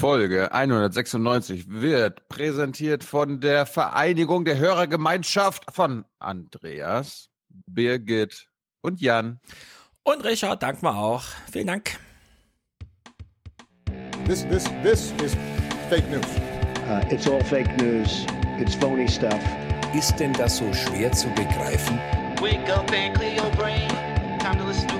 Folge 0.00 0.50
196 0.50 1.66
wird 1.68 2.26
präsentiert 2.30 3.04
von 3.04 3.38
der 3.38 3.66
Vereinigung 3.66 4.46
der 4.46 4.56
Hörergemeinschaft 4.56 5.64
von 5.74 6.06
Andreas, 6.18 7.28
Birgit 7.66 8.46
und 8.80 9.02
Jan. 9.02 9.40
Und 10.02 10.24
Richard, 10.24 10.62
danken 10.62 10.86
wir 10.86 10.96
auch. 10.96 11.24
Vielen 11.52 11.66
Dank. 11.66 11.98
This, 14.24 14.46
this, 14.48 14.64
this 14.82 15.12
is 15.22 15.36
fake 15.90 16.08
news. 16.08 16.24
Uh, 16.88 17.04
it's 17.10 17.28
all 17.28 17.44
fake 17.44 17.68
news. 17.76 18.24
It's 18.58 18.74
phony 18.74 19.06
stuff. 19.06 19.38
Ist 19.94 20.18
denn 20.18 20.32
das 20.32 20.56
so 20.56 20.72
schwer 20.72 21.12
zu 21.12 21.28
begreifen? 21.34 21.98
Wake 22.40 22.66
up 22.70 22.90
and 22.90 23.14
clear 23.14 23.36
your 23.36 23.50
brain. 23.50 23.90
Time 24.38 24.56
to 24.56 24.64
listen 24.64 24.88
to 24.88 24.99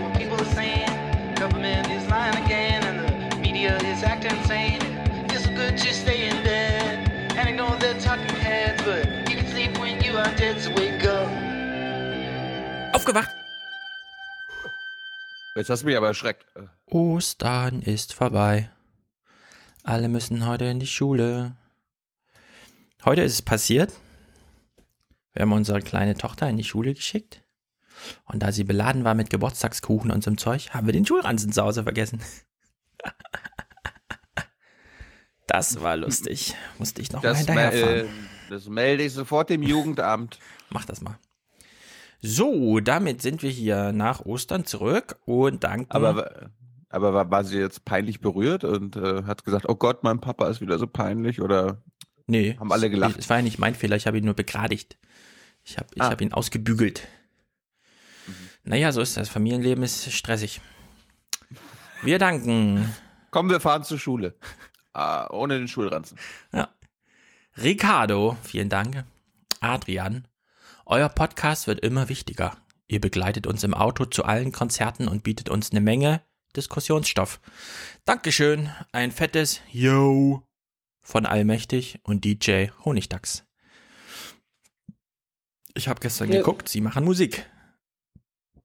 Aufgewacht. 13.01 13.31
Jetzt 15.57 15.71
hast 15.71 15.81
du 15.81 15.87
mich 15.87 15.97
aber 15.97 16.09
erschreckt. 16.09 16.45
Ostern 16.85 17.81
ist 17.81 18.13
vorbei. 18.13 18.69
Alle 19.85 20.11
müssen 20.11 20.47
heute 20.47 20.67
in 20.67 20.81
die 20.81 20.87
Schule. 20.87 21.57
Heute 23.07 23.23
ist 23.23 23.33
es 23.33 23.41
passiert. 23.43 23.95
Wir 25.33 25.43
haben 25.43 25.53
unsere 25.53 25.81
kleine 25.81 26.15
Tochter 26.15 26.47
in 26.51 26.59
die 26.59 26.65
Schule 26.65 26.93
geschickt. 26.93 27.43
Und 28.27 28.43
da 28.43 28.53
sie 28.53 28.65
beladen 28.65 29.03
war 29.03 29.15
mit 29.15 29.31
Geburtstagskuchen 29.31 30.11
und 30.11 30.23
so 30.23 30.29
einem 30.29 30.37
Zeug, 30.37 30.75
haben 30.75 30.85
wir 30.87 30.93
den 30.93 31.07
Schulranzen 31.07 31.53
zu 31.53 31.63
Hause 31.63 31.83
vergessen. 31.85 32.21
Das 35.47 35.81
war 35.81 35.97
lustig. 35.97 36.55
Musste 36.79 37.03
ich 37.03 37.11
noch 37.11 37.25
mal 37.25 37.31
Das, 37.31 37.39
hinterherfahren. 37.39 38.07
äh, 38.07 38.09
das 38.51 38.67
melde 38.69 39.03
ich 39.03 39.13
sofort 39.13 39.51
dem 39.51 39.65
Jugendamt. 39.65 40.39
Mach 40.69 40.85
das 40.85 41.01
mal. 41.01 41.19
So, 42.23 42.81
damit 42.81 43.23
sind 43.23 43.43
wir 43.43 43.51
hier 43.51 43.93
nach 43.93 44.21
Ostern 44.27 44.65
zurück 44.65 45.19
und 45.25 45.65
danken. 45.65 45.91
Aber, 45.91 46.51
aber 46.91 47.15
war, 47.15 47.31
war 47.31 47.45
sie 47.45 47.59
jetzt 47.59 47.85
peinlich 47.85 48.21
berührt 48.21 48.65
und 48.65 48.97
äh, 48.97 49.23
hat 49.25 49.45
gesagt, 49.45 49.67
oh 49.69 49.75
Gott, 49.75 50.03
mein 50.05 50.21
Papa 50.21 50.49
ist 50.49 50.61
wieder 50.61 50.79
so 50.79 50.87
peinlich 50.87 51.41
oder 51.41 51.83
nee, 52.27 52.57
haben 52.59 52.73
alle 52.73 52.91
gelacht? 52.91 53.19
Es 53.19 53.29
war 53.31 53.39
ja 53.39 53.43
nicht 53.43 53.59
mein 53.59 53.75
Fehler, 53.75 53.97
ich 53.97 54.07
habe 54.07 54.19
ihn 54.19 54.25
nur 54.25 54.35
begradigt. 54.35 54.99
Ich 55.65 55.79
habe 55.79 55.89
ich 55.95 56.03
Ah. 56.03 56.11
hab 56.11 56.21
ihn 56.21 56.33
ausgebügelt. 56.33 57.07
Naja, 58.65 58.93
so 58.93 59.01
ist 59.01 59.17
das. 59.17 59.29
Familienleben 59.29 59.83
ist 59.83 60.13
stressig. 60.13 60.61
Wir 62.03 62.19
danken 62.19 62.93
Komm, 63.31 63.49
wir 63.49 63.61
fahren 63.61 63.85
zur 63.85 63.99
Schule. 63.99 64.35
Ah, 64.93 65.29
ohne 65.31 65.57
den 65.59 65.69
Schulranzen. 65.69 66.19
Ja. 66.53 66.69
Ricardo, 67.57 68.37
vielen 68.43 68.69
Dank. 68.69 69.05
Adrian, 69.61 70.27
euer 70.91 71.09
Podcast 71.09 71.67
wird 71.67 71.81
immer 71.81 72.09
wichtiger. 72.09 72.57
Ihr 72.89 73.01
begleitet 73.01 73.47
uns 73.47 73.63
im 73.63 73.75
Auto 73.75 74.05
zu 74.05 74.25
allen 74.25 74.53
Konzerten 74.53 75.07
und 75.09 75.23
bietet 75.23 75.49
uns 75.49 75.71
eine 75.71 75.81
Menge 75.81 76.23
Diskussionsstoff. 76.57 77.41
Dankeschön. 78.05 78.71
Ein 78.91 79.13
fettes 79.13 79.61
Yo 79.71 80.43
von 81.01 81.27
Allmächtig 81.27 82.01
und 82.03 82.25
DJ 82.25 82.69
Honigdachs. 82.85 83.45
Ich 85.75 85.87
habe 85.87 86.01
gestern 86.01 86.33
Ja. 86.33 86.39
geguckt, 86.39 86.69
sie 86.69 86.81
machen 86.81 87.05
Musik. 87.05 87.49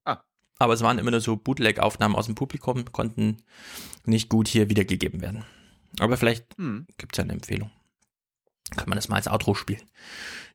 Ah. 0.04 0.22
Aber 0.58 0.74
es 0.74 0.80
waren 0.82 0.98
immer 0.98 1.12
nur 1.12 1.20
so 1.20 1.36
Bootleg-Aufnahmen 1.36 2.16
aus 2.16 2.26
dem 2.26 2.34
Publikum, 2.34 2.84
konnten 2.90 3.44
nicht 4.04 4.28
gut 4.28 4.48
hier 4.48 4.68
wiedergegeben 4.68 5.20
werden. 5.20 5.44
Aber 6.00 6.16
vielleicht 6.16 6.56
Hm. 6.58 6.88
gibt 6.98 7.14
es 7.14 7.18
ja 7.18 7.24
eine 7.24 7.34
Empfehlung. 7.34 7.70
Kann 8.74 8.88
man 8.88 8.96
das 8.96 9.08
mal 9.08 9.16
als 9.16 9.28
Outro 9.28 9.54
spielen. 9.54 9.82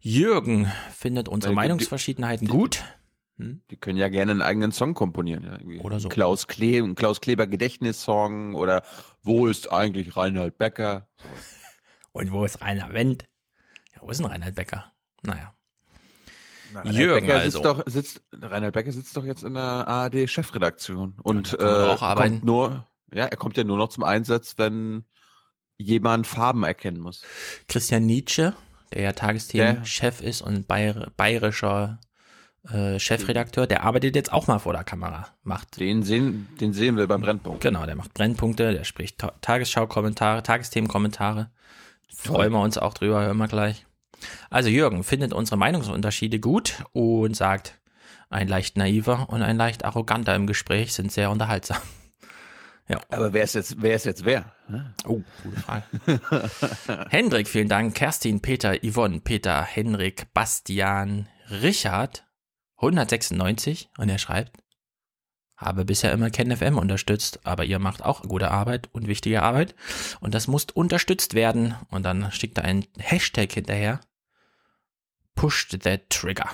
Jürgen 0.01 0.71
findet 0.93 1.29
unsere 1.29 1.51
Weil 1.55 1.63
die- 1.63 1.69
Meinungsverschiedenheiten 1.69 2.47
gut. 2.47 2.83
Hm? 3.37 3.61
Die 3.71 3.77
können 3.77 3.97
ja 3.97 4.09
gerne 4.09 4.31
einen 4.31 4.41
eigenen 4.41 4.71
Song 4.71 4.93
komponieren. 4.93 5.43
Ja. 5.67 5.81
Oder 5.81 5.99
so. 5.99 6.09
Klaus, 6.09 6.47
Kle 6.47 6.93
Klaus 6.95 7.21
Kleber 7.21 7.47
Gedächtnissong 7.47 8.55
oder 8.55 8.83
Wo 9.23 9.47
ist 9.47 9.71
eigentlich 9.71 10.17
Reinhard 10.17 10.57
Becker? 10.57 11.07
Und 12.11 12.31
wo 12.31 12.43
ist 12.43 12.61
Rainer 12.61 12.91
Wendt? 12.93 13.27
Ja, 13.95 14.01
wo 14.01 14.09
ist 14.09 14.19
denn 14.19 14.25
Reinhard 14.27 14.55
Becker? 14.55 14.91
Naja. 15.23 15.53
Reinhard 16.73 16.95
Jürgen 16.95 17.27
Becker 17.27 17.39
also. 17.39 17.57
Sitzt 17.59 17.65
doch, 17.65 17.83
sitzt, 17.85 18.23
Reinhard 18.33 18.73
Becker 18.73 18.91
sitzt 18.91 19.15
doch 19.15 19.23
jetzt 19.23 19.43
in 19.43 19.53
der 19.53 19.87
ARD-Chefredaktion. 19.87 21.15
Und 21.23 21.57
man 21.57 21.89
äh, 21.91 21.95
kommt 21.97 22.43
nur, 22.43 22.85
ja, 23.13 23.25
er 23.25 23.37
kommt 23.37 23.55
ja 23.57 23.63
nur 23.63 23.77
noch 23.77 23.89
zum 23.89 24.03
Einsatz, 24.03 24.55
wenn 24.57 25.05
jemand 25.81 26.27
Farben 26.27 26.63
erkennen 26.63 26.99
muss. 26.99 27.23
Christian 27.67 28.05
Nietzsche, 28.05 28.53
der 28.93 29.01
ja 29.01 29.11
Tagesthemen-Chef 29.13 30.21
ist 30.21 30.41
und 30.41 30.67
bayer 30.67 31.11
bayerischer 31.17 31.99
äh, 32.69 32.99
Chefredakteur, 32.99 33.65
der 33.65 33.83
arbeitet 33.83 34.15
jetzt 34.15 34.31
auch 34.31 34.47
mal 34.47 34.59
vor 34.59 34.73
der 34.73 34.83
Kamera. 34.83 35.27
Macht 35.43 35.79
Den 35.79 36.03
sehen, 36.03 36.47
den 36.59 36.73
sehen 36.73 36.95
wir 36.97 37.07
beim 37.07 37.21
Brennpunkt. 37.21 37.61
Genau, 37.61 37.85
der 37.85 37.95
macht 37.95 38.13
Brennpunkte, 38.13 38.71
der 38.71 38.83
spricht 38.83 39.17
Ta 39.17 39.33
Tagesschau-Kommentare, 39.41 40.43
Tagesthemen-Kommentare. 40.43 41.49
Freuen 42.13 42.51
wir 42.51 42.61
uns 42.61 42.77
auch 42.77 42.93
drüber, 42.93 43.21
hören 43.21 43.37
wir 43.37 43.47
gleich. 43.47 43.85
Also 44.51 44.69
Jürgen 44.69 45.03
findet 45.03 45.33
unsere 45.33 45.57
Meinungsunterschiede 45.57 46.39
gut 46.39 46.83
und 46.93 47.35
sagt, 47.35 47.79
ein 48.29 48.47
leicht 48.47 48.77
naiver 48.77 49.29
und 49.29 49.41
ein 49.41 49.57
leicht 49.57 49.83
arroganter 49.83 50.35
im 50.35 50.45
Gespräch 50.45 50.93
sind 50.93 51.11
sehr 51.11 51.31
unterhaltsam. 51.31 51.81
Aber 53.09 53.33
wer 53.33 53.43
ist 53.43 53.55
jetzt, 53.55 53.81
wer 53.81 53.95
ist 53.95 54.05
jetzt 54.05 54.25
wer? 54.25 54.51
ne? 54.71 54.93
Oh, 55.05 55.21
gute 55.43 55.59
Frage. 55.59 55.83
Hendrik, 57.09 57.47
vielen 57.47 57.69
Dank. 57.69 57.95
Kerstin, 57.95 58.41
Peter, 58.41 58.75
Yvonne, 58.83 59.19
Peter, 59.19 59.63
Henrik, 59.63 60.33
Bastian, 60.33 61.27
Richard, 61.49 62.25
196 62.77 63.89
und 63.97 64.09
er 64.09 64.17
schreibt, 64.17 64.57
habe 65.55 65.85
bisher 65.85 66.11
immer 66.11 66.31
KenFM 66.31 66.77
unterstützt, 66.77 67.45
aber 67.45 67.65
ihr 67.65 67.77
macht 67.77 68.03
auch 68.03 68.23
gute 68.23 68.49
Arbeit 68.49 68.89
und 68.93 69.07
wichtige 69.07 69.43
Arbeit 69.43 69.75
und 70.19 70.33
das 70.33 70.47
muss 70.47 70.65
unterstützt 70.73 71.35
werden 71.35 71.75
und 71.89 72.03
dann 72.03 72.31
schickt 72.31 72.57
er 72.57 72.63
einen 72.63 72.87
Hashtag 72.97 73.51
hinterher. 73.51 74.01
Pushed 75.35 75.83
that 75.83 76.09
trigger. 76.09 76.49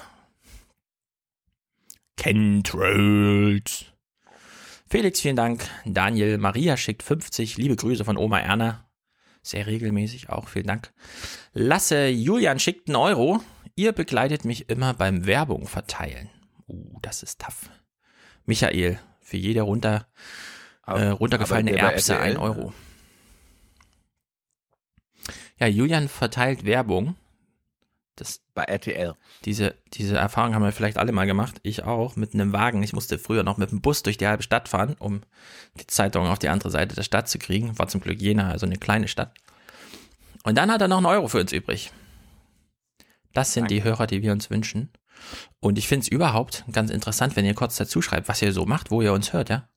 Controls. 2.21 3.85
Felix, 4.89 5.19
vielen 5.19 5.35
Dank. 5.35 5.67
Daniel, 5.85 6.37
Maria 6.37 6.77
schickt 6.77 7.03
50. 7.03 7.57
Liebe 7.57 7.75
Grüße 7.75 8.05
von 8.05 8.15
Oma 8.15 8.39
Erna. 8.39 8.89
Sehr 9.41 9.67
regelmäßig 9.67 10.29
auch. 10.29 10.47
Vielen 10.47 10.67
Dank. 10.67 10.93
Lasse, 11.51 12.07
Julian 12.07 12.59
schickt 12.59 12.87
einen 12.87 12.95
Euro. 12.95 13.41
Ihr 13.75 13.91
begleitet 13.91 14.45
mich 14.45 14.69
immer 14.69 14.93
beim 14.93 15.25
Werbung 15.25 15.67
verteilen. 15.67 16.29
Uh, 16.67 16.99
das 17.01 17.21
ist 17.21 17.41
tough. 17.41 17.69
Michael, 18.45 18.97
für 19.19 19.35
jede 19.35 19.61
runter, 19.61 20.07
äh, 20.85 21.07
runtergefallene 21.07 21.75
Erbse 21.75 22.17
ein 22.17 22.37
Euro. 22.37 22.73
Ja, 25.59 25.67
Julian 25.67 26.07
verteilt 26.07 26.63
Werbung. 26.63 27.17
Das 28.17 28.41
Bei 28.55 28.63
RTL. 28.63 29.13
diese, 29.45 29.75
diese 29.93 30.17
Erfahrung 30.17 30.55
haben 30.55 30.63
wir 30.63 30.71
vielleicht 30.71 30.97
alle 30.97 31.11
mal 31.11 31.25
gemacht. 31.25 31.59
Ich 31.61 31.83
auch, 31.83 32.15
mit 32.15 32.33
einem 32.33 32.51
Wagen. 32.51 32.81
Ich 32.81 32.93
musste 32.93 33.19
früher 33.19 33.43
noch 33.43 33.57
mit 33.57 33.71
dem 33.71 33.79
Bus 33.79 34.03
durch 34.03 34.17
die 34.17 34.27
halbe 34.27 34.41
Stadt 34.43 34.67
fahren, 34.67 34.95
um 34.99 35.21
die 35.79 35.87
Zeitung 35.87 36.27
auf 36.27 36.39
die 36.39 36.49
andere 36.49 36.71
Seite 36.71 36.95
der 36.95 37.03
Stadt 37.03 37.29
zu 37.29 37.37
kriegen. 37.37 37.77
War 37.77 37.87
zum 37.87 38.01
Glück 38.01 38.19
Jena, 38.19 38.49
also 38.49 38.65
eine 38.65 38.77
kleine 38.77 39.07
Stadt. 39.07 39.33
Und 40.43 40.57
dann 40.57 40.71
hat 40.71 40.81
er 40.81 40.87
noch 40.87 40.97
einen 40.97 41.05
Euro 41.05 41.27
für 41.27 41.39
uns 41.39 41.51
übrig. 41.51 41.91
Das 43.33 43.53
sind 43.53 43.69
die 43.69 43.83
Hörer, 43.83 44.07
die 44.07 44.23
wir 44.23 44.31
uns 44.31 44.49
wünschen. 44.49 44.89
Und 45.59 45.77
ich 45.77 45.87
finde 45.87 46.03
es 46.03 46.07
überhaupt 46.07 46.65
ganz 46.71 46.89
interessant, 46.89 47.35
wenn 47.35 47.45
ihr 47.45 47.53
kurz 47.53 47.75
dazu 47.75 48.01
schreibt, 48.01 48.27
was 48.27 48.41
ihr 48.41 48.51
so 48.51 48.65
macht, 48.65 48.89
wo 48.89 49.01
ihr 49.01 49.13
uns 49.13 49.31
hört, 49.31 49.49
ja. 49.49 49.69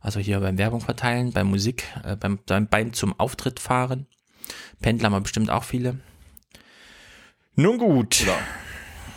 Also 0.00 0.18
hier 0.18 0.40
beim 0.40 0.58
Werbung 0.58 0.80
verteilen, 0.80 1.32
beim 1.32 1.48
Musik, 1.48 1.84
äh, 2.04 2.16
beim, 2.16 2.38
beim, 2.46 2.66
beim 2.66 2.92
zum 2.92 3.18
Auftritt 3.18 3.60
fahren. 3.60 4.06
Pendler 4.80 5.06
haben 5.06 5.14
wir 5.14 5.20
bestimmt 5.20 5.50
auch 5.50 5.64
viele. 5.64 6.00
Nun 7.56 7.78
gut. 7.78 8.22
Oder 8.22 8.36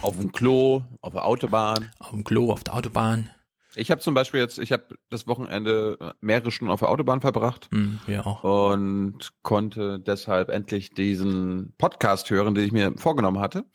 auf 0.01 0.17
dem 0.17 0.31
Klo, 0.31 0.83
auf 1.01 1.11
der 1.13 1.25
Autobahn. 1.25 1.91
Auf 1.99 2.11
dem 2.11 2.23
Klo, 2.23 2.51
auf 2.53 2.63
der 2.63 2.73
Autobahn. 2.73 3.29
Ich 3.75 3.91
habe 3.91 4.01
zum 4.01 4.13
Beispiel 4.13 4.39
jetzt, 4.39 4.57
ich 4.59 4.71
habe 4.71 4.97
das 5.09 5.27
Wochenende 5.27 6.15
mehrere 6.21 6.49
Stunden 6.51 6.71
auf 6.71 6.79
der 6.79 6.89
Autobahn 6.89 7.21
verbracht 7.21 7.67
Hm, 7.71 7.99
wir 8.07 8.25
auch. 8.25 8.43
und 8.71 9.29
konnte 9.43 9.99
deshalb 9.99 10.49
endlich 10.49 10.91
diesen 10.91 11.73
Podcast 11.77 12.29
hören, 12.29 12.55
den 12.55 12.65
ich 12.65 12.71
mir 12.71 12.93
vorgenommen 12.97 13.39
hatte. 13.39 13.65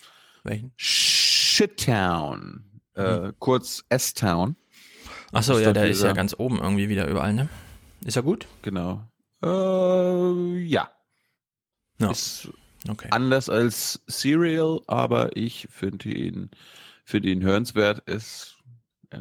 Welchen? 0.42 0.72
Shittown, 0.76 2.64
äh, 2.94 3.32
kurz 3.38 3.84
S-Town, 3.88 4.56
Achso, 5.32 5.58
ja, 5.58 5.72
der 5.72 5.88
ist 5.88 6.02
ja 6.02 6.12
ganz 6.12 6.34
oben 6.38 6.58
irgendwie 6.58 6.88
wieder 6.88 7.06
überall, 7.08 7.32
ne? 7.34 7.48
Ist 8.04 8.16
er 8.16 8.22
gut? 8.22 8.46
genau. 8.62 9.04
Äh, 9.42 10.58
ja. 10.64 10.90
Ja. 11.98 12.10
Ist 12.10 12.48
Okay. 12.88 13.08
anders 13.10 13.48
als 13.48 14.02
Serial, 14.06 14.80
aber 14.86 15.36
ich 15.36 15.68
finde 15.70 16.10
ihn, 16.10 16.50
finde 17.04 17.30
ihn 17.30 17.42
hörenswert. 17.42 18.00
Ist, 18.08 18.58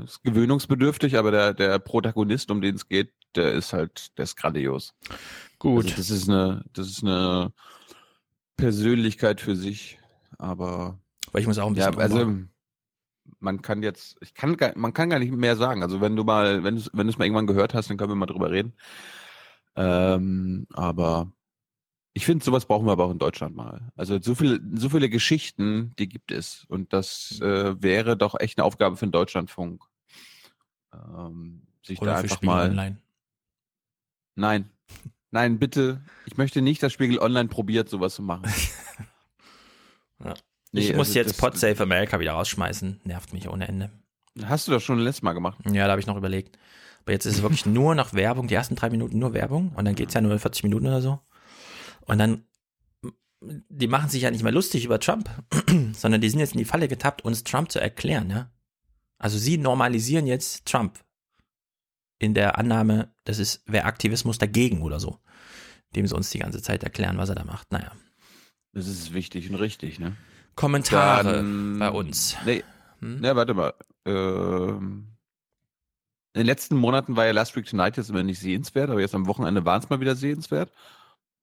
ist 0.03 0.23
gewöhnungsbedürftig, 0.23 1.17
aber 1.17 1.31
der, 1.31 1.53
der 1.53 1.79
Protagonist, 1.79 2.51
um 2.51 2.61
den 2.61 2.75
es 2.75 2.87
geht, 2.87 3.11
der 3.35 3.53
ist 3.53 3.73
halt, 3.73 4.17
der 4.17 4.23
ist 4.23 4.35
grandios. 4.35 4.93
Gut. 5.59 5.85
Also 5.85 5.95
das 5.95 6.09
ist 6.09 6.29
eine, 6.29 6.63
das 6.73 6.87
ist 6.87 7.03
eine 7.03 7.53
Persönlichkeit 8.57 9.41
für 9.41 9.55
sich, 9.55 9.99
aber 10.37 10.99
Weil 11.31 11.41
ich 11.41 11.47
muss 11.47 11.57
auch 11.57 11.67
ein 11.67 11.75
ja, 11.75 11.89
bisschen 11.89 12.01
also 12.01 12.19
umbauen. 12.21 12.49
man 13.39 13.61
kann 13.61 13.81
jetzt, 13.81 14.17
ich 14.21 14.33
kann 14.33 14.57
gar, 14.57 14.77
man 14.77 14.93
kann 14.93 15.09
gar 15.09 15.19
nicht 15.19 15.31
mehr 15.31 15.55
sagen. 15.55 15.83
Also 15.83 16.01
wenn 16.01 16.15
du 16.15 16.23
mal, 16.23 16.63
wenn 16.63 16.75
du 16.75 16.81
wenn 16.93 17.07
du 17.07 17.11
es 17.13 17.17
mal 17.17 17.25
irgendwann 17.25 17.47
gehört 17.47 17.73
hast, 17.73 17.89
dann 17.89 17.97
können 17.97 18.11
wir 18.11 18.15
mal 18.15 18.25
drüber 18.25 18.51
reden. 18.51 18.73
Ähm, 19.75 20.67
aber 20.73 21.31
ich 22.13 22.25
finde, 22.25 22.45
sowas 22.45 22.65
brauchen 22.65 22.85
wir 22.85 22.91
aber 22.91 23.05
auch 23.05 23.11
in 23.11 23.19
Deutschland 23.19 23.55
mal. 23.55 23.91
Also 23.95 24.21
so 24.21 24.35
viele, 24.35 24.59
so 24.75 24.89
viele 24.89 25.09
Geschichten, 25.09 25.93
die 25.97 26.07
gibt 26.07 26.31
es. 26.31 26.65
Und 26.67 26.93
das 26.93 27.39
äh, 27.41 27.81
wäre 27.81 28.15
doch 28.15 28.39
echt 28.39 28.57
eine 28.57 28.65
Aufgabe 28.65 28.97
für 28.97 29.07
den 29.07 29.11
Deutschlandfunk. 29.11 29.83
Ähm, 30.93 31.63
sich 31.83 31.99
da 31.99 32.03
Oder 32.03 32.11
für 32.17 32.23
einfach 32.23 32.35
Spiegel 32.35 32.55
mal. 32.55 32.69
Online. 32.69 32.97
Nein. 34.35 34.69
Nein, 35.31 35.57
bitte. 35.57 36.01
Ich 36.27 36.37
möchte 36.37 36.61
nicht, 36.61 36.83
dass 36.83 36.93
Spiegel 36.93 37.17
Online 37.17 37.49
probiert, 37.49 37.89
sowas 37.89 38.15
zu 38.15 38.21
machen. 38.21 38.45
Ja. 40.23 40.35
Nee, 40.71 40.81
ich 40.81 40.95
muss 40.95 41.09
also 41.09 41.19
jetzt 41.19 41.37
Podsafe 41.37 41.83
America 41.83 42.19
wieder 42.19 42.31
rausschmeißen. 42.31 43.01
Nervt 43.03 43.33
mich 43.33 43.49
ohne 43.49 43.67
Ende. 43.67 43.91
Hast 44.45 44.67
du 44.67 44.71
das 44.71 44.81
schon 44.81 44.99
letztes 44.99 45.21
Mal 45.21 45.33
gemacht? 45.33 45.59
Ja, 45.65 45.85
da 45.85 45.91
habe 45.91 45.99
ich 45.99 46.07
noch 46.07 46.15
überlegt. 46.15 46.57
Aber 47.01 47.11
jetzt 47.11 47.25
ist 47.25 47.35
es 47.35 47.41
wirklich 47.41 47.65
nur 47.65 47.93
noch 47.93 48.13
Werbung, 48.13 48.47
die 48.47 48.55
ersten 48.55 48.75
drei 48.75 48.89
Minuten 48.89 49.19
nur 49.19 49.33
Werbung 49.33 49.73
und 49.75 49.85
dann 49.85 49.95
geht's 49.95 50.13
ja 50.13 50.21
nur 50.21 50.39
40 50.39 50.63
Minuten 50.63 50.87
oder 50.87 51.01
so. 51.01 51.19
Und 52.05 52.17
dann, 52.19 52.45
die 53.41 53.87
machen 53.87 54.09
sich 54.09 54.21
ja 54.23 54.31
nicht 54.31 54.43
mehr 54.43 54.51
lustig 54.51 54.85
über 54.85 54.99
Trump, 54.99 55.29
sondern 55.93 56.21
die 56.21 56.29
sind 56.29 56.39
jetzt 56.39 56.53
in 56.53 56.59
die 56.59 56.65
Falle 56.65 56.87
getappt, 56.87 57.23
uns 57.23 57.43
Trump 57.43 57.71
zu 57.71 57.79
erklären, 57.79 58.29
ja. 58.29 58.49
Also 59.17 59.37
sie 59.37 59.57
normalisieren 59.57 60.27
jetzt 60.27 60.65
Trump 60.65 60.99
in 62.19 62.33
der 62.33 62.57
Annahme, 62.57 63.13
das 63.23 63.39
ist, 63.39 63.63
wäre 63.71 63.85
Aktivismus 63.85 64.37
dagegen 64.37 64.81
oder 64.81 64.99
so. 64.99 65.19
Dem 65.95 66.07
sie 66.07 66.15
uns 66.15 66.29
die 66.31 66.39
ganze 66.39 66.61
Zeit 66.61 66.83
erklären, 66.83 67.17
was 67.17 67.29
er 67.29 67.35
da 67.35 67.43
macht. 67.43 67.71
Naja. 67.71 67.91
Das 68.73 68.87
ist 68.87 69.13
wichtig 69.13 69.49
und 69.49 69.55
richtig, 69.55 69.99
ne? 69.99 70.15
Kommentare 70.55 71.33
Dann- 71.35 71.79
bei 71.79 71.89
uns. 71.89 72.35
Nee, 72.45 72.63
Hm? 72.99 73.19
ne, 73.21 73.35
warte 73.35 73.53
mal. 73.53 73.73
Ähm, 74.05 75.07
in 76.33 76.39
den 76.39 76.45
letzten 76.47 76.75
Monaten 76.75 77.15
war 77.15 77.25
ja 77.25 77.31
Last 77.31 77.55
Week 77.55 77.65
Tonight 77.65 77.95
jetzt 77.97 78.09
immer 78.09 78.23
nicht 78.23 78.39
sehenswert, 78.39 78.89
aber 78.89 78.99
jetzt 79.01 79.13
am 79.15 79.27
Wochenende 79.27 79.63
waren 79.65 79.81
es 79.83 79.89
mal 79.89 79.99
wieder 79.99 80.15
sehenswert. 80.15 80.71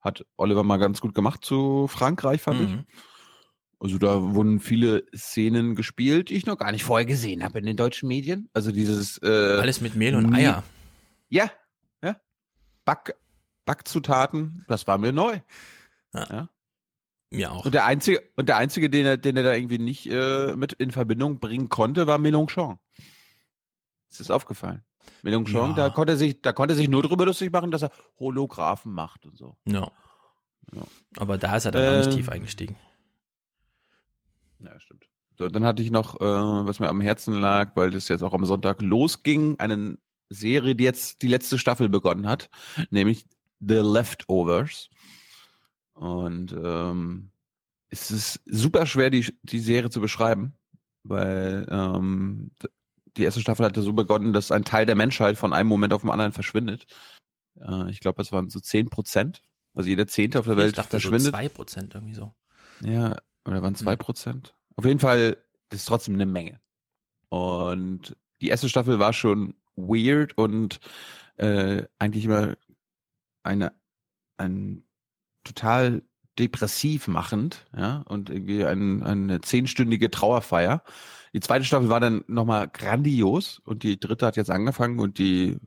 Hat 0.00 0.25
Oliver 0.37 0.62
mal 0.62 0.79
ganz 0.79 1.00
gut 1.00 1.14
gemacht 1.14 1.44
zu 1.44 1.87
Frankreich, 1.88 2.41
fand 2.41 2.61
ich. 2.61 2.70
Mhm. 2.70 2.85
Also 3.79 3.97
da 3.97 4.35
wurden 4.35 4.61
viele 4.61 5.06
Szenen 5.17 5.75
gespielt, 5.75 6.29
die 6.29 6.35
ich 6.35 6.44
noch 6.44 6.58
gar 6.58 6.70
nicht 6.70 6.85
vorher 6.85 7.06
gesehen 7.06 7.43
habe 7.43 7.58
in 7.58 7.67
den 7.67 7.79
deutschen 7.79 8.08
Medien. 8.08 8.50
Also 8.52 8.73
dieses 8.73 9.19
äh, 9.23 9.26
Alles 9.58 9.81
mit 9.81 9.94
Mehl 9.94 10.14
und 10.14 10.35
Eier. 10.35 10.62
Ja, 11.31 11.50
ja. 12.02 12.17
Back, 12.85 13.17
Backzutaten, 13.64 14.64
das 14.69 14.87
war 14.87 14.99
mir 14.99 15.12
neu. 15.12 15.41
Mir 17.31 17.53
auch. 17.53 17.64
Und 17.64 17.73
der 17.73 17.87
einzige, 17.87 18.23
und 18.37 18.49
der 18.49 18.56
einzige, 18.56 18.91
den 18.91 19.06
er, 19.06 19.17
den 19.17 19.37
er 19.37 19.44
da 19.44 19.55
irgendwie 19.55 19.79
nicht 19.79 20.06
äh, 20.11 20.55
mit 20.56 20.73
in 20.75 20.91
Verbindung 20.91 21.38
bringen 21.38 21.69
konnte, 21.69 22.06
war 22.06 22.19
Mélenchon. 22.19 22.79
Ist 24.11 24.31
das 25.22 25.34
aufgefallen? 25.34 25.44
Mélenchon, 25.44 25.70
Ja. 25.70 25.88
da 25.88 25.90
konnte 25.90 26.12
er 26.14 26.17
sich, 26.17 26.40
da 26.43 26.52
konnte 26.52 26.75
sich 26.75 26.88
nur 26.88 27.02
drüber 27.02 27.26
lustig 27.26 27.52
machen, 27.52 27.70
dass 27.70 27.82
er 27.82 27.90
Holographen 28.19 28.93
macht 28.93 29.26
und 29.26 29.37
so. 29.37 29.56
Ja. 29.67 29.90
Ja. 30.72 30.82
Aber 31.17 31.37
da 31.38 31.56
ist 31.56 31.64
er 31.64 31.72
dann 31.72 31.94
auch 31.94 31.99
nicht 31.99 32.11
Ähm, 32.12 32.17
tief 32.17 32.28
eingestiegen. 32.28 32.76
Ja, 34.61 34.78
stimmt. 34.78 35.06
So, 35.38 35.49
dann 35.49 35.64
hatte 35.64 35.82
ich 35.82 35.90
noch, 35.90 36.17
äh, 36.20 36.25
was 36.25 36.81
mir 36.81 36.88
am 36.88 37.00
Herzen 37.00 37.34
lag, 37.40 37.75
weil 37.75 37.90
das 37.90 38.08
jetzt 38.08 38.22
auch 38.22 38.34
am 38.34 38.44
Sonntag 38.44 38.82
losging, 38.82 39.58
eine 39.58 39.96
Serie, 40.28 40.75
die 40.76 40.84
jetzt 40.84 41.22
die 41.22 41.28
letzte 41.28 41.58
Staffel 41.58 41.88
begonnen 41.88 42.28
hat, 42.28 42.50
nämlich 42.90 43.25
The 43.61 43.76
Leftovers. 43.82 44.90
Und 45.94 46.52
ähm, 46.52 47.31
es 47.88 48.11
ist 48.11 48.40
super 48.46 48.87
schwer, 48.87 49.11
die, 49.11 49.34
die 49.43 49.58
Serie 49.58 49.90
zu 49.90 50.00
beschreiben, 50.00 50.55
weil 51.02 51.67
ähm, 51.70 52.50
die 53.16 53.24
erste 53.24 53.40
Staffel 53.40 53.64
hatte 53.66 53.82
so 53.82 53.92
begonnen, 53.92 54.32
dass 54.32 54.52
ein 54.52 54.64
Teil 54.64 54.86
der 54.86 54.94
Menschheit 54.96 55.36
von 55.36 55.52
einem 55.52 55.68
Moment 55.68 55.92
auf 55.92 56.02
den 56.02 56.10
anderen 56.10 56.32
verschwindet. 56.32 56.86
Äh, 57.60 57.90
ich 57.90 58.00
glaube, 58.00 58.22
es 58.22 58.32
waren 58.32 58.50
so 58.50 58.60
10 58.60 58.90
Prozent. 58.90 59.42
Also 59.74 59.88
jeder 59.88 60.06
Zehnte 60.06 60.38
auf 60.40 60.46
der 60.46 60.56
Welt 60.56 60.70
ich 60.70 60.76
dachte 60.76 60.90
verschwindet. 60.90 61.22
so 61.22 61.30
2% 61.32 61.94
irgendwie 61.94 62.14
so. 62.14 62.34
Ja, 62.82 63.16
oder 63.46 63.62
waren 63.62 63.74
Hm. 63.74 63.76
zwei 63.76 63.96
Prozent? 63.96 64.54
Auf 64.76 64.84
jeden 64.84 65.00
Fall, 65.00 65.36
das 65.68 65.80
ist 65.80 65.86
trotzdem 65.86 66.14
eine 66.14 66.26
Menge. 66.26 66.60
Und 67.28 68.16
die 68.40 68.48
erste 68.48 68.68
Staffel 68.68 68.98
war 68.98 69.12
schon 69.12 69.54
weird 69.76 70.36
und 70.36 70.80
äh, 71.36 71.84
eigentlich 71.98 72.24
immer 72.24 72.54
eine, 73.42 73.72
ein 74.36 74.84
total 75.44 76.02
depressiv 76.38 77.06
machend, 77.06 77.66
ja, 77.76 77.98
und 78.08 78.30
irgendwie 78.30 78.64
ein, 78.64 79.02
eine 79.02 79.40
zehnstündige 79.40 80.10
Trauerfeier. 80.10 80.82
Die 81.32 81.41
zweite 81.41 81.65
Staffel 81.65 81.88
war 81.88 82.00
dann 82.00 82.25
nochmal 82.27 82.69
grandios 82.69 83.61
und 83.61 83.82
die 83.82 84.00
dritte 84.00 84.27
hat 84.27 84.37
jetzt 84.37 84.50
angefangen 84.50 84.99
und 84.99 85.19
die, 85.19 85.59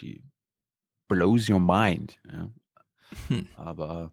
die 0.00 0.22
blows 1.08 1.48
your 1.48 1.60
mind, 1.60 2.18
ja. 2.30 2.50
Hm. 3.28 3.46
Aber 3.56 4.12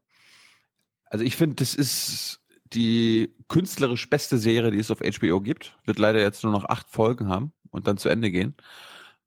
also 1.06 1.26
ich 1.26 1.36
finde, 1.36 1.56
das 1.56 1.76
ist 1.76 2.42
die 2.74 3.36
künstlerisch 3.50 4.10
beste 4.10 4.38
Serie, 4.38 4.72
die 4.72 4.80
es 4.80 4.92
auf 4.92 5.00
HBO 5.00 5.42
gibt. 5.42 5.78
Wird 5.86 6.00
leider 6.00 6.22
jetzt 6.22 6.44
nur 6.44 6.54
noch 6.54 6.66
acht 6.66 6.90
Folgen 6.90 7.28
haben 7.28 7.52
und 7.70 7.88
dann 7.88 7.98
zu 7.98 8.10
Ende 8.10 8.32
gehen. 8.32 8.56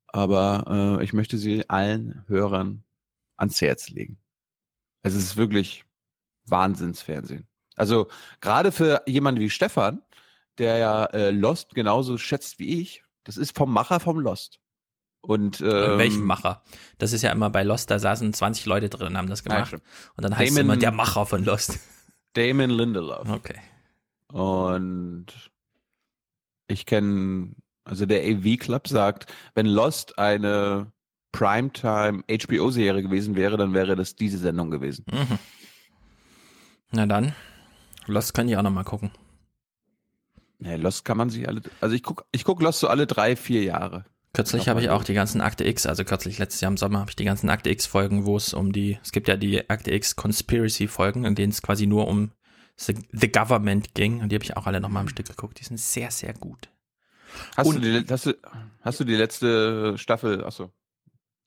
Aber 0.07 0.97
äh, 0.99 1.03
ich 1.03 1.13
möchte 1.13 1.37
sie 1.37 1.69
allen 1.69 2.23
Hörern 2.27 2.83
ans 3.37 3.61
Herz 3.61 3.89
legen. 3.89 4.17
Es 5.03 5.13
ist 5.13 5.37
wirklich 5.37 5.85
Wahnsinnsfernsehen. 6.45 7.47
Also 7.75 8.07
gerade 8.41 8.71
für 8.71 9.03
jemanden 9.05 9.41
wie 9.41 9.49
Stefan, 9.49 10.01
der 10.57 10.77
ja 10.77 11.05
äh, 11.05 11.31
Lost 11.31 11.73
genauso 11.75 12.17
schätzt 12.17 12.59
wie 12.59 12.81
ich, 12.81 13.03
das 13.23 13.37
ist 13.37 13.55
vom 13.57 13.71
Macher 13.73 13.99
vom 13.99 14.19
Lost. 14.19 14.59
Und 15.21 15.59
ähm, 15.61 15.97
Welchen 15.97 16.23
Macher? 16.23 16.63
Das 16.99 17.11
ist 17.11 17.23
ja 17.23 17.31
immer 17.31 17.49
bei 17.49 17.63
Lost, 17.63 17.89
da 17.89 17.97
saßen 17.97 18.31
20 18.33 18.65
Leute 18.67 18.89
drin 18.89 19.07
und 19.07 19.17
haben 19.17 19.27
das 19.29 19.43
Ja, 19.43 19.53
gemacht. 19.55 19.67
stimmt. 19.69 19.83
und 20.15 20.23
dann 20.23 20.37
heißt 20.37 20.49
es 20.51 20.55
Damon- 20.55 20.71
immer 20.73 20.77
der 20.79 20.91
Macher 20.91 21.25
von 21.25 21.43
Lost. 21.43 21.79
Damon 22.33 22.69
Lindelof. 22.69 23.27
Okay. 23.29 23.59
Und 24.31 25.27
ich 26.67 26.85
kenne, 26.85 27.55
also 27.85 28.05
der 28.05 28.21
AV 28.23 28.57
Club 28.59 28.87
sagt, 28.87 29.31
wenn 29.55 29.65
Lost 29.65 30.19
eine 30.19 30.91
Primetime 31.31 32.23
HBO-Serie 32.29 33.01
gewesen 33.03 33.35
wäre, 33.35 33.57
dann 33.57 33.73
wäre 33.73 33.95
das 33.95 34.15
diese 34.15 34.37
Sendung 34.37 34.69
gewesen. 34.71 35.05
Mhm. 35.11 35.39
Na 36.91 37.05
dann, 37.05 37.33
Lost 38.05 38.33
kann 38.33 38.47
ich 38.47 38.55
auch 38.57 38.61
noch 38.63 38.71
mal 38.71 38.83
gucken. 38.83 39.11
Nee, 40.65 40.77
Lost 40.77 41.05
kann 41.05 41.17
man 41.17 41.29
sich 41.29 41.47
alle, 41.47 41.61
also 41.79 41.95
ich 41.95 42.01
guck, 42.03 42.25
ich 42.31 42.43
guck 42.43 42.61
Lost 42.61 42.79
so 42.79 42.87
alle 42.87 43.05
drei, 43.07 43.35
vier 43.35 43.63
Jahre. 43.63 44.05
Kürzlich 44.33 44.67
habe 44.67 44.81
ich 44.81 44.89
auch 44.89 45.03
die 45.03 45.13
ganzen 45.13 45.39
Akte 45.39 45.63
X, 45.65 45.85
also 45.85 46.03
kürzlich 46.03 46.39
letztes 46.39 46.59
Jahr 46.59 46.71
im 46.71 46.77
Sommer 46.77 46.99
habe 46.99 47.09
ich 47.09 47.15
die 47.15 47.23
ganzen 47.23 47.49
Akte 47.49 47.69
X 47.69 47.85
Folgen, 47.85 48.25
wo 48.25 48.35
es 48.35 48.53
um 48.53 48.73
die, 48.73 48.97
es 49.01 49.11
gibt 49.11 49.27
ja 49.29 49.37
die 49.37 49.69
Akte 49.69 49.93
X 49.93 50.15
Conspiracy 50.15 50.87
Folgen, 50.87 51.23
in 51.23 51.35
denen 51.35 51.51
es 51.51 51.61
quasi 51.61 51.87
nur 51.87 52.07
um 52.07 52.31
the, 52.77 52.95
Government 53.31 53.93
ging 53.93 54.19
und 54.21 54.29
die 54.31 54.35
habe 54.35 54.43
ich 54.43 54.57
auch 54.57 54.65
alle 54.67 54.81
nochmal 54.81 55.01
am 55.01 55.07
Stück 55.07 55.27
geguckt. 55.27 55.59
Die 55.59 55.63
sind 55.63 55.79
sehr, 55.79 56.11
sehr 56.11 56.33
gut. 56.33 56.67
Hast, 57.55 57.67
Und- 57.67 57.75
du, 57.83 58.01
die, 58.03 58.11
hast, 58.11 58.25
du, 58.25 58.33
hast 58.81 58.99
du 58.99 59.03
die 59.05 59.15
letzte 59.15 59.97
Staffel, 59.97 60.43
achso, 60.43 60.71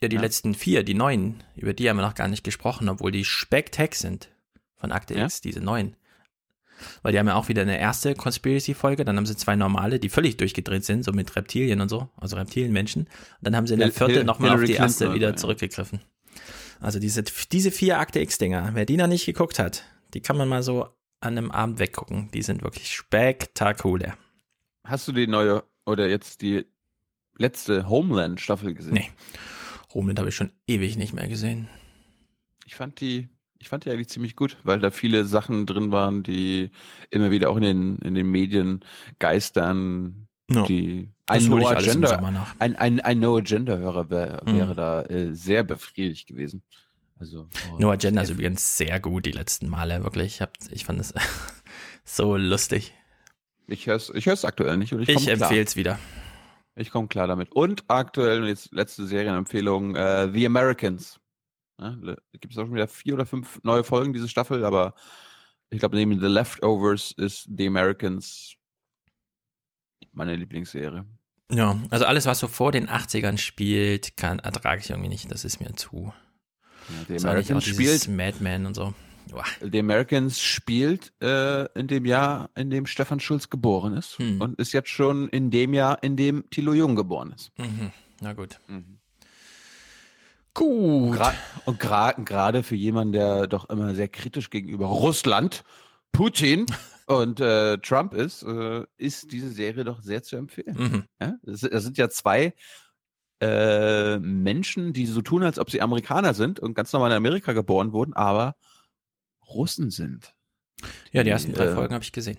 Ja, 0.00 0.08
die 0.08 0.16
Ja. 0.16 0.22
letzten 0.22 0.54
vier, 0.54 0.82
die 0.84 0.94
neuen, 0.94 1.42
über 1.56 1.74
die 1.74 1.90
haben 1.90 1.96
wir 1.96 2.06
noch 2.06 2.14
gar 2.14 2.28
nicht 2.28 2.44
gesprochen, 2.44 2.88
obwohl 2.88 3.10
die 3.12 3.24
Specktech 3.24 3.94
sind 3.96 4.30
von 4.76 4.92
Akte 4.92 5.14
Ja? 5.14 5.24
X, 5.24 5.40
diese 5.42 5.60
neuen. 5.60 5.96
Weil 7.02 7.12
die 7.12 7.18
haben 7.18 7.26
ja 7.26 7.34
auch 7.34 7.48
wieder 7.48 7.62
eine 7.62 7.78
erste 7.78 8.14
Conspiracy-Folge, 8.14 9.04
dann 9.04 9.16
haben 9.16 9.26
sie 9.26 9.36
zwei 9.36 9.56
normale, 9.56 9.98
die 9.98 10.08
völlig 10.08 10.36
durchgedreht 10.36 10.84
sind, 10.84 11.04
so 11.04 11.12
mit 11.12 11.34
Reptilien 11.36 11.80
und 11.80 11.88
so, 11.88 12.08
also 12.16 12.36
Reptilienmenschen. 12.36 13.02
Und 13.02 13.10
dann 13.40 13.56
haben 13.56 13.66
sie 13.66 13.74
in 13.74 13.80
der 13.80 13.92
vierten 13.92 14.26
nochmal 14.26 14.54
auf 14.54 14.64
die 14.64 14.72
erste 14.72 15.14
wieder 15.14 15.30
ja. 15.30 15.36
zurückgegriffen. 15.36 16.00
Also 16.80 16.98
diese, 16.98 17.24
diese 17.52 17.70
vier 17.70 17.98
Akte 17.98 18.20
X-Dinger, 18.20 18.70
wer 18.74 18.84
die 18.84 18.96
noch 18.96 19.08
nicht 19.08 19.26
geguckt 19.26 19.58
hat, 19.58 19.84
die 20.14 20.20
kann 20.20 20.36
man 20.36 20.48
mal 20.48 20.62
so 20.62 20.88
an 21.20 21.36
einem 21.36 21.50
Abend 21.50 21.78
weggucken. 21.78 22.30
Die 22.32 22.42
sind 22.42 22.62
wirklich 22.62 22.94
spektakulär. 22.94 24.16
hast 24.84 25.08
du 25.08 25.12
die 25.12 25.26
neue, 25.26 25.64
oder 25.84 26.08
jetzt 26.08 26.42
die 26.42 26.66
letzte 27.36 27.88
Homeland-Staffel 27.88 28.74
gesehen? 28.74 28.94
Nee. 28.94 29.10
Homeland 29.92 30.18
habe 30.18 30.28
ich 30.28 30.36
schon 30.36 30.52
ewig 30.66 30.96
nicht 30.96 31.14
mehr 31.14 31.28
gesehen. 31.28 31.68
Ich 32.66 32.76
fand 32.76 33.00
die, 33.00 33.28
ich 33.58 33.68
fand 33.68 33.84
die 33.84 33.90
eigentlich 33.90 34.08
ziemlich 34.08 34.36
gut, 34.36 34.56
weil 34.62 34.78
da 34.80 34.90
viele 34.90 35.24
Sachen 35.24 35.66
drin 35.66 35.90
waren, 35.92 36.22
die 36.22 36.70
immer 37.10 37.30
wieder 37.30 37.50
auch 37.50 37.56
in 37.56 37.62
den, 37.62 37.98
in 37.98 38.14
den 38.14 38.30
Medien 38.30 38.84
geistern, 39.18 40.28
Ja, 40.50 40.62
die 40.66 41.10
das 41.26 41.44
ein 41.44 41.50
No 41.50 41.68
Agenda, 41.68 42.44
ein, 42.58 42.76
ein, 42.76 43.00
ein 43.00 43.18
No 43.20 43.36
Agenda-Hörer 43.36 44.08
wär, 44.10 44.42
Mhm. 44.46 44.56
wäre 44.56 44.74
da 44.74 45.02
äh, 45.02 45.34
sehr 45.34 45.62
befriedigt 45.64 46.26
gewesen. 46.28 46.62
Also, 47.18 47.48
oh, 47.72 47.78
No 47.78 47.90
Agenda 47.90 48.22
ist 48.22 48.28
sehr- 48.28 48.34
übrigens 48.36 48.76
sehr 48.78 49.00
gut 49.00 49.26
die 49.26 49.32
letzten 49.32 49.68
Male, 49.68 50.02
wirklich. 50.04 50.36
Ich, 50.36 50.40
hab, 50.40 50.52
ich 50.70 50.84
fand 50.84 51.00
es 51.00 51.12
so 52.04 52.36
lustig. 52.36 52.94
Ich 53.66 53.86
höre 53.86 53.96
es 53.96 54.10
ich 54.14 54.24
hör's 54.26 54.44
aktuell 54.46 54.76
nicht 54.78 54.94
und 54.94 55.02
ich 55.02 55.08
Ich, 55.10 55.28
empfehle 55.28 55.62
es 55.62 55.76
wieder. 55.76 55.98
Ich 56.76 56.90
komme 56.90 57.08
klar 57.08 57.26
damit. 57.26 57.50
Und 57.52 57.84
aktuell, 57.88 58.40
und 58.42 58.48
jetzt 58.48 58.72
letzte 58.72 59.04
Serienempfehlung, 59.06 59.96
äh, 59.96 60.30
The 60.32 60.46
Americans. 60.46 61.18
Ne? 61.78 62.16
Gibt 62.32 62.52
es 62.52 62.58
auch 62.58 62.64
schon 62.64 62.74
wieder 62.74 62.88
vier 62.88 63.14
oder 63.14 63.26
fünf 63.26 63.60
neue 63.62 63.84
Folgen 63.84 64.12
diese 64.12 64.28
Staffel, 64.28 64.64
aber 64.64 64.94
ich 65.70 65.78
glaube, 65.78 65.96
neben 65.96 66.18
The 66.18 66.26
Leftovers 66.26 67.12
ist 67.12 67.48
The 67.56 67.66
Americans 67.66 68.54
meine 70.12 70.34
Lieblingsserie. 70.36 71.04
Ja, 71.50 71.78
also 71.90 72.04
alles, 72.04 72.26
was 72.26 72.40
so 72.40 72.48
vor 72.48 72.72
den 72.72 72.88
80ern 72.88 73.38
spielt, 73.38 74.16
kann, 74.16 74.38
ertrage 74.38 74.80
ich 74.80 74.90
irgendwie 74.90 75.08
nicht. 75.08 75.30
Das 75.30 75.44
ist 75.44 75.60
mir 75.60 75.72
zu. 75.76 76.12
Ja, 76.88 77.16
The 77.18 77.26
Americans 77.26 77.64
spielt, 77.64 78.08
Mad 78.08 78.36
Men 78.40 78.66
und 78.66 78.74
so. 78.74 78.92
Uah. 79.32 79.44
The 79.60 79.78
Americans 79.78 80.40
spielt 80.40 81.12
äh, 81.22 81.66
in 81.78 81.86
dem 81.86 82.06
Jahr, 82.06 82.50
in 82.54 82.70
dem 82.70 82.86
Stefan 82.86 83.20
Schulz 83.20 83.50
geboren 83.50 83.94
ist 83.94 84.18
Hm. 84.18 84.40
und 84.40 84.58
ist 84.58 84.72
jetzt 84.72 84.88
schon 84.88 85.28
in 85.28 85.50
dem 85.50 85.74
Jahr, 85.74 86.02
in 86.02 86.16
dem 86.16 86.48
Thilo 86.50 86.72
Jung 86.72 86.96
geboren 86.96 87.32
ist. 87.32 87.52
Mhm. 87.58 87.92
Na 88.20 88.32
gut. 88.32 88.58
Mhm. 88.68 88.98
Gut. 90.58 91.20
Und 91.66 91.78
gerade 91.78 92.62
für 92.64 92.74
jemanden, 92.74 93.12
der 93.12 93.46
doch 93.46 93.70
immer 93.70 93.94
sehr 93.94 94.08
kritisch 94.08 94.50
gegenüber 94.50 94.86
Russland, 94.86 95.62
Putin 96.10 96.66
und 97.06 97.38
äh, 97.38 97.78
Trump 97.78 98.12
ist, 98.12 98.42
äh, 98.42 98.84
ist 98.96 99.30
diese 99.30 99.50
Serie 99.50 99.84
doch 99.84 100.02
sehr 100.02 100.24
zu 100.24 100.36
empfehlen. 100.36 100.76
Mhm. 100.76 101.04
Ja? 101.20 101.36
Das, 101.44 101.60
das 101.60 101.84
sind 101.84 101.96
ja 101.96 102.08
zwei 102.08 102.54
äh, 103.40 104.18
Menschen, 104.18 104.92
die 104.92 105.06
so 105.06 105.22
tun, 105.22 105.44
als 105.44 105.60
ob 105.60 105.70
sie 105.70 105.80
Amerikaner 105.80 106.34
sind 106.34 106.58
und 106.58 106.74
ganz 106.74 106.92
normal 106.92 107.12
in 107.12 107.16
Amerika 107.16 107.52
geboren 107.52 107.92
wurden, 107.92 108.14
aber 108.14 108.56
Russen 109.48 109.90
sind. 109.90 110.34
Ja, 111.12 111.22
die 111.22 111.30
ersten 111.30 111.52
drei 111.52 111.66
äh, 111.66 111.74
Folgen 111.74 111.94
habe 111.94 112.02
ich 112.02 112.10
gesehen. 112.10 112.38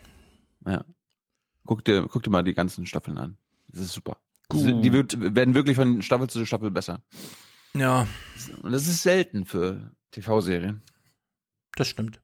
Guck 1.66 1.86
dir, 1.86 2.06
guck 2.10 2.24
dir 2.24 2.32
mal 2.32 2.44
die 2.44 2.54
ganzen 2.54 2.86
Staffeln 2.86 3.18
an. 3.18 3.38
Das 3.70 3.82
ist 3.82 3.94
super. 3.94 4.18
Gut. 4.50 4.84
Die 4.84 4.92
wird, 4.92 5.36
werden 5.36 5.54
wirklich 5.54 5.78
von 5.78 6.02
Staffel 6.02 6.30
zu 6.30 6.46
Staffel 6.46 6.70
besser. 6.70 7.02
Ja, 7.74 8.08
Und 8.64 8.72
das 8.72 8.88
ist 8.88 9.04
selten 9.04 9.46
für 9.46 9.92
TV-Serien. 10.12 10.82
das 11.76 11.88
stimmt. 11.88 12.20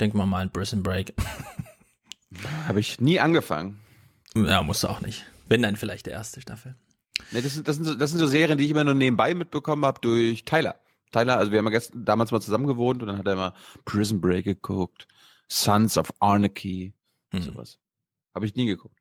Denken 0.00 0.18
wir 0.18 0.26
mal 0.26 0.40
an 0.42 0.52
Prison 0.52 0.82
Break. 0.82 1.12
Habe 2.66 2.80
ich 2.80 3.00
nie 3.00 3.18
angefangen. 3.20 3.80
ja, 4.34 4.62
musst 4.62 4.84
du 4.84 4.88
auch 4.88 5.00
nicht. 5.00 5.24
Wenn 5.48 5.62
dann 5.62 5.76
vielleicht 5.76 6.06
der 6.06 6.12
erste 6.14 6.40
Staffel. 6.40 6.76
Nee, 7.32 7.40
das, 7.42 7.54
sind, 7.54 7.66
das, 7.66 7.76
sind 7.76 7.84
so, 7.84 7.94
das 7.94 8.10
sind 8.10 8.20
so 8.20 8.26
Serien, 8.26 8.58
die 8.58 8.64
ich 8.64 8.70
immer 8.70 8.84
nur 8.84 8.94
nebenbei 8.94 9.34
mitbekommen 9.34 9.84
habe 9.84 10.00
durch 10.00 10.44
Tyler. 10.44 10.78
Tyler, 11.10 11.38
also 11.38 11.50
wir 11.50 11.58
haben 11.58 11.64
ja 11.66 11.70
gestern, 11.72 12.04
damals 12.04 12.30
mal 12.30 12.40
zusammen 12.40 12.66
gewohnt 12.66 13.02
und 13.02 13.08
dann 13.08 13.18
hat 13.18 13.26
er 13.26 13.32
immer 13.32 13.54
Prison 13.84 14.20
Break 14.20 14.44
geguckt, 14.44 15.08
Sons 15.48 15.96
of 15.98 16.12
Anarchy, 16.20 16.92
Hm. 17.32 17.42
sowas. 17.42 17.78
Habe 18.34 18.46
ich 18.46 18.54
nie 18.54 18.66
geguckt. 18.66 18.98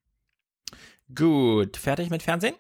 Gut, 1.14 1.78
fertig 1.78 2.10
mit 2.10 2.24
Fernsehen? 2.24 2.56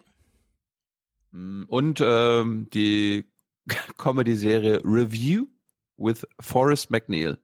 Mm, 1.37 1.63
Und 1.67 2.01
ähm, 2.01 2.67
die 2.73 3.25
Comedy-Serie 3.97 4.81
Review 4.83 5.45
with 5.97 6.25
Forrest 6.39 6.89
McNeil. 6.89 7.37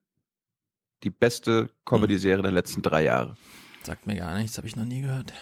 Die 1.03 1.09
beste 1.09 1.69
Comedy-Serie 1.85 2.41
der 2.43 2.51
letzten 2.51 2.81
drei 2.81 3.03
Jahre. 3.03 3.35
Sagt 3.83 4.07
mir 4.07 4.15
gar 4.15 4.37
nichts, 4.37 4.57
habe 4.57 4.67
ich 4.67 4.75
noch 4.75 4.85
nie 4.85 5.01
gehört. 5.01 5.33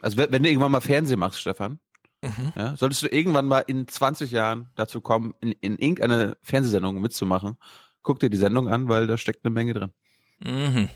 Also 0.00 0.16
wenn, 0.16 0.32
wenn 0.32 0.42
du 0.42 0.48
irgendwann 0.48 0.72
mal 0.72 0.80
Fernsehen 0.80 1.20
machst, 1.20 1.40
Stefan, 1.40 1.78
Mhm. 2.22 2.52
ja, 2.54 2.76
solltest 2.76 3.02
du 3.02 3.06
irgendwann 3.06 3.46
mal 3.46 3.60
in 3.60 3.88
20 3.88 4.30
Jahren 4.30 4.68
dazu 4.74 5.00
kommen, 5.00 5.32
in, 5.40 5.52
in 5.52 5.78
irgendeine 5.78 6.36
Fernsehsendung 6.42 7.00
mitzumachen, 7.00 7.56
guck 8.02 8.20
dir 8.20 8.28
die 8.28 8.36
Sendung 8.36 8.68
an, 8.68 8.88
weil 8.90 9.06
da 9.06 9.16
steckt 9.16 9.42
eine 9.44 9.54
Menge 9.54 9.72
drin. 9.72 9.92
Mhm. 10.44 10.90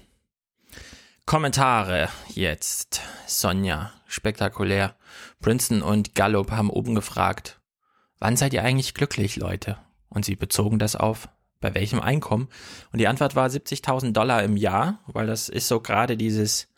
Kommentare 1.26 2.10
jetzt. 2.34 3.00
Sonja, 3.26 3.92
spektakulär. 4.06 4.94
Princeton 5.40 5.80
und 5.80 6.14
Gallup 6.14 6.50
haben 6.50 6.68
oben 6.68 6.94
gefragt, 6.94 7.60
wann 8.18 8.36
seid 8.36 8.52
ihr 8.52 8.62
eigentlich 8.62 8.92
glücklich, 8.92 9.36
Leute? 9.36 9.78
Und 10.10 10.26
sie 10.26 10.36
bezogen 10.36 10.78
das 10.78 10.96
auf, 10.96 11.30
bei 11.62 11.74
welchem 11.74 11.98
Einkommen? 11.98 12.48
Und 12.92 12.98
die 12.98 13.08
Antwort 13.08 13.34
war 13.36 13.48
70.000 13.48 14.12
Dollar 14.12 14.42
im 14.42 14.58
Jahr, 14.58 15.00
weil 15.06 15.26
das 15.26 15.48
ist 15.48 15.66
so 15.66 15.80
gerade 15.80 16.18
dieses, 16.18 16.68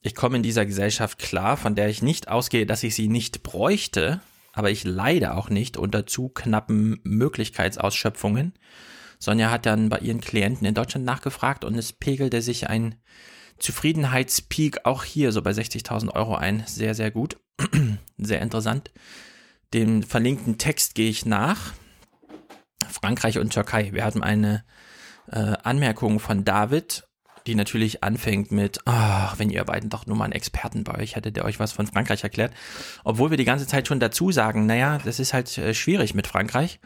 ich 0.00 0.14
komme 0.14 0.38
in 0.38 0.42
dieser 0.42 0.64
Gesellschaft 0.64 1.18
klar, 1.18 1.58
von 1.58 1.74
der 1.74 1.90
ich 1.90 2.00
nicht 2.00 2.28
ausgehe, 2.28 2.64
dass 2.64 2.82
ich 2.82 2.94
sie 2.94 3.08
nicht 3.08 3.42
bräuchte, 3.42 4.22
aber 4.54 4.70
ich 4.70 4.84
leide 4.84 5.34
auch 5.34 5.50
nicht 5.50 5.76
unter 5.76 6.06
zu 6.06 6.30
knappen 6.30 7.00
Möglichkeitsausschöpfungen. 7.04 8.54
Sonja 9.18 9.50
hat 9.50 9.66
dann 9.66 9.90
bei 9.90 9.98
ihren 9.98 10.22
Klienten 10.22 10.66
in 10.66 10.74
Deutschland 10.74 11.04
nachgefragt 11.04 11.66
und 11.66 11.74
es 11.74 11.92
pegelte 11.92 12.40
sich 12.40 12.70
ein 12.70 12.94
Zufriedenheitspeak 13.58 14.84
auch 14.84 15.04
hier 15.04 15.32
so 15.32 15.42
bei 15.42 15.50
60.000 15.50 16.14
Euro 16.14 16.34
ein. 16.34 16.62
Sehr, 16.66 16.94
sehr 16.94 17.10
gut. 17.10 17.38
sehr 18.18 18.40
interessant. 18.40 18.90
Den 19.74 20.02
verlinkten 20.02 20.58
Text 20.58 20.94
gehe 20.94 21.10
ich 21.10 21.26
nach. 21.26 21.72
Frankreich 22.88 23.38
und 23.38 23.52
Türkei. 23.52 23.92
Wir 23.92 24.04
hatten 24.04 24.22
eine 24.22 24.64
äh, 25.30 25.54
Anmerkung 25.62 26.20
von 26.20 26.44
David, 26.44 27.06
die 27.46 27.54
natürlich 27.54 28.02
anfängt 28.02 28.50
mit, 28.50 28.80
ach, 28.84 29.38
wenn 29.38 29.50
ihr 29.50 29.64
beiden 29.64 29.90
doch 29.90 30.06
nur 30.06 30.16
mal 30.16 30.24
einen 30.24 30.32
Experten 30.32 30.84
bei 30.84 30.98
euch 30.98 31.16
hättet, 31.16 31.36
der 31.36 31.44
euch 31.44 31.58
was 31.58 31.72
von 31.72 31.86
Frankreich 31.86 32.22
erklärt. 32.22 32.52
Obwohl 33.04 33.30
wir 33.30 33.36
die 33.36 33.44
ganze 33.44 33.66
Zeit 33.66 33.88
schon 33.88 34.00
dazu 34.00 34.32
sagen, 34.32 34.66
naja, 34.66 34.98
das 35.04 35.18
ist 35.18 35.34
halt 35.34 35.56
äh, 35.58 35.74
schwierig 35.74 36.14
mit 36.14 36.26
Frankreich. 36.26 36.80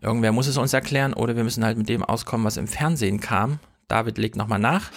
Irgendwer 0.00 0.32
muss 0.32 0.46
es 0.46 0.56
uns 0.56 0.72
erklären 0.72 1.12
oder 1.12 1.36
wir 1.36 1.44
müssen 1.44 1.64
halt 1.64 1.76
mit 1.76 1.88
dem 1.88 2.02
auskommen, 2.02 2.46
was 2.46 2.56
im 2.56 2.66
Fernsehen 2.68 3.20
kam. 3.20 3.60
David 3.88 4.18
legt 4.18 4.36
nochmal 4.36 4.58
nach. 4.58 4.90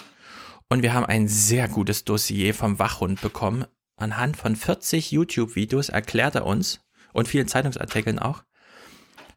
Und 0.68 0.82
wir 0.82 0.92
haben 0.92 1.06
ein 1.06 1.28
sehr 1.28 1.68
gutes 1.68 2.04
Dossier 2.04 2.54
vom 2.54 2.78
Wachhund 2.78 3.20
bekommen. 3.20 3.66
Anhand 3.96 4.36
von 4.36 4.56
40 4.56 5.12
YouTube-Videos 5.12 5.88
erklärt 5.88 6.34
er 6.34 6.46
uns 6.46 6.80
und 7.12 7.28
vielen 7.28 7.48
Zeitungsartikeln 7.48 8.18
auch, 8.18 8.42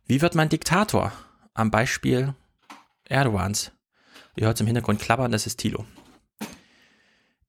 wie 0.08 0.22
wird 0.22 0.36
man 0.36 0.50
Diktator? 0.50 1.12
Am 1.54 1.70
Beispiel 1.70 2.34
Erdogans. 3.10 3.72
Ihr 4.36 4.48
hört 4.48 4.60
im 4.62 4.68
Hintergrund 4.68 5.02
klappern, 5.02 5.32
das 5.32 5.48
ist 5.48 5.58
Thilo. 5.58 5.86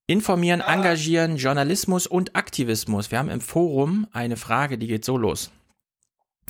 Informieren, 0.06 0.60
engagieren, 0.60 1.36
Journalismus 1.36 2.06
und 2.06 2.34
Aktivismus. 2.34 3.10
Wir 3.10 3.18
haben 3.18 3.28
im 3.28 3.42
Forum 3.42 4.06
eine 4.10 4.36
Frage, 4.36 4.78
die 4.78 4.86
geht 4.86 5.04
so 5.04 5.18
los. 5.18 5.50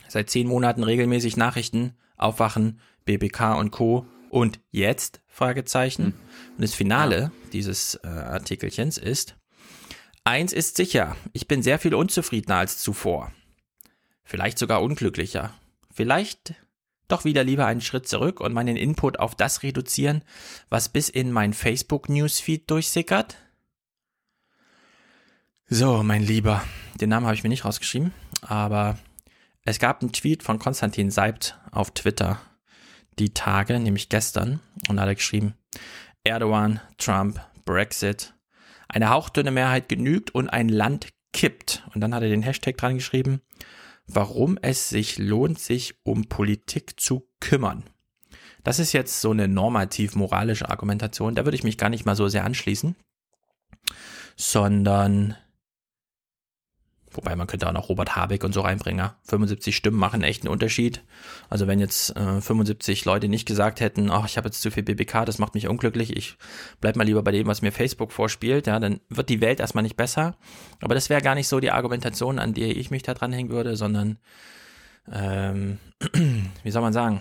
Seit 0.06 0.30
zehn 0.30 0.46
Monaten 0.46 0.84
regelmäßig 0.84 1.36
Nachrichten, 1.36 1.96
Aufwachen, 2.16 2.80
BBK 3.04 3.58
und 3.58 3.70
Co. 3.70 4.06
Und 4.30 4.60
jetzt? 4.70 5.20
Fragezeichen. 5.26 6.14
Und 6.56 6.62
das 6.62 6.74
Finale 6.74 7.30
dieses 7.52 7.94
äh, 8.02 8.08
Artikelchens 8.08 8.98
ist, 8.98 9.36
eins 10.24 10.52
ist 10.52 10.76
sicher, 10.76 11.16
ich 11.32 11.48
bin 11.48 11.62
sehr 11.62 11.78
viel 11.78 11.94
unzufriedener 11.94 12.56
als 12.56 12.78
zuvor. 12.78 13.32
Vielleicht 14.24 14.58
sogar 14.58 14.82
unglücklicher. 14.82 15.54
Vielleicht 15.90 16.54
doch 17.08 17.24
wieder 17.24 17.42
lieber 17.42 17.66
einen 17.66 17.80
Schritt 17.80 18.06
zurück 18.06 18.40
und 18.40 18.52
meinen 18.52 18.76
Input 18.76 19.18
auf 19.18 19.34
das 19.34 19.62
reduzieren, 19.62 20.22
was 20.68 20.90
bis 20.90 21.08
in 21.08 21.32
mein 21.32 21.54
Facebook-Newsfeed 21.54 22.70
durchsickert? 22.70 23.36
So, 25.66 26.02
mein 26.02 26.22
Lieber, 26.22 26.62
den 27.00 27.08
Namen 27.08 27.26
habe 27.26 27.34
ich 27.34 27.42
mir 27.42 27.48
nicht 27.48 27.64
rausgeschrieben, 27.64 28.12
aber 28.42 28.98
es 29.64 29.78
gab 29.78 30.02
einen 30.02 30.12
Tweet 30.12 30.42
von 30.42 30.58
Konstantin 30.58 31.10
Seibt 31.10 31.58
auf 31.70 31.90
Twitter 31.92 32.40
die 33.18 33.34
Tage, 33.34 33.78
nämlich 33.78 34.08
gestern, 34.08 34.60
und 34.88 35.00
hat 35.00 35.08
er 35.08 35.14
geschrieben, 35.14 35.54
Erdogan, 36.24 36.80
Trump, 36.98 37.40
Brexit, 37.64 38.34
eine 38.88 39.10
hauchdünne 39.10 39.50
Mehrheit 39.50 39.88
genügt 39.88 40.34
und 40.34 40.48
ein 40.48 40.68
Land 40.68 41.08
kippt. 41.32 41.84
Und 41.94 42.00
dann 42.00 42.14
hat 42.14 42.22
er 42.22 42.28
den 42.28 42.42
Hashtag 42.42 42.76
dran 42.76 42.96
geschrieben, 42.96 43.40
warum 44.06 44.58
es 44.62 44.88
sich 44.88 45.18
lohnt, 45.18 45.58
sich 45.58 45.94
um 46.02 46.24
Politik 46.24 46.98
zu 46.98 47.28
kümmern. 47.40 47.84
Das 48.64 48.78
ist 48.78 48.92
jetzt 48.92 49.20
so 49.20 49.30
eine 49.30 49.48
normativ-moralische 49.48 50.68
Argumentation, 50.68 51.34
da 51.34 51.44
würde 51.44 51.56
ich 51.56 51.64
mich 51.64 51.78
gar 51.78 51.90
nicht 51.90 52.06
mal 52.06 52.16
so 52.16 52.28
sehr 52.28 52.44
anschließen, 52.44 52.96
sondern 54.36 55.36
Wobei 57.18 57.34
man 57.34 57.48
könnte 57.48 57.66
auch 57.66 57.72
noch 57.72 57.88
Robert 57.88 58.14
Habeck 58.14 58.44
und 58.44 58.54
so 58.54 58.60
reinbringen. 58.60 59.00
ja. 59.00 59.16
75 59.24 59.74
Stimmen 59.74 59.98
machen 59.98 60.22
echt 60.22 60.44
einen 60.44 60.52
Unterschied. 60.52 61.02
Also 61.50 61.66
wenn 61.66 61.80
jetzt 61.80 62.14
äh, 62.16 62.40
75 62.40 63.04
Leute 63.04 63.26
nicht 63.26 63.44
gesagt 63.44 63.80
hätten, 63.80 64.08
ach, 64.08 64.24
ich 64.24 64.36
habe 64.36 64.46
jetzt 64.46 64.62
zu 64.62 64.70
viel 64.70 64.84
BBK, 64.84 65.24
das 65.24 65.38
macht 65.38 65.54
mich 65.54 65.66
unglücklich, 65.66 66.16
ich 66.16 66.36
bleib 66.80 66.94
mal 66.94 67.02
lieber 67.02 67.24
bei 67.24 67.32
dem, 67.32 67.48
was 67.48 67.60
mir 67.60 67.72
Facebook 67.72 68.12
vorspielt, 68.12 68.68
ja, 68.68 68.78
dann 68.78 69.00
wird 69.08 69.30
die 69.30 69.40
Welt 69.40 69.58
erstmal 69.58 69.82
nicht 69.82 69.96
besser. 69.96 70.36
Aber 70.80 70.94
das 70.94 71.10
wäre 71.10 71.20
gar 71.20 71.34
nicht 71.34 71.48
so 71.48 71.58
die 71.58 71.72
Argumentation, 71.72 72.38
an 72.38 72.54
der 72.54 72.76
ich 72.76 72.92
mich 72.92 73.02
da 73.02 73.14
dranhängen 73.14 73.50
würde, 73.50 73.74
sondern 73.74 74.18
ähm, 75.10 75.80
wie 76.62 76.70
soll 76.70 76.82
man 76.82 76.92
sagen? 76.92 77.20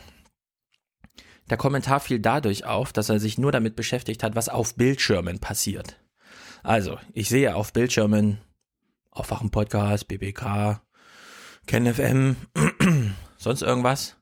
Der 1.50 1.58
Kommentar 1.58 2.02
fiel 2.02 2.20
dadurch 2.20 2.66
auf, 2.66 2.94
dass 2.94 3.10
er 3.10 3.20
sich 3.20 3.40
nur 3.40 3.52
damit 3.52 3.76
beschäftigt 3.76 4.22
hat, 4.22 4.36
was 4.36 4.48
auf 4.48 4.76
Bildschirmen 4.76 5.40
passiert. 5.40 6.00
Also, 6.62 7.00
ich 7.14 7.30
sehe 7.30 7.56
auf 7.56 7.74
Bildschirmen 7.74 8.38
Aufwachen 9.18 9.52
Podcast, 9.52 10.08
BBK, 10.08 10.82
KenFM, 11.66 12.36
sonst 13.38 13.62
irgendwas. 13.62 14.18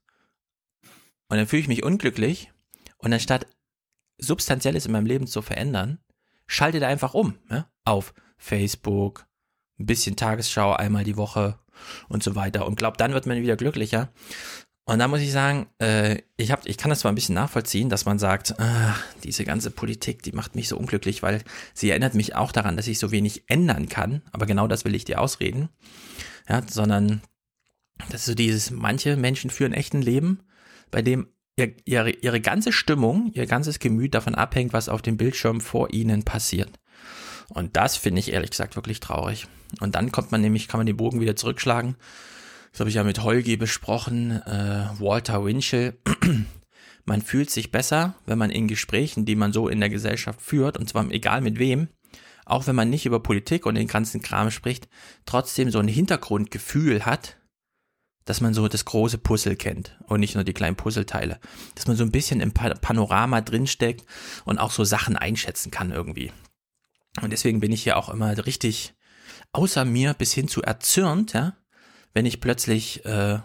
Und 1.28 1.38
dann 1.38 1.48
fühle 1.48 1.62
ich 1.62 1.68
mich 1.68 1.84
unglücklich 1.84 2.52
und 2.98 3.14
anstatt 3.14 3.48
Substanzielles 4.18 4.86
in 4.86 4.92
meinem 4.94 5.06
Leben 5.06 5.28
zu 5.28 5.42
verändern, 5.42 6.00
schaltet 6.48 6.84
er 6.84 6.90
einfach 6.90 7.14
um, 7.14 7.38
ne? 7.50 7.68
auf 7.84 8.14
Facebook, 8.38 9.28
ein 9.80 9.86
bisschen 9.86 10.16
Tagesschau 10.16 10.74
einmal 10.74 11.04
die 11.04 11.18
Woche, 11.18 11.60
und 12.08 12.24
so 12.24 12.36
weiter. 12.36 12.66
Und 12.66 12.76
glaubt, 12.76 13.00
dann 13.00 13.14
wird 13.14 13.26
man 13.26 13.42
wieder 13.42 13.56
glücklicher. 13.56 14.10
Und 14.88 15.00
da 15.00 15.08
muss 15.08 15.22
ich 15.22 15.32
sagen, 15.32 15.66
äh, 15.80 16.20
ich, 16.38 16.52
hab, 16.52 16.68
ich 16.68 16.78
kann 16.78 16.90
das 16.90 17.00
zwar 17.00 17.12
ein 17.12 17.16
bisschen 17.16 17.34
nachvollziehen, 17.34 17.90
dass 17.90 18.06
man 18.06 18.20
sagt, 18.20 18.60
ah, 18.60 18.96
diese 19.24 19.44
ganze 19.44 19.72
Politik, 19.72 20.22
die 20.22 20.32
macht 20.32 20.56
mich 20.56 20.68
so 20.68 20.78
unglücklich, 20.78 21.24
weil 21.24 21.44
sie 21.74 21.90
erinnert 21.90 22.14
mich 22.14 22.36
auch 22.36 22.52
daran, 22.52 22.78
dass 22.78 22.88
ich 22.88 23.00
so 23.00 23.12
wenig 23.12 23.50
ändern 23.50 23.90
kann. 23.90 24.22
Aber 24.32 24.46
genau 24.46 24.68
das 24.68 24.86
will 24.86 24.94
ich 24.94 25.04
dir 25.04 25.20
ausreden. 25.20 25.70
Ja, 26.48 26.62
sondern 26.70 27.22
das 28.10 28.22
ist 28.22 28.26
so 28.26 28.36
dieses, 28.36 28.70
manche 28.70 29.18
Menschen 29.18 29.50
führen 29.50 29.74
echt 29.74 29.96
ein 29.96 30.04
Leben, 30.04 30.42
bei 30.92 31.02
dem 31.02 31.30
ihr, 31.58 31.74
ihre, 31.86 32.12
ihre 32.12 32.40
ganze 32.40 32.72
Stimmung, 32.72 33.32
ihr 33.34 33.48
ganzes 33.48 33.80
Gemüt 33.80 34.14
davon 34.14 34.36
abhängt, 34.36 34.72
was 34.72 34.90
auf 34.90 35.02
dem 35.02 35.18
Bildschirm 35.18 35.62
vor 35.62 35.94
ihnen 35.94 36.24
passiert. 36.24 36.80
Und 37.50 37.76
das 37.76 37.98
finde 37.98 38.20
ich 38.20 38.34
ehrlich 38.34 38.52
gesagt 38.52 38.76
wirklich 38.76 39.00
traurig. 39.00 39.48
Und 39.80 39.96
dann 39.96 40.12
kommt 40.12 40.32
man 40.32 40.42
nämlich, 40.42 40.68
kann 40.68 40.80
man 40.80 40.86
den 40.86 40.98
Bogen 40.98 41.22
wieder 41.22 41.36
zurückschlagen 41.36 41.96
das 42.76 42.82
habe 42.82 42.90
ich 42.90 42.98
ja 42.98 43.06
mit 43.06 43.24
Holgi 43.24 43.56
besprochen, 43.56 44.32
äh, 44.32 44.90
Walter 45.00 45.46
Winchell. 45.46 45.98
man 47.06 47.22
fühlt 47.22 47.50
sich 47.50 47.72
besser, 47.72 48.16
wenn 48.26 48.38
man 48.38 48.50
in 48.50 48.68
Gesprächen, 48.68 49.24
die 49.24 49.38
man 49.38 49.54
so 49.54 49.70
in 49.70 49.80
der 49.80 49.88
Gesellschaft 49.88 50.42
führt, 50.42 50.78
und 50.78 50.90
zwar 50.90 51.10
egal 51.10 51.40
mit 51.40 51.58
wem, 51.58 51.88
auch 52.44 52.68
wenn 52.68 52.76
man 52.76 52.90
nicht 52.90 53.06
über 53.06 53.24
Politik 53.24 53.66
und 53.66 53.76
den 53.76 53.88
ganzen 53.88 54.22
Kram 54.22 54.52
spricht, 54.52 54.90
trotzdem 55.26 55.72
so 55.72 55.80
ein 55.80 55.88
Hintergrundgefühl 55.88 57.06
hat, 57.06 57.38
dass 58.26 58.42
man 58.42 58.54
so 58.54 58.68
das 58.68 58.84
große 58.84 59.20
Puzzle 59.20 59.56
kennt 59.56 59.98
und 60.08 60.20
nicht 60.20 60.36
nur 60.36 60.44
die 60.44 60.52
kleinen 60.52 60.76
Puzzleteile. 60.76 61.40
Dass 61.76 61.88
man 61.88 61.96
so 61.96 62.04
ein 62.04 62.12
bisschen 62.12 62.42
im 62.42 62.52
Panorama 62.52 63.40
drinsteckt 63.40 64.06
und 64.44 64.58
auch 64.58 64.72
so 64.72 64.84
Sachen 64.84 65.16
einschätzen 65.16 65.72
kann 65.72 65.94
irgendwie. 65.94 66.34
Und 67.22 67.32
deswegen 67.32 67.62
bin 67.62 67.72
ich 67.72 67.84
hier 67.84 67.96
auch 67.96 68.10
immer 68.10 68.46
richtig 68.46 68.96
außer 69.54 69.86
mir 69.86 70.14
bis 70.14 70.34
hin 70.34 70.50
zu 70.50 70.62
erzürnt, 70.62 71.32
ja, 71.32 71.56
wenn 72.16 72.26
ich 72.26 72.42
plötzlich 72.42 73.06
äh, 73.06 73.40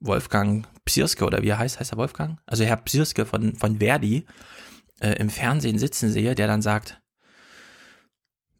Wolfgang 0.00 0.66
Psirske 0.84 1.24
oder 1.24 1.42
wie 1.42 1.48
er 1.48 1.58
heißt, 1.58 1.80
heißt 1.80 1.92
er 1.92 1.98
Wolfgang? 1.98 2.38
Also 2.44 2.64
Herr 2.64 2.76
Psirske 2.76 3.24
von, 3.24 3.54
von 3.54 3.78
Verdi 3.78 4.26
äh, 5.00 5.12
im 5.12 5.30
Fernsehen 5.30 5.78
sitzen 5.78 6.10
sehe, 6.10 6.34
der 6.34 6.48
dann 6.48 6.62
sagt, 6.62 7.00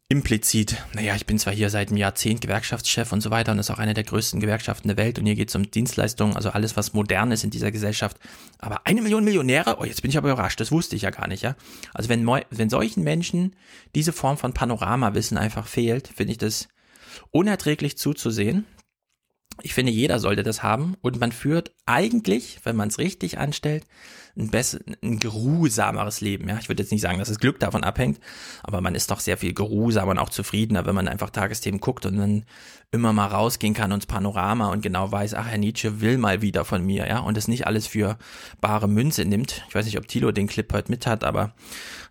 implizit, 0.07 0.77
naja, 0.93 1.15
ich 1.15 1.25
bin 1.25 1.39
zwar 1.39 1.53
hier 1.53 1.69
seit 1.69 1.89
einem 1.89 1.97
Jahrzehnt 1.97 2.39
Gewerkschaftschef 2.39 3.11
und 3.11 3.19
so 3.19 3.31
weiter 3.31 3.51
und 3.51 3.59
ist 3.59 3.69
auch 3.69 3.79
eine 3.79 3.93
der 3.93 4.05
größten 4.05 4.39
Gewerkschaften 4.39 4.87
der 4.87 4.95
Welt 4.95 5.19
und 5.19 5.25
hier 5.25 5.35
geht 5.35 5.49
es 5.49 5.55
um 5.55 5.69
Dienstleistungen, 5.69 6.37
also 6.37 6.51
alles, 6.51 6.77
was 6.77 6.93
modern 6.93 7.31
ist 7.31 7.43
in 7.43 7.49
dieser 7.49 7.71
Gesellschaft. 7.71 8.17
Aber 8.59 8.85
eine 8.85 9.01
Million 9.01 9.25
Millionäre? 9.25 9.77
Oh, 9.79 9.83
jetzt 9.83 10.03
bin 10.03 10.11
ich 10.11 10.17
aber 10.17 10.31
überrascht, 10.31 10.59
das 10.61 10.71
wusste 10.71 10.95
ich 10.95 11.01
ja 11.01 11.09
gar 11.09 11.27
nicht, 11.27 11.41
ja. 11.41 11.55
Also 11.93 12.07
wenn, 12.07 12.25
wenn 12.25 12.69
solchen 12.69 13.03
Menschen 13.03 13.55
diese 13.95 14.13
Form 14.13 14.37
von 14.37 14.53
Panoramawissen 14.53 15.37
einfach 15.37 15.67
fehlt, 15.67 16.07
finde 16.07 16.31
ich 16.31 16.37
das 16.37 16.69
unerträglich 17.31 17.97
zuzusehen 17.97 18.65
ich 19.61 19.73
finde, 19.73 19.91
jeder 19.91 20.19
sollte 20.19 20.43
das 20.43 20.63
haben 20.63 20.95
und 21.01 21.19
man 21.19 21.31
führt 21.31 21.71
eigentlich, 21.85 22.59
wenn 22.63 22.75
man 22.75 22.89
es 22.89 22.97
richtig 22.97 23.37
anstellt, 23.37 23.85
ein, 24.35 24.49
besser, 24.49 24.79
ein 25.03 25.19
geruhsameres 25.19 26.21
Leben. 26.21 26.49
Ja, 26.49 26.57
ich 26.59 26.67
würde 26.67 26.81
jetzt 26.81 26.91
nicht 26.91 27.01
sagen, 27.01 27.19
dass 27.19 27.27
das 27.27 27.39
Glück 27.39 27.59
davon 27.59 27.83
abhängt, 27.83 28.19
aber 28.63 28.81
man 28.81 28.95
ist 28.95 29.11
doch 29.11 29.19
sehr 29.19 29.37
viel 29.37 29.53
geruhsamer 29.53 30.11
und 30.11 30.17
auch 30.17 30.29
zufriedener, 30.29 30.85
wenn 30.85 30.95
man 30.95 31.07
einfach 31.07 31.29
Tagesthemen 31.29 31.79
guckt 31.79 32.05
und 32.05 32.17
dann 32.17 32.45
immer 32.91 33.13
mal 33.13 33.27
rausgehen 33.27 33.75
kann 33.75 33.91
ins 33.91 34.07
Panorama 34.07 34.71
und 34.71 34.81
genau 34.81 35.11
weiß, 35.11 35.35
ach, 35.35 35.47
Herr 35.47 35.57
Nietzsche 35.57 36.01
will 36.01 36.17
mal 36.17 36.41
wieder 36.41 36.65
von 36.65 36.83
mir, 36.83 37.07
ja, 37.07 37.19
und 37.19 37.37
es 37.37 37.47
nicht 37.47 37.67
alles 37.67 37.85
für 37.85 38.17
bare 38.59 38.87
Münze 38.87 39.25
nimmt. 39.25 39.63
Ich 39.69 39.75
weiß 39.75 39.85
nicht, 39.85 39.97
ob 39.97 40.07
Thilo 40.07 40.31
den 40.31 40.47
Clip 40.47 40.71
heute 40.73 40.91
mit 40.91 41.05
hat, 41.05 41.23
aber 41.23 41.53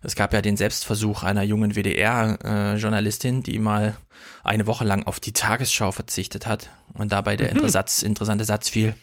es 0.01 0.15
gab 0.15 0.33
ja 0.33 0.41
den 0.41 0.57
Selbstversuch 0.57 1.23
einer 1.23 1.43
jungen 1.43 1.75
WDR-Journalistin, 1.75 3.39
äh, 3.39 3.43
die 3.43 3.59
mal 3.59 3.97
eine 4.43 4.67
Woche 4.67 4.85
lang 4.85 5.03
auf 5.03 5.19
die 5.19 5.33
Tagesschau 5.33 5.91
verzichtet 5.91 6.45
hat 6.45 6.69
und 6.93 7.11
dabei 7.11 7.35
der 7.35 7.53
mhm. 7.53 7.61
interessante 7.61 8.45
Satz 8.45 8.69
fiel. 8.69 8.95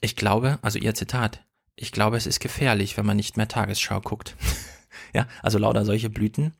Ich 0.00 0.16
glaube, 0.16 0.58
also 0.62 0.78
ihr 0.78 0.94
Zitat, 0.94 1.44
ich 1.76 1.92
glaube, 1.92 2.16
es 2.16 2.26
ist 2.26 2.40
gefährlich, 2.40 2.96
wenn 2.96 3.06
man 3.06 3.16
nicht 3.16 3.36
mehr 3.36 3.48
Tagesschau 3.48 4.00
guckt. 4.00 4.36
ja, 5.14 5.26
also 5.42 5.58
lauter 5.58 5.84
solche 5.84 6.10
Blüten. 6.10 6.54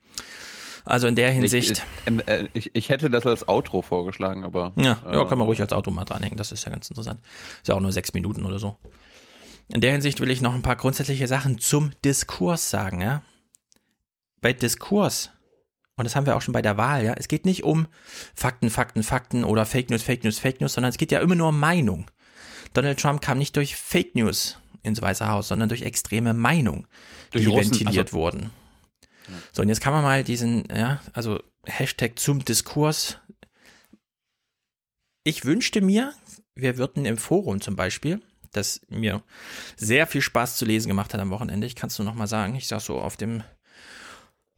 Also 0.85 1.07
in 1.07 1.15
der 1.15 1.31
Hinsicht. 1.31 1.85
Ich, 2.07 2.29
äh, 2.29 2.49
ich, 2.55 2.75
ich, 2.75 2.89
hätte 2.89 3.09
das 3.09 3.25
als 3.25 3.47
Outro 3.49 3.83
vorgeschlagen, 3.83 4.45
aber. 4.45 4.73
Ja, 4.77 5.01
äh, 5.07 5.15
ja, 5.15 5.25
kann 5.25 5.39
man 5.39 5.47
ruhig 5.47 5.61
als 5.61 5.73
Outro 5.73 5.91
mal 5.91 6.05
dranhängen. 6.05 6.37
Das 6.37 6.51
ist 6.51 6.65
ja 6.65 6.73
ganz 6.73 6.91
interessant. 6.91 7.21
Ist 7.63 7.69
ja 7.69 7.75
auch 7.75 7.81
nur 7.81 7.93
sechs 7.93 8.13
Minuten 8.15 8.45
oder 8.45 8.59
so. 8.59 8.77
In 9.69 9.81
der 9.81 9.93
Hinsicht 9.93 10.21
will 10.21 10.31
ich 10.31 10.41
noch 10.41 10.55
ein 10.55 10.63
paar 10.63 10.77
grundsätzliche 10.77 11.29
Sachen 11.29 11.59
zum 11.59 11.93
Diskurs 12.05 12.71
sagen, 12.71 13.01
ja. 13.01 13.23
Bei 14.41 14.53
Diskurs, 14.53 15.31
und 15.97 16.05
das 16.05 16.17
haben 16.17 16.27
wir 16.27 16.37
auch 16.37 16.43
schon 16.43 16.53
bei 16.53 16.63
der 16.63 16.77
Wahl, 16.77 17.05
ja, 17.05 17.15
es 17.15 17.29
geht 17.29 17.45
nicht 17.45 17.65
um 17.65 17.87
Fakten, 18.35 18.71
Fakten, 18.71 19.03
Fakten 19.03 19.45
oder 19.45 19.67
Fake 19.67 19.91
News, 19.91 20.03
Fake 20.03 20.25
News, 20.25 20.39
Fake 20.39 20.61
News, 20.61 20.75
sondern 20.75 20.91
es 20.91 20.99
geht 20.99 21.13
ja 21.13 21.21
immer 21.21 21.35
nur 21.35 21.49
um 21.49 21.61
Meinung. 21.61 22.11
Donald 22.73 22.99
Trump 22.99 23.21
kam 23.21 23.39
nicht 23.39 23.57
durch 23.57 23.77
Fake 23.77 24.15
News 24.15 24.59
ins 24.83 25.03
Weiße 25.03 25.29
Haus, 25.29 25.49
sondern 25.49 25.69
durch 25.69 25.83
extreme 25.83 26.35
Meinung, 26.35 26.87
durch 27.31 27.45
die 27.45 27.51
Russen, 27.51 27.73
ventiliert 27.73 28.09
also, 28.09 28.17
wurden. 28.17 28.51
Ja. 29.29 29.35
So, 29.53 29.63
und 29.63 29.69
jetzt 29.69 29.81
kann 29.81 29.93
man 29.93 30.03
mal 30.03 30.25
diesen, 30.25 30.65
ja, 30.75 31.01
also 31.13 31.41
Hashtag 31.67 32.19
zum 32.19 32.45
Diskurs. 32.45 33.19
Ich 35.25 35.45
wünschte 35.45 35.81
mir, 35.81 36.15
wir 36.55 36.79
würden 36.79 37.05
im 37.05 37.19
Forum 37.19 37.61
zum 37.61 37.77
Beispiel, 37.77 38.21
das 38.51 38.81
mir 38.89 39.23
sehr 39.77 40.07
viel 40.07 40.21
Spaß 40.21 40.57
zu 40.57 40.65
lesen 40.65 40.89
gemacht 40.89 41.15
hat 41.15 41.21
am 41.21 41.31
Wochenende, 41.31 41.67
ich 41.67 41.77
kann 41.77 41.89
es 41.89 41.99
nur 41.99 42.07
noch 42.07 42.15
mal 42.15 42.27
sagen, 42.27 42.55
ich 42.55 42.67
saß 42.67 42.85
so 42.85 42.99
auf 42.99 43.17
dem 43.17 43.45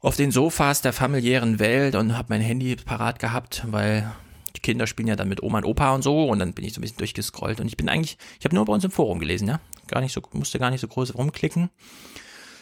auf 0.04 0.16
den 0.16 0.30
Sofas 0.30 0.82
der 0.82 0.92
familiären 0.92 1.58
Welt 1.58 1.94
und 1.94 2.16
habe 2.16 2.26
mein 2.28 2.42
Handy 2.42 2.76
parat 2.76 3.18
gehabt, 3.18 3.64
weil 3.66 4.12
die 4.54 4.60
Kinder 4.60 4.86
spielen 4.86 5.08
ja 5.08 5.16
dann 5.16 5.30
mit 5.30 5.42
Oma 5.42 5.58
und 5.58 5.64
Opa 5.64 5.94
und 5.94 6.02
so 6.02 6.28
und 6.28 6.38
dann 6.40 6.52
bin 6.52 6.64
ich 6.64 6.74
so 6.74 6.80
ein 6.80 6.82
bisschen 6.82 6.98
durchgescrollt 6.98 7.58
und 7.58 7.68
ich 7.68 7.78
bin 7.78 7.88
eigentlich, 7.88 8.18
ich 8.38 8.44
habe 8.44 8.54
nur 8.54 8.66
bei 8.66 8.74
uns 8.74 8.84
im 8.84 8.90
Forum 8.90 9.18
gelesen, 9.18 9.48
ja, 9.48 9.60
gar 9.86 10.02
nicht 10.02 10.12
so, 10.12 10.20
musste 10.32 10.58
gar 10.58 10.70
nicht 10.70 10.82
so 10.82 10.88
groß 10.88 11.14
rumklicken 11.14 11.70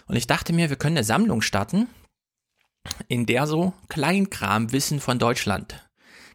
und 0.06 0.16
ich 0.16 0.28
dachte 0.28 0.52
mir, 0.52 0.70
wir 0.70 0.76
können 0.76 0.96
eine 0.96 1.04
Sammlung 1.04 1.42
starten, 1.42 1.88
in 3.08 3.26
der 3.26 3.48
so 3.48 3.72
Kleinkramwissen 3.88 5.00
von 5.00 5.18
Deutschland 5.18 5.88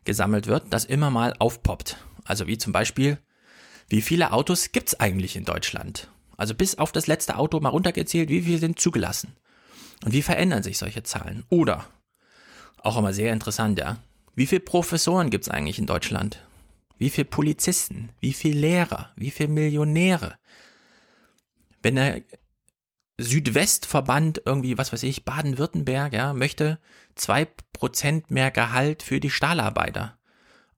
gesammelt 0.04 0.48
wird, 0.48 0.66
das 0.72 0.84
immer 0.84 1.10
mal 1.10 1.34
aufpoppt. 1.40 1.98
Also 2.26 2.48
wie 2.48 2.58
zum 2.58 2.74
Beispiel, 2.74 3.18
wie 3.88 4.02
viele 4.02 4.34
Autos 4.34 4.74
gibt's 4.74 5.00
eigentlich 5.00 5.38
in 5.38 5.46
Deutschland? 5.46 6.12
Also 6.36 6.54
bis 6.54 6.78
auf 6.78 6.92
das 6.92 7.08
letzte 7.08 7.38
Auto 7.38 7.62
mal 7.62 7.70
runtergezählt, 7.70 8.28
wie 8.28 8.42
viele 8.42 8.58
sind 8.58 8.78
zugelassen? 8.78 9.38
Und 10.04 10.14
wie 10.14 10.22
verändern 10.22 10.64
sich 10.64 10.78
solche 10.78 11.04
Zahlen? 11.04 11.44
Oder, 11.50 11.86
auch 12.78 12.98
immer 12.98 13.14
sehr 13.14 13.34
interessant, 13.34 13.80
ja, 13.80 13.98
wie 14.36 14.46
viele 14.46 14.62
Professoren 14.62 15.30
gibt's 15.30 15.50
eigentlich 15.50 15.80
in 15.80 15.88
Deutschland? 15.88 16.46
Wie 16.98 17.10
viele 17.10 17.26
Polizisten? 17.26 18.10
Wie 18.20 18.34
viele 18.34 18.60
Lehrer? 18.60 19.12
Wie 19.16 19.32
viele 19.32 19.50
Millionäre? 19.50 20.36
Wenn 21.82 21.96
der 21.96 22.22
Südwestverband 23.20 24.44
irgendwie, 24.46 24.78
was 24.78 24.94
weiß 24.94 25.04
ich, 25.04 25.26
Baden-Württemberg, 25.26 26.14
ja, 26.14 26.34
möchte 26.34 26.80
zwei 27.16 27.46
Prozent 27.74 28.30
mehr 28.30 28.52
Gehalt 28.52 29.02
für 29.04 29.20
die 29.20 29.32
Stahlarbeiter. 29.32 30.18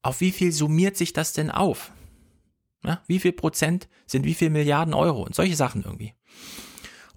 Auf 0.02 0.20
wie 0.20 0.32
viel 0.32 0.52
summiert 0.52 0.96
sich 0.96 1.12
das 1.12 1.32
denn 1.34 1.50
auf? 1.50 1.92
Ja, 2.82 3.02
wie 3.06 3.20
viel 3.20 3.32
Prozent 3.32 3.88
sind 4.06 4.24
wie 4.24 4.34
viel 4.34 4.48
Milliarden 4.48 4.94
Euro 4.94 5.22
und 5.22 5.34
solche 5.34 5.56
Sachen 5.56 5.82
irgendwie. 5.84 6.14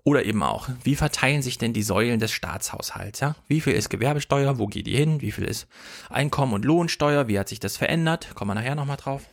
Oder 0.05 0.25
eben 0.25 0.43
auch, 0.43 0.67
wie 0.83 0.95
verteilen 0.95 1.41
sich 1.41 1.57
denn 1.57 1.71
die 1.71 1.83
Säulen 1.83 2.19
des 2.19 2.33
Staatshaushalts? 2.33 3.21
Ja? 3.21 3.35
Wie 3.47 3.61
viel 3.61 3.73
ist 3.73 3.89
Gewerbesteuer? 3.89 4.59
Wo 4.59 4.67
geht 4.67 4.87
die 4.87 4.95
hin? 4.95 5.21
Wie 5.21 5.31
viel 5.31 5.45
ist 5.45 5.67
Einkommen- 6.09 6.53
und 6.53 6.65
Lohnsteuer? 6.65 7.29
Wie 7.29 7.39
hat 7.39 7.47
sich 7.47 7.61
das 7.61 7.77
verändert? 7.77 8.35
Kommen 8.35 8.51
wir 8.51 8.55
nachher 8.55 8.75
nochmal 8.75 8.97
drauf. 8.97 9.23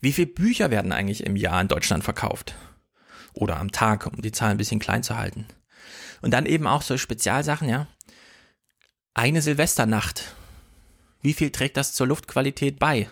Wie 0.00 0.12
viele 0.12 0.28
Bücher 0.28 0.70
werden 0.70 0.92
eigentlich 0.92 1.24
im 1.24 1.36
Jahr 1.36 1.60
in 1.60 1.68
Deutschland 1.68 2.02
verkauft? 2.02 2.54
Oder 3.34 3.58
am 3.58 3.72
Tag, 3.72 4.06
um 4.06 4.22
die 4.22 4.32
Zahl 4.32 4.50
ein 4.50 4.56
bisschen 4.56 4.80
klein 4.80 5.02
zu 5.02 5.18
halten. 5.18 5.46
Und 6.22 6.30
dann 6.30 6.46
eben 6.46 6.66
auch 6.66 6.80
so 6.80 6.96
Spezialsachen, 6.96 7.68
ja. 7.68 7.86
Eine 9.12 9.42
Silvesternacht. 9.42 10.34
Wie 11.20 11.34
viel 11.34 11.50
trägt 11.50 11.76
das 11.76 11.92
zur 11.92 12.06
Luftqualität 12.06 12.78
bei? 12.78 13.10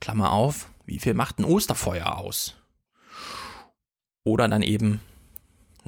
Klammer 0.00 0.30
auf, 0.30 0.68
wie 0.84 1.00
viel 1.00 1.14
macht 1.14 1.40
ein 1.40 1.44
Osterfeuer 1.44 2.16
aus? 2.18 2.54
Oder 4.22 4.46
dann 4.46 4.62
eben 4.62 5.00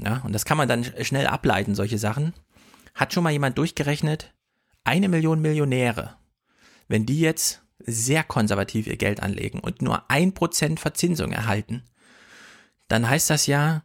ja, 0.04 0.22
und 0.24 0.32
das 0.32 0.44
kann 0.44 0.56
man 0.56 0.68
dann 0.68 0.84
schnell 1.02 1.26
ableiten, 1.26 1.74
solche 1.74 1.98
Sachen. 1.98 2.34
Hat 2.94 3.12
schon 3.12 3.24
mal 3.24 3.30
jemand 3.30 3.58
durchgerechnet, 3.58 4.32
eine 4.84 5.08
Million 5.08 5.40
Millionäre, 5.40 6.16
wenn 6.88 7.06
die 7.06 7.20
jetzt 7.20 7.62
sehr 7.78 8.24
konservativ 8.24 8.86
ihr 8.86 8.96
Geld 8.96 9.22
anlegen 9.22 9.60
und 9.60 9.82
nur 9.82 10.10
ein 10.10 10.32
Prozent 10.34 10.80
Verzinsung 10.80 11.32
erhalten, 11.32 11.82
dann 12.88 13.08
heißt 13.08 13.30
das 13.30 13.46
ja, 13.46 13.84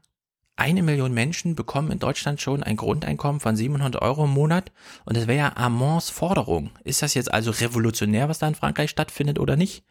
eine 0.58 0.84
Million 0.84 1.14
Menschen 1.14 1.56
bekommen 1.56 1.92
in 1.92 2.00
Deutschland 2.00 2.42
schon 2.42 2.64
ein 2.64 2.78
Grundeinkommen 2.78 3.42
von 3.42 3.56
700 3.56 4.02
Euro 4.02 4.24
im 4.24 4.32
Monat 4.32 4.72
und 5.04 5.18
das 5.18 5.28
wäre 5.28 5.38
ja 5.38 5.58
Amons 5.58 6.10
Forderung. 6.10 6.72
Ist 6.84 7.02
das 7.02 7.14
jetzt 7.14 7.34
also 7.34 7.52
revolutionär, 7.52 8.30
was 8.30 8.40
da 8.40 8.48
in 8.48 8.56
Frankreich 8.56 8.90
stattfindet 8.90 9.38
oder 9.38 9.58
nicht? 9.58 9.84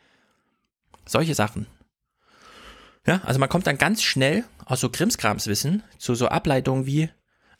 Solche 1.07 1.35
Sachen. 1.35 1.67
Ja, 3.07 3.21
also 3.25 3.39
man 3.39 3.49
kommt 3.49 3.67
dann 3.67 3.79
ganz 3.79 4.03
schnell 4.03 4.45
aus 4.65 4.81
so 4.81 4.89
Krimskramswissen 4.89 5.83
zu 5.99 6.15
so 6.15 6.29
Ableitungen 6.29 6.87
wie, 6.87 7.11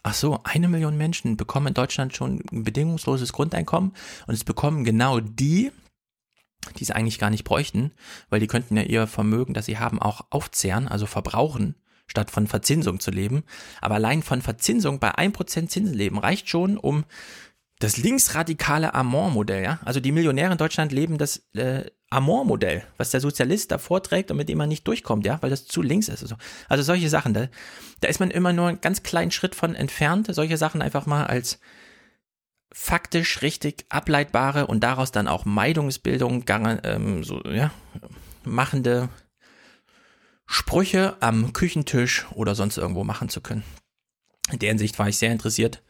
ach 0.03 0.15
so, 0.15 0.41
eine 0.45 0.69
Million 0.69 0.97
Menschen 0.97 1.37
bekommen 1.37 1.69
in 1.69 1.75
Deutschland 1.75 2.17
schon 2.17 2.43
ein 2.51 2.65
bedingungsloses 2.65 3.33
Grundeinkommen 3.33 3.93
und 4.27 4.35
es 4.35 4.45
bekommen 4.45 4.85
genau 4.85 5.21
die, 5.21 5.71
die 6.79 6.85
sie 6.85 6.95
eigentlich 6.95 7.19
gar 7.19 7.31
nicht 7.31 7.45
bräuchten, 7.45 7.93
weil 8.31 8.41
die 8.41 8.47
könnten 8.47 8.77
ja 8.77 8.83
ihr 8.83 9.07
Vermögen, 9.07 9.53
das 9.53 9.67
sie 9.67 9.79
haben, 9.79 10.01
auch 10.01 10.23
aufzehren, 10.31 10.89
also 10.89 11.05
verbrauchen, 11.05 11.75
statt 12.07 12.31
von 12.31 12.47
Verzinsung 12.47 13.01
zu 13.01 13.11
leben. 13.11 13.45
Aber 13.83 13.97
allein 13.97 14.23
von 14.23 14.41
Verzinsung 14.41 14.99
bei 14.99 15.15
1% 15.15 15.69
Zinsen 15.69 15.93
leben 15.93 16.19
reicht 16.19 16.49
schon, 16.49 16.79
um 16.79 17.05
das 17.81 17.99
linksradikale 17.99 18.95
Amont-Modell, 18.95 19.63
ja. 19.63 19.81
Also 19.85 20.01
die 20.01 20.13
Millionäre 20.13 20.53
in 20.53 20.59
Deutschland 20.59 20.93
leben 20.93 21.19
das 21.19 21.39
äh, 21.55 21.91
Amont-Modell, 22.15 22.85
was 22.97 23.11
der 23.11 23.21
Sozialist 23.21 23.71
da 23.71 23.79
vorträgt 23.79 24.31
und 24.31 24.37
mit 24.37 24.49
dem 24.49 24.59
man 24.59 24.69
nicht 24.69 24.87
durchkommt, 24.87 25.27
ja, 25.27 25.39
weil 25.43 25.51
das 25.51 25.67
zu 25.67 25.83
links 25.83 26.09
ist. 26.09 26.23
Also, 26.23 26.37
also 26.69 26.83
solche 26.83 27.09
Sachen, 27.09 27.35
da, 27.35 27.49
da 28.01 28.09
ist 28.09 28.21
man 28.21 28.31
immer 28.31 28.53
nur 28.53 28.69
einen 28.69 28.81
ganz 28.81 29.03
kleinen 29.03 29.31
Schritt 29.31 29.55
von 29.55 29.75
entfernt, 29.75 30.29
solche 30.31 30.57
Sachen 30.57 30.83
einfach 30.83 31.07
mal 31.07 31.27
als 31.27 31.59
faktisch 32.73 33.43
richtig 33.43 33.87
ableitbare 33.89 34.67
und 34.67 34.81
daraus 34.81 35.13
dann 35.13 35.29
auch 35.29 35.45
Meidungsbildung 35.45 36.45
ähm, 36.49 37.23
so, 37.23 37.41
ja, 37.45 37.71
machende 38.45 39.09
Sprüche 40.47 41.17
am 41.21 41.53
Küchentisch 41.53 42.27
oder 42.35 42.55
sonst 42.55 42.77
irgendwo 42.77 43.05
machen 43.05 43.29
zu 43.29 43.41
können. 43.41 43.65
In 44.53 44.59
der 44.59 44.69
Hinsicht 44.71 44.99
war 44.99 45.09
ich 45.09 45.17
sehr 45.17 45.33
interessiert. 45.33 45.83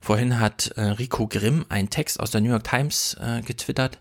Vorhin 0.00 0.38
hat 0.38 0.68
äh, 0.76 0.82
Rico 0.82 1.26
Grimm 1.26 1.66
einen 1.68 1.90
Text 1.90 2.20
aus 2.20 2.30
der 2.30 2.40
New 2.40 2.50
York 2.50 2.64
Times 2.64 3.16
äh, 3.20 3.42
getwittert. 3.42 4.00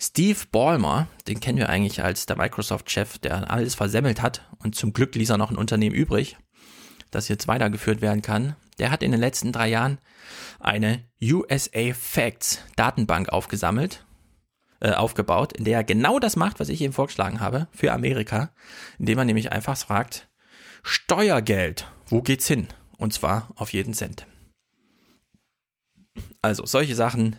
Steve 0.00 0.38
Ballmer, 0.52 1.08
den 1.26 1.40
kennen 1.40 1.58
wir 1.58 1.68
eigentlich 1.68 2.04
als 2.04 2.26
der 2.26 2.36
Microsoft-Chef, 2.36 3.18
der 3.18 3.50
alles 3.50 3.74
versemmelt 3.74 4.22
hat 4.22 4.48
und 4.58 4.76
zum 4.76 4.92
Glück 4.92 5.14
ließ 5.14 5.30
er 5.30 5.38
noch 5.38 5.50
ein 5.50 5.56
Unternehmen 5.56 5.94
übrig, 5.94 6.36
das 7.10 7.28
jetzt 7.28 7.48
weitergeführt 7.48 8.00
werden 8.00 8.22
kann. 8.22 8.54
Der 8.78 8.92
hat 8.92 9.02
in 9.02 9.10
den 9.10 9.20
letzten 9.20 9.50
drei 9.50 9.68
Jahren 9.68 9.98
eine 10.60 11.04
USA 11.20 11.92
Facts 11.94 12.60
Datenbank 12.76 13.30
aufgesammelt, 13.30 14.04
äh, 14.78 14.92
aufgebaut, 14.92 15.52
in 15.52 15.64
der 15.64 15.78
er 15.78 15.84
genau 15.84 16.20
das 16.20 16.36
macht, 16.36 16.60
was 16.60 16.68
ich 16.68 16.80
ihm 16.80 16.92
vorgeschlagen 16.92 17.40
habe 17.40 17.66
für 17.72 17.92
Amerika, 17.92 18.54
indem 19.00 19.16
man 19.16 19.26
nämlich 19.26 19.50
einfach 19.50 19.76
fragt, 19.76 20.28
Steuergeld, 20.84 21.90
wo 22.06 22.22
geht's 22.22 22.46
hin? 22.46 22.68
Und 22.96 23.12
zwar 23.12 23.48
auf 23.56 23.72
jeden 23.72 23.94
Cent. 23.94 24.26
Also 26.40 26.66
solche 26.66 26.94
Sachen, 26.94 27.36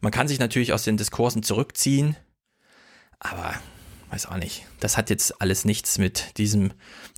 man 0.00 0.12
kann 0.12 0.28
sich 0.28 0.38
natürlich 0.38 0.72
aus 0.72 0.84
den 0.84 0.96
Diskursen 0.96 1.42
zurückziehen, 1.42 2.16
aber 3.18 3.54
weiß 4.10 4.26
auch 4.26 4.36
nicht. 4.36 4.66
Das 4.80 4.96
hat 4.96 5.10
jetzt 5.10 5.40
alles 5.40 5.64
nichts 5.64 5.98
mit 5.98 6.38
diesem, 6.38 6.72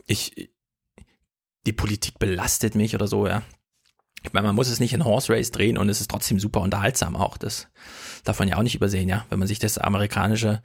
ich, 0.06 0.50
die 1.66 1.72
Politik 1.72 2.18
belastet 2.18 2.74
mich 2.74 2.94
oder 2.94 3.06
so, 3.06 3.26
ja. 3.26 3.42
Ich 4.22 4.34
meine, 4.34 4.48
man 4.48 4.56
muss 4.56 4.68
es 4.68 4.80
nicht 4.80 4.92
in 4.92 5.04
Horse 5.04 5.32
Race 5.32 5.50
drehen 5.50 5.78
und 5.78 5.88
es 5.88 6.02
ist 6.02 6.10
trotzdem 6.10 6.38
super 6.38 6.60
unterhaltsam 6.60 7.16
auch. 7.16 7.38
Das 7.38 7.68
darf 8.24 8.38
man 8.38 8.48
ja 8.48 8.58
auch 8.58 8.62
nicht 8.62 8.74
übersehen, 8.74 9.08
ja. 9.08 9.24
Wenn 9.30 9.38
man 9.38 9.48
sich 9.48 9.58
das 9.58 9.78
amerikanische 9.78 10.60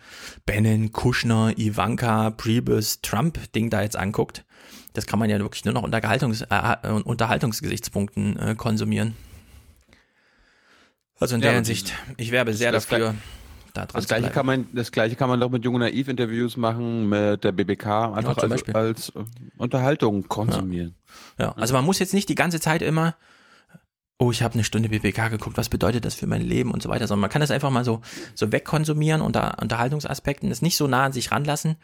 Bannon, 0.46 0.92
Kushner, 0.92 1.58
Ivanka, 1.58 2.32
Priebus, 2.32 3.00
Trump-Ding 3.02 3.70
da 3.70 3.82
jetzt 3.82 3.96
anguckt, 3.96 4.44
das 4.92 5.06
kann 5.06 5.20
man 5.20 5.30
ja 5.30 5.40
wirklich 5.40 5.64
nur 5.64 5.74
noch 5.74 5.84
unter 5.84 6.02
Gehaltungs 6.02 6.42
äh, 6.42 6.76
Unterhaltungsgesichtspunkten 7.04 8.38
äh, 8.38 8.56
konsumieren. 8.56 9.16
Also 11.20 11.36
in 11.36 11.42
ja, 11.42 11.48
der 11.48 11.56
Hinsicht, 11.56 11.94
ich 12.18 12.32
werbe 12.32 12.54
sehr 12.54 12.72
dafür. 12.72 13.16
Da 13.74 13.86
das 13.86 14.08
gleiche 14.08 14.30
kann 14.30 14.46
man, 14.46 14.68
das 14.74 14.92
gleiche 14.94 15.18
kann 15.18 15.28
man 15.28 15.40
doch 15.42 15.50
mit 15.50 15.66
Jung 15.66 15.78
Naiv 15.80 16.08
Interviews 16.08 16.56
machen, 16.56 17.10
mit 17.10 17.44
der 17.44 17.52
BBK, 17.52 18.14
einfach 18.14 18.38
ja, 18.38 18.44
als, 18.44 18.70
als, 18.74 19.10
äh, 19.10 19.24
Unterhaltung 19.58 20.30
konsumieren. 20.30 20.96
Ja. 21.38 21.48
ja, 21.48 21.52
also 21.58 21.74
man 21.74 21.84
muss 21.84 22.00
jetzt 22.00 22.14
nicht 22.14 22.30
die 22.30 22.36
ganze 22.36 22.62
Zeit 22.62 22.82
immer 22.82 23.16
oh, 24.18 24.32
ich 24.32 24.42
habe 24.42 24.54
eine 24.54 24.64
Stunde 24.64 24.90
BBK 24.90 25.30
geguckt, 25.30 25.58
was 25.58 25.70
bedeutet 25.70 26.06
das 26.06 26.16
für 26.16 26.28
mein 26.28 26.42
Leben 26.42 26.72
und 26.72 26.82
so 26.82 26.90
weiter, 26.90 27.08
sondern 27.08 27.22
man 27.22 27.30
kann 27.30 27.42
das 27.42 27.52
einfach 27.52 27.70
mal 27.70 27.84
so, 27.84 28.02
so 28.34 28.52
wegkonsumieren 28.52 29.22
unter 29.22 29.62
Unterhaltungsaspekten, 29.62 30.50
das 30.50 30.62
nicht 30.62 30.78
so 30.78 30.88
nah 30.88 31.06
an 31.06 31.14
sich 31.14 31.32
ranlassen, 31.32 31.76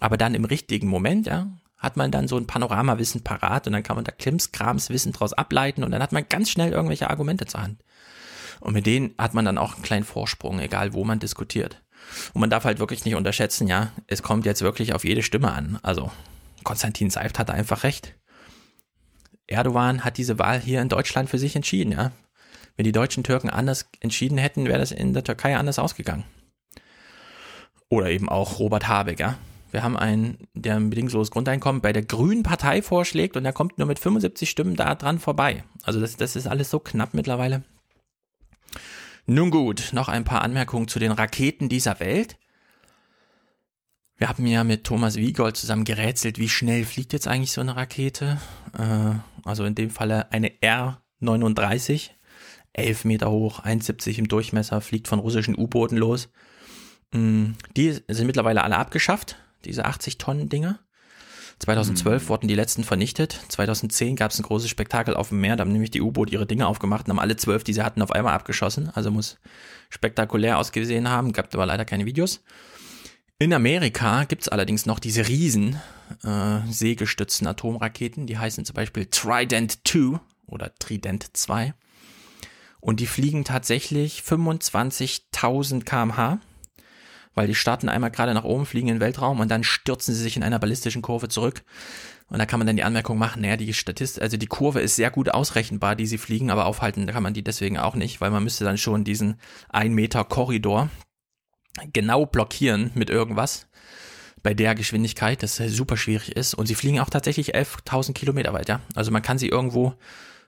aber 0.00 0.16
dann 0.16 0.34
im 0.34 0.44
richtigen 0.44 0.88
Moment, 0.88 1.26
ja, 1.26 1.46
hat 1.76 1.96
man 1.96 2.10
dann 2.10 2.26
so 2.26 2.36
ein 2.36 2.46
Panoramawissen 2.46 3.22
parat 3.22 3.66
und 3.66 3.74
dann 3.74 3.82
kann 3.82 3.96
man 3.96 4.04
da 4.04 4.10
Klimskrams-Wissen 4.10 5.12
draus 5.12 5.32
ableiten 5.32 5.84
und 5.84 5.92
dann 5.92 6.02
hat 6.02 6.12
man 6.12 6.24
ganz 6.28 6.50
schnell 6.50 6.72
irgendwelche 6.72 7.10
Argumente 7.10 7.46
zur 7.46 7.62
Hand. 7.62 7.82
Und 8.66 8.72
mit 8.72 8.84
denen 8.84 9.14
hat 9.16 9.32
man 9.32 9.44
dann 9.44 9.58
auch 9.58 9.74
einen 9.74 9.84
kleinen 9.84 10.04
Vorsprung, 10.04 10.58
egal 10.58 10.92
wo 10.92 11.04
man 11.04 11.20
diskutiert. 11.20 11.84
Und 12.34 12.40
man 12.40 12.50
darf 12.50 12.64
halt 12.64 12.80
wirklich 12.80 13.04
nicht 13.04 13.14
unterschätzen, 13.14 13.68
ja, 13.68 13.92
es 14.08 14.24
kommt 14.24 14.44
jetzt 14.44 14.60
wirklich 14.60 14.92
auf 14.92 15.04
jede 15.04 15.22
Stimme 15.22 15.52
an. 15.52 15.78
Also 15.84 16.10
Konstantin 16.64 17.08
Seift 17.08 17.38
hatte 17.38 17.54
einfach 17.54 17.84
recht. 17.84 18.16
Erdogan 19.46 20.04
hat 20.04 20.18
diese 20.18 20.40
Wahl 20.40 20.58
hier 20.58 20.82
in 20.82 20.88
Deutschland 20.88 21.30
für 21.30 21.38
sich 21.38 21.54
entschieden, 21.54 21.92
ja. 21.92 22.10
Wenn 22.74 22.82
die 22.82 22.90
deutschen 22.90 23.22
Türken 23.22 23.50
anders 23.50 23.88
entschieden 24.00 24.36
hätten, 24.36 24.66
wäre 24.66 24.80
das 24.80 24.90
in 24.90 25.12
der 25.12 25.22
Türkei 25.22 25.56
anders 25.56 25.78
ausgegangen. 25.78 26.24
Oder 27.88 28.10
eben 28.10 28.28
auch 28.28 28.58
Robert 28.58 28.88
Habeck, 28.88 29.20
ja. 29.20 29.38
Wir 29.70 29.84
haben 29.84 29.96
einen, 29.96 30.38
der 30.54 30.74
ein 30.74 30.90
bedingungsloses 30.90 31.30
Grundeinkommen 31.30 31.82
bei 31.82 31.92
der 31.92 32.02
Grünen 32.02 32.42
Partei 32.42 32.82
vorschlägt 32.82 33.36
und 33.36 33.44
er 33.44 33.52
kommt 33.52 33.78
nur 33.78 33.86
mit 33.86 34.00
75 34.00 34.50
Stimmen 34.50 34.74
da 34.74 34.96
dran 34.96 35.20
vorbei. 35.20 35.62
Also 35.84 36.00
das, 36.00 36.16
das 36.16 36.34
ist 36.34 36.48
alles 36.48 36.68
so 36.68 36.80
knapp 36.80 37.14
mittlerweile. 37.14 37.62
Nun 39.26 39.50
gut, 39.50 39.90
noch 39.92 40.08
ein 40.08 40.22
paar 40.22 40.42
Anmerkungen 40.42 40.86
zu 40.86 41.00
den 41.00 41.10
Raketen 41.10 41.68
dieser 41.68 41.98
Welt. 41.98 42.38
Wir 44.16 44.28
haben 44.28 44.46
ja 44.46 44.62
mit 44.62 44.84
Thomas 44.84 45.16
Wiegold 45.16 45.56
zusammen 45.56 45.84
gerätselt, 45.84 46.38
wie 46.38 46.48
schnell 46.48 46.84
fliegt 46.84 47.12
jetzt 47.12 47.26
eigentlich 47.26 47.50
so 47.50 47.60
eine 47.60 47.74
Rakete. 47.74 48.40
Äh, 48.78 49.16
also 49.44 49.64
in 49.64 49.74
dem 49.74 49.90
Falle 49.90 50.30
eine 50.30 50.62
R-39, 50.62 52.10
11 52.72 53.04
Meter 53.04 53.30
hoch, 53.30 53.64
1,70 53.64 54.18
im 54.18 54.28
Durchmesser, 54.28 54.80
fliegt 54.80 55.08
von 55.08 55.18
russischen 55.18 55.58
U-Booten 55.58 55.96
los. 55.96 56.28
Mm, 57.12 57.52
die 57.76 57.98
sind 58.08 58.26
mittlerweile 58.26 58.62
alle 58.62 58.76
abgeschafft, 58.76 59.36
diese 59.64 59.86
80 59.86 60.18
Tonnen 60.18 60.48
Dinger. 60.48 60.78
2012 61.58 62.22
mhm. 62.22 62.28
wurden 62.28 62.48
die 62.48 62.54
letzten 62.54 62.84
vernichtet. 62.84 63.40
2010 63.48 64.16
gab 64.16 64.30
es 64.30 64.38
ein 64.38 64.42
großes 64.42 64.68
Spektakel 64.68 65.14
auf 65.14 65.30
dem 65.30 65.40
Meer. 65.40 65.56
Da 65.56 65.62
haben 65.62 65.72
nämlich 65.72 65.90
die 65.90 66.02
U-Boote 66.02 66.32
ihre 66.32 66.46
Dinge 66.46 66.66
aufgemacht 66.66 67.06
und 67.06 67.10
haben 67.10 67.20
alle 67.20 67.36
zwölf, 67.36 67.64
die 67.64 67.72
sie 67.72 67.82
hatten, 67.82 68.02
auf 68.02 68.12
einmal 68.12 68.34
abgeschossen. 68.34 68.90
Also 68.94 69.10
muss 69.10 69.38
spektakulär 69.88 70.58
ausgesehen 70.58 71.08
haben. 71.08 71.32
Gab 71.32 71.52
aber 71.54 71.66
leider 71.66 71.84
keine 71.84 72.04
Videos. 72.04 72.42
In 73.38 73.52
Amerika 73.52 74.24
gibt 74.24 74.42
es 74.42 74.48
allerdings 74.48 74.86
noch 74.86 74.98
diese 74.98 75.28
riesen 75.28 75.80
äh, 76.24 76.60
seegestützten 76.70 77.46
Atomraketen, 77.46 78.26
die 78.26 78.38
heißen 78.38 78.64
zum 78.64 78.74
Beispiel 78.74 79.06
Trident 79.06 79.86
2 79.86 80.20
oder 80.46 80.74
Trident 80.78 81.36
2. 81.36 81.74
Und 82.80 83.00
die 83.00 83.06
fliegen 83.06 83.44
tatsächlich 83.44 84.20
25.000 84.20 85.84
kmh, 85.84 86.38
weil 87.36 87.46
die 87.46 87.54
starten 87.54 87.88
einmal 87.88 88.10
gerade 88.10 88.34
nach 88.34 88.44
oben, 88.44 88.66
fliegen 88.66 88.88
in 88.88 88.96
den 88.96 89.00
Weltraum 89.00 89.38
und 89.38 89.48
dann 89.48 89.62
stürzen 89.62 90.14
sie 90.14 90.22
sich 90.22 90.36
in 90.36 90.42
einer 90.42 90.58
ballistischen 90.58 91.02
Kurve 91.02 91.28
zurück. 91.28 91.62
Und 92.28 92.38
da 92.40 92.46
kann 92.46 92.58
man 92.58 92.66
dann 92.66 92.76
die 92.76 92.82
Anmerkung 92.82 93.18
machen, 93.18 93.42
naja, 93.42 93.56
die 93.56 93.72
Statist, 93.72 94.20
also 94.20 94.36
die 94.36 94.48
Kurve 94.48 94.80
ist 94.80 94.96
sehr 94.96 95.10
gut 95.10 95.28
ausrechenbar, 95.28 95.94
die 95.94 96.06
sie 96.06 96.18
fliegen, 96.18 96.50
aber 96.50 96.66
aufhalten 96.66 97.06
kann 97.06 97.22
man 97.22 97.34
die 97.34 97.44
deswegen 97.44 97.78
auch 97.78 97.94
nicht, 97.94 98.20
weil 98.20 98.30
man 98.30 98.42
müsste 98.42 98.64
dann 98.64 98.78
schon 98.78 99.04
diesen 99.04 99.38
1 99.68 99.94
Meter 99.94 100.24
Korridor, 100.24 100.88
genau 101.92 102.26
blockieren 102.26 102.90
mit 102.94 103.10
irgendwas 103.10 103.68
bei 104.42 104.54
der 104.54 104.74
Geschwindigkeit, 104.74 105.42
das 105.42 105.56
super 105.56 105.96
schwierig 105.96 106.34
ist. 106.34 106.54
Und 106.54 106.66
sie 106.66 106.74
fliegen 106.74 107.00
auch 107.00 107.10
tatsächlich 107.10 107.54
11.000 107.54 108.14
Kilometer 108.14 108.52
weit, 108.52 108.68
ja. 108.68 108.80
Also 108.94 109.10
man 109.10 109.22
kann 109.22 109.38
sie 109.38 109.48
irgendwo 109.48 109.94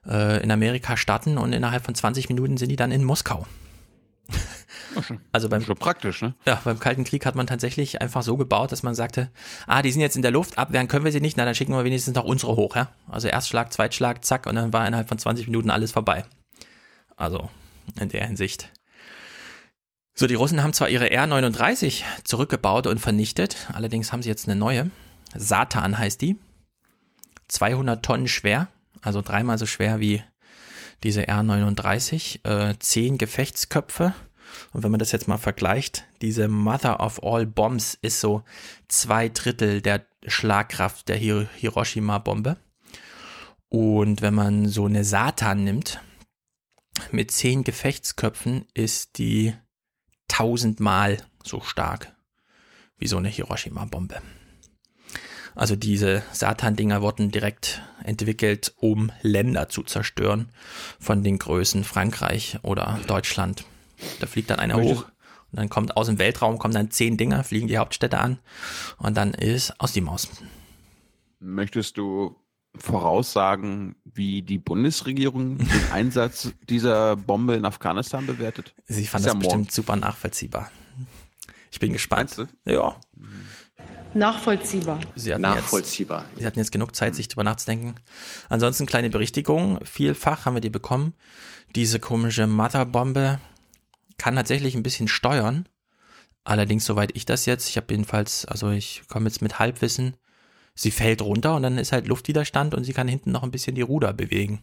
äh, 0.07 0.43
in 0.43 0.51
Amerika 0.51 0.97
starten 0.97 1.37
und 1.37 1.53
innerhalb 1.53 1.85
von 1.85 1.95
20 1.95 2.29
Minuten 2.29 2.57
sind 2.57 2.71
die 2.71 2.77
dann 2.77 2.93
in 2.93 3.05
Moskau. 3.05 3.47
Also 5.33 5.49
beim 5.49 5.63
schon 5.63 5.77
praktisch, 5.77 6.23
ne? 6.23 6.35
Ja, 6.47 6.61
beim 6.65 6.79
Kalten 6.79 7.05
Krieg 7.05 7.27
hat 7.27 7.35
man 7.35 7.47
tatsächlich 7.47 8.01
einfach 8.01 8.23
so 8.23 8.37
gebaut, 8.37 8.73
dass 8.73 8.83
man 8.83 8.95
sagte, 8.95 9.31
ah, 9.67 9.83
die 9.83 9.93
sind 9.93 10.01
jetzt 10.01 10.17
in 10.17 10.23
der 10.23 10.31
Luft, 10.31 10.59
abwehren 10.59 10.89
können 10.89 11.05
wir 11.05 11.13
sie 11.13 11.21
nicht, 11.21 11.37
na 11.37 11.45
dann 11.45 11.55
schicken 11.55 11.73
wir 11.73 11.85
wenigstens 11.85 12.15
noch 12.15 12.25
unsere 12.25 12.57
hoch, 12.57 12.75
ja? 12.77 12.89
Also 13.09 13.29
Erstschlag, 13.29 13.73
Zweitschlag, 13.73 14.25
zack, 14.25 14.47
und 14.47 14.57
dann 14.57 14.73
war 14.73 14.87
innerhalb 14.87 15.09
von 15.09 15.19
20 15.19 15.47
Minuten 15.47 15.71
alles 15.71 15.93
vorbei. 15.93 16.25
Also 17.17 17.51
in 18.01 18.09
der 18.09 18.27
Hinsicht 18.27 18.71
so, 20.19 20.27
die 20.27 20.35
Russen 20.35 20.65
haben 20.65 20.73
zwar 20.73 20.89
ihre 20.89 21.13
R-39 21.13 22.03
zurückgebaut 22.25 22.89
und 22.89 22.99
vernichtet, 22.99 23.69
allerdings 23.73 24.11
haben 24.11 24.21
sie 24.21 24.29
jetzt 24.29 24.49
eine 24.49 24.59
neue. 24.59 24.91
Satan 25.33 25.97
heißt 25.97 26.21
die. 26.21 26.37
200 27.47 28.05
Tonnen 28.05 28.27
schwer, 28.27 28.67
also 29.01 29.23
dreimal 29.23 29.59
so 29.59 29.67
schwer 29.67 30.01
wie 30.01 30.25
diese 31.05 31.29
R-39. 31.29 32.45
Äh, 32.45 32.77
10 32.77 33.17
Gefechtsköpfe. 33.17 34.13
Und 34.73 34.83
wenn 34.83 34.91
man 34.91 34.99
das 34.99 35.13
jetzt 35.13 35.29
mal 35.29 35.39
vergleicht, 35.39 36.05
diese 36.23 36.49
Mother 36.49 37.01
of 37.01 37.23
All 37.23 37.47
Bombs 37.47 37.99
ist 38.01 38.21
so 38.21 38.43
zwei 38.89 39.29
Drittel 39.29 39.81
der 39.81 40.07
Schlagkraft 40.27 41.09
der 41.09 41.17
Hiroshima-Bombe. 41.17 42.57
Und 43.69 44.23
wenn 44.23 44.35
man 44.35 44.67
so 44.67 44.87
eine 44.87 45.05
Satan 45.05 45.65
nimmt, 45.65 46.01
mit 47.13 47.31
10 47.31 47.65
Gefechtsköpfen 47.65 48.65
ist 48.75 49.19
die 49.19 49.55
tausendmal 50.27 51.19
so 51.45 51.61
stark 51.61 52.15
wie 52.99 53.07
so 53.07 53.17
eine 53.17 53.29
Hiroshima-Bombe. 53.29 54.21
Also 55.55 55.75
diese 55.75 56.23
Satan-Dinger 56.33 57.03
wurden 57.03 57.31
direkt 57.31 57.83
entwickelt, 58.05 58.75
um 58.77 59.11
Länder 59.23 59.69
zu 59.69 59.83
zerstören 59.83 60.51
von 61.01 61.23
den 61.23 61.39
Größen 61.39 61.85
Frankreich 61.85 62.59
oder 62.63 63.01
Deutschland. 63.07 63.65
Da 64.21 64.27
fliegt 64.27 64.51
dann 64.51 64.59
einer 64.59 64.77
hoch 64.77 65.05
Und 65.51 65.59
dann 65.59 65.69
kommt 65.69 65.97
aus 65.97 66.07
dem 66.07 66.19
Weltraum, 66.19 66.59
kommen 66.59 66.75
dann 66.75 66.91
zehn 66.91 67.17
Dinger, 67.17 67.43
fliegen 67.45 67.69
die 67.69 67.79
Hauptstädte 67.79 68.19
an 68.19 68.39
und 68.99 69.17
dann 69.17 69.33
ist 69.35 69.81
aus 69.81 69.93
die 69.93 70.01
Maus. 70.01 70.29
Möchtest 71.41 71.97
du 71.97 72.37
voraussagen, 72.77 73.97
wie 74.05 74.43
die 74.43 74.59
Bundesregierung 74.59 75.59
den 75.59 75.69
Einsatz 75.93 76.53
dieser 76.69 77.17
Bombe 77.17 77.55
in 77.55 77.65
Afghanistan 77.65 78.27
bewertet? 78.27 78.75
Sie 78.87 79.07
fand 79.07 79.25
Ist 79.25 79.27
das 79.27 79.35
ja 79.35 79.39
bestimmt 79.39 79.63
morgen. 79.63 79.73
super 79.73 79.97
nachvollziehbar. 79.97 80.71
Ich 81.71 81.81
bin 81.81 81.93
gespannt. 81.93 82.37
Meinst 82.37 82.55
Ja. 82.65 82.97
Nachvollziehbar. 84.15 85.01
Sie 85.17 85.33
hatten 85.33 85.43
Nachvollziehbar. 85.43 86.25
Jetzt, 86.31 86.39
sie 86.41 86.47
hatten 86.47 86.59
jetzt 86.59 86.73
genug 86.73 86.97
Zeit, 86.97 87.15
sich 87.15 87.29
drüber 87.29 87.45
nachzudenken. 87.45 87.95
Ansonsten 88.49 88.87
kleine 88.87 89.11
Berichtigung. 89.11 89.79
Vielfach 89.85 90.47
haben 90.47 90.55
wir 90.55 90.61
die 90.61 90.71
bekommen. 90.71 91.15
Diese 91.75 92.01
komische 92.01 92.47
Motherbombe 92.47 93.39
kann 94.19 94.37
tatsächlich 94.37 94.75
ein 94.75 94.83
bisschen 94.83 95.09
steuern. 95.09 95.69
Allerdings, 96.45 96.85
soweit 96.85 97.15
ich 97.15 97.25
das 97.25 97.47
jetzt, 97.47 97.69
ich 97.69 97.77
habe 97.77 97.87
jedenfalls, 97.91 98.45
also 98.45 98.71
ich 98.71 99.03
komme 99.09 99.27
jetzt 99.27 99.43
mit 99.43 99.59
Halbwissen, 99.59 100.17
sie 100.75 100.91
fällt 100.91 101.23
runter 101.23 101.55
und 101.57 101.63
dann 101.63 101.79
ist 101.79 101.93
halt 101.93 102.07
Luftwiderstand 102.07 102.75
und 102.75 102.85
sie 102.85 102.93
kann 102.93 103.09
hinten 103.09 103.33
noch 103.33 103.43
ein 103.43 103.51
bisschen 103.51 103.75
die 103.75 103.83
Ruder 103.83 104.13
bewegen. 104.13 104.63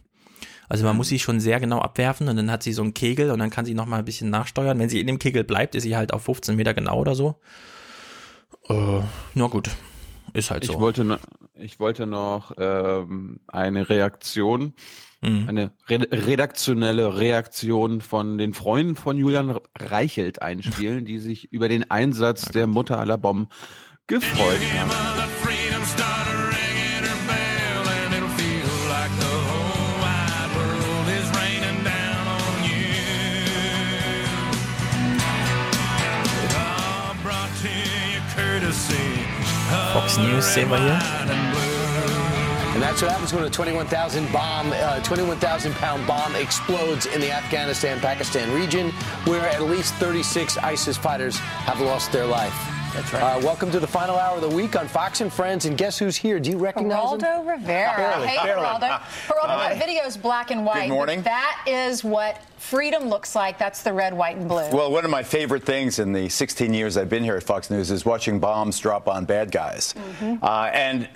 Also 0.68 0.84
man 0.84 0.96
muss 0.96 1.08
sie 1.08 1.18
schon 1.18 1.40
sehr 1.40 1.60
genau 1.60 1.80
abwerfen 1.80 2.28
und 2.28 2.36
dann 2.36 2.50
hat 2.50 2.62
sie 2.62 2.72
so 2.72 2.82
einen 2.82 2.94
Kegel 2.94 3.30
und 3.30 3.38
dann 3.38 3.50
kann 3.50 3.64
sie 3.64 3.74
noch 3.74 3.86
mal 3.86 3.98
ein 3.98 4.04
bisschen 4.04 4.30
nachsteuern. 4.30 4.78
Wenn 4.78 4.88
sie 4.88 5.00
in 5.00 5.06
dem 5.06 5.18
Kegel 5.18 5.44
bleibt, 5.44 5.74
ist 5.74 5.84
sie 5.84 5.96
halt 5.96 6.12
auf 6.12 6.24
15 6.24 6.56
Meter 6.56 6.74
genau 6.74 6.98
oder 7.00 7.14
so. 7.14 7.36
Äh, 8.68 9.00
na 9.34 9.46
gut, 9.46 9.70
ist 10.36 10.50
halt 10.50 10.64
Ich 10.64 10.70
so. 10.70 10.80
wollte, 10.80 11.04
noch, 11.04 11.18
ich 11.54 11.80
wollte 11.80 12.06
noch 12.06 12.52
ähm, 12.58 13.40
eine 13.48 13.88
Reaktion, 13.88 14.74
Mhm. 15.22 15.48
eine 15.48 15.70
re 15.88 16.06
redaktionelle 16.12 17.16
Reaktion 17.18 18.02
von 18.02 18.36
den 18.36 18.52
Freunden 18.52 18.96
von 18.96 19.16
Julian 19.16 19.58
Reichelt 19.78 20.42
einspielen, 20.42 21.06
die 21.06 21.18
sich 21.18 21.50
über 21.54 21.70
den 21.70 21.90
Einsatz 21.90 22.50
der 22.50 22.66
Mutter 22.66 22.98
aller 22.98 23.16
Bomben 23.16 23.48
gefreut 24.06 24.60
haben. 24.78 24.90
Fox 39.96 40.18
News 40.18 40.44
sehen 40.44 40.68
wir 40.68 40.76
hier. 40.76 41.00
And 42.74 42.82
that's 42.82 43.00
what 43.00 43.10
happens 43.10 43.32
when 43.32 43.44
a 43.44 43.48
21,000 43.48 44.30
bomb, 44.30 44.70
uh, 44.72 45.00
21,000 45.00 45.72
pound 45.76 46.06
bomb 46.06 46.36
explodes 46.36 47.06
in 47.06 47.18
the 47.22 47.32
Afghanistan-Pakistan 47.32 48.52
region, 48.52 48.90
where 49.24 49.48
at 49.48 49.62
least 49.62 49.94
36 49.94 50.58
ISIS 50.58 50.98
fighters 50.98 51.38
have 51.38 51.80
lost 51.80 52.12
their 52.12 52.26
life. 52.26 52.75
That's 52.96 53.12
right. 53.12 53.22
Uh, 53.22 53.40
welcome 53.40 53.70
to 53.72 53.78
the 53.78 53.86
final 53.86 54.16
hour 54.16 54.36
of 54.36 54.40
the 54.40 54.48
week 54.48 54.74
on 54.74 54.88
Fox 54.88 55.20
and 55.20 55.30
Friends. 55.30 55.66
And 55.66 55.76
guess 55.76 55.98
who's 55.98 56.16
here? 56.16 56.40
Do 56.40 56.48
you 56.48 56.56
recognize 56.56 57.12
him? 57.12 57.20
Geraldo 57.20 57.46
Rivera. 57.46 57.92
Barely, 57.94 58.28
hey, 58.28 58.42
barely. 58.42 58.62
Geraldo. 58.62 58.88
Geraldo, 59.26 59.48
Hi. 59.48 59.74
that 59.74 59.78
video's 59.86 60.16
black 60.16 60.50
and 60.50 60.64
white. 60.64 60.88
Good 60.88 60.94
morning. 60.94 61.20
That 61.20 61.62
is 61.66 62.02
what 62.02 62.40
freedom 62.56 63.10
looks 63.10 63.34
like. 63.34 63.58
That's 63.58 63.82
the 63.82 63.92
red, 63.92 64.14
white, 64.14 64.36
and 64.38 64.48
blue. 64.48 64.70
Well, 64.70 64.90
one 64.90 65.04
of 65.04 65.10
my 65.10 65.22
favorite 65.22 65.62
things 65.62 65.98
in 65.98 66.14
the 66.14 66.30
16 66.30 66.72
years 66.72 66.96
I've 66.96 67.10
been 67.10 67.22
here 67.22 67.36
at 67.36 67.42
Fox 67.42 67.68
News 67.68 67.90
is 67.90 68.06
watching 68.06 68.40
bombs 68.40 68.78
drop 68.78 69.08
on 69.08 69.26
bad 69.26 69.52
guys. 69.52 69.94
Uh, 70.42 70.70
and 70.72 71.06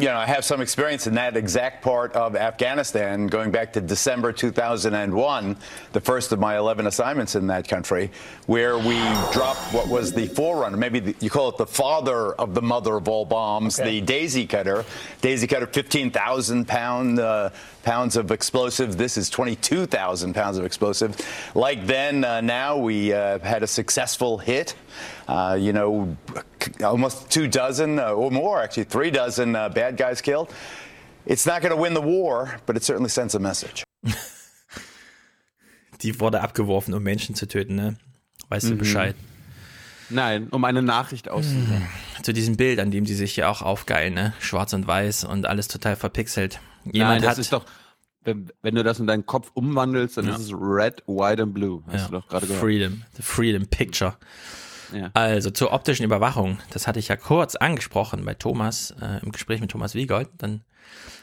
you 0.00 0.08
know, 0.08 0.16
I 0.16 0.26
have 0.26 0.46
some 0.46 0.62
experience 0.62 1.06
in 1.06 1.14
that 1.14 1.36
exact 1.36 1.82
part 1.82 2.12
of 2.14 2.34
Afghanistan 2.34 3.26
going 3.26 3.50
back 3.50 3.74
to 3.74 3.82
December 3.82 4.32
2001, 4.32 5.56
the 5.92 6.00
first 6.00 6.32
of 6.32 6.38
my 6.38 6.56
11 6.56 6.86
assignments 6.86 7.34
in 7.34 7.48
that 7.48 7.68
country, 7.68 8.10
where 8.46 8.78
we 8.78 8.98
dropped 9.32 9.60
what 9.74 9.88
was 9.88 10.12
the 10.12 10.26
forerunner, 10.28 10.78
maybe 10.78 11.00
the, 11.00 11.16
you 11.20 11.28
call 11.28 11.50
it 11.50 11.58
the 11.58 11.66
father 11.66 12.32
of 12.32 12.54
the 12.54 12.62
mother 12.62 12.96
of 12.96 13.08
all 13.08 13.26
bombs, 13.26 13.76
the 13.76 14.00
Daisy 14.00 14.46
Cutter. 14.46 14.86
Daisy 15.20 15.46
Cutter, 15.46 15.66
15,000 15.66 16.66
pound, 16.66 17.18
uh, 17.18 17.50
pounds 17.82 18.16
of 18.16 18.30
explosive. 18.30 18.96
This 18.96 19.16
is 19.18 19.28
22,000 19.28 20.34
pounds 20.34 20.56
of 20.56 20.64
explosive. 20.64 21.16
Like 21.54 21.86
then, 21.86 22.24
uh, 22.24 22.40
now 22.40 22.78
we 22.78 23.12
uh, 23.12 23.38
had 23.40 23.62
a 23.62 23.66
successful 23.66 24.38
hit. 24.38 24.74
Uh, 25.30 25.54
you 25.54 25.72
know, 25.72 26.16
almost 26.82 27.30
two 27.30 27.46
dozen 27.46 28.00
uh, 28.00 28.10
or 28.10 28.32
more, 28.32 28.60
actually, 28.60 28.84
three 28.84 29.12
dozen 29.12 29.54
uh, 29.54 29.68
bad 29.68 29.96
guys 29.96 30.20
killed. 30.20 30.48
It's 31.24 31.46
not 31.46 31.62
going 31.62 31.70
to 31.72 31.80
win 31.80 31.94
the 31.94 32.00
war, 32.02 32.58
but 32.66 32.76
it 32.76 32.82
certainly 32.82 33.10
sends 33.10 33.34
a 33.36 33.38
message. 33.38 33.84
Die 36.02 36.18
wurde 36.18 36.40
abgeworfen, 36.40 36.94
um 36.94 37.02
Menschen 37.02 37.34
zu 37.34 37.46
töten, 37.46 37.74
ne? 37.76 37.96
Weißt 38.48 38.66
Mhm. 38.66 38.70
du 38.70 38.76
Bescheid? 38.78 39.14
Nein, 40.08 40.48
um 40.50 40.64
eine 40.64 40.82
Nachricht 40.82 41.28
auszusenden. 41.28 41.86
Zu 42.22 42.32
diesem 42.32 42.56
Bild, 42.56 42.80
an 42.80 42.90
dem 42.90 43.06
sie 43.06 43.14
sich 43.14 43.36
ja 43.36 43.48
auch 43.48 43.62
aufgeilen, 43.62 44.14
ne? 44.14 44.32
Schwarz 44.40 44.72
und 44.72 44.86
weiß 44.86 45.24
und 45.24 45.46
alles 45.46 45.68
total 45.68 45.94
verpixelt. 45.96 46.58
Jemand 46.84 47.20
Nein, 47.20 47.22
das 47.22 47.32
hat. 47.32 47.38
ist 47.38 47.52
doch, 47.52 47.64
wenn, 48.24 48.50
wenn 48.62 48.74
du 48.74 48.82
das 48.82 48.98
in 48.98 49.06
deinen 49.06 49.26
Kopf 49.26 49.50
umwandelst, 49.54 50.16
dann 50.16 50.26
Ja. 50.26 50.34
ist 50.34 50.40
es 50.40 50.52
red, 50.52 51.02
white 51.06 51.42
and 51.42 51.54
blue. 51.54 51.82
Hast 51.86 51.94
ja, 51.96 52.06
du 52.06 52.12
doch 52.12 52.26
gerade 52.28 52.46
gehört. 52.46 52.60
Freedom, 52.62 53.02
the 53.16 53.22
Freedom 53.22 53.66
Picture. 53.68 54.16
Also 55.14 55.50
zur 55.50 55.72
optischen 55.72 56.04
Überwachung, 56.04 56.58
das 56.70 56.86
hatte 56.86 56.98
ich 56.98 57.08
ja 57.08 57.16
kurz 57.16 57.54
angesprochen 57.54 58.24
bei 58.24 58.34
Thomas, 58.34 58.94
äh, 59.00 59.20
im 59.22 59.32
Gespräch 59.32 59.60
mit 59.60 59.70
Thomas 59.70 59.94
Wiegold. 59.94 60.28
Dann 60.38 60.62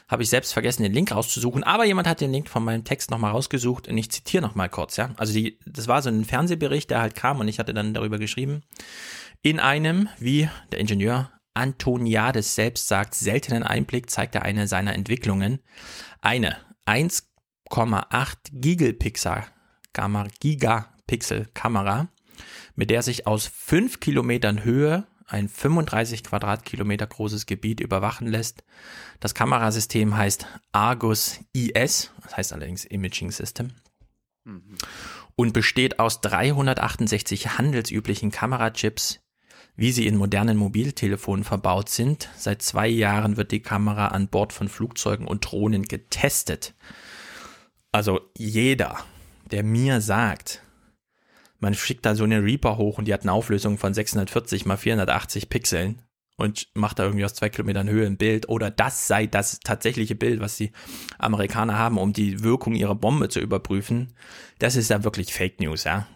habe 0.08 0.22
ich 0.22 0.30
selbst 0.30 0.52
vergessen, 0.52 0.82
den 0.82 0.92
Link 0.92 1.12
rauszusuchen, 1.12 1.64
aber 1.64 1.84
jemand 1.84 2.08
hat 2.08 2.20
den 2.20 2.32
Link 2.32 2.48
von 2.48 2.64
meinem 2.64 2.84
Text 2.84 3.10
nochmal 3.10 3.32
rausgesucht 3.32 3.88
und 3.88 3.98
ich 3.98 4.10
zitiere 4.10 4.42
nochmal 4.42 4.68
kurz, 4.68 4.96
ja. 4.96 5.10
Also 5.16 5.32
die, 5.34 5.58
das 5.66 5.86
war 5.86 6.00
so 6.00 6.08
ein 6.08 6.24
Fernsehbericht, 6.24 6.90
der 6.90 7.02
halt 7.02 7.14
kam 7.14 7.40
und 7.40 7.48
ich 7.48 7.58
hatte 7.58 7.74
dann 7.74 7.94
darüber 7.94 8.18
geschrieben. 8.18 8.62
In 9.42 9.60
einem, 9.60 10.08
wie 10.18 10.48
der 10.72 10.80
Ingenieur 10.80 11.30
Antoniades 11.54 12.54
selbst 12.54 12.88
sagt, 12.88 13.14
seltenen 13.14 13.62
Einblick 13.62 14.10
zeigt 14.10 14.34
er 14.34 14.42
eine 14.42 14.68
seiner 14.68 14.94
Entwicklungen. 14.94 15.58
Eine 16.20 16.56
1,8 16.86 18.36
Gigapixel 18.52 19.44
Kamera, 19.92 20.28
Gigapixel 20.40 21.46
Kamera, 21.54 22.08
mit 22.78 22.90
der 22.90 23.02
sich 23.02 23.26
aus 23.26 23.48
5 23.48 23.98
Kilometern 23.98 24.62
Höhe 24.62 25.04
ein 25.26 25.48
35 25.48 26.22
Quadratkilometer 26.22 27.08
großes 27.08 27.46
Gebiet 27.46 27.80
überwachen 27.80 28.28
lässt. 28.28 28.62
Das 29.18 29.34
Kamerasystem 29.34 30.16
heißt 30.16 30.46
Argus 30.70 31.40
IS, 31.52 32.12
das 32.22 32.36
heißt 32.36 32.52
allerdings 32.52 32.84
Imaging 32.84 33.32
System, 33.32 33.72
und 35.34 35.52
besteht 35.52 35.98
aus 35.98 36.20
368 36.20 37.58
handelsüblichen 37.58 38.30
Kamerachips, 38.30 39.18
wie 39.74 39.90
sie 39.90 40.06
in 40.06 40.16
modernen 40.16 40.56
Mobiltelefonen 40.56 41.44
verbaut 41.44 41.88
sind. 41.88 42.28
Seit 42.36 42.62
zwei 42.62 42.86
Jahren 42.86 43.36
wird 43.36 43.50
die 43.50 43.60
Kamera 43.60 44.08
an 44.08 44.28
Bord 44.28 44.52
von 44.52 44.68
Flugzeugen 44.68 45.26
und 45.26 45.50
Drohnen 45.50 45.82
getestet. 45.82 46.74
Also 47.90 48.20
jeder, 48.36 49.00
der 49.50 49.64
mir 49.64 50.00
sagt, 50.00 50.62
man 51.58 51.74
schickt 51.74 52.06
da 52.06 52.14
so 52.14 52.24
eine 52.24 52.42
Reaper 52.42 52.76
hoch 52.76 52.98
und 52.98 53.06
die 53.06 53.14
hat 53.14 53.22
eine 53.22 53.32
Auflösung 53.32 53.78
von 53.78 53.94
640 53.94 54.66
mal 54.66 54.76
480 54.76 55.48
Pixeln 55.48 56.02
und 56.36 56.68
macht 56.74 56.98
da 56.98 57.04
irgendwie 57.04 57.24
aus 57.24 57.34
zwei 57.34 57.48
Kilometern 57.48 57.88
Höhe 57.88 58.06
ein 58.06 58.16
Bild 58.16 58.48
oder 58.48 58.70
das 58.70 59.08
sei 59.08 59.26
das 59.26 59.58
tatsächliche 59.60 60.14
Bild, 60.14 60.40
was 60.40 60.56
die 60.56 60.70
Amerikaner 61.18 61.76
haben, 61.76 61.98
um 61.98 62.12
die 62.12 62.42
Wirkung 62.44 62.74
ihrer 62.74 62.94
Bombe 62.94 63.28
zu 63.28 63.40
überprüfen, 63.40 64.14
das 64.58 64.76
ist 64.76 64.90
ja 64.90 65.02
wirklich 65.04 65.32
Fake 65.34 65.60
News, 65.60 65.84
ja. 65.84 66.06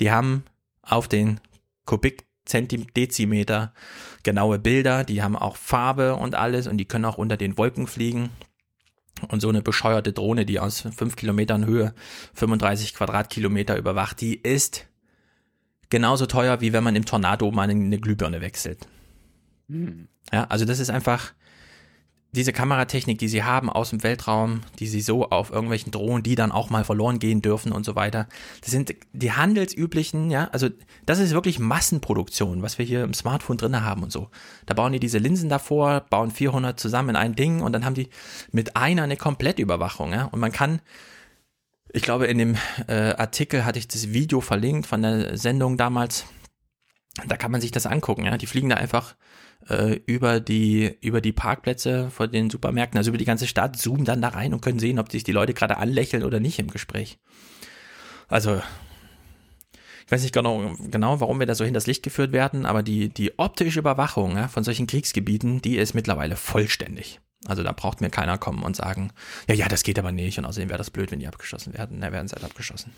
Die 0.00 0.10
haben 0.10 0.44
auf 0.82 1.08
den 1.08 1.40
Kubikzentimeter 1.86 3.74
genaue 4.22 4.58
Bilder, 4.58 5.02
die 5.02 5.22
haben 5.22 5.36
auch 5.36 5.56
Farbe 5.56 6.14
und 6.14 6.36
alles 6.36 6.68
und 6.68 6.78
die 6.78 6.86
können 6.86 7.04
auch 7.04 7.18
unter 7.18 7.36
den 7.36 7.58
Wolken 7.58 7.88
fliegen. 7.88 8.30
Und 9.24 9.40
so 9.40 9.48
eine 9.48 9.62
bescheuerte 9.62 10.12
Drohne, 10.12 10.46
die 10.46 10.60
aus 10.60 10.80
5 10.80 11.16
Kilometern 11.16 11.66
Höhe 11.66 11.94
35 12.34 12.94
Quadratkilometer 12.94 13.76
überwacht, 13.76 14.20
die 14.20 14.36
ist 14.36 14.86
genauso 15.90 16.26
teuer, 16.26 16.60
wie 16.60 16.72
wenn 16.72 16.84
man 16.84 16.96
im 16.96 17.04
Tornado 17.04 17.50
mal 17.50 17.68
eine 17.68 17.98
Glühbirne 17.98 18.40
wechselt. 18.40 18.86
Ja, 20.32 20.44
also 20.44 20.64
das 20.64 20.78
ist 20.78 20.90
einfach 20.90 21.32
diese 22.34 22.52
Kameratechnik, 22.52 23.18
die 23.18 23.28
sie 23.28 23.44
haben 23.44 23.70
aus 23.70 23.90
dem 23.90 24.02
Weltraum, 24.02 24.62
die 24.80 24.88
sie 24.88 25.00
so 25.00 25.30
auf 25.30 25.50
irgendwelchen 25.50 25.92
Drohnen, 25.92 26.22
die 26.22 26.34
dann 26.34 26.52
auch 26.52 26.68
mal 26.68 26.84
verloren 26.84 27.20
gehen 27.20 27.42
dürfen 27.42 27.70
und 27.70 27.84
so 27.84 27.94
weiter. 27.94 28.28
Das 28.60 28.70
sind 28.72 28.94
die 29.12 29.32
handelsüblichen, 29.32 30.30
ja, 30.30 30.48
also 30.52 30.68
das 31.06 31.20
ist 31.20 31.32
wirklich 31.32 31.58
Massenproduktion, 31.58 32.60
was 32.62 32.78
wir 32.78 32.84
hier 32.84 33.04
im 33.04 33.14
Smartphone 33.14 33.56
drinne 33.56 33.84
haben 33.84 34.02
und 34.02 34.10
so. 34.10 34.30
Da 34.66 34.74
bauen 34.74 34.92
die 34.92 35.00
diese 35.00 35.18
Linsen 35.18 35.48
davor, 35.48 36.00
bauen 36.10 36.30
400 36.30 36.78
zusammen 36.78 37.10
in 37.10 37.16
ein 37.16 37.36
Ding 37.36 37.62
und 37.62 37.72
dann 37.72 37.84
haben 37.84 37.94
die 37.94 38.08
mit 38.50 38.76
einer 38.76 39.04
eine 39.04 39.16
Komplettüberwachung, 39.16 40.12
ja, 40.12 40.24
und 40.24 40.40
man 40.40 40.52
kann 40.52 40.80
ich 41.92 42.02
glaube, 42.02 42.26
in 42.26 42.38
dem 42.38 42.56
äh, 42.88 43.14
Artikel 43.14 43.64
hatte 43.64 43.78
ich 43.78 43.86
das 43.86 44.12
Video 44.12 44.40
verlinkt 44.40 44.88
von 44.88 45.02
der 45.02 45.38
Sendung 45.38 45.76
damals. 45.76 46.24
Da 47.28 47.36
kann 47.36 47.52
man 47.52 47.60
sich 47.60 47.70
das 47.70 47.86
angucken, 47.86 48.24
ja. 48.24 48.36
Die 48.36 48.48
fliegen 48.48 48.68
da 48.68 48.76
einfach 48.76 49.14
äh, 49.68 50.00
über 50.06 50.40
die 50.40 50.96
über 51.00 51.20
die 51.20 51.32
Parkplätze 51.32 52.10
vor 52.10 52.28
den 52.28 52.50
Supermärkten, 52.50 52.98
also 52.98 53.10
über 53.10 53.18
die 53.18 53.24
ganze 53.24 53.46
Stadt, 53.46 53.76
zoomen 53.76 54.04
dann 54.04 54.22
da 54.22 54.28
rein 54.28 54.54
und 54.54 54.60
können 54.60 54.78
sehen, 54.78 54.98
ob 54.98 55.10
sich 55.10 55.24
die 55.24 55.32
Leute 55.32 55.54
gerade 55.54 55.78
anlächeln 55.78 56.24
oder 56.24 56.40
nicht 56.40 56.58
im 56.58 56.70
Gespräch. 56.70 57.18
Also 58.28 58.60
ich 60.06 60.12
weiß 60.12 60.22
nicht 60.22 60.34
genau, 60.34 60.74
genau, 60.90 61.20
warum 61.20 61.38
wir 61.38 61.46
da 61.46 61.54
so 61.54 61.64
hinters 61.64 61.86
Licht 61.86 62.02
geführt 62.02 62.32
werden, 62.32 62.66
aber 62.66 62.82
die, 62.82 63.08
die 63.08 63.38
optische 63.38 63.78
Überwachung 63.78 64.36
ja, 64.36 64.48
von 64.48 64.62
solchen 64.62 64.86
Kriegsgebieten, 64.86 65.62
die 65.62 65.76
ist 65.76 65.94
mittlerweile 65.94 66.36
vollständig. 66.36 67.20
Also 67.46 67.62
da 67.62 67.72
braucht 67.72 68.00
mir 68.00 68.10
keiner 68.10 68.36
kommen 68.38 68.62
und 68.62 68.76
sagen, 68.76 69.12
ja, 69.48 69.54
ja, 69.54 69.68
das 69.68 69.82
geht 69.82 69.98
aber 69.98 70.12
nicht 70.12 70.38
und 70.38 70.44
außerdem 70.44 70.68
wäre 70.68 70.78
das 70.78 70.90
blöd, 70.90 71.10
wenn 71.10 71.20
die 71.20 71.28
abgeschossen 71.28 71.74
werden. 71.74 72.00
Da 72.00 72.12
werden 72.12 72.28
sie 72.28 72.34
halt 72.34 72.44
abgeschossen. 72.44 72.92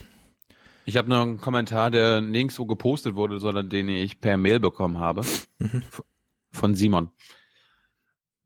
Ich 0.85 0.97
habe 0.97 1.09
noch 1.09 1.23
einen 1.23 1.41
Kommentar, 1.41 1.91
der 1.91 2.21
nirgendwo 2.21 2.65
gepostet 2.65 3.17
wurde, 3.17 3.41
sondern 3.41 3.69
den 3.69 3.89
ich 3.89 4.21
per 4.21 4.37
Mail 4.37 4.61
bekommen 4.61 4.99
habe. 4.99 5.23
Von 6.57 6.75
Simon. 6.75 7.11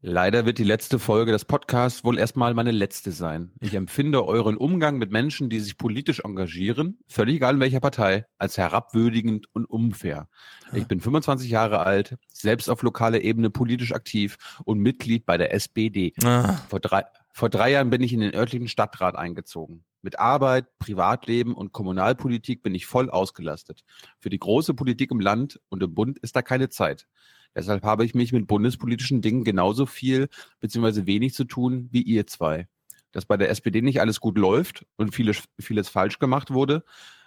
Leider 0.03 0.45
wird 0.45 0.59
die 0.59 0.65
letzte 0.65 0.99
Folge 0.99 1.31
des 1.31 1.45
Podcasts 1.45 2.03
wohl 2.03 2.19
erstmal 2.19 2.55
meine 2.55 2.73
letzte 2.73 3.13
sein. 3.13 3.53
Ich 3.61 3.75
empfinde 3.75 4.27
euren 4.27 4.57
Umgang 4.57 4.99
mit 4.99 5.13
Menschen, 5.13 5.49
die 5.49 5.61
sich 5.61 5.77
politisch 5.77 6.21
engagieren, 6.21 6.99
völlig 7.07 7.37
egal 7.37 7.55
in 7.55 7.61
welcher 7.61 7.79
Partei, 7.79 8.27
als 8.37 8.59
herabwürdigend 8.59 9.47
und 9.53 9.67
unfair. 9.67 10.27
Ich 10.73 10.87
bin 10.87 11.01
25 11.01 11.51
Jahre 11.51 11.81
alt, 11.81 12.17
selbst 12.33 12.69
auf 12.69 12.83
lokaler 12.83 13.21
Ebene 13.21 13.49
politisch 13.49 13.93
aktiv 13.93 14.39
und 14.65 14.81
Mitglied 14.81 15.25
bei 15.25 15.37
der 15.37 15.55
SPD. 15.55 16.13
Ah. 16.25 16.55
Vor 16.69 16.81
drei, 16.81 17.05
vor 17.33 17.49
drei 17.49 17.71
Jahren 17.71 17.91
bin 17.91 18.03
ich 18.03 18.13
in 18.13 18.21
den 18.21 18.35
örtlichen 18.35 18.67
Stadtrat 18.67 19.15
eingezogen. 19.15 19.85
Mit 20.03 20.19
Arbeit, 20.19 20.67
Privatleben 20.81 21.55
und 21.55 21.73
Kommunalpolitik 21.73 22.65
bin 22.65 22.75
ich 22.75 22.87
voll 22.87 23.09
ausgelastet. 23.09 23.85
Für 24.19 24.31
die 24.31 24.39
große 24.39 24.75
Politik 24.75 25.13
im 25.13 25.21
Land 25.21 25.61
und 25.69 25.83
im 25.83 25.95
Bund 25.95 26.19
ist 26.19 26.35
da 26.35 26.43
keine 26.43 26.71
Zeit. 26.71 27.07
Deshalb 27.55 27.83
habe 27.83 28.05
ich 28.05 28.15
mich 28.15 28.33
mit 28.33 28.47
bundespolitischen 28.47 29.23
Dingen 29.23 29.45
genauso 29.45 29.87
viel 29.87 30.29
bzw. 30.61 31.07
wenig 31.07 31.35
zu 31.35 31.45
tun 31.45 31.89
wie 31.91 32.03
ihr 32.03 32.27
zwei. 32.27 32.69
Dass 33.13 33.27
bei 33.27 33.37
der 33.37 33.51
SPD 33.51 33.83
nicht 33.83 34.01
alles 34.01 34.21
gut 34.21 34.39
läuft 34.39 34.87
und 34.97 35.15
vieles, 35.15 35.43
vieles 35.59 35.89
falsch 35.89 36.19
gemacht 36.19 36.53
wurde, 36.53 36.85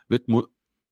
wird 0.08 0.30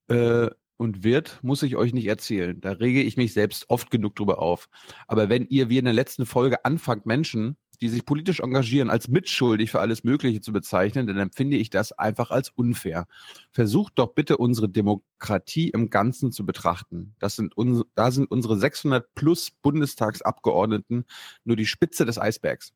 äh, 0.10 0.50
und 0.82 1.04
wird, 1.04 1.38
muss 1.44 1.62
ich 1.62 1.76
euch 1.76 1.94
nicht 1.94 2.08
erzählen. 2.08 2.60
Da 2.60 2.72
rege 2.72 3.04
ich 3.04 3.16
mich 3.16 3.34
selbst 3.34 3.70
oft 3.70 3.92
genug 3.92 4.16
drüber 4.16 4.42
auf. 4.42 4.68
Aber 5.08 5.30
wenn 5.30 5.46
ihr 5.46 5.70
wie 5.70 5.78
in 5.78 5.86
der 5.86 5.94
letzten 5.94 6.26
Folge 6.26 6.66
anfangt, 6.66 7.06
Menschen, 7.06 7.56
die 7.82 7.88
sich 7.88 8.04
politisch 8.04 8.40
engagieren, 8.40 8.90
als 8.90 9.08
mitschuldig 9.08 9.70
für 9.70 9.80
alles 9.80 10.04
Mögliche 10.04 10.42
zu 10.42 10.52
bezeichnen, 10.52 11.06
dann 11.06 11.20
empfinde 11.20 11.58
ich 11.58 11.70
das 11.70 11.92
einfach 11.92 12.32
als 12.32 12.50
unfair. 12.50 13.06
Versucht 13.52 13.94
doch 13.98 14.16
bitte 14.16 14.38
unsere 14.38 14.70
Demokratie 14.70 15.70
im 15.70 15.92
Ganzen 15.92 16.32
zu 16.32 16.48
betrachten. 16.48 17.14
Das 17.20 17.36
sind 17.36 17.56
uns, 17.56 17.84
da 17.94 18.10
sind 18.10 18.32
unsere 18.32 18.58
600 18.58 19.14
plus 19.14 19.52
Bundestagsabgeordneten 19.52 21.06
nur 21.44 21.58
die 21.58 21.68
Spitze 21.68 22.06
des 22.08 22.18
Eisbergs. 22.18 22.74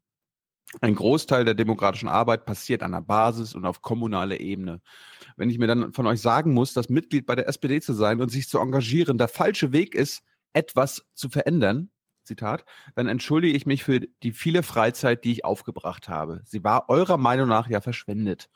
Ein 0.81 0.95
Großteil 0.95 1.45
der 1.45 1.53
demokratischen 1.53 2.09
Arbeit 2.09 2.45
passiert 2.45 2.83
an 2.83 2.91
der 2.91 3.01
Basis 3.01 3.55
und 3.55 3.65
auf 3.65 3.81
kommunaler 3.81 4.39
Ebene. 4.39 4.81
Wenn 5.37 5.49
ich 5.49 5.57
mir 5.57 5.67
dann 5.67 5.93
von 5.93 6.07
euch 6.07 6.21
sagen 6.21 6.53
muss, 6.53 6.73
dass 6.73 6.89
Mitglied 6.89 7.25
bei 7.25 7.35
der 7.35 7.47
SPD 7.47 7.81
zu 7.81 7.93
sein 7.93 8.21
und 8.21 8.29
sich 8.29 8.47
zu 8.47 8.59
engagieren 8.59 9.17
der 9.17 9.27
falsche 9.27 9.71
Weg 9.71 9.95
ist, 9.95 10.21
etwas 10.53 11.05
zu 11.13 11.29
verändern, 11.29 11.89
Zitat, 12.23 12.65
dann 12.95 13.07
entschuldige 13.07 13.55
ich 13.55 13.65
mich 13.65 13.83
für 13.83 13.99
die 13.99 14.31
viele 14.31 14.63
Freizeit, 14.63 15.23
die 15.23 15.31
ich 15.31 15.45
aufgebracht 15.45 16.09
habe. 16.09 16.41
Sie 16.45 16.63
war 16.63 16.89
eurer 16.89 17.17
Meinung 17.17 17.47
nach 17.47 17.69
ja 17.69 17.81
verschwendet. 17.81 18.49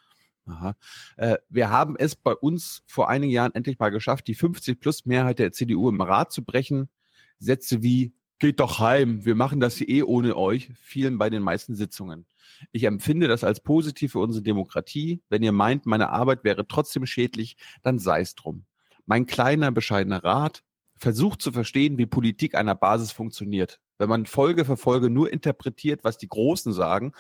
Äh, 1.18 1.38
wir 1.50 1.70
haben 1.70 1.96
es 1.96 2.16
bei 2.16 2.34
uns 2.34 2.82
vor 2.88 3.10
einigen 3.10 3.32
Jahren 3.32 3.54
endlich 3.54 3.78
mal 3.78 3.90
geschafft, 3.90 4.28
die 4.28 4.36
50-plus-Mehrheit 4.36 5.38
der 5.38 5.52
CDU 5.52 5.90
im 5.90 6.02
Rat 6.02 6.32
zu 6.32 6.44
brechen. 6.44 6.90
Sätze 7.38 7.84
wie, 7.84 8.14
geht 8.40 8.60
doch 8.60 8.80
heim, 8.80 9.26
wir 9.26 9.36
machen 9.36 9.60
das 9.60 9.82
eh 9.82 10.04
ohne 10.04 10.36
euch, 10.36 10.72
fielen 10.82 11.18
bei 11.18 11.30
den 11.30 11.44
meisten 11.44 11.76
Sitzungen. 11.76 12.26
Ich 12.72 12.84
empfinde 12.84 13.28
das 13.28 13.44
als 13.44 13.62
positiv 13.62 14.14
für 14.14 14.20
unsere 14.20 14.44
Demokratie. 14.44 15.22
Wenn 15.30 15.44
ihr 15.44 15.52
meint, 15.52 15.86
meine 15.86 16.10
Arbeit 16.10 16.44
wäre 16.44 16.68
trotzdem 16.68 17.06
schädlich, 17.06 17.58
dann 17.84 18.00
sei 18.00 18.22
es 18.22 18.36
drum. 18.36 18.66
Mein 19.06 19.26
kleiner, 19.26 19.72
bescheidener 19.72 20.24
Rat, 20.24 20.64
versucht 20.98 21.42
zu 21.42 21.52
verstehen, 21.52 21.98
wie 21.98 22.06
Politik 22.06 22.56
einer 22.56 22.76
Basis 22.76 23.12
funktioniert. 23.12 23.80
Wenn 23.98 24.10
man 24.10 24.26
Folge 24.26 24.66
für 24.66 24.78
Folge 24.78 25.10
nur 25.10 25.32
interpretiert, 25.32 26.04
was 26.04 26.18
die 26.18 26.28
Großen 26.28 26.74
sagen 26.74 27.14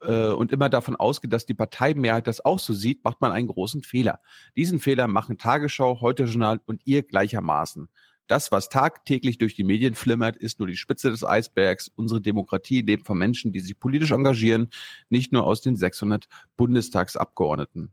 äh, 0.00 0.28
und 0.28 0.52
immer 0.52 0.68
davon 0.68 0.96
ausgeht, 0.96 1.32
dass 1.32 1.46
die 1.46 1.54
Parteimehrheit 1.54 2.26
das 2.26 2.44
auch 2.44 2.58
so 2.58 2.72
sieht, 2.72 3.04
macht 3.04 3.20
man 3.20 3.32
einen 3.32 3.48
großen 3.48 3.82
Fehler. 3.82 4.20
Diesen 4.56 4.80
Fehler 4.80 5.08
machen 5.08 5.38
Tagesschau, 5.38 6.00
Heute 6.00 6.24
Journal 6.24 6.60
und 6.66 6.82
ihr 6.86 7.02
gleichermaßen. 7.02 7.88
Das, 8.26 8.50
was 8.50 8.68
tagtäglich 8.68 9.38
durch 9.38 9.54
die 9.54 9.64
Medien 9.64 9.94
flimmert, 9.94 10.36
ist 10.36 10.58
nur 10.58 10.66
die 10.68 10.76
Spitze 10.76 11.10
des 11.10 11.24
Eisbergs. 11.24 11.90
Unsere 11.94 12.20
Demokratie 12.20 12.82
lebt 12.82 13.06
von 13.06 13.18
Menschen, 13.18 13.52
die 13.52 13.60
sich 13.60 13.78
politisch 13.78 14.10
engagieren, 14.10 14.68
nicht 15.08 15.32
nur 15.32 15.46
aus 15.46 15.60
den 15.60 15.76
600 15.76 16.26
Bundestagsabgeordneten. 16.56 17.92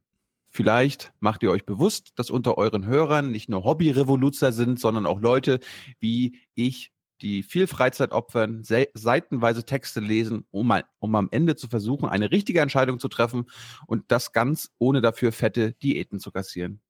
Vielleicht 0.49 1.13
macht 1.19 1.41
ihr 1.41 1.51
euch 1.51 1.65
bewusst, 1.65 2.13
dass 2.15 2.29
unter 2.29 2.57
euren 2.59 2.85
Hörern 2.85 3.31
nicht 3.31 3.49
nur 3.49 3.63
Hobby-Revoluzer 3.63 4.51
sind, 4.51 4.79
sondern 4.79 5.07
auch 5.07 5.19
Leute 5.19 5.59
wie 5.99 6.39
ich, 6.53 6.91
die 7.21 7.41
viel 7.41 7.67
Freizeit 7.67 8.11
opfern, 8.11 8.63
se 8.63 8.87
seitenweise 8.93 9.65
Texte 9.65 9.99
lesen, 9.99 10.45
um, 10.51 10.67
mal, 10.67 10.83
um 10.99 11.15
am 11.15 11.29
Ende 11.31 11.55
zu 11.55 11.67
versuchen, 11.67 12.07
eine 12.07 12.31
richtige 12.31 12.59
Entscheidung 12.59 12.99
zu 12.99 13.07
treffen 13.07 13.45
und 13.87 14.03
das 14.09 14.31
ganz 14.31 14.71
ohne 14.77 15.01
dafür 15.01 15.31
fette 15.31 15.73
Diäten 15.73 16.19
zu 16.19 16.31
kassieren. 16.31 16.81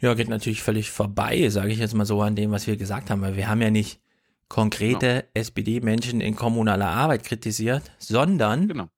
Ja, 0.00 0.14
geht 0.14 0.28
natürlich 0.28 0.62
völlig 0.62 0.90
vorbei, 0.90 1.48
sage 1.50 1.72
ich 1.72 1.78
jetzt 1.78 1.94
mal 1.94 2.06
so 2.06 2.22
an 2.22 2.36
dem, 2.36 2.50
was 2.50 2.66
wir 2.66 2.76
gesagt 2.76 3.10
haben, 3.10 3.20
weil 3.20 3.36
wir 3.36 3.48
haben 3.48 3.60
ja 3.60 3.70
nicht 3.70 4.00
konkrete 4.48 5.26
SPD-Menschen 5.34 6.20
in 6.20 6.34
kommunaler 6.36 6.88
Arbeit 6.88 7.24
kritisiert, 7.24 7.92
sondern 7.98 8.68
Genau. 8.68 8.88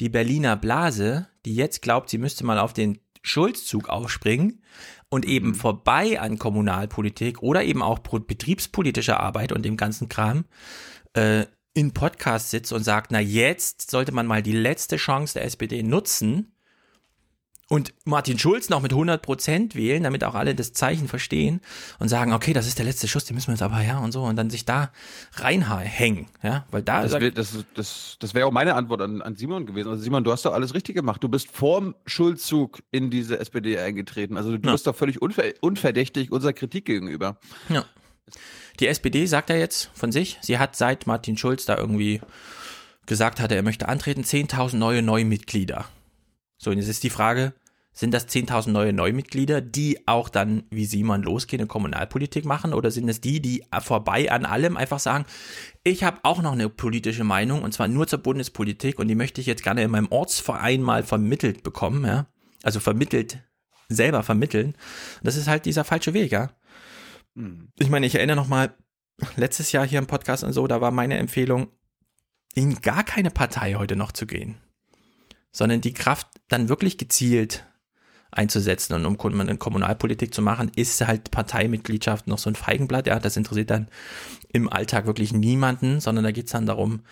die 0.00 0.08
Berliner 0.08 0.56
Blase, 0.56 1.26
die 1.44 1.54
jetzt 1.54 1.82
glaubt, 1.82 2.10
sie 2.10 2.18
müsste 2.18 2.44
mal 2.44 2.58
auf 2.58 2.72
den 2.72 2.98
Schulzzug 3.22 3.88
aufspringen 3.88 4.62
und 5.08 5.24
eben 5.24 5.54
vorbei 5.54 6.20
an 6.20 6.38
Kommunalpolitik 6.38 7.42
oder 7.42 7.64
eben 7.64 7.82
auch 7.82 8.00
betriebspolitischer 8.00 9.20
Arbeit 9.20 9.52
und 9.52 9.64
dem 9.64 9.76
ganzen 9.76 10.08
Kram 10.08 10.44
äh, 11.14 11.46
in 11.74 11.92
Podcast 11.92 12.50
sitzt 12.50 12.72
und 12.72 12.84
sagt, 12.84 13.10
na 13.10 13.20
jetzt 13.20 13.90
sollte 13.90 14.12
man 14.12 14.26
mal 14.26 14.42
die 14.42 14.52
letzte 14.52 14.96
Chance 14.96 15.34
der 15.34 15.44
SPD 15.44 15.82
nutzen 15.82 16.54
und 17.72 17.94
Martin 18.04 18.38
Schulz 18.38 18.68
noch 18.68 18.82
mit 18.82 18.92
100 18.92 19.22
Prozent 19.22 19.74
wählen, 19.74 20.02
damit 20.02 20.24
auch 20.24 20.34
alle 20.34 20.54
das 20.54 20.74
Zeichen 20.74 21.08
verstehen 21.08 21.62
und 21.98 22.08
sagen, 22.10 22.34
okay, 22.34 22.52
das 22.52 22.66
ist 22.66 22.76
der 22.76 22.84
letzte 22.84 23.08
Schuss, 23.08 23.24
den 23.24 23.34
müssen 23.34 23.46
wir 23.46 23.54
jetzt 23.54 23.62
aber 23.62 23.78
her 23.78 24.02
und 24.02 24.12
so 24.12 24.24
und 24.24 24.36
dann 24.36 24.50
sich 24.50 24.66
da 24.66 24.90
reinhängen, 25.36 26.26
ja, 26.42 26.66
weil 26.70 26.82
da 26.82 27.00
Das 27.00 27.12
wäre 27.12 27.32
das, 27.32 27.56
das, 27.72 28.16
das 28.20 28.34
wär 28.34 28.46
auch 28.46 28.52
meine 28.52 28.74
Antwort 28.74 29.00
an, 29.00 29.22
an 29.22 29.36
Simon 29.36 29.64
gewesen. 29.64 29.88
Also 29.88 30.02
Simon, 30.02 30.22
du 30.22 30.30
hast 30.32 30.44
doch 30.44 30.52
alles 30.52 30.74
richtig 30.74 30.96
gemacht. 30.96 31.24
Du 31.24 31.30
bist 31.30 31.48
vorm 31.50 31.94
Schuldzug 32.04 32.82
in 32.90 33.10
diese 33.10 33.38
SPD 33.40 33.78
eingetreten. 33.78 34.36
Also 34.36 34.54
du 34.58 34.66
Ja. 34.66 34.72
bist 34.72 34.86
doch 34.86 34.94
völlig 34.94 35.22
unver 35.22 35.44
unverdächtig 35.62 36.30
unserer 36.30 36.52
Kritik 36.52 36.84
gegenüber. 36.84 37.38
Ja. 37.70 37.86
Die 38.80 38.86
SPD 38.86 39.24
sagt 39.24 39.48
ja 39.48 39.56
jetzt 39.56 39.90
von 39.94 40.12
sich, 40.12 40.36
sie 40.42 40.58
hat 40.58 40.76
seit 40.76 41.06
Martin 41.06 41.38
Schulz 41.38 41.64
da 41.64 41.78
irgendwie 41.78 42.20
gesagt 43.06 43.40
hatte, 43.40 43.54
er 43.54 43.62
möchte 43.62 43.88
antreten, 43.88 44.24
10.000 44.24 44.76
neue 44.76 45.00
Neumitglieder. 45.00 45.86
So, 46.58 46.70
und 46.70 46.76
jetzt 46.76 46.88
ist 46.88 47.02
die 47.02 47.10
Frage, 47.10 47.54
sind 47.92 48.14
das 48.14 48.26
10.000 48.28 48.70
neue 48.70 48.92
Neumitglieder, 48.92 49.60
die 49.60 50.06
auch 50.08 50.30
dann 50.30 50.64
wie 50.70 50.86
Simon 50.86 51.22
losgehen 51.22 51.62
und 51.62 51.68
Kommunalpolitik 51.68 52.46
machen? 52.46 52.72
Oder 52.72 52.90
sind 52.90 53.08
es 53.08 53.20
die, 53.20 53.40
die 53.40 53.64
vorbei 53.80 54.32
an 54.32 54.46
allem 54.46 54.78
einfach 54.78 54.98
sagen, 54.98 55.26
ich 55.84 56.02
habe 56.02 56.20
auch 56.22 56.40
noch 56.40 56.52
eine 56.52 56.70
politische 56.70 57.24
Meinung 57.24 57.62
und 57.62 57.72
zwar 57.74 57.88
nur 57.88 58.06
zur 58.06 58.20
Bundespolitik 58.20 58.98
und 58.98 59.08
die 59.08 59.14
möchte 59.14 59.42
ich 59.42 59.46
jetzt 59.46 59.62
gerne 59.62 59.82
in 59.82 59.90
meinem 59.90 60.08
Ortsverein 60.10 60.80
mal 60.80 61.02
vermittelt 61.02 61.62
bekommen, 61.62 62.04
ja? 62.06 62.26
Also 62.62 62.80
vermittelt, 62.80 63.40
selber 63.88 64.22
vermitteln. 64.22 64.74
Das 65.22 65.36
ist 65.36 65.48
halt 65.48 65.66
dieser 65.66 65.84
falsche 65.84 66.14
Weg, 66.14 66.32
ja? 66.32 66.50
Ich 67.78 67.90
meine, 67.90 68.06
ich 68.06 68.14
erinnere 68.14 68.36
noch 68.36 68.48
mal 68.48 68.74
letztes 69.36 69.70
Jahr 69.72 69.86
hier 69.86 69.98
im 69.98 70.06
Podcast 70.06 70.44
und 70.44 70.54
so, 70.54 70.66
da 70.66 70.80
war 70.80 70.92
meine 70.92 71.18
Empfehlung, 71.18 71.68
in 72.54 72.80
gar 72.80 73.04
keine 73.04 73.30
Partei 73.30 73.74
heute 73.74 73.96
noch 73.96 74.12
zu 74.12 74.26
gehen, 74.26 74.56
sondern 75.50 75.82
die 75.82 75.94
Kraft 75.94 76.28
dann 76.48 76.68
wirklich 76.68 76.96
gezielt 76.96 77.66
einzusetzen 78.32 78.94
und 78.94 79.06
um 79.06 79.18
Kommunalpolitik 79.18 80.34
zu 80.34 80.42
machen, 80.42 80.72
ist 80.74 81.00
halt 81.06 81.30
Parteimitgliedschaft 81.30 82.26
noch 82.26 82.38
so 82.38 82.50
ein 82.50 82.56
Feigenblatt. 82.56 83.06
Ja, 83.06 83.18
das 83.18 83.36
interessiert 83.36 83.70
dann 83.70 83.88
im 84.52 84.72
Alltag 84.72 85.06
wirklich 85.06 85.32
niemanden, 85.32 86.00
sondern 86.00 86.24
da 86.24 86.32
geht's 86.32 86.52
dann 86.52 86.66
darum, 86.66 87.02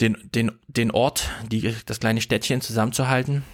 den, 0.00 0.16
den, 0.34 0.50
den 0.66 0.90
Ort, 0.90 1.30
die, 1.52 1.74
das 1.86 2.00
kleine 2.00 2.20
Städtchen 2.20 2.60
zusammenzuhalten. 2.60 3.44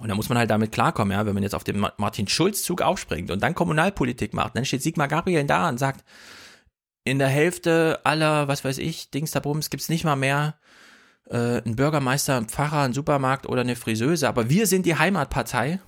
Und 0.00 0.08
da 0.08 0.14
muss 0.14 0.28
man 0.28 0.38
halt 0.38 0.50
damit 0.50 0.72
klarkommen, 0.72 1.12
ja, 1.12 1.26
wenn 1.26 1.34
man 1.34 1.42
jetzt 1.42 1.54
auf 1.54 1.64
den 1.64 1.78
Ma- 1.78 1.92
Martin-Schulz-Zug 1.98 2.80
aufspringt 2.80 3.30
und 3.30 3.42
dann 3.42 3.54
Kommunalpolitik 3.54 4.32
macht, 4.32 4.56
dann 4.56 4.64
steht 4.64 4.82
Sigmar 4.82 5.08
Gabriel 5.08 5.44
da 5.44 5.68
und 5.68 5.78
sagt, 5.78 6.04
in 7.04 7.18
der 7.18 7.28
Hälfte 7.28 8.00
aller, 8.04 8.48
was 8.48 8.64
weiß 8.64 8.78
ich, 8.78 9.10
Dings 9.10 9.32
da 9.32 9.40
Bums 9.40 9.70
gibt's 9.70 9.88
nicht 9.88 10.04
mal 10.04 10.16
mehr 10.16 10.58
äh, 11.30 11.62
einen 11.62 11.76
Bürgermeister, 11.76 12.36
einen 12.36 12.48
Pfarrer, 12.48 12.82
einen 12.82 12.94
Supermarkt 12.94 13.46
oder 13.46 13.62
eine 13.62 13.76
Friseuse, 13.76 14.28
aber 14.28 14.48
wir 14.50 14.66
sind 14.66 14.86
die 14.86 14.96
Heimatpartei. 14.96 15.80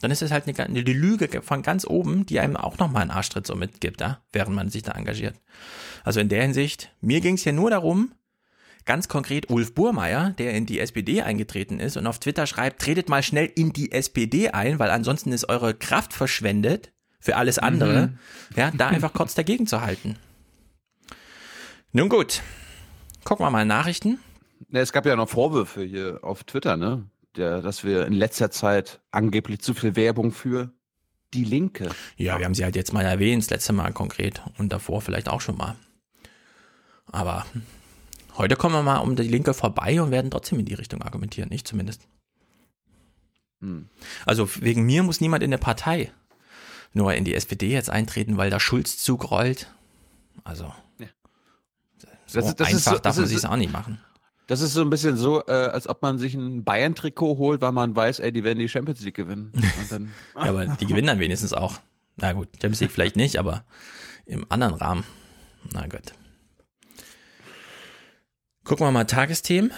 Dann 0.00 0.10
ist 0.10 0.22
es 0.22 0.30
halt 0.30 0.46
eine, 0.46 0.58
eine 0.58 0.80
Lüge 0.80 1.40
von 1.42 1.62
ganz 1.62 1.86
oben, 1.86 2.26
die 2.26 2.38
einem 2.40 2.56
auch 2.56 2.78
nochmal 2.78 3.02
einen 3.02 3.10
Arschtritt 3.10 3.46
so 3.46 3.54
mitgibt, 3.54 4.00
ja, 4.00 4.20
während 4.32 4.54
man 4.54 4.68
sich 4.68 4.82
da 4.82 4.92
engagiert. 4.92 5.40
Also 6.04 6.20
in 6.20 6.28
der 6.28 6.42
Hinsicht, 6.42 6.92
mir 7.00 7.20
ging's 7.20 7.44
ja 7.44 7.52
nur 7.52 7.70
darum, 7.70 8.12
Ganz 8.86 9.08
konkret 9.08 9.50
Ulf 9.50 9.74
Burmeier, 9.74 10.30
der 10.38 10.54
in 10.54 10.64
die 10.64 10.78
SPD 10.78 11.20
eingetreten 11.20 11.80
ist 11.80 11.96
und 11.96 12.06
auf 12.06 12.20
Twitter 12.20 12.46
schreibt, 12.46 12.80
tretet 12.80 13.08
mal 13.08 13.24
schnell 13.24 13.50
in 13.52 13.72
die 13.72 13.90
SPD 13.90 14.50
ein, 14.50 14.78
weil 14.78 14.90
ansonsten 14.90 15.32
ist 15.32 15.48
eure 15.48 15.74
Kraft 15.74 16.12
verschwendet 16.12 16.92
für 17.18 17.36
alles 17.36 17.58
andere. 17.58 18.06
Mhm. 18.06 18.18
Ja, 18.54 18.70
da 18.70 18.86
einfach 18.86 19.12
kurz 19.12 19.34
dagegen 19.34 19.66
zu 19.66 19.80
halten. 19.80 20.16
Nun 21.90 22.08
gut, 22.08 22.42
gucken 23.24 23.44
wir 23.44 23.50
mal 23.50 23.64
Nachrichten. 23.64 24.20
Es 24.72 24.92
gab 24.92 25.06
ja 25.06 25.16
noch 25.16 25.28
Vorwürfe 25.28 25.82
hier 25.82 26.20
auf 26.22 26.44
Twitter, 26.44 26.76
ne? 26.76 27.08
Der, 27.36 27.60
dass 27.60 27.84
wir 27.84 28.06
in 28.06 28.14
letzter 28.14 28.50
Zeit 28.50 29.00
angeblich 29.10 29.60
zu 29.60 29.74
viel 29.74 29.94
Werbung 29.94 30.32
für 30.32 30.70
die 31.34 31.44
Linke. 31.44 31.90
Ja, 32.16 32.38
wir 32.38 32.46
haben 32.46 32.54
sie 32.54 32.64
halt 32.64 32.76
jetzt 32.76 32.92
mal 32.92 33.04
erwähnt, 33.04 33.42
das 33.42 33.50
letzte 33.50 33.72
Mal 33.72 33.92
konkret 33.92 34.42
und 34.58 34.72
davor 34.72 35.02
vielleicht 35.02 35.28
auch 35.28 35.40
schon 35.40 35.56
mal. 35.56 35.76
Aber 37.12 37.44
heute 38.38 38.56
kommen 38.56 38.74
wir 38.74 38.82
mal 38.82 38.98
um 38.98 39.16
die 39.16 39.22
Linke 39.22 39.54
vorbei 39.54 40.00
und 40.00 40.10
werden 40.10 40.30
trotzdem 40.30 40.58
in 40.58 40.64
die 40.64 40.74
Richtung 40.74 41.02
argumentieren, 41.02 41.52
ich 41.52 41.64
zumindest. 41.64 42.08
Hm. 43.60 43.88
Also 44.24 44.48
wegen 44.60 44.84
mir 44.84 45.02
muss 45.02 45.20
niemand 45.20 45.42
in 45.42 45.50
der 45.50 45.58
Partei 45.58 46.10
nur 46.92 47.14
in 47.14 47.24
die 47.24 47.34
SPD 47.34 47.68
jetzt 47.68 47.90
eintreten, 47.90 48.38
weil 48.38 48.50
da 48.50 48.58
Schulzzug 48.58 49.30
rollt. 49.30 49.70
Also 50.44 50.72
ja. 50.98 51.06
so 52.26 52.40
das, 52.40 52.56
das 52.56 52.68
einfach 52.68 52.92
so, 52.94 52.98
darf 52.98 53.16
man 53.16 53.26
sich 53.26 53.46
auch 53.46 53.56
nicht 53.56 53.72
machen. 53.72 54.00
Das 54.46 54.60
ist 54.60 54.74
so 54.74 54.80
ein 54.80 54.90
bisschen 54.90 55.16
so, 55.16 55.44
äh, 55.46 55.50
als 55.50 55.88
ob 55.88 56.02
man 56.02 56.18
sich 56.18 56.34
ein 56.34 56.62
Bayern-Trikot 56.62 57.36
holt, 57.36 57.60
weil 57.60 57.72
man 57.72 57.96
weiß, 57.96 58.20
ey, 58.20 58.30
die 58.32 58.44
werden 58.44 58.60
die 58.60 58.68
Champions 58.68 59.00
League 59.00 59.16
gewinnen. 59.16 59.52
Dann, 59.90 60.12
ja, 60.36 60.42
aber 60.42 60.66
die 60.66 60.86
gewinnen 60.86 61.08
dann 61.08 61.18
wenigstens 61.18 61.52
auch. 61.52 61.80
Na 62.16 62.32
gut, 62.32 62.48
Champions 62.54 62.80
League 62.80 62.92
vielleicht 62.92 63.16
nicht, 63.16 63.38
aber 63.38 63.64
im 64.24 64.46
anderen 64.48 64.74
Rahmen. 64.74 65.04
Na 65.72 65.86
gut. 65.86 66.12
Gucken 68.64 68.86
wir 68.86 68.90
mal 68.90 69.04
Tagesthemen 69.04 69.70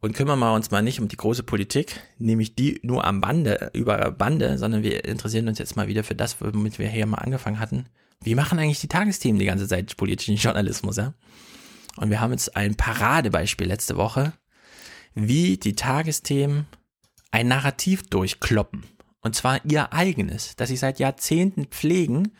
und 0.00 0.14
kümmern 0.14 0.38
wir 0.38 0.54
uns 0.54 0.70
mal 0.70 0.82
nicht 0.82 1.00
um 1.00 1.08
die 1.08 1.16
große 1.16 1.42
Politik, 1.42 2.00
nämlich 2.18 2.54
die 2.56 2.80
nur 2.82 3.04
am 3.04 3.20
Bande, 3.20 3.70
über 3.72 4.10
Bande, 4.10 4.58
sondern 4.58 4.82
wir 4.82 5.04
interessieren 5.04 5.48
uns 5.48 5.58
jetzt 5.58 5.76
mal 5.76 5.88
wieder 5.88 6.02
für 6.02 6.14
das, 6.14 6.40
womit 6.40 6.78
wir 6.78 6.88
hier 6.88 7.06
mal 7.06 7.18
angefangen 7.18 7.60
hatten. 7.60 7.86
Wie 8.20 8.34
machen 8.34 8.58
eigentlich 8.58 8.80
die 8.80 8.88
Tagesthemen 8.88 9.38
die 9.38 9.46
ganze 9.46 9.68
Zeit 9.68 9.96
politischen 9.96 10.36
Journalismus, 10.36 10.96
ja? 10.96 11.14
Und 11.96 12.10
wir 12.10 12.20
haben 12.20 12.32
jetzt 12.32 12.56
ein 12.56 12.76
Paradebeispiel 12.76 13.66
letzte 13.66 13.96
Woche, 13.96 14.32
wie 15.14 15.56
die 15.58 15.74
Tagesthemen 15.74 16.66
ein 17.30 17.48
Narrativ 17.48 18.02
durchkloppen. 18.04 18.84
Und 19.20 19.36
zwar 19.36 19.64
ihr 19.64 19.92
eigenes, 19.92 20.56
das 20.56 20.68
sie 20.68 20.76
seit 20.76 20.98
Jahrzehnten 20.98 21.66
pflegen, 21.66 22.32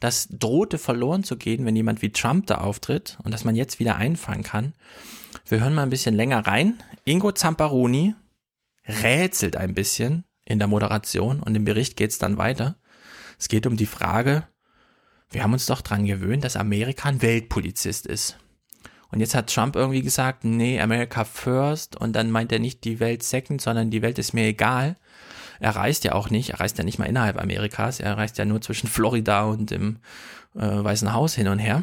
das 0.00 0.28
drohte 0.30 0.78
verloren 0.78 1.22
zu 1.22 1.36
gehen, 1.36 1.66
wenn 1.66 1.76
jemand 1.76 2.00
wie 2.00 2.12
Trump 2.12 2.46
da 2.46 2.56
auftritt 2.56 3.18
und 3.22 3.32
dass 3.32 3.44
man 3.44 3.54
jetzt 3.54 3.78
wieder 3.78 3.96
einfangen 3.96 4.42
kann. 4.42 4.74
Wir 5.46 5.60
hören 5.60 5.74
mal 5.74 5.82
ein 5.82 5.90
bisschen 5.90 6.14
länger 6.14 6.46
rein. 6.46 6.82
Ingo 7.04 7.32
Zamparoni 7.32 8.14
rätselt 8.86 9.56
ein 9.56 9.74
bisschen 9.74 10.24
in 10.46 10.58
der 10.58 10.68
Moderation 10.68 11.40
und 11.42 11.54
im 11.54 11.64
Bericht 11.64 11.96
geht 11.96 12.10
es 12.10 12.18
dann 12.18 12.38
weiter. 12.38 12.76
Es 13.38 13.48
geht 13.48 13.66
um 13.66 13.76
die 13.76 13.86
Frage, 13.86 14.44
wir 15.30 15.42
haben 15.42 15.52
uns 15.52 15.66
doch 15.66 15.82
dran 15.82 16.06
gewöhnt, 16.06 16.44
dass 16.44 16.56
Amerika 16.56 17.08
ein 17.08 17.22
Weltpolizist 17.22 18.06
ist. 18.06 18.38
Und 19.10 19.20
jetzt 19.20 19.34
hat 19.34 19.52
Trump 19.52 19.76
irgendwie 19.76 20.02
gesagt, 20.02 20.44
nee, 20.44 20.80
America 20.80 21.24
first 21.24 21.96
und 21.96 22.14
dann 22.14 22.30
meint 22.30 22.52
er 22.52 22.58
nicht 22.60 22.84
die 22.84 23.00
Welt 23.00 23.22
second, 23.22 23.60
sondern 23.60 23.90
die 23.90 24.02
Welt 24.02 24.18
ist 24.18 24.32
mir 24.32 24.44
egal. 24.44 24.96
Er 25.58 25.76
reist 25.76 26.04
ja 26.04 26.12
auch 26.12 26.30
nicht, 26.30 26.50
er 26.50 26.60
reist 26.60 26.78
ja 26.78 26.84
nicht 26.84 26.98
mal 26.98 27.06
innerhalb 27.06 27.40
Amerikas, 27.40 28.00
er 28.00 28.16
reist 28.16 28.38
ja 28.38 28.44
nur 28.44 28.60
zwischen 28.60 28.88
Florida 28.88 29.44
und 29.44 29.70
dem 29.70 29.98
äh, 30.54 30.60
Weißen 30.60 31.12
Haus 31.12 31.34
hin 31.34 31.48
und 31.48 31.58
her. 31.58 31.82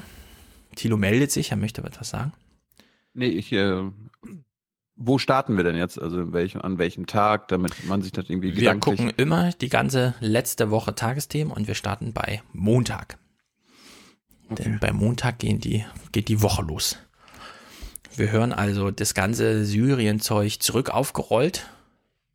Thilo 0.75 0.97
meldet 0.97 1.31
sich, 1.31 1.51
er 1.51 1.57
möchte 1.57 1.83
etwas 1.83 2.09
sagen. 2.09 2.33
Nee, 3.13 3.27
ich, 3.27 3.51
äh, 3.51 3.83
wo 4.95 5.17
starten 5.17 5.57
wir 5.57 5.63
denn 5.63 5.75
jetzt? 5.75 6.01
Also 6.01 6.33
welch, 6.33 6.55
an 6.55 6.77
welchem 6.77 7.05
Tag, 7.05 7.47
damit 7.49 7.85
man 7.85 8.01
sich 8.01 8.11
das 8.11 8.29
irgendwie 8.29 8.55
Wir 8.55 8.75
gucken 8.75 9.11
immer 9.15 9.51
die 9.51 9.69
ganze 9.69 10.15
letzte 10.19 10.71
Woche 10.71 10.95
Tagesthemen 10.95 11.53
und 11.53 11.67
wir 11.67 11.75
starten 11.75 12.13
bei 12.13 12.41
Montag. 12.53 13.17
Okay. 14.49 14.63
Denn 14.63 14.79
bei 14.79 14.91
Montag 14.91 15.39
gehen 15.39 15.59
die, 15.59 15.85
geht 16.11 16.29
die 16.29 16.41
Woche 16.41 16.63
los. 16.63 16.97
Wir 18.17 18.31
hören 18.31 18.51
also 18.51 18.89
das 18.89 19.13
ganze 19.13 19.63
Syrien-Zeug 19.63 20.59
zurück 20.59 20.89
aufgerollt. 20.89 21.69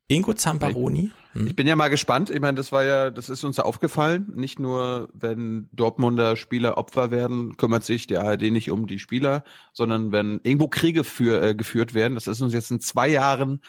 Ingo 0.07 0.33
Zamparoni. 0.33 1.11
Hm? 1.33 1.49
Ich 1.49 1.57
bin 1.57 1.66
ja 1.66 1.74
mal 1.74 1.89
gespannt. 1.89 2.30
Ich 2.30 2.41
meine, 2.41 2.57
das 2.57 2.70
war 2.70 2.85
ja, 2.85 3.11
das 3.11 3.28
ist 3.28 3.43
uns 3.43 3.57
ja 3.57 3.64
aufgefallen. 3.64 4.30
Nicht 4.37 4.61
nur, 4.61 5.09
wenn 5.12 5.68
Dortmunder 5.72 6.37
Spieler 6.37 6.78
Opfer 6.78 7.11
werden, 7.11 7.57
kümmert 7.57 7.83
sich 7.83 8.07
die 8.07 8.16
ARD 8.16 8.43
nicht 8.53 8.70
um 8.70 8.87
die 8.87 9.01
Spieler, 9.01 9.43
sondern 9.72 10.12
wenn 10.12 10.39
irgendwo 10.45 10.68
Kriege 10.68 11.03
für, 11.03 11.43
äh, 11.43 11.55
geführt 11.57 11.95
werden, 11.95 12.14
das 12.14 12.28
ist 12.28 12.41
uns 12.41 12.55
jetzt 12.55 12.70
in 12.70 12.78
zwei 12.78 13.09
Jahren, 13.09 13.61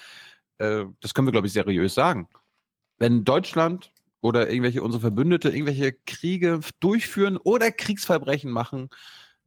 äh, 0.60 0.86
das 1.02 1.16
können 1.16 1.26
wir, 1.28 1.32
glaube 1.32 1.48
ich, 1.48 1.54
seriös 1.54 1.96
sagen. 1.96 2.28
Wenn 3.00 3.24
Deutschland 3.24 3.92
oder 4.22 4.52
irgendwelche 4.52 4.84
unsere 4.84 5.02
Verbündete 5.02 5.50
irgendwelche 5.50 5.94
Kriege 6.06 6.60
durchführen 6.80 7.38
oder 7.38 7.72
Kriegsverbrechen 7.72 8.52
machen, 8.52 8.90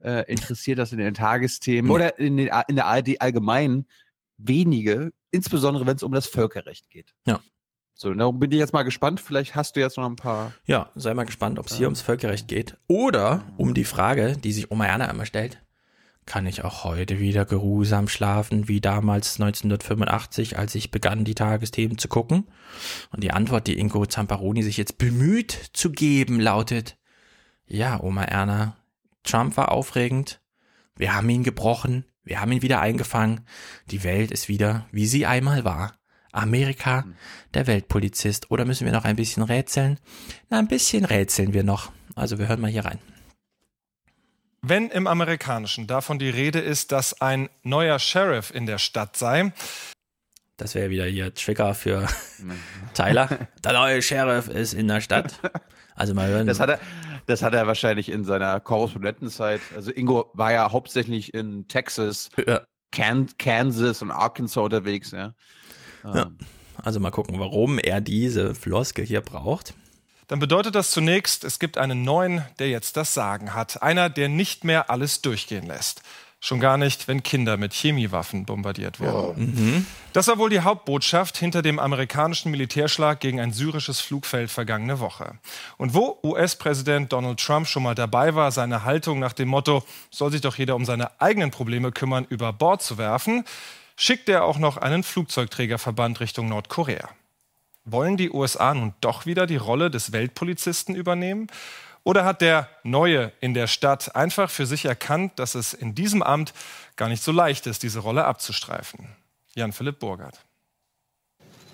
äh, 0.02 0.30
interessiert 0.30 0.78
das 0.78 0.92
in 0.92 0.98
den 0.98 1.14
Tagesthemen 1.14 1.90
oder 1.90 2.18
in, 2.18 2.36
den, 2.36 2.50
in 2.68 2.76
der 2.76 2.86
ARD 2.86 3.20
allgemein 3.20 3.86
wenige, 4.38 5.12
insbesondere 5.30 5.86
wenn 5.86 5.96
es 5.96 6.02
um 6.02 6.12
das 6.12 6.26
Völkerrecht 6.26 6.90
geht. 6.90 7.14
Ja. 7.26 7.40
So, 7.98 8.12
darum 8.12 8.38
bin 8.38 8.52
ich 8.52 8.58
jetzt 8.58 8.74
mal 8.74 8.82
gespannt. 8.82 9.20
Vielleicht 9.20 9.54
hast 9.54 9.74
du 9.74 9.80
jetzt 9.80 9.96
noch 9.96 10.04
ein 10.04 10.16
paar. 10.16 10.52
Ja, 10.66 10.90
sei 10.96 11.14
mal 11.14 11.24
gespannt, 11.24 11.58
ob 11.58 11.66
es 11.66 11.76
hier 11.76 11.86
ums 11.86 12.02
Völkerrecht 12.02 12.46
geht 12.46 12.76
oder 12.88 13.42
um 13.56 13.72
die 13.72 13.84
Frage, 13.84 14.36
die 14.36 14.52
sich 14.52 14.70
Oma 14.70 14.84
Erna 14.84 15.06
immer 15.06 15.24
stellt. 15.24 15.62
Kann 16.26 16.44
ich 16.46 16.62
auch 16.64 16.84
heute 16.84 17.20
wieder 17.20 17.46
geruhsam 17.46 18.08
schlafen, 18.08 18.68
wie 18.68 18.80
damals 18.80 19.40
1985, 19.40 20.58
als 20.58 20.74
ich 20.74 20.90
begann, 20.90 21.24
die 21.24 21.36
Tagesthemen 21.36 21.98
zu 21.98 22.08
gucken? 22.08 22.48
Und 23.12 23.22
die 23.22 23.30
Antwort, 23.30 23.66
die 23.66 23.78
Ingo 23.78 24.04
Zamparoni 24.04 24.62
sich 24.62 24.76
jetzt 24.76 24.98
bemüht 24.98 25.52
zu 25.72 25.90
geben, 25.90 26.40
lautet, 26.40 26.98
ja, 27.66 28.02
Oma 28.02 28.24
Erna, 28.24 28.76
Trump 29.26 29.56
war 29.56 29.72
aufregend. 29.72 30.40
Wir 30.96 31.14
haben 31.14 31.28
ihn 31.28 31.44
gebrochen. 31.44 32.04
Wir 32.24 32.40
haben 32.40 32.52
ihn 32.52 32.62
wieder 32.62 32.80
eingefangen. 32.80 33.46
Die 33.90 34.02
Welt 34.02 34.30
ist 34.30 34.48
wieder, 34.48 34.86
wie 34.90 35.06
sie 35.06 35.26
einmal 35.26 35.64
war. 35.64 35.94
Amerika, 36.32 37.04
der 37.54 37.66
Weltpolizist. 37.66 38.50
Oder 38.50 38.64
müssen 38.64 38.84
wir 38.84 38.92
noch 38.92 39.04
ein 39.04 39.16
bisschen 39.16 39.42
rätseln? 39.42 39.98
Na, 40.50 40.58
ein 40.58 40.68
bisschen 40.68 41.04
rätseln 41.04 41.54
wir 41.54 41.62
noch. 41.62 41.92
Also 42.14 42.38
wir 42.38 42.48
hören 42.48 42.60
mal 42.60 42.70
hier 42.70 42.84
rein. 42.84 42.98
Wenn 44.62 44.90
im 44.90 45.06
Amerikanischen 45.06 45.86
davon 45.86 46.18
die 46.18 46.30
Rede 46.30 46.58
ist, 46.58 46.90
dass 46.90 47.20
ein 47.20 47.48
neuer 47.62 47.98
Sheriff 47.98 48.52
in 48.52 48.66
der 48.66 48.78
Stadt 48.78 49.16
sei, 49.16 49.52
das 50.56 50.74
wäre 50.74 50.90
wieder 50.90 51.04
hier 51.04 51.34
Trigger 51.34 51.74
für 51.74 52.08
Tyler. 52.94 53.48
Der 53.62 53.72
neue 53.74 54.00
Sheriff 54.00 54.48
ist 54.48 54.72
in 54.72 54.88
der 54.88 55.00
Stadt. 55.00 55.38
Also 55.94 56.14
mal 56.14 56.28
hören. 56.28 56.46
Das 56.46 56.60
hat 56.60 56.70
er, 56.70 56.80
das 57.26 57.42
hat 57.42 57.54
er 57.54 57.66
wahrscheinlich 57.66 58.08
in 58.08 58.24
seiner 58.24 58.60
Korrespondentenzeit. 58.60 59.60
Also 59.74 59.90
Ingo 59.92 60.30
war 60.32 60.52
ja 60.52 60.72
hauptsächlich 60.72 61.34
in 61.34 61.68
Texas, 61.68 62.30
ja. 62.46 62.62
Kansas 62.92 64.00
und 64.02 64.10
Arkansas 64.10 64.56
unterwegs, 64.56 65.10
ja. 65.10 65.34
ja. 66.04 66.30
Also 66.82 67.00
mal 67.00 67.10
gucken, 67.10 67.38
warum 67.38 67.78
er 67.78 68.00
diese 68.00 68.54
Floskel 68.54 69.04
hier 69.04 69.20
braucht. 69.20 69.74
Dann 70.28 70.40
bedeutet 70.40 70.74
das 70.74 70.90
zunächst, 70.90 71.44
es 71.44 71.58
gibt 71.58 71.78
einen 71.78 72.02
neuen, 72.02 72.44
der 72.58 72.68
jetzt 72.68 72.96
das 72.96 73.14
Sagen 73.14 73.54
hat. 73.54 73.82
Einer, 73.82 74.10
der 74.10 74.28
nicht 74.28 74.64
mehr 74.64 74.90
alles 74.90 75.22
durchgehen 75.22 75.66
lässt. 75.66 76.02
Schon 76.46 76.60
gar 76.60 76.78
nicht, 76.78 77.08
wenn 77.08 77.24
Kinder 77.24 77.56
mit 77.56 77.72
Chemiewaffen 77.72 78.44
bombardiert 78.44 79.00
werden. 79.00 79.16
Oh. 79.16 79.34
Mhm. 79.36 79.84
Das 80.12 80.28
war 80.28 80.38
wohl 80.38 80.48
die 80.48 80.60
Hauptbotschaft 80.60 81.36
hinter 81.36 81.60
dem 81.60 81.80
amerikanischen 81.80 82.52
Militärschlag 82.52 83.18
gegen 83.18 83.40
ein 83.40 83.52
syrisches 83.52 84.00
Flugfeld 84.00 84.48
vergangene 84.48 85.00
Woche. 85.00 85.32
Und 85.76 85.92
wo 85.92 86.20
US-Präsident 86.22 87.12
Donald 87.12 87.40
Trump 87.40 87.66
schon 87.66 87.82
mal 87.82 87.96
dabei 87.96 88.36
war, 88.36 88.52
seine 88.52 88.84
Haltung 88.84 89.18
nach 89.18 89.32
dem 89.32 89.48
Motto, 89.48 89.82
soll 90.12 90.30
sich 90.30 90.40
doch 90.40 90.54
jeder 90.54 90.76
um 90.76 90.84
seine 90.84 91.20
eigenen 91.20 91.50
Probleme 91.50 91.90
kümmern, 91.90 92.24
über 92.28 92.52
Bord 92.52 92.80
zu 92.80 92.96
werfen, 92.96 93.44
schickt 93.96 94.28
er 94.28 94.44
auch 94.44 94.58
noch 94.58 94.76
einen 94.76 95.02
Flugzeugträgerverband 95.02 96.20
Richtung 96.20 96.48
Nordkorea. 96.48 97.08
Wollen 97.84 98.16
die 98.16 98.30
USA 98.30 98.72
nun 98.72 98.94
doch 99.00 99.26
wieder 99.26 99.48
die 99.48 99.56
Rolle 99.56 99.90
des 99.90 100.12
Weltpolizisten 100.12 100.94
übernehmen? 100.94 101.48
Oder 102.06 102.24
hat 102.24 102.40
der 102.40 102.68
Neue 102.84 103.32
in 103.40 103.52
der 103.52 103.66
Stadt 103.66 104.14
einfach 104.14 104.48
für 104.48 104.64
sich 104.64 104.84
erkannt, 104.84 105.40
dass 105.40 105.56
es 105.56 105.74
in 105.74 105.96
diesem 105.96 106.22
Amt 106.22 106.54
gar 106.94 107.08
nicht 107.08 107.20
so 107.20 107.32
leicht 107.32 107.66
ist, 107.66 107.82
diese 107.82 107.98
Rolle 107.98 108.26
abzustreifen? 108.26 109.08
Jan-Philipp 109.56 109.98
Burgert. 109.98 110.38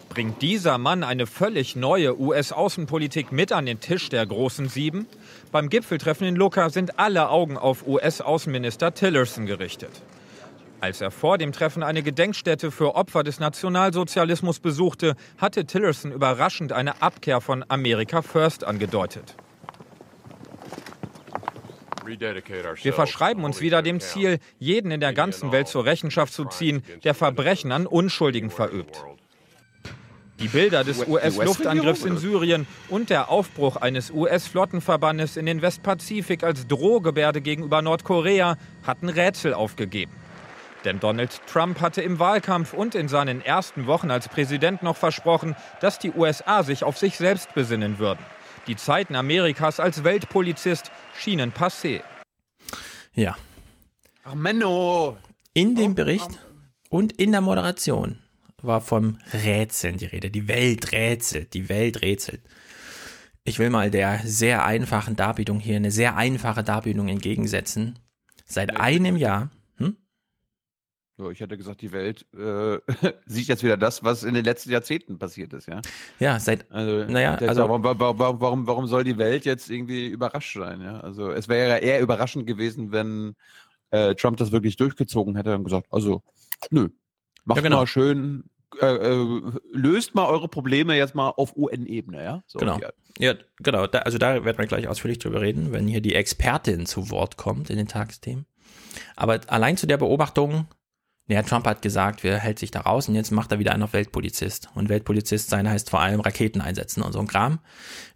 Bringt 0.09 0.41
dieser 0.41 0.79
Mann 0.79 1.05
eine 1.05 1.27
völlig 1.27 1.77
neue 1.77 2.19
US-Außenpolitik 2.19 3.31
mit 3.31 3.53
an 3.53 3.67
den 3.67 3.81
Tisch 3.81 4.09
der 4.09 4.25
großen 4.25 4.71
Sieben? 4.71 5.07
Beim 5.51 5.69
Gipfeltreffen 5.69 6.27
in 6.27 6.37
Lucca 6.37 6.71
sind 6.71 6.99
alle 6.99 7.29
Augen 7.29 7.59
auf 7.59 7.87
US-Außenminister 7.87 8.95
Tillerson 8.95 9.45
gerichtet. 9.45 10.01
Als 10.81 11.03
er 11.03 11.11
vor 11.11 11.37
dem 11.37 11.53
Treffen 11.53 11.83
eine 11.83 12.03
Gedenkstätte 12.03 12.71
für 12.71 12.95
Opfer 12.95 13.23
des 13.23 13.39
Nationalsozialismus 13.39 14.61
besuchte, 14.61 15.15
hatte 15.37 15.67
Tillerson 15.67 16.11
überraschend 16.11 16.73
eine 16.73 17.03
Abkehr 17.03 17.43
von 17.43 17.67
America 17.69 18.23
First 18.23 18.65
angedeutet. 18.65 19.37
Wir 22.05 22.93
verschreiben 22.93 23.45
uns 23.45 23.61
wieder 23.61 23.83
dem 23.83 24.01
Ziel, 24.01 24.39
jeden 24.59 24.91
in 24.91 25.01
der 25.01 25.13
ganzen 25.13 25.53
Welt 25.53 25.69
zur 25.69 25.85
Rechenschaft 25.85 26.33
zu 26.33 26.45
ziehen, 26.45 26.83
der 27.05 27.15
Verbrechen 27.15 27.73
an 27.73 27.87
Unschuldigen 27.87 28.51
verübt. 28.51 29.05
Die 30.39 30.49
Bilder 30.49 30.83
des 30.83 31.07
US-Luftangriffs 31.07 32.05
in 32.05 32.17
Syrien 32.17 32.67
und 32.89 33.11
der 33.11 33.29
Aufbruch 33.29 33.77
eines 33.77 34.11
US-Flottenverbandes 34.11 35.37
in 35.37 35.47
den 35.47 35.63
Westpazifik 35.63 36.43
als 36.43 36.67
Drohgebärde 36.67 37.41
gegenüber 37.41 37.81
Nordkorea 37.81 38.57
hatten 38.85 39.09
Rätsel 39.09 39.55
aufgegeben. 39.55 40.13
Denn 40.85 40.99
Donald 40.99 41.41
Trump 41.47 41.81
hatte 41.81 42.03
im 42.03 42.19
Wahlkampf 42.19 42.73
und 42.73 42.97
in 42.97 43.07
seinen 43.07 43.41
ersten 43.41 43.87
Wochen 43.87 44.11
als 44.11 44.29
Präsident 44.29 44.83
noch 44.83 44.97
versprochen, 44.97 45.55
dass 45.81 46.01
die 46.01 46.11
USA 46.11 46.65
sich 46.65 46.83
auf 46.83 46.99
sich 46.99 47.17
selbst 47.19 47.55
besinnen 47.55 48.01
würden. 48.01 48.25
Die 48.67 48.77
Zeiten 48.77 49.17
Amerikas 49.17 49.81
als 49.81 50.05
Weltpolizist 50.05 50.93
schienen 51.15 51.53
passé. 51.53 52.03
Ja. 53.15 53.37
Ach, 54.25 54.35
Menno! 54.35 55.17
In 55.55 55.75
dem 55.75 55.95
Bericht 55.95 56.31
und 56.89 57.13
in 57.13 57.33
der 57.33 57.41
Moderation 57.41 58.19
war 58.63 58.81
vom 58.81 59.19
Rätseln 59.33 59.99
die 59.99 60.07
Rede. 60.07 60.31
Die 60.31 60.49
Welt 60.49 60.93
rätselt, 60.93 61.53
die 61.53 61.69
Welt 61.69 62.01
rätselt. 62.03 62.43
Ich 63.45 63.59
will 63.59 63.71
mal 63.71 63.91
der 63.91 64.21
sehr 64.25 64.65
einfachen 64.65 65.17
Darbietung 65.17 65.59
hier 65.59 65.77
eine 65.77 65.91
sehr 65.91 66.17
einfache 66.17 66.63
Darbietung 66.63 67.09
entgegensetzen. 67.09 67.99
Seit 68.47 68.77
einem 68.79 69.17
Jahr, 69.17 69.51
So, 71.19 71.31
ich 71.31 71.41
hätte 71.41 71.59
gesagt, 71.59 71.83
die 71.83 71.93
Welt 71.93 72.25
äh, 72.35 72.79
sieht 73.27 73.49
jetzt 73.49 73.63
wieder 73.63 73.77
das, 73.77 74.03
was 74.03 74.23
in 74.25 74.35
den 74.35 74.45
letzten 74.45 74.71
Jahrzehnten 74.71 75.19
passiert 75.19 75.53
ist, 75.53 75.69
ja. 75.69 75.83
Ja, 76.19 76.41
seit, 76.41 76.71
Also, 76.71 77.05
naja, 77.11 77.35
also, 77.35 77.69
warum, 77.69 77.85
warum, 77.85 78.41
warum, 78.41 78.67
warum 78.67 78.87
soll 78.87 79.05
die 79.05 79.19
Welt 79.19 79.45
jetzt 79.45 79.71
irgendwie 79.71 80.07
überrascht 80.07 80.57
sein? 80.57 80.81
Ja? 80.81 81.01
Also 81.01 81.31
es 81.31 81.49
wäre 81.49 81.79
eher 81.81 82.01
überraschend 82.01 82.47
gewesen, 82.47 82.93
wenn 82.93 83.35
äh, 83.91 84.15
Trump 84.15 84.39
das 84.39 84.53
wirklich 84.53 84.77
durchgezogen 84.77 85.37
hätte 85.37 85.55
und 85.55 85.65
gesagt, 85.65 85.87
also 85.91 86.23
nö, 86.71 86.89
macht 87.45 87.59
Ja, 87.59 87.63
genau. 87.63 87.77
mal 87.81 87.87
schön, 87.87 88.45
äh, 88.81 88.87
äh, 88.87 89.43
löst 89.73 90.15
mal 90.15 90.27
eure 90.27 90.49
Probleme 90.49 90.97
jetzt 90.97 91.15
mal 91.15 91.29
auf 91.29 91.55
UN-Ebene, 91.57 92.25
ja? 92.25 92.43
So, 92.47 92.59
Genau. 92.59 92.79
ja. 92.79 92.89
Ja, 93.19 93.35
genau. 93.59 93.87
Da, 93.87 93.99
also 94.01 94.17
da 94.17 94.43
werden 94.47 94.57
wir 94.57 94.67
gleich 94.67 94.89
ausführlich 94.89 95.19
drüber 95.19 95.43
reden, 95.43 95.73
wenn 95.73 95.87
hier 95.87 96.01
die 96.01 96.15
Expertin 96.15 96.87
zu 96.87 97.11
Wort 97.11 97.37
kommt 97.37 97.69
in 97.69 97.77
den 97.77 97.87
Tagesthemen. 97.87 98.47
Aber 99.17 99.39
allein 99.49 99.77
zu 99.77 99.87
der 99.87 99.99
Beobachtung, 99.99 100.67
naja, 101.29 101.43
Trump 101.43 101.67
hat 101.67 101.83
gesagt, 101.83 102.25
wer 102.25 102.39
hält 102.39 102.59
sich 102.59 102.71
da 102.73 102.81
raus 102.81 103.09
und 103.09 103.15
jetzt 103.15 103.31
macht 103.31 103.53
er 103.53 103.59
wieder 103.59 103.73
einen 103.73 103.85
auf 103.85 103.93
Weltpolizist. 103.93 104.69
Und 104.75 104.89
Weltpolizist 104.89 105.51
sein 105.51 105.69
heißt 105.69 105.89
vor 105.89 106.01
allem 106.01 106.21
Raketen 106.21 106.61
einsetzen 106.61 107.03
und 107.03 107.13
so 107.13 107.21
ein 107.21 107.29
Kram. 107.29 107.61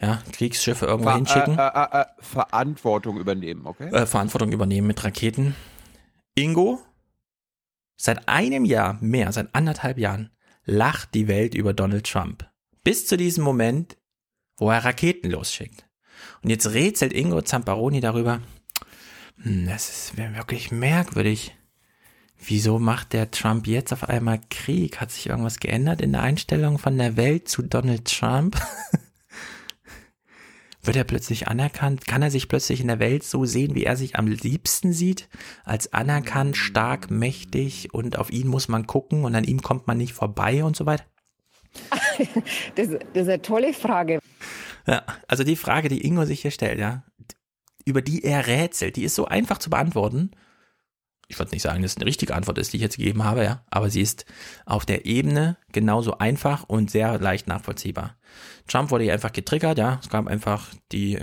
Ja, 0.01 0.23
Kriegsschiffe 0.33 0.87
irgendwo 0.87 1.11
Ver 1.11 1.17
hinschicken, 1.17 1.59
Äh, 1.59 1.69
äh, 1.69 2.01
äh, 2.01 2.05
Verantwortung 2.19 3.19
übernehmen, 3.19 3.67
okay? 3.67 3.89
äh, 3.91 4.07
Verantwortung 4.07 4.53
übernehmen 4.53 4.89
mit 4.89 5.05
Raketen. 5.05 5.55
Ingo, 6.35 6.83
seit 7.97 8.29
einem 8.29 8.65
Jahr, 8.65 8.99
mehr, 9.01 9.31
seit 9.33 9.55
anderthalb 9.55 9.99
Jahren, 9.99 10.31
lacht 10.65 11.15
die 11.15 11.29
Welt 11.29 11.55
über 11.55 11.73
Donald 11.73 12.11
Trump. 12.11 12.51
Bis 12.83 13.07
zu 13.07 13.17
diesem 13.17 13.45
Moment, 13.45 13.97
wo 14.59 14.71
er 14.71 14.85
Raketen 14.85 15.31
losschickt. 15.31 15.87
Und 16.43 16.51
jetzt 16.51 16.73
rätselt 16.73 17.13
Ingo 17.13 17.41
Zamparoni 17.41 18.01
darüber, 18.01 18.41
hm, 19.43 19.67
das 19.67 19.89
ist 19.89 20.17
wirklich 20.17 20.73
merkwürdig. 20.73 21.56
Wieso 22.39 22.79
macht 22.79 23.13
der 23.13 23.31
Trump 23.31 23.67
jetzt 23.67 23.93
auf 23.93 24.09
einmal 24.09 24.41
Krieg? 24.51 25.01
Hat 25.01 25.11
sich 25.11 25.29
irgendwas 25.29 25.59
geändert 25.59 26.01
in 26.01 26.13
der 26.13 26.23
Einstellung 26.23 26.79
von 26.79 26.97
der 26.97 27.17
Welt 27.17 27.49
zu 27.49 27.63
Donald 27.63 28.05
Trump? 28.05 28.61
Wird 30.83 30.97
er 30.97 31.05
plötzlich 31.05 31.49
anerkannt? 31.49 32.07
Kann 32.07 32.23
er 32.23 32.31
sich 32.31 32.49
plötzlich 32.49 32.81
in 32.81 32.87
der 32.87 33.01
Welt 33.01 33.25
so 33.25 33.45
sehen, 33.45 33.75
wie 33.75 33.85
er 33.85 33.97
sich 33.97 34.17
am 34.17 34.29
liebsten 34.29 34.93
sieht? 34.93 35.29
Als 35.65 35.93
anerkannt, 35.93 36.57
stark, 36.57 37.11
mächtig 37.11 37.93
und 37.93 38.19
auf 38.19 38.31
ihn 38.31 38.47
muss 38.47 38.69
man 38.69 38.87
gucken 38.87 39.25
und 39.25 39.35
an 39.35 39.45
ihm 39.45 39.63
kommt 39.63 39.89
man 39.89 39.99
nicht 39.99 40.13
vorbei 40.13 40.63
und 40.63 40.77
so 40.77 40.87
weiter? 40.87 41.05
Das, 42.77 42.89
das 42.89 43.23
ist 43.25 43.29
eine 43.29 43.43
tolle 43.43 43.75
Frage. 43.75 44.21
Ja, 44.87 45.03
also 45.29 45.45
die 45.45 45.57
Frage, 45.57 45.91
die 45.91 46.07
Ingo 46.07 46.25
sich 46.25 46.41
hier 46.41 46.51
stellt, 46.51 46.79
ja, 46.79 47.03
über 47.85 48.01
die 48.01 48.25
er 48.25 48.47
rätselt, 48.47 48.97
die 48.97 49.05
ist 49.05 49.15
so 49.15 49.27
einfach 49.27 49.59
zu 49.59 49.69
beantworten. 49.69 50.31
Ich 51.29 51.39
würde 51.39 51.51
nicht 51.53 51.63
sagen, 51.63 51.83
dass 51.83 51.93
es 51.93 51.97
eine 51.97 52.07
richtige 52.07 52.35
Antwort 52.35 52.59
ist, 52.59 52.73
die 52.73 52.77
ich 52.77 52.83
jetzt 52.83 52.99
gegeben 52.99 53.25
habe, 53.25 53.43
ja, 53.43 53.65
aber 53.69 53.91
sie 53.91 54.01
ist 54.01 54.27
auf 54.65 54.87
der 54.87 55.07
Ebene 55.07 55.57
genauso 55.73 56.19
einfach 56.19 56.65
und 56.65 56.91
sehr 56.91 57.19
leicht 57.19 57.49
nachvollziehbar. 57.49 58.17
Trump 58.69 58.91
wurde 58.91 59.05
hier 59.05 59.13
einfach 59.13 59.33
getriggert, 59.33 59.79
ja, 59.79 59.99
es 60.01 60.09
gab 60.09 60.29
einfach 60.29 60.69
die, 60.93 61.19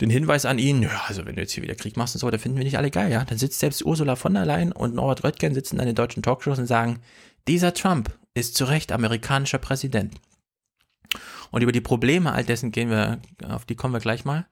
den 0.00 0.10
Hinweis 0.10 0.44
an 0.44 0.58
ihn, 0.58 0.82
ja, 0.82 1.02
also 1.06 1.24
wenn 1.24 1.36
du 1.36 1.40
jetzt 1.40 1.52
hier 1.52 1.62
wieder 1.62 1.74
Krieg 1.74 1.96
machst 1.96 2.14
und 2.14 2.20
so, 2.20 2.30
da 2.30 2.36
finden 2.36 2.58
wir 2.58 2.64
nicht 2.64 2.76
alle 2.76 2.90
geil, 2.90 3.10
ja. 3.10 3.24
Dann 3.24 3.38
sitzt 3.38 3.60
selbst 3.60 3.84
Ursula 3.84 4.16
von 4.16 4.34
der 4.34 4.44
Leyen 4.44 4.72
und 4.72 4.94
Norbert 4.94 5.24
Röttgen 5.24 5.54
sitzen 5.54 5.80
an 5.80 5.86
den 5.86 5.94
deutschen 5.94 6.22
Talkshows 6.22 6.58
und 6.58 6.66
sagen, 6.66 7.00
dieser 7.48 7.72
Trump 7.72 8.12
ist 8.34 8.56
zu 8.56 8.64
Recht 8.64 8.92
amerikanischer 8.92 9.58
Präsident. 9.58 10.14
Und 11.50 11.62
über 11.62 11.72
die 11.72 11.80
Probleme 11.80 12.32
all 12.32 12.44
dessen 12.44 12.72
gehen 12.72 12.90
wir, 12.90 13.20
auf 13.48 13.64
die 13.64 13.76
kommen 13.76 13.94
wir 13.94 14.00
gleich 14.00 14.24
mal. 14.24 14.46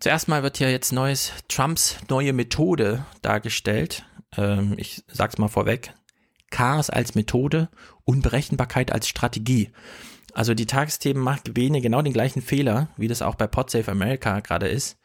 Zuerst 0.00 0.28
mal 0.28 0.42
wird 0.42 0.58
hier 0.58 0.70
jetzt 0.70 0.92
neues, 0.92 1.32
Trumps 1.48 1.96
neue 2.08 2.32
Methode 2.32 3.04
dargestellt. 3.22 4.04
Ähm, 4.36 4.74
ich 4.76 5.02
sag's 5.08 5.38
mal 5.38 5.48
vorweg. 5.48 5.94
Chaos 6.50 6.90
als 6.90 7.14
Methode, 7.14 7.68
Unberechenbarkeit 8.04 8.92
als 8.92 9.08
Strategie. 9.08 9.70
Also 10.34 10.54
die 10.54 10.66
Tagesthemen 10.66 11.22
macht 11.22 11.54
Bene 11.54 11.80
genau 11.80 12.02
den 12.02 12.12
gleichen 12.12 12.42
Fehler, 12.42 12.88
wie 12.96 13.08
das 13.08 13.22
auch 13.22 13.36
bei 13.36 13.46
Podsafe 13.46 13.90
America 13.90 14.40
gerade 14.40 14.68
ist. 14.68 14.98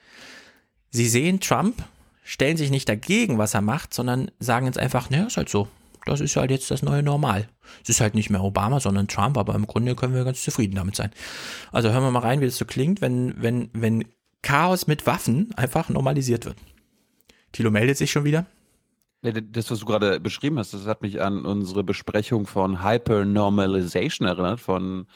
Sie 0.89 1.07
sehen 1.07 1.39
Trump, 1.39 1.83
stellen 2.23 2.57
sich 2.57 2.71
nicht 2.71 2.89
dagegen, 2.89 3.37
was 3.37 3.53
er 3.53 3.61
macht, 3.61 3.93
sondern 3.93 4.31
sagen 4.39 4.65
jetzt 4.65 4.79
einfach, 4.79 5.09
naja, 5.09 5.25
ist 5.25 5.37
halt 5.37 5.49
so. 5.49 5.67
Das 6.05 6.21
ist 6.21 6.35
halt 6.35 6.49
jetzt 6.49 6.71
das 6.71 6.81
neue 6.81 7.03
Normal. 7.03 7.47
Es 7.83 7.89
ist 7.89 8.01
halt 8.01 8.15
nicht 8.15 8.31
mehr 8.31 8.43
Obama, 8.43 8.79
sondern 8.79 9.07
Trump, 9.07 9.37
aber 9.37 9.53
im 9.53 9.67
Grunde 9.67 9.95
können 9.95 10.15
wir 10.15 10.23
ganz 10.23 10.41
zufrieden 10.43 10.75
damit 10.75 10.95
sein. 10.95 11.11
Also 11.71 11.91
hören 11.91 12.03
wir 12.03 12.11
mal 12.11 12.19
rein, 12.19 12.41
wie 12.41 12.45
das 12.45 12.57
so 12.57 12.65
klingt, 12.65 13.01
wenn, 13.01 13.35
wenn, 13.41 13.69
wenn 13.73 14.05
Chaos 14.41 14.87
mit 14.87 15.05
Waffen 15.05 15.51
einfach 15.55 15.89
normalisiert 15.89 16.45
wird. 16.45 16.57
Thilo 17.51 17.71
meldet 17.71 17.97
sich 17.97 18.11
schon 18.11 18.23
wieder. 18.23 18.45
Ja, 19.21 19.31
Das, 19.31 19.69
was 19.69 19.79
du 19.79 19.85
gerade 19.85 20.19
beschrieben 20.19 20.59
hast, 20.59 20.73
das 20.73 20.85
hat 20.85 21.01
mich 21.01 21.21
an 21.21 21.45
unsere 21.45 21.83
Besprechung 21.83 22.47
von 22.47 22.83
Hypernormalization 22.83 24.27
erinnert, 24.27 24.61
von 24.61 25.07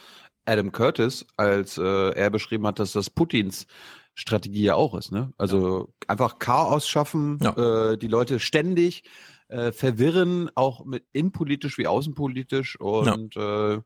Adam 0.45 0.71
Curtis, 0.71 1.25
als 1.37 1.77
äh, 1.77 2.09
er 2.09 2.29
beschrieben 2.29 2.67
hat, 2.67 2.79
dass 2.79 2.91
das 2.91 3.09
Putins 3.09 3.65
Strategie 4.13 4.63
ja 4.63 4.75
auch 4.75 4.93
ist. 4.95 5.11
Ne? 5.11 5.33
Also 5.37 5.93
einfach 6.07 6.37
Chaos 6.39 6.87
schaffen, 6.87 7.39
äh, 7.41 7.97
die 7.97 8.07
Leute 8.07 8.39
ständig 8.39 9.03
äh, 9.47 9.71
verwirren, 9.71 10.49
auch 10.55 10.85
mit 10.85 11.05
innenpolitisch 11.13 11.77
wie 11.77 11.87
außenpolitisch 11.87 12.79
und 12.79 13.35
äh, 13.35 13.79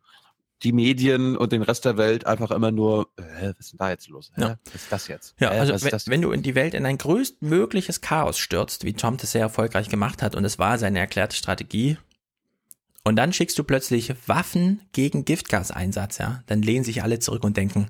die 0.64 0.72
Medien 0.72 1.38
und 1.38 1.51
den 1.51 1.62
Rest 1.62 1.86
der 1.86 1.97
Welt 1.97 2.26
einfach 2.26 2.51
immer 2.51 2.72
nur, 2.72 3.10
äh, 3.18 3.53
was 3.58 3.60
ist 3.60 3.74
denn 3.74 3.78
da 3.78 3.89
jetzt 3.89 4.08
los? 4.10 4.32
Hä? 4.36 4.41
Ja. 4.41 4.60
Was 4.66 4.82
ist 4.82 4.91
das 4.91 5.08
jetzt? 5.08 5.36
Ja, 5.39 5.51
Hä, 5.51 5.60
also 5.60 5.74
wenn, 5.86 5.99
wenn 6.08 6.22
du 6.22 6.32
in 6.32 6.41
die 6.41 6.55
Welt 6.55 6.74
in 6.74 6.86
ein 6.86 6.97
größtmögliches 6.97 8.01
Chaos 8.01 8.39
stürzt, 8.39 8.84
wie 8.84 8.93
Trump 8.93 9.22
das 9.22 9.32
sehr 9.32 9.41
erfolgreich 9.41 9.89
gemacht 9.89 10.22
hat, 10.22 10.36
und 10.36 10.45
es 10.45 10.58
war 10.58 10.78
seine 10.78 10.99
erklärte 10.99 11.36
Strategie, 11.36 11.97
und 13.03 13.16
dann 13.16 13.32
schickst 13.32 13.58
du 13.58 13.64
plötzlich 13.64 14.14
Waffen 14.26 14.82
gegen 14.91 15.24
Giftgaseinsatz, 15.24 16.18
ja, 16.18 16.43
dann 16.47 16.62
lehnen 16.62 16.84
sich 16.84 17.03
alle 17.03 17.20
zurück 17.20 17.43
und 17.43 17.55
denken, 17.55 17.88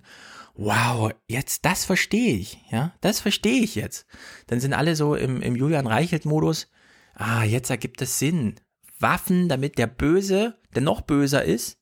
wow, 0.53 1.11
jetzt 1.27 1.65
das 1.65 1.85
verstehe 1.85 2.35
ich, 2.35 2.59
ja, 2.69 2.93
das 3.01 3.19
verstehe 3.19 3.63
ich 3.63 3.75
jetzt. 3.75 4.05
Dann 4.47 4.59
sind 4.59 4.73
alle 4.73 4.95
so 4.95 5.15
im, 5.15 5.41
im 5.41 5.55
Julian 5.55 5.87
Reichelt-Modus, 5.87 6.67
ah, 7.15 7.43
jetzt 7.43 7.69
ergibt 7.69 8.01
es 8.01 8.19
Sinn. 8.19 8.55
Waffen, 8.99 9.47
damit 9.47 9.77
der 9.77 9.87
Böse, 9.87 10.57
der 10.75 10.81
noch 10.81 11.01
böser 11.01 11.43
ist, 11.43 11.77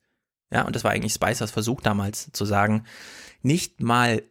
ja, 0.51 0.63
und 0.63 0.75
das 0.75 0.83
war 0.83 0.91
eigentlich 0.91 1.13
Spicers 1.13 1.51
Versuch 1.51 1.81
damals 1.81 2.31
zu 2.31 2.45
sagen, 2.45 2.85
nicht 3.41 3.81
mal, 3.81 4.23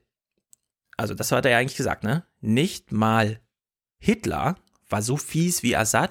also 0.96 1.14
das 1.14 1.32
hat 1.32 1.44
er 1.44 1.52
ja 1.52 1.58
eigentlich 1.58 1.76
gesagt, 1.76 2.04
ne? 2.04 2.24
Nicht 2.40 2.92
mal 2.92 3.40
Hitler 3.98 4.56
war 4.88 5.02
so 5.02 5.16
fies 5.16 5.62
wie 5.62 5.76
Assad. 5.76 6.10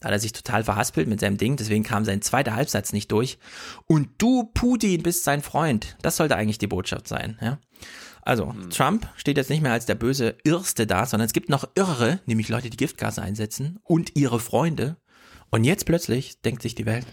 Da 0.00 0.08
hat 0.08 0.12
er 0.12 0.18
sich 0.18 0.32
total 0.32 0.64
verhaspelt 0.64 1.08
mit 1.08 1.20
seinem 1.20 1.36
Ding, 1.36 1.56
deswegen 1.56 1.84
kam 1.84 2.04
sein 2.04 2.22
zweiter 2.22 2.56
Halbsatz 2.56 2.92
nicht 2.92 3.12
durch. 3.12 3.38
Und 3.86 4.08
du, 4.18 4.44
Putin, 4.52 5.02
bist 5.02 5.22
sein 5.22 5.42
Freund. 5.42 5.96
Das 6.02 6.16
sollte 6.16 6.36
eigentlich 6.36 6.58
die 6.58 6.66
Botschaft 6.66 7.06
sein, 7.06 7.38
ja? 7.40 7.58
Also, 8.24 8.54
Trump 8.70 9.08
steht 9.16 9.36
jetzt 9.36 9.50
nicht 9.50 9.62
mehr 9.62 9.72
als 9.72 9.86
der 9.86 9.96
böse 9.96 10.36
Irrste 10.44 10.86
da, 10.86 11.06
sondern 11.06 11.26
es 11.26 11.32
gibt 11.32 11.48
noch 11.48 11.68
Irre, 11.74 12.20
nämlich 12.26 12.48
Leute, 12.48 12.70
die 12.70 12.76
Giftgase 12.76 13.20
einsetzen 13.20 13.80
und 13.82 14.14
ihre 14.14 14.38
Freunde. 14.38 14.96
Und 15.50 15.64
jetzt 15.64 15.86
plötzlich 15.86 16.40
denkt 16.40 16.62
sich 16.62 16.76
die 16.76 16.86
Welt, 16.86 17.04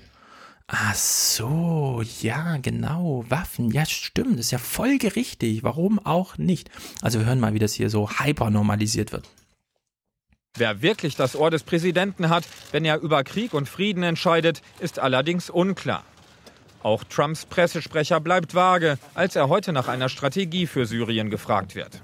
Ach 0.71 0.93
so, 0.93 2.03
ja, 2.21 2.57
genau, 2.57 3.25
Waffen, 3.27 3.71
ja, 3.71 3.87
stimmt, 3.87 4.33
das 4.33 4.45
ist 4.45 4.51
ja 4.51 4.59
folgerichtig, 4.59 5.63
warum 5.63 5.97
auch 5.97 6.37
nicht? 6.37 6.69
Also 7.01 7.17
wir 7.17 7.25
hören 7.25 7.39
mal, 7.39 7.55
wie 7.55 7.59
das 7.59 7.73
hier 7.73 7.89
so 7.89 8.07
hypernormalisiert 8.07 9.11
wird. 9.11 9.27
Wer 10.55 10.83
wirklich 10.83 11.15
das 11.15 11.35
Ohr 11.35 11.49
des 11.49 11.63
Präsidenten 11.63 12.29
hat, 12.29 12.43
wenn 12.71 12.85
er 12.85 12.99
über 12.99 13.23
Krieg 13.23 13.55
und 13.55 13.67
Frieden 13.67 14.03
entscheidet, 14.03 14.61
ist 14.79 14.99
allerdings 14.99 15.49
unklar. 15.49 16.03
Auch 16.83 17.03
Trumps 17.03 17.47
Pressesprecher 17.47 18.19
bleibt 18.19 18.53
vage, 18.53 18.99
als 19.15 19.35
er 19.35 19.49
heute 19.49 19.73
nach 19.73 19.87
einer 19.87 20.07
Strategie 20.07 20.67
für 20.67 20.85
Syrien 20.85 21.31
gefragt 21.31 21.73
wird. 21.73 21.99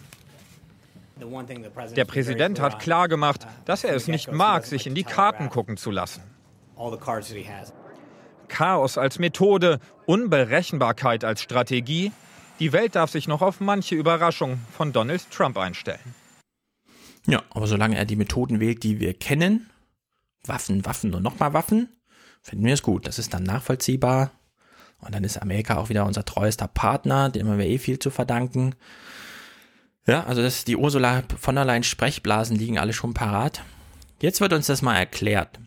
Der 1.96 2.06
Präsident 2.06 2.60
hat 2.60 2.80
klargemacht, 2.80 3.46
dass 3.66 3.84
er 3.84 3.96
es 3.96 4.08
nicht 4.08 4.32
mag, 4.32 4.66
sich 4.66 4.88
in 4.88 4.96
die 4.96 5.04
Karten 5.04 5.50
gucken 5.50 5.78
zu 5.78 5.92
lassen. 5.92 6.24
Chaos 8.48 8.98
als 8.98 9.20
Methode, 9.20 9.80
Unberechenbarkeit 10.06 11.24
als 11.24 11.42
Strategie. 11.42 12.12
Die 12.60 12.72
Welt 12.72 12.96
darf 12.96 13.12
sich 13.12 13.28
noch 13.28 13.42
auf 13.42 13.60
manche 13.60 13.96
Überraschung 13.96 14.60
von 14.76 14.94
Donald 14.94 15.30
Trump 15.32 15.58
einstellen. 15.58 16.16
Ja, 17.28 17.44
aber 17.50 17.68
solange 17.68 17.98
er 17.98 18.06
die 18.06 18.16
Methoden 18.16 18.60
wählt, 18.60 18.84
die 18.84 19.00
wir 19.00 19.14
kennen, 19.14 19.70
Waffen, 20.46 20.86
Waffen 20.86 21.14
und 21.14 21.24
nochmal 21.24 21.54
Waffen, 21.54 21.90
finden 22.42 22.66
wir 22.66 22.74
es 22.74 22.84
gut. 22.84 23.08
Das 23.08 23.20
ist 23.20 23.34
dann 23.34 23.44
nachvollziehbar. 23.44 24.32
Und 25.00 25.14
dann 25.14 25.24
ist 25.24 25.42
Amerika 25.42 25.78
auch 25.78 25.90
wieder 25.90 26.06
unser 26.06 26.24
treuester 26.24 26.68
Partner, 26.68 27.30
dem 27.30 27.50
haben 27.50 27.60
wir 27.60 27.66
eh 27.66 27.78
viel 27.78 28.00
zu 28.00 28.10
verdanken. 28.10 28.76
Ja, 30.08 30.24
also 30.26 30.42
das, 30.42 30.66
die 30.66 30.78
Ursula 30.78 31.24
von 31.38 31.56
der 31.56 31.66
Leyen 31.66 31.84
Sprechblasen 31.84 32.56
liegen 32.56 32.78
alle 32.78 32.94
schon 32.94 33.14
parat. 33.14 33.64
Jetzt 34.22 34.40
wird 34.40 34.54
uns 34.54 34.68
das 34.68 34.82
mal 34.82 34.96
erklärt. 34.96 35.60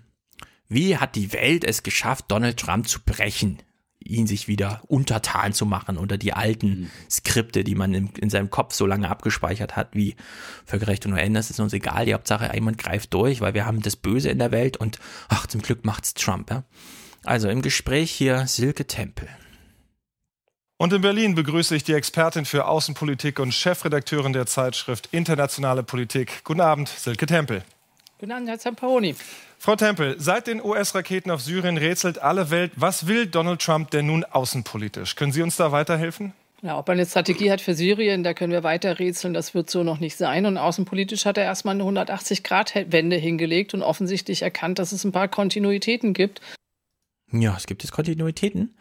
Wie 0.68 0.96
hat 0.98 1.16
die 1.16 1.32
Welt 1.32 1.64
es 1.64 1.82
geschafft, 1.82 2.26
Donald 2.28 2.58
Trump 2.58 2.88
zu 2.88 3.00
brechen? 3.00 3.62
ihn 4.00 4.26
sich 4.26 4.48
wieder 4.48 4.82
untertan 4.86 5.52
zu 5.52 5.66
machen 5.66 5.96
unter 5.96 6.18
die 6.18 6.32
alten 6.32 6.80
mhm. 6.80 6.90
Skripte, 7.10 7.64
die 7.64 7.74
man 7.74 7.94
in, 7.94 8.08
in, 8.18 8.30
seinem 8.30 8.50
Kopf 8.50 8.74
so 8.74 8.86
lange 8.86 9.08
abgespeichert 9.08 9.76
hat, 9.76 9.88
wie 9.92 10.16
völkerrecht 10.64 11.04
und 11.06 11.12
UN, 11.12 11.34
das 11.34 11.50
ist 11.50 11.60
uns 11.60 11.72
egal, 11.72 12.06
die 12.06 12.14
Hauptsache 12.14 12.50
jemand 12.54 12.78
greift 12.78 13.12
durch, 13.12 13.40
weil 13.40 13.54
wir 13.54 13.66
haben 13.66 13.82
das 13.82 13.96
Böse 13.96 14.30
in 14.30 14.38
der 14.38 14.50
Welt 14.50 14.76
und 14.76 14.98
ach, 15.28 15.46
zum 15.46 15.62
Glück 15.62 15.84
macht's 15.84 16.14
Trump, 16.14 16.50
ja. 16.50 16.64
Also 17.24 17.48
im 17.48 17.62
Gespräch 17.62 18.10
hier 18.10 18.46
Silke 18.46 18.86
Tempel. 18.86 19.28
Und 20.78 20.92
in 20.92 21.02
Berlin 21.02 21.34
begrüße 21.34 21.74
ich 21.74 21.82
die 21.82 21.92
Expertin 21.92 22.44
für 22.44 22.66
Außenpolitik 22.66 23.40
und 23.40 23.52
Chefredakteurin 23.52 24.32
der 24.32 24.46
Zeitschrift 24.46 25.08
Internationale 25.10 25.82
Politik. 25.82 26.44
Guten 26.44 26.60
Abend, 26.60 26.88
Silke 26.88 27.26
Tempel. 27.26 27.64
Guten 28.18 28.32
Abend, 28.32 28.48
Herr 28.48 28.58
Zamparoni. 28.58 29.14
Frau 29.58 29.76
Tempel, 29.76 30.16
seit 30.18 30.48
den 30.48 30.60
US-Raketen 30.60 31.30
auf 31.30 31.40
Syrien 31.40 31.76
rätselt 31.76 32.18
alle 32.18 32.50
Welt, 32.50 32.72
was 32.74 33.06
will 33.06 33.28
Donald 33.28 33.62
Trump 33.62 33.92
denn 33.92 34.06
nun 34.06 34.24
außenpolitisch? 34.24 35.14
Können 35.14 35.30
Sie 35.30 35.40
uns 35.40 35.54
da 35.54 35.70
weiterhelfen? 35.70 36.32
Ja, 36.60 36.76
ob 36.76 36.88
er 36.88 36.94
eine 36.94 37.06
Strategie 37.06 37.52
hat 37.52 37.60
für 37.60 37.74
Syrien, 37.74 38.24
da 38.24 38.34
können 38.34 38.52
wir 38.52 38.64
weiter 38.64 38.98
rätseln, 38.98 39.34
das 39.34 39.54
wird 39.54 39.70
so 39.70 39.84
noch 39.84 40.00
nicht 40.00 40.16
sein. 40.16 40.46
Und 40.46 40.58
außenpolitisch 40.58 41.26
hat 41.26 41.38
er 41.38 41.44
erstmal 41.44 41.80
eine 41.80 41.84
180-Grad-Wende 41.84 43.14
hingelegt 43.14 43.72
und 43.74 43.82
offensichtlich 43.82 44.42
erkannt, 44.42 44.80
dass 44.80 44.90
es 44.90 45.04
ein 45.04 45.12
paar 45.12 45.28
Kontinuitäten 45.28 46.12
gibt. 46.12 46.40
Ja, 47.30 47.54
es 47.56 47.68
gibt 47.68 47.84
jetzt 47.84 47.92
Kontinuitäten. 47.92 48.76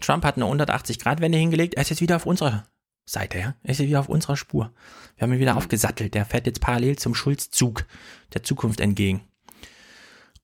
Trump 0.00 0.24
hat 0.24 0.34
eine 0.34 0.46
180-Grad-Wende 0.46 1.38
hingelegt, 1.38 1.74
er 1.74 1.82
ist 1.82 1.90
jetzt 1.90 2.00
wieder 2.00 2.16
auf 2.16 2.26
unserer 2.26 2.64
Seite, 3.12 3.38
ja. 3.38 3.54
Er 3.62 3.70
ist 3.70 3.78
jetzt 3.78 3.88
wieder 3.88 4.00
auf 4.00 4.08
unserer 4.08 4.36
Spur. 4.36 4.72
Wir 5.16 5.22
haben 5.22 5.32
ihn 5.32 5.40
wieder 5.40 5.56
aufgesattelt. 5.56 6.14
Der 6.14 6.24
fährt 6.24 6.46
jetzt 6.46 6.60
parallel 6.60 6.96
zum 6.96 7.14
Schulz-Zug 7.14 7.86
der 8.34 8.42
Zukunft 8.42 8.80
entgegen. 8.80 9.22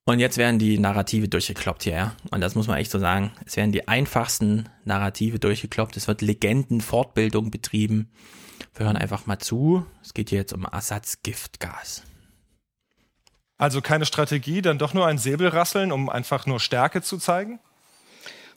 Und 0.05 0.21
jetzt 0.21 0.39
werden 0.39 0.61
die 0.61 0.79
Narrative 0.79 1.29
durchgekloppt 1.29 1.83
hier, 1.83 1.95
ja. 1.95 2.17
Und 2.31 2.41
das 2.41 2.55
muss 2.55 2.69
man 2.69 2.79
echt 2.79 2.93
so 2.93 2.99
sagen. 3.01 3.33
Es 3.45 3.57
werden 3.57 3.73
die 3.73 3.89
einfachsten 3.89 4.69
Narrative 4.85 5.41
durchgekloppt. 5.41 5.97
Es 5.97 6.07
wird 6.07 6.23
Legendenfortbildung 6.23 7.51
betrieben. 7.51 8.11
Wir 8.75 8.87
hören 8.87 8.97
einfach 8.97 9.27
mal 9.27 9.41
zu. 9.41 9.85
Es 10.03 10.15
geht 10.15 10.31
hier 10.31 10.39
jetzt 10.39 10.53
um 10.53 10.65
Assads 10.65 11.23
Giftgas. 11.23 12.05
Also 13.59 13.81
keine 13.81 14.07
Strategie, 14.07 14.63
dann 14.63 14.79
doch 14.79 14.95
nur 14.95 15.07
ein 15.07 15.19
Säbelrasseln, 15.19 15.91
um 15.91 16.09
einfach 16.09 16.47
nur 16.47 16.61
Stärke 16.61 17.03
zu 17.03 17.17
zeigen? 17.19 17.59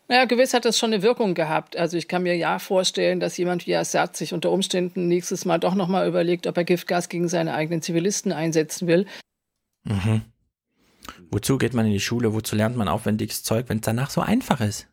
Naja, 0.10 0.26
gewiss 0.26 0.55
hat 0.55 0.66
das 0.66 0.80
schon 0.80 0.91
eine 0.91 1.03
Wirkung 1.03 1.36
gehabt. 1.36 1.78
Also 1.78 1.95
ich 1.95 2.07
kann 2.07 2.24
mir 2.24 2.36
ja 2.36 2.57
vorstellen, 2.57 3.20
dass 3.20 3.38
jemand 3.38 3.68
wie 3.68 3.76
Assad 3.76 4.18
sich 4.18 4.34
unter 4.34 4.49
Umständen 4.51 5.07
nächstes 5.07 5.45
Mal 5.45 5.60
doch 5.60 5.76
nochmal 5.76 6.07
überlegt, 6.07 6.47
ob 6.47 6.57
er 6.57 6.64
Giftgas 6.64 7.10
gegen 7.10 7.28
seine 7.28 7.53
eigenen 7.53 7.84
Zivilisten 7.84 8.32
einsetzen 8.32 8.88
will. 8.88 9.05
Mhm. 9.84 10.24
Wozu 11.30 11.60
geht 11.60 11.76
man 11.76 11.86
in 11.86 11.91
die 11.91 11.99
Schule? 11.99 12.34
Wozu 12.34 12.55
lernt 12.55 12.76
man 12.76 12.88
aufwendiges 12.88 13.43
Zeug, 13.43 13.70
wenn 13.70 13.78
es 13.78 13.84
danach 13.84 14.10
so 14.10 14.22
einfach 14.22 14.62
ist? 14.62 14.88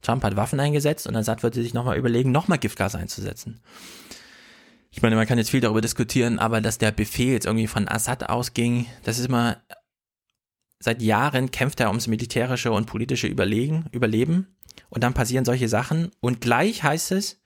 Trump 0.00 0.22
hat 0.22 0.36
Waffen 0.36 0.60
eingesetzt 0.60 1.08
und 1.08 1.16
Assad 1.16 1.42
würde 1.42 1.60
sich 1.60 1.74
nochmal 1.74 1.98
überlegen, 1.98 2.30
nochmal 2.30 2.58
Giftgas 2.58 2.94
einzusetzen. 2.94 3.60
Ich 4.92 5.02
meine, 5.02 5.16
man 5.16 5.26
kann 5.26 5.38
jetzt 5.38 5.50
viel 5.50 5.60
darüber 5.60 5.80
diskutieren, 5.80 6.38
aber 6.38 6.60
dass 6.60 6.78
der 6.78 6.92
Befehl 6.92 7.32
jetzt 7.32 7.46
irgendwie 7.46 7.66
von 7.66 7.88
Assad 7.88 8.28
ausging, 8.28 8.86
das 9.02 9.18
ist 9.18 9.26
immer, 9.26 9.56
seit 10.78 11.02
Jahren 11.02 11.50
kämpft 11.50 11.80
er 11.80 11.88
ums 11.88 12.06
militärische 12.06 12.72
und 12.72 12.86
politische 12.86 13.26
Überlegen, 13.26 13.86
Überleben 13.92 14.56
und 14.88 15.04
dann 15.04 15.14
passieren 15.14 15.44
solche 15.44 15.68
Sachen 15.68 16.10
und 16.20 16.40
gleich 16.40 16.82
heißt 16.82 17.12
es, 17.12 17.40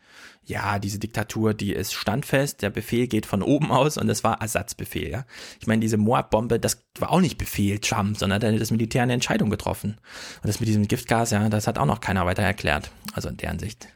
ja, 0.45 0.79
diese 0.79 0.99
Diktatur, 0.99 1.55
die 1.55 1.73
ist 1.73 1.93
standfest, 1.93 2.63
der 2.63 2.71
Befehl 2.71 3.07
geht 3.07 3.27
von 3.27 3.43
oben 3.43 3.71
aus 3.71 3.97
und 3.97 4.09
das 4.09 4.25
war 4.25 4.41
Ersatzbefehl, 4.41 5.11
ja. 5.11 5.25
Ich 5.61 5.67
meine, 5.67 5.81
diese 5.81 5.97
Moab-Bombe, 5.97 6.59
das 6.59 6.85
war 6.99 7.11
auch 7.11 7.21
nicht 7.21 7.39
Befehl 7.39 7.79
Trump, 7.79 8.19
sondern 8.19 8.41
da 8.41 8.51
hat 8.51 8.61
das 8.61 8.71
Militär 8.71 9.03
eine 9.03 9.13
Entscheidung 9.13 9.51
getroffen. 9.51 10.01
Und 10.43 10.49
das 10.49 10.59
mit 10.59 10.69
diesem 10.69 10.89
Giftgas, 10.89 11.31
ja, 11.31 11.49
das 11.49 11.67
hat 11.67 11.79
auch 11.79 11.87
noch 11.87 12.01
keiner 12.01 12.27
weiter 12.27 12.43
erklärt. 12.43 12.91
Also 13.13 13.29
in 13.29 13.37
deren 13.37 13.59
Sicht 13.59 13.89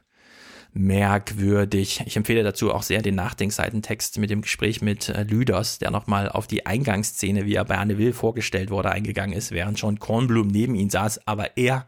merkwürdig. 0.75 2.03
Ich 2.05 2.17
empfehle 2.17 2.43
dazu 2.43 2.75
auch 2.75 2.83
sehr 2.83 3.01
den 3.01 3.15
Nachdenkseitentext 3.15 4.19
mit 4.19 4.29
dem 4.29 4.43
Gespräch 4.43 4.83
mit 4.83 5.09
äh, 5.09 5.23
Lüders, 5.23 5.79
der 5.79 5.93
nochmal 5.93 6.29
auf 6.29 6.49
die 6.49 6.67
Eingangsszene, 6.67 7.47
wie 7.47 7.55
er 7.55 7.65
bei 7.65 7.79
Anne 7.79 7.97
Will 7.97 8.13
vorgestellt 8.13 8.71
wurde, 8.71 8.91
eingegangen 8.91 9.37
ist, 9.37 9.53
während 9.53 9.79
schon 9.79 10.01
Kornblum 10.01 10.49
neben 10.49 10.75
ihm 10.75 10.91
saß, 10.91 11.27
aber 11.27 11.57
er 11.57 11.87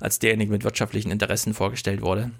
als 0.00 0.18
derjenige 0.18 0.52
mit 0.52 0.64
wirtschaftlichen 0.64 1.10
Interessen 1.10 1.54
vorgestellt 1.54 2.02
wurde. 2.02 2.30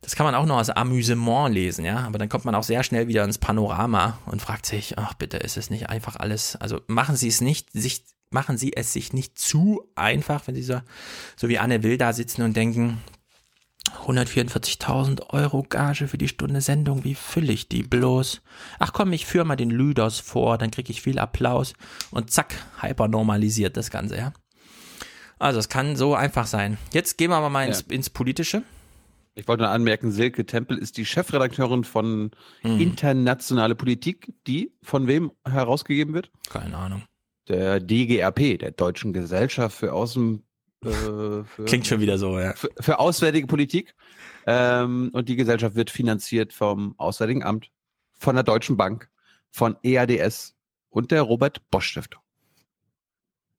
Das 0.00 0.16
kann 0.16 0.24
man 0.24 0.34
auch 0.34 0.46
noch 0.46 0.58
als 0.58 0.70
Amüsement 0.70 1.52
lesen, 1.52 1.84
ja, 1.84 1.98
aber 2.00 2.18
dann 2.18 2.28
kommt 2.28 2.44
man 2.44 2.54
auch 2.54 2.62
sehr 2.62 2.82
schnell 2.82 3.08
wieder 3.08 3.24
ins 3.24 3.38
Panorama 3.38 4.18
und 4.26 4.42
fragt 4.42 4.66
sich, 4.66 4.98
ach 4.98 5.14
bitte, 5.14 5.38
ist 5.38 5.56
es 5.56 5.70
nicht 5.70 5.88
einfach 5.88 6.16
alles, 6.16 6.56
also 6.56 6.80
machen 6.88 7.16
Sie 7.16 7.28
es 7.28 7.40
nicht, 7.40 7.72
sich, 7.72 8.04
machen 8.30 8.58
Sie 8.58 8.76
es 8.76 8.92
sich 8.92 9.14
nicht 9.14 9.38
zu 9.38 9.82
einfach, 9.94 10.46
wenn 10.46 10.54
Sie 10.54 10.62
so, 10.62 10.80
so 11.36 11.48
wie 11.48 11.58
Anne 11.58 11.82
Will 11.82 11.96
da 11.96 12.12
sitzen 12.12 12.42
und 12.42 12.54
denken, 12.54 12.98
144.000 14.06 15.30
Euro 15.30 15.62
Gage 15.62 16.08
für 16.08 16.18
die 16.18 16.28
Stunde 16.28 16.60
Sendung, 16.60 17.04
wie 17.04 17.14
fülle 17.14 17.52
ich 17.52 17.68
die 17.68 17.82
bloß? 17.82 18.42
Ach 18.78 18.92
komm, 18.92 19.12
ich 19.12 19.26
führe 19.26 19.44
mal 19.44 19.56
den 19.56 19.70
Lüders 19.70 20.20
vor, 20.20 20.58
dann 20.58 20.70
kriege 20.70 20.90
ich 20.90 21.02
viel 21.02 21.18
Applaus 21.18 21.74
und 22.10 22.30
zack, 22.30 22.54
hypernormalisiert 22.80 23.76
das 23.76 23.90
Ganze, 23.90 24.16
ja. 24.16 24.32
Also 25.38 25.58
es 25.58 25.68
kann 25.68 25.96
so 25.96 26.14
einfach 26.14 26.46
sein. 26.46 26.78
Jetzt 26.92 27.18
gehen 27.18 27.30
wir 27.30 27.36
aber 27.36 27.50
mal 27.50 27.66
ins, 27.66 27.84
ja. 27.88 27.94
ins 27.94 28.10
Politische. 28.10 28.62
Ich 29.34 29.48
wollte 29.48 29.64
nur 29.64 29.72
anmerken, 29.72 30.12
Silke 30.12 30.46
Tempel 30.46 30.78
ist 30.78 30.96
die 30.96 31.04
Chefredakteurin 31.04 31.82
von 31.82 32.30
mhm. 32.62 32.80
Internationale 32.80 33.74
Politik, 33.74 34.32
die 34.46 34.72
von 34.82 35.08
wem 35.08 35.32
herausgegeben 35.44 36.14
wird? 36.14 36.30
Keine 36.48 36.76
Ahnung. 36.76 37.02
Der 37.48 37.80
DGRP, 37.80 38.58
der 38.58 38.70
Deutschen 38.70 39.12
Gesellschaft 39.12 39.76
für 39.76 39.92
Außen. 39.92 40.44
Äh, 40.84 41.44
für, 41.44 41.64
Klingt 41.64 41.86
schon 41.86 42.00
wieder 42.00 42.18
so, 42.18 42.38
ja. 42.38 42.54
Für, 42.54 42.70
für 42.80 42.98
Auswärtige 42.98 43.46
Politik. 43.46 43.94
Ähm, 44.46 45.10
und 45.12 45.28
die 45.28 45.36
Gesellschaft 45.36 45.74
wird 45.74 45.90
finanziert 45.90 46.52
vom 46.52 46.94
Auswärtigen 46.98 47.42
Amt, 47.42 47.70
von 48.12 48.34
der 48.34 48.44
Deutschen 48.44 48.76
Bank, 48.76 49.08
von 49.50 49.76
EADS 49.82 50.54
und 50.90 51.10
der 51.10 51.22
Robert 51.22 51.70
Bosch 51.70 51.88
Stiftung. 51.88 52.20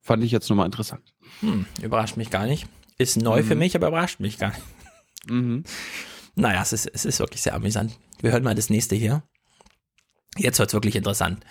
Fand 0.01 0.23
ich 0.23 0.31
jetzt 0.31 0.49
nochmal 0.49 0.67
interessant. 0.67 1.13
Hm, 1.39 1.65
überrascht 1.81 2.17
mich 2.17 2.29
gar 2.29 2.45
nicht. 2.45 2.67
Ist 2.97 3.17
neu 3.17 3.41
mhm. 3.41 3.47
für 3.47 3.55
mich, 3.55 3.75
aber 3.75 3.87
überrascht 3.87 4.19
mich 4.19 4.37
gar 4.37 4.49
nicht. 4.49 4.61
Mhm. 5.27 5.63
Naja, 6.35 6.61
es 6.61 6.73
ist, 6.73 6.85
es 6.93 7.05
ist 7.05 7.19
wirklich 7.19 7.41
sehr 7.41 7.55
amüsant. 7.55 7.97
Wir 8.21 8.31
hören 8.31 8.43
mal 8.43 8.55
das 8.55 8.69
nächste 8.69 8.95
hier. 8.95 9.23
Jetzt 10.37 10.59
wird 10.59 10.69
es 10.69 10.73
wirklich 10.73 10.95
interessant. 10.95 11.43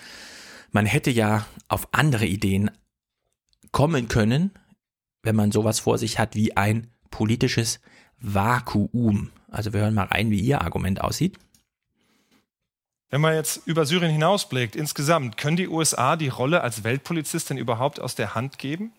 Man 0.70 0.87
hätte 0.87 1.11
ja 1.11 1.47
auf 1.68 1.89
andere 1.93 2.27
Ideen 2.27 2.70
kommen 3.72 4.09
können, 4.09 4.53
wenn 5.25 5.37
man 5.37 5.53
sowas 5.53 5.81
vor 5.81 5.99
sich 5.99 6.18
hat 6.18 6.35
wie 6.35 6.57
ein 6.57 6.89
politisches 7.11 7.81
Vakuum. 8.20 9.31
Also 9.51 9.72
wir 9.72 9.81
hören 9.81 9.95
mal 9.95 10.07
rein, 10.07 10.31
wie 10.31 10.41
Ihr 10.41 10.61
Argument 10.61 11.01
aussieht. 11.01 11.39
Wenn 13.11 13.20
man 13.20 13.35
jetzt 13.35 13.66
über 13.66 13.87
Syrien 13.87 14.11
hinausblickt, 14.11 14.75
insgesamt, 14.75 15.37
können 15.37 15.57
die 15.57 15.68
USA 15.68 16.16
die 16.16 16.29
Rolle 16.29 16.62
als 16.62 16.83
Weltpolizistin 16.83 17.57
überhaupt 17.57 18.01
aus 18.01 18.16
der 18.16 18.35
Hand 18.35 18.59
geben? 18.59 18.93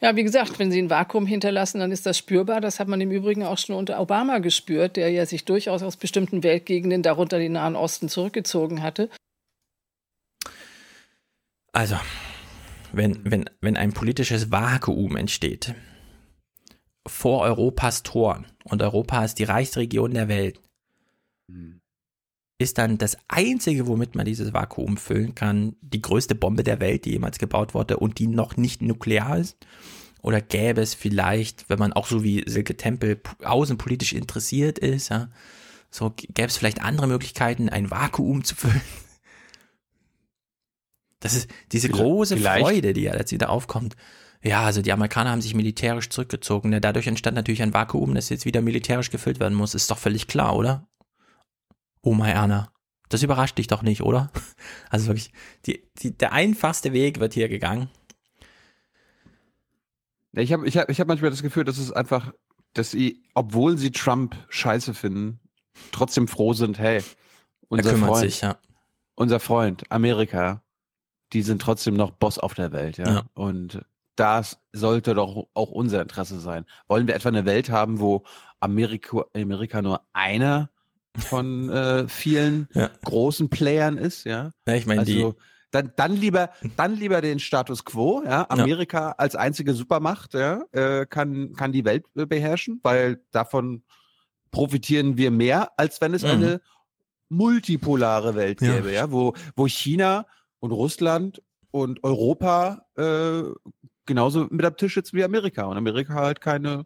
Ja, 0.00 0.14
wie 0.14 0.22
gesagt, 0.22 0.60
wenn 0.60 0.70
sie 0.70 0.80
ein 0.80 0.90
Vakuum 0.90 1.26
hinterlassen, 1.26 1.80
dann 1.80 1.90
ist 1.90 2.06
das 2.06 2.16
spürbar. 2.16 2.60
Das 2.60 2.78
hat 2.78 2.86
man 2.86 3.00
im 3.00 3.10
Übrigen 3.10 3.42
auch 3.42 3.58
schon 3.58 3.74
unter 3.74 3.98
Obama 3.98 4.38
gespürt, 4.38 4.96
der 4.96 5.10
ja 5.10 5.26
sich 5.26 5.44
durchaus 5.44 5.82
aus 5.82 5.96
bestimmten 5.96 6.44
Weltgegenden, 6.44 7.02
darunter 7.02 7.38
den 7.38 7.52
Nahen 7.52 7.74
Osten, 7.74 8.08
zurückgezogen 8.08 8.80
hatte. 8.80 9.10
Also, 11.72 11.96
wenn, 12.92 13.18
wenn, 13.24 13.44
wenn 13.60 13.76
ein 13.76 13.92
politisches 13.92 14.50
Vakuum 14.50 15.16
entsteht, 15.16 15.74
vor 17.06 17.42
Europas 17.42 18.02
Toren, 18.02 18.46
und 18.64 18.82
Europa 18.82 19.24
ist 19.24 19.38
die 19.38 19.44
reichste 19.44 19.80
Region 19.80 20.12
der 20.12 20.28
Welt, 20.28 20.60
hm. 21.50 21.80
ist 22.58 22.78
dann 22.78 22.98
das 22.98 23.16
Einzige, 23.28 23.86
womit 23.86 24.14
man 24.14 24.26
dieses 24.26 24.52
Vakuum 24.52 24.96
füllen 24.96 25.34
kann, 25.34 25.76
die 25.80 26.02
größte 26.02 26.34
Bombe 26.34 26.64
der 26.64 26.80
Welt, 26.80 27.04
die 27.04 27.12
jemals 27.12 27.38
gebaut 27.38 27.74
wurde 27.74 27.96
und 27.96 28.18
die 28.18 28.26
noch 28.26 28.56
nicht 28.56 28.82
nuklear 28.82 29.38
ist? 29.38 29.56
Oder 30.20 30.40
gäbe 30.40 30.80
es 30.80 30.94
vielleicht, 30.94 31.70
wenn 31.70 31.78
man 31.78 31.92
auch 31.92 32.06
so 32.06 32.24
wie 32.24 32.42
Silke 32.46 32.76
Tempel 32.76 33.20
außenpolitisch 33.44 34.12
interessiert 34.12 34.78
ist, 34.78 35.10
ja, 35.10 35.30
So 35.90 36.12
gäbe 36.16 36.48
es 36.48 36.56
vielleicht 36.56 36.82
andere 36.82 37.06
Möglichkeiten, 37.06 37.68
ein 37.68 37.90
Vakuum 37.90 38.44
zu 38.44 38.56
füllen. 38.56 38.82
Das 41.20 41.34
ist 41.34 41.48
diese 41.72 41.88
große 41.88 42.36
Vielleicht. 42.36 42.64
Freude, 42.64 42.92
die 42.92 43.02
ja 43.02 43.16
jetzt 43.16 43.32
wieder 43.32 43.50
aufkommt. 43.50 43.96
Ja, 44.42 44.62
also 44.62 44.82
die 44.82 44.92
Amerikaner 44.92 45.30
haben 45.30 45.40
sich 45.40 45.54
militärisch 45.54 46.10
zurückgezogen. 46.10 46.70
Ne? 46.70 46.80
Dadurch 46.80 47.08
entstand 47.08 47.34
natürlich 47.34 47.62
ein 47.62 47.74
Vakuum, 47.74 48.14
das 48.14 48.28
jetzt 48.28 48.44
wieder 48.44 48.62
militärisch 48.62 49.10
gefüllt 49.10 49.40
werden 49.40 49.54
muss. 49.54 49.74
Ist 49.74 49.90
doch 49.90 49.98
völlig 49.98 50.28
klar, 50.28 50.54
oder? 50.54 50.88
Oma 52.02 52.28
Erna. 52.28 52.72
Das 53.08 53.22
überrascht 53.22 53.58
dich 53.58 53.66
doch 53.66 53.82
nicht, 53.82 54.02
oder? 54.02 54.30
Also 54.90 55.08
wirklich, 55.08 55.32
die, 55.66 55.90
die, 55.98 56.16
der 56.16 56.32
einfachste 56.32 56.92
Weg 56.92 57.20
wird 57.20 57.34
hier 57.34 57.48
gegangen. 57.48 57.90
Ich 60.32 60.52
habe 60.52 60.66
ich 60.66 60.76
hab, 60.76 60.88
ich 60.88 61.00
hab 61.00 61.08
manchmal 61.08 61.30
das 61.30 61.42
Gefühl, 61.42 61.64
dass 61.64 61.78
es 61.78 61.92
einfach, 61.92 62.32
dass 62.74 62.90
sie, 62.90 63.24
obwohl 63.34 63.76
sie 63.76 63.90
Trump 63.90 64.36
scheiße 64.50 64.94
finden, 64.94 65.40
trotzdem 65.90 66.28
froh 66.28 66.52
sind, 66.52 66.78
hey, 66.78 67.02
unser 67.68 67.90
kümmert 67.90 68.10
Freund, 68.10 68.30
sich, 68.30 68.40
ja. 68.42 68.58
unser 69.14 69.40
Freund, 69.40 69.90
Amerika, 69.90 70.62
die 71.32 71.42
sind 71.42 71.60
trotzdem 71.62 71.94
noch 71.94 72.10
Boss 72.12 72.38
auf 72.38 72.54
der 72.54 72.72
Welt, 72.72 72.98
ja. 72.98 73.08
Ja. 73.08 73.22
Und 73.34 73.82
das 74.16 74.58
sollte 74.72 75.14
doch 75.14 75.46
auch 75.54 75.70
unser 75.70 76.02
Interesse 76.02 76.40
sein. 76.40 76.64
Wollen 76.88 77.06
wir 77.06 77.14
etwa 77.14 77.28
eine 77.28 77.44
Welt 77.44 77.70
haben, 77.70 78.00
wo 78.00 78.24
Amerika, 78.60 79.24
Amerika 79.34 79.80
nur 79.82 80.00
einer 80.12 80.70
von 81.16 81.68
äh, 81.70 82.08
vielen 82.08 82.68
Ja. 82.74 82.90
großen 83.04 83.48
Playern 83.48 83.96
ist, 83.98 84.24
ja? 84.24 84.52
Ja, 84.66 84.74
ich 84.74 84.86
meine, 84.86 85.00
Also 85.00 85.36
dann, 85.70 85.92
dann 85.96 86.16
lieber, 86.16 86.50
dann 86.76 86.96
lieber 86.96 87.20
den 87.20 87.38
Status 87.38 87.84
quo, 87.84 88.22
ja. 88.24 88.46
Amerika 88.48 89.12
als 89.18 89.36
einzige 89.36 89.74
Supermacht, 89.74 90.32
ja, 90.34 90.62
äh, 90.72 91.04
kann, 91.06 91.52
kann 91.52 91.72
die 91.72 91.84
Welt 91.84 92.06
äh, 92.16 92.24
beherrschen, 92.26 92.80
weil 92.82 93.20
davon 93.32 93.82
profitieren 94.50 95.18
wir 95.18 95.30
mehr, 95.30 95.70
als 95.76 96.00
wenn 96.00 96.14
es 96.14 96.22
Mhm. 96.22 96.28
eine 96.30 96.60
multipolare 97.28 98.34
Welt 98.34 98.58
gäbe, 98.60 98.92
ja, 98.92 99.10
wo, 99.12 99.34
wo 99.54 99.66
China 99.68 100.26
und 100.60 100.72
Russland 100.72 101.42
und 101.70 102.02
Europa 102.04 102.86
äh, 102.96 103.42
genauso 104.06 104.46
mit 104.50 104.64
am 104.64 104.76
Tisch 104.76 104.94
sitzen 104.94 105.16
wie 105.16 105.24
Amerika 105.24 105.64
und 105.64 105.76
Amerika 105.76 106.14
halt 106.14 106.40
keine, 106.40 106.84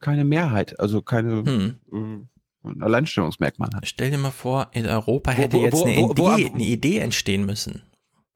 keine 0.00 0.24
Mehrheit, 0.24 0.78
also 0.80 1.02
keine 1.02 1.44
Hm. 1.44 1.78
äh, 1.92 2.68
ein 2.68 2.82
Alleinstellungsmerkmal 2.82 3.68
hat. 3.74 3.86
Stell 3.86 4.10
dir 4.10 4.16
mal 4.18 4.30
vor, 4.30 4.68
in 4.72 4.86
Europa 4.86 5.30
hätte 5.32 5.58
wo- 5.58 5.62
jetzt 5.62 5.74
wo- 5.74 5.84
eine, 5.84 5.96
wo- 5.96 6.14
wo- 6.16 6.32
Idee, 6.36 6.50
eine 6.54 6.64
Idee 6.64 6.98
entstehen 6.98 7.44
müssen, 7.44 7.82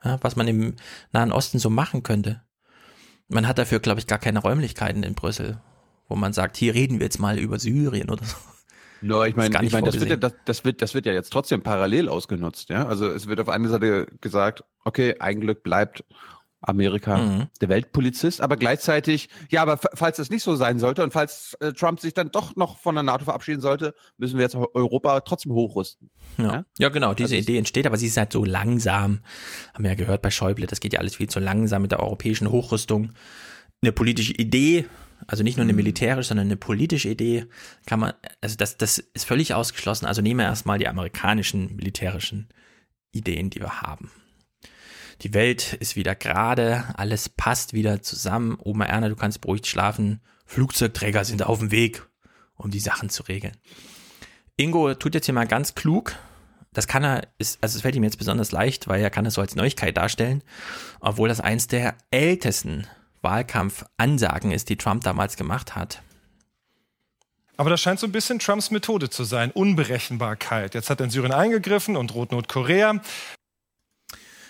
ja, 0.04 0.18
was 0.20 0.36
man 0.36 0.46
im 0.48 0.76
Nahen 1.12 1.32
Osten 1.32 1.58
so 1.58 1.70
machen 1.70 2.02
könnte. 2.02 2.42
Man 3.28 3.48
hat 3.48 3.58
dafür, 3.58 3.80
glaube 3.80 4.00
ich, 4.00 4.06
gar 4.06 4.18
keine 4.18 4.40
Räumlichkeiten 4.40 5.02
in 5.02 5.14
Brüssel, 5.14 5.60
wo 6.08 6.16
man 6.16 6.32
sagt, 6.34 6.56
hier 6.58 6.74
reden 6.74 6.98
wir 6.98 7.04
jetzt 7.06 7.18
mal 7.18 7.38
über 7.38 7.58
Syrien 7.58 8.10
oder 8.10 8.24
so. 8.24 8.36
No, 9.00 9.24
ich 9.24 9.36
meine, 9.36 9.64
ich 9.64 9.72
meine, 9.72 9.86
das 9.86 10.00
wird 10.00 10.10
ja, 10.10 10.16
das, 10.16 10.34
das 10.44 10.64
wird, 10.64 10.82
das 10.82 10.94
wird 10.94 11.06
ja 11.06 11.12
jetzt 11.12 11.30
trotzdem 11.32 11.62
parallel 11.62 12.08
ausgenutzt, 12.08 12.68
ja. 12.70 12.86
Also 12.86 13.08
es 13.08 13.26
wird 13.28 13.40
auf 13.40 13.48
einer 13.48 13.68
Seite 13.68 14.06
gesagt, 14.20 14.64
okay, 14.84 15.16
Eigenglück 15.20 15.62
bleibt 15.62 16.04
Amerika 16.60 17.16
Mhm. 17.18 17.46
der 17.60 17.68
Weltpolizist, 17.68 18.40
aber 18.40 18.56
gleichzeitig, 18.56 19.28
ja, 19.48 19.62
aber 19.62 19.78
falls 19.94 20.16
das 20.16 20.28
nicht 20.28 20.42
so 20.42 20.56
sein 20.56 20.80
sollte 20.80 21.04
und 21.04 21.12
falls 21.12 21.56
äh, 21.60 21.72
Trump 21.72 22.00
sich 22.00 22.14
dann 22.14 22.32
doch 22.32 22.56
noch 22.56 22.78
von 22.80 22.96
der 22.96 23.04
NATO 23.04 23.24
verabschieden 23.24 23.60
sollte, 23.60 23.94
müssen 24.16 24.38
wir 24.38 24.42
jetzt 24.42 24.56
Eu- 24.56 24.66
Europa 24.74 25.20
trotzdem 25.20 25.52
hochrüsten. 25.52 26.10
Ja, 26.36 26.64
ja 26.78 26.88
genau, 26.88 27.14
diese 27.14 27.36
Also 27.36 27.42
Idee 27.48 27.58
entsteht, 27.58 27.86
aber 27.86 27.96
sie 27.96 28.08
ist 28.08 28.16
halt 28.16 28.32
so 28.32 28.44
langsam. 28.44 29.20
Haben 29.72 29.84
wir 29.84 29.90
ja 29.92 29.96
gehört 29.96 30.20
bei 30.20 30.32
Schäuble, 30.32 30.66
das 30.66 30.80
geht 30.80 30.92
ja 30.94 30.98
alles 30.98 31.14
viel 31.14 31.28
zu 31.28 31.38
langsam 31.38 31.82
mit 31.82 31.92
der 31.92 32.00
europäischen 32.00 32.50
Hochrüstung. 32.50 33.12
Eine 33.80 33.92
politische 33.92 34.32
Idee, 34.32 34.86
also 35.26 35.42
nicht 35.42 35.56
nur 35.56 35.64
Mhm. 35.64 35.70
eine 35.70 35.76
militärische, 35.76 36.28
sondern 36.28 36.46
eine 36.46 36.56
politische 36.56 37.08
Idee, 37.08 37.46
kann 37.86 38.00
man, 38.00 38.12
also 38.40 38.56
das, 38.56 38.76
das 38.76 38.98
ist 38.98 39.26
völlig 39.26 39.54
ausgeschlossen. 39.54 40.06
Also 40.06 40.22
nehmen 40.22 40.40
wir 40.40 40.46
erstmal 40.46 40.78
die 40.78 40.88
amerikanischen 40.88 41.76
militärischen 41.76 42.48
Ideen, 43.12 43.50
die 43.50 43.60
wir 43.60 43.82
haben. 43.82 44.10
Die 45.22 45.34
Welt 45.34 45.72
ist 45.74 45.96
wieder 45.96 46.14
gerade, 46.14 46.84
alles 46.96 47.28
passt 47.28 47.72
wieder 47.72 48.02
zusammen. 48.02 48.56
Oma 48.62 48.84
Erna, 48.84 49.08
du 49.08 49.16
kannst 49.16 49.40
beruhigt 49.40 49.66
schlafen. 49.66 50.20
Flugzeugträger 50.46 51.24
sind 51.24 51.42
auf 51.42 51.58
dem 51.58 51.70
Weg, 51.72 52.06
um 52.54 52.70
die 52.70 52.80
Sachen 52.80 53.10
zu 53.10 53.24
regeln. 53.24 53.56
Ingo 54.56 54.94
tut 54.94 55.14
jetzt 55.14 55.26
hier 55.26 55.34
mal 55.34 55.46
ganz 55.46 55.74
klug. 55.74 56.14
Das 56.72 56.86
kann 56.86 57.02
er, 57.02 57.26
ist, 57.38 57.58
also 57.62 57.76
es 57.76 57.82
fällt 57.82 57.96
ihm 57.96 58.04
jetzt 58.04 58.18
besonders 58.18 58.52
leicht, 58.52 58.86
weil 58.86 59.00
er 59.00 59.10
kann 59.10 59.26
es 59.26 59.34
so 59.34 59.40
als 59.40 59.56
Neuigkeit 59.56 59.96
darstellen, 59.96 60.42
obwohl 61.00 61.28
das 61.28 61.40
eins 61.40 61.66
der 61.66 61.96
ältesten 62.10 62.86
Wahlkampfansagen 63.22 64.52
ist, 64.52 64.68
die 64.68 64.76
Trump 64.76 65.04
damals 65.04 65.36
gemacht 65.36 65.76
hat. 65.76 66.02
Aber 67.56 67.70
das 67.70 67.80
scheint 67.80 67.98
so 67.98 68.06
ein 68.06 68.12
bisschen 68.12 68.38
Trumps 68.38 68.70
Methode 68.70 69.10
zu 69.10 69.24
sein. 69.24 69.50
Unberechenbarkeit. 69.50 70.74
Jetzt 70.74 70.90
hat 70.90 71.00
er 71.00 71.04
in 71.04 71.10
Syrien 71.10 71.32
eingegriffen 71.32 71.96
und 71.96 72.12
droht 72.12 72.30
Nordkorea. 72.30 73.00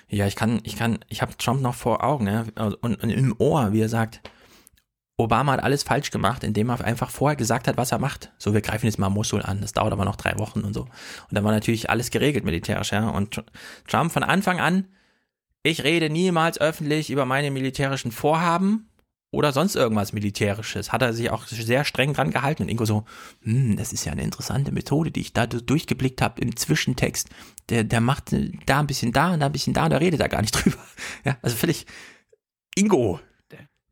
Ja, 0.08 0.26
ich 0.26 0.36
kann, 0.36 0.60
ich 0.62 0.76
kann, 0.76 0.98
ich 1.08 1.22
habe 1.22 1.36
Trump 1.36 1.62
noch 1.62 1.74
vor 1.74 2.04
Augen, 2.04 2.24
ne? 2.24 2.46
Und, 2.56 3.02
und 3.02 3.10
im 3.10 3.34
Ohr, 3.38 3.72
wie 3.72 3.80
er 3.80 3.88
sagt, 3.88 4.20
Obama 5.16 5.52
hat 5.52 5.62
alles 5.62 5.82
falsch 5.82 6.10
gemacht, 6.10 6.44
indem 6.44 6.70
er 6.70 6.84
einfach 6.84 7.10
vorher 7.10 7.36
gesagt 7.36 7.66
hat, 7.66 7.76
was 7.76 7.92
er 7.92 7.98
macht. 7.98 8.30
So, 8.38 8.54
wir 8.54 8.60
greifen 8.60 8.86
jetzt 8.86 8.98
mal 8.98 9.08
Mosul 9.08 9.42
an, 9.42 9.60
das 9.60 9.72
dauert 9.72 9.92
aber 9.92 10.04
noch 10.04 10.16
drei 10.16 10.38
Wochen 10.38 10.60
und 10.60 10.74
so. 10.74 10.82
Und 10.82 10.90
dann 11.32 11.44
war 11.44 11.52
natürlich 11.52 11.90
alles 11.90 12.10
geregelt 12.10 12.44
militärisch, 12.44 12.92
ja. 12.92 13.08
Und 13.08 13.36
Tr- 13.36 13.46
Trump 13.86 14.12
von 14.12 14.22
Anfang 14.22 14.60
an, 14.60 14.86
ich 15.68 15.84
rede 15.84 16.10
niemals 16.10 16.60
öffentlich 16.60 17.10
über 17.10 17.24
meine 17.24 17.50
militärischen 17.50 18.12
Vorhaben 18.12 18.88
oder 19.30 19.52
sonst 19.52 19.76
irgendwas 19.76 20.12
Militärisches. 20.12 20.92
Hat 20.92 21.02
er 21.02 21.12
sich 21.12 21.30
auch 21.30 21.46
sehr 21.46 21.84
streng 21.84 22.14
dran 22.14 22.30
gehalten. 22.30 22.62
Und 22.62 22.68
Ingo 22.68 22.84
so, 22.84 23.04
hm, 23.42 23.76
das 23.76 23.92
ist 23.92 24.04
ja 24.04 24.12
eine 24.12 24.22
interessante 24.22 24.72
Methode, 24.72 25.10
die 25.10 25.20
ich 25.20 25.32
da 25.32 25.46
durchgeblickt 25.46 26.22
habe 26.22 26.40
im 26.40 26.56
Zwischentext. 26.56 27.28
Der, 27.68 27.84
der 27.84 28.00
macht 28.00 28.34
da 28.66 28.80
ein 28.80 28.86
bisschen 28.86 29.12
da 29.12 29.34
und 29.34 29.40
da 29.40 29.46
ein 29.46 29.52
bisschen 29.52 29.74
da 29.74 29.84
und 29.84 29.90
der 29.90 30.00
redet 30.00 30.20
da 30.20 30.28
gar 30.28 30.40
nicht 30.40 30.52
drüber. 30.64 30.78
Ja, 31.24 31.36
also 31.42 31.56
völlig, 31.56 31.86
Ingo, 32.74 33.20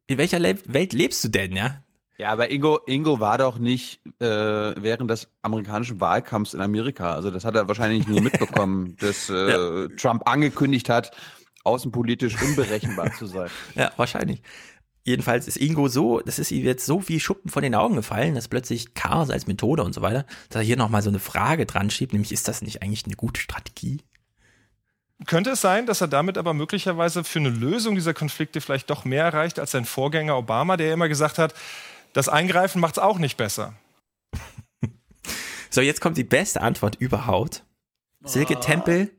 in 0.06 0.18
welcher 0.18 0.38
Le 0.38 0.56
Welt 0.66 0.92
lebst 0.92 1.24
du 1.24 1.28
denn, 1.28 1.54
ja? 1.54 1.82
Ja, 2.18 2.30
aber 2.30 2.50
Ingo, 2.50 2.80
Ingo 2.86 3.20
war 3.20 3.36
doch 3.36 3.58
nicht 3.58 4.00
äh, 4.20 4.24
während 4.26 5.10
des 5.10 5.28
amerikanischen 5.42 6.00
Wahlkampfs 6.00 6.54
in 6.54 6.62
Amerika. 6.62 7.12
Also 7.14 7.30
das 7.30 7.44
hat 7.44 7.56
er 7.56 7.68
wahrscheinlich 7.68 8.06
nur 8.06 8.20
mitbekommen, 8.22 8.96
dass 8.96 9.28
äh, 9.28 9.88
Trump 9.96 10.26
angekündigt 10.26 10.88
hat, 10.88 11.10
außenpolitisch 11.66 12.40
unberechenbar 12.40 13.12
zu 13.14 13.26
sein. 13.26 13.50
Ja, 13.74 13.92
wahrscheinlich. 13.96 14.42
Jedenfalls 15.04 15.46
ist 15.46 15.56
Ingo 15.56 15.86
so, 15.86 16.20
das 16.20 16.40
ist 16.40 16.50
ihm 16.50 16.64
jetzt 16.64 16.84
so 16.84 17.08
wie 17.08 17.20
Schuppen 17.20 17.48
von 17.50 17.62
den 17.62 17.76
Augen 17.76 17.94
gefallen, 17.94 18.34
dass 18.34 18.48
plötzlich 18.48 18.94
Chaos 18.94 19.30
als 19.30 19.46
Methode 19.46 19.84
und 19.84 19.92
so 19.92 20.02
weiter, 20.02 20.26
dass 20.48 20.62
er 20.62 20.66
hier 20.66 20.76
nochmal 20.76 21.02
so 21.02 21.10
eine 21.10 21.20
Frage 21.20 21.64
dran 21.64 21.90
schiebt, 21.90 22.12
nämlich 22.12 22.32
ist 22.32 22.48
das 22.48 22.60
nicht 22.60 22.82
eigentlich 22.82 23.04
eine 23.04 23.14
gute 23.14 23.40
Strategie? 23.40 24.00
Könnte 25.26 25.50
es 25.50 25.60
sein, 25.60 25.86
dass 25.86 26.00
er 26.00 26.08
damit 26.08 26.36
aber 26.36 26.54
möglicherweise 26.54 27.24
für 27.24 27.38
eine 27.38 27.48
Lösung 27.48 27.94
dieser 27.94 28.14
Konflikte 28.14 28.60
vielleicht 28.60 28.90
doch 28.90 29.04
mehr 29.04 29.24
erreicht 29.24 29.58
als 29.58 29.70
sein 29.70 29.84
Vorgänger 29.84 30.36
Obama, 30.36 30.76
der 30.76 30.92
immer 30.92 31.08
gesagt 31.08 31.38
hat, 31.38 31.54
das 32.12 32.28
Eingreifen 32.28 32.80
macht 32.80 32.96
es 32.96 33.02
auch 33.02 33.18
nicht 33.18 33.36
besser? 33.36 33.74
So, 35.68 35.82
jetzt 35.82 36.00
kommt 36.00 36.16
die 36.16 36.24
beste 36.24 36.62
Antwort 36.62 36.94
überhaupt. 36.94 37.62
Silke 38.24 38.58
Tempel, 38.60 39.10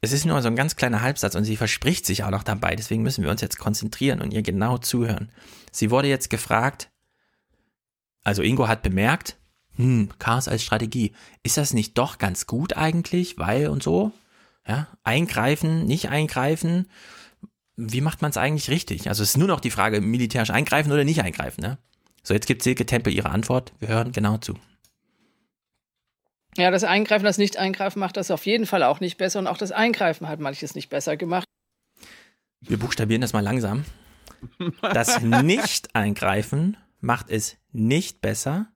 es 0.00 0.12
ist 0.12 0.24
nur 0.24 0.40
so 0.40 0.48
ein 0.48 0.56
ganz 0.56 0.76
kleiner 0.76 1.02
Halbsatz 1.02 1.34
und 1.34 1.44
sie 1.44 1.56
verspricht 1.56 2.06
sich 2.06 2.24
auch 2.24 2.30
noch 2.30 2.42
dabei, 2.42 2.74
deswegen 2.74 3.02
müssen 3.02 3.22
wir 3.22 3.30
uns 3.30 3.40
jetzt 3.40 3.58
konzentrieren 3.58 4.20
und 4.20 4.32
ihr 4.32 4.42
genau 4.42 4.78
zuhören. 4.78 5.30
Sie 5.72 5.90
wurde 5.90 6.08
jetzt 6.08 6.30
gefragt, 6.30 6.90
also 8.24 8.42
Ingo 8.42 8.68
hat 8.68 8.82
bemerkt, 8.82 9.36
hm, 9.76 10.10
Chaos 10.18 10.48
als 10.48 10.62
Strategie, 10.62 11.12
ist 11.42 11.56
das 11.56 11.74
nicht 11.74 11.98
doch 11.98 12.18
ganz 12.18 12.46
gut 12.46 12.76
eigentlich, 12.76 13.38
weil 13.38 13.68
und 13.68 13.82
so? 13.82 14.12
Ja, 14.66 14.88
eingreifen, 15.04 15.86
nicht 15.86 16.08
eingreifen, 16.10 16.86
wie 17.76 18.02
macht 18.02 18.20
man 18.20 18.30
es 18.30 18.36
eigentlich 18.36 18.70
richtig? 18.70 19.08
Also 19.08 19.22
es 19.22 19.30
ist 19.30 19.36
nur 19.38 19.48
noch 19.48 19.60
die 19.60 19.70
Frage, 19.70 20.00
militärisch 20.00 20.50
eingreifen 20.50 20.92
oder 20.92 21.04
nicht 21.04 21.22
eingreifen, 21.22 21.62
ne? 21.62 21.78
So, 22.22 22.34
jetzt 22.34 22.46
gibt 22.46 22.62
Silke 22.62 22.84
Tempel 22.84 23.14
ihre 23.14 23.30
Antwort, 23.30 23.72
wir 23.78 23.88
hören 23.88 24.12
genau 24.12 24.36
zu. 24.36 24.54
Ja, 26.60 26.70
das 26.70 26.84
Eingreifen, 26.84 27.24
das 27.24 27.38
Nicht-Eingreifen 27.38 28.00
macht 28.00 28.18
das 28.18 28.30
auf 28.30 28.44
jeden 28.44 28.66
Fall 28.66 28.82
auch 28.82 29.00
nicht 29.00 29.16
besser 29.16 29.38
und 29.38 29.46
auch 29.46 29.56
das 29.56 29.72
Eingreifen 29.72 30.28
hat 30.28 30.40
manches 30.40 30.74
nicht 30.74 30.90
besser 30.90 31.16
gemacht. 31.16 31.46
Wir 32.60 32.78
buchstabieren 32.78 33.22
das 33.22 33.32
mal 33.32 33.40
langsam. 33.40 33.84
Das 34.80 35.20
Nicht-Eingreifen 35.22 36.76
macht 37.00 37.30
es 37.30 37.56
nicht 37.72 38.20
besser, 38.20 38.68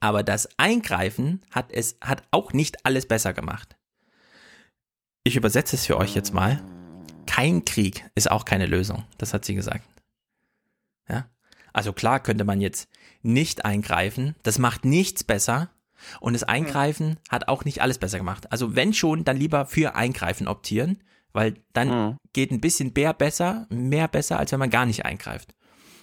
aber 0.00 0.22
das 0.22 0.48
Eingreifen 0.56 1.42
hat 1.50 1.72
es 1.72 1.96
hat 2.00 2.22
auch 2.32 2.52
nicht 2.52 2.84
alles 2.84 3.06
besser 3.06 3.32
gemacht. 3.32 3.76
Ich 5.22 5.36
übersetze 5.36 5.76
es 5.76 5.86
für 5.86 5.96
euch 5.96 6.14
jetzt 6.14 6.34
mal. 6.34 6.60
Kein 7.26 7.64
Krieg 7.64 8.04
ist 8.14 8.30
auch 8.30 8.44
keine 8.44 8.66
Lösung. 8.66 9.04
Das 9.18 9.34
hat 9.34 9.44
sie 9.44 9.54
gesagt. 9.54 9.88
Ja? 11.08 11.28
Also 11.72 11.92
klar 11.92 12.20
könnte 12.20 12.44
man 12.44 12.60
jetzt 12.60 12.88
nicht 13.22 13.64
eingreifen. 13.64 14.34
Das 14.42 14.58
macht 14.58 14.84
nichts 14.84 15.24
besser. 15.24 15.70
Und 16.20 16.32
das 16.34 16.42
Eingreifen 16.44 17.18
hat 17.28 17.48
auch 17.48 17.64
nicht 17.64 17.82
alles 17.82 17.98
besser 17.98 18.18
gemacht. 18.18 18.50
Also 18.52 18.74
wenn 18.76 18.92
schon, 18.94 19.24
dann 19.24 19.36
lieber 19.36 19.66
für 19.66 19.94
Eingreifen 19.94 20.48
optieren, 20.48 21.02
weil 21.32 21.54
dann 21.72 22.18
geht 22.32 22.50
ein 22.52 22.60
bisschen 22.60 22.92
mehr 22.94 23.12
besser, 23.12 23.66
mehr 23.70 24.08
besser, 24.08 24.38
als 24.38 24.52
wenn 24.52 24.60
man 24.60 24.70
gar 24.70 24.86
nicht 24.86 25.04
eingreift. 25.04 25.54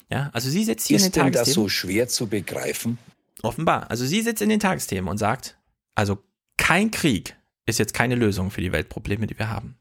Ja, 0.09 0.29
also 0.33 0.49
sie 0.49 0.65
sitzt 0.65 0.87
hier 0.87 0.97
in 0.97 1.05
Ist 1.05 1.15
den 1.15 1.23
denn 1.23 1.31
das 1.31 1.41
Tagesthemen. 1.43 1.65
so 1.65 1.69
schwer 1.69 2.07
zu 2.09 2.27
begreifen? 2.27 2.97
Offenbar. 3.43 3.89
Also 3.89 4.05
sie 4.05 4.21
sitzt 4.21 4.41
in 4.41 4.49
den 4.49 4.59
Tagesthemen 4.59 5.09
und 5.09 5.17
sagt, 5.17 5.57
Also 5.95 6.19
kein 6.57 6.91
Krieg 6.91 7.35
ist 7.65 7.79
jetzt 7.79 7.93
keine 7.93 8.15
Lösung 8.15 8.51
für 8.51 8.61
die 8.61 8.71
Weltprobleme, 8.71 9.25
die 9.27 9.39
wir 9.39 9.49
haben. 9.49 9.77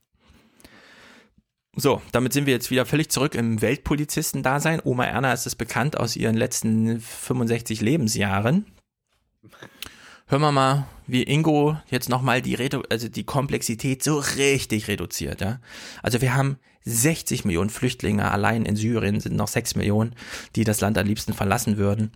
So, 1.76 2.02
damit 2.12 2.32
sind 2.32 2.46
wir 2.46 2.52
jetzt 2.52 2.70
wieder 2.70 2.84
völlig 2.84 3.10
zurück 3.10 3.34
im 3.34 3.60
Weltpolizisten-Dasein. 3.60 4.80
Oma 4.84 5.04
Erna 5.04 5.32
ist 5.32 5.46
es 5.46 5.54
bekannt 5.54 5.96
aus 5.96 6.16
ihren 6.16 6.36
letzten 6.36 7.00
65 7.00 7.80
Lebensjahren. 7.80 8.66
Hören 10.30 10.42
wir 10.42 10.52
mal, 10.52 10.86
wie 11.08 11.24
Ingo 11.24 11.76
jetzt 11.90 12.08
nochmal 12.08 12.40
die, 12.40 12.54
Redu 12.54 12.82
also 12.88 13.08
die 13.08 13.24
Komplexität 13.24 14.04
so 14.04 14.16
richtig 14.36 14.86
reduziert. 14.86 15.40
Ja? 15.40 15.58
Also 16.04 16.20
wir 16.20 16.36
haben 16.36 16.56
60 16.84 17.44
Millionen 17.44 17.68
Flüchtlinge, 17.68 18.30
allein 18.30 18.64
in 18.64 18.76
Syrien 18.76 19.18
sind 19.18 19.34
noch 19.34 19.48
6 19.48 19.74
Millionen, 19.74 20.14
die 20.54 20.62
das 20.62 20.80
Land 20.80 20.98
am 20.98 21.06
liebsten 21.08 21.32
verlassen 21.32 21.78
würden. 21.78 22.12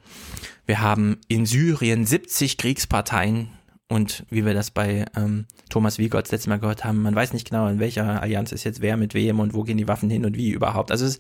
Wir 0.64 0.80
haben 0.80 1.18
in 1.26 1.44
Syrien 1.44 2.06
70 2.06 2.56
Kriegsparteien, 2.56 3.50
und 3.88 4.24
wie 4.30 4.46
wir 4.46 4.54
das 4.54 4.70
bei 4.70 5.06
ähm, 5.16 5.46
Thomas 5.68 5.98
Wiegold 5.98 6.30
letztes 6.30 6.46
Mal 6.46 6.60
gehört 6.60 6.84
haben, 6.84 7.02
man 7.02 7.16
weiß 7.16 7.32
nicht 7.32 7.50
genau, 7.50 7.66
in 7.66 7.80
welcher 7.80 8.22
Allianz 8.22 8.52
ist 8.52 8.62
jetzt 8.62 8.80
wer 8.80 8.96
mit 8.96 9.14
wem 9.14 9.40
und 9.40 9.54
wo 9.54 9.64
gehen 9.64 9.76
die 9.76 9.88
Waffen 9.88 10.08
hin 10.08 10.24
und 10.24 10.36
wie 10.36 10.50
überhaupt. 10.50 10.92
Also 10.92 11.04
es, 11.04 11.18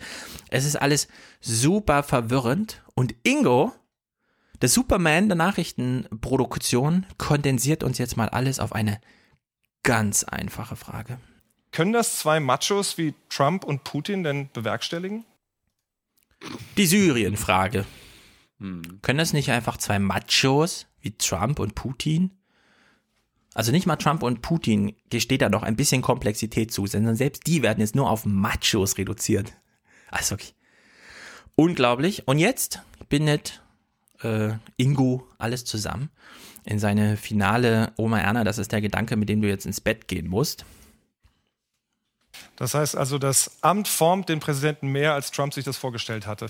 es 0.48 0.64
ist 0.64 0.76
alles 0.76 1.08
super 1.40 2.04
verwirrend. 2.04 2.82
Und 2.94 3.16
Ingo, 3.24 3.72
der 4.62 4.68
Superman 4.68 5.28
der 5.28 5.36
Nachrichtenproduktion, 5.36 7.06
kondensiert 7.18 7.82
uns 7.82 7.98
jetzt 7.98 8.16
mal 8.16 8.28
alles 8.28 8.60
auf 8.60 8.72
eine 8.72 9.00
ganz 9.82 10.24
einfache 10.24 10.76
Frage. 10.76 11.18
Können 11.72 11.92
das 11.92 12.18
zwei 12.18 12.40
Machos 12.40 12.98
wie 12.98 13.14
Trump 13.28 13.64
und 13.64 13.84
Putin 13.84 14.22
denn 14.22 14.48
bewerkstelligen? 14.52 15.24
Die 16.76 16.86
Syrien-Frage. 16.86 17.84
Hm. 18.60 19.00
Können 19.02 19.18
das 19.18 19.32
nicht 19.32 19.50
einfach 19.50 19.76
zwei 19.76 19.98
Machos 19.98 20.86
wie 21.00 21.16
Trump 21.16 21.58
und 21.58 21.74
Putin 21.74 22.30
also 23.54 23.70
nicht 23.70 23.86
mal 23.86 23.96
Trump 23.96 24.24
und 24.24 24.42
Putin 24.42 24.96
gesteht 25.10 25.40
da 25.40 25.48
noch 25.48 25.62
ein 25.62 25.76
bisschen 25.76 26.02
Komplexität 26.02 26.72
zu, 26.72 26.86
sondern 26.86 27.14
selbst 27.14 27.46
die 27.46 27.62
werden 27.62 27.80
jetzt 27.80 27.94
nur 27.94 28.10
auf 28.10 28.26
Machos 28.26 28.98
reduziert. 28.98 29.52
Also 30.10 30.34
okay. 30.34 30.52
Unglaublich. 31.54 32.26
Und 32.26 32.40
jetzt 32.40 32.80
bindet 33.08 33.62
äh, 34.22 34.50
Ingo 34.76 35.26
alles 35.38 35.64
zusammen 35.64 36.10
in 36.64 36.78
seine 36.78 37.16
finale 37.16 37.92
Oma 37.96 38.20
Erna. 38.20 38.44
Das 38.44 38.58
ist 38.58 38.72
der 38.72 38.80
Gedanke, 38.80 39.16
mit 39.16 39.28
dem 39.28 39.42
du 39.42 39.48
jetzt 39.48 39.66
ins 39.66 39.80
Bett 39.80 40.08
gehen 40.08 40.28
musst. 40.28 40.64
Das 42.56 42.74
heißt 42.74 42.96
also, 42.96 43.18
das 43.18 43.58
Amt 43.60 43.88
formt 43.88 44.28
den 44.28 44.40
Präsidenten 44.40 44.88
mehr, 44.88 45.14
als 45.14 45.30
Trump 45.30 45.54
sich 45.54 45.64
das 45.64 45.76
vorgestellt 45.76 46.26
hatte. 46.26 46.46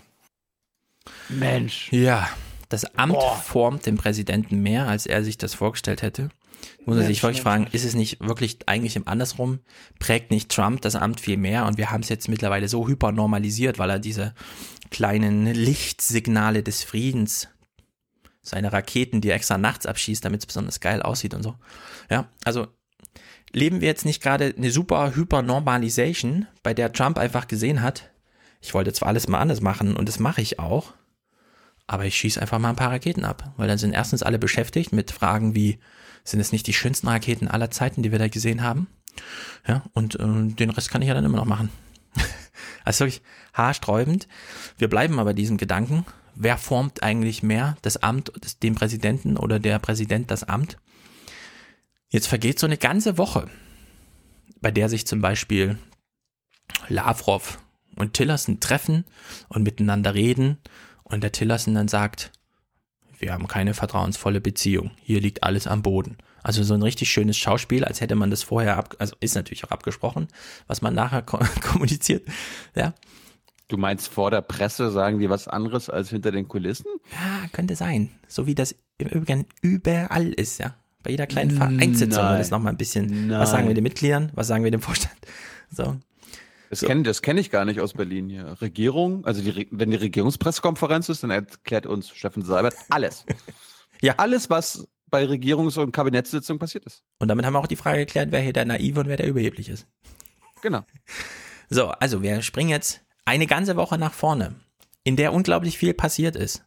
Mensch. 1.28 1.92
Ja, 1.92 2.28
das 2.68 2.84
Amt 2.96 3.14
Boah. 3.14 3.36
formt 3.36 3.86
den 3.86 3.96
Präsidenten 3.96 4.62
mehr, 4.62 4.86
als 4.86 5.06
er 5.06 5.24
sich 5.24 5.36
das 5.38 5.54
vorgestellt 5.54 6.02
hätte. 6.02 6.30
Muss 6.86 6.96
man 6.96 7.06
sich 7.06 7.22
wirklich 7.22 7.42
fragen, 7.42 7.66
ist 7.72 7.84
es 7.84 7.94
nicht 7.94 8.20
wirklich 8.20 8.58
eigentlich 8.66 8.96
im 8.96 9.06
Andersrum? 9.06 9.60
Prägt 9.98 10.30
nicht 10.30 10.50
Trump 10.50 10.80
das 10.80 10.96
Amt 10.96 11.20
viel 11.20 11.36
mehr? 11.36 11.66
Und 11.66 11.76
wir 11.76 11.90
haben 11.90 12.00
es 12.02 12.08
jetzt 12.08 12.28
mittlerweile 12.28 12.68
so 12.68 12.88
hypernormalisiert, 12.88 13.78
weil 13.78 13.90
er 13.90 13.98
diese 13.98 14.34
kleinen 14.90 15.46
Lichtsignale 15.46 16.62
des 16.62 16.82
Friedens, 16.82 17.48
seine 18.44 18.72
Raketen, 18.72 19.20
die 19.20 19.30
er 19.30 19.36
extra 19.36 19.58
nachts 19.58 19.86
abschießt, 19.86 20.24
damit 20.24 20.40
es 20.40 20.46
besonders 20.46 20.78
geil 20.78 21.02
aussieht 21.02 21.34
und 21.34 21.42
so. 21.42 21.56
Ja, 22.08 22.28
also 22.44 22.68
leben 23.52 23.80
wir 23.80 23.88
jetzt 23.88 24.04
nicht 24.04 24.22
gerade 24.22 24.54
eine 24.56 24.70
super 24.70 25.16
Hypernormalisation, 25.16 26.46
bei 26.62 26.74
der 26.74 26.92
Trump 26.92 27.18
einfach 27.18 27.48
gesehen 27.48 27.82
hat, 27.82 28.10
ich 28.60 28.74
wollte 28.74 28.92
zwar 28.92 29.08
alles 29.08 29.28
mal 29.28 29.40
anders 29.40 29.60
machen 29.60 29.96
und 29.96 30.08
das 30.08 30.18
mache 30.18 30.40
ich 30.40 30.58
auch, 30.58 30.92
aber 31.86 32.04
ich 32.04 32.16
schieße 32.16 32.40
einfach 32.40 32.58
mal 32.58 32.70
ein 32.70 32.76
paar 32.76 32.92
Raketen 32.92 33.24
ab, 33.24 33.52
weil 33.56 33.68
dann 33.68 33.78
sind 33.78 33.92
erstens 33.92 34.22
alle 34.22 34.38
beschäftigt 34.38 34.92
mit 34.92 35.10
Fragen 35.10 35.54
wie, 35.54 35.78
sind 36.24 36.40
es 36.40 36.52
nicht 36.52 36.66
die 36.66 36.72
schönsten 36.72 37.08
Raketen 37.08 37.48
aller 37.48 37.70
Zeiten, 37.70 38.02
die 38.02 38.12
wir 38.12 38.18
da 38.18 38.28
gesehen 38.28 38.62
haben? 38.62 38.86
Ja, 39.66 39.84
und 39.92 40.14
äh, 40.16 40.54
den 40.54 40.70
Rest 40.70 40.90
kann 40.90 41.02
ich 41.02 41.08
ja 41.08 41.14
dann 41.14 41.24
immer 41.24 41.36
noch 41.36 41.44
machen. 41.44 41.68
also 42.84 43.04
wirklich 43.04 43.22
haarsträubend. 43.52 44.28
Wir 44.78 44.88
bleiben 44.88 45.18
aber 45.18 45.34
diesem 45.34 45.58
Gedanken. 45.58 46.06
Wer 46.34 46.58
formt 46.58 47.02
eigentlich 47.02 47.42
mehr 47.42 47.76
das 47.82 47.96
Amt, 47.96 48.32
das, 48.40 48.58
den 48.58 48.74
Präsidenten 48.74 49.36
oder 49.36 49.60
der 49.60 49.78
Präsident 49.78 50.30
das 50.30 50.44
Amt? 50.44 50.78
Jetzt 52.08 52.26
vergeht 52.26 52.58
so 52.58 52.66
eine 52.66 52.76
ganze 52.76 53.18
Woche, 53.18 53.48
bei 54.60 54.70
der 54.70 54.88
sich 54.88 55.06
zum 55.06 55.20
Beispiel 55.20 55.78
Lavrov 56.88 57.58
und 57.96 58.14
Tillerson 58.14 58.60
treffen 58.60 59.04
und 59.48 59.62
miteinander 59.62 60.14
reden 60.14 60.58
und 61.02 61.22
der 61.22 61.32
Tillerson 61.32 61.74
dann 61.74 61.88
sagt, 61.88 62.32
wir 63.18 63.32
haben 63.32 63.46
keine 63.46 63.74
vertrauensvolle 63.74 64.40
Beziehung. 64.40 64.90
Hier 65.00 65.20
liegt 65.20 65.42
alles 65.42 65.66
am 65.66 65.82
Boden. 65.82 66.18
Also 66.42 66.62
so 66.62 66.74
ein 66.74 66.82
richtig 66.82 67.10
schönes 67.10 67.38
Schauspiel, 67.38 67.84
als 67.84 68.00
hätte 68.00 68.16
man 68.16 68.30
das 68.30 68.42
vorher 68.42 68.76
ab, 68.76 68.96
also 68.98 69.16
ist 69.20 69.34
natürlich 69.34 69.64
auch 69.64 69.70
abgesprochen, 69.70 70.28
was 70.66 70.82
man 70.82 70.94
nachher 70.94 71.22
ko 71.22 71.38
kommuniziert. 71.62 72.26
Ja. 72.74 72.92
Du 73.68 73.76
meinst 73.76 74.08
vor 74.08 74.30
der 74.30 74.42
Presse 74.42 74.90
sagen 74.90 75.18
die 75.18 75.30
was 75.30 75.48
anderes 75.48 75.88
als 75.88 76.10
hinter 76.10 76.32
den 76.32 76.48
Kulissen? 76.48 76.86
Ja, 77.12 77.48
könnte 77.52 77.76
sein. 77.76 78.10
So 78.28 78.46
wie 78.46 78.54
das 78.54 78.74
im 78.98 79.08
Übrigen 79.08 79.46
überall 79.62 80.32
ist, 80.32 80.58
ja. 80.58 80.74
Bei 81.02 81.10
jeder 81.10 81.26
kleinen 81.26 81.50
Vereinssitzung 81.50 82.22
wird 82.22 82.40
es 82.40 82.50
nochmal 82.50 82.72
ein 82.72 82.78
bisschen. 82.78 83.28
Nein. 83.28 83.38
Was 83.38 83.50
sagen 83.50 83.68
wir 83.68 83.74
den 83.74 83.84
Mitgliedern? 83.84 84.32
Was 84.34 84.46
sagen 84.46 84.64
wir 84.64 84.70
dem 84.70 84.80
Vorstand? 84.80 85.14
So. 85.70 85.96
Das 86.70 86.80
so. 86.80 86.86
kenne 86.86 87.10
kenn 87.12 87.38
ich 87.38 87.50
gar 87.50 87.64
nicht 87.64 87.80
aus 87.80 87.92
Berlin 87.92 88.28
hier. 88.28 88.60
Regierung, 88.60 89.24
also 89.26 89.42
die, 89.42 89.68
wenn 89.70 89.90
die 89.90 89.96
Regierungspressekonferenz 89.96 91.08
ist, 91.08 91.22
dann 91.22 91.30
erklärt 91.30 91.86
uns 91.86 92.08
Steffen 92.08 92.42
Seibert 92.42 92.74
alles. 92.88 93.26
ja. 94.00 94.14
Alles, 94.16 94.50
was 94.50 94.88
bei 95.10 95.24
Regierungs- 95.24 95.78
und 95.78 95.92
Kabinettssitzungen 95.92 96.58
passiert 96.58 96.84
ist. 96.86 97.02
Und 97.18 97.28
damit 97.28 97.44
haben 97.44 97.52
wir 97.52 97.60
auch 97.60 97.66
die 97.66 97.76
Frage 97.76 98.00
geklärt, 98.00 98.32
wer 98.32 98.40
hier 98.40 98.52
der 98.52 98.64
Naive 98.64 99.00
und 99.00 99.08
wer 99.08 99.16
der 99.16 99.28
überheblich 99.28 99.68
ist. 99.68 99.86
Genau. 100.62 100.80
So, 101.70 101.88
also 101.88 102.22
wir 102.22 102.42
springen 102.42 102.70
jetzt 102.70 103.03
eine 103.24 103.46
ganze 103.46 103.76
Woche 103.76 103.98
nach 103.98 104.12
vorne, 104.12 104.54
in 105.02 105.16
der 105.16 105.32
unglaublich 105.32 105.78
viel 105.78 105.94
passiert 105.94 106.36
ist. 106.36 106.64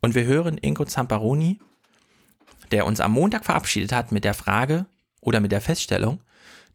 Und 0.00 0.14
wir 0.14 0.24
hören 0.24 0.58
Ingo 0.58 0.84
Zamparoni, 0.84 1.58
der 2.70 2.86
uns 2.86 3.00
am 3.00 3.12
Montag 3.12 3.44
verabschiedet 3.44 3.92
hat 3.92 4.12
mit 4.12 4.24
der 4.24 4.34
Frage 4.34 4.86
oder 5.20 5.40
mit 5.40 5.52
der 5.52 5.60
Feststellung, 5.60 6.20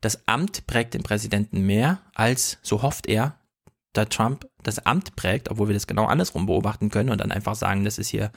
das 0.01 0.27
Amt 0.27 0.65
prägt 0.65 0.95
den 0.95 1.03
Präsidenten 1.03 1.61
mehr, 1.61 2.01
als, 2.15 2.57
so 2.63 2.81
hofft 2.81 3.07
er, 3.07 3.37
da 3.93 4.05
Trump 4.05 4.47
das 4.63 4.85
Amt 4.85 5.15
prägt, 5.15 5.49
obwohl 5.49 5.67
wir 5.67 5.73
das 5.73 5.87
genau 5.87 6.05
andersrum 6.05 6.45
beobachten 6.45 6.89
können 6.89 7.09
und 7.09 7.19
dann 7.19 7.31
einfach 7.31 7.55
sagen, 7.55 7.83
das 7.83 7.97
ist 7.97 8.07
hier 8.07 8.31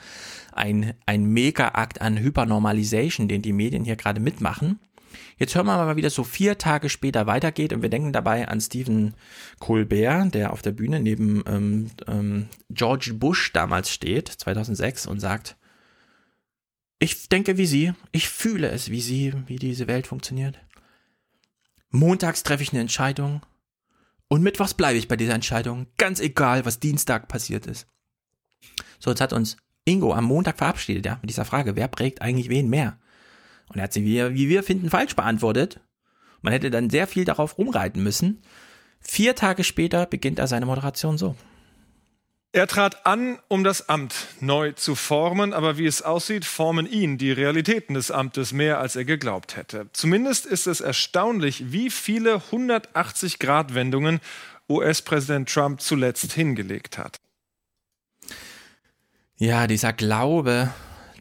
ein, 0.53 0.95
ein 1.07 1.25
Mega-Akt 1.25 2.01
an 2.01 2.19
Hypernormalisation, 2.19 3.29
den 3.29 3.43
die 3.43 3.53
Medien 3.53 3.85
hier 3.85 3.97
gerade 3.97 4.21
mitmachen. 4.21 4.81
Jetzt 5.39 5.55
hören 5.55 5.67
wir 5.67 5.77
mal, 5.77 5.97
wie 5.97 6.03
das 6.03 6.15
so 6.15 6.25
vier 6.25 6.59
Tage 6.59 6.89
später 6.89 7.27
weitergeht 7.27 7.73
und 7.73 7.83
wir 7.83 7.89
denken 7.89 8.13
dabei 8.13 8.49
an 8.49 8.61
Stephen 8.61 9.15
Colbert, 9.59 10.35
der 10.35 10.53
auf 10.53 10.63
der 10.63 10.73
Bühne 10.73 11.01
neben 11.01 11.43
ähm, 11.47 11.91
ähm, 12.07 12.49
George 12.71 13.15
Bush 13.15 13.53
damals 13.53 13.91
steht, 13.91 14.29
2006 14.29 15.07
und 15.07 15.21
sagt, 15.21 15.57
ich 16.99 17.29
denke 17.29 17.59
wie 17.59 17.67
Sie, 17.67 17.93
ich 18.13 18.29
fühle 18.29 18.69
es 18.69 18.91
wie 18.91 19.01
Sie, 19.01 19.35
wie 19.47 19.57
diese 19.57 19.87
Welt 19.87 20.07
funktioniert. 20.07 20.59
Montags 21.91 22.43
treffe 22.43 22.63
ich 22.63 22.73
eine 22.73 22.81
Entscheidung 22.81 23.43
und 24.29 24.43
mittwochs 24.43 24.75
bleibe 24.75 24.99
ich 24.99 25.09
bei 25.09 25.17
dieser 25.17 25.35
Entscheidung, 25.35 25.87
ganz 25.97 26.21
egal, 26.21 26.65
was 26.65 26.81
Dienstag 26.81 27.29
passiert 27.29 27.67
ist. 27.67 27.87
So, 28.99 29.11
jetzt 29.11 29.21
hat 29.21 29.33
uns 29.33 29.57
Ingo 29.85 30.15
am 30.15 30.25
Montag 30.25 30.59
verabschiedet, 30.59 31.05
ja, 31.05 31.19
mit 31.21 31.31
dieser 31.31 31.45
Frage, 31.45 31.77
wer 31.77 31.89
prägt 31.89 32.23
eigentlich 32.23 32.49
wen 32.49 32.69
mehr? 32.69 32.99
Und 33.69 33.77
er 33.77 33.85
hat 33.85 33.93
sie, 33.93 34.05
wie, 34.05 34.35
wie 34.35 34.49
wir 34.49 34.63
finden, 34.63 34.91
falsch 34.91 35.17
beantwortet. 35.17 35.81
Man 36.43 36.53
hätte 36.53 36.71
dann 36.71 36.91
sehr 36.91 37.07
viel 37.07 37.25
darauf 37.25 37.59
rumreiten 37.59 38.03
müssen. 38.03 38.43
Vier 39.01 39.35
Tage 39.35 39.65
später 39.65 40.07
beginnt 40.07 40.39
er 40.39 40.47
seine 40.47 40.67
Moderation 40.67 41.19
so. 41.19 41.37
Er 42.55 42.69
trat 42.69 43.05
an, 43.05 43.41
um 43.49 43.65
das 43.65 43.89
Amt 43.89 44.15
neu 44.39 44.71
zu 44.71 44.95
formen, 44.95 45.53
aber 45.53 45.77
wie 45.77 45.87
es 45.87 46.03
aussieht, 46.03 46.45
formen 46.45 46.87
ihn 46.87 47.19
die 47.19 47.33
Realitäten 47.33 47.95
des 47.95 48.13
Amtes 48.13 48.53
mehr, 48.53 48.79
als 48.79 48.95
er 48.95 49.05
geglaubt 49.05 49.57
hätte. 49.57 49.89
Zumindest 49.93 50.47
ist 50.47 50.69
es 50.69 50.81
erstaunlich, 50.81 51.73
wie 51.73 51.91
viele 51.91 52.37
180-Grad-Wendungen 52.53 54.21
US-Präsident 54.69 55.49
Trump 55.49 55.81
zuletzt 55.81 56.33
hingelegt 56.33 56.97
hat. 56.97 57.17
Ja, 59.37 59.67
dieser 59.67 59.93
Glaube, 59.93 60.73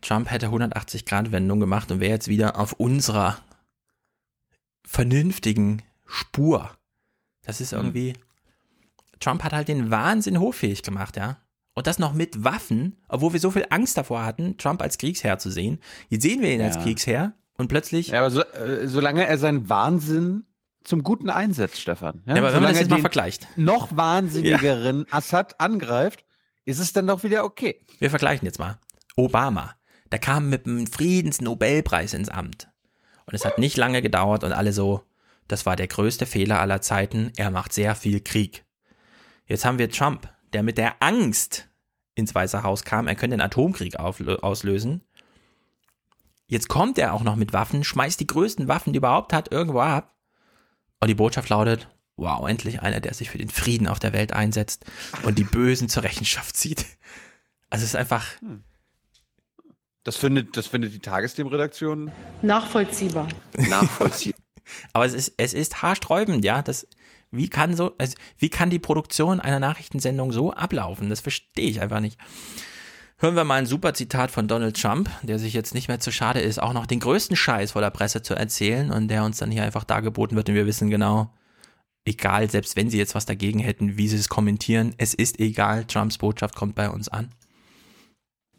Trump 0.04 0.30
hätte 0.30 0.47
180-Grad-Wendung 0.47 1.60
gemacht 1.60 1.91
und 1.91 1.99
wäre 1.99 2.12
jetzt 2.12 2.28
wieder 2.28 2.60
auf 2.60 2.74
unserer 2.74 3.38
vernünftigen 4.86 5.82
Spur. 6.06 6.72
Das 7.43 7.62
ist 7.62 7.74
irgendwie. 7.74 8.14
Trump 9.20 9.43
hat 9.43 9.54
halt 9.54 9.68
den 9.68 9.89
Wahnsinn 9.89 10.39
hochfähig 10.39 10.84
gemacht, 10.84 11.18
ja. 11.18 11.38
Und 11.74 11.88
das 11.88 11.97
noch 11.97 12.14
mit 12.14 12.43
Waffen, 12.43 12.97
obwohl 13.08 13.34
wir 13.34 13.39
so 13.39 13.49
viel 13.49 13.66
Angst 13.70 13.97
davor 13.97 14.24
hatten, 14.24 14.58
Trump 14.58 14.82
als 14.82 14.97
Kriegsherr 14.97 15.39
zu 15.39 15.49
sehen. 15.49 15.80
Jetzt 16.10 16.22
sehen 16.22 16.41
wir 16.41 16.54
ihn 16.54 16.60
ja. 16.60 16.68
als 16.68 16.80
Kriegsherr 16.80 17.34
und 17.58 17.68
plötzlich. 17.68 18.10
Ja, 18.10 18.20
aber 18.20 18.30
so, 18.30 18.41
äh, 18.41 18.88
solange 18.88 19.26
er 19.26 19.38
seinen 19.38 19.70
Wahnsinn 19.70 20.45
zum 20.84 21.04
Guten 21.04 21.30
einsetzt, 21.30 21.80
Stefan. 21.80 22.22
Ja, 22.26 22.36
ja 22.36 22.41
aber 22.41 22.54
wenn 22.54 22.62
man 22.62 22.72
das 22.72 22.82
jetzt 22.82 22.91
mal 22.91 22.99
vergleicht. 22.99 23.47
Noch 23.56 23.95
wahnsinnigeren 23.95 24.99
ja. 24.99 25.18
Assad 25.18 25.60
angreift, 25.60 26.26
ist 26.66 26.80
es 26.80 26.93
dann 26.93 27.08
doch 27.08 27.24
wieder 27.24 27.43
okay. 27.43 27.80
Wir 27.99 28.10
vergleichen 28.10 28.45
jetzt 28.45 28.60
mal. 28.60 28.78
Obama. 29.16 29.76
Der 30.14 30.20
kam 30.20 30.47
mit 30.47 30.68
dem 30.68 30.86
Friedensnobelpreis 30.86 32.14
ins 32.14 32.30
Amt. 32.30 32.68
Und 33.26 33.34
es 33.34 33.45
hat 33.45 33.57
nicht 33.57 33.78
lange 33.78 34.03
gedauert 34.03 34.43
und 34.43 34.51
alle 34.51 34.72
so, 34.72 35.01
das 35.47 35.66
war 35.66 35.76
der 35.76 35.88
größte 35.88 36.28
Fehler 36.28 36.59
aller 36.59 36.82
Zeiten, 36.82 37.32
er 37.36 37.49
macht 37.49 37.74
sehr 37.74 37.95
viel 37.95 38.22
Krieg. 38.22 38.64
Jetzt 39.47 39.66
haben 39.66 39.80
wir 39.80 39.89
Trump, 39.89 40.32
der 40.53 40.61
mit 40.61 40.78
der 40.78 41.01
Angst 41.01 41.68
ins 42.14 42.36
Weiße 42.36 42.61
Haus 42.61 42.84
kam, 42.84 43.07
er 43.07 43.16
könnte 43.16 43.38
den 43.38 43.41
Atomkrieg 43.41 43.95
auslösen. 43.95 45.01
Jetzt 46.45 46.70
kommt 46.70 46.99
er 46.99 47.16
auch 47.16 47.24
noch 47.24 47.36
mit 47.36 47.51
Waffen, 47.51 47.84
schmeißt 47.84 48.20
die 48.20 48.28
größten 48.28 48.68
Waffen, 48.68 48.93
die 48.93 48.97
überhaupt 48.97 49.34
hat, 49.34 49.51
irgendwo 49.51 49.80
ab. 49.80 50.14
Und 50.99 51.07
die 51.07 51.16
Botschaft 51.16 51.49
lautet, 51.49 51.89
wow, 52.18 52.47
endlich 52.47 52.84
einer, 52.84 52.99
der 52.99 53.16
sich 53.16 53.32
für 53.32 53.39
den 53.39 53.49
Frieden 53.49 53.88
auf 53.88 53.97
der 53.97 54.14
Welt 54.14 54.32
einsetzt 54.32 54.86
und 55.24 55.39
die 55.39 55.43
Bösen 55.43 55.89
zur 55.89 56.03
Rechenschaft 56.03 56.55
zieht. 56.55 56.86
Also 57.72 57.84
es 57.84 57.95
ist 57.95 57.95
einfach. 57.95 58.28
Das 60.04 60.18
findet, 60.18 60.58
das 60.58 60.68
findet 60.68 60.93
die 60.93 60.99
Tagesthemenredaktion 60.99 62.12
Nachvollziehbar. 62.41 63.28
nachvollziehbar. 63.70 64.39
Aber 64.93 65.06
es 65.06 65.14
ist, 65.14 65.34
es 65.38 65.54
ist 65.54 65.82
haarsträubend, 65.82 66.43
ja. 66.43 66.62
Das, 66.62 66.88
wie 67.32 67.49
kann 67.49 67.76
so, 67.76 67.93
also, 67.97 68.16
wie 68.38 68.49
kann 68.49 68.70
die 68.70 68.80
Produktion 68.80 69.39
einer 69.39 69.60
Nachrichtensendung 69.60 70.32
so 70.32 70.54
ablaufen? 70.54 71.10
Das 71.10 71.22
verstehe 71.22 71.70
ich 71.70 71.82
einfach 71.82 71.99
nicht. 71.99 72.18
Hören 73.18 73.36
wir 73.36 73.45
mal 73.45 73.56
ein 73.56 73.66
super 73.66 73.93
Zitat 73.93 74.32
von 74.32 74.47
Donald 74.49 74.80
Trump, 74.80 75.10
der 75.22 75.39
sich 75.39 75.54
jetzt 75.54 75.74
nicht 75.74 75.88
mehr 75.88 76.01
zu 76.01 76.12
schade 76.12 76.41
ist, 76.41 76.62
auch 76.62 76.74
noch 76.74 76.86
den 76.86 76.99
größten 76.99 77.38
Scheiß 77.38 77.72
vor 77.72 77.82
der 77.82 77.89
Presse 77.89 78.22
zu 78.22 78.34
erzählen 78.34 78.91
und 78.91 79.08
der 79.08 79.24
uns 79.24 79.38
dann 79.38 79.51
hier 79.51 79.64
einfach 79.64 79.86
dargeboten 79.86 80.36
wird 80.36 80.49
und 80.49 80.56
wir 80.56 80.66
wissen 80.66 80.89
genau, 80.89 81.32
egal, 82.04 82.49
selbst 82.49 82.76
wenn 82.76 82.89
sie 82.89 82.97
jetzt 82.97 83.16
was 83.16 83.26
dagegen 83.26 83.60
hätten, 83.60 83.97
wie 83.97 84.10
sie 84.10 84.18
es 84.18 84.28
kommentieren, 84.28 84.93
es 84.97 85.14
ist 85.14 85.39
egal, 85.39 85.86
Trumps 85.86 86.18
Botschaft 86.18 86.56
kommt 86.56 86.76
bei 86.76 86.89
uns 86.89 87.08
an. 87.08 87.30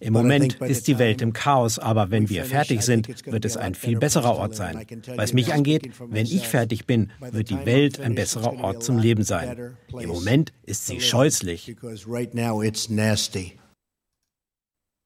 Im 0.05 0.13
Moment 0.13 0.61
ist 0.61 0.87
die 0.87 0.99
Welt 0.99 1.23
im 1.23 1.33
Chaos, 1.33 1.79
aber 1.79 2.11
wenn 2.11 2.29
wir 2.29 2.45
fertig 2.45 2.83
sind, 2.83 3.09
wird 3.25 3.47
es 3.47 3.57
ein 3.57 3.75
viel 3.75 3.99
besserer 3.99 4.37
Ort 4.37 4.55
sein. 4.55 4.87
Was 5.17 5.33
mich 5.33 5.55
angeht, 5.55 5.91
wenn 5.99 6.27
ich 6.27 6.47
fertig 6.47 6.87
bin, 6.87 7.11
wird 7.21 7.49
die 7.49 7.65
Welt 7.65 8.01
ein 8.01 8.15
besserer 8.15 8.53
Ort 8.63 8.83
zum 8.83 8.99
Leben 8.99 9.25
sein. 9.25 9.77
Im 9.99 10.09
Moment 10.11 10.53
ist 10.63 10.87
sie 10.87 11.01
scheußlich. 11.01 11.75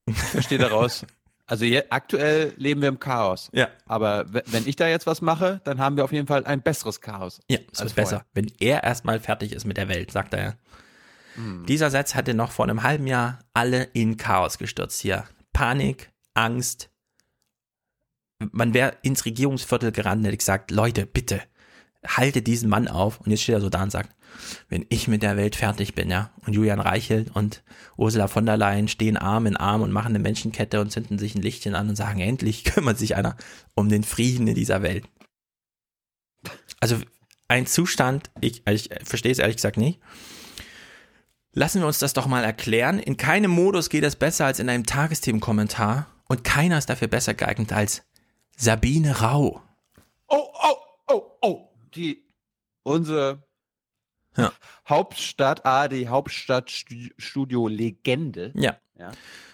Verstehe 0.09 0.57
daraus. 0.57 1.05
Also 1.45 1.63
je, 1.63 1.83
aktuell 1.89 2.53
leben 2.57 2.81
wir 2.81 2.89
im 2.89 2.99
Chaos. 2.99 3.49
Ja. 3.53 3.69
Aber 3.85 4.25
wenn 4.27 4.67
ich 4.67 4.75
da 4.75 4.87
jetzt 4.89 5.07
was 5.07 5.21
mache, 5.21 5.61
dann 5.63 5.79
haben 5.79 5.95
wir 5.95 6.03
auf 6.03 6.11
jeden 6.11 6.27
Fall 6.27 6.45
ein 6.45 6.61
besseres 6.61 6.99
Chaos. 6.99 7.39
Ja, 7.49 7.59
es 7.71 7.79
wird 7.79 7.95
besser. 7.95 8.25
Wenn 8.33 8.51
er 8.59 8.83
erstmal 8.83 9.19
fertig 9.21 9.53
ist 9.53 9.65
mit 9.65 9.77
der 9.77 9.87
Welt, 9.87 10.11
sagt 10.11 10.33
er 10.33 10.43
ja. 10.43 10.53
Dieser 11.67 11.89
Satz 11.89 12.15
hatte 12.15 12.33
noch 12.33 12.51
vor 12.51 12.65
einem 12.65 12.83
halben 12.83 13.07
Jahr 13.07 13.39
alle 13.53 13.83
in 13.83 14.17
Chaos 14.17 14.57
gestürzt 14.57 15.01
hier. 15.01 15.25
Panik, 15.53 16.11
Angst. 16.33 16.89
Man 18.51 18.73
wäre 18.73 18.97
ins 19.01 19.25
Regierungsviertel 19.25 19.91
gerannt 19.91 20.19
und 20.19 20.25
hätte 20.25 20.37
gesagt, 20.37 20.71
Leute, 20.71 21.05
bitte, 21.05 21.41
haltet 22.05 22.47
diesen 22.47 22.69
Mann 22.69 22.87
auf. 22.87 23.19
Und 23.19 23.31
jetzt 23.31 23.43
steht 23.43 23.55
er 23.55 23.61
so 23.61 23.69
da 23.69 23.83
und 23.83 23.91
sagt, 23.91 24.15
wenn 24.69 24.85
ich 24.89 25.07
mit 25.07 25.23
der 25.23 25.37
Welt 25.37 25.55
fertig 25.55 25.95
bin, 25.95 26.09
ja, 26.09 26.31
und 26.45 26.53
Julian 26.53 26.79
Reichelt 26.79 27.35
und 27.35 27.63
Ursula 27.97 28.27
von 28.27 28.45
der 28.45 28.57
Leyen 28.57 28.87
stehen 28.87 29.17
Arm 29.17 29.45
in 29.45 29.57
Arm 29.57 29.81
und 29.81 29.91
machen 29.91 30.09
eine 30.09 30.19
Menschenkette 30.19 30.79
und 30.79 30.91
zünden 30.91 31.17
sich 31.17 31.35
ein 31.35 31.41
Lichtchen 31.41 31.75
an 31.75 31.89
und 31.89 31.95
sagen, 31.95 32.19
endlich 32.19 32.63
kümmert 32.65 32.97
sich 32.97 33.15
einer 33.15 33.35
um 33.75 33.89
den 33.89 34.03
Frieden 34.03 34.47
in 34.47 34.55
dieser 34.55 34.81
Welt. 34.81 35.05
Also 36.79 36.97
ein 37.47 37.65
Zustand, 37.65 38.29
ich, 38.39 38.65
ich 38.67 38.89
verstehe 39.03 39.31
es 39.31 39.39
ehrlich 39.39 39.57
gesagt 39.57 39.77
nicht. 39.77 39.99
Lassen 41.53 41.81
wir 41.81 41.87
uns 41.87 41.99
das 41.99 42.13
doch 42.13 42.27
mal 42.27 42.43
erklären. 42.43 42.99
In 42.99 43.17
keinem 43.17 43.51
Modus 43.51 43.89
geht 43.89 44.03
es 44.03 44.15
besser 44.15 44.45
als 44.45 44.59
in 44.59 44.69
einem 44.69 44.85
Tagesthemenkommentar 44.85 46.07
und 46.27 46.43
keiner 46.43 46.77
ist 46.77 46.89
dafür 46.89 47.07
besser 47.07 47.33
geeignet 47.33 47.73
als 47.73 48.03
Sabine 48.55 49.21
Rau. 49.21 49.61
Oh, 50.27 50.47
oh, 50.53 50.75
oh, 51.07 51.23
oh. 51.41 51.69
Die, 51.95 52.23
unsere 52.83 53.41
Ja. 54.37 54.51
Hauptstadt, 54.87 55.65
ah, 55.65 55.87
die 55.87 56.07
Hauptstadtstudio-Legende. 56.07 58.51
Ja. 58.55 58.77
Ja. 58.97 59.11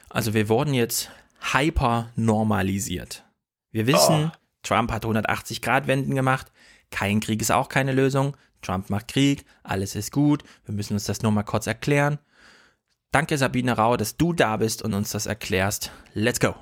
Also 0.10 0.34
wir 0.34 0.50
wurden 0.50 0.74
jetzt 0.74 1.10
hyper 1.54 2.12
normalisiert. 2.16 3.24
Wir 3.72 3.88
wissen, 3.88 4.32
Trump 4.64 4.92
hat 4.92 5.06
180-Grad-Wenden 5.06 6.16
gemacht. 6.16 6.52
Kein 6.92 7.20
Krieg 7.20 7.42
ist 7.42 7.52
auch 7.52 7.70
keine 7.70 7.94
Lösung. 7.94 8.36
Trump 8.66 8.90
macht 8.90 9.08
Krieg. 9.08 9.46
Alles 9.64 9.96
ist 9.96 10.12
gut. 10.12 10.44
Wir 10.66 10.74
müssen 10.74 10.94
uns 10.94 11.06
das 11.06 11.22
nur 11.22 11.32
mal 11.32 11.44
kurz 11.44 11.68
erklären. 11.68 12.20
Danke, 13.12 13.38
Sabine 13.38 13.78
Rau, 13.78 13.96
dass 13.96 14.18
du 14.18 14.34
da 14.34 14.58
bist 14.58 14.82
und 14.82 14.94
uns 14.94 15.12
das 15.12 15.26
erklärst. 15.26 15.92
Let's 16.14 16.40
go. 16.42 16.54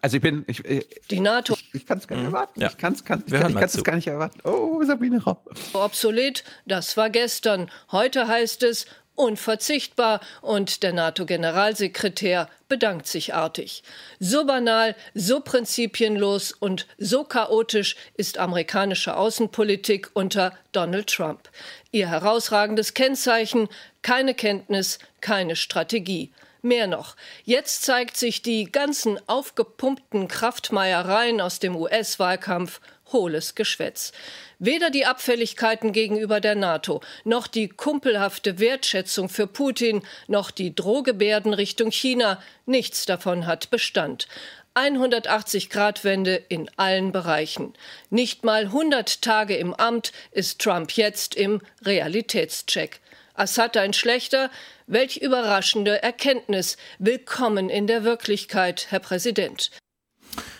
Also 0.00 0.18
ich 0.18 0.22
bin, 0.22 0.44
ich, 0.46 0.64
ich, 0.64 0.86
Die 1.10 1.18
NATO 1.18 1.56
ich 1.72 1.84
kann 1.84 1.98
es 1.98 2.06
gar 2.06 2.16
nicht 2.16 2.26
erwarten. 2.26 2.60
Ja. 2.60 2.68
Ich 2.68 2.76
kann 2.76 2.92
es 2.92 3.04
kann, 3.04 3.24
ich 3.26 3.32
kann, 3.32 3.58
ich 3.58 3.84
gar 3.84 3.96
nicht 3.96 4.06
erwarten. 4.06 4.38
Oh, 4.44 4.80
Sabine 4.84 5.20
Rau. 5.20 5.42
obsolet, 5.72 6.44
das 6.64 6.96
war 6.96 7.10
gestern. 7.10 7.70
Heute 7.90 8.28
heißt 8.28 8.62
es 8.62 8.86
unverzichtbar 9.20 10.20
und 10.40 10.82
der 10.82 10.92
NATO-Generalsekretär 10.94 12.48
bedankt 12.68 13.06
sich 13.06 13.34
artig. 13.34 13.82
So 14.18 14.46
banal, 14.46 14.96
so 15.14 15.40
prinzipienlos 15.40 16.52
und 16.52 16.86
so 16.96 17.24
chaotisch 17.24 17.96
ist 18.16 18.38
amerikanische 18.38 19.16
Außenpolitik 19.16 20.10
unter 20.14 20.56
Donald 20.72 21.08
Trump. 21.08 21.50
Ihr 21.92 22.08
herausragendes 22.08 22.94
Kennzeichen, 22.94 23.68
keine 24.02 24.34
Kenntnis, 24.34 24.98
keine 25.20 25.54
Strategie. 25.54 26.32
Mehr 26.62 26.86
noch, 26.86 27.16
jetzt 27.44 27.84
zeigt 27.84 28.16
sich 28.16 28.42
die 28.42 28.64
ganzen 28.64 29.18
aufgepumpten 29.28 30.28
Kraftmeiereien 30.28 31.40
aus 31.40 31.58
dem 31.58 31.74
US-Wahlkampf 31.74 32.80
hohles 33.12 33.54
Geschwätz. 33.54 34.12
Weder 34.58 34.90
die 34.90 35.06
Abfälligkeiten 35.06 35.92
gegenüber 35.92 36.40
der 36.40 36.54
NATO, 36.54 37.00
noch 37.24 37.46
die 37.46 37.68
kumpelhafte 37.68 38.58
Wertschätzung 38.58 39.28
für 39.28 39.46
Putin, 39.46 40.02
noch 40.28 40.50
die 40.50 40.74
Drohgebärden 40.74 41.54
Richtung 41.54 41.90
China, 41.90 42.42
nichts 42.66 43.06
davon 43.06 43.46
hat 43.46 43.70
Bestand. 43.70 44.28
180-Grad-Wende 44.76 46.36
in 46.48 46.70
allen 46.76 47.12
Bereichen. 47.12 47.74
Nicht 48.08 48.44
mal 48.44 48.66
100 48.66 49.20
Tage 49.22 49.56
im 49.56 49.74
Amt 49.74 50.12
ist 50.30 50.60
Trump 50.60 50.92
jetzt 50.92 51.34
im 51.34 51.60
Realitätscheck. 51.82 53.00
Assad 53.34 53.76
ein 53.76 53.92
schlechter? 53.92 54.50
Welch 54.86 55.16
überraschende 55.16 56.02
Erkenntnis. 56.02 56.76
Willkommen 56.98 57.68
in 57.68 57.86
der 57.86 58.04
Wirklichkeit, 58.04 58.86
Herr 58.90 59.00
Präsident. 59.00 59.70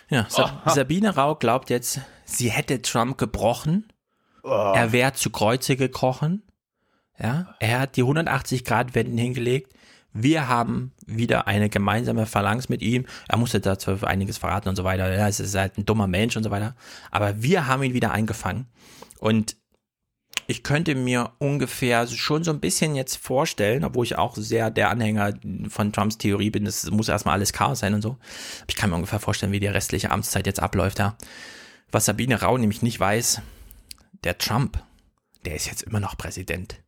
Ja, 0.09 0.27
Sa 0.29 0.63
Sabine 0.67 1.17
Rau 1.17 1.37
glaubt 1.37 1.71
jetzt, 1.71 2.01
sie 2.25 2.51
hätte 2.51 2.83
Trump 2.83 3.19
gebrochen. 3.19 3.93
Er 4.43 4.93
wäre 4.93 5.13
zu 5.13 5.31
Kreuze 5.31 5.77
gekrochen. 5.77 6.43
Ja, 7.19 7.55
er 7.61 7.81
hat 7.81 7.97
die 7.97 8.03
180 8.03 8.65
Grad 8.65 8.95
Wenden 8.95 9.19
hingelegt. 9.19 9.75
Wir 10.13 10.49
haben 10.49 10.93
wieder 11.07 11.47
eine 11.47 11.69
gemeinsame 11.69 12.27
Phalanx 12.27 12.69
mit 12.69 12.83
ihm. 12.83 13.07
Er 13.29 13.39
musste 13.39 13.61
dazu 13.61 13.97
einiges 14.03 14.39
verraten 14.39 14.69
und 14.69 14.77
so 14.77 14.83
weiter. 14.83 15.13
Ja, 15.15 15.29
es 15.29 15.39
ist 15.39 15.55
halt 15.55 15.79
ein 15.79 15.87
dummer 15.87 16.09
Mensch 16.09 16.37
und 16.37 16.43
so 16.43 16.51
weiter. 16.51 16.75
Aber 17.11 17.43
wir 17.43 17.67
haben 17.67 17.83
ihn 17.83 17.95
wieder 17.95 18.11
eingefangen. 18.11 18.67
Und 19.19 19.57
ich 20.51 20.65
könnte 20.65 20.97
mir 20.97 21.31
ungefähr 21.39 22.09
schon 22.09 22.43
so 22.43 22.51
ein 22.51 22.59
bisschen 22.59 22.97
jetzt 22.97 23.15
vorstellen, 23.15 23.85
obwohl 23.85 24.05
ich 24.05 24.19
auch 24.19 24.35
sehr 24.35 24.73
der 24.73 24.91
Anhänger 24.91 25.35
von 25.69 25.93
Trumps 25.93 26.19
Theorie 26.19 26.51
bin, 26.51 26.67
es 26.67 26.91
muss 26.91 27.09
erstmal 27.09 27.35
alles 27.35 27.53
Chaos 27.53 27.79
sein 27.79 27.95
und 27.95 28.03
so. 28.03 28.17
Ich 28.67 28.75
kann 28.75 28.91
mir 28.91 28.97
ungefähr 28.97 29.21
vorstellen, 29.21 29.53
wie 29.53 29.61
die 29.61 29.69
restliche 29.69 30.11
Amtszeit 30.11 30.47
jetzt 30.47 30.59
abläuft, 30.59 30.99
ja. 30.99 31.17
Was 31.93 32.07
Sabine 32.07 32.43
Rau 32.43 32.59
nämlich 32.59 32.83
nicht 32.83 32.99
weiß, 32.99 33.43
der 34.25 34.39
Trump, 34.39 34.83
der 35.45 35.55
ist 35.55 35.67
jetzt 35.67 35.85
immer 35.85 36.01
noch 36.01 36.19
Präsident. 36.19 36.81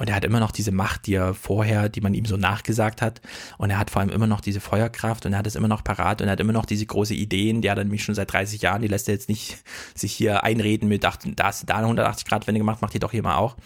Und 0.00 0.08
er 0.08 0.14
hat 0.14 0.24
immer 0.24 0.40
noch 0.40 0.50
diese 0.50 0.72
Macht, 0.72 1.06
die 1.06 1.12
er 1.12 1.34
vorher, 1.34 1.90
die 1.90 2.00
man 2.00 2.14
ihm 2.14 2.24
so 2.24 2.38
nachgesagt 2.38 3.02
hat. 3.02 3.20
Und 3.58 3.68
er 3.68 3.78
hat 3.78 3.90
vor 3.90 4.00
allem 4.00 4.08
immer 4.08 4.26
noch 4.26 4.40
diese 4.40 4.58
Feuerkraft 4.58 5.26
und 5.26 5.34
er 5.34 5.38
hat 5.38 5.46
es 5.46 5.56
immer 5.56 5.68
noch 5.68 5.84
parat 5.84 6.22
und 6.22 6.28
er 6.28 6.32
hat 6.32 6.40
immer 6.40 6.54
noch 6.54 6.64
diese 6.64 6.86
große 6.86 7.12
Ideen, 7.12 7.60
die 7.60 7.70
hat 7.70 7.76
er 7.76 7.84
nämlich 7.84 8.02
schon 8.02 8.14
seit 8.14 8.32
30 8.32 8.62
Jahren, 8.62 8.80
die 8.80 8.88
lässt 8.88 9.08
er 9.08 9.14
jetzt 9.14 9.28
nicht 9.28 9.58
sich 9.94 10.14
hier 10.14 10.42
einreden 10.42 10.88
mit, 10.88 11.04
ach, 11.04 11.18
da 11.36 11.44
hast 11.44 11.62
du 11.62 11.66
da 11.66 11.74
eine 11.74 11.84
180 11.84 12.24
Grad 12.26 12.46
Wende 12.46 12.60
gemacht, 12.60 12.80
macht 12.80 12.94
die 12.94 12.98
doch 12.98 13.10
hier 13.10 13.22
mal 13.22 13.36
auch. 13.36 13.58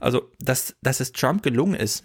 Also, 0.00 0.30
dass, 0.38 0.76
dass 0.80 1.00
es 1.00 1.12
Trump 1.12 1.42
gelungen 1.42 1.74
ist, 1.74 2.04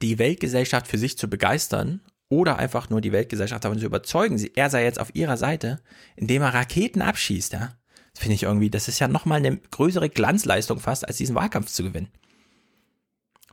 die 0.00 0.18
Weltgesellschaft 0.18 0.88
für 0.88 0.96
sich 0.96 1.18
zu 1.18 1.28
begeistern 1.28 2.00
oder 2.30 2.58
einfach 2.58 2.88
nur 2.88 3.02
die 3.02 3.12
Weltgesellschaft 3.12 3.62
davon 3.62 3.78
zu 3.78 3.84
überzeugen, 3.84 4.42
er 4.54 4.70
sei 4.70 4.84
jetzt 4.84 5.00
auf 5.00 5.14
ihrer 5.14 5.36
Seite, 5.36 5.82
indem 6.16 6.40
er 6.40 6.54
Raketen 6.54 7.02
abschießt, 7.02 7.52
ja. 7.52 7.74
Finde 8.16 8.34
ich 8.34 8.44
irgendwie, 8.44 8.70
das 8.70 8.88
ist 8.88 9.00
ja 9.00 9.06
nochmal 9.06 9.38
eine 9.38 9.58
größere 9.58 10.08
Glanzleistung 10.08 10.80
fast, 10.80 11.06
als 11.06 11.18
diesen 11.18 11.36
Wahlkampf 11.36 11.70
zu 11.70 11.84
gewinnen. 11.84 12.08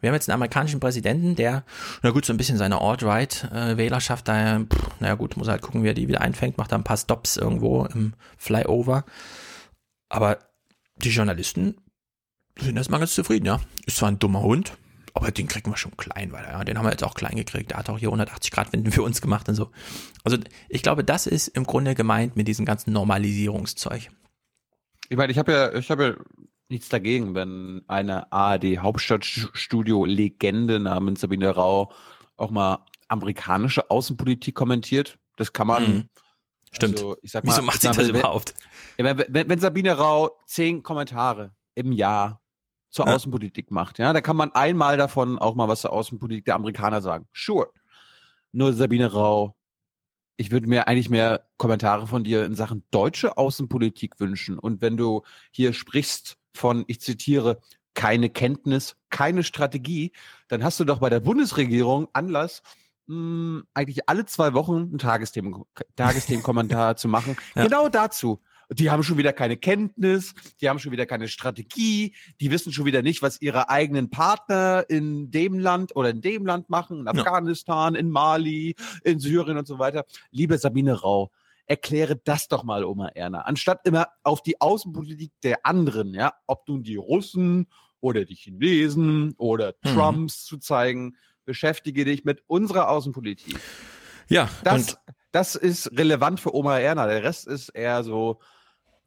Wir 0.02 0.10
haben 0.10 0.16
jetzt 0.16 0.30
einen 0.30 0.36
amerikanischen 0.36 0.80
Präsidenten, 0.80 1.36
der, 1.36 1.64
na 2.04 2.12
gut, 2.12 2.26
so 2.26 2.34
ein 2.34 2.38
bisschen 2.38 2.58
seine 2.58 2.82
Alt-Right-Wählerschaft, 2.82 4.28
da, 4.28 4.60
pff, 4.60 5.00
naja 5.00 5.16
gut, 5.16 5.38
muss 5.38 5.48
halt 5.48 5.62
gucken, 5.62 5.84
wie 5.84 5.89
er 5.89 5.93
die 5.93 6.08
wieder 6.08 6.22
einfängt, 6.22 6.58
macht 6.58 6.72
da 6.72 6.76
ein 6.76 6.84
paar 6.84 6.98
Stops 6.98 7.38
irgendwo 7.38 7.86
im 7.86 8.14
Flyover. 8.38 9.06
Aber 10.10 10.39
die 10.98 11.10
Journalisten 11.10 11.76
sind 12.60 12.78
erstmal 12.78 13.00
ganz 13.00 13.14
zufrieden, 13.14 13.45
ja. 13.45 13.60
Ist 13.86 13.98
zwar 13.98 14.10
ein 14.10 14.20
dummer 14.20 14.41
Hund, 14.41 14.78
aber 15.14 15.32
den 15.32 15.48
kriegen 15.48 15.72
wir 15.72 15.78
schon 15.78 15.98
klein, 15.98 16.32
weil 16.32 16.43
ja, 16.45 16.64
den 16.64 16.78
haben 16.78 16.86
wir 16.86 16.91
jetzt 16.91 17.04
auch 17.04 17.16
klein 17.16 17.36
gekriegt. 17.36 17.72
Der 17.72 17.78
hat 17.78 17.89
auch 17.89 17.98
hier 17.98 18.10
180 18.10 18.52
Grad 18.52 18.72
Winden 18.74 18.91
für 18.91 19.04
uns 19.04 19.22
gemacht 19.22 19.50
und 19.50 19.56
so. 19.56 19.72
Also 20.24 20.38
ich 20.70 20.84
glaube, 20.84 21.04
das 21.04 21.28
ist 21.28 21.48
im 21.50 21.64
Grunde 21.64 21.95
gemeint 21.95 22.36
mit 22.36 22.48
diesem 22.48 22.66
ganzen 22.66 22.93
Normalisierungszeug. 22.93 24.10
Ich 25.10 25.18
meine, 25.18 25.32
ich 25.32 25.39
habe 25.39 25.52
ja, 25.52 25.74
ich 25.74 25.89
habe 25.89 26.04
ja 26.04 26.16
nichts 26.70 26.89
dagegen, 26.89 27.36
wenn 27.36 27.84
eine 27.88 28.32
ARD 28.32 28.80
Hauptstadtstudio 28.80 30.05
Legende 30.05 30.80
namens 30.80 31.22
Sabine 31.22 31.49
Rau 31.49 31.91
auch 32.36 32.51
mal 32.51 32.86
amerikanische 33.07 33.89
Außenpolitik 33.89 34.55
kommentiert. 34.55 35.18
Das 35.38 35.53
kann 35.53 35.68
man. 35.68 35.84
Mhm. 35.84 36.09
Stimmt. 36.72 36.95
Also, 36.95 37.18
ich 37.22 37.32
sag 37.32 37.45
mal, 37.45 37.53
Wieso 37.53 37.61
macht 37.61 37.82
sie 37.82 37.88
das 37.88 37.97
wenn, 37.97 38.09
überhaupt? 38.09 38.53
Wenn, 38.97 39.18
wenn, 39.30 39.49
wenn 39.49 39.59
Sabine 39.59 39.93
Rau 39.93 40.32
zehn 40.45 40.84
Kommentare 40.84 41.51
im 41.76 41.91
Jahr 41.91 42.41
zur 42.89 43.07
ja. 43.07 43.15
Außenpolitik 43.15 43.72
macht, 43.72 43.99
ja, 43.99 44.11
da 44.11 44.22
kann 44.22 44.36
man 44.36 44.51
einmal 44.51 44.97
davon 44.97 45.39
auch 45.39 45.55
mal 45.55 45.68
was 45.68 45.82
zur 45.82 45.93
Außenpolitik 45.93 46.45
der 46.45 46.55
Amerikaner 46.55 47.01
sagen. 47.01 47.28
Sure. 47.34 47.70
Nur 48.51 48.74
Sabine 48.74 49.11
Rau, 49.11 49.55
ich 50.36 50.51
würde 50.51 50.68
mir 50.68 50.88
eigentlich 50.88 51.09
mehr 51.09 51.45
Kommentare 51.57 52.05
von 52.05 52.24
dir 52.24 52.45
in 52.45 52.55
Sachen 52.55 52.84
deutsche 52.91 53.38
Außenpolitik 53.38 54.20
wünschen. 54.20 54.59
Und 54.59 54.82
wenn 54.82 54.97
du 54.97 55.24
hier 55.51 55.74
sprichst 55.74 56.38
von, 56.58 56.84
ich 56.88 56.99
zitiere, 57.01 57.60
keine 57.93 58.30
Kenntnis, 58.30 58.95
keine 59.10 59.43
Strategie, 59.43 60.12
dann 60.49 60.64
hast 60.64 60.80
du 60.80 60.84
doch 60.84 60.99
bei 60.99 61.10
der 61.10 61.20
Bundesregierung 61.20 62.08
Anlass, 62.14 62.62
mh, 63.08 63.16
hm, 63.16 63.64
eigentlich 63.74 64.08
alle 64.08 64.26
zwei 64.26 64.53
Wochen 64.53 64.76
einen 64.76 64.99
Tagesthemen, 64.99 65.64
Tagesthemenkommentar 65.95 66.95
zu 66.97 67.08
machen. 67.08 67.36
Ja. 67.55 67.64
Genau 67.64 67.89
dazu. 67.89 68.39
Die 68.70 68.91
haben 68.91 69.01
schon 69.01 69.18
wieder 69.18 69.32
keine 69.32 69.55
Kenntnis, 69.55 70.36
die 70.60 70.68
haben 70.68 70.78
schon 70.78 70.91
wieder 70.91 71.05
keine 71.05 71.30
Strategie, 71.30 72.14
die 72.41 72.51
wissen 72.51 72.74
schon 72.74 72.86
wieder 72.86 73.01
nicht, 73.01 73.22
was 73.22 73.41
ihre 73.41 73.70
eigenen 73.70 74.10
Partner 74.10 74.86
in 74.89 75.32
dem 75.32 75.58
Land 75.58 75.95
oder 75.95 76.10
in 76.10 76.20
dem 76.20 76.45
Land 76.45 76.70
machen, 76.70 76.99
in 76.99 77.08
Afghanistan, 77.08 77.93
ja. 77.93 77.99
in 78.01 78.10
Mali, 78.10 78.76
in 79.05 79.20
Syrien 79.20 79.58
und 79.58 79.68
so 79.68 79.80
weiter. 79.80 80.03
Liebe 80.32 80.58
Sabine 80.58 80.99
Rau, 80.99 81.32
erkläre 81.68 82.15
das 82.15 82.47
doch 82.47 82.63
mal, 82.63 82.84
Oma 82.84 83.09
Erna. 83.09 83.41
Anstatt 83.41 83.86
immer 83.86 84.07
auf 84.24 84.41
die 84.41 84.59
Außenpolitik 84.59 85.32
der 85.43 85.65
anderen, 85.65 86.13
ja, 86.13 86.34
ob 86.47 86.68
nun 86.68 86.84
die 86.84 86.95
Russen 86.95 87.68
oder 87.99 88.26
die 88.26 88.36
Chinesen 88.36 89.34
oder 89.38 89.76
mhm. 89.84 89.89
Trumps 89.89 90.45
zu 90.45 90.57
zeigen, 90.57 91.15
beschäftige 91.45 92.05
dich 92.05 92.26
mit 92.26 92.43
unserer 92.47 92.89
Außenpolitik. 92.89 93.57
Ja, 94.30 94.49
das, 94.63 94.97
das 95.32 95.55
ist 95.55 95.91
relevant 95.97 96.39
für 96.39 96.53
Oma 96.53 96.80
Erna. 96.80 97.07
Der 97.07 97.24
Rest 97.24 97.47
ist 97.47 97.70
eher 97.70 98.03
so, 98.03 98.39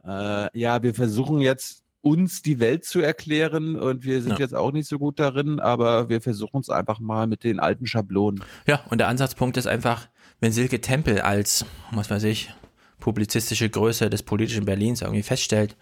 äh, 0.05 0.59
ja, 0.59 0.83
wir 0.83 0.95
versuchen 0.95 1.41
jetzt 1.41 1.85
uns 2.03 2.41
die 2.41 2.61
Welt 2.61 2.85
zu 2.85 3.01
erklären 3.01 3.77
und 3.77 4.05
wir 4.05 4.23
sind 4.23 4.33
ja. 4.33 4.39
jetzt 4.39 4.55
auch 4.55 4.73
nicht 4.73 4.89
so 4.89 4.99
gut 4.99 5.21
darin, 5.21 5.61
aber 5.61 6.09
wir 6.09 6.23
versuchen 6.23 6.61
es 6.61 6.71
einfach 6.71 6.99
mal 6.99 7.27
mit 7.27 7.45
den 7.45 7.61
alten 7.61 7.87
Schablonen. 7.87 8.43
Ja, 8.67 8.81
und 8.89 8.99
der 8.99 9.09
Ansatzpunkt 9.09 9.59
ist 9.59 9.67
einfach, 9.67 10.09
wenn 10.41 10.53
Silke 10.53 10.81
Tempel 10.81 11.21
als, 11.21 11.65
was 11.93 12.11
weiß 12.11 12.25
ich, 12.25 12.53
publizistische 12.99 13.69
Größe 13.69 14.11
des 14.11 14.23
politischen 14.23 14.65
Berlins 14.65 15.03
irgendwie 15.03 15.23
feststellt, 15.23 15.77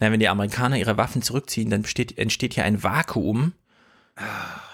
na, 0.00 0.10
wenn 0.10 0.20
die 0.20 0.28
Amerikaner 0.28 0.78
ihre 0.78 0.96
Waffen 0.96 1.22
zurückziehen, 1.22 1.70
dann 1.70 1.82
besteht, 1.82 2.18
entsteht 2.18 2.54
hier 2.54 2.64
ein 2.64 2.82
Vakuum. 2.82 3.52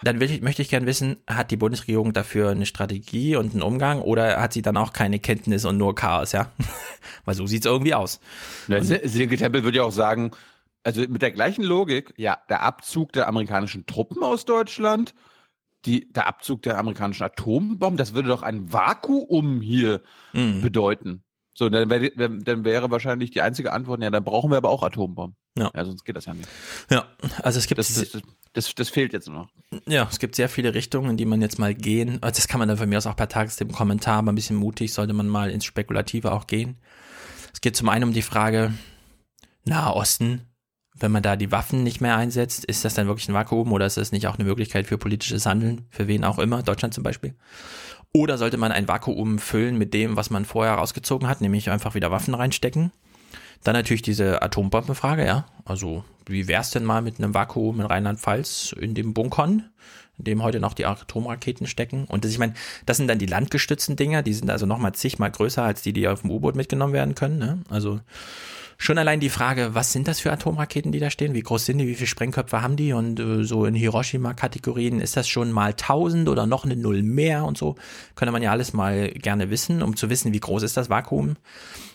Dann 0.02 0.20
will 0.20 0.30
ich, 0.30 0.42
möchte 0.42 0.62
ich 0.62 0.68
gerne 0.68 0.86
wissen, 0.86 1.16
hat 1.26 1.50
die 1.50 1.56
Bundesregierung 1.56 2.12
dafür 2.12 2.50
eine 2.50 2.66
Strategie 2.66 3.36
und 3.36 3.52
einen 3.52 3.62
Umgang 3.62 4.02
oder 4.02 4.40
hat 4.40 4.52
sie 4.52 4.62
dann 4.62 4.76
auch 4.76 4.92
keine 4.92 5.18
Kenntnis 5.18 5.64
und 5.64 5.78
nur 5.78 5.94
Chaos, 5.94 6.32
ja? 6.32 6.52
Weil 7.24 7.34
so 7.34 7.46
sieht 7.46 7.64
es 7.64 7.70
irgendwie 7.70 7.94
aus. 7.94 8.20
Ja, 8.68 8.82
Silke 8.82 9.36
Tempel 9.36 9.64
würde 9.64 9.78
ja 9.78 9.84
auch 9.84 9.92
sagen, 9.92 10.32
also 10.84 11.00
mit 11.02 11.22
der 11.22 11.30
gleichen 11.30 11.64
Logik, 11.64 12.12
ja, 12.16 12.38
der 12.48 12.62
Abzug 12.62 13.12
der 13.12 13.28
amerikanischen 13.28 13.86
Truppen 13.86 14.22
aus 14.22 14.44
Deutschland, 14.44 15.14
die, 15.86 16.12
der 16.12 16.26
Abzug 16.26 16.62
der 16.62 16.78
amerikanischen 16.78 17.24
Atombomben, 17.24 17.96
das 17.96 18.14
würde 18.14 18.28
doch 18.28 18.42
ein 18.42 18.72
Vakuum 18.72 19.60
hier 19.60 20.02
mhm. 20.32 20.60
bedeuten. 20.60 21.24
So, 21.54 21.68
dann, 21.68 21.90
wär, 21.90 22.10
dann 22.10 22.64
wäre 22.64 22.90
wahrscheinlich 22.90 23.30
die 23.30 23.42
einzige 23.42 23.72
Antwort, 23.72 24.02
ja, 24.02 24.10
dann 24.10 24.24
brauchen 24.24 24.50
wir 24.50 24.56
aber 24.56 24.70
auch 24.70 24.82
Atombomben. 24.82 25.36
Ja. 25.58 25.70
ja 25.74 25.84
sonst 25.84 26.04
geht 26.04 26.16
das 26.16 26.26
ja 26.26 26.34
nicht. 26.34 26.48
Ja, 26.90 27.06
also 27.42 27.58
es 27.58 27.66
gibt. 27.66 27.78
Das, 27.78 27.92
das, 27.92 28.22
das, 28.52 28.74
das, 28.74 28.88
fehlt 28.88 29.12
jetzt 29.12 29.28
noch. 29.28 29.48
Ja, 29.86 30.06
es 30.10 30.18
gibt 30.18 30.36
sehr 30.36 30.48
viele 30.48 30.74
Richtungen, 30.74 31.10
in 31.10 31.16
die 31.16 31.24
man 31.24 31.42
jetzt 31.42 31.58
mal 31.58 31.74
gehen. 31.74 32.18
Also 32.22 32.36
das 32.36 32.48
kann 32.48 32.60
man 32.60 32.68
dann 32.68 32.78
von 32.78 32.88
mir 32.88 32.98
aus 32.98 33.06
auch 33.06 33.16
per 33.16 33.28
Tagesthemen 33.28 33.74
Kommentar, 33.74 34.22
mal 34.22 34.32
ein 34.32 34.36
bisschen 34.36 34.56
mutig, 34.56 34.94
sollte 34.94 35.12
man 35.12 35.28
mal 35.28 35.50
ins 35.50 35.64
Spekulative 35.64 36.32
auch 36.32 36.46
gehen. 36.46 36.78
Es 37.52 37.60
geht 37.60 37.76
zum 37.76 37.88
einen 37.88 38.04
um 38.04 38.12
die 38.12 38.22
Frage, 38.22 38.72
Nahe 39.64 39.94
Osten, 39.94 40.46
wenn 41.00 41.10
man 41.10 41.22
da 41.22 41.36
die 41.36 41.50
Waffen 41.50 41.82
nicht 41.82 42.00
mehr 42.00 42.16
einsetzt, 42.16 42.64
ist 42.64 42.84
das 42.84 42.94
dann 42.94 43.06
wirklich 43.06 43.28
ein 43.28 43.34
Vakuum 43.34 43.72
oder 43.72 43.86
ist 43.86 43.96
das 43.96 44.12
nicht 44.12 44.26
auch 44.26 44.36
eine 44.36 44.44
Möglichkeit 44.44 44.86
für 44.86 44.98
politisches 44.98 45.46
Handeln, 45.46 45.86
für 45.90 46.06
wen 46.06 46.24
auch 46.24 46.38
immer, 46.38 46.62
Deutschland 46.62 46.94
zum 46.94 47.02
Beispiel? 47.02 47.34
Oder 48.12 48.38
sollte 48.38 48.56
man 48.56 48.72
ein 48.72 48.88
Vakuum 48.88 49.38
füllen 49.38 49.78
mit 49.78 49.94
dem, 49.94 50.16
was 50.16 50.30
man 50.30 50.44
vorher 50.44 50.74
rausgezogen 50.74 51.28
hat, 51.28 51.40
nämlich 51.40 51.70
einfach 51.70 51.94
wieder 51.94 52.10
Waffen 52.10 52.34
reinstecken? 52.34 52.92
Dann 53.62 53.74
natürlich 53.74 54.02
diese 54.02 54.42
Atombombenfrage, 54.42 55.24
ja. 55.24 55.46
Also, 55.64 56.04
wie 56.26 56.48
wär's 56.48 56.70
denn 56.70 56.84
mal 56.84 57.02
mit 57.02 57.18
einem 57.18 57.34
Vakuum 57.34 57.80
in 57.80 57.86
Rheinland-Pfalz 57.86 58.74
in 58.78 58.94
dem 58.94 59.12
Bunkern, 59.14 59.70
in 60.18 60.24
dem 60.24 60.42
heute 60.42 60.60
noch 60.60 60.74
die 60.74 60.86
Atomraketen 60.86 61.66
stecken? 61.66 62.06
Und 62.06 62.24
das, 62.24 62.32
ich 62.32 62.38
meine, 62.38 62.54
das 62.86 62.96
sind 62.96 63.08
dann 63.08 63.18
die 63.18 63.26
landgestützten 63.26 63.96
Dinger, 63.96 64.22
die 64.22 64.32
sind 64.32 64.50
also 64.50 64.66
nochmal 64.66 64.92
zigmal 64.92 65.30
größer 65.30 65.62
als 65.62 65.82
die, 65.82 65.92
die 65.92 66.08
auf 66.08 66.22
dem 66.22 66.30
U-Boot 66.30 66.56
mitgenommen 66.56 66.94
werden 66.94 67.14
können. 67.14 67.38
Ne? 67.38 67.58
Also 67.68 68.00
schon 68.80 68.96
allein 68.96 69.20
die 69.20 69.28
Frage, 69.28 69.74
was 69.74 69.92
sind 69.92 70.08
das 70.08 70.20
für 70.20 70.32
Atomraketen, 70.32 70.90
die 70.90 71.00
da 71.00 71.10
stehen? 71.10 71.34
Wie 71.34 71.42
groß 71.42 71.66
sind 71.66 71.78
die? 71.78 71.86
Wie 71.86 71.94
viele 71.94 72.06
Sprengköpfe 72.06 72.62
haben 72.62 72.76
die? 72.76 72.94
Und 72.94 73.20
äh, 73.20 73.44
so 73.44 73.66
in 73.66 73.74
Hiroshima-Kategorien 73.74 75.00
ist 75.00 75.18
das 75.18 75.28
schon 75.28 75.52
mal 75.52 75.72
1000 75.72 76.30
oder 76.30 76.46
noch 76.46 76.64
eine 76.64 76.76
Null 76.76 77.02
mehr 77.02 77.44
und 77.44 77.58
so. 77.58 77.76
Könnte 78.14 78.32
man 78.32 78.42
ja 78.42 78.50
alles 78.50 78.72
mal 78.72 79.10
gerne 79.10 79.50
wissen, 79.50 79.82
um 79.82 79.96
zu 79.96 80.08
wissen, 80.08 80.32
wie 80.32 80.40
groß 80.40 80.62
ist 80.62 80.78
das 80.78 80.88
Vakuum 80.88 81.36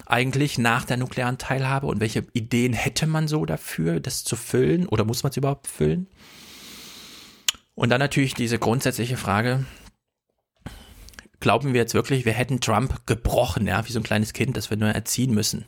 eigentlich 0.06 0.60
nach 0.60 0.86
der 0.86 0.98
nuklearen 0.98 1.40
Teilhabe 1.40 1.88
und 1.88 2.00
welche 2.00 2.28
Ideen 2.34 2.74
hätte 2.74 3.08
man 3.08 3.28
so 3.28 3.48
dafür, 3.48 4.00
das 4.00 4.24
zu 4.24 4.36
füllen 4.36 4.86
oder 4.86 5.06
muss 5.06 5.24
man 5.24 5.32
es 5.32 5.38
überhaupt 5.38 5.66
füllen? 5.66 6.06
Und 7.74 7.90
dann 7.90 8.00
natürlich 8.00 8.36
diese 8.36 8.60
grundsätzliche 8.60 9.18
Frage, 9.18 9.66
glauben 11.40 11.74
wir 11.74 11.82
jetzt 11.82 11.96
wirklich, 11.96 12.26
wir 12.26 12.34
hätten 12.34 12.62
Trump 12.62 13.08
gebrochen, 13.08 13.66
ja, 13.66 13.88
wie 13.88 13.92
so 13.92 14.00
ein 14.00 14.04
kleines 14.04 14.34
Kind, 14.34 14.56
das 14.56 14.70
wir 14.70 14.78
nur 14.78 14.90
erziehen 14.90 15.34
müssen? 15.34 15.66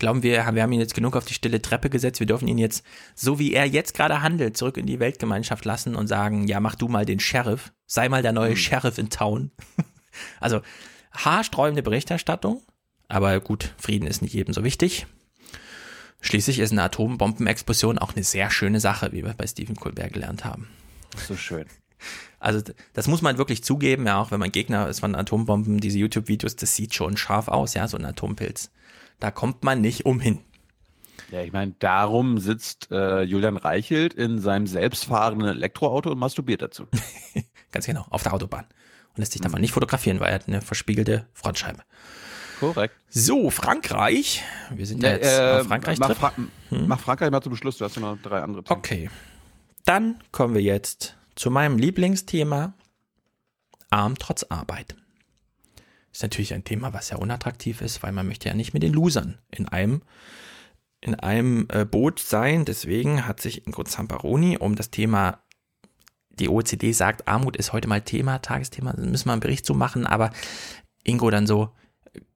Glauben 0.00 0.24
wir, 0.24 0.44
wir 0.52 0.62
haben 0.62 0.72
ihn 0.72 0.80
jetzt 0.80 0.94
genug 0.94 1.14
auf 1.14 1.24
die 1.24 1.34
stille 1.34 1.62
Treppe 1.62 1.90
gesetzt. 1.90 2.18
Wir 2.18 2.26
dürfen 2.26 2.48
ihn 2.48 2.58
jetzt, 2.58 2.84
so 3.14 3.38
wie 3.38 3.52
er 3.52 3.66
jetzt 3.66 3.94
gerade 3.94 4.22
handelt, 4.22 4.56
zurück 4.56 4.76
in 4.76 4.86
die 4.86 4.98
Weltgemeinschaft 4.98 5.64
lassen 5.64 5.94
und 5.94 6.08
sagen, 6.08 6.48
ja, 6.48 6.58
mach 6.58 6.74
du 6.74 6.88
mal 6.88 7.06
den 7.06 7.20
Sheriff. 7.20 7.72
Sei 7.86 8.08
mal 8.08 8.22
der 8.22 8.32
neue 8.32 8.50
mhm. 8.50 8.56
Sheriff 8.56 8.98
in 8.98 9.10
Town. 9.10 9.52
also, 10.40 10.62
haarsträubende 11.12 11.82
Berichterstattung. 11.82 12.62
Aber 13.06 13.38
gut, 13.40 13.74
Frieden 13.76 14.08
ist 14.08 14.22
nicht 14.22 14.34
jedem 14.34 14.54
so 14.54 14.64
wichtig. 14.64 15.06
Schließlich 16.20 16.58
ist 16.58 16.72
eine 16.72 16.82
Atombombenexplosion 16.82 17.98
auch 17.98 18.14
eine 18.14 18.24
sehr 18.24 18.50
schöne 18.50 18.80
Sache, 18.80 19.12
wie 19.12 19.24
wir 19.24 19.34
bei 19.34 19.46
Stephen 19.46 19.76
Colbert 19.76 20.12
gelernt 20.12 20.44
haben. 20.44 20.68
So 21.16 21.36
schön. 21.36 21.66
Also 22.42 22.62
das 22.94 23.06
muss 23.06 23.20
man 23.20 23.36
wirklich 23.36 23.62
zugeben, 23.62 24.06
ja, 24.06 24.18
auch 24.18 24.30
wenn 24.30 24.40
man 24.40 24.50
Gegner 24.50 24.88
ist 24.88 25.00
von 25.00 25.14
Atombomben, 25.14 25.78
diese 25.78 25.98
YouTube-Videos, 25.98 26.56
das 26.56 26.74
sieht 26.74 26.94
schon 26.94 27.18
scharf 27.18 27.48
aus, 27.48 27.74
ja, 27.74 27.86
so 27.86 27.98
ein 27.98 28.04
Atompilz. 28.06 28.70
Da 29.20 29.30
kommt 29.30 29.62
man 29.64 29.80
nicht 29.80 30.06
umhin. 30.06 30.40
Ja, 31.30 31.42
ich 31.42 31.52
meine, 31.52 31.74
darum 31.78 32.38
sitzt 32.38 32.90
äh, 32.90 33.22
Julian 33.22 33.56
Reichelt 33.56 34.14
in 34.14 34.40
seinem 34.40 34.66
selbstfahrenden 34.66 35.48
Elektroauto 35.48 36.10
und 36.10 36.18
masturbiert 36.18 36.62
dazu. 36.62 36.86
Ganz 37.72 37.86
genau, 37.86 38.06
auf 38.10 38.22
der 38.22 38.34
Autobahn. 38.34 38.64
Und 39.10 39.18
lässt 39.18 39.32
sich 39.32 39.40
davon 39.40 39.58
mhm. 39.58 39.62
nicht 39.62 39.72
fotografieren, 39.72 40.18
weil 40.18 40.28
er 40.28 40.34
hat 40.34 40.48
eine 40.48 40.60
verspiegelte 40.60 41.26
Frontscheibe. 41.32 41.82
Korrekt. 42.58 42.94
So, 43.08 43.50
Frankreich. 43.50 44.42
Wir 44.70 44.86
sind 44.86 45.02
ja, 45.02 45.12
jetzt 45.12 45.26
äh, 45.26 45.64
Frankreich. 45.64 45.98
Mach, 45.98 46.14
Fra 46.14 46.32
hm? 46.36 46.88
mach, 46.88 47.00
Frankreich 47.00 47.30
mal 47.30 47.40
zum 47.40 47.56
Schluss, 47.56 47.78
du 47.78 47.84
hast 47.84 47.96
ja 47.96 48.02
noch 48.02 48.18
drei 48.20 48.42
andere 48.42 48.64
Themen. 48.64 48.78
Okay. 48.78 49.10
Dann 49.84 50.22
kommen 50.30 50.54
wir 50.54 50.62
jetzt 50.62 51.16
zu 51.36 51.50
meinem 51.50 51.78
Lieblingsthema. 51.78 52.74
Arm 53.88 54.16
trotz 54.18 54.44
Arbeit. 54.44 54.94
Ist 56.12 56.22
natürlich 56.22 56.54
ein 56.54 56.64
Thema, 56.64 56.92
was 56.92 57.08
sehr 57.08 57.20
unattraktiv 57.20 57.80
ist, 57.80 58.02
weil 58.02 58.12
man 58.12 58.26
möchte 58.26 58.48
ja 58.48 58.54
nicht 58.54 58.74
mit 58.74 58.82
den 58.82 58.92
Losern 58.92 59.38
in 59.50 59.68
einem 59.68 60.02
in 61.00 61.14
einem 61.14 61.66
äh, 61.70 61.84
Boot 61.84 62.18
sein. 62.18 62.64
Deswegen 62.64 63.26
hat 63.26 63.40
sich 63.40 63.66
Ingo 63.66 63.84
Zamparoni 63.84 64.58
um 64.58 64.74
das 64.74 64.90
Thema, 64.90 65.40
die 66.28 66.48
OECD 66.48 66.92
sagt, 66.92 67.26
Armut 67.26 67.56
ist 67.56 67.72
heute 67.72 67.88
mal 67.88 68.02
Thema, 68.02 68.40
Tagesthema, 68.40 68.94
müssen 68.96 69.28
wir 69.28 69.32
einen 69.32 69.40
Bericht 69.40 69.64
zu 69.64 69.74
machen, 69.74 70.06
aber 70.06 70.30
Ingo 71.04 71.30
dann 71.30 71.46
so, 71.46 71.70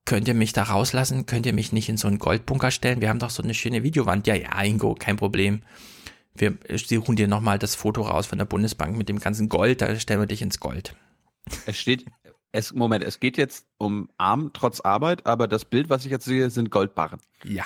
könnt 0.05 0.29
ihr 0.29 0.35
mich 0.35 0.53
da 0.53 0.65
rauslassen? 0.65 1.27
Könnt 1.27 1.47
ihr 1.47 1.53
mich 1.53 1.73
nicht 1.73 1.89
in 1.89 1.97
so 1.97 2.09
einen 2.09 2.19
Goldbunker 2.19 2.71
stellen? 2.71 3.01
Wir 3.01 3.09
haben 3.09 3.19
doch 3.19 3.31
so 3.31 3.43
eine 3.43 3.55
schöne 3.55 3.83
Videowand. 3.83 4.27
Ja, 4.27 4.35
ja, 4.35 4.63
Ingo, 4.63 4.95
kein 4.95 5.17
Problem. 5.17 5.63
Wir 6.35 6.59
suchen 6.75 7.17
dir 7.17 7.29
nochmal 7.29 7.59
das 7.59 7.75
Foto 7.75 8.03
raus 8.03 8.27
von 8.27 8.39
der 8.39 8.45
Bundesbank 8.45 8.97
mit 8.97 9.09
dem 9.09 9.21
ganzen 9.21 9.49
Gold, 9.49 9.81
da 9.81 9.99
stellen 9.99 10.21
wir 10.21 10.27
dich 10.27 10.43
ins 10.43 10.59
Gold. 10.59 10.97
Es 11.67 11.79
steht, 11.79 12.07
es, 12.55 12.73
Moment, 12.73 13.03
es 13.03 13.19
geht 13.19 13.37
jetzt 13.37 13.67
um 13.79 14.09
Arm 14.17 14.53
trotz 14.55 14.81
Arbeit, 14.81 15.27
aber 15.27 15.49
das 15.49 15.65
Bild, 15.65 15.91
was 15.91 16.05
ich 16.05 16.11
jetzt 16.13 16.25
sehe, 16.25 16.51
sind 16.51 16.71
Goldbarren. 16.71 17.21
Ja. 17.43 17.65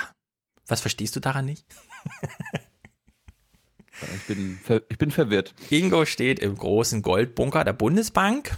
Was 0.67 0.81
verstehst 0.81 1.15
du 1.15 1.21
daran 1.21 1.45
nicht? 1.45 1.67
Ich 4.15 4.27
bin, 4.29 4.61
ich 4.89 4.97
bin 4.97 5.11
verwirrt. 5.11 5.55
Ingo 5.71 6.05
steht 6.05 6.39
im 6.39 6.57
großen 6.57 7.03
Goldbunker 7.03 7.65
der 7.65 7.73
Bundesbank 7.73 8.57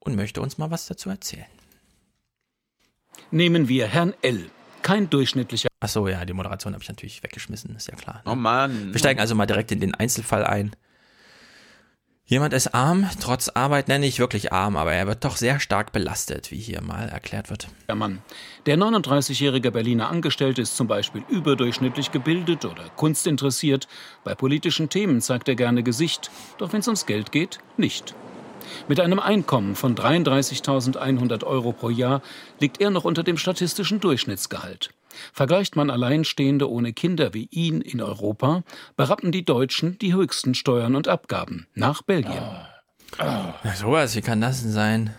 und 0.00 0.16
möchte 0.16 0.40
uns 0.40 0.58
mal 0.58 0.70
was 0.70 0.86
dazu 0.86 1.08
erzählen. 1.08 1.46
Nehmen 3.30 3.68
wir 3.68 3.86
Herrn 3.86 4.12
L. 4.22 4.50
Kein 4.82 5.08
durchschnittlicher. 5.08 5.68
Achso, 5.78 6.08
ja, 6.08 6.24
die 6.24 6.32
Moderation 6.32 6.74
habe 6.74 6.82
ich 6.82 6.88
natürlich 6.88 7.22
weggeschmissen, 7.22 7.76
ist 7.76 7.86
ja 7.86 7.94
klar. 7.94 8.22
Oh 8.26 8.34
Mann. 8.34 8.92
Wir 8.92 8.98
steigen 8.98 9.20
also 9.20 9.36
mal 9.36 9.46
direkt 9.46 9.70
in 9.70 9.80
den 9.80 9.94
Einzelfall 9.94 10.44
ein. 10.44 10.74
Jemand 12.32 12.54
ist 12.54 12.68
arm, 12.68 13.10
trotz 13.20 13.50
Arbeit 13.50 13.88
nenne 13.88 14.06
ich 14.06 14.18
wirklich 14.18 14.54
arm, 14.54 14.78
aber 14.78 14.94
er 14.94 15.06
wird 15.06 15.22
doch 15.22 15.36
sehr 15.36 15.60
stark 15.60 15.92
belastet, 15.92 16.50
wie 16.50 16.56
hier 16.56 16.80
mal 16.80 17.10
erklärt 17.10 17.50
wird. 17.50 17.68
Der 17.88 17.94
Mann. 17.94 18.22
Der 18.64 18.78
39-jährige 18.78 19.70
Berliner 19.70 20.08
Angestellte 20.08 20.62
ist 20.62 20.74
zum 20.74 20.86
Beispiel 20.86 21.22
überdurchschnittlich 21.28 22.10
gebildet 22.10 22.64
oder 22.64 22.84
kunstinteressiert. 22.96 23.86
Bei 24.24 24.34
politischen 24.34 24.88
Themen 24.88 25.20
zeigt 25.20 25.46
er 25.46 25.56
gerne 25.56 25.82
Gesicht, 25.82 26.30
doch 26.56 26.72
wenn 26.72 26.80
es 26.80 26.88
ums 26.88 27.04
Geld 27.04 27.32
geht, 27.32 27.58
nicht. 27.76 28.14
Mit 28.88 28.98
einem 28.98 29.18
Einkommen 29.18 29.76
von 29.76 29.94
33.100 29.94 31.44
Euro 31.44 31.72
pro 31.72 31.90
Jahr 31.90 32.22
liegt 32.60 32.80
er 32.80 32.88
noch 32.88 33.04
unter 33.04 33.24
dem 33.24 33.36
statistischen 33.36 34.00
Durchschnittsgehalt. 34.00 34.88
Vergleicht 35.32 35.76
man 35.76 35.90
Alleinstehende 35.90 36.70
ohne 36.70 36.92
Kinder 36.92 37.34
wie 37.34 37.48
ihn 37.50 37.80
in 37.80 38.00
Europa, 38.00 38.62
berappen 38.96 39.32
die 39.32 39.44
Deutschen 39.44 39.98
die 39.98 40.14
höchsten 40.14 40.54
Steuern 40.54 40.94
und 40.94 41.08
Abgaben 41.08 41.66
nach 41.74 42.02
Belgien. 42.02 42.42
Ja, 43.18 43.54
sowas, 43.74 44.16
wie 44.16 44.22
kann 44.22 44.40
das 44.40 44.62
denn 44.62 44.72
sein? 44.72 45.14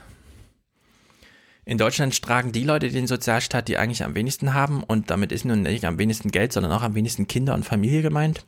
In 1.65 1.77
Deutschland 1.77 2.21
tragen 2.21 2.51
die 2.51 2.65
Leute 2.65 2.89
den 2.89 3.07
Sozialstaat, 3.07 3.67
die 3.67 3.77
eigentlich 3.77 4.03
am 4.03 4.15
wenigsten 4.15 4.53
haben, 4.53 4.83
und 4.83 5.09
damit 5.09 5.31
ist 5.31 5.45
nun 5.45 5.61
nicht 5.61 5.85
am 5.85 5.97
wenigsten 5.97 6.31
Geld, 6.31 6.51
sondern 6.51 6.73
auch 6.73 6.81
am 6.81 6.95
wenigsten 6.95 7.27
Kinder 7.27 7.53
und 7.53 7.63
Familie 7.63 8.01
gemeint. 8.01 8.45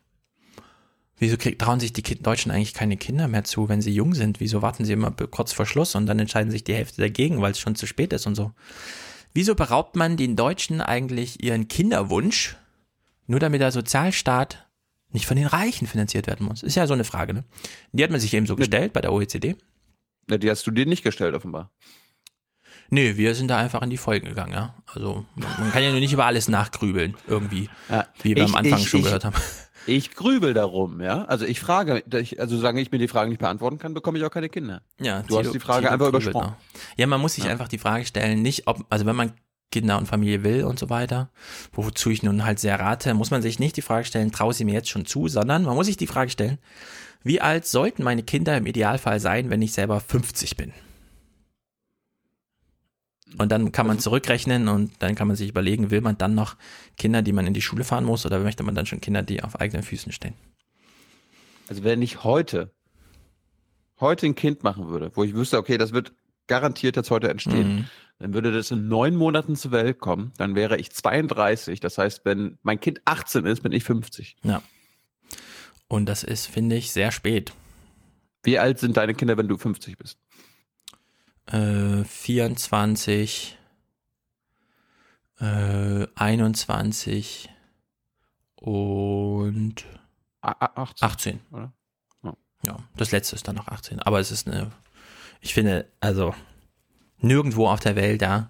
Wieso 1.18 1.38
trauen 1.38 1.80
sich 1.80 1.94
die 1.94 2.02
Deutschen 2.02 2.52
eigentlich 2.52 2.74
keine 2.74 2.98
Kinder 2.98 3.30
mehr 3.30 3.46
zu, 3.46 3.70
wenn 3.70 3.82
sie 3.82 3.94
jung 3.94 4.14
sind? 4.14 4.42
Wieso 4.42 4.62
warten 4.62 4.84
sie 4.84 4.92
immer 4.92 5.12
kurz 5.12 5.54
vor 5.54 5.66
Schluss 5.66 5.96
und 5.96 6.08
dann 6.08 6.20
entscheiden 6.20 6.52
sich 6.52 6.66
die 6.66 6.74
Hälfte 6.74 7.02
dagegen, 7.02 7.42
weil 7.42 7.52
es 7.52 7.60
schon 7.60 7.76
zu 7.76 7.88
spät 7.88 8.12
ist 8.12 8.26
und 8.26 8.36
so? 8.36 8.52
Wieso 9.36 9.53
beraubt 9.53 9.98
man 9.98 10.16
den 10.16 10.38
Deutschen 10.38 10.80
eigentlich 10.80 11.44
ihren 11.44 11.68
Kinderwunsch, 11.68 12.56
nur 13.28 13.41
damit 13.41 13.60
der 13.60 13.74
Sozialstaat 13.74 14.66
nicht 15.10 15.26
von 15.26 15.36
den 15.36 15.45
Reichen 15.45 15.88
finanziert 15.88 16.28
werden 16.28 16.48
muss? 16.48 16.64
Ist 16.64 16.76
ja 16.76 16.88
so 16.88 16.94
eine 16.94 17.03
Frage, 17.03 17.34
ne? 17.34 17.44
Die 17.91 18.02
hat 18.02 18.12
man 18.12 18.22
sich 18.22 18.34
eben 18.34 18.45
so 18.45 18.56
gestellt 18.56 18.94
bei 18.94 19.02
der 19.02 19.12
OECD. 19.12 19.57
Ja, 20.30 20.38
die 20.38 20.49
hast 20.49 20.66
du 20.66 20.72
dir 20.72 20.86
nicht 20.86 21.03
gestellt, 21.03 21.36
offenbar. 21.36 21.70
Nee, 22.90 23.18
wir 23.18 23.36
sind 23.36 23.49
da 23.49 23.57
einfach 23.57 23.82
in 23.82 23.90
die 23.90 23.98
Folgen 23.98 24.30
gegangen, 24.30 24.53
ja. 24.53 24.74
Also 24.86 25.26
man 25.36 25.72
kann 25.74 25.84
ja 25.84 25.91
nur 25.91 25.99
nicht 25.99 26.14
über 26.14 26.26
alles 26.26 26.48
nachgrübeln, 26.48 27.18
irgendwie, 27.28 27.70
ja, 27.90 28.07
wie 28.22 28.38
wir 28.38 28.44
ich, 28.44 28.49
am 28.49 28.56
Anfang 28.56 28.80
ich, 28.80 28.90
schon 28.90 29.02
ich, 29.02 29.06
gehört 29.07 29.26
haben. 29.26 29.36
Ich 29.88 30.12
grübel 30.12 30.53
darum, 30.53 31.02
ja. 31.02 31.26
Also 31.26 31.45
ich 31.45 31.60
frage, 31.60 32.03
also 32.38 32.57
solange 32.57 32.82
ich 32.82 32.91
mir 32.91 32.98
die 32.98 33.07
Fragen 33.07 33.30
nicht 33.30 33.40
beantworten 33.40 33.78
kann, 33.78 33.94
bekomme 33.94 34.18
ich 34.18 34.24
auch 34.24 34.32
keine 34.32 34.49
Kinder. 34.49 34.82
Ja, 34.99 35.22
du 35.24 35.38
hast 35.38 35.53
die 35.53 35.60
Frage 35.60 35.91
einfach 35.91 36.07
übersprungen. 36.07 36.49
Auch. 36.49 36.56
Ja, 36.98 37.07
man 37.07 37.22
muss 37.22 37.36
sich 37.36 37.45
ja. 37.45 37.52
einfach 37.52 37.68
die 37.68 37.78
Frage 37.78 38.06
stellen, 38.06 38.41
nicht 38.41 38.68
ob, 38.68 38.86
also 38.90 39.06
wenn 39.06 39.16
man 39.16 39.34
Kinder 39.72 39.98
und 39.98 40.07
Familie 40.07 40.44
will 40.44 40.64
und 40.64 40.80
so 40.80 40.90
weiter, 40.90 41.30
wozu 41.74 42.10
ich 42.10 42.24
nun 42.24 42.45
halt 42.45 42.60
sehr 42.60 42.80
rate, 42.80 43.14
muss 43.14 43.32
man 43.32 43.41
sich 43.41 43.60
nicht 43.60 43.76
die 43.78 43.82
Frage 43.82 44.06
stellen, 44.06 44.32
traue 44.32 44.53
sie 44.53 44.64
mir 44.64 44.74
jetzt 44.74 44.90
schon 44.90 45.06
zu, 45.06 45.28
sondern 45.28 45.64
man 45.64 45.76
muss 45.76 45.88
sich 45.88 45.98
die 45.98 46.07
Frage 46.07 46.30
stellen, 46.30 46.60
wie 47.24 47.41
alt 47.41 47.66
sollten 47.66 48.03
meine 48.03 48.24
Kinder 48.24 48.56
im 48.56 48.68
Idealfall 48.68 49.20
sein, 49.20 49.49
wenn 49.49 49.62
ich 49.62 49.74
selber 49.74 49.99
50 49.99 50.56
bin? 50.57 50.74
Und 53.38 53.52
dann 53.52 53.72
kann 53.72 53.88
man 53.88 53.98
also 53.98 54.10
zurückrechnen 54.10 54.68
und 54.68 54.91
dann 54.99 55.16
kann 55.16 55.28
man 55.28 55.36
sich 55.36 55.49
überlegen, 55.49 55.91
will 55.91 56.02
man 56.02 56.18
dann 56.18 56.36
noch 56.36 56.56
Kinder, 56.98 57.22
die 57.22 57.34
man 57.34 57.45
in 57.48 57.53
die 57.53 57.62
Schule 57.62 57.84
fahren 57.84 58.06
muss, 58.06 58.26
oder 58.26 58.40
möchte 58.40 58.64
man 58.64 58.76
dann 58.76 58.86
schon 58.86 59.02
Kinder, 59.02 59.24
die 59.24 59.44
auf 59.44 59.60
eigenen 59.60 59.84
Füßen 59.84 60.12
stehen? 60.12 60.34
Also 61.68 61.84
wenn 61.84 62.02
ich 62.02 62.24
heute, 62.24 62.72
heute 63.99 64.26
ein 64.28 64.36
Kind 64.36 64.64
machen 64.64 64.88
würde, 64.88 65.12
wo 65.16 65.24
ich 65.24 65.34
wüsste, 65.34 65.57
okay, 65.57 65.78
das 65.78 65.94
wird 65.94 66.14
garantiert 66.48 66.95
jetzt 66.95 67.12
heute 67.12 67.30
entstehen, 67.30 67.76
mhm. 67.76 67.86
dann 68.20 68.34
würde 68.34 68.52
das 68.52 68.72
in 68.72 68.88
neun 68.88 69.16
Monaten 69.16 69.56
zur 69.56 69.72
Welt 69.72 69.99
kommen, 69.99 70.32
dann 70.38 70.56
wäre 70.56 70.78
ich 70.78 70.91
32. 70.91 71.80
Das 71.80 71.98
heißt, 71.98 72.22
wenn 72.24 72.57
mein 72.62 72.80
Kind 72.80 73.02
18 73.06 73.45
ist, 73.45 73.64
bin 73.64 73.72
ich 73.72 73.84
50. 73.84 74.38
Ja. 74.44 74.62
Und 75.88 76.07
das 76.07 76.24
ist, 76.24 76.45
finde 76.48 76.76
ich, 76.76 76.91
sehr 76.91 77.12
spät. 77.12 77.53
Wie 78.44 78.60
alt 78.60 78.80
sind 78.80 78.98
deine 78.98 79.16
Kinder, 79.16 79.38
wenn 79.38 79.48
du 79.48 79.57
50 79.57 79.98
bist? 79.98 80.20
Äh, 81.48 82.04
24, 82.04 83.58
äh, 85.40 86.08
21 86.16 87.50
und 88.56 89.86
18, 90.42 91.04
18 91.06 91.40
oder? 91.52 91.74
Ja. 92.24 92.34
ja, 92.66 92.78
das 92.98 93.12
letzte 93.12 93.36
ist 93.36 93.48
dann 93.48 93.56
noch 93.56 93.68
18. 93.68 94.00
Aber 94.00 94.20
es 94.20 94.32
ist 94.32 94.48
eine, 94.48 94.72
ich 95.42 95.54
finde, 95.54 95.92
also 96.00 96.34
nirgendwo 97.20 97.68
auf 97.68 97.80
der 97.80 97.96
Welt 97.96 98.22
da 98.22 98.50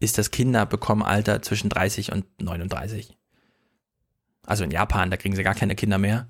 ist 0.00 0.18
das 0.18 0.30
Kinderbekommenalter 0.30 1.42
zwischen 1.42 1.70
30 1.70 2.12
und 2.12 2.26
39. 2.40 3.16
Also 4.46 4.64
in 4.64 4.70
Japan, 4.70 5.10
da 5.10 5.16
kriegen 5.16 5.34
sie 5.34 5.42
gar 5.42 5.54
keine 5.54 5.74
Kinder 5.74 5.98
mehr. 5.98 6.28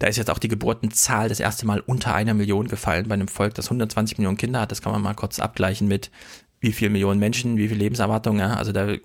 Da 0.00 0.06
ist 0.06 0.16
jetzt 0.16 0.30
auch 0.30 0.38
die 0.38 0.48
Geburtenzahl 0.48 1.28
das 1.28 1.40
erste 1.40 1.66
Mal 1.66 1.80
unter 1.80 2.14
einer 2.14 2.32
Million 2.32 2.68
gefallen 2.68 3.06
bei 3.06 3.14
einem 3.14 3.28
Volk, 3.28 3.54
das 3.54 3.66
120 3.66 4.16
Millionen 4.16 4.38
Kinder 4.38 4.62
hat. 4.62 4.72
Das 4.72 4.80
kann 4.80 4.92
man 4.92 5.02
mal 5.02 5.14
kurz 5.14 5.38
abgleichen 5.38 5.88
mit 5.88 6.10
wie 6.58 6.72
viel 6.72 6.88
Millionen 6.88 7.20
Menschen, 7.20 7.58
wie 7.58 7.68
viel 7.68 7.76
Lebenserwartung. 7.76 8.38
Ja? 8.38 8.54
Also 8.54 8.72
da 8.72 8.96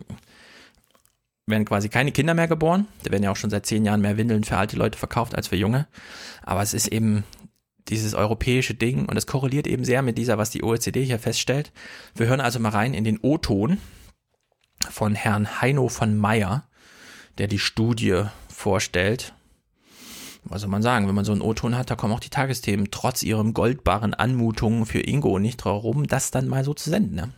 werden 1.48 1.66
quasi 1.66 1.90
keine 1.90 2.14
Kinder 2.14 2.34
mehr 2.34 2.48
geboren. 2.48 2.88
Da 3.04 3.12
werden 3.12 3.24
ja 3.24 3.32
auch 3.32 3.36
schon 3.36 3.50
seit 3.50 3.66
zehn 3.66 3.84
Jahren 3.84 4.00
mehr 4.00 4.16
Windeln 4.16 4.46
für 4.46 4.56
alte 4.56 4.78
Leute 4.78 4.98
verkauft 4.98 5.36
als 5.36 5.50
für 5.50 5.58
junge. 5.58 5.86
Aber 6.44 6.62
es 6.62 6.74
ist 6.74 6.88
eben 6.88 7.26
dieses 7.90 8.14
europäische 8.14 8.74
Ding 8.74 9.06
und 9.06 9.18
es 9.18 9.28
korreliert 9.28 9.68
eben 9.68 9.84
sehr 9.84 10.02
mit 10.02 10.18
dieser, 10.18 10.38
was 10.38 10.50
die 10.50 10.64
OECD 10.64 11.04
hier 11.04 11.20
feststellt. 11.20 11.74
Wir 12.16 12.28
hören 12.28 12.40
also 12.40 12.58
mal 12.60 12.70
rein 12.70 12.94
in 12.94 13.04
den 13.04 13.20
O-Ton 13.22 13.80
von 14.90 15.14
Herrn 15.14 15.60
Heino 15.60 15.90
von 15.90 16.18
Meyer, 16.18 16.64
der 17.38 17.48
die 17.48 17.60
Studie 17.60 18.24
vorstellt 18.48 19.35
was 20.46 20.62
soll 20.62 20.70
man 20.70 20.82
sagen, 20.82 21.08
wenn 21.08 21.16
man 21.16 21.26
so 21.26 21.32
einen 21.32 21.42
O-Ton 21.42 21.78
hat, 21.78 21.90
da 21.90 21.96
kommen 21.96 22.14
auch 22.14 22.20
die 22.20 22.30
Tagesthemen 22.30 22.90
trotz 22.92 23.24
ihrem 23.24 23.54
goldbaren 23.54 24.14
Anmutungen 24.14 24.86
für 24.86 25.00
Ingo 25.00 25.40
nicht 25.40 25.58
drauf 25.58 25.84
rum, 25.84 26.08
das 26.08 26.32
dann 26.32 26.48
mal 26.48 26.64
so 26.64 26.74
zu 26.74 26.90
senden. 26.90 27.16
Ne? 27.16 27.30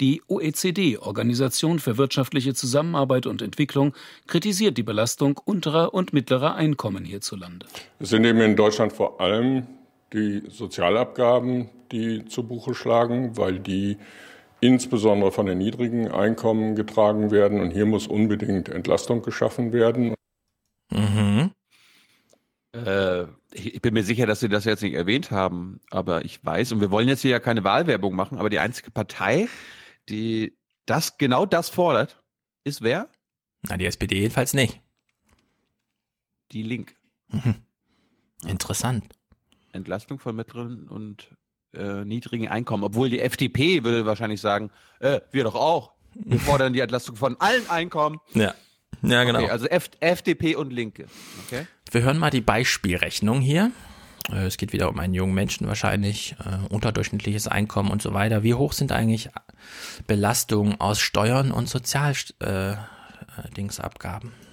Die 0.00 0.22
OECD, 0.28 0.98
Organisation 0.98 1.78
für 1.78 1.98
wirtschaftliche 1.98 2.54
Zusammenarbeit 2.54 3.26
und 3.26 3.42
Entwicklung, 3.42 3.94
kritisiert 4.26 4.78
die 4.78 4.82
Belastung 4.82 5.40
unterer 5.44 5.94
und 5.94 6.12
mittlerer 6.12 6.54
Einkommen 6.54 7.04
hierzulande. 7.04 7.66
Es 7.98 8.10
sind 8.10 8.24
eben 8.24 8.40
in 8.40 8.56
Deutschland 8.56 8.92
vor 8.92 9.20
allem 9.20 9.66
die 10.12 10.42
Sozialabgaben, 10.48 11.68
die 11.92 12.24
zu 12.26 12.44
Buche 12.44 12.74
schlagen, 12.74 13.36
weil 13.36 13.58
die 13.58 13.98
insbesondere 14.60 15.32
von 15.32 15.46
den 15.46 15.58
niedrigen 15.58 16.08
Einkommen 16.08 16.74
getragen 16.74 17.30
werden. 17.30 17.60
Und 17.60 17.72
hier 17.72 17.86
muss 17.86 18.06
unbedingt 18.06 18.68
Entlastung 18.68 19.22
geschaffen 19.22 19.72
werden. 19.72 20.13
Mhm. 20.94 21.50
Äh, 22.72 23.26
ich 23.52 23.80
bin 23.80 23.94
mir 23.94 24.02
sicher, 24.02 24.26
dass 24.26 24.40
Sie 24.40 24.48
das 24.48 24.64
jetzt 24.64 24.82
nicht 24.82 24.94
erwähnt 24.94 25.30
haben, 25.30 25.80
aber 25.90 26.24
ich 26.24 26.44
weiß, 26.44 26.72
und 26.72 26.80
wir 26.80 26.90
wollen 26.90 27.08
jetzt 27.08 27.22
hier 27.22 27.30
ja 27.30 27.40
keine 27.40 27.64
Wahlwerbung 27.64 28.14
machen, 28.14 28.38
aber 28.38 28.50
die 28.50 28.58
einzige 28.58 28.90
Partei, 28.90 29.48
die 30.08 30.56
das 30.86 31.18
genau 31.18 31.46
das 31.46 31.68
fordert, 31.68 32.22
ist 32.64 32.82
wer? 32.82 33.08
Na, 33.62 33.76
die 33.76 33.86
SPD 33.86 34.16
jedenfalls 34.20 34.54
nicht. 34.54 34.80
Die 36.52 36.62
Link. 36.62 36.94
Mhm. 37.28 37.56
Interessant. 38.46 39.04
Entlastung 39.72 40.18
von 40.18 40.36
mittleren 40.36 40.88
und 40.88 41.34
äh, 41.72 42.04
niedrigen 42.04 42.48
Einkommen. 42.48 42.84
Obwohl 42.84 43.10
die 43.10 43.20
FDP 43.20 43.82
würde 43.84 44.06
wahrscheinlich 44.06 44.40
sagen, 44.40 44.70
äh, 45.00 45.20
wir 45.32 45.44
doch 45.44 45.54
auch. 45.54 45.94
Wir 46.14 46.38
fordern 46.38 46.72
die 46.72 46.80
Entlastung 46.80 47.16
von 47.16 47.40
allen 47.40 47.68
Einkommen. 47.68 48.20
Ja. 48.34 48.54
Ja, 49.04 49.24
genau. 49.24 49.40
Okay, 49.40 49.50
also 49.50 49.66
F 49.66 49.90
FDP 50.00 50.56
und 50.56 50.72
Linke. 50.72 51.06
Okay. 51.46 51.66
Wir 51.90 52.02
hören 52.02 52.18
mal 52.18 52.30
die 52.30 52.40
Beispielrechnung 52.40 53.40
hier. 53.40 53.70
Äh, 54.30 54.46
es 54.46 54.56
geht 54.56 54.72
wieder 54.72 54.88
um 54.88 54.98
einen 54.98 55.12
jungen 55.14 55.34
Menschen 55.34 55.66
wahrscheinlich, 55.66 56.36
äh, 56.40 56.72
unterdurchschnittliches 56.72 57.48
Einkommen 57.48 57.90
und 57.90 58.02
so 58.02 58.14
weiter. 58.14 58.42
Wie 58.42 58.54
hoch 58.54 58.72
sind 58.72 58.92
eigentlich 58.92 59.28
Belastungen 60.06 60.80
aus 60.80 61.00
Steuern 61.00 61.52
und 61.52 61.68
Sozialdingsabgaben? 61.68 64.30
Äh, 64.30 64.43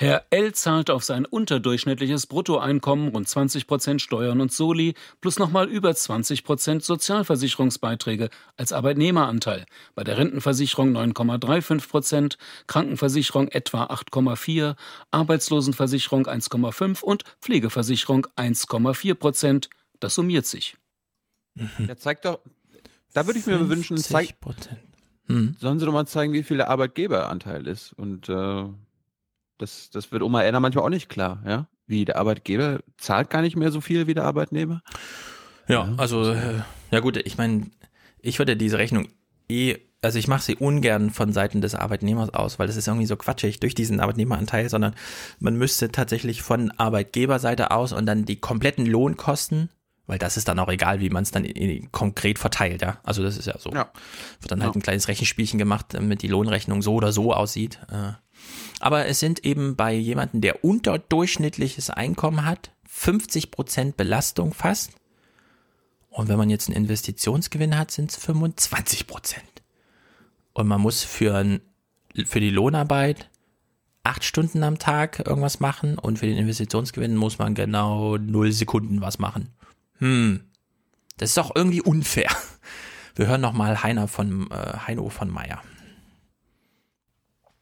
Herr 0.00 0.26
L. 0.30 0.54
zahlt 0.54 0.90
auf 0.90 1.02
sein 1.02 1.26
unterdurchschnittliches 1.26 2.28
Bruttoeinkommen 2.28 3.08
rund 3.08 3.28
20 3.28 3.66
Prozent 3.66 4.00
Steuern 4.00 4.40
und 4.40 4.52
Soli 4.52 4.94
plus 5.20 5.40
nochmal 5.40 5.68
über 5.68 5.92
20 5.92 6.44
Prozent 6.44 6.84
Sozialversicherungsbeiträge 6.84 8.30
als 8.56 8.72
Arbeitnehmeranteil. 8.72 9.66
Bei 9.96 10.04
der 10.04 10.16
Rentenversicherung 10.16 10.96
9,35 10.96 11.88
Prozent, 11.88 12.38
Krankenversicherung 12.68 13.48
etwa 13.48 13.86
8,4, 13.86 14.76
Arbeitslosenversicherung 15.10 16.28
1,5 16.28 17.02
und 17.02 17.24
Pflegeversicherung 17.40 18.28
1,4 18.36 19.14
Prozent. 19.14 19.68
Das 19.98 20.14
summiert 20.14 20.46
sich. 20.46 20.76
Mhm. 21.56 21.88
Der 21.88 21.98
zeigt 21.98 22.24
doch, 22.24 22.38
da 23.14 23.26
würde 23.26 23.40
ich 23.40 23.46
mir 23.46 23.68
wünschen, 23.68 23.96
zeig, 23.96 24.36
hm. 25.26 25.56
sollen 25.58 25.80
Sie 25.80 25.86
doch 25.86 25.92
mal 25.92 26.06
zeigen, 26.06 26.34
wie 26.34 26.44
viel 26.44 26.58
der 26.58 26.70
Arbeitgeberanteil 26.70 27.66
ist 27.66 27.92
und 27.94 28.28
äh 28.28 28.66
Das, 29.58 29.90
das 29.90 30.12
wird 30.12 30.22
Oma 30.22 30.42
Erna 30.42 30.60
manchmal 30.60 30.84
auch 30.84 30.90
nicht 30.90 31.08
klar, 31.08 31.42
ja. 31.46 31.66
Wie 31.86 32.04
der 32.04 32.16
Arbeitgeber 32.16 32.80
zahlt 32.98 33.30
gar 33.30 33.42
nicht 33.42 33.56
mehr 33.56 33.70
so 33.70 33.80
viel 33.80 34.06
wie 34.06 34.14
der 34.14 34.24
Arbeitnehmer. 34.24 34.82
Ja, 35.68 35.92
also, 35.96 36.32
äh, 36.32 36.60
ja 36.90 37.00
gut, 37.00 37.16
ich 37.16 37.38
meine, 37.38 37.66
ich 38.20 38.38
würde 38.38 38.56
diese 38.56 38.78
Rechnung 38.78 39.08
eh, 39.48 39.76
also 40.00 40.18
ich 40.18 40.28
mache 40.28 40.42
sie 40.42 40.56
ungern 40.56 41.10
von 41.10 41.32
Seiten 41.32 41.60
des 41.60 41.74
Arbeitnehmers 41.74 42.32
aus, 42.32 42.58
weil 42.58 42.66
das 42.66 42.76
ist 42.76 42.86
irgendwie 42.86 43.06
so 43.06 43.16
quatschig 43.16 43.58
durch 43.60 43.74
diesen 43.74 44.00
Arbeitnehmeranteil, 44.00 44.68
sondern 44.68 44.94
man 45.40 45.56
müsste 45.56 45.90
tatsächlich 45.90 46.42
von 46.42 46.70
Arbeitgeberseite 46.72 47.70
aus 47.72 47.92
und 47.92 48.06
dann 48.06 48.24
die 48.24 48.36
kompletten 48.36 48.86
Lohnkosten, 48.86 49.70
weil 50.08 50.18
das 50.18 50.36
ist 50.36 50.48
dann 50.48 50.58
auch 50.58 50.68
egal, 50.68 51.00
wie 51.00 51.10
man 51.10 51.22
es 51.22 51.30
dann 51.30 51.44
in, 51.44 51.70
in, 51.70 51.92
konkret 51.92 52.38
verteilt, 52.38 52.82
ja. 52.82 52.98
Also 53.04 53.22
das 53.22 53.36
ist 53.36 53.46
ja 53.46 53.58
so. 53.58 53.70
Ja. 53.70 53.92
Wird 54.40 54.50
dann 54.50 54.62
halt 54.62 54.74
ein 54.74 54.82
kleines 54.82 55.06
Rechenspielchen 55.06 55.58
gemacht, 55.58 55.86
damit 55.90 56.22
die 56.22 56.28
Lohnrechnung 56.28 56.82
so 56.82 56.94
oder 56.94 57.12
so 57.12 57.32
aussieht. 57.32 57.78
Äh. 57.92 58.12
Aber 58.80 59.06
es 59.06 59.20
sind 59.20 59.44
eben 59.44 59.76
bei 59.76 59.92
jemandem, 59.92 60.40
der 60.40 60.64
unterdurchschnittliches 60.64 61.90
Einkommen 61.90 62.46
hat, 62.46 62.72
50 62.88 63.50
Prozent 63.50 63.96
Belastung 63.98 64.54
fast. 64.54 64.92
Und 66.08 66.28
wenn 66.28 66.38
man 66.38 66.48
jetzt 66.48 66.68
einen 66.68 66.76
Investitionsgewinn 66.76 67.78
hat, 67.78 67.90
sind 67.90 68.10
es 68.10 68.16
25 68.16 69.06
Prozent. 69.06 69.44
Und 70.54 70.66
man 70.68 70.80
muss 70.80 71.04
für, 71.04 71.36
ein, 71.36 71.60
für 72.24 72.40
die 72.40 72.50
Lohnarbeit 72.50 73.28
acht 74.04 74.24
Stunden 74.24 74.64
am 74.64 74.78
Tag 74.78 75.26
irgendwas 75.26 75.60
machen 75.60 75.98
und 75.98 76.18
für 76.18 76.26
den 76.26 76.38
Investitionsgewinn 76.38 77.14
muss 77.14 77.38
man 77.38 77.54
genau 77.54 78.16
null 78.16 78.52
Sekunden 78.52 79.02
was 79.02 79.18
machen. 79.18 79.52
Hm, 79.98 80.40
das 81.16 81.30
ist 81.30 81.38
doch 81.38 81.54
irgendwie 81.54 81.82
unfair. 81.82 82.30
Wir 83.14 83.26
hören 83.26 83.40
nochmal 83.40 83.82
Heiner 83.82 84.06
von, 84.06 84.48
äh, 84.50 84.78
Heino 84.86 85.08
von 85.08 85.28
Meyer. 85.28 85.62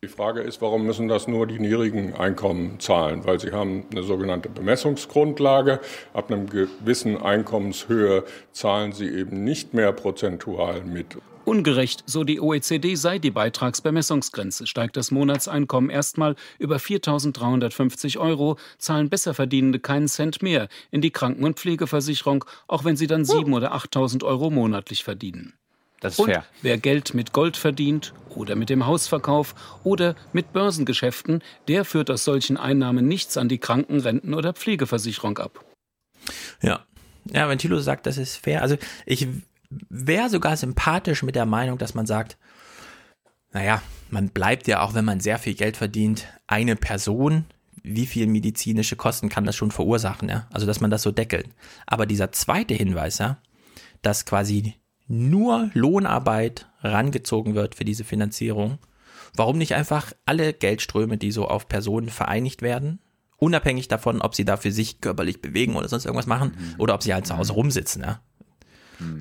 Die 0.04 0.08
Frage 0.08 0.42
ist, 0.42 0.60
warum 0.60 0.84
müssen 0.84 1.08
das 1.08 1.26
nur 1.26 1.46
die 1.46 1.58
niedrigen 1.58 2.14
Einkommen 2.14 2.78
zahlen? 2.78 3.24
Weil 3.24 3.40
sie 3.40 3.52
haben 3.52 3.86
eine 3.90 4.02
sogenannte 4.02 4.50
Bemessungsgrundlage. 4.50 5.80
Ab 6.12 6.30
einem 6.30 6.48
gewissen 6.48 7.20
Einkommenshöhe 7.20 8.24
zahlen 8.52 8.92
sie 8.92 9.08
eben 9.08 9.42
nicht 9.42 9.72
mehr 9.72 9.92
prozentual 9.92 10.82
mit. 10.82 11.16
Ungerecht, 11.46 12.02
so 12.06 12.24
die 12.24 12.40
OECD, 12.40 12.96
sei 12.96 13.20
die 13.20 13.30
Beitragsbemessungsgrenze. 13.30 14.66
Steigt 14.66 14.96
das 14.96 15.12
Monatseinkommen 15.12 15.90
erstmal 15.90 16.34
über 16.58 16.78
4.350 16.78 18.18
Euro, 18.18 18.58
zahlen 18.78 19.08
Besserverdienende 19.08 19.78
keinen 19.78 20.08
Cent 20.08 20.42
mehr 20.42 20.68
in 20.90 21.00
die 21.00 21.12
Kranken- 21.12 21.44
und 21.44 21.58
Pflegeversicherung, 21.58 22.44
auch 22.66 22.84
wenn 22.84 22.96
sie 22.96 23.06
dann 23.06 23.22
7.000 23.22 23.54
oder 23.54 23.74
8.000 23.74 24.24
Euro 24.24 24.50
monatlich 24.50 25.04
verdienen. 25.04 25.54
Das 26.00 26.14
ist 26.14 26.18
Und 26.18 26.26
fair. 26.26 26.44
wer 26.62 26.78
Geld 26.78 27.14
mit 27.14 27.32
Gold 27.32 27.56
verdient 27.56 28.12
oder 28.28 28.56
mit 28.56 28.68
dem 28.68 28.84
Hausverkauf 28.84 29.54
oder 29.84 30.16
mit 30.32 30.52
Börsengeschäften, 30.52 31.42
der 31.68 31.84
führt 31.84 32.10
aus 32.10 32.24
solchen 32.24 32.56
Einnahmen 32.56 33.06
nichts 33.06 33.36
an 33.36 33.48
die 33.48 33.58
Kranken-, 33.58 34.00
Renten- 34.00 34.34
oder 34.34 34.52
Pflegeversicherung 34.52 35.38
ab. 35.38 35.64
Ja. 36.60 36.84
Ja, 37.32 37.48
wenn 37.48 37.58
Thilo 37.58 37.78
sagt, 37.78 38.06
das 38.06 38.18
ist 38.18 38.36
fair. 38.36 38.62
Also 38.62 38.76
ich 39.04 39.26
wäre 39.88 40.30
sogar 40.30 40.56
sympathisch 40.56 41.22
mit 41.22 41.34
der 41.34 41.46
Meinung, 41.46 41.78
dass 41.78 41.94
man 41.94 42.06
sagt, 42.06 42.36
naja, 43.52 43.82
man 44.10 44.28
bleibt 44.28 44.66
ja 44.68 44.82
auch, 44.82 44.94
wenn 44.94 45.04
man 45.04 45.20
sehr 45.20 45.38
viel 45.38 45.54
Geld 45.54 45.76
verdient, 45.76 46.26
eine 46.46 46.76
Person. 46.76 47.44
Wie 47.82 48.06
viel 48.06 48.26
medizinische 48.26 48.96
Kosten 48.96 49.28
kann 49.28 49.44
das 49.44 49.56
schon 49.56 49.70
verursachen, 49.70 50.28
ja? 50.28 50.46
Also, 50.52 50.66
dass 50.66 50.80
man 50.80 50.90
das 50.90 51.02
so 51.02 51.12
deckelt. 51.12 51.48
Aber 51.86 52.04
dieser 52.06 52.32
zweite 52.32 52.74
Hinweis, 52.74 53.18
ja, 53.18 53.38
dass 54.02 54.26
quasi 54.26 54.74
nur 55.06 55.70
Lohnarbeit 55.72 56.66
rangezogen 56.82 57.54
wird 57.54 57.76
für 57.76 57.84
diese 57.84 58.04
Finanzierung. 58.04 58.78
Warum 59.34 59.58
nicht 59.58 59.74
einfach 59.74 60.12
alle 60.24 60.52
Geldströme, 60.52 61.16
die 61.16 61.30
so 61.30 61.46
auf 61.46 61.68
Personen 61.68 62.08
vereinigt 62.08 62.60
werden, 62.62 62.98
unabhängig 63.36 63.86
davon, 63.88 64.20
ob 64.20 64.34
sie 64.34 64.44
da 64.44 64.56
für 64.56 64.72
sich 64.72 65.00
körperlich 65.00 65.40
bewegen 65.40 65.76
oder 65.76 65.88
sonst 65.88 66.06
irgendwas 66.06 66.26
machen 66.26 66.52
Mhm. 66.58 66.74
oder 66.78 66.94
ob 66.94 67.02
sie 67.02 67.14
halt 67.14 67.26
zu 67.26 67.36
Hause 67.36 67.52
rumsitzen, 67.52 68.02
ja. 68.02 68.20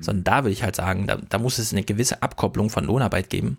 Sondern 0.00 0.24
da 0.24 0.44
würde 0.44 0.52
ich 0.52 0.62
halt 0.62 0.76
sagen, 0.76 1.06
da, 1.06 1.16
da 1.16 1.38
muss 1.38 1.58
es 1.58 1.72
eine 1.72 1.82
gewisse 1.82 2.22
Abkopplung 2.22 2.70
von 2.70 2.84
Lohnarbeit 2.84 3.30
geben. 3.30 3.58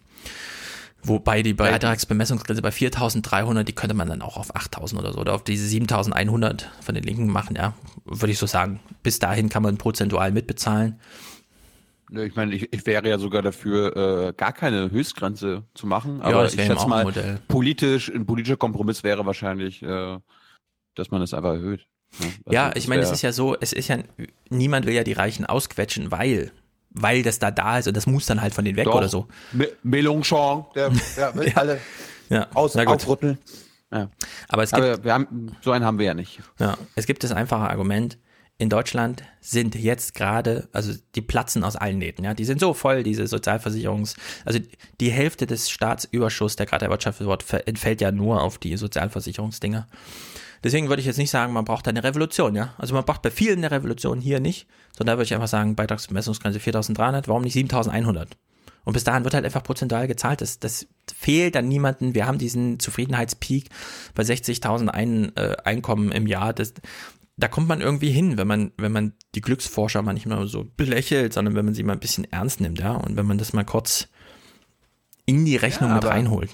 Wobei 1.04 1.44
die 1.44 1.54
Beitragsbemessungsgrenze 1.54 2.62
bei 2.62 2.70
4.300, 2.70 3.64
die 3.64 3.74
könnte 3.74 3.96
man 3.96 4.10
dann 4.10 4.22
auch 4.22 4.36
auf 4.36 4.56
8.000 4.56 4.98
oder 4.98 5.14
so 5.14 5.20
oder 5.20 5.34
auf 5.34 5.44
diese 5.44 5.68
7.100 5.74 6.64
von 6.82 6.96
den 6.96 7.04
Linken 7.04 7.28
machen, 7.28 7.56
ja. 7.56 7.74
Würde 8.04 8.32
ich 8.32 8.40
so 8.40 8.46
sagen. 8.46 8.80
Bis 9.04 9.20
dahin 9.20 9.50
kann 9.50 9.64
man 9.64 9.78
prozentual 9.78 10.32
mitbezahlen. 10.32 11.00
Nö, 12.10 12.26
Ich 12.26 12.36
meine, 12.36 12.54
ich, 12.54 12.74
ich 12.74 12.86
wäre 12.86 13.08
ja 13.08 13.20
sogar 13.20 13.42
dafür, 13.42 13.96
äh, 14.30 14.34
gar 14.34 14.54
keine 14.54 14.92
Höchstgrenze 14.92 15.64
zu 15.74 15.88
machen. 15.88 16.20
Ja, 16.20 16.26
Aber 16.26 16.44
das 16.44 16.56
ich 16.56 16.62
schätze 16.62 16.84
ein 16.84 16.90
mal, 16.90 17.40
politisch, 17.48 18.10
ein 18.10 18.26
politischer 18.26 18.58
Kompromiss 18.58 19.04
wäre 19.04 19.26
wahrscheinlich, 19.26 19.84
äh, 19.84 20.18
dass 20.96 21.12
man 21.12 21.22
es 21.22 21.34
einfach 21.34 21.54
erhöht. 21.54 21.86
Also 22.20 22.34
ja, 22.50 22.70
das 22.70 22.84
ich 22.84 22.88
meine, 22.88 23.04
es 23.04 23.12
ist 23.12 23.22
ja 23.22 23.32
so, 23.32 23.56
es 23.60 23.74
ist 23.74 23.88
ja, 23.90 23.98
niemand 24.50 24.86
will 24.86 24.94
ja 24.94 25.04
die 25.04 25.14
Reichen 25.14 25.46
ausquetschen, 25.46 26.12
weil, 26.12 26.52
weil 26.90 27.22
das 27.22 27.40
da 27.40 27.52
da 27.52 27.78
ist 27.78 27.88
und 27.88 27.96
das 27.98 28.08
muss 28.08 28.26
dann 28.26 28.42
halt 28.42 28.54
von 28.54 28.66
denen 28.66 28.78
weg 28.78 28.86
Doch. 28.86 28.96
oder 28.96 29.10
so. 29.10 29.28
Me- 29.52 29.70
Mélenchon, 29.84 30.66
der 30.74 30.92
ja, 31.18 31.36
will 31.36 31.52
alle 31.56 31.80
Ja, 32.30 32.48
aus, 32.54 32.76
aufrütteln. 32.76 33.38
Ja. 33.92 34.10
Aber 34.50 34.64
es 34.64 34.72
gibt, 34.72 34.84
Aber 34.84 35.04
wir 35.04 35.14
haben, 35.14 35.56
so 35.62 35.72
einen 35.72 35.86
haben 35.86 36.00
wir 36.00 36.06
ja 36.08 36.14
nicht. 36.14 36.40
ja, 36.60 36.78
es 36.96 37.06
gibt 37.06 37.24
das 37.24 37.32
einfache 37.32 37.70
Argument, 37.70 38.18
in 38.60 38.70
Deutschland 38.70 39.22
sind 39.40 39.76
jetzt 39.76 40.16
gerade, 40.16 40.68
also 40.74 40.92
die 41.14 41.22
platzen 41.22 41.64
aus 41.64 41.76
allen 41.76 42.00
Nähten, 42.00 42.26
ja, 42.26 42.34
die 42.34 42.44
sind 42.46 42.60
so 42.60 42.74
voll, 42.74 43.04
diese 43.04 43.28
Sozialversicherungs, 43.28 44.16
also 44.46 44.60
die 45.00 45.12
Hälfte 45.12 45.46
des 45.46 45.70
Staatsüberschusses, 45.70 46.56
der 46.56 46.66
gerade 46.66 46.86
erwirtschaftet 46.86 47.28
wird, 47.28 47.46
entfällt 47.68 48.02
ja 48.02 48.12
nur 48.12 48.42
auf 48.42 48.58
die 48.58 48.76
Sozialversicherungsdinger. 48.76 49.88
Deswegen 50.64 50.90
würde 50.90 51.00
ich 51.00 51.06
jetzt 51.06 51.18
nicht 51.18 51.30
sagen, 51.30 51.54
man 51.54 51.66
braucht 51.66 51.88
da 51.88 51.90
eine 51.90 52.04
Revolution, 52.04 52.56
ja. 52.56 52.74
Also 52.78 52.94
man 52.94 53.06
braucht 53.06 53.22
bei 53.22 53.32
vielen 53.32 53.60
eine 53.60 53.72
Revolution, 53.72 54.20
hier 54.20 54.40
nicht, 54.40 54.68
sondern 54.98 55.14
da 55.14 55.18
würde 55.18 55.26
ich 55.26 55.34
einfach 55.34 55.48
sagen, 55.48 55.76
Beitragsbemessungsgrenze 55.76 56.60
4.300, 56.60 57.24
warum 57.28 57.44
nicht 57.44 57.56
7.100? 57.56 58.28
Und 58.88 58.94
bis 58.94 59.04
dahin 59.04 59.26
wird 59.26 59.34
halt 59.34 59.44
einfach 59.44 59.64
prozentual 59.64 60.08
gezahlt. 60.08 60.40
Das, 60.40 60.60
das 60.60 60.88
fehlt 61.14 61.56
dann 61.56 61.68
niemanden. 61.68 62.16
Wir 62.16 62.26
haben 62.26 62.38
diesen 62.38 62.80
Zufriedenheitspeak 62.80 63.66
bei 64.16 64.24
60.000 64.24 64.88
ein, 64.88 65.36
äh, 65.36 65.58
Einkommen 65.66 66.10
im 66.14 66.26
Jahr. 66.26 66.54
Das, 66.54 66.74
da 67.36 67.50
kommt 67.50 67.68
man 67.68 67.82
irgendwie 67.82 68.12
hin, 68.12 68.38
wenn 68.38 68.48
man, 68.48 68.72
wenn 68.78 68.94
man 68.94 69.12
die 69.36 69.42
Glücksforscher 69.42 70.02
mal 70.04 70.14
nicht 70.14 70.26
nur 70.26 70.48
so 70.48 70.66
belächelt, 70.78 71.34
sondern 71.34 71.54
wenn 71.56 71.66
man 71.66 71.74
sie 71.74 71.84
mal 71.84 71.94
ein 71.94 72.00
bisschen 72.00 72.32
ernst 72.32 72.62
nimmt, 72.62 72.80
ja. 72.80 72.94
Und 72.94 73.18
wenn 73.18 73.26
man 73.26 73.38
das 73.38 73.52
mal 73.52 73.66
kurz 73.66 74.08
in 75.26 75.44
die 75.44 75.58
Rechnung 75.58 75.90
Ja, 75.90 75.96
mit 75.96 76.06
reinholt. 76.06 76.52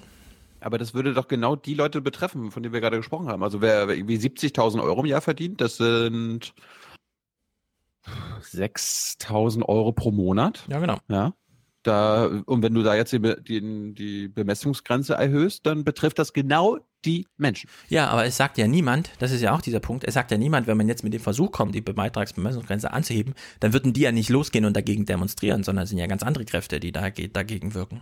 Aber 0.63 0.77
das 0.77 0.93
würde 0.93 1.13
doch 1.13 1.27
genau 1.27 1.55
die 1.55 1.73
Leute 1.73 2.01
betreffen, 2.01 2.51
von 2.51 2.63
denen 2.63 2.73
wir 2.73 2.81
gerade 2.81 2.97
gesprochen 2.97 3.27
haben. 3.27 3.43
Also 3.43 3.61
wer 3.61 3.89
irgendwie 3.89 4.17
70.000 4.17 4.81
Euro 4.81 5.01
im 5.01 5.07
Jahr 5.07 5.21
verdient, 5.21 5.61
das 5.61 5.77
sind 5.77 6.53
6.000 8.05 9.63
Euro 9.63 9.91
pro 9.91 10.11
Monat. 10.11 10.65
Ja, 10.69 10.79
genau. 10.79 10.97
Ja. 11.07 11.33
Da, 11.83 12.27
und 12.45 12.63
wenn 12.63 12.73
du 12.73 12.81
da 12.81 12.95
jetzt 12.95 13.11
die, 13.11 13.19
die, 13.19 13.93
die 13.93 14.27
Bemessungsgrenze 14.29 15.15
erhöhst, 15.15 15.65
dann 15.65 15.83
betrifft 15.83 16.17
das 16.17 16.31
genau 16.31 16.79
die 17.03 17.27
Menschen. 17.35 17.69
Ja, 17.89 18.07
aber 18.07 18.23
es 18.23 18.37
sagt 18.37 18.57
ja 18.57 18.67
niemand, 18.67 19.11
das 19.19 19.31
ist 19.31 19.41
ja 19.41 19.53
auch 19.53 19.59
dieser 19.59 19.81
Punkt, 19.81 20.05
es 20.05 20.13
sagt 20.13 20.31
ja 20.31 20.37
niemand, 20.37 20.67
wenn 20.67 20.77
man 20.77 20.87
jetzt 20.87 21.03
mit 21.03 21.13
dem 21.13 21.19
Versuch 21.19 21.51
kommt, 21.51 21.75
die 21.75 21.81
Beitragsbemessungsgrenze 21.81 22.93
anzuheben, 22.93 23.33
dann 23.59 23.73
würden 23.73 23.91
die 23.91 24.01
ja 24.01 24.13
nicht 24.13 24.29
losgehen 24.29 24.63
und 24.63 24.77
dagegen 24.77 25.05
demonstrieren, 25.05 25.63
sondern 25.63 25.83
es 25.83 25.89
sind 25.89 25.99
ja 25.99 26.07
ganz 26.07 26.23
andere 26.23 26.45
Kräfte, 26.45 26.79
die 26.79 26.93
da, 26.93 27.09
dagegen 27.09 27.73
wirken. 27.73 28.01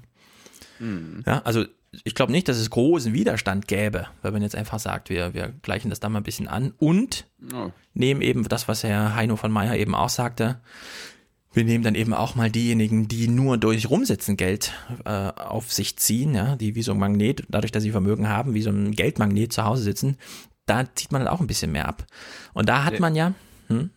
Ja, 1.26 1.42
also 1.44 1.66
ich 2.04 2.16
glaube 2.16 2.32
nicht, 2.32 2.48
dass 2.48 2.58
es 2.58 2.70
großen 2.70 3.14
Widerstand 3.14 3.68
gäbe, 3.68 4.08
wenn 4.22 4.34
man 4.34 4.42
jetzt 4.42 4.56
einfach 4.56 4.80
sagt, 4.80 5.10
wir, 5.10 5.34
wir 5.34 5.50
gleichen 5.62 5.90
das 5.90 6.00
da 6.00 6.10
mal 6.10 6.20
ein 6.20 6.24
bisschen 6.24 6.48
an 6.48 6.74
und 6.78 7.26
Ja. 7.52 7.72
nehmen 7.94 8.22
eben 8.22 8.48
das, 8.48 8.68
was 8.68 8.84
Herr 8.84 9.16
Heino 9.16 9.36
von 9.36 9.52
Meyer 9.52 9.76
eben 9.76 9.94
auch 9.96 10.10
sagte, 10.10 10.60
wir 11.54 11.66
nehmen 11.66 11.84
dann 11.84 11.96
eben 11.96 12.14
auch 12.14 12.36
mal 12.36 12.50
diejenigen, 12.50 13.10
die 13.10 13.28
nur 13.28 13.58
durch 13.58 13.90
Rumsitzen 13.90 14.38
Geld 14.38 14.72
äh, 15.04 15.10
auf 15.10 15.74
sich 15.74 15.98
ziehen, 15.98 16.34
ja, 16.34 16.56
die 16.56 16.76
wie 16.76 16.82
so 16.82 16.94
ein 16.94 16.98
Magnet, 17.00 17.44
dadurch, 17.50 17.74
dass 17.74 17.84
sie 17.84 17.92
Vermögen 17.92 18.30
haben, 18.30 18.54
wie 18.54 18.62
so 18.62 18.70
ein 18.70 18.92
Geldmagnet 18.92 19.52
zu 19.52 19.66
Hause 19.66 19.84
sitzen, 19.84 20.16
da 20.66 20.86
zieht 20.96 21.12
man 21.12 21.26
dann 21.26 21.34
auch 21.34 21.42
ein 21.42 21.48
bisschen 21.48 21.74
mehr 21.74 21.90
ab. 21.90 22.06
Und 22.54 22.70
da 22.70 22.86
hat 22.86 23.02
man 23.02 23.16
ja, 23.16 23.34
hm, 23.68 23.90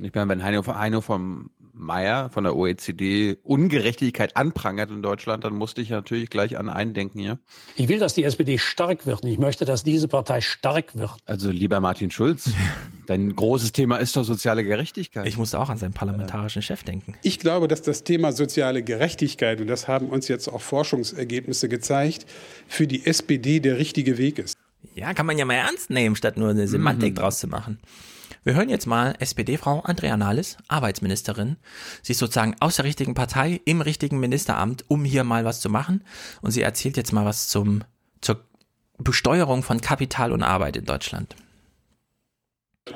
Ich 0.00 0.12
meine, 0.12 0.28
wenn 0.28 0.42
Heino, 0.42 0.66
Heino 0.66 1.00
vom 1.02 1.50
Meyer 1.74 2.28
von 2.30 2.44
der 2.44 2.54
OECD 2.56 3.36
Ungerechtigkeit 3.42 4.36
anprangert 4.36 4.90
in 4.90 5.02
Deutschland, 5.02 5.44
dann 5.44 5.54
musste 5.54 5.80
ich 5.80 5.90
natürlich 5.90 6.28
gleich 6.30 6.58
an 6.58 6.68
einen 6.68 6.94
denken, 6.94 7.18
ja. 7.18 7.38
Ich 7.76 7.88
will, 7.88 7.98
dass 7.98 8.14
die 8.14 8.24
SPD 8.24 8.58
stark 8.58 9.06
wird. 9.06 9.22
Und 9.22 9.28
ich 9.30 9.38
möchte, 9.38 9.64
dass 9.64 9.82
diese 9.82 10.08
Partei 10.08 10.40
stark 10.40 10.94
wird. 10.96 11.12
Also 11.26 11.50
lieber 11.50 11.80
Martin 11.80 12.10
Schulz, 12.10 12.50
dein 13.06 13.34
großes 13.34 13.72
Thema 13.72 13.96
ist 13.96 14.16
doch 14.16 14.24
soziale 14.24 14.64
Gerechtigkeit. 14.64 15.26
ich 15.26 15.36
musste 15.38 15.58
auch 15.58 15.70
an 15.70 15.78
seinen 15.78 15.94
parlamentarischen 15.94 16.62
Chef 16.62 16.82
denken. 16.82 17.14
Ich 17.22 17.38
glaube, 17.38 17.68
dass 17.68 17.82
das 17.82 18.04
Thema 18.04 18.32
soziale 18.32 18.82
Gerechtigkeit, 18.82 19.60
und 19.60 19.66
das 19.66 19.88
haben 19.88 20.08
uns 20.08 20.28
jetzt 20.28 20.48
auch 20.48 20.60
Forschungsergebnisse 20.60 21.68
gezeigt, 21.68 22.26
für 22.68 22.86
die 22.86 23.06
SPD 23.06 23.60
der 23.60 23.78
richtige 23.78 24.18
Weg 24.18 24.38
ist. 24.38 24.56
Ja, 24.94 25.14
kann 25.14 25.26
man 25.26 25.38
ja 25.38 25.44
mal 25.44 25.54
ernst 25.54 25.90
nehmen, 25.90 26.16
statt 26.16 26.36
nur 26.36 26.50
eine 26.50 26.68
Semantik 26.68 27.12
Mhm. 27.12 27.16
draus 27.16 27.38
zu 27.38 27.46
machen. 27.46 27.78
Wir 28.44 28.54
hören 28.54 28.68
jetzt 28.68 28.86
mal 28.86 29.14
SPD-Frau 29.18 29.80
Andrea 29.80 30.16
Nahles, 30.16 30.56
Arbeitsministerin. 30.68 31.56
Sie 32.02 32.12
ist 32.12 32.18
sozusagen 32.18 32.56
aus 32.60 32.76
der 32.76 32.84
richtigen 32.84 33.14
Partei, 33.14 33.60
im 33.64 33.80
richtigen 33.80 34.20
Ministeramt, 34.20 34.84
um 34.88 35.04
hier 35.04 35.24
mal 35.24 35.44
was 35.44 35.60
zu 35.60 35.68
machen. 35.70 36.04
Und 36.40 36.50
sie 36.50 36.62
erzählt 36.62 36.96
jetzt 36.96 37.12
mal 37.12 37.24
was 37.24 37.48
zum, 37.48 37.84
zur 38.20 38.44
Besteuerung 38.98 39.62
von 39.62 39.80
Kapital 39.80 40.32
und 40.32 40.42
Arbeit 40.42 40.76
in 40.76 40.84
Deutschland. 40.84 41.34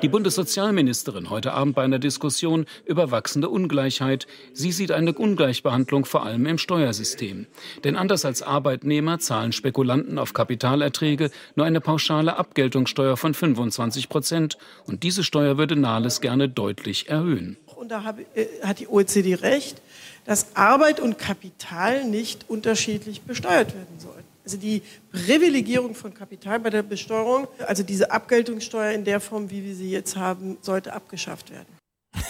Die 0.03 0.09
Bundessozialministerin 0.09 1.29
heute 1.29 1.53
Abend 1.53 1.73
bei 1.73 1.81
einer 1.81 1.97
Diskussion 1.97 2.65
über 2.85 3.09
wachsende 3.09 3.49
Ungleichheit. 3.49 4.27
Sie 4.53 4.73
sieht 4.73 4.91
eine 4.91 5.13
Ungleichbehandlung 5.13 6.03
vor 6.03 6.23
allem 6.23 6.45
im 6.45 6.57
Steuersystem. 6.57 7.47
Denn 7.85 7.95
anders 7.95 8.25
als 8.25 8.43
Arbeitnehmer 8.43 9.17
zahlen 9.19 9.53
Spekulanten 9.53 10.19
auf 10.19 10.33
Kapitalerträge 10.33 11.31
nur 11.55 11.65
eine 11.65 11.79
pauschale 11.79 12.37
Abgeltungssteuer 12.37 13.15
von 13.15 13.33
25 13.33 14.09
Prozent. 14.09 14.57
Und 14.85 15.03
diese 15.03 15.23
Steuer 15.23 15.57
würde 15.57 15.77
Nahles 15.77 16.19
gerne 16.19 16.49
deutlich 16.49 17.09
erhöhen. 17.09 17.57
Und 17.75 17.89
da 17.89 18.13
äh, 18.35 18.45
hat 18.63 18.79
die 18.79 18.89
OECD 18.89 19.35
recht, 19.35 19.81
dass 20.25 20.55
Arbeit 20.55 20.99
und 20.99 21.17
Kapital 21.17 22.03
nicht 22.03 22.49
unterschiedlich 22.49 23.21
besteuert 23.21 23.73
werden 23.73 23.99
sollen. 23.99 24.26
Also 24.47 24.55
die 24.55 24.81
Privilegierung 25.11 25.93
von 25.93 26.13
Kapital 26.13 26.61
bei 26.61 26.69
der 26.69 26.81
Besteuerung, 26.81 27.49
also 27.67 27.83
diese 27.83 28.11
Abgeltungssteuer 28.11 28.93
in 28.93 29.03
der 29.03 29.19
Form, 29.19 29.51
wie 29.51 29.65
wir 29.65 29.75
sie 29.75 29.91
jetzt 29.91 30.15
haben, 30.15 30.57
sollte 30.61 30.93
abgeschafft 30.93 31.51
werden. 31.51 31.67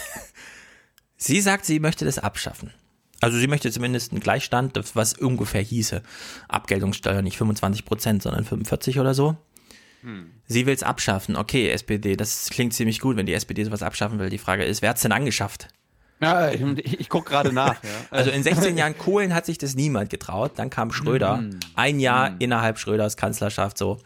sie 1.17 1.39
sagt, 1.41 1.65
sie 1.65 1.79
möchte 1.79 2.05
das 2.05 2.17
abschaffen. 2.17 2.73
Also 3.21 3.37
sie 3.37 3.45
möchte 3.45 3.71
zumindest 3.71 4.13
einen 4.13 4.19
Gleichstand, 4.19 4.81
was 4.95 5.13
ungefähr 5.13 5.61
hieße. 5.61 6.01
Abgeltungssteuer 6.47 7.21
nicht 7.21 7.37
25 7.37 7.85
Prozent, 7.85 8.23
sondern 8.23 8.45
45 8.45 8.99
oder 8.99 9.13
so. 9.13 9.37
Hm. 10.01 10.31
Sie 10.47 10.65
will 10.65 10.73
es 10.73 10.81
abschaffen. 10.81 11.35
Okay, 11.35 11.69
SPD, 11.69 12.15
das 12.15 12.49
klingt 12.49 12.73
ziemlich 12.73 12.99
gut, 12.99 13.15
wenn 13.15 13.27
die 13.27 13.33
SPD 13.35 13.63
sowas 13.63 13.83
abschaffen 13.83 14.17
will. 14.17 14.31
Die 14.31 14.39
Frage 14.39 14.63
ist, 14.63 14.81
wer 14.81 14.89
hat 14.89 14.95
es 14.95 15.03
denn 15.03 15.11
angeschafft? 15.11 15.67
Ja, 16.19 16.49
ich, 16.49 16.61
ich 16.99 17.09
gucke 17.09 17.29
gerade 17.29 17.53
nach. 17.53 17.83
Ja. 17.83 17.89
Also 18.09 18.31
in 18.31 18.41
16 18.41 18.77
Jahren 18.77 18.97
Kohlen 18.97 19.33
hat 19.33 19.45
sich 19.45 19.57
das 19.57 19.75
niemand 19.75 20.09
getraut. 20.09 20.53
Dann 20.55 20.69
kam 20.69 20.91
Schröder. 20.91 21.37
Mm. 21.37 21.59
Ein 21.75 21.99
Jahr 21.99 22.31
mm. 22.31 22.35
innerhalb 22.39 22.79
Schröders 22.79 23.17
Kanzlerschaft 23.17 23.77
so, 23.77 23.99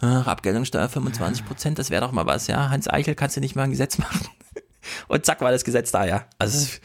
ach, 0.00 0.26
Abgeltungssteuer 0.26 0.88
25 0.88 1.46
Prozent, 1.46 1.78
das 1.78 1.90
wäre 1.90 2.02
doch 2.02 2.12
mal 2.12 2.26
was. 2.26 2.46
Ja, 2.48 2.68
Hans 2.68 2.88
Eichel 2.88 3.14
kannst 3.14 3.36
du 3.36 3.40
nicht 3.40 3.56
mal 3.56 3.62
ein 3.62 3.70
Gesetz 3.70 3.98
machen. 3.98 4.28
Und 5.08 5.24
zack 5.24 5.40
war 5.40 5.50
das 5.50 5.64
Gesetz 5.64 5.90
da, 5.90 6.04
ja. 6.04 6.26
Also 6.38 6.78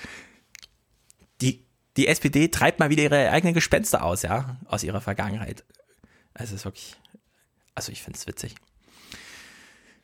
die, 1.41 1.65
die 1.97 2.07
SPD 2.07 2.47
treibt 2.47 2.80
mal 2.80 2.89
wieder 2.89 3.03
ihre 3.03 3.31
eigenen 3.31 3.53
Gespenster 3.53 4.03
aus, 4.03 4.22
ja, 4.22 4.57
aus 4.65 4.84
ihrer 4.84 5.01
Vergangenheit. 5.01 5.65
Also 6.34 6.53
es 6.53 6.61
ist 6.61 6.65
wirklich, 6.65 6.95
also 7.76 7.91
ich 7.91 8.01
finde 8.01 8.18
es 8.18 8.27
witzig. 8.27 8.56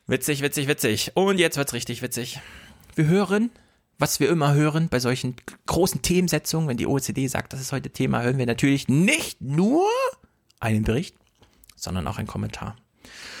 Witzig, 0.06 0.42
witzig, 0.42 0.68
witzig. 0.68 1.12
Und 1.14 1.38
jetzt 1.38 1.56
wird's 1.56 1.72
richtig 1.72 2.02
witzig. 2.02 2.40
Wir 2.94 3.06
hören 3.06 3.50
was 3.98 4.20
wir 4.20 4.28
immer 4.28 4.54
hören 4.54 4.88
bei 4.88 5.00
solchen 5.00 5.36
großen 5.66 6.02
Themensetzungen, 6.02 6.68
wenn 6.68 6.76
die 6.76 6.86
OECD 6.86 7.26
sagt, 7.28 7.52
das 7.52 7.60
ist 7.60 7.72
heute 7.72 7.90
Thema, 7.90 8.22
hören 8.22 8.38
wir 8.38 8.46
natürlich 8.46 8.88
nicht 8.88 9.40
nur 9.40 9.86
einen 10.60 10.84
Bericht, 10.84 11.16
sondern 11.76 12.06
auch 12.06 12.18
einen 12.18 12.26
Kommentar. 12.26 12.76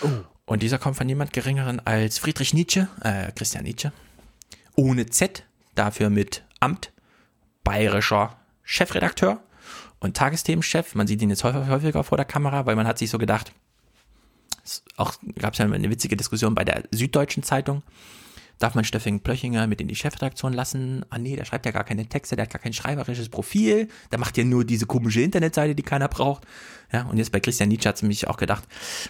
Oh. 0.02 0.08
Und 0.46 0.62
dieser 0.62 0.78
kommt 0.78 0.96
von 0.96 1.06
niemand 1.06 1.32
Geringeren 1.32 1.80
als 1.80 2.18
Friedrich 2.18 2.54
Nietzsche, 2.54 2.88
äh, 3.02 3.32
Christian 3.32 3.64
Nietzsche, 3.64 3.92
ohne 4.76 5.06
Z, 5.06 5.44
dafür 5.74 6.08
mit 6.08 6.44
Amt, 6.60 6.92
bayerischer 7.64 8.36
Chefredakteur 8.62 9.42
und 9.98 10.16
Tagesthemenchef. 10.16 10.94
Man 10.94 11.06
sieht 11.06 11.20
ihn 11.20 11.30
jetzt 11.30 11.44
häufiger 11.44 12.04
vor 12.04 12.16
der 12.16 12.24
Kamera, 12.24 12.66
weil 12.66 12.76
man 12.76 12.86
hat 12.86 12.98
sich 12.98 13.10
so 13.10 13.18
gedacht, 13.18 13.52
auch 14.96 15.14
gab 15.38 15.52
es 15.52 15.58
ja 15.58 15.64
eine 15.64 15.90
witzige 15.90 16.16
Diskussion 16.16 16.54
bei 16.54 16.64
der 16.64 16.84
Süddeutschen 16.90 17.42
Zeitung, 17.42 17.82
Darf 18.58 18.74
man 18.74 18.84
Steffen 18.84 19.20
Plöchinger 19.20 19.66
mit 19.66 19.82
in 19.82 19.88
die 19.88 19.94
Chefredaktion 19.94 20.54
lassen? 20.54 21.04
Ah 21.10 21.18
nee, 21.18 21.36
der 21.36 21.44
schreibt 21.44 21.66
ja 21.66 21.72
gar 21.72 21.84
keine 21.84 22.06
Texte, 22.06 22.36
der 22.36 22.44
hat 22.44 22.52
gar 22.52 22.62
kein 22.62 22.72
schreiberisches 22.72 23.28
Profil, 23.28 23.88
der 24.10 24.18
macht 24.18 24.38
ja 24.38 24.44
nur 24.44 24.64
diese 24.64 24.86
komische 24.86 25.20
Internetseite, 25.20 25.74
die 25.74 25.82
keiner 25.82 26.08
braucht. 26.08 26.44
Ja, 26.90 27.02
und 27.02 27.18
jetzt 27.18 27.32
bei 27.32 27.40
Christian 27.40 27.68
Nietzsche 27.68 27.88
hat 27.88 27.96
es 27.96 28.02
mich 28.02 28.28
auch 28.28 28.38
gedacht, 28.38 28.64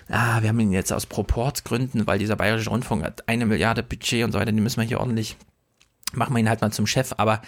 ah, 0.08 0.42
wir 0.42 0.48
haben 0.48 0.58
ihn 0.58 0.72
jetzt 0.72 0.92
aus 0.92 1.06
Proportsgründen, 1.06 2.06
weil 2.06 2.18
dieser 2.18 2.34
bayerische 2.34 2.70
Rundfunk 2.70 3.04
hat 3.04 3.28
eine 3.28 3.46
Milliarde 3.46 3.82
Budget 3.82 4.24
und 4.24 4.32
so 4.32 4.38
weiter, 4.38 4.50
die 4.50 4.60
müssen 4.60 4.80
wir 4.80 4.88
hier 4.88 4.98
ordentlich, 4.98 5.36
machen 6.12 6.34
wir 6.34 6.40
ihn 6.40 6.48
halt 6.48 6.60
mal 6.60 6.72
zum 6.72 6.86
Chef, 6.86 7.14
aber 7.16 7.40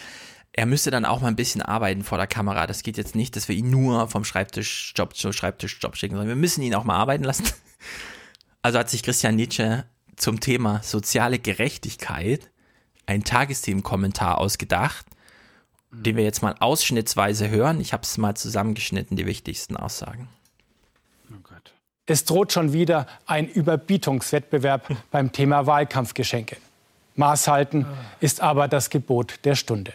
er 0.53 0.67
müsste 0.67 0.91
dann 0.91 1.05
auch 1.05 1.21
mal 1.21 1.29
ein 1.29 1.37
bisschen 1.37 1.63
arbeiten 1.63 2.03
vor 2.05 2.19
der 2.19 2.27
Kamera. 2.27 2.67
Das 2.67 2.83
geht 2.83 2.97
jetzt 2.97 3.15
nicht, 3.15 3.37
dass 3.37 3.49
wir 3.49 3.57
ihn 3.57 3.71
nur 3.71 4.09
vom 4.09 4.25
Schreibtischjob 4.25 5.17
zu 5.17 5.33
Schreibtischjob 5.33 5.97
schicken, 5.97 6.15
sondern 6.15 6.29
wir 6.29 6.41
müssen 6.41 6.63
ihn 6.63 6.75
auch 6.75 6.85
mal 6.85 6.97
arbeiten 6.97 7.25
lassen. 7.25 7.45
Also 8.61 8.81
hat 8.81 8.91
sich 8.91 9.05
Christian 9.05 9.37
Nietzsche 9.37 9.85
zum 10.19 10.41
Thema 10.41 10.83
soziale 10.83 11.39
Gerechtigkeit 11.39 12.51
ein 13.07 13.25
Tagesthemenkommentar 13.25 14.39
ausgedacht, 14.39 15.07
den 15.91 16.17
wir 16.17 16.25
jetzt 16.25 16.43
mal 16.43 16.55
ausschnittsweise 16.61 17.49
hören. 17.49 17.81
Ich 17.81 17.93
habe 17.93 18.03
es 18.03 18.19
mal 18.19 18.35
zusammengeschnitten, 18.35 19.17
die 19.17 19.27
wichtigsten 19.27 19.77
Aussagen. 19.77 20.29
Oh 21.31 21.37
es 22.07 22.25
droht 22.25 22.53
schon 22.53 22.73
wieder 22.73 23.07
ein 23.27 23.49
Überbietungswettbewerb 23.49 24.89
beim 25.11 25.33
Thema 25.33 25.67
Wahlkampfgeschenke. 25.67 26.57
Maßhalten 27.17 27.87
ist 28.21 28.41
aber 28.41 28.69
das 28.69 28.91
Gebot 28.91 29.41
der 29.45 29.57
Stunde. 29.57 29.93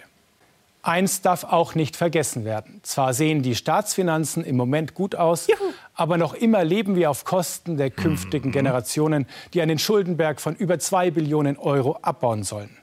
Eins 0.81 1.21
darf 1.21 1.45
auch 1.45 1.75
nicht 1.75 1.95
vergessen 1.95 2.43
werden. 2.43 2.81
Zwar 2.83 3.13
sehen 3.13 3.41
die 3.41 3.55
Staatsfinanzen 3.55 4.43
im 4.43 4.57
Moment 4.57 4.93
gut 4.93 5.15
aus, 5.15 5.47
Juhu. 5.47 5.71
Aber 5.95 6.17
noch 6.17 6.33
immer 6.33 6.63
leben 6.63 6.95
wir 6.95 7.09
auf 7.09 7.25
Kosten 7.25 7.77
der 7.77 7.91
künftigen 7.91 8.49
mhm. 8.49 8.53
Generationen, 8.53 9.27
die 9.53 9.61
einen 9.61 9.79
Schuldenberg 9.79 10.41
von 10.41 10.55
über 10.55 10.79
zwei 10.79 11.11
Billionen 11.11 11.57
Euro 11.57 11.97
abbauen 12.01 12.43
sollen. 12.43 12.77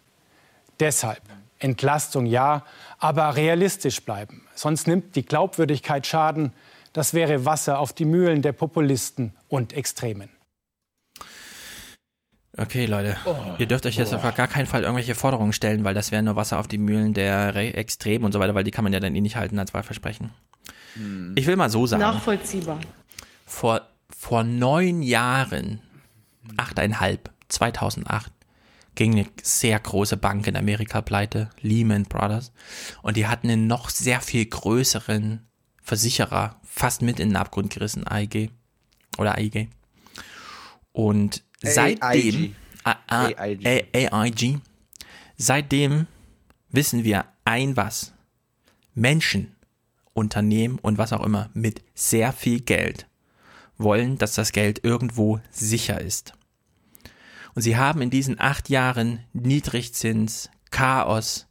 Deshalb 0.79 1.23
Entlastung 1.59 2.27
ja, 2.27 2.65
aber 2.99 3.37
realistisch 3.37 4.03
bleiben. 4.03 4.47
Sonst 4.55 4.87
nimmt 4.87 5.15
die 5.15 5.25
Glaubwürdigkeit 5.25 6.07
Schaden. 6.07 6.53
Das 6.93 7.15
wäre 7.15 7.45
Wasser 7.45 7.79
auf 7.79 7.93
die 7.93 8.07
Mühlen 8.07 8.43
der 8.43 8.53
Populisten 8.53 9.35
und 9.49 9.75
Extremen. 9.75 10.31
Okay, 12.57 12.87
Leute, 12.87 13.17
oh, 13.27 13.37
ihr 13.59 13.67
dürft 13.67 13.87
euch 13.87 13.97
jetzt 13.97 14.13
oh. 14.13 14.17
auf 14.17 14.23
gar 14.35 14.49
keinen 14.49 14.67
Fall 14.67 14.83
irgendwelche 14.83 15.15
Forderungen 15.15 15.53
stellen, 15.53 15.85
weil 15.85 15.95
das 15.95 16.11
wäre 16.11 16.23
nur 16.23 16.35
Wasser 16.35 16.59
auf 16.59 16.67
die 16.67 16.79
Mühlen 16.79 17.15
der 17.15 17.55
Re 17.55 17.75
Extremen 17.75 18.25
und 18.25 18.33
so 18.33 18.41
weiter, 18.41 18.55
weil 18.55 18.65
die 18.65 18.73
kann 18.73 18.83
man 18.83 18.93
ja 18.93 18.99
dann 18.99 19.15
eh 19.15 19.21
nicht 19.21 19.37
halten 19.37 19.59
als 19.59 19.73
Wahlversprechen. 19.73 20.31
Hm. 20.95 21.35
Ich 21.37 21.47
will 21.47 21.57
mal 21.57 21.71
so 21.71 21.87
sagen. 21.87 22.03
Nachvollziehbar. 22.03 22.81
Vor, 23.51 23.81
vor 24.09 24.45
neun 24.45 25.03
Jahren, 25.03 25.81
achteinhalb, 26.57 27.33
2008, 27.49 28.33
ging 28.95 29.13
eine 29.15 29.27
sehr 29.43 29.79
große 29.81 30.17
Bank 30.17 30.47
in 30.47 30.57
Amerika 30.57 31.01
pleite, 31.01 31.51
Lehman 31.61 32.05
Brothers, 32.05 32.53
und 33.03 33.17
die 33.17 33.27
hatten 33.27 33.51
einen 33.51 33.67
noch 33.67 33.91
sehr 33.91 34.21
viel 34.21 34.47
größeren 34.47 35.45
Versicherer 35.83 36.61
fast 36.63 37.03
mit 37.03 37.19
in 37.19 37.31
den 37.31 37.37
Abgrund 37.37 37.75
gerissen, 37.75 38.07
AIG 38.07 38.53
oder 39.19 39.37
AIG. 39.37 39.69
Und 40.93 41.43
seitdem, 41.61 42.55
AIG. 42.85 44.13
AIG, 44.13 44.61
seitdem 45.37 46.07
wissen 46.69 47.03
wir 47.03 47.25
ein 47.45 47.77
was. 47.77 48.13
Menschen, 48.95 49.57
Unternehmen 50.15 50.79
und 50.79 50.99
was 50.99 51.13
auch 51.13 51.25
immer 51.27 51.51
mit 51.53 51.83
sehr 51.95 52.33
viel 52.33 52.61
Geld 52.61 53.10
wollen, 53.83 54.19
dass 54.19 54.35
das 54.35 54.53
Geld 54.53 54.85
irgendwo 54.85 55.41
sicher 55.51 56.01
ist. 56.01 56.35
Und 57.55 57.63
sie 57.63 57.77
haben 57.77 58.01
in 58.03 58.11
diesen 58.11 58.41
acht 58.41 58.69
Jahren 58.69 59.21
Niedrigzins, 59.33 60.51
Chaos, 60.71 61.47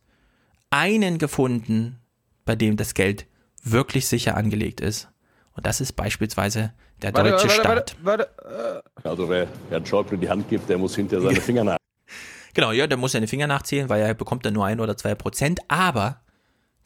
einen 0.70 1.18
gefunden, 1.18 2.00
bei 2.46 2.56
dem 2.56 2.78
das 2.78 2.94
Geld 2.94 3.26
wirklich 3.64 4.08
sicher 4.08 4.38
angelegt 4.38 4.82
ist. 4.82 5.10
Und 5.54 5.66
das 5.66 5.82
ist 5.82 5.94
beispielsweise 5.94 6.74
der 7.02 7.14
warte, 7.14 7.32
deutsche 7.32 7.48
warte, 7.48 7.60
Staat. 7.60 7.96
Warte, 8.04 8.30
warte, 8.44 8.84
also 9.04 9.30
wer 9.30 9.48
Herrn 9.70 9.86
Schäuble 9.86 10.18
die 10.18 10.30
Hand 10.30 10.50
gibt, 10.50 10.70
der 10.70 10.78
muss 10.78 10.96
hinterher 10.96 11.28
seine 11.28 11.42
Finger 11.42 11.64
nach. 11.64 11.78
Genau, 12.54 12.72
ja, 12.72 12.88
der 12.88 12.98
muss 12.98 13.12
seine 13.12 13.28
Finger 13.28 13.48
nachzählen, 13.48 13.90
weil 13.90 14.02
er 14.02 14.14
bekommt 14.14 14.46
dann 14.46 14.54
nur 14.54 14.66
ein 14.66 14.80
oder 14.80 14.98
zwei 14.98 15.16
Prozent. 15.16 15.60
Aber 15.68 16.22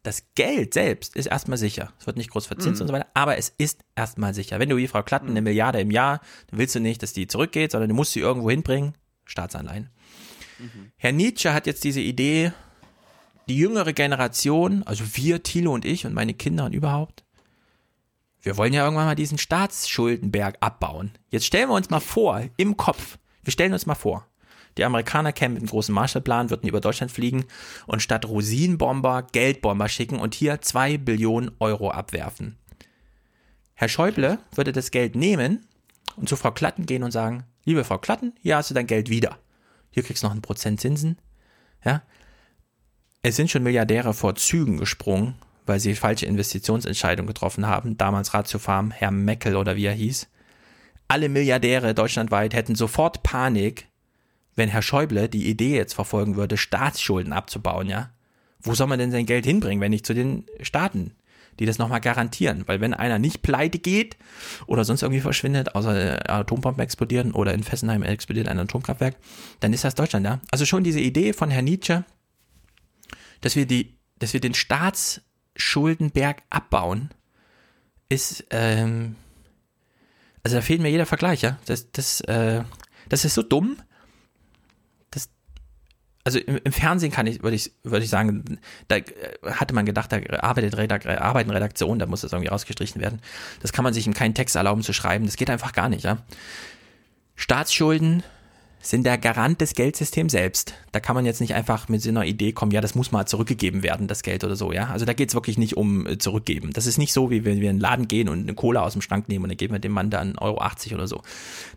das 0.03 0.25
Geld 0.35 0.73
selbst 0.73 1.15
ist 1.15 1.27
erstmal 1.27 1.57
sicher. 1.57 1.93
Es 1.99 2.05
wird 2.05 2.17
nicht 2.17 2.29
groß 2.29 2.45
verzinst 2.45 2.79
mhm. 2.79 2.81
und 2.83 2.87
so 2.87 2.93
weiter, 2.93 3.07
aber 3.13 3.37
es 3.37 3.53
ist 3.57 3.79
erstmal 3.95 4.33
sicher. 4.33 4.59
Wenn 4.59 4.69
du 4.69 4.75
wie 4.77 4.87
Frau 4.87 5.01
Klatten 5.01 5.29
eine 5.29 5.41
Milliarde 5.41 5.79
im 5.79 5.91
Jahr, 5.91 6.19
dann 6.47 6.59
willst 6.59 6.75
du 6.75 6.79
nicht, 6.79 7.01
dass 7.01 7.13
die 7.13 7.27
zurückgeht, 7.27 7.71
sondern 7.71 7.89
du 7.89 7.95
musst 7.95 8.11
sie 8.11 8.19
irgendwo 8.19 8.49
hinbringen. 8.49 8.93
Staatsanleihen. 9.25 9.89
Mhm. 10.59 10.91
Herr 10.97 11.13
Nietzsche 11.13 11.53
hat 11.53 11.65
jetzt 11.65 11.85
diese 11.85 12.01
Idee, 12.01 12.51
die 13.47 13.57
jüngere 13.57 13.93
Generation, 13.93 14.83
also 14.83 15.03
wir, 15.15 15.41
Thilo 15.41 15.73
und 15.73 15.85
ich 15.85 16.05
und 16.05 16.13
meine 16.13 16.33
Kinder 16.33 16.65
und 16.65 16.73
überhaupt, 16.73 17.23
wir 18.41 18.57
wollen 18.57 18.73
ja 18.73 18.83
irgendwann 18.83 19.05
mal 19.05 19.15
diesen 19.15 19.37
Staatsschuldenberg 19.37 20.57
abbauen. 20.59 21.11
Jetzt 21.29 21.45
stellen 21.45 21.69
wir 21.69 21.75
uns 21.75 21.89
mal 21.89 22.01
vor, 22.01 22.41
im 22.57 22.75
Kopf, 22.75 23.17
wir 23.41 23.53
stellen 23.53 23.71
uns 23.71 23.85
mal 23.85 23.95
vor, 23.95 24.27
die 24.77 24.85
Amerikaner 24.85 25.31
kämen 25.31 25.53
mit 25.55 25.61
einem 25.61 25.69
großen 25.69 25.93
Marshallplan, 25.93 26.49
würden 26.49 26.67
über 26.67 26.81
Deutschland 26.81 27.11
fliegen 27.11 27.45
und 27.85 28.01
statt 28.01 28.25
Rosinenbomber 28.25 29.27
Geldbomber 29.31 29.87
schicken 29.89 30.19
und 30.19 30.33
hier 30.33 30.61
zwei 30.61 30.97
Billionen 30.97 31.51
Euro 31.59 31.91
abwerfen. 31.91 32.57
Herr 33.75 33.89
Schäuble 33.89 34.39
würde 34.55 34.71
das 34.71 34.91
Geld 34.91 35.15
nehmen 35.15 35.65
und 36.15 36.29
zu 36.29 36.35
Frau 36.35 36.51
Klatten 36.51 36.85
gehen 36.85 37.03
und 37.03 37.11
sagen, 37.11 37.43
liebe 37.65 37.83
Frau 37.83 37.97
Klatten, 37.97 38.33
hier 38.41 38.57
hast 38.57 38.69
du 38.69 38.73
dein 38.73 38.87
Geld 38.87 39.09
wieder. 39.09 39.39
Hier 39.91 40.03
kriegst 40.03 40.23
du 40.23 40.27
noch 40.27 40.35
ein 40.35 40.41
Prozent 40.41 40.79
Zinsen. 40.79 41.17
Ja. 41.83 42.01
Es 43.21 43.35
sind 43.35 43.49
schon 43.49 43.63
Milliardäre 43.63 44.13
vor 44.13 44.35
Zügen 44.35 44.77
gesprungen, 44.77 45.35
weil 45.65 45.79
sie 45.79 45.95
falsche 45.95 46.25
Investitionsentscheidungen 46.25 47.27
getroffen 47.27 47.67
haben. 47.67 47.97
Damals 47.97 48.33
Ratio 48.33 48.59
Farm, 48.59 48.91
Herr 48.91 49.11
Meckel 49.11 49.55
oder 49.55 49.75
wie 49.75 49.85
er 49.85 49.93
hieß. 49.93 50.27
alle 51.07 51.29
Milliardäre 51.29 51.93
deutschlandweit 51.93 52.53
hätten 52.53 52.75
sofort 52.75 53.23
Panik, 53.23 53.87
wenn 54.55 54.69
Herr 54.69 54.81
Schäuble 54.81 55.29
die 55.29 55.49
Idee 55.49 55.75
jetzt 55.75 55.93
verfolgen 55.93 56.35
würde, 56.35 56.57
Staatsschulden 56.57 57.33
abzubauen, 57.33 57.89
ja. 57.89 58.11
Wo 58.61 58.73
soll 58.75 58.87
man 58.87 58.99
denn 58.99 59.11
sein 59.11 59.25
Geld 59.25 59.45
hinbringen, 59.45 59.81
wenn 59.81 59.91
nicht 59.91 60.05
zu 60.05 60.13
den 60.13 60.45
Staaten, 60.61 61.11
die 61.59 61.65
das 61.65 61.79
nochmal 61.79 61.99
garantieren? 61.99 62.63
Weil 62.65 62.79
wenn 62.79 62.93
einer 62.93 63.19
nicht 63.19 63.41
pleite 63.41 63.79
geht 63.79 64.15
oder 64.67 64.85
sonst 64.85 65.01
irgendwie 65.01 65.21
verschwindet, 65.21 65.75
außer 65.75 66.29
Atombomben 66.29 66.81
explodieren 66.81 67.33
oder 67.33 67.53
in 67.53 67.63
Fessenheim 67.63 68.03
explodiert 68.03 68.47
ein 68.47 68.59
Atomkraftwerk, 68.59 69.17
dann 69.59 69.73
ist 69.73 69.83
das 69.83 69.95
Deutschland, 69.95 70.25
ja. 70.25 70.39
Also 70.51 70.65
schon 70.65 70.83
diese 70.83 71.01
Idee 71.01 71.33
von 71.33 71.49
Herrn 71.49 71.65
Nietzsche, 71.65 72.05
dass 73.41 73.55
wir 73.55 73.65
die, 73.65 73.97
dass 74.19 74.33
wir 74.33 74.39
den 74.39 74.53
Staatsschuldenberg 74.53 76.43
abbauen, 76.49 77.09
ist, 78.07 78.45
ähm, 78.51 79.15
also 80.43 80.57
da 80.57 80.61
fehlt 80.61 80.81
mir 80.81 80.89
jeder 80.89 81.05
Vergleich, 81.05 81.41
ja. 81.41 81.57
Das, 81.65 81.91
das, 81.91 82.21
äh, 82.21 82.63
das 83.09 83.25
ist 83.25 83.33
so 83.33 83.43
dumm. 83.43 83.77
Also 86.23 86.39
im, 86.39 86.59
im 86.63 86.71
Fernsehen 86.71 87.11
kann 87.11 87.27
ich, 87.27 87.43
würde 87.43 87.55
ich, 87.55 87.71
würde 87.83 88.05
ich 88.05 88.09
sagen, 88.09 88.59
da 88.87 88.97
äh, 88.97 89.03
hatte 89.43 89.73
man 89.73 89.85
gedacht, 89.85 90.11
da 90.11 90.19
arbeitet 90.39 90.77
Redak 90.77 91.05
arbeiten 91.05 91.51
Redaktionen, 91.51 91.99
da 91.99 92.05
muss 92.05 92.21
das 92.21 92.31
irgendwie 92.31 92.49
rausgestrichen 92.49 93.01
werden. 93.01 93.19
Das 93.61 93.73
kann 93.73 93.83
man 93.83 93.93
sich 93.93 94.07
in 94.07 94.13
keinen 94.13 94.33
Text 94.33 94.55
erlauben 94.55 94.83
zu 94.83 94.93
schreiben. 94.93 95.25
Das 95.25 95.35
geht 95.35 95.49
einfach 95.49 95.73
gar 95.73 95.89
nicht, 95.89 96.03
ja. 96.03 96.19
Staatsschulden 97.35 98.23
sind 98.83 99.05
der 99.05 99.17
Garant 99.17 99.61
des 99.61 99.75
Geldsystems 99.75 100.33
selbst. 100.33 100.73
Da 100.91 100.99
kann 100.99 101.15
man 101.15 101.25
jetzt 101.25 101.39
nicht 101.39 101.55
einfach 101.55 101.87
mit 101.87 102.01
so 102.01 102.09
einer 102.09 102.25
Idee 102.25 102.51
kommen, 102.51 102.71
ja, 102.71 102.81
das 102.81 102.95
muss 102.95 103.13
mal 103.13 103.25
zurückgegeben 103.25 103.81
werden, 103.81 104.07
das 104.07 104.23
Geld 104.23 104.43
oder 104.43 104.57
so, 104.57 104.73
ja. 104.73 104.87
Also 104.87 105.05
da 105.05 105.13
geht 105.13 105.29
es 105.29 105.35
wirklich 105.35 105.57
nicht 105.57 105.77
um 105.77 106.05
äh, 106.05 106.17
zurückgeben. 106.17 106.71
Das 106.73 106.85
ist 106.85 106.97
nicht 106.97 107.13
so, 107.13 107.31
wie 107.31 107.45
wenn 107.45 107.61
wir 107.61 107.69
in 107.69 107.77
den 107.77 107.81
Laden 107.81 108.07
gehen 108.09 108.27
und 108.27 108.41
eine 108.41 108.53
Cola 108.53 108.81
aus 108.81 108.91
dem 108.91 109.01
Schrank 109.01 109.29
nehmen 109.29 109.45
und 109.45 109.49
dann 109.49 109.57
geben 109.57 109.73
wir 109.73 109.79
dem 109.79 109.93
Mann 109.93 110.09
dann 110.09 110.37
Euro 110.37 110.59
80 110.59 110.93
oder 110.93 111.07
so. 111.07 111.21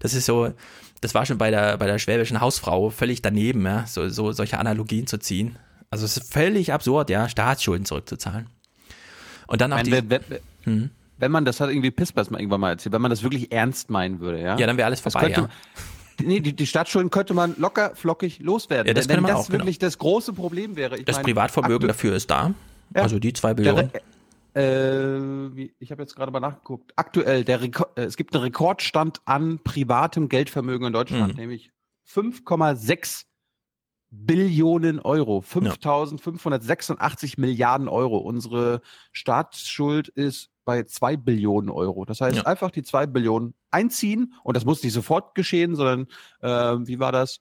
Das 0.00 0.14
ist 0.14 0.26
so, 0.26 0.52
das 1.00 1.14
war 1.14 1.26
schon 1.26 1.38
bei 1.38 1.50
der, 1.50 1.76
bei 1.76 1.86
der 1.86 1.98
schwäbischen 1.98 2.40
Hausfrau 2.40 2.90
völlig 2.90 3.22
daneben, 3.22 3.64
ja, 3.64 3.86
so, 3.86 4.08
so 4.08 4.32
solche 4.32 4.58
Analogien 4.58 5.06
zu 5.06 5.18
ziehen. 5.18 5.56
Also 5.90 6.04
es 6.04 6.16
ist 6.16 6.32
völlig 6.32 6.72
absurd, 6.72 7.10
ja, 7.10 7.28
Staatsschulden 7.28 7.84
zurückzuzahlen. 7.84 8.46
Und 9.46 9.60
dann 9.60 9.72
auch 9.72 9.82
die, 9.82 9.92
wenn, 9.92 10.20
hm? 10.62 10.90
wenn 11.18 11.30
man, 11.30 11.44
das 11.44 11.60
hat 11.60 11.70
irgendwie 11.70 11.90
Pispers 11.90 12.30
mal 12.30 12.40
irgendwann 12.40 12.60
mal 12.60 12.70
erzählt, 12.70 12.92
wenn 12.92 13.02
man 13.02 13.10
das 13.10 13.22
wirklich 13.22 13.52
ernst 13.52 13.90
meinen 13.90 14.20
würde, 14.20 14.40
ja. 14.40 14.58
Ja, 14.58 14.66
dann 14.66 14.76
wäre 14.76 14.86
alles 14.86 15.00
vorbei, 15.00 15.30
ja 15.30 15.48
nee, 16.22 16.40
die, 16.40 16.54
die 16.54 16.66
Staatsschulden 16.66 17.10
könnte 17.10 17.34
man 17.34 17.54
locker 17.58 17.92
flockig 17.94 18.40
loswerden. 18.40 18.86
Ja, 18.86 18.94
das 18.94 19.08
wenn 19.08 19.22
man 19.22 19.32
das 19.32 19.40
auch, 19.40 19.46
genau. 19.46 19.60
wirklich 19.60 19.78
das 19.78 19.98
große 19.98 20.32
Problem 20.32 20.76
wäre. 20.76 20.98
Ich 20.98 21.04
das 21.04 21.16
meine, 21.16 21.24
Privatvermögen 21.24 21.88
dafür 21.88 22.14
ist 22.14 22.30
da. 22.30 22.54
Ja. 22.94 23.02
Also 23.02 23.18
die 23.18 23.32
zwei 23.32 23.54
Billionen. 23.54 23.90
Der, 23.92 24.02
äh, 24.56 25.70
ich 25.78 25.90
habe 25.90 26.02
jetzt 26.02 26.16
gerade 26.16 26.32
mal 26.32 26.40
nachgeguckt. 26.40 26.92
Aktuell, 26.96 27.44
der 27.44 27.62
äh, 27.62 27.70
es 27.96 28.16
gibt 28.16 28.34
einen 28.34 28.44
Rekordstand 28.44 29.20
an 29.24 29.60
privatem 29.62 30.28
Geldvermögen 30.28 30.86
in 30.86 30.92
Deutschland, 30.92 31.34
mhm. 31.34 31.40
nämlich 31.40 31.70
5,6 32.08 33.24
Billionen 34.10 35.00
Euro, 35.00 35.40
5.586 35.40 37.26
ja. 37.26 37.34
Milliarden 37.38 37.88
Euro. 37.88 38.18
Unsere 38.18 38.80
Staatsschuld 39.12 40.08
ist 40.08 40.50
bei 40.64 40.84
2 40.84 41.16
Billionen 41.16 41.70
Euro. 41.70 42.04
Das 42.04 42.20
heißt, 42.20 42.36
ja. 42.36 42.42
einfach 42.44 42.70
die 42.70 42.82
2 42.82 43.06
Billionen 43.06 43.54
einziehen 43.70 44.34
und 44.42 44.56
das 44.56 44.64
muss 44.64 44.82
nicht 44.82 44.92
sofort 44.92 45.34
geschehen, 45.34 45.74
sondern 45.74 46.06
äh, 46.40 46.86
wie 46.86 46.98
war 46.98 47.12
das? 47.12 47.40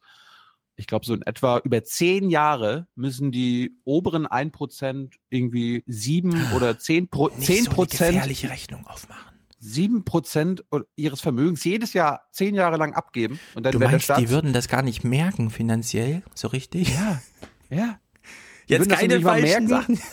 Ich 0.78 0.88
glaube, 0.88 1.06
so 1.06 1.14
in 1.14 1.22
etwa 1.22 1.60
über 1.60 1.84
zehn 1.84 2.30
Jahre 2.30 2.88
müssen 2.96 3.32
die 3.32 3.78
oberen 3.86 4.28
1% 4.28 5.12
irgendwie 5.30 5.84
sieben 5.88 6.52
oder 6.54 6.78
zehn 6.78 7.08
Pro 7.08 7.30
nicht 7.30 7.44
10 7.44 7.64
so 7.66 7.72
Prozent. 7.72 8.12
gefährliche 8.12 8.50
Rechnung 8.50 8.86
aufmachen. 8.88 9.36
7% 9.64 10.62
ihres 10.96 11.22
Vermögens 11.22 11.64
jedes 11.64 11.94
Jahr 11.94 12.28
zehn 12.32 12.56
Jahre 12.56 12.78
lang 12.78 12.94
abgeben. 12.94 13.40
Und 13.56 13.66
dann 13.66 13.72
du 13.72 13.80
meinst, 13.80 14.12
die 14.18 14.30
würden 14.30 14.54
das 14.54 14.68
gar 14.68 14.82
nicht 14.82 15.04
merken 15.04 15.50
finanziell, 15.50 16.24
so 16.36 16.50
richtig? 16.50 16.94
Ja, 16.94 17.22
ja. 17.70 18.00
Jetzt 18.68 18.90
keine 18.90 19.22
falschen 19.22 19.68
Sachen. 19.68 20.00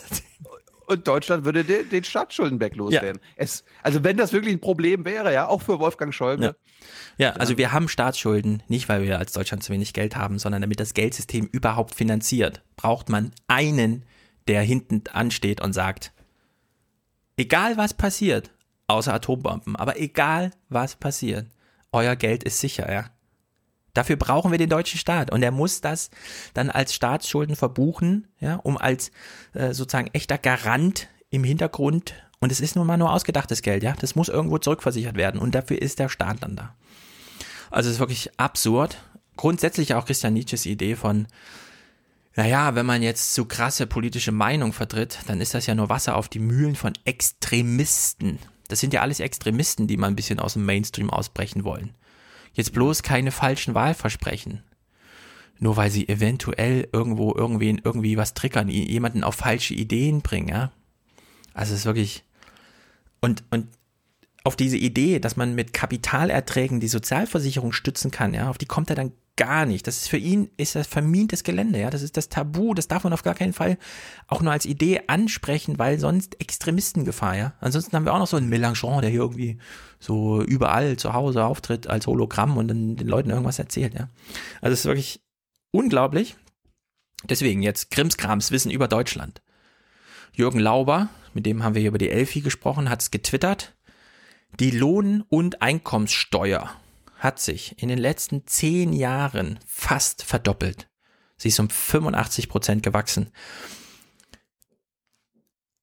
Und 0.93 1.09
Deutschland 1.09 1.44
würde 1.44 1.64
den, 1.64 1.89
den 1.89 2.05
Staatsschuldenberg 2.05 2.77
loswerden. 2.77 3.20
Ja. 3.23 3.28
Es, 3.36 3.64
also 3.82 4.05
wenn 4.05 4.16
das 4.16 4.32
wirklich 4.32 4.55
ein 4.55 4.60
Problem 4.60 5.05
wäre, 5.05 5.32
ja, 5.32 5.48
auch 5.48 5.62
für 5.62 5.78
Wolfgang 5.78 6.14
Schäuble. 6.14 6.55
Ja. 7.19 7.28
ja, 7.28 7.32
also 7.32 7.56
wir 7.56 7.73
haben 7.73 7.89
Staatsschulden, 7.89 8.62
nicht 8.69 8.89
weil 8.89 9.02
wir 9.02 9.19
als 9.19 9.32
Deutschland 9.32 9.62
zu 9.62 9.73
wenig 9.73 9.93
Geld 9.93 10.16
haben, 10.16 10.39
sondern 10.39 10.62
damit 10.62 10.81
das 10.81 10.94
Geldsystem 10.94 11.48
überhaupt 11.51 11.94
finanziert, 11.94 12.62
braucht 12.77 13.09
man 13.09 13.32
einen, 13.48 14.05
der 14.48 14.62
hinten 14.62 15.05
ansteht 15.12 15.60
und 15.60 15.73
sagt, 15.73 16.12
egal 17.36 17.77
was 17.77 17.94
passiert, 17.94 18.51
außer 18.86 19.14
Atombomben, 19.14 19.77
aber 19.77 19.98
egal 19.98 20.51
was 20.69 20.97
passiert, 20.97 21.47
euer 21.93 22.16
Geld 22.16 22.44
ist 22.44 22.60
sicher, 22.60 22.93
ja. 22.93 23.06
Dafür 23.94 24.16
brauchen 24.16 24.51
wir 24.51 24.59
den 24.59 24.70
deutschen 24.70 24.98
Staat 24.98 25.31
und 25.31 25.43
er 25.43 25.51
muss 25.51 25.81
das 25.81 26.10
dann 26.55 26.70
als 26.70 26.94
Staatsschulden 26.94 27.56
verbuchen, 27.56 28.28
ja, 28.40 28.56
um 28.56 28.78
als 28.78 29.10
äh, 29.52 29.74
sozusagen 29.74 30.10
echter 30.12 30.39
Garant 30.39 31.09
im 31.31 31.44
Hintergrund 31.44 32.14
und 32.40 32.51
es 32.51 32.60
ist 32.60 32.74
nun 32.74 32.86
mal 32.86 32.97
nur 32.97 33.12
ausgedachtes 33.12 33.62
Geld, 33.62 33.82
ja, 33.82 33.94
das 33.98 34.14
muss 34.14 34.28
irgendwo 34.28 34.59
zurückversichert 34.59 35.16
werden 35.16 35.40
und 35.40 35.55
dafür 35.55 35.81
ist 35.81 35.98
der 35.98 36.09
Staat 36.09 36.39
dann 36.40 36.56
da. 36.56 36.74
Also 37.70 37.89
es 37.89 37.97
ist 37.97 38.01
wirklich 38.01 38.31
absurd. 38.39 38.98
Grundsätzlich 39.36 39.94
auch 39.94 40.05
Christian 40.05 40.35
Nietzsches 40.35 40.66
Idee 40.66 40.97
von 40.97 41.27
naja, 42.35 42.74
wenn 42.74 42.86
man 42.86 43.02
jetzt 43.02 43.35
so 43.35 43.44
krasse 43.44 43.86
politische 43.86 44.32
Meinung 44.32 44.73
vertritt, 44.73 45.19
dann 45.27 45.40
ist 45.40 45.52
das 45.52 45.66
ja 45.66 45.74
nur 45.74 45.90
Wasser 45.90 46.16
auf 46.16 46.28
die 46.28 46.39
Mühlen 46.39 46.77
von 46.77 46.94
Extremisten. 47.05 48.39
Das 48.69 48.81
sind 48.81 48.94
ja 48.94 49.02
alles 49.02 49.20
Extremisten, 49.20 49.86
die 49.86 49.98
mal 49.98 50.06
ein 50.06 50.16
bisschen 50.16 50.39
aus 50.39 50.55
dem 50.55 50.64
Mainstream 50.64 51.10
ausbrechen 51.10 51.64
wollen. 51.64 51.90
Jetzt 52.53 52.73
bloß 52.73 53.03
keine 53.03 53.31
falschen 53.31 53.74
Wahlversprechen. 53.74 54.62
Nur 55.59 55.77
weil 55.77 55.91
sie 55.91 56.09
eventuell 56.09 56.89
irgendwo 56.93 57.35
irgendwen 57.35 57.81
irgendwie 57.83 58.16
was 58.16 58.35
triggern, 58.35 58.69
jemanden 58.69 59.24
auf 59.24 59.37
falsche 59.37 59.74
Ideen 59.74 60.20
bringen, 60.20 60.49
ja. 60.49 60.73
Also 61.55 61.74
es 61.74 61.81
ist 61.81 61.87
wirklich 61.87 62.24
und 63.20 63.45
und 63.51 63.69
auf 64.45 64.57
diese 64.57 64.77
Idee, 64.77 65.20
dass 65.20 65.37
man 65.37 65.55
mit 65.55 65.73
Kapitalerträgen 65.73 66.81
die 66.81 66.89
Sozialversicherung 66.89 67.73
stützen 67.73 68.11
kann, 68.11 68.35
ja, 68.35 68.51
auf 68.51 68.59
die 68.59 68.66
kommt 68.66 68.91
er 68.91 68.97
dann 68.97 69.12
gar 69.37 69.67
nicht. 69.67 69.87
Das 69.87 69.97
ist 69.97 70.09
für 70.09 70.19
ihn 70.19 70.51
ist 70.57 70.75
das 70.75 70.87
vermintes 70.87 71.43
Gelände, 71.45 71.81
ja. 71.81 71.91
Das 71.91 72.03
ist 72.03 72.17
das 72.17 72.29
Tabu. 72.29 72.75
Das 72.75 72.89
darf 72.89 73.05
man 73.05 73.13
auf 73.13 73.23
gar 73.23 73.35
keinen 73.35 73.53
Fall 73.53 73.79
auch 74.27 74.43
nur 74.43 74.53
als 74.53 74.67
Idee 74.67 75.03
ansprechen, 75.07 75.79
weil 75.79 75.99
sonst 75.99 76.41
Extremistengefahr, 76.41 77.37
ja. 77.37 77.55
Ansonsten 77.61 77.97
haben 77.97 78.05
wir 78.05 78.13
auch 78.13 78.19
noch 78.19 78.27
so 78.27 78.37
einen 78.37 78.53
Mélenchon, 78.53 79.01
der 79.01 79.11
hier 79.11 79.21
irgendwie 79.21 79.59
so 79.99 80.43
überall 80.43 80.97
zu 80.97 81.15
Hause 81.15 81.45
auftritt 81.45 81.87
als 81.87 82.07
Hologramm 82.07 82.57
und 82.57 82.69
dann 82.69 82.97
den 82.97 83.09
Leuten 83.09 83.31
irgendwas 83.31 83.59
erzählt, 83.59 83.95
ja. 83.95 84.09
Also 84.61 84.75
es 84.75 84.81
ist 84.81 84.87
wirklich 84.87 85.23
unglaublich. 85.71 86.37
Deswegen 87.25 87.63
jetzt 87.63 87.91
Krimskrams 87.91 88.51
Wissen 88.51 88.71
über 88.71 88.89
Deutschland. 88.89 89.43
Jürgen 90.35 90.59
Lauber, 90.59 91.09
mit 91.35 91.47
dem 91.47 91.63
haben 91.63 91.75
wir 91.75 91.81
hier 91.81 91.91
über 91.91 91.99
die 91.99 92.11
Elfi 92.11 92.41
gesprochen, 92.41 92.91
hat 92.91 93.03
es 93.03 93.11
getwittert. 93.11 93.75
Die 94.61 94.71
Lohn- 94.71 95.25
und 95.29 95.63
Einkommenssteuer 95.63 96.71
hat 97.23 97.39
sich 97.39 97.81
in 97.81 97.89
den 97.89 97.99
letzten 97.99 98.47
zehn 98.49 98.93
Jahren 98.93 99.61
fast 99.65 100.24
verdoppelt. 100.24 100.89
Sie 101.36 101.49
ist 101.49 101.61
um 101.61 101.70
85 101.70 102.49
Prozent 102.49 102.82
gewachsen. 102.82 103.31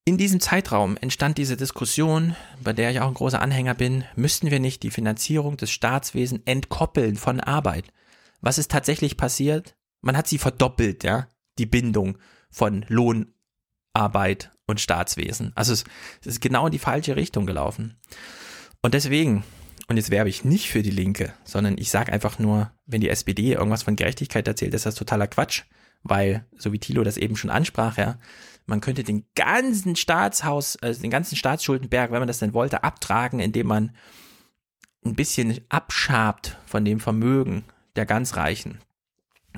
In 0.04 0.18
diesem 0.18 0.42
Zeitraum 0.42 0.98
entstand 0.98 1.38
diese 1.38 1.56
Diskussion, 1.56 2.36
bei 2.62 2.74
der 2.74 2.92
ich 2.92 3.00
auch 3.00 3.08
ein 3.08 3.14
großer 3.14 3.42
Anhänger 3.42 3.74
bin, 3.74 4.04
müssten 4.16 4.52
wir 4.52 4.60
nicht 4.60 4.84
die 4.84 4.92
Finanzierung 4.92 5.56
des 5.56 5.72
Staatswesens 5.72 6.42
entkoppeln 6.44 7.16
von 7.16 7.40
Arbeit? 7.40 7.86
Was 8.42 8.58
ist 8.58 8.72
tatsächlich 8.72 9.16
passiert? 9.16 9.78
Man 10.02 10.18
hat 10.18 10.28
sie 10.28 10.40
verdoppelt, 10.40 11.06
ja, 11.06 11.28
die 11.58 11.66
Bindung 11.66 12.18
von 12.50 12.86
Lohnarbeit 12.90 14.52
und 14.66 14.82
Staatswesen. 14.82 15.54
Also 15.56 15.72
es, 15.72 15.86
es 16.22 16.28
ist 16.28 16.42
genau 16.42 16.66
in 16.66 16.72
die 16.74 16.80
falsche 16.80 17.16
Richtung 17.16 17.46
gelaufen. 17.46 17.98
Und 18.82 18.94
deswegen 18.94 19.44
und 19.90 19.98
jetzt 19.98 20.12
werbe 20.12 20.30
ich 20.30 20.46
nicht 20.46 20.70
für 20.70 20.84
die 20.84 20.92
Linke, 20.92 21.34
sondern 21.44 21.78
ich 21.78 21.90
sage 21.90 22.14
einfach 22.14 22.38
nur, 22.38 22.72
wenn 22.86 23.02
die 23.02 23.10
SPD 23.10 23.54
irgendwas 23.54 23.84
von 23.84 23.96
Gerechtigkeit 23.96 24.48
erzählt, 24.48 24.74
ist 24.76 24.86
das 24.86 24.96
totaler 24.96 25.28
Quatsch, 25.28 25.64
weil, 26.04 26.46
so 26.58 26.72
wie 26.72 26.80
Thilo 26.80 27.04
das 27.04 27.18
eben 27.18 27.36
schon 27.36 27.50
ansprach, 27.50 27.98
ja, 27.98 28.20
man 28.68 28.82
könnte 28.82 29.04
den 29.04 29.26
ganzen 29.34 29.96
Staatshaus, 29.96 30.78
also 30.78 31.02
den 31.02 31.10
ganzen 31.10 31.36
Staatsschuldenberg, 31.36 32.12
wenn 32.12 32.20
man 32.20 32.28
das 32.28 32.38
denn 32.38 32.54
wollte, 32.54 32.84
abtragen, 32.84 33.40
indem 33.40 33.66
man 33.66 33.96
ein 35.04 35.16
bisschen 35.16 35.60
abschabt 35.70 36.58
von 36.66 36.86
dem 36.86 37.00
Vermögen 37.00 37.64
der 37.96 38.06
ganz 38.06 38.36
Reichen. 38.36 38.80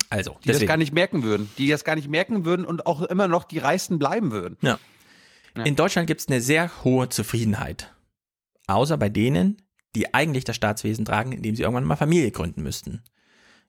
Also, 0.09 0.37
die 0.43 0.47
deswegen. 0.47 0.61
das 0.61 0.67
gar 0.67 0.77
nicht 0.77 0.93
merken 0.93 1.23
würden, 1.23 1.49
die 1.57 1.67
das 1.67 1.83
gar 1.83 1.95
nicht 1.95 2.07
merken 2.07 2.45
würden 2.45 2.65
und 2.65 2.85
auch 2.85 3.01
immer 3.01 3.27
noch 3.27 3.43
die 3.43 3.59
Reichsten 3.59 3.99
bleiben 3.99 4.31
würden. 4.31 4.57
Ja. 4.61 4.79
ja. 5.57 5.63
In 5.63 5.75
Deutschland 5.75 6.07
gibt 6.07 6.21
es 6.21 6.27
eine 6.29 6.39
sehr 6.39 6.71
hohe 6.85 7.09
Zufriedenheit. 7.09 7.93
Außer 8.67 8.95
bei 8.97 9.09
denen, 9.09 9.61
die 9.95 10.13
eigentlich 10.13 10.43
das 10.43 10.55
Staatswesen 10.55 11.05
tragen, 11.05 11.31
indem 11.31 11.55
sie 11.55 11.63
irgendwann 11.63 11.83
mal 11.83 11.95
Familie 11.95 12.31
gründen 12.31 12.63
müssten. 12.63 13.03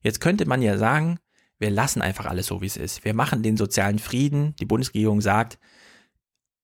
Jetzt 0.02 0.20
könnte 0.20 0.46
man 0.46 0.62
ja 0.62 0.78
sagen, 0.78 1.18
wir 1.58 1.70
lassen 1.70 2.02
einfach 2.02 2.26
alles 2.26 2.46
so, 2.46 2.60
wie 2.60 2.66
es 2.66 2.76
ist. 2.76 3.04
Wir 3.04 3.14
machen 3.14 3.42
den 3.42 3.56
sozialen 3.56 3.98
Frieden. 3.98 4.56
Die 4.56 4.64
Bundesregierung 4.64 5.20
sagt, 5.20 5.58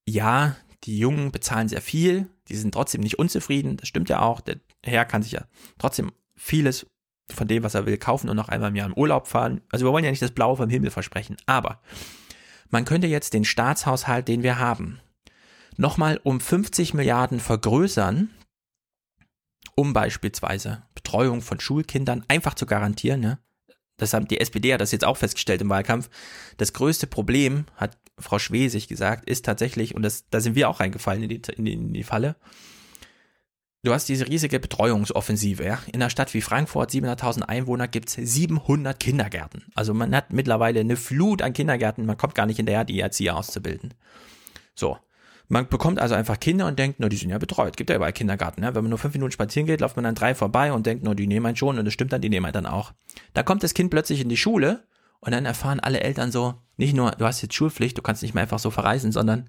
ja, 0.07 0.57
die 0.85 0.99
Jungen 0.99 1.33
bezahlen 1.33 1.69
sehr 1.69 1.81
viel, 1.81 2.29
die 2.49 2.57
sind 2.57 2.73
trotzdem 2.73 3.01
nicht 3.01 3.19
unzufrieden, 3.19 3.77
das 3.77 3.89
stimmt 3.89 4.09
ja 4.09 4.21
auch. 4.21 4.41
Der 4.41 4.57
Herr 4.85 5.05
kann 5.05 5.23
sich 5.23 5.33
ja 5.33 5.45
trotzdem 5.79 6.13
vieles 6.35 6.87
von 7.31 7.47
dem, 7.47 7.63
was 7.63 7.75
er 7.75 7.85
will, 7.85 7.99
kaufen 7.99 8.29
und 8.29 8.37
noch 8.37 8.49
einmal 8.49 8.71
im 8.71 8.77
Jahr 8.77 8.87
im 8.87 8.95
Urlaub 8.95 9.27
fahren. 9.27 9.61
Also 9.71 9.85
wir 9.85 9.93
wollen 9.93 10.05
ja 10.05 10.11
nicht 10.11 10.23
das 10.23 10.31
Blaue 10.31 10.57
vom 10.57 10.71
Himmel 10.71 10.91
versprechen, 10.91 11.37
aber 11.47 11.81
man 12.71 12.85
könnte 12.85 13.07
jetzt 13.07 13.35
den 13.35 13.45
Staatshaushalt, 13.45 14.29
den 14.29 14.43
wir 14.43 14.59
haben, 14.59 15.01
nochmal 15.77 16.21
um 16.23 16.41
50 16.41 16.95
Milliarden 16.95 17.41
vergrößern, 17.41 18.31
um 19.79 19.93
beispielsweise 19.93 20.83
Betreuung 20.97 21.41
von 21.41 21.61
Schulkindern 21.61 22.25
einfach 22.27 22.55
zu 22.55 22.67
garantieren. 22.67 23.21
Ne? 23.21 23.39
Das 23.97 24.13
haben 24.13 24.27
die 24.27 24.41
SPD 24.41 24.75
hat 24.75 24.81
das 24.81 24.91
jetzt 24.91 25.05
auch 25.05 25.17
festgestellt 25.17 25.61
im 25.61 25.69
Wahlkampf. 25.69 26.11
Das 26.57 26.73
größte 26.73 27.07
Problem, 27.07 27.65
hat 27.77 27.97
Frau 28.19 28.41
Schwesig 28.41 28.89
gesagt, 28.89 29.31
ist 29.31 29.45
tatsächlich, 29.45 29.95
und 29.95 30.03
das, 30.03 30.29
da 30.31 30.41
sind 30.41 30.57
wir 30.57 30.69
auch 30.69 30.81
reingefallen 30.81 31.23
in 31.23 31.29
die, 31.29 31.43
in 31.57 31.65
die, 31.65 31.73
in 31.75 31.93
die 31.93 32.03
Falle, 32.03 32.35
Du 33.85 33.95
hast 33.95 34.09
diese 34.09 34.27
riesige 34.27 34.59
Betreuungsoffensive. 34.59 35.65
Ja? 35.65 35.79
In 35.87 36.03
einer 36.03 36.11
Stadt 36.11 36.35
wie 36.35 36.41
Frankfurt, 36.41 36.91
700.000 36.91 37.43
Einwohner, 37.43 37.87
gibt 37.87 38.09
es 38.09 38.15
700 38.17 38.99
Kindergärten. 38.99 39.67
Also 39.77 39.95
man 39.95 40.15
hat 40.17 40.33
mittlerweile 40.33 40.81
eine 40.81 40.97
Flut 40.97 41.43
an 41.43 41.53
Kindergärten. 41.53 42.05
Man 42.05 42.17
kommt 42.17 42.35
gar 42.35 42.47
nicht 42.47 42.57
hinterher, 42.57 42.85
die 42.85 42.99
Erzieher 42.99 43.37
auszubilden. 43.37 43.95
So. 44.75 44.99
Man 45.49 45.69
bekommt 45.69 45.99
also 45.99 46.15
einfach 46.15 46.39
Kinder 46.39 46.67
und 46.67 46.79
denkt, 46.79 47.01
nur 47.01 47.09
die 47.09 47.17
sind 47.17 47.31
ja 47.31 47.39
betreut. 47.39 47.77
Gibt 47.77 47.89
ja 47.89 47.97
überall 47.97 48.13
Kindergarten. 48.13 48.63
Ja? 48.63 48.75
Wenn 48.75 48.85
man 48.85 48.91
nur 48.91 48.99
fünf 48.99 49.15
Minuten 49.15 49.33
spazieren 49.33 49.67
geht, 49.67 49.81
läuft 49.81 49.97
man 49.97 50.05
dann 50.05 50.15
drei 50.15 50.35
vorbei 50.35 50.73
und 50.73 50.85
denkt, 50.87 51.05
nur 51.05 51.15
die 51.15 51.27
nehmen 51.27 51.47
einen 51.47 51.57
schon 51.57 51.79
und 51.79 51.85
das 51.85 51.95
stimmt 51.95 52.13
dann, 52.13 52.21
die 52.21 52.29
nehmen 52.29 52.47
einen 52.47 52.53
dann 52.53 52.67
auch. 52.67 52.93
Da 53.33 53.43
kommt 53.43 53.63
das 53.63 53.75
Kind 53.75 53.91
plötzlich 53.91 54.21
in 54.21 54.29
die 54.29 54.37
Schule 54.37 54.85
und 55.21 55.33
dann 55.33 55.47
erfahren 55.47 55.81
alle 55.81 56.01
Eltern 56.01 56.31
so, 56.31 56.55
nicht 56.77 56.95
nur, 56.95 57.13
du 57.13 57.25
hast 57.25 57.41
jetzt 57.41 57.55
Schulpflicht, 57.55 57.97
du 57.97 58.03
kannst 58.03 58.23
nicht 58.23 58.35
mehr 58.35 58.43
einfach 58.43 58.59
so 58.59 58.71
verreisen, 58.71 59.11
sondern 59.11 59.49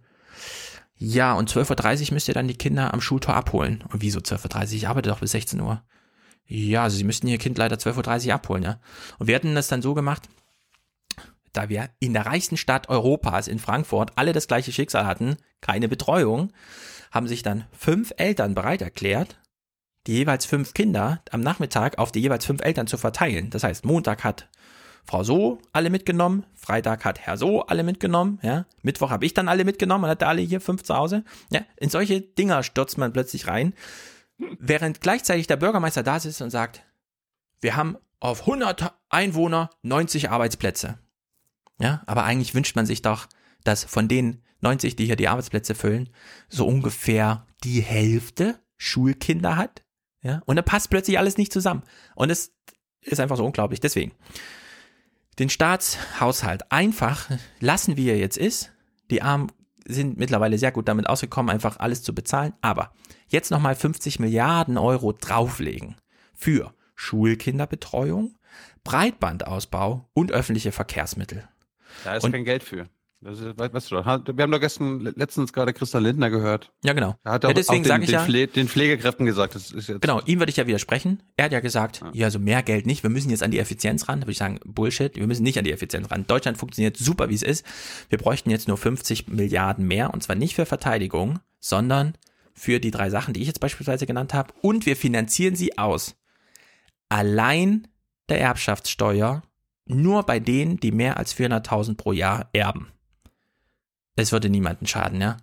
ja, 1.01 1.34
und 1.34 1.49
12.30 1.49 2.07
Uhr 2.07 2.13
müsst 2.15 2.27
ihr 2.27 2.34
dann 2.34 2.47
die 2.47 2.57
Kinder 2.57 2.93
am 2.93 2.99
Schultor 2.99 3.35
abholen. 3.35 3.85
Und 3.91 4.01
wieso 4.01 4.19
12.30 4.19 4.67
Uhr? 4.67 4.73
Ich 4.73 4.88
arbeite 4.89 5.09
doch 5.09 5.19
bis 5.19 5.31
16 5.31 5.61
Uhr. 5.61 5.81
Ja, 6.45 6.84
also 6.84 6.97
sie 6.97 7.05
müssten 7.05 7.27
ihr 7.27 7.38
Kind 7.38 7.57
leider 7.57 7.77
12.30 7.77 8.27
Uhr 8.27 8.34
abholen, 8.34 8.63
ja. 8.63 8.80
Und 9.17 9.27
wir 9.27 9.35
hatten 9.35 9.55
das 9.55 9.69
dann 9.69 9.81
so 9.81 9.93
gemacht, 9.93 10.27
da 11.53 11.69
wir 11.69 11.89
in 11.99 12.13
der 12.13 12.26
reichsten 12.26 12.57
Stadt 12.57 12.89
Europas, 12.89 13.47
in 13.47 13.59
Frankfurt, 13.59 14.11
alle 14.15 14.34
das 14.34 14.47
gleiche 14.47 14.71
Schicksal 14.71 15.05
hatten, 15.05 15.38
keine 15.61 15.88
Betreuung, 15.88 16.51
haben 17.11 17.27
sich 17.27 17.43
dann 17.43 17.65
fünf 17.71 18.13
Eltern 18.17 18.55
bereit 18.55 18.81
erklärt, 18.81 19.39
die 20.07 20.13
jeweils 20.13 20.45
fünf 20.45 20.73
Kinder 20.73 21.21
am 21.31 21.41
Nachmittag 21.41 21.97
auf 21.97 22.11
die 22.11 22.19
jeweils 22.19 22.45
fünf 22.45 22.61
Eltern 22.61 22.88
zu 22.88 22.97
verteilen. 22.97 23.49
Das 23.49 23.63
heißt, 23.63 23.85
Montag 23.85 24.23
hat 24.23 24.49
Frau 25.05 25.23
So 25.23 25.59
alle 25.73 25.89
mitgenommen, 25.89 26.45
Freitag 26.53 27.03
hat 27.03 27.19
Herr 27.19 27.38
So 27.38 27.63
alle 27.65 27.84
mitgenommen, 27.84 28.39
ja, 28.43 28.65
Mittwoch 28.81 29.09
habe 29.09 29.26
ich 29.26 29.34
dann 29.34 29.47
alle 29.47 29.65
mitgenommen 29.65 30.03
und 30.03 30.09
hatte 30.09 30.27
alle 30.27 30.41
hier 30.41 30.61
fünf 30.61 30.84
zu 30.84 30.95
Hause. 30.95 31.23
Ja, 31.51 31.61
in 31.77 31.89
solche 31.89 32.21
Dinger 32.21 32.63
stürzt 32.63 32.97
man 32.97 33.11
plötzlich 33.11 33.47
rein, 33.47 33.73
während 34.59 35.01
gleichzeitig 35.01 35.47
der 35.47 35.57
Bürgermeister 35.57 36.03
da 36.03 36.19
sitzt 36.19 36.41
und 36.41 36.51
sagt, 36.51 36.84
wir 37.61 37.76
haben 37.76 37.97
auf 38.19 38.41
100 38.41 38.93
Einwohner 39.09 39.69
90 39.81 40.30
Arbeitsplätze. 40.30 40.99
Ja, 41.80 42.03
aber 42.06 42.23
eigentlich 42.23 42.53
wünscht 42.53 42.76
man 42.76 42.85
sich 42.85 43.01
doch, 43.01 43.27
dass 43.64 43.84
von 43.84 44.07
den 44.07 44.43
90, 44.61 44.95
die 44.95 45.06
hier 45.06 45.15
die 45.15 45.27
Arbeitsplätze 45.27 45.76
füllen, 45.76 46.10
so 46.49 46.68
ungefähr 46.68 47.45
die 47.64 47.81
Hälfte 47.81 48.60
Schulkinder 48.77 49.56
hat. 49.56 49.84
Ja, 50.22 50.41
und 50.45 50.57
da 50.57 50.61
passt 50.61 50.89
plötzlich 50.89 51.18
alles 51.18 51.38
nicht 51.38 51.53
zusammen. 51.53 51.84
Und 52.15 52.30
es 52.30 52.53
ist 53.01 53.19
einfach 53.19 53.38
so 53.38 53.45
unglaublich. 53.45 53.80
Deswegen, 53.80 54.11
den 55.39 55.49
Staatshaushalt 55.49 56.72
einfach 56.72 57.30
lassen, 57.60 57.95
wie 57.95 58.10
er 58.10 58.18
jetzt 58.18 58.38
ist. 58.38 58.72
Die 59.10 59.22
Armen 59.22 59.51
sind 59.85 60.18
mittlerweile 60.18 60.57
sehr 60.57 60.73
gut 60.73 60.88
damit 60.88 61.07
ausgekommen, 61.07 61.49
einfach 61.49 61.80
alles 61.80 62.03
zu 62.03 62.14
bezahlen. 62.14 62.53
Aber 62.61 62.93
jetzt 63.27 63.49
nochmal 63.49 63.76
50 63.76 64.19
Milliarden 64.19 64.77
Euro 64.77 65.14
drauflegen 65.14 65.95
für 66.34 66.73
Schulkinderbetreuung, 66.95 68.38
Breitbandausbau 68.84 70.10
und 70.14 70.34
öffentliche 70.34 70.73
Verkehrsmittel. 70.73 71.47
Da 72.03 72.16
ist 72.16 72.24
Und- 72.24 72.32
kein 72.32 72.45
Geld 72.45 72.64
für. 72.64 72.88
Das 73.22 73.38
ist, 73.38 73.60
we- 73.60 73.74
weißt 73.74 73.91
du 73.91 73.95
doch, 73.95 74.06
wir 74.06 74.44
haben 74.44 74.52
doch 74.52 74.61
gestern, 74.61 75.02
letztens 75.02 75.52
gerade 75.52 75.74
Christian 75.74 76.03
Lindner 76.03 76.30
gehört. 76.30 76.72
Ja, 76.86 76.94
genau. 76.94 77.16
Er 77.26 77.34
hat 77.34 77.44
Ja, 77.44 77.49
auch, 77.49 77.53
deswegen 77.53 77.84
auch 77.91 77.95
den, 77.98 78.02
den, 78.06 78.10
ja- 78.11 78.24
Pfle 78.24 78.48
den 78.48 78.70
Pflegekräften 78.70 79.26
gesagt, 79.26 79.56
das 79.56 79.72
ist 79.72 79.90
jetzt. 79.90 80.02
Genau, 80.02 80.22
ihm 80.26 80.40
würde 80.40 80.52
ich 80.52 80.56
ja 80.56 80.68
widersprechen. 80.68 81.22
Er 81.36 81.45
hat 81.45 81.52
ja 81.52 81.60
gesagt, 81.60 82.02
ja, 82.14 82.28
also 82.28 82.40
mehr 82.40 82.64
Geld 82.64 82.86
nicht, 82.86 83.03
wir 83.03 83.10
müssen 83.10 83.30
jetzt 83.30 83.44
an 83.44 83.52
die 83.52 83.60
Effizienz 83.60 84.07
ran. 84.07 84.22
Da 84.22 84.24
würde 84.26 84.32
ich 84.32 84.38
sagen, 84.38 84.61
Bullshit, 84.64 85.18
wir 85.18 85.28
müssen 85.28 85.44
nicht 85.44 85.57
an 85.57 85.66
die 85.66 85.74
Effizienz 85.74 86.10
ran. 86.10 86.26
Deutschland 86.28 86.57
funktioniert 86.57 86.95
super, 86.95 87.28
wie 87.30 87.36
es 87.36 87.44
ist. 87.44 87.66
Wir 88.07 88.18
bräuchten 88.20 88.52
jetzt 88.52 88.70
nur 88.70 88.78
50 88.78 89.28
Milliarden 89.28 89.86
mehr 89.86 90.14
und 90.14 90.24
zwar 90.24 90.38
nicht 90.38 90.56
für 90.56 90.66
Verteidigung, 90.66 91.40
sondern 91.60 92.14
für 92.53 92.80
die 92.80 92.91
drei 92.91 93.10
Sachen, 93.10 93.34
die 93.34 93.41
ich 93.41 93.48
jetzt 93.48 93.60
beispielsweise 93.60 94.06
genannt 94.06 94.34
habe. 94.34 94.53
Und 94.61 94.86
wir 94.86 94.95
finanzieren 94.95 95.57
sie 95.57 95.78
aus. 95.78 96.16
Allein 97.10 97.88
der 98.30 98.40
Erbschaftssteuer 98.40 99.41
nur 99.90 100.24
bei 100.24 100.40
denen, 100.40 100.80
die 100.80 100.91
mehr 100.91 101.18
als 101.18 101.36
400.000 101.36 101.95
pro 101.95 102.11
Jahr 102.11 102.49
erben. 102.53 102.88
Es 104.16 104.32
würde 104.32 104.49
niemanden 104.49 104.88
schaden, 104.88 105.22
ja. 105.22 105.38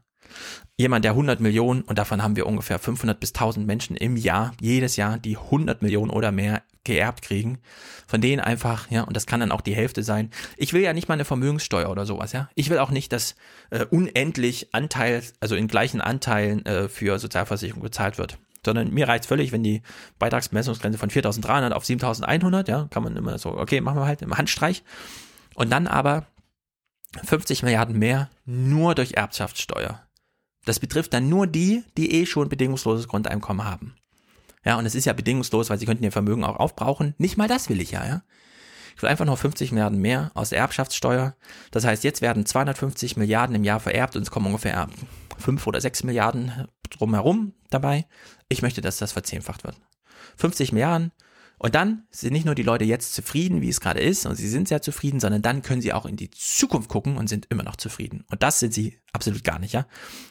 Jemand, 0.78 1.04
der 1.04 1.12
100 1.12 1.40
Millionen, 1.40 1.82
und 1.82 1.96
davon 1.98 2.22
haben 2.22 2.36
wir 2.36 2.46
ungefähr 2.46 2.78
500 2.78 3.18
bis 3.18 3.30
1000 3.30 3.66
Menschen 3.66 3.96
im 3.96 4.16
Jahr, 4.16 4.52
jedes 4.60 4.96
Jahr, 4.96 5.18
die 5.18 5.38
100 5.38 5.80
Millionen 5.80 6.10
oder 6.10 6.32
mehr 6.32 6.62
geerbt 6.84 7.22
kriegen, 7.22 7.58
von 8.06 8.20
denen 8.20 8.40
einfach, 8.40 8.90
ja, 8.90 9.02
und 9.02 9.16
das 9.16 9.26
kann 9.26 9.40
dann 9.40 9.52
auch 9.52 9.62
die 9.62 9.74
Hälfte 9.74 10.02
sein. 10.02 10.30
Ich 10.56 10.72
will 10.74 10.82
ja 10.82 10.92
nicht 10.92 11.08
mal 11.08 11.14
eine 11.14 11.24
Vermögenssteuer 11.24 11.88
oder 11.88 12.04
sowas, 12.04 12.32
ja. 12.32 12.50
Ich 12.54 12.68
will 12.68 12.78
auch 12.78 12.90
nicht, 12.90 13.12
dass 13.12 13.36
äh, 13.70 13.86
unendlich 13.86 14.74
Anteil, 14.74 15.22
also 15.40 15.56
in 15.56 15.68
gleichen 15.68 16.02
Anteilen 16.02 16.64
äh, 16.66 16.88
für 16.88 17.18
Sozialversicherung 17.18 17.82
gezahlt 17.82 18.18
wird. 18.18 18.38
Sondern 18.66 18.92
mir 18.92 19.06
reicht 19.06 19.26
völlig, 19.26 19.52
wenn 19.52 19.62
die 19.62 19.80
Beitragsbemessungsgrenze 20.18 20.98
von 20.98 21.08
4.300 21.08 21.70
auf 21.70 21.84
7.100, 21.84 22.68
ja, 22.68 22.88
kann 22.90 23.04
man 23.04 23.16
immer 23.16 23.38
so, 23.38 23.56
okay, 23.56 23.80
machen 23.80 23.98
wir 23.98 24.06
halt 24.06 24.22
im 24.22 24.36
Handstreich. 24.36 24.82
Und 25.54 25.70
dann 25.70 25.86
aber 25.86 26.26
50 27.24 27.62
Milliarden 27.62 27.96
mehr 27.96 28.28
nur 28.44 28.96
durch 28.96 29.12
Erbschaftssteuer. 29.12 30.02
Das 30.64 30.80
betrifft 30.80 31.14
dann 31.14 31.28
nur 31.28 31.46
die, 31.46 31.84
die 31.96 32.12
eh 32.12 32.26
schon 32.26 32.48
bedingungsloses 32.48 33.06
Grundeinkommen 33.06 33.64
haben. 33.64 33.94
Ja, 34.64 34.76
und 34.76 34.84
es 34.84 34.96
ist 34.96 35.04
ja 35.04 35.12
bedingungslos, 35.12 35.70
weil 35.70 35.78
sie 35.78 35.86
könnten 35.86 36.02
ihr 36.02 36.10
Vermögen 36.10 36.42
auch 36.42 36.56
aufbrauchen. 36.56 37.14
Nicht 37.18 37.36
mal 37.36 37.46
das 37.46 37.68
will 37.68 37.80
ich 37.80 37.92
ja, 37.92 38.04
ja. 38.04 38.22
Ich 38.96 39.02
will 39.02 39.08
einfach 39.08 39.26
nur 39.26 39.36
50 39.36 39.70
Milliarden 39.70 40.00
mehr 40.00 40.32
aus 40.34 40.48
der 40.48 40.58
Erbschaftssteuer. 40.58 41.36
Das 41.70 41.84
heißt, 41.84 42.02
jetzt 42.02 42.20
werden 42.20 42.46
250 42.46 43.16
Milliarden 43.16 43.54
im 43.54 43.62
Jahr 43.62 43.78
vererbt 43.78 44.16
und 44.16 44.22
es 44.22 44.30
kommen 44.32 44.46
ungefähr 44.46 44.88
5 45.38 45.64
oder 45.68 45.80
6 45.80 46.02
Milliarden 46.02 46.66
drumherum 46.90 47.52
dabei. 47.70 48.06
Ich 48.48 48.62
möchte, 48.62 48.80
dass 48.80 48.98
das 48.98 49.12
verzehnfacht 49.12 49.64
wird. 49.64 49.76
50 50.36 50.72
Milliarden. 50.72 51.12
Und 51.58 51.74
dann 51.74 52.02
sind 52.10 52.34
nicht 52.34 52.44
nur 52.44 52.54
die 52.54 52.62
Leute 52.62 52.84
jetzt 52.84 53.14
zufrieden, 53.14 53.62
wie 53.62 53.70
es 53.70 53.80
gerade 53.80 54.00
ist, 54.00 54.26
und 54.26 54.34
sie 54.34 54.48
sind 54.48 54.68
sehr 54.68 54.82
zufrieden, 54.82 55.20
sondern 55.20 55.40
dann 55.40 55.62
können 55.62 55.80
sie 55.80 55.94
auch 55.94 56.04
in 56.04 56.16
die 56.16 56.30
Zukunft 56.30 56.90
gucken 56.90 57.16
und 57.16 57.28
sind 57.28 57.46
immer 57.48 57.62
noch 57.62 57.76
zufrieden. 57.76 58.24
Und 58.30 58.42
das 58.42 58.60
sind 58.60 58.74
sie 58.74 58.98
absolut 59.12 59.42
gar 59.42 59.58
nicht, 59.58 59.72
ja. 59.72 59.86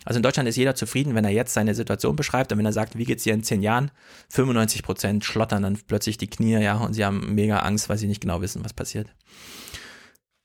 Also 0.06 0.18
in 0.18 0.24
Deutschland 0.24 0.48
ist 0.48 0.56
jeder 0.56 0.76
zufrieden, 0.76 1.16
wenn 1.16 1.26
er 1.26 1.32
jetzt 1.32 1.56
seine 1.56 1.74
Situation 1.74 2.16
beschreibt 2.16 2.52
und 2.52 2.60
wenn 2.60 2.66
er 2.66 2.74
sagt, 2.74 2.96
wie 2.96 3.06
geht's 3.06 3.24
dir 3.24 3.34
in 3.34 3.42
zehn 3.42 3.64
Jahren? 3.64 3.90
95 4.30 4.84
Prozent 4.84 5.26
schlottern 5.26 5.64
dann 5.64 5.80
plötzlich 5.88 6.20
die 6.20 6.30
Knie, 6.30 6.60
ja, 6.60 6.78
und 6.78 6.94
sie 6.94 7.04
haben 7.04 7.34
mega 7.34 7.60
Angst, 7.60 7.90
weil 7.90 7.98
sie 7.98 8.08
nicht 8.08 8.22
genau 8.22 8.42
wissen, 8.42 8.64
was 8.64 8.74
passiert. 8.74 9.08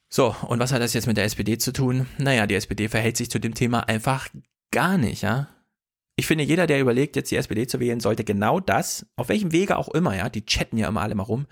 So, 0.09 0.35
und 0.49 0.59
was 0.61 0.73
hat 0.73 0.81
das 0.81 0.95
jetzt 0.95 1.07
mit 1.07 1.19
der 1.19 1.25
SPD 1.25 1.59
zu 1.59 1.73
tun? 1.73 2.07
Naja, 2.17 2.47
die 2.47 2.55
SPD 2.55 2.89
verhält 2.89 3.19
sich 3.19 3.31
zu 3.31 3.39
dem 3.39 3.55
Thema 3.55 3.81
einfach 3.81 4.29
gar 4.71 4.97
nicht, 4.97 5.23
ja. 5.23 5.49
Ich 6.21 6.27
finde, 6.27 6.45
jeder, 6.45 6.67
der 6.67 6.83
überlegt, 6.83 7.17
jetzt 7.17 7.31
die 7.31 7.37
SPD 7.37 7.67
zu 7.67 7.81
wählen, 7.81 7.99
sollte 7.99 8.25
genau 8.25 8.61
das, 8.61 9.07
auf 9.17 9.31
welchem 9.31 9.53
Wege 9.53 9.79
auch 9.79 9.89
immer, 9.89 10.15
ja, 10.15 10.29
die 10.29 10.45
chatten 10.45 10.77
ja 10.77 10.87
immer 10.87 11.01
alle 11.01 11.15
mal 11.15 11.23
rum, 11.23 11.47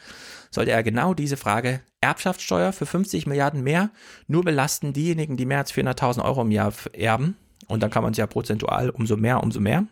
sollte 0.51 0.73
er 0.73 0.83
genau 0.83 1.15
diese 1.15 1.39
Frage, 1.39 1.81
Erbschaftssteuer 2.03 2.75
für 2.75 2.85
50 2.85 3.27
Milliarden 3.27 3.63
mehr, 3.63 3.89
nur 4.27 4.45
belasten 4.45 4.93
diejenigen, 4.93 5.39
die 5.39 5.47
mehr 5.47 5.57
als 5.57 5.73
400.000 5.73 6.23
Euro 6.23 6.43
im 6.43 6.51
Jahr 6.51 6.75
erben. 6.93 7.39
Und 7.67 7.83
dann 7.83 7.89
kann 7.89 8.03
man 8.03 8.13
es 8.13 8.19
ja 8.19 8.27
prozentual 8.27 8.91
umso 8.91 9.17
mehr, 9.17 9.43
umso 9.43 9.59
mehr 9.59 9.87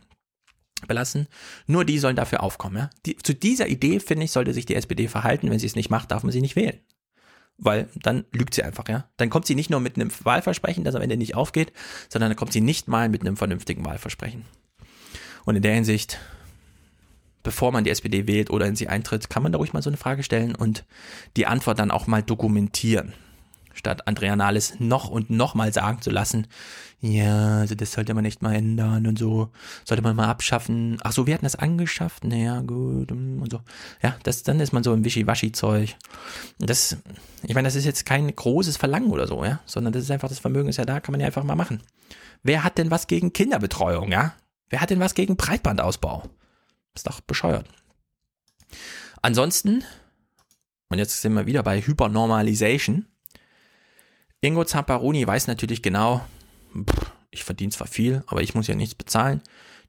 belassen. 0.87 1.27
Nur 1.67 1.87
die 1.87 1.99
sollen 1.99 2.17
dafür 2.17 2.43
aufkommen, 2.43 2.77
ja. 2.77 2.91
Die, 3.07 3.17
zu 3.17 3.35
dieser 3.35 3.69
Idee, 3.69 3.99
finde 3.99 4.25
ich, 4.25 4.31
sollte 4.31 4.53
sich 4.53 4.67
die 4.67 4.75
SPD 4.75 5.09
verhalten. 5.09 5.51
Wenn 5.51 5.59
sie 5.59 5.69
es 5.69 5.75
nicht 5.75 5.89
macht, 5.89 6.11
darf 6.11 6.23
man 6.23 6.33
sie 6.33 6.43
nicht 6.43 6.55
wählen. 6.55 6.79
Weil 7.57 7.89
dann 7.95 8.27
lügt 8.31 8.53
sie 8.53 8.63
einfach, 8.63 8.87
ja. 8.91 9.09
Dann 9.17 9.31
kommt 9.31 9.47
sie 9.47 9.55
nicht 9.55 9.71
nur 9.71 9.81
mit 9.81 9.97
einem 9.97 10.11
Wahlversprechen, 10.23 10.85
das 10.85 10.95
am 10.95 11.01
Ende 11.01 11.17
nicht 11.17 11.35
aufgeht, 11.35 11.73
sondern 12.11 12.29
dann 12.29 12.37
kommt 12.37 12.53
sie 12.53 12.61
nicht 12.61 12.89
mal 12.89 13.09
mit 13.09 13.23
einem 13.23 13.39
vernünftigen 13.39 13.87
Wahlversprechen. 13.87 14.45
Und 15.47 15.57
in 15.57 15.63
der 15.63 15.75
Hinsicht, 15.75 16.19
bevor 17.43 17.73
man 17.73 17.85
die 17.85 17.91
SPD 17.91 18.27
wählt 18.27 18.51
oder 18.51 18.67
in 18.67 18.77
sie 18.77 18.89
eintritt, 18.89 19.31
kann 19.31 19.43
man 19.43 19.53
da 19.53 19.59
ruhig 19.59 19.73
mal 19.73 19.81
so 19.81 19.89
eine 19.89 19.97
Frage 19.97 20.23
stellen 20.23 20.55
und 20.55 20.85
die 21.37 21.47
Antwort 21.47 21.79
dann 21.79 21.91
auch 21.91 22.07
mal 22.07 22.23
dokumentieren. 22.23 23.15
Statt 23.73 24.09
Andrea 24.09 24.35
Nahles 24.35 24.75
noch 24.81 25.09
und 25.09 25.31
noch 25.31 25.55
mal 25.55 25.73
sagen 25.73 26.01
zu 26.01 26.11
lassen, 26.11 26.47
ja, 27.01 27.59
also 27.59 27.75
das 27.75 27.93
sollte 27.93 28.15
man 28.15 28.25
echt 28.25 28.43
mal 28.43 28.55
ändern 28.55 29.07
und 29.07 29.19
so, 29.19 29.51
sollte 29.85 30.03
man 30.03 30.17
mal 30.17 30.29
abschaffen. 30.29 30.99
Ach 31.05 31.13
so, 31.13 31.27
wir 31.27 31.35
hatten 31.35 31.45
das 31.45 31.57
angeschafft, 31.57 32.25
naja, 32.25 32.63
gut, 32.63 33.11
mm, 33.11 33.43
und 33.43 33.53
so. 33.53 33.61
Ja, 34.03 34.17
das, 34.23 34.43
dann 34.43 34.59
ist 34.61 34.73
man 34.73 34.83
so 34.83 34.95
im 34.95 35.05
Wischiwaschi-Zeug. 35.05 35.95
Das, 36.59 36.97
ich 37.43 37.55
meine, 37.55 37.69
das 37.69 37.77
ist 37.77 37.85
jetzt 37.85 38.07
kein 38.07 38.35
großes 38.35 38.79
Verlangen 38.79 39.11
oder 39.11 39.27
so, 39.27 39.45
ja, 39.45 39.61
sondern 39.67 39.93
das 39.93 40.03
ist 40.03 40.11
einfach, 40.11 40.31
das 40.31 40.39
Vermögen 40.39 40.71
ist 40.71 40.79
ja 40.79 40.87
da, 40.87 40.99
kann 41.01 41.13
man 41.13 41.21
ja 41.21 41.27
einfach 41.27 41.45
mal 41.45 41.55
machen. 41.55 41.83
Wer 42.43 42.65
hat 42.65 42.79
denn 42.79 42.91
was 42.91 43.07
gegen 43.07 43.33
Kinderbetreuung, 43.33 44.11
ja? 44.11 44.35
Wer 44.69 44.81
hat 44.81 44.91
denn 44.91 45.01
was 45.01 45.15
gegen 45.15 45.37
Breitbandausbau? 45.37 46.29
Ist 46.95 47.07
doch 47.07 47.21
bescheuert. 47.21 47.67
Ansonsten, 49.23 49.85
und 50.89 50.99
jetzt 50.99 51.21
sind 51.21 51.35
wir 51.35 51.47
wieder 51.47 51.63
bei 51.63 51.81
Hypernormalization. 51.81 53.07
Ingo 54.41 54.65
Zamparoni 54.65 55.27
weiß 55.27 55.47
natürlich 55.47 55.83
genau, 55.83 56.25
ich 57.31 57.45
verdiene 57.45 57.73
zwar 57.73 57.87
viel, 57.87 58.23
aber 58.27 58.43
ich 58.43 58.55
muss 58.55 58.67
ja 58.67 58.75
nichts 58.75 58.95
bezahlen. 58.95 59.43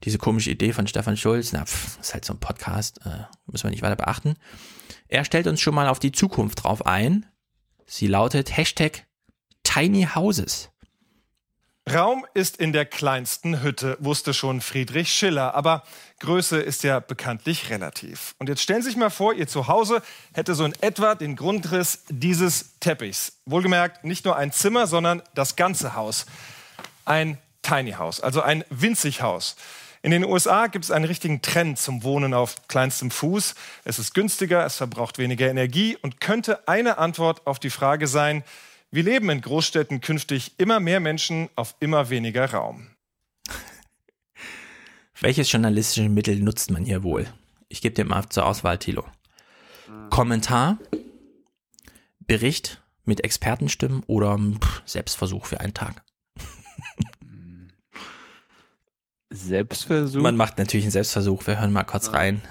Diese 0.04 0.18
komische 0.18 0.52
Idee 0.52 0.74
von 0.74 0.88
Stefan 0.88 1.18
Schulz, 1.18 1.54
na, 1.54 1.66
pff, 1.66 2.00
ist 2.00 2.14
halt 2.14 2.26
so 2.26 2.34
ein 2.34 2.40
Podcast, 2.40 3.00
äh, 3.06 3.24
müssen 3.48 3.64
wir 3.64 3.72
nicht 3.72 3.82
weiter 3.82 3.96
beachten. 3.96 4.36
Er 5.08 5.26
stellt 5.26 5.48
uns 5.48 5.60
schon 5.60 5.74
mal 5.74 5.88
auf 5.88 6.00
die 6.00 6.12
Zukunft 6.12 6.64
drauf 6.64 6.86
ein. 6.86 7.26
Sie 7.86 8.08
lautet 8.08 8.56
Hashtag 8.56 9.08
Tiny 9.64 10.08
Houses. 10.14 10.70
Raum 11.94 12.26
ist 12.34 12.58
in 12.58 12.74
der 12.74 12.86
kleinsten 12.86 13.62
Hütte, 13.62 13.96
wusste 14.02 14.34
schon 14.34 14.60
Friedrich 14.60 15.14
Schiller. 15.14 15.56
Aber 15.56 15.84
Größe 16.20 16.60
ist 16.60 16.84
ja 16.84 17.00
bekanntlich 17.00 17.70
relativ. 17.70 18.36
Und 18.40 18.50
jetzt 18.50 18.62
stellen 18.62 18.82
Sie 18.82 18.90
sich 18.90 18.98
mal 18.98 19.10
vor, 19.10 19.34
Ihr 19.34 19.48
Zuhause 19.48 20.02
hätte 20.34 20.54
so 20.54 20.66
in 20.66 20.74
etwa 20.82 21.16
den 21.16 21.38
Grundriss 21.38 22.04
dieses 22.10 22.78
Teppichs. 22.82 23.38
Wohlgemerkt, 23.46 24.04
nicht 24.04 24.26
nur 24.26 24.36
ein 24.36 24.52
Zimmer, 24.52 24.86
sondern 24.86 25.22
das 25.34 25.56
ganze 25.56 25.96
Haus. 25.96 26.26
Ein 27.06 27.38
Tiny 27.62 27.94
House, 27.94 28.20
also 28.20 28.42
ein 28.42 28.66
winzig 28.70 29.22
Haus. 29.22 29.56
In 30.02 30.12
den 30.12 30.26
USA 30.26 30.68
gibt 30.68 30.86
es 30.86 30.92
einen 30.92 31.06
richtigen 31.06 31.42
Trend 31.42 31.80
zum 31.80 32.04
Wohnen 32.04 32.34
auf 32.34 32.68
kleinstem 32.68 33.12
Fuß. 33.12 33.56
Es 33.86 33.98
ist 33.98 34.14
günstiger, 34.14 34.66
es 34.66 34.76
verbraucht 34.76 35.18
weniger 35.18 35.50
Energie 35.50 35.98
und 36.02 36.20
könnte 36.20 36.68
eine 36.68 36.98
Antwort 36.98 37.48
auf 37.48 37.60
die 37.60 37.70
Frage 37.70 38.08
sein, 38.08 38.44
wie 38.92 39.02
leben 39.02 39.30
in 39.30 39.42
Großstädten 39.42 40.02
künftig 40.02 40.54
immer 40.58 40.80
mehr 40.80 41.00
Menschen 41.00 41.50
auf 41.56 41.76
immer 41.80 42.10
weniger 42.10 42.52
Raum? 42.52 42.88
Welches 45.20 45.52
journalistische 45.52 46.10
Mittel 46.10 46.40
nutzt 46.40 46.72
man 46.72 46.86
hier 46.86 47.04
wohl? 47.04 47.28
Ich 47.70 47.82
gebe 47.82 47.96
dir 47.96 48.06
mal 48.06 48.30
zur 48.30 48.46
Auswahl, 48.46 48.78
Thilo. 48.78 49.06
Kommentar, 50.10 50.78
Bericht 52.20 52.82
mit 53.04 53.24
Expertenstimmen 53.24 54.04
oder 54.08 54.38
pff, 54.38 54.82
Selbstversuch 54.86 55.46
für 55.46 55.60
einen 55.60 55.74
Tag. 55.74 56.04
Selbstversuch? 59.30 60.22
Man 60.22 60.38
macht 60.38 60.58
natürlich 60.58 60.86
einen 60.86 60.92
Selbstversuch. 60.92 61.46
Wir 61.48 61.60
hören 61.60 61.72
mal 61.72 61.84
kurz 61.84 62.14
rein. 62.14 62.42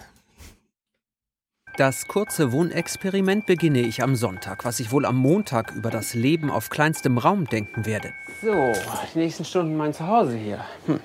Das 1.76 2.08
kurze 2.08 2.52
Wohnexperiment 2.52 3.44
beginne 3.44 3.80
ich 3.80 4.02
am 4.02 4.16
Sonntag, 4.16 4.64
was 4.64 4.80
ich 4.80 4.92
wohl 4.92 5.04
am 5.04 5.16
Montag 5.16 5.72
über 5.72 5.90
das 5.90 6.14
Leben 6.14 6.50
auf 6.50 6.70
kleinstem 6.70 7.18
Raum 7.18 7.44
denken 7.44 7.84
werde. 7.84 8.14
So, 8.40 8.72
die 9.14 9.18
nächsten 9.18 9.44
Stunden 9.44 9.76
mein 9.76 9.92
Zuhause 9.92 10.38
hier. 10.38 10.64
Hm. 10.86 11.00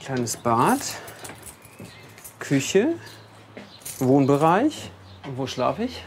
Kleines 0.00 0.36
Bad, 0.36 0.78
Küche, 2.38 2.94
Wohnbereich. 3.98 4.92
Und 5.26 5.36
wo 5.36 5.48
schlafe 5.48 5.82
ich? 5.82 6.04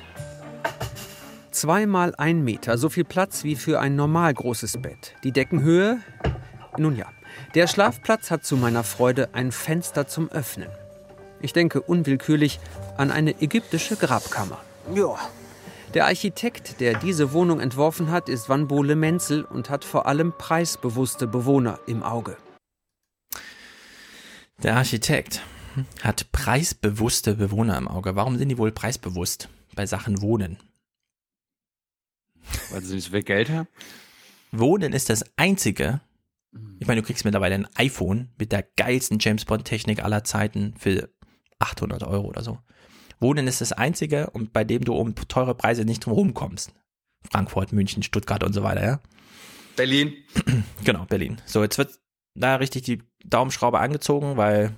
Zweimal 1.52 2.16
ein 2.18 2.46
Meter, 2.46 2.78
so 2.78 2.88
viel 2.88 3.04
Platz 3.04 3.44
wie 3.44 3.58
für 3.58 3.82
ein 3.82 3.98
normal 3.98 4.34
großes 4.34 4.82
Bett. 4.82 5.16
Die 5.26 5.34
Deckenhöhe? 5.34 6.00
Nun 6.78 6.96
ja. 6.96 7.08
Der 7.56 7.68
Schlafplatz 7.68 8.32
hat 8.32 8.46
zu 8.46 8.56
meiner 8.56 8.86
Freude 8.86 9.30
ein 9.34 9.52
Fenster 9.52 10.08
zum 10.08 10.30
Öffnen. 10.32 10.70
Ich 11.42 11.52
denke 11.52 11.82
unwillkürlich 11.82 12.60
an 12.98 13.12
eine 13.12 13.42
ägyptische 13.42 13.96
Grabkammer. 13.96 14.60
Ja. 14.94 15.18
Der 15.94 16.06
Architekt, 16.06 16.80
der 16.82 16.98
diese 16.98 17.32
Wohnung 17.32 17.60
entworfen 17.60 18.12
hat, 18.12 18.28
ist 18.28 18.50
Wanbole 18.50 18.96
Menzel 18.96 19.44
und 19.44 19.70
hat 19.70 19.86
vor 19.86 20.08
allem 20.08 20.34
preisbewusste 20.38 21.28
Bewohner 21.28 21.80
im 21.88 22.04
Auge. 22.04 22.38
Der 24.64 24.76
Architekt 24.76 25.42
hat 26.02 26.32
preisbewusste 26.32 27.36
Bewohner 27.36 27.78
im 27.78 27.88
Auge. 27.88 28.16
Warum 28.16 28.38
sind 28.38 28.50
die 28.50 28.58
wohl 28.58 28.72
preisbewusst 28.72 29.50
bei 29.76 29.86
Sachen 29.86 30.22
Wohnen? 30.22 30.58
Weil 32.72 32.82
sie 32.82 32.96
nicht 32.96 33.06
so 33.06 33.12
viel 33.12 33.24
Geld 33.24 33.50
haben? 33.50 33.68
Wohnen 34.52 34.94
ist 34.94 35.10
das 35.10 35.26
einzige. 35.38 36.02
Ich 36.80 36.88
meine, 36.88 37.02
du 37.02 37.08
kriegst 37.08 37.26
mittlerweile 37.26 37.56
ein 37.56 37.68
iPhone 37.76 38.30
mit 38.38 38.52
der 38.52 38.64
geilsten 38.64 39.20
James 39.20 39.44
Bond 39.44 39.66
Technik 39.66 40.04
aller 40.04 40.24
Zeiten 40.24 40.74
für 40.78 41.10
800 41.60 42.04
Euro 42.04 42.28
oder 42.28 42.44
so. 42.44 42.60
Wohnen 43.26 43.48
ist 43.48 43.60
das 43.60 43.72
einzige 43.72 44.30
und 44.30 44.54
bei 44.54 44.64
dem 44.64 44.86
du 44.86 44.94
um 44.94 45.16
teure 45.16 45.56
Preise 45.56 45.84
nicht 45.84 46.06
drum 46.06 46.36
kommst. 46.36 46.72
Frankfurt, 47.32 47.74
München, 47.74 48.04
Stuttgart 48.04 48.44
und 48.44 48.54
so 48.54 48.62
weiter, 48.62 48.86
ja. 48.86 49.00
Berlin. 49.76 50.14
Genau, 50.84 51.06
Berlin. 51.06 51.42
So, 51.48 51.64
jetzt 51.64 51.80
wird 51.80 52.00
da 52.36 52.58
richtig 52.58 52.84
die 52.84 53.02
Daumenschraube 53.24 53.80
angezogen, 53.80 54.38
weil 54.38 54.76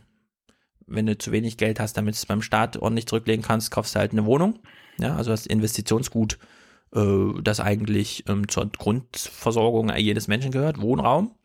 wenn 0.86 1.06
du 1.06 1.18
zu 1.18 1.34
wenig 1.34 1.57
Geld 1.57 1.82
hast, 1.82 1.98
damit 1.98 2.15
du 2.15 2.19
es 2.19 2.26
beim 2.26 2.41
Staat 2.41 2.78
ordentlich 2.78 3.07
zurücklegen 3.07 3.44
kannst, 3.44 3.69
kaufst 3.69 3.95
du 3.95 3.99
halt 3.99 4.14
eine 4.14 4.26
Wohnung. 4.26 4.60
Ja, 4.98 5.18
also 5.18 5.32
das 5.32 5.45
Investitionsgut, 5.45 6.40
äh, 6.95 7.41
das 7.44 7.60
eigentlich 7.60 8.24
ähm, 8.30 8.48
zur 8.48 8.72
Grundversorgung 8.72 9.94
jedes 9.98 10.30
Menschen 10.30 10.52
gehört, 10.52 10.80
Wohnraum. 10.80 11.36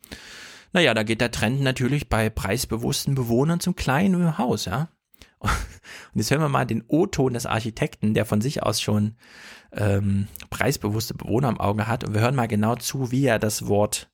Naja, 0.71 0.93
da 0.93 1.03
geht 1.03 1.19
der 1.19 1.31
Trend 1.31 1.59
natürlich 1.59 2.07
bei 2.07 2.29
preisbewussten 2.29 3.15
Bewohnern 3.15 3.59
zum 3.59 3.75
kleinen 3.75 4.37
Haus, 4.37 4.63
ja. 4.63 4.87
Und 5.43 6.19
jetzt 6.19 6.31
hören 6.31 6.41
wir 6.41 6.49
mal 6.49 6.65
den 6.65 6.83
O-Ton 6.87 7.33
des 7.33 7.45
Architekten, 7.45 8.13
der 8.13 8.25
von 8.25 8.41
sich 8.41 8.63
aus 8.63 8.81
schon 8.81 9.15
ähm, 9.71 10.27
preisbewusste 10.49 11.13
Bewohner 11.13 11.49
im 11.49 11.59
Auge 11.59 11.87
hat. 11.87 12.03
Und 12.03 12.13
wir 12.13 12.21
hören 12.21 12.35
mal 12.35 12.47
genau 12.47 12.75
zu, 12.75 13.11
wie 13.11 13.25
er 13.25 13.39
das 13.39 13.67
Wort 13.67 14.09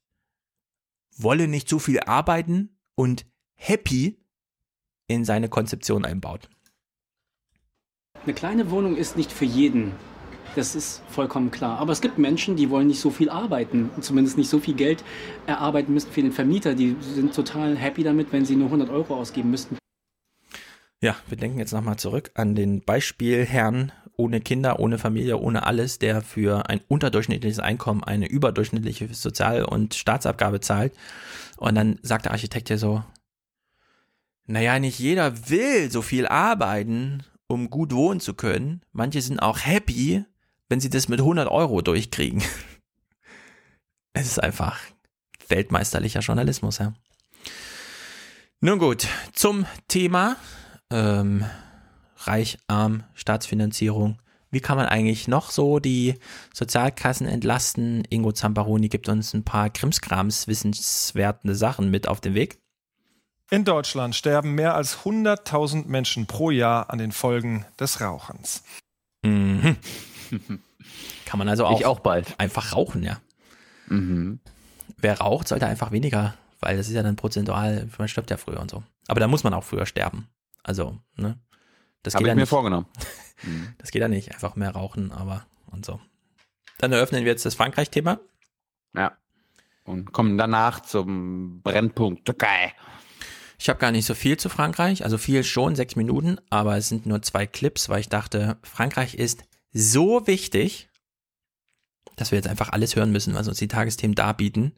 wolle 1.17 1.47
nicht 1.47 1.67
zu 1.67 1.79
viel 1.79 1.99
arbeiten 1.99 2.77
und 2.95 3.25
happy 3.55 4.17
in 5.07 5.25
seine 5.25 5.49
Konzeption 5.49 6.05
einbaut. 6.05 6.49
Eine 8.23 8.33
kleine 8.33 8.71
Wohnung 8.71 8.95
ist 8.95 9.17
nicht 9.17 9.31
für 9.31 9.45
jeden. 9.45 9.93
Das 10.55 10.75
ist 10.75 11.01
vollkommen 11.09 11.51
klar. 11.51 11.77
Aber 11.79 11.91
es 11.91 12.01
gibt 12.01 12.17
Menschen, 12.17 12.55
die 12.55 12.69
wollen 12.69 12.87
nicht 12.87 12.99
so 12.99 13.09
viel 13.09 13.29
arbeiten, 13.29 13.89
zumindest 14.01 14.37
nicht 14.37 14.49
so 14.49 14.59
viel 14.59 14.73
Geld 14.73 15.03
erarbeiten 15.47 15.93
müssen 15.93 16.11
für 16.11 16.21
den 16.21 16.31
Vermieter. 16.31 16.75
Die 16.75 16.95
sind 17.01 17.33
total 17.33 17.75
happy 17.75 18.03
damit, 18.03 18.31
wenn 18.31 18.45
sie 18.45 18.55
nur 18.55 18.67
100 18.67 18.89
Euro 18.89 19.15
ausgeben 19.15 19.51
müssten. 19.51 19.78
Ja, 21.01 21.15
wir 21.27 21.37
denken 21.37 21.59
jetzt 21.59 21.71
nochmal 21.71 21.97
zurück 21.97 22.31
an 22.33 22.55
den 22.55 22.81
Beispielherrn 22.81 23.93
ohne 24.17 24.41
Kinder, 24.41 24.79
ohne 24.79 24.97
Familie, 24.97 25.37
ohne 25.37 25.65
alles, 25.65 25.97
der 25.97 26.21
für 26.21 26.69
ein 26.69 26.81
unterdurchschnittliches 26.89 27.59
Einkommen 27.59 28.03
eine 28.03 28.27
überdurchschnittliche 28.27 29.13
Sozial- 29.13 29.63
und 29.63 29.95
Staatsabgabe 29.95 30.59
zahlt. 30.59 30.93
Und 31.55 31.75
dann 31.75 31.99
sagt 32.01 32.25
der 32.25 32.33
Architekt 32.33 32.69
ja 32.69 32.77
so, 32.77 33.01
naja, 34.45 34.77
nicht 34.79 34.99
jeder 34.99 35.49
will 35.49 35.89
so 35.89 36.01
viel 36.01 36.27
arbeiten, 36.27 37.23
um 37.47 37.69
gut 37.69 37.93
wohnen 37.93 38.19
zu 38.19 38.33
können. 38.33 38.81
Manche 38.91 39.21
sind 39.21 39.39
auch 39.39 39.59
happy, 39.59 40.25
wenn 40.67 40.81
sie 40.81 40.89
das 40.89 41.07
mit 41.07 41.19
100 41.19 41.49
Euro 41.49 41.81
durchkriegen. 41.81 42.43
Es 44.11 44.25
ist 44.25 44.39
einfach 44.39 44.77
weltmeisterlicher 45.47 46.19
Journalismus, 46.21 46.79
ja. 46.79 46.93
Nun 48.59 48.79
gut, 48.79 49.07
zum 49.33 49.65
Thema 49.87 50.35
ähm, 50.91 51.45
Reich, 52.17 52.57
Arm, 52.67 53.03
Staatsfinanzierung. 53.13 54.19
Wie 54.51 54.59
kann 54.61 54.77
man 54.77 54.87
eigentlich 54.87 55.27
noch 55.27 55.51
so 55.51 55.79
die 55.79 56.15
Sozialkassen 56.53 57.27
entlasten? 57.27 58.03
Ingo 58.09 58.31
Zamparoni 58.31 58.89
gibt 58.89 59.07
uns 59.07 59.33
ein 59.33 59.43
paar 59.43 59.69
Krimskrams 59.69 60.47
wissenswerte 60.47 61.53
Sachen 61.53 61.91
mit 61.91 62.07
auf 62.07 62.19
den 62.19 62.33
Weg. 62.33 62.59
In 63.51 63.63
Deutschland 63.65 64.15
sterben 64.15 64.53
mehr 64.53 64.75
als 64.75 64.99
100.000 64.99 65.87
Menschen 65.87 66.25
pro 66.27 66.51
Jahr 66.51 66.89
an 66.89 66.97
den 66.99 67.11
Folgen 67.11 67.65
des 67.79 68.01
Rauchens. 68.01 68.63
Mhm. 69.23 69.77
Kann 71.25 71.39
man 71.39 71.49
also 71.49 71.65
auch, 71.65 71.79
Ich 71.79 71.85
auch 71.85 71.99
bald. 71.99 72.39
einfach 72.39 72.73
rauchen, 72.75 73.03
ja. 73.03 73.19
Mhm. 73.87 74.39
Wer 74.97 75.19
raucht, 75.19 75.47
sollte 75.47 75.65
einfach 75.67 75.91
weniger, 75.91 76.35
weil 76.59 76.77
das 76.77 76.87
ist 76.87 76.93
ja 76.93 77.03
dann 77.03 77.15
prozentual, 77.15 77.87
man 77.97 78.07
stirbt 78.07 78.29
ja 78.29 78.37
früher 78.37 78.59
und 78.59 78.69
so. 78.69 78.83
Aber 79.07 79.19
da 79.19 79.27
muss 79.27 79.43
man 79.43 79.53
auch 79.53 79.63
früher 79.63 79.85
sterben. 79.85 80.27
Also, 80.63 80.99
ne? 81.15 81.39
Das 82.03 82.15
Habe 82.15 82.23
geht 82.23 82.27
ich 82.27 82.29
ja 82.29 82.35
mir 82.35 82.41
nicht. 82.41 82.49
vorgenommen. 82.49 82.87
Das 83.77 83.91
geht 83.91 84.01
ja 84.01 84.09
nicht, 84.09 84.33
einfach 84.33 84.57
mehr 84.57 84.71
rauchen, 84.71 85.13
aber 85.13 85.45
und 85.67 85.85
so. 85.85 86.01
Dann 86.77 86.91
eröffnen 86.91 87.23
wir 87.23 87.31
jetzt 87.31 87.45
das 87.45 87.55
Frankreich-Thema. 87.55 88.19
Ja. 88.93 89.17
Und 89.85 90.11
kommen 90.11 90.37
danach 90.37 90.81
zum 90.81 91.61
Brennpunkt 91.61 92.25
Türkei. 92.25 92.73
Ich 93.57 93.69
habe 93.69 93.79
gar 93.79 93.91
nicht 93.91 94.05
so 94.05 94.13
viel 94.13 94.35
zu 94.35 94.49
Frankreich, 94.49 95.05
also 95.05 95.17
viel 95.17 95.45
schon, 95.45 95.75
sechs 95.75 95.95
Minuten, 95.95 96.37
aber 96.49 96.75
es 96.75 96.89
sind 96.89 97.05
nur 97.05 97.21
zwei 97.21 97.47
Clips, 97.47 97.87
weil 97.87 98.01
ich 98.01 98.09
dachte, 98.09 98.57
Frankreich 98.63 99.15
ist 99.15 99.45
so 99.71 100.27
wichtig, 100.27 100.89
dass 102.17 102.31
wir 102.31 102.37
jetzt 102.37 102.47
einfach 102.49 102.69
alles 102.69 102.95
hören 102.97 103.11
müssen, 103.13 103.35
was 103.35 103.47
uns 103.47 103.57
die 103.57 103.67
Tagesthemen 103.69 104.15
darbieten. 104.15 104.73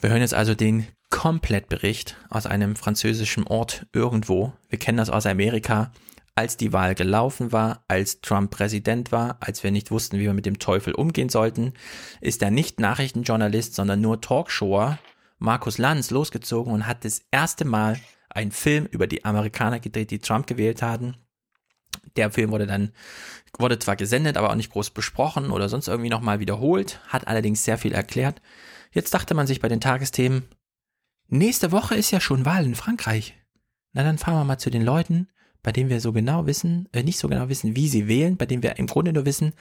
Wir 0.00 0.10
hören 0.10 0.20
jetzt 0.20 0.34
also 0.34 0.54
den 0.54 0.86
Komplettbericht 1.10 2.16
aus 2.28 2.46
einem 2.46 2.76
französischen 2.76 3.46
Ort 3.46 3.86
irgendwo. 3.92 4.52
Wir 4.68 4.78
kennen 4.78 4.98
das 4.98 5.10
aus 5.10 5.26
Amerika, 5.26 5.92
als 6.34 6.58
die 6.58 6.72
Wahl 6.72 6.94
gelaufen 6.94 7.50
war, 7.50 7.84
als 7.88 8.20
Trump 8.20 8.50
Präsident 8.50 9.10
war, 9.10 9.38
als 9.40 9.64
wir 9.64 9.70
nicht 9.70 9.90
wussten, 9.90 10.18
wie 10.18 10.24
wir 10.24 10.34
mit 10.34 10.44
dem 10.44 10.58
Teufel 10.58 10.94
umgehen 10.94 11.30
sollten, 11.30 11.72
ist 12.20 12.42
der 12.42 12.50
nicht 12.50 12.78
Nachrichtenjournalist, 12.78 13.74
sondern 13.74 14.02
nur 14.02 14.20
Talkshower 14.20 14.98
Markus 15.38 15.78
Lanz 15.78 16.10
losgezogen 16.10 16.72
und 16.72 16.86
hat 16.86 17.04
das 17.04 17.22
erste 17.30 17.64
Mal 17.64 17.98
einen 18.28 18.52
Film 18.52 18.86
über 18.86 19.06
die 19.06 19.24
Amerikaner 19.24 19.80
gedreht, 19.80 20.10
die 20.10 20.18
Trump 20.18 20.46
gewählt 20.46 20.82
hatten. 20.82 21.16
Der 22.16 22.30
Film 22.30 22.50
wurde 22.50 22.66
dann, 22.66 22.92
wurde 23.58 23.78
zwar 23.78 23.96
gesendet, 23.96 24.36
aber 24.36 24.50
auch 24.50 24.54
nicht 24.54 24.72
groß 24.72 24.90
besprochen 24.90 25.50
oder 25.50 25.68
sonst 25.68 25.88
irgendwie 25.88 26.10
nochmal 26.10 26.40
wiederholt, 26.40 27.00
hat 27.08 27.26
allerdings 27.28 27.64
sehr 27.64 27.78
viel 27.78 27.92
erklärt. 27.92 28.40
Jetzt 28.92 29.12
dachte 29.14 29.34
man 29.34 29.46
sich 29.46 29.60
bei 29.60 29.68
den 29.68 29.80
Tagesthemen, 29.80 30.44
nächste 31.28 31.72
Woche 31.72 31.94
ist 31.94 32.10
ja 32.10 32.20
schon 32.20 32.44
Wahl 32.44 32.64
in 32.64 32.74
Frankreich. 32.74 33.34
Na 33.92 34.02
dann 34.02 34.18
fahren 34.18 34.34
wir 34.34 34.44
mal 34.44 34.58
zu 34.58 34.70
den 34.70 34.82
Leuten, 34.82 35.28
bei 35.62 35.72
denen 35.72 35.90
wir 35.90 36.00
so 36.00 36.12
genau 36.12 36.46
wissen, 36.46 36.88
äh, 36.92 37.02
nicht 37.02 37.18
so 37.18 37.28
genau 37.28 37.48
wissen, 37.48 37.74
wie 37.74 37.88
sie 37.88 38.08
wählen, 38.08 38.36
bei 38.36 38.46
denen 38.46 38.62
wir 38.62 38.78
im 38.78 38.86
Grunde 38.86 39.12
nur 39.12 39.24
wissen, 39.24 39.52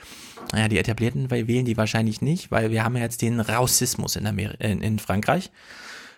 naja, 0.51 0.67
die 0.67 0.77
Etablierten 0.77 1.31
weil 1.31 1.47
wählen 1.47 1.65
die 1.65 1.77
wahrscheinlich 1.77 2.21
nicht, 2.21 2.51
weil 2.51 2.69
wir 2.71 2.83
haben 2.83 2.95
ja 2.95 3.03
jetzt 3.03 3.21
den 3.21 3.39
Rassismus 3.39 4.15
in, 4.15 4.27
Amer 4.27 4.59
in, 4.61 4.81
in 4.81 4.99
Frankreich. 4.99 5.51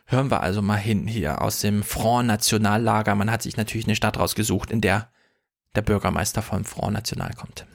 Hören 0.06 0.32
wir 0.32 0.42
also 0.42 0.62
mal 0.62 0.78
hin 0.78 1.08
hier 1.08 1.42
aus 1.42 1.60
dem 1.60 1.84
Front 1.84 2.28
Nationallager. 2.28 3.16
Man 3.16 3.30
hat 3.30 3.42
sich 3.42 3.58
natürlich 3.58 3.88
eine 3.88 3.96
Stadt 3.96 4.18
rausgesucht, 4.18 4.72
in 4.72 4.82
der 4.82 5.10
der 5.78 5.82
Bürgermeister 5.84 6.42
vom 6.42 6.66
Front 6.66 6.94
National 6.94 7.32
kommt. 7.34 7.66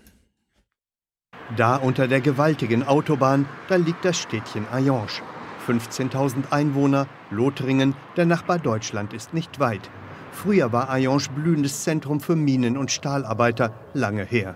Da 1.57 1.77
unter 1.77 2.09
der 2.09 2.20
gewaltigen 2.20 2.82
Autobahn, 2.82 3.47
da 3.69 3.77
liegt 3.77 4.05
das 4.05 4.19
Städtchen 4.19 4.66
Ayange. 4.69 5.23
15.000 5.66 6.51
Einwohner, 6.51 7.06
Lothringen, 7.30 7.94
der 8.16 8.26
Nachbar 8.26 8.59
Deutschland 8.59 9.12
ist 9.12 9.34
nicht 9.34 9.60
weit. 9.60 9.90
Früher 10.32 10.72
war 10.72 10.90
Ayange 10.90 11.28
blühendes 11.34 11.84
Zentrum 11.84 12.20
für 12.20 12.36
Minen- 12.36 12.76
und 12.76 12.90
Stahlarbeiter, 12.90 13.72
lange 13.94 14.24
her. 14.24 14.55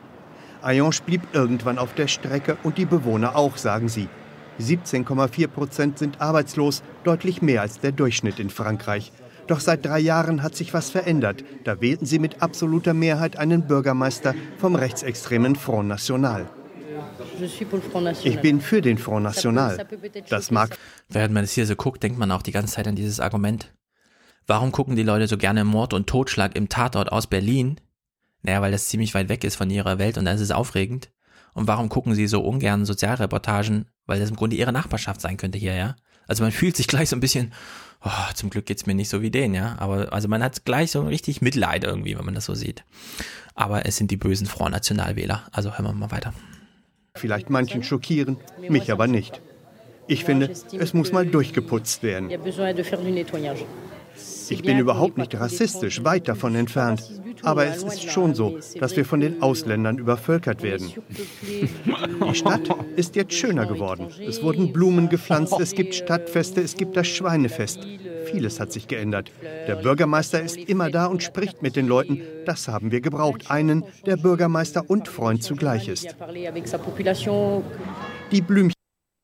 Ayange 0.63 0.97
blieb 1.05 1.23
irgendwann 1.33 1.79
auf 1.79 1.95
der 1.95 2.09
Strecke 2.09 2.57
und 2.63 2.79
die 2.79 2.87
Bewohner 2.87 3.37
auch, 3.37 3.57
sagen 3.57 3.89
sie. 3.89 4.09
17,4 4.61 5.49
Prozent 5.49 5.99
sind 5.99 6.21
arbeitslos, 6.21 6.83
deutlich 7.05 7.43
mehr 7.43 7.61
als 7.61 7.79
der 7.81 7.93
Durchschnitt 7.93 8.41
in 8.41 8.51
Frankreich. 8.51 9.13
Doch 9.47 9.61
seit 9.61 9.85
drei 9.85 10.01
Jahren 10.01 10.43
hat 10.43 10.57
sich 10.57 10.75
was 10.75 10.91
verändert. 10.91 11.45
Da 11.65 11.81
wählten 11.81 12.07
sie 12.07 12.19
mit 12.19 12.43
absoluter 12.43 12.95
Mehrheit 12.95 13.39
einen 13.39 13.67
Bürgermeister 13.67 14.35
vom 14.59 14.75
rechtsextremen 14.75 15.55
Front 15.55 15.89
National. 15.89 16.47
Ich 18.23 18.41
bin 18.41 18.61
für 18.61 18.81
den 18.81 18.99
Front 18.99 19.25
National. 19.25 19.87
Das 20.29 20.51
mag. 20.51 20.79
Während 21.09 21.35
man 21.35 21.45
es 21.45 21.53
hier 21.53 21.67
so 21.67 21.77
guckt, 21.77 22.03
denkt 22.03 22.19
man 22.19 22.31
auch 22.31 22.43
die 22.43 22.53
ganze 22.53 22.75
Zeit 22.75 22.89
an 22.89 22.97
dieses 22.97 23.21
Argument. 23.21 23.73
Warum 24.47 24.73
gucken 24.73 24.95
die 24.95 25.03
Leute 25.03 25.27
so 25.27 25.37
gerne 25.37 25.65
Mord 25.65 25.93
und 25.93 26.07
Totschlag 26.07 26.55
im 26.55 26.69
Tatort 26.69 27.11
aus 27.11 27.27
Berlin? 27.27 27.81
Naja, 28.43 28.61
weil 28.61 28.71
das 28.71 28.89
ziemlich 28.89 29.15
weit 29.15 29.29
weg 29.29 29.43
ist 29.43 29.57
von 29.57 29.71
ihrer 29.71 29.99
Welt 29.99 30.19
und 30.19 30.25
dann 30.25 30.37
ist 30.37 30.43
es 30.43 30.53
aufregend. 30.53 31.11
Und 31.53 31.67
warum 31.67 31.89
gucken 31.89 32.15
sie 32.15 32.27
so 32.27 32.43
ungern 32.43 32.85
Sozialreportagen? 32.85 33.87
Weil 34.07 34.21
das 34.21 34.31
im 34.31 34.37
Grunde 34.37 34.57
ihre 34.57 34.73
Nachbarschaft 34.73 35.21
sein 35.21 35.37
könnte 35.37 35.59
hier, 35.59 35.75
ja? 35.75 35.97
Also 36.29 36.45
man 36.45 36.53
fühlt 36.53 36.77
sich 36.77 36.87
gleich 36.87 37.09
so 37.09 37.17
ein 37.17 37.21
bisschen, 37.21 37.53
oh, 38.05 38.33
zum 38.35 38.51
Glück 38.51 38.67
geht's 38.67 38.87
mir 38.87 38.95
nicht 38.95 39.09
so 39.09 39.21
wie 39.21 39.31
den, 39.31 39.55
ja? 39.55 39.75
Aber 39.79 40.13
also 40.13 40.29
man 40.29 40.43
hat 40.43 40.65
gleich 40.65 40.93
so 40.93 41.03
richtig 41.03 41.43
Mitleid 41.43 41.83
irgendwie, 41.83 42.17
wenn 42.17 42.25
man 42.25 42.35
das 42.35 42.45
so 42.45 42.55
sieht. 42.55 42.85
Aber 43.55 43.87
es 43.87 43.97
sind 43.97 44.11
die 44.11 44.17
bösen 44.17 44.47
Front 44.47 44.73
Nationalwähler. 44.73 45.49
Also 45.51 45.73
hören 45.73 45.87
wir 45.87 45.93
mal 45.93 46.11
weiter. 46.13 46.33
Vielleicht 47.17 47.51
manchen 47.51 47.83
schockieren, 47.83 48.37
mich 48.69 48.93
aber 48.93 49.07
nicht. 49.07 49.41
Ich 50.07 50.25
finde, 50.25 50.51
es 50.79 50.95
muss 50.95 51.13
mal 51.13 51.27
durchgeputzt 51.27 52.03
werden. 52.03 52.31
Ich 54.49 54.63
bin 54.63 54.79
überhaupt 54.79 55.19
nicht 55.19 55.35
rassistisch, 55.39 56.05
weit 56.05 56.29
davon 56.29 56.55
entfernt. 56.55 57.03
Aber 57.43 57.67
es 57.67 57.83
ist 57.83 58.11
schon 58.11 58.35
so, 58.35 58.59
dass 58.79 58.97
wir 58.97 59.05
von 59.05 59.21
den 59.21 59.43
Ausländern 59.43 59.99
übervölkert 59.99 60.63
werden. 60.63 60.93
Die 61.43 62.35
Stadt 62.35 62.69
ist 62.97 63.17
jetzt 63.17 63.35
schöner 63.35 63.67
geworden. 63.67 64.09
Es 64.27 64.43
wurden 64.43 64.73
Blumen 64.73 65.09
gepflanzt, 65.09 65.55
es 65.61 65.75
gibt 65.75 65.95
Stadtfeste, 65.95 66.61
es 66.61 66.77
gibt 66.77 66.97
das 66.97 67.07
Schweinefest. 67.07 67.87
Vieles 68.27 68.61
hat 68.61 68.73
sich 68.73 68.89
geändert. 68.89 69.31
Der 69.69 69.77
Bürgermeister 69.77 70.43
ist 70.43 70.57
immer 70.57 70.91
da 70.91 71.07
und 71.07 71.23
spricht 71.23 71.63
mit 71.63 71.77
den 71.77 71.87
Leuten. 71.87 72.23
Das 72.45 72.69
haben 72.69 72.91
wir 72.91 73.01
gebraucht. 73.01 73.51
Einen, 73.51 73.85
der 74.05 74.17
Bürgermeister 74.17 74.89
und 74.89 75.09
Freund 75.09 75.43
zugleich 75.43 75.89
ist. 75.89 76.15
Die 78.33 78.41
Blümchen. 78.41 78.73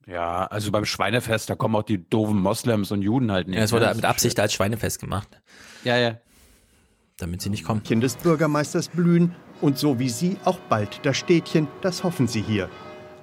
Ja, 0.06 0.46
also 0.46 0.72
beim 0.72 0.84
Schweinefest, 0.84 1.48
da 1.48 1.54
kommen 1.54 1.76
auch 1.76 1.84
die 1.84 2.08
doofen 2.08 2.40
Moslems 2.40 2.90
und 2.90 3.02
Juden 3.02 3.30
halt 3.30 3.48
nicht. 3.48 3.56
Ja, 3.56 3.64
es 3.64 3.72
wurde 3.72 3.92
mit 3.94 4.04
Absicht 4.04 4.38
als 4.40 4.52
Schweinefest 4.52 5.00
gemacht. 5.00 5.28
Ja, 5.84 5.96
ja. 5.96 6.18
Damit 7.22 7.40
sie 7.40 7.50
nicht 7.50 7.62
kommen. 7.62 7.82
des 7.84 8.16
Bürgermeisters 8.16 8.88
blühen 8.88 9.32
und 9.60 9.78
so 9.78 10.00
wie 10.00 10.08
sie 10.08 10.38
auch 10.44 10.58
bald 10.58 10.98
das 11.04 11.16
Städtchen, 11.16 11.68
das 11.80 12.02
hoffen 12.02 12.26
sie 12.26 12.42
hier. 12.42 12.68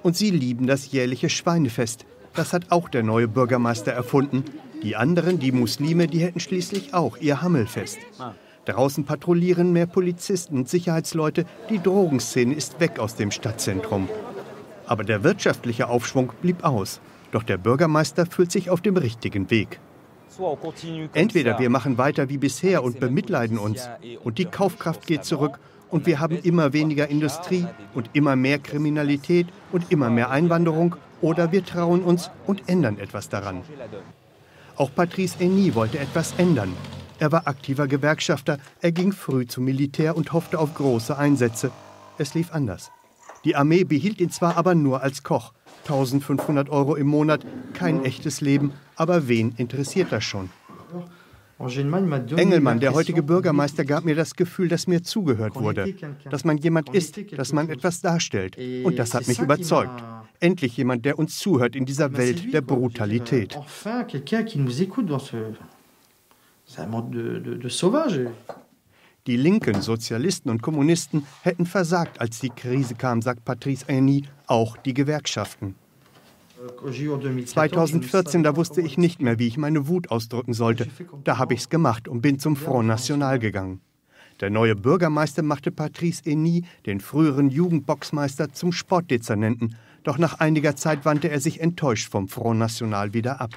Und 0.02 0.16
sie 0.16 0.30
lieben 0.30 0.66
das 0.66 0.90
jährliche 0.90 1.28
Schweinefest. 1.28 2.06
Das 2.34 2.54
hat 2.54 2.72
auch 2.72 2.88
der 2.88 3.02
neue 3.02 3.28
Bürgermeister 3.28 3.92
erfunden. 3.92 4.44
Die 4.82 4.96
anderen, 4.96 5.38
die 5.38 5.52
Muslime, 5.52 6.06
die 6.06 6.20
hätten 6.20 6.40
schließlich 6.40 6.94
auch 6.94 7.18
ihr 7.18 7.42
Hammelfest. 7.42 7.98
Draußen 8.64 9.04
patrouillieren 9.04 9.74
mehr 9.74 9.86
Polizisten 9.86 10.56
und 10.56 10.70
Sicherheitsleute. 10.70 11.44
Die 11.68 11.78
Drogenszene 11.78 12.54
ist 12.54 12.80
weg 12.80 13.00
aus 13.00 13.16
dem 13.16 13.30
Stadtzentrum. 13.30 14.08
Aber 14.86 15.04
der 15.04 15.24
wirtschaftliche 15.24 15.88
Aufschwung 15.88 16.32
blieb 16.40 16.64
aus. 16.64 17.02
Doch 17.32 17.42
der 17.42 17.58
Bürgermeister 17.58 18.24
fühlt 18.24 18.50
sich 18.50 18.70
auf 18.70 18.80
dem 18.80 18.96
richtigen 18.96 19.50
Weg. 19.50 19.78
Entweder 21.14 21.58
wir 21.58 21.70
machen 21.70 21.98
weiter 21.98 22.28
wie 22.28 22.38
bisher 22.38 22.82
und 22.82 23.00
bemitleiden 23.00 23.58
uns 23.58 23.88
und 24.24 24.38
die 24.38 24.44
Kaufkraft 24.44 25.06
geht 25.06 25.24
zurück 25.24 25.58
und 25.90 26.06
wir 26.06 26.20
haben 26.20 26.38
immer 26.38 26.72
weniger 26.72 27.08
Industrie 27.08 27.66
und 27.94 28.10
immer 28.12 28.36
mehr 28.36 28.58
Kriminalität 28.58 29.48
und 29.72 29.90
immer 29.90 30.10
mehr 30.10 30.30
Einwanderung 30.30 30.96
oder 31.20 31.52
wir 31.52 31.64
trauen 31.64 32.02
uns 32.02 32.30
und 32.46 32.68
ändern 32.68 32.98
etwas 32.98 33.28
daran. 33.28 33.62
Auch 34.76 34.94
Patrice 34.94 35.38
Eny 35.40 35.74
wollte 35.74 35.98
etwas 35.98 36.34
ändern. 36.38 36.74
Er 37.18 37.32
war 37.32 37.46
aktiver 37.46 37.86
Gewerkschafter, 37.86 38.58
er 38.80 38.92
ging 38.92 39.12
früh 39.12 39.46
zum 39.46 39.64
Militär 39.64 40.16
und 40.16 40.32
hoffte 40.32 40.58
auf 40.58 40.74
große 40.74 41.18
Einsätze. 41.18 41.70
Es 42.16 42.34
lief 42.34 42.52
anders. 42.52 42.90
Die 43.44 43.56
Armee 43.56 43.84
behielt 43.84 44.20
ihn 44.20 44.30
zwar 44.30 44.56
aber 44.56 44.74
nur 44.74 45.02
als 45.02 45.22
Koch. 45.22 45.52
1500 45.90 46.70
Euro 46.70 46.94
im 46.94 47.08
Monat, 47.08 47.44
kein 47.74 48.04
echtes 48.04 48.40
Leben, 48.40 48.72
aber 48.96 49.28
wen 49.28 49.54
interessiert 49.56 50.12
das 50.12 50.24
schon? 50.24 50.50
Engelmann, 52.36 52.80
der 52.80 52.94
heutige 52.94 53.22
Bürgermeister, 53.22 53.84
gab 53.84 54.04
mir 54.04 54.14
das 54.14 54.34
Gefühl, 54.34 54.68
dass 54.68 54.86
mir 54.86 55.02
zugehört 55.02 55.56
wurde, 55.56 55.94
dass 56.30 56.44
man 56.44 56.56
jemand 56.56 56.94
ist, 56.94 57.18
dass 57.36 57.52
man 57.52 57.68
etwas 57.68 58.00
darstellt. 58.00 58.56
Und 58.84 58.98
das 58.98 59.12
hat 59.12 59.28
mich 59.28 59.40
überzeugt. 59.40 60.02
Endlich 60.38 60.76
jemand, 60.78 61.04
der 61.04 61.18
uns 61.18 61.38
zuhört 61.38 61.76
in 61.76 61.84
dieser 61.84 62.16
Welt 62.16 62.54
der 62.54 62.62
Brutalität. 62.62 63.58
Die 69.26 69.36
Linken, 69.36 69.82
Sozialisten 69.82 70.48
und 70.48 70.62
Kommunisten 70.62 71.26
hätten 71.42 71.66
versagt, 71.66 72.20
als 72.22 72.40
die 72.40 72.48
Krise 72.48 72.94
kam, 72.94 73.20
sagt 73.20 73.44
Patrice 73.44 73.86
Eny, 73.86 74.24
auch 74.46 74.78
die 74.78 74.94
Gewerkschaften. 74.94 75.74
2014, 77.46 78.42
da 78.42 78.56
wusste 78.56 78.80
ich 78.80 78.98
nicht 78.98 79.22
mehr, 79.22 79.38
wie 79.38 79.46
ich 79.46 79.56
meine 79.56 79.88
Wut 79.88 80.10
ausdrücken 80.10 80.52
sollte. 80.52 80.86
Da 81.24 81.38
habe 81.38 81.54
ich 81.54 81.60
es 81.60 81.68
gemacht 81.68 82.08
und 82.08 82.20
bin 82.20 82.38
zum 82.38 82.56
Front 82.56 82.88
National 82.88 83.38
gegangen. 83.38 83.80
Der 84.40 84.50
neue 84.50 84.74
Bürgermeister 84.74 85.42
machte 85.42 85.70
Patrice 85.70 86.22
Eny, 86.24 86.64
den 86.86 87.00
früheren 87.00 87.50
Jugendboxmeister, 87.50 88.52
zum 88.52 88.72
Sportdezernenten. 88.72 89.76
Doch 90.02 90.16
nach 90.16 90.40
einiger 90.40 90.76
Zeit 90.76 91.04
wandte 91.04 91.28
er 91.28 91.40
sich 91.40 91.60
enttäuscht 91.60 92.10
vom 92.10 92.26
Front 92.26 92.58
National 92.58 93.12
wieder 93.12 93.40
ab. 93.40 93.50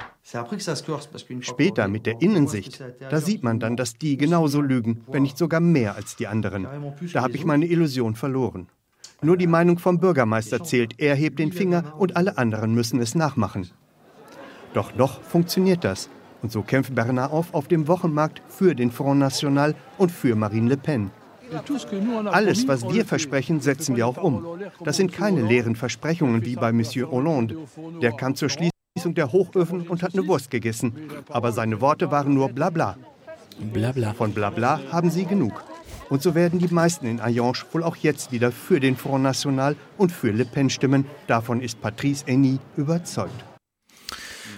Später 1.40 1.88
mit 1.88 2.06
der 2.06 2.22
Innensicht, 2.22 2.84
da 3.10 3.22
sieht 3.22 3.44
man 3.44 3.60
dann, 3.62 3.78
dass 3.78 3.94
die 3.94 4.18
genauso 4.18 4.60
lügen, 4.60 5.04
wenn 5.08 5.24
nicht 5.24 5.38
sogar 5.38 5.62
mehr 5.62 5.96
als 5.96 6.18
die 6.18 6.28
anderen. 6.28 6.68
Da 7.14 7.22
habe 7.22 7.36
ich 7.36 7.46
meine 7.46 7.66
Illusion 7.66 8.16
verloren. 8.16 8.68
Nur 9.24 9.38
die 9.38 9.48
Meinung 9.48 9.80
vom 9.80 10.00
Bürgermeister 10.00 10.64
zählt. 10.64 10.96
Er 11.00 11.16
hebt 11.16 11.40
den 11.40 11.54
Finger 11.54 11.94
und 11.98 12.16
alle 12.18 12.38
anderen 12.38 12.74
müssen 12.74 13.02
es 13.02 13.16
nachmachen. 13.16 13.70
Doch 14.74 14.96
noch 14.96 15.22
funktioniert 15.22 15.84
das. 15.84 16.10
Und 16.42 16.52
so 16.52 16.62
kämpft 16.62 16.94
Bernard 16.94 17.32
Off 17.32 17.54
auf 17.54 17.70
dem 17.70 17.88
Wochenmarkt 17.88 18.42
für 18.50 18.76
den 18.76 18.92
Front 18.92 19.20
National 19.20 19.76
und 19.98 20.12
für 20.12 20.36
Marine 20.36 20.70
Le 20.70 20.78
Pen. 20.78 21.12
Alles, 22.32 22.68
was 22.68 22.90
wir 22.90 23.06
versprechen, 23.06 23.62
setzen 23.62 23.96
wir 23.96 24.08
auch 24.08 24.22
um. 24.22 24.46
Das 24.84 24.98
sind 24.98 25.14
keine 25.14 25.42
leeren 25.42 25.76
Versprechungen 25.76 26.44
wie 26.44 26.56
bei 26.56 26.74
Monsieur 26.74 27.10
Hollande. 27.10 27.58
Der 28.02 28.12
kam 28.12 28.36
zur 28.36 28.50
Schließung 28.50 29.14
der 29.16 29.32
Hochöfen 29.32 29.88
und 29.88 30.04
hat 30.04 30.14
eine 30.14 30.28
Wurst 30.28 30.52
gegessen. 30.52 30.96
Aber 31.30 31.52
seine 31.52 31.80
Worte 31.80 32.12
waren 32.12 32.34
nur 32.34 32.50
Blabla. 32.50 32.98
Blabla. 33.72 34.14
Von 34.14 34.34
Blabla 34.34 34.82
haben 34.92 35.12
sie 35.12 35.26
genug. 35.26 35.64
Und 36.14 36.22
so 36.22 36.36
werden 36.36 36.60
die 36.60 36.72
meisten 36.72 37.08
in 37.08 37.20
Ayange 37.20 37.64
wohl 37.72 37.82
auch 37.82 37.96
jetzt 37.96 38.32
wieder 38.32 38.52
für 38.52 38.80
den 38.80 38.96
Front 38.96 39.24
National 39.24 39.76
und 39.98 40.12
für 40.12 40.30
Le 40.30 40.46
Pen 40.46 40.70
stimmen. 40.70 41.06
Davon 41.26 41.60
ist 41.60 41.82
Patrice 41.82 42.28
Eny 42.28 42.60
überzeugt. 42.78 43.34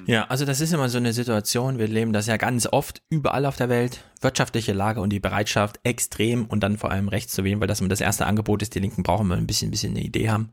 Ja, 0.06 0.26
also 0.26 0.44
das 0.44 0.60
ist 0.60 0.74
immer 0.74 0.90
so 0.90 0.98
eine 0.98 1.14
Situation, 1.14 1.80
wir 1.80 1.88
leben 1.88 2.12
das 2.12 2.28
ja 2.28 2.36
ganz 2.36 2.68
oft 2.70 3.02
überall 3.10 3.46
auf 3.46 3.56
der 3.56 3.70
Welt, 3.70 4.04
wirtschaftliche 4.20 4.74
Lage 4.74 5.00
und 5.00 5.12
die 5.12 5.22
Bereitschaft 5.22 5.80
extrem 5.84 6.44
und 6.46 6.60
dann 6.60 6.78
vor 6.78 6.92
allem 6.92 7.08
rechts 7.08 7.32
zu 7.32 7.46
wählen, 7.46 7.62
weil 7.62 7.70
das 7.70 7.80
immer 7.80 7.88
das 7.88 8.02
erste 8.02 8.26
Angebot 8.26 8.62
ist, 8.62 8.76
die 8.76 8.80
Linken 8.80 9.04
brauchen 9.04 9.28
wir 9.30 9.38
ein 9.38 9.48
bisschen, 9.48 9.70
ein 9.70 9.72
bisschen 9.72 9.92
eine 9.92 10.04
Idee 10.04 10.30
haben, 10.30 10.50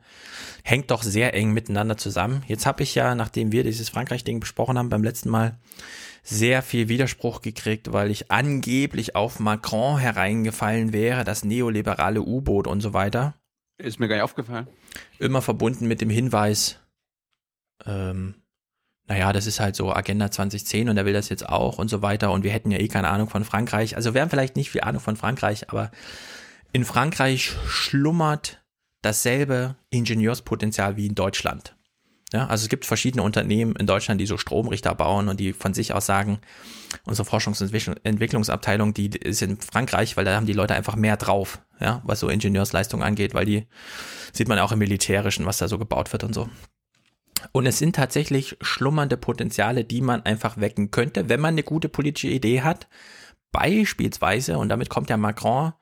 hängt 0.63 0.93
doch 0.93 1.03
sehr 1.03 1.35
eng 1.35 1.53
miteinander 1.53 1.97
zusammen. 1.97 2.45
Jetzt 2.47 2.65
habe 2.65 2.85
ich 2.85 2.95
ja, 2.95 3.17
nachdem 3.17 3.51
wir 3.51 3.65
dieses 3.65 3.89
Frankreich-Ding 3.89 4.39
besprochen 4.39 4.79
haben 4.79 4.89
beim 4.89 5.03
letzten 5.03 5.31
Mal, 5.31 5.59
sehr 6.23 6.63
viel 6.63 6.89
Widerspruch 6.89 7.43
gekriegt, 7.43 7.93
weil 7.93 8.11
ich 8.11 8.31
angeblich 8.31 9.17
auf 9.17 9.41
Macron 9.41 9.99
hereingefallen 9.99 10.93
wäre, 10.93 11.25
das 11.25 11.45
neoliberale 11.45 12.23
U-Boot 12.23 12.67
und 12.67 12.81
so 12.81 12.93
weiter. 12.93 13.35
Ist 13.79 13.99
mir 13.99 14.09
gar 14.09 14.17
nicht 14.17 14.25
aufgefallen. 14.25 14.69
Immer 15.19 15.43
verbunden 15.43 15.89
mit 15.89 16.01
dem 16.01 16.11
Hinweis, 16.11 16.79
ähm, 17.85 18.37
naja, 19.09 19.33
das 19.33 19.47
ist 19.47 19.59
halt 19.59 19.75
so 19.75 19.93
Agenda 19.93 20.31
2010 20.31 20.89
und 20.89 20.97
er 20.97 21.05
will 21.05 21.13
das 21.13 21.29
jetzt 21.29 21.49
auch 21.49 21.79
und 21.79 21.89
so 21.89 22.03
weiter 22.03 22.31
und 22.31 22.45
wir 22.45 22.53
hätten 22.53 22.71
ja 22.71 22.79
eh 22.79 22.89
keine 22.89 23.09
Ahnung 23.09 23.29
von 23.29 23.45
Frankreich. 23.45 23.97
Also 23.97 24.15
wir 24.15 24.23
haben 24.23 24.31
vielleicht 24.31 24.55
nicht 24.55 24.71
viel 24.71 24.83
Ahnung 24.83 25.01
von 25.01 25.17
Frankreich, 25.17 25.71
aber 25.71 25.91
in 26.73 26.85
Frankreich 26.85 27.53
schlummert 27.67 28.63
dasselbe 29.03 29.75
Ingenieurspotenzial 29.91 30.97
wie 30.97 31.07
in 31.07 31.17
Deutschland. 31.17 31.77
Ja, 32.33 32.47
also 32.47 32.63
es 32.63 32.71
gibt 32.71 32.87
verschiedene 32.87 33.23
Unternehmen 33.23 33.77
in 33.77 33.87
Deutschland, 33.87 34.21
die 34.21 34.27
so 34.27 34.39
Stromrichter 34.39 34.95
bauen 34.95 35.29
und 35.29 35.39
die 35.39 35.53
von 35.53 35.75
sich 35.75 35.93
aus 35.93 36.07
sagen, 36.07 36.41
unsere 37.05 37.29
Forschungs- 37.29 37.63
und 37.63 38.07
Entwicklungsabteilung, 38.07 38.95
die 38.95 39.11
ist 39.11 39.43
in 39.43 39.61
Frankreich, 39.61 40.17
weil 40.17 40.25
da 40.25 40.35
haben 40.35 40.47
die 40.47 40.55
Leute 40.55 40.75
einfach 40.75 40.97
mehr 40.97 41.19
drauf, 41.19 41.61
ja, 41.79 42.01
was 42.05 42.21
so 42.21 42.29
Ingenieursleistung 42.29 43.03
angeht, 43.03 43.35
weil 43.35 43.45
die 43.45 43.67
sieht 44.33 44.49
man 44.49 44.59
auch 44.59 44.73
im 44.73 44.79
Militärischen, 44.79 45.45
was 45.45 45.59
da 45.59 45.69
so 45.69 45.79
gebaut 45.79 46.11
wird 46.13 46.25
und 46.25 46.35
so. 46.35 46.49
Und 47.53 47.67
es 47.67 47.79
sind 47.79 47.97
tatsächlich 47.97 48.57
schlummernde 48.63 49.19
Potenziale, 49.19 49.85
die 49.85 50.01
man 50.01 50.23
einfach 50.23 50.59
wecken 50.59 50.91
könnte, 50.91 51.29
wenn 51.29 51.41
man 51.41 51.55
eine 51.55 51.65
gute 51.65 51.89
politische 51.89 52.29
Idee 52.29 52.63
hat. 52.63 52.89
Beispielsweise, 53.51 54.57
und 54.57 54.71
damit 54.71 54.89
kommt 54.89 55.11
ja 55.11 55.19
Macron, 55.19 55.73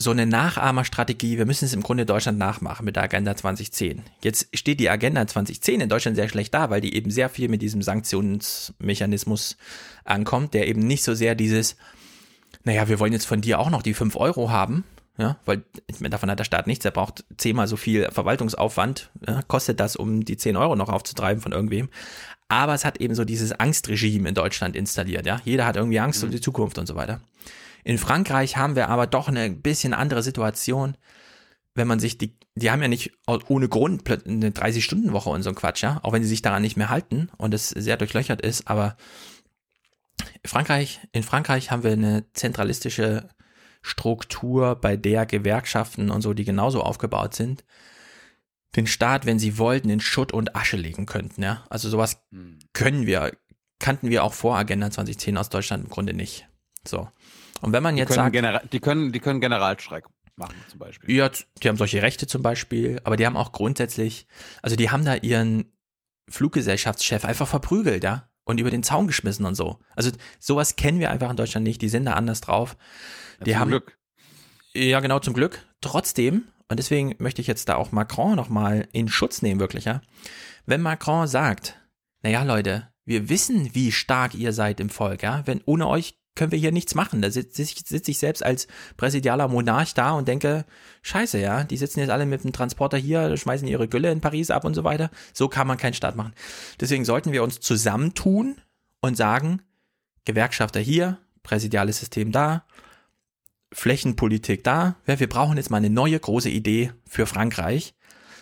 so 0.00 0.12
eine 0.12 0.26
Nachahmerstrategie, 0.26 1.38
wir 1.38 1.44
müssen 1.44 1.64
es 1.64 1.74
im 1.74 1.82
Grunde 1.82 2.06
Deutschland 2.06 2.38
nachmachen 2.38 2.84
mit 2.84 2.94
der 2.94 3.02
Agenda 3.02 3.34
2010. 3.34 4.02
Jetzt 4.22 4.46
steht 4.56 4.78
die 4.78 4.88
Agenda 4.88 5.26
2010 5.26 5.80
in 5.80 5.88
Deutschland 5.88 6.16
sehr 6.16 6.28
schlecht 6.28 6.54
da, 6.54 6.70
weil 6.70 6.80
die 6.80 6.94
eben 6.94 7.10
sehr 7.10 7.28
viel 7.28 7.48
mit 7.48 7.62
diesem 7.62 7.82
Sanktionsmechanismus 7.82 9.56
ankommt, 10.04 10.54
der 10.54 10.68
eben 10.68 10.86
nicht 10.86 11.02
so 11.02 11.14
sehr 11.14 11.34
dieses, 11.34 11.76
naja, 12.62 12.88
wir 12.88 13.00
wollen 13.00 13.12
jetzt 13.12 13.26
von 13.26 13.40
dir 13.40 13.58
auch 13.58 13.70
noch 13.70 13.82
die 13.82 13.92
5 13.92 14.14
Euro 14.14 14.50
haben, 14.50 14.84
ja, 15.18 15.36
weil 15.44 15.64
davon 15.98 16.30
hat 16.30 16.38
der 16.38 16.44
Staat 16.44 16.68
nichts. 16.68 16.84
Er 16.84 16.92
braucht 16.92 17.24
zehnmal 17.36 17.66
so 17.66 17.76
viel 17.76 18.08
Verwaltungsaufwand, 18.12 19.10
ja, 19.26 19.42
kostet 19.42 19.80
das, 19.80 19.96
um 19.96 20.24
die 20.24 20.36
10 20.36 20.56
Euro 20.56 20.76
noch 20.76 20.90
aufzutreiben 20.90 21.42
von 21.42 21.50
irgendwem. 21.50 21.88
Aber 22.46 22.72
es 22.72 22.84
hat 22.84 23.00
eben 23.00 23.16
so 23.16 23.24
dieses 23.24 23.52
Angstregime 23.52 24.28
in 24.28 24.36
Deutschland 24.36 24.76
installiert. 24.76 25.26
Ja, 25.26 25.40
jeder 25.44 25.66
hat 25.66 25.74
irgendwie 25.74 25.98
Angst 25.98 26.22
mhm. 26.22 26.28
um 26.28 26.30
die 26.30 26.40
Zukunft 26.40 26.78
und 26.78 26.86
so 26.86 26.94
weiter. 26.94 27.20
In 27.88 27.96
Frankreich 27.96 28.58
haben 28.58 28.76
wir 28.76 28.90
aber 28.90 29.06
doch 29.06 29.28
eine 29.28 29.48
bisschen 29.48 29.94
andere 29.94 30.22
Situation. 30.22 30.98
Wenn 31.74 31.88
man 31.88 32.00
sich 32.00 32.18
die, 32.18 32.36
die 32.54 32.70
haben 32.70 32.82
ja 32.82 32.88
nicht 32.88 33.14
ohne 33.26 33.70
Grund 33.70 34.06
eine 34.26 34.50
30-Stunden-Woche 34.50 35.30
und 35.30 35.42
so 35.42 35.48
ein 35.48 35.54
Quatsch, 35.54 35.82
ja, 35.82 35.98
auch 36.02 36.12
wenn 36.12 36.22
sie 36.22 36.28
sich 36.28 36.42
daran 36.42 36.60
nicht 36.60 36.76
mehr 36.76 36.90
halten 36.90 37.30
und 37.38 37.54
es 37.54 37.70
sehr 37.70 37.96
durchlöchert 37.96 38.42
ist, 38.42 38.68
aber 38.68 38.98
Frankreich, 40.44 41.00
in 41.12 41.22
Frankreich 41.22 41.70
haben 41.70 41.82
wir 41.82 41.92
eine 41.92 42.30
zentralistische 42.34 43.30
Struktur, 43.80 44.74
bei 44.76 44.98
der 44.98 45.24
Gewerkschaften 45.24 46.10
und 46.10 46.20
so, 46.20 46.34
die 46.34 46.44
genauso 46.44 46.82
aufgebaut 46.82 47.34
sind, 47.34 47.64
den 48.76 48.86
Staat, 48.86 49.24
wenn 49.24 49.38
sie 49.38 49.56
wollten, 49.56 49.88
in 49.88 50.00
Schutt 50.00 50.34
und 50.34 50.54
Asche 50.54 50.76
legen 50.76 51.06
könnten. 51.06 51.42
Ja? 51.42 51.64
Also 51.70 51.88
sowas 51.88 52.20
hm. 52.32 52.58
können 52.74 53.06
wir, 53.06 53.32
kannten 53.78 54.10
wir 54.10 54.24
auch 54.24 54.34
vor 54.34 54.58
Agenda 54.58 54.90
2010 54.90 55.38
aus 55.38 55.48
Deutschland 55.48 55.84
im 55.84 55.90
Grunde 55.90 56.12
nicht. 56.12 56.46
So. 56.86 57.08
Und 57.60 57.72
wenn 57.72 57.82
man 57.82 57.96
die 57.96 58.00
jetzt 58.00 58.14
sagt. 58.14 58.32
Genera 58.32 58.60
die 58.60 58.80
können, 58.80 59.12
die 59.12 59.20
können 59.20 59.40
Generalstreik 59.40 60.04
machen, 60.36 60.54
zum 60.68 60.78
Beispiel. 60.78 61.14
Ja, 61.14 61.30
die 61.62 61.68
haben 61.68 61.76
solche 61.76 62.02
Rechte 62.02 62.26
zum 62.26 62.42
Beispiel, 62.42 63.00
aber 63.04 63.16
die 63.16 63.26
haben 63.26 63.36
auch 63.36 63.52
grundsätzlich, 63.52 64.26
also 64.62 64.76
die 64.76 64.90
haben 64.90 65.04
da 65.04 65.16
ihren 65.16 65.72
Fluggesellschaftschef 66.30 67.24
einfach 67.24 67.48
verprügelt, 67.48 68.04
ja, 68.04 68.30
und 68.44 68.60
über 68.60 68.70
den 68.70 68.82
Zaun 68.82 69.06
geschmissen 69.06 69.44
und 69.44 69.54
so. 69.54 69.78
Also 69.94 70.10
sowas 70.38 70.76
kennen 70.76 71.00
wir 71.00 71.10
einfach 71.10 71.30
in 71.30 71.36
Deutschland 71.36 71.64
nicht, 71.64 71.82
die 71.82 71.88
sind 71.88 72.06
da 72.06 72.14
anders 72.14 72.40
drauf. 72.40 72.76
Die 73.44 73.50
zum 73.50 73.60
haben, 73.60 73.68
Glück. 73.70 73.98
Ja, 74.74 75.00
genau, 75.00 75.18
zum 75.18 75.34
Glück. 75.34 75.66
Trotzdem, 75.80 76.48
und 76.68 76.78
deswegen 76.78 77.14
möchte 77.18 77.40
ich 77.40 77.46
jetzt 77.46 77.68
da 77.68 77.76
auch 77.76 77.92
Macron 77.92 78.36
nochmal 78.36 78.88
in 78.92 79.08
Schutz 79.08 79.42
nehmen, 79.42 79.60
wirklich, 79.60 79.84
ja. 79.84 80.00
Wenn 80.66 80.82
Macron 80.82 81.26
sagt, 81.26 81.80
naja, 82.22 82.42
Leute, 82.42 82.88
wir 83.04 83.28
wissen, 83.28 83.74
wie 83.74 83.90
stark 83.90 84.34
ihr 84.34 84.52
seid 84.52 84.80
im 84.80 84.90
Volk, 84.90 85.22
ja. 85.22 85.42
Wenn 85.46 85.62
ohne 85.64 85.88
euch 85.88 86.17
können 86.34 86.52
wir 86.52 86.58
hier 86.58 86.72
nichts 86.72 86.94
machen. 86.94 87.20
Da 87.20 87.30
sitze 87.30 87.64
sitz 87.64 88.08
ich 88.08 88.18
selbst 88.18 88.44
als 88.44 88.68
präsidialer 88.96 89.48
Monarch 89.48 89.94
da 89.94 90.12
und 90.12 90.28
denke, 90.28 90.64
scheiße, 91.02 91.38
ja, 91.38 91.64
die 91.64 91.76
sitzen 91.76 92.00
jetzt 92.00 92.10
alle 92.10 92.26
mit 92.26 92.44
dem 92.44 92.52
Transporter 92.52 92.96
hier, 92.96 93.36
schmeißen 93.36 93.66
ihre 93.66 93.88
Gülle 93.88 94.12
in 94.12 94.20
Paris 94.20 94.50
ab 94.50 94.64
und 94.64 94.74
so 94.74 94.84
weiter. 94.84 95.10
So 95.34 95.48
kann 95.48 95.66
man 95.66 95.78
keinen 95.78 95.94
Staat 95.94 96.16
machen. 96.16 96.32
Deswegen 96.80 97.04
sollten 97.04 97.32
wir 97.32 97.42
uns 97.42 97.60
zusammentun 97.60 98.60
und 99.00 99.16
sagen, 99.16 99.62
Gewerkschafter 100.24 100.80
hier, 100.80 101.18
präsidiales 101.42 101.98
System 101.98 102.32
da, 102.32 102.64
Flächenpolitik 103.72 104.64
da. 104.64 104.96
Ja, 105.06 105.20
wir 105.20 105.28
brauchen 105.28 105.56
jetzt 105.56 105.70
mal 105.70 105.78
eine 105.78 105.90
neue 105.90 106.18
große 106.18 106.50
Idee 106.50 106.92
für 107.06 107.26
Frankreich. 107.26 107.94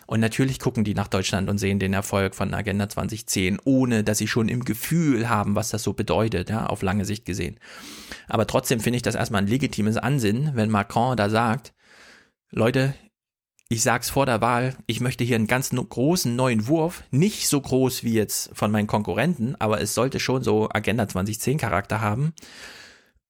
Und 0.07 0.21
natürlich 0.21 0.61
gucken 0.61 0.85
die 0.85 0.95
nach 0.95 1.09
Deutschland 1.09 1.51
und 1.51 1.59
sehen 1.59 1.79
den 1.79 1.93
Erfolg 1.93 2.35
von 2.35 2.55
Agenda 2.55 2.89
2010, 2.89 3.59
ohne 3.65 4.05
dass 4.05 4.19
sie 4.19 4.29
schon 4.29 4.49
im 4.49 4.65
Gefühl 4.65 5.29
haben, 5.29 5.57
was 5.57 5.71
das 5.71 5.83
so 5.83 5.93
bedeutet, 5.93 6.49
ja, 6.49 6.67
auf 6.67 6.83
lange 6.83 7.05
Sicht 7.05 7.25
gesehen. 7.25 7.59
Aber 8.29 8.47
trotzdem 8.47 8.81
finde 8.81 8.97
ich 8.99 9.03
das 9.03 9.17
erstmal 9.17 9.43
ein 9.43 9.49
legitimes 9.49 9.97
Ansinnen, 9.97 10.53
wenn 10.55 10.71
Macron 10.71 11.17
da 11.17 11.29
sagt, 11.29 11.75
Leute, 12.51 12.95
ich 13.69 13.83
sag's 13.83 14.11
vor 14.11 14.27
der 14.27 14.41
Wahl, 14.41 14.77
ich 14.87 15.01
möchte 15.01 15.25
hier 15.25 15.35
einen 15.35 15.49
ganz 15.49 15.71
großen 15.71 16.37
neuen 16.37 16.69
Wurf, 16.69 17.03
nicht 17.11 17.49
so 17.49 17.61
groß 17.61 18.05
wie 18.05 18.13
jetzt 18.13 18.51
von 18.53 18.71
meinen 18.71 18.87
Konkurrenten, 18.87 19.57
aber 19.57 19.81
es 19.81 19.95
sollte 19.95 20.21
schon 20.21 20.45
so 20.45 20.69
Agenda 20.73 21.09
2010 21.09 21.59
Charakter 21.59 22.01
haben. 22.01 22.33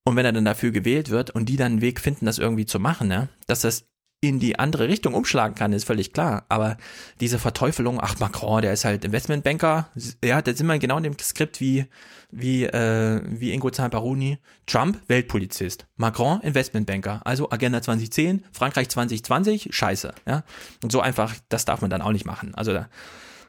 Und 0.05 0.15
wenn 0.15 0.27
er 0.27 0.33
dann 0.33 0.45
dafür 0.45 0.73
gewählt 0.73 1.09
wird 1.11 1.31
und 1.31 1.49
die 1.49 1.57
dann 1.57 1.73
einen 1.73 1.81
Weg 1.81 2.01
finden, 2.01 2.27
das 2.27 2.39
irgendwie 2.39 2.67
zu 2.67 2.79
machen, 2.79 3.11
ja, 3.11 3.29
dass 3.47 3.63
das 3.63 3.87
in 4.29 4.39
die 4.39 4.59
andere 4.59 4.89
Richtung 4.89 5.15
umschlagen 5.15 5.55
kann, 5.55 5.73
ist 5.73 5.85
völlig 5.85 6.13
klar. 6.13 6.45
Aber 6.49 6.77
diese 7.21 7.39
Verteufelung, 7.39 8.01
ach 8.01 8.19
Macron, 8.19 8.63
der 8.63 8.73
ist 8.73 8.85
halt 8.85 9.05
Investmentbanker, 9.05 9.89
ja, 10.25 10.43
da 10.43 10.55
sind 10.55 10.67
wir 10.67 10.79
genau 10.79 10.97
in 10.99 11.05
dem 11.05 11.19
Skript 11.19 11.61
wie, 11.61 11.87
wie, 12.31 12.65
äh, 12.65 13.21
wie 13.25 13.53
Ingo 13.53 13.71
Zamparoni. 13.71 14.39
Trump, 14.67 15.01
Weltpolizist. 15.09 15.87
Macron, 15.97 16.41
Investmentbanker. 16.41 17.21
Also 17.25 17.51
Agenda 17.51 17.81
2010, 17.81 18.45
Frankreich 18.53 18.89
2020, 18.89 19.69
scheiße, 19.71 20.15
ja. 20.27 20.43
Und 20.83 20.93
so 20.93 21.01
einfach, 21.01 21.35
das 21.49 21.65
darf 21.65 21.81
man 21.81 21.91
dann 21.91 22.03
auch 22.03 22.13
nicht 22.13 22.27
machen. 22.27 22.55
Also 22.55 22.73
da, 22.73 22.89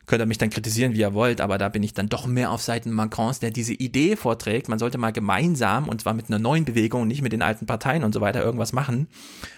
könnt 0.08 0.22
ihr 0.22 0.26
mich 0.26 0.38
dann 0.38 0.50
kritisieren, 0.50 0.94
wie 0.94 1.02
ihr 1.02 1.14
wollt, 1.14 1.42
aber 1.42 1.58
da 1.58 1.70
bin 1.70 1.84
ich 1.84 1.94
dann 1.94 2.10
doch 2.10 2.26
mehr 2.26 2.52
auf 2.52 2.62
Seiten 2.62 2.92
Macrons, 2.92 3.40
der 3.40 3.52
diese 3.52 3.74
Idee 3.74 4.16
vorträgt, 4.16 4.70
man 4.70 4.80
sollte 4.80 4.98
mal 4.98 5.12
gemeinsam 5.12 5.88
und 5.88 6.02
zwar 6.02 6.14
mit 6.14 6.30
einer 6.30 6.40
neuen 6.40 6.66
Bewegung, 6.66 7.08
nicht 7.08 7.22
mit 7.22 7.34
den 7.34 7.42
alten 7.42 7.66
Parteien 7.66 8.04
und 8.04 8.14
so 8.14 8.22
weiter 8.22 8.42
irgendwas 8.42 8.74
machen, 8.74 9.08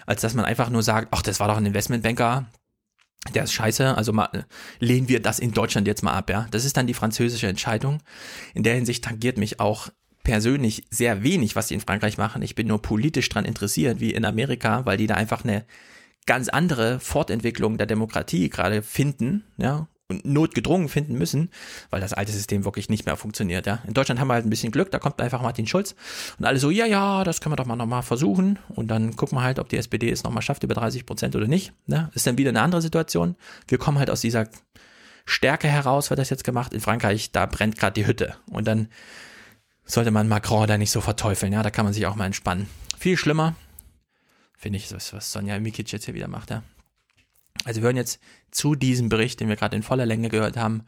als 0.06 0.20
dass 0.20 0.34
man 0.34 0.44
einfach 0.44 0.68
nur 0.68 0.82
sagt, 0.82 1.08
ach, 1.12 1.22
das 1.22 1.40
war 1.40 1.48
doch 1.48 1.56
ein 1.56 1.66
Investmentbanker, 1.66 2.46
der 3.34 3.44
ist 3.44 3.52
scheiße, 3.52 3.96
also 3.96 4.12
mal, 4.12 4.46
lehnen 4.80 5.08
wir 5.08 5.20
das 5.20 5.38
in 5.38 5.52
Deutschland 5.52 5.86
jetzt 5.86 6.02
mal 6.02 6.14
ab, 6.14 6.30
ja. 6.30 6.46
Das 6.50 6.64
ist 6.64 6.76
dann 6.76 6.86
die 6.86 6.94
französische 6.94 7.46
Entscheidung. 7.46 8.02
In 8.54 8.62
der 8.62 8.74
Hinsicht 8.74 9.04
tangiert 9.04 9.36
mich 9.36 9.60
auch 9.60 9.88
persönlich 10.24 10.84
sehr 10.90 11.22
wenig, 11.22 11.54
was 11.54 11.68
die 11.68 11.74
in 11.74 11.80
Frankreich 11.80 12.18
machen. 12.18 12.42
Ich 12.42 12.54
bin 12.54 12.66
nur 12.66 12.82
politisch 12.82 13.28
dran 13.28 13.44
interessiert, 13.44 14.00
wie 14.00 14.12
in 14.12 14.24
Amerika, 14.24 14.86
weil 14.86 14.96
die 14.96 15.06
da 15.06 15.14
einfach 15.14 15.44
eine 15.44 15.64
ganz 16.26 16.48
andere 16.48 16.98
Fortentwicklung 16.98 17.78
der 17.78 17.86
Demokratie 17.86 18.48
gerade 18.48 18.82
finden, 18.82 19.44
ja, 19.58 19.88
und 20.10 20.24
notgedrungen 20.24 20.88
finden 20.88 21.14
müssen, 21.14 21.50
weil 21.90 22.00
das 22.00 22.12
alte 22.12 22.32
System 22.32 22.64
wirklich 22.64 22.88
nicht 22.88 23.06
mehr 23.06 23.16
funktioniert. 23.16 23.66
Ja. 23.66 23.80
In 23.86 23.94
Deutschland 23.94 24.20
haben 24.20 24.28
wir 24.28 24.34
halt 24.34 24.46
ein 24.46 24.50
bisschen 24.50 24.72
Glück, 24.72 24.90
da 24.90 24.98
kommt 24.98 25.20
einfach 25.20 25.42
Martin 25.42 25.66
Schulz 25.66 25.94
und 26.38 26.44
alle 26.44 26.58
so, 26.58 26.70
ja, 26.70 26.86
ja, 26.86 27.24
das 27.24 27.40
können 27.40 27.52
wir 27.52 27.56
doch 27.56 27.66
mal 27.66 27.76
nochmal 27.76 28.02
versuchen 28.02 28.58
und 28.68 28.88
dann 28.88 29.16
gucken 29.16 29.38
wir 29.38 29.42
halt, 29.42 29.58
ob 29.58 29.68
die 29.68 29.76
SPD 29.76 30.10
es 30.10 30.22
nochmal 30.24 30.42
schafft 30.42 30.62
über 30.62 30.74
30 30.74 31.06
Prozent 31.06 31.36
oder 31.36 31.46
nicht. 31.46 31.72
Ja. 31.86 32.10
Ist 32.14 32.26
dann 32.26 32.38
wieder 32.38 32.50
eine 32.50 32.62
andere 32.62 32.82
Situation. 32.82 33.36
Wir 33.68 33.78
kommen 33.78 33.98
halt 33.98 34.10
aus 34.10 34.20
dieser 34.20 34.48
Stärke 35.24 35.68
heraus, 35.68 36.10
wird 36.10 36.18
das 36.18 36.30
jetzt 36.30 36.44
gemacht. 36.44 36.74
In 36.74 36.80
Frankreich, 36.80 37.32
da 37.32 37.46
brennt 37.46 37.78
gerade 37.78 37.94
die 37.94 38.06
Hütte 38.06 38.34
und 38.50 38.66
dann 38.66 38.88
sollte 39.84 40.10
man 40.10 40.28
Macron 40.28 40.66
da 40.66 40.78
nicht 40.78 40.90
so 40.90 41.00
verteufeln. 41.00 41.52
Ja, 41.52 41.62
da 41.62 41.70
kann 41.70 41.84
man 41.84 41.94
sich 41.94 42.06
auch 42.06 42.16
mal 42.16 42.26
entspannen. 42.26 42.68
Viel 42.98 43.16
schlimmer, 43.16 43.54
finde 44.56 44.78
ich, 44.78 44.92
was 44.92 45.32
Sonja 45.32 45.58
Mikic 45.58 45.90
jetzt 45.92 46.04
hier 46.04 46.14
wieder 46.14 46.28
macht. 46.28 46.50
Ja. 46.50 46.62
Also 47.64 47.80
wir 47.80 47.86
hören 47.86 47.96
jetzt 47.96 48.20
zu 48.50 48.74
diesem 48.74 49.08
Bericht, 49.08 49.40
den 49.40 49.48
wir 49.48 49.56
gerade 49.56 49.76
in 49.76 49.82
voller 49.82 50.06
Länge 50.06 50.28
gehört 50.28 50.56
haben, 50.56 50.84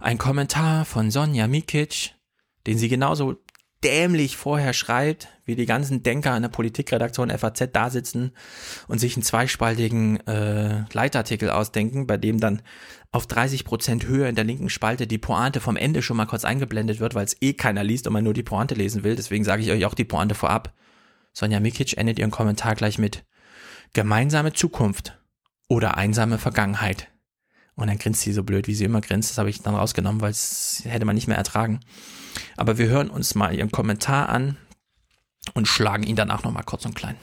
ein 0.00 0.18
Kommentar 0.18 0.84
von 0.84 1.10
Sonja 1.10 1.46
Mikic, 1.46 2.14
den 2.66 2.78
sie 2.78 2.88
genauso 2.88 3.36
dämlich 3.84 4.36
vorher 4.38 4.72
schreibt, 4.72 5.28
wie 5.44 5.56
die 5.56 5.66
ganzen 5.66 6.02
Denker 6.02 6.34
in 6.34 6.42
der 6.42 6.48
Politikredaktion 6.48 7.30
FAZ 7.30 7.68
da 7.72 7.90
sitzen 7.90 8.32
und 8.88 8.98
sich 8.98 9.14
einen 9.14 9.22
zweispaltigen 9.22 10.26
äh, 10.26 10.84
Leitartikel 10.92 11.50
ausdenken, 11.50 12.06
bei 12.06 12.16
dem 12.16 12.40
dann 12.40 12.62
auf 13.12 13.26
30 13.26 13.64
Prozent 13.64 14.06
Höhe 14.06 14.26
in 14.26 14.34
der 14.34 14.44
linken 14.44 14.70
Spalte 14.70 15.06
die 15.06 15.18
Pointe 15.18 15.60
vom 15.60 15.76
Ende 15.76 16.00
schon 16.00 16.16
mal 16.16 16.24
kurz 16.24 16.46
eingeblendet 16.46 16.98
wird, 16.98 17.14
weil 17.14 17.26
es 17.26 17.36
eh 17.42 17.52
keiner 17.52 17.84
liest 17.84 18.06
und 18.06 18.14
man 18.14 18.24
nur 18.24 18.32
die 18.32 18.42
Pointe 18.42 18.74
lesen 18.74 19.04
will. 19.04 19.16
Deswegen 19.16 19.44
sage 19.44 19.62
ich 19.62 19.70
euch 19.70 19.84
auch 19.84 19.94
die 19.94 20.04
Pointe 20.04 20.34
vorab. 20.34 20.72
Sonja 21.34 21.60
Mikic 21.60 21.98
endet 21.98 22.18
ihren 22.18 22.30
Kommentar 22.30 22.74
gleich 22.74 22.98
mit 22.98 23.24
gemeinsame 23.92 24.54
Zukunft 24.54 25.18
oder 25.68 25.96
einsame 25.96 26.38
Vergangenheit. 26.38 27.08
Und 27.76 27.88
dann 27.88 27.98
grinst 27.98 28.20
sie 28.20 28.32
so 28.32 28.44
blöd, 28.44 28.68
wie 28.68 28.74
sie 28.74 28.84
immer 28.84 29.00
grinst. 29.00 29.30
Das 29.30 29.38
habe 29.38 29.50
ich 29.50 29.60
dann 29.60 29.74
rausgenommen, 29.74 30.20
weil 30.20 30.30
es 30.30 30.82
hätte 30.84 31.04
man 31.04 31.16
nicht 31.16 31.26
mehr 31.26 31.36
ertragen. 31.36 31.80
Aber 32.56 32.78
wir 32.78 32.86
hören 32.86 33.10
uns 33.10 33.34
mal 33.34 33.54
ihren 33.54 33.72
Kommentar 33.72 34.28
an 34.28 34.56
und 35.54 35.66
schlagen 35.66 36.04
ihn 36.04 36.16
danach 36.16 36.44
nochmal 36.44 36.62
kurz 36.64 36.84
und 36.84 36.94
klein. 36.94 37.16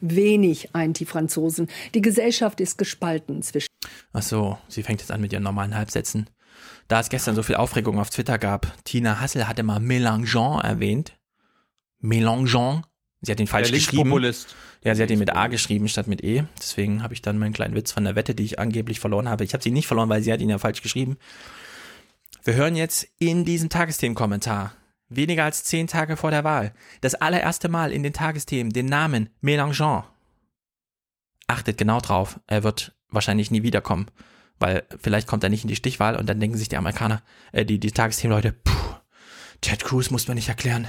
Wenig 0.00 0.74
eint 0.74 0.98
die 1.00 1.04
Franzosen. 1.04 1.68
Die 1.94 2.00
Gesellschaft 2.00 2.60
ist 2.60 2.78
gespalten 2.78 3.42
zwischen. 3.42 3.68
Ach 4.12 4.22
so, 4.22 4.58
sie 4.68 4.82
fängt 4.82 5.00
jetzt 5.00 5.10
an 5.10 5.20
mit 5.20 5.32
ihren 5.32 5.42
normalen 5.42 5.74
Halbsätzen. 5.74 6.30
Da 6.86 7.00
es 7.00 7.08
gestern 7.10 7.34
so 7.34 7.42
viel 7.42 7.56
Aufregung 7.56 7.98
auf 7.98 8.10
Twitter 8.10 8.38
gab, 8.38 8.72
Tina 8.84 9.20
Hassel 9.20 9.46
hatte 9.46 9.62
mal 9.62 9.78
Mélenchon 9.78 10.62
erwähnt. 10.62 11.18
Mélenchon. 12.00 12.82
Sie 13.20 13.32
hat 13.32 13.40
ihn 13.40 13.46
falsch 13.46 13.72
geschrieben. 13.72 14.10
Ja, 14.84 14.94
sie 14.94 15.02
hat 15.02 15.10
ihn 15.10 15.18
mit 15.18 15.34
A 15.34 15.48
geschrieben 15.48 15.88
statt 15.88 16.06
mit 16.06 16.22
E. 16.22 16.44
Deswegen 16.58 17.02
habe 17.02 17.14
ich 17.14 17.22
dann 17.22 17.38
meinen 17.38 17.52
kleinen 17.52 17.74
Witz 17.74 17.92
von 17.92 18.04
der 18.04 18.14
Wette, 18.14 18.34
die 18.34 18.44
ich 18.44 18.58
angeblich 18.58 19.00
verloren 19.00 19.28
habe. 19.28 19.44
Ich 19.44 19.52
habe 19.52 19.62
sie 19.62 19.70
nicht 19.70 19.86
verloren, 19.86 20.08
weil 20.08 20.22
sie 20.22 20.32
hat 20.32 20.40
ihn 20.40 20.50
ja 20.50 20.58
falsch 20.58 20.82
geschrieben. 20.82 21.18
Wir 22.44 22.54
hören 22.54 22.76
jetzt 22.76 23.06
in 23.18 23.44
diesem 23.44 23.68
Tagesthemenkommentar, 23.68 24.72
weniger 25.08 25.44
als 25.44 25.64
zehn 25.64 25.86
Tage 25.86 26.16
vor 26.16 26.30
der 26.30 26.44
Wahl, 26.44 26.72
das 27.00 27.14
allererste 27.14 27.68
Mal 27.68 27.92
in 27.92 28.02
den 28.02 28.12
Tagesthemen 28.12 28.72
den 28.72 28.86
Namen 28.86 29.28
Mélenchon. 29.42 30.04
Achtet 31.46 31.76
genau 31.78 32.00
drauf, 32.00 32.40
er 32.46 32.62
wird 32.62 32.94
wahrscheinlich 33.10 33.50
nie 33.50 33.62
wiederkommen, 33.62 34.06
weil 34.58 34.84
vielleicht 34.98 35.26
kommt 35.26 35.42
er 35.42 35.50
nicht 35.50 35.64
in 35.64 35.68
die 35.68 35.76
Stichwahl 35.76 36.16
und 36.16 36.28
dann 36.28 36.40
denken 36.40 36.56
sich 36.56 36.68
die 36.68 36.76
Amerikaner, 36.76 37.22
äh, 37.52 37.64
die, 37.64 37.80
die 37.80 37.90
Tagesthemenleute, 37.90 38.52
puh, 38.52 38.97
Ted 39.60 39.84
Cruz 39.84 40.10
muss 40.10 40.28
man 40.28 40.36
nicht 40.36 40.48
erklären. 40.48 40.88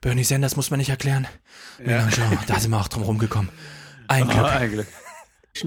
Bernie 0.00 0.24
Sanders 0.24 0.56
muss 0.56 0.70
man 0.70 0.78
nicht 0.78 0.90
erklären. 0.90 1.28
Ja. 1.78 2.06
Mélenchon, 2.06 2.38
da 2.46 2.58
sind 2.58 2.70
wir 2.70 2.80
auch 2.80 2.88
drum 2.88 3.02
rumgekommen. 3.02 3.50
Ein 4.08 4.28
Glück. 4.28 4.42
Oh, 4.42 4.46
ein 4.46 4.70
Glück. 4.70 4.86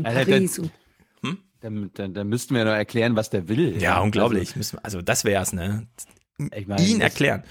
Paris 0.04 0.60
und 0.60 0.72
hm? 1.22 1.38
Dann, 1.62 1.92
dann, 1.94 2.14
dann, 2.14 2.28
müssten 2.28 2.56
wir 2.56 2.66
noch 2.66 2.72
erklären, 2.72 3.16
was 3.16 3.30
der 3.30 3.48
will. 3.48 3.74
Ja, 3.76 3.82
ja. 3.82 4.00
unglaublich. 4.02 4.56
Also, 4.56 4.78
also 4.84 5.02
das 5.02 5.24
wär's, 5.24 5.54
ne? 5.54 5.88
Ich 6.54 6.68
mein, 6.68 6.80
ihn 6.80 7.00
erklären. 7.00 7.44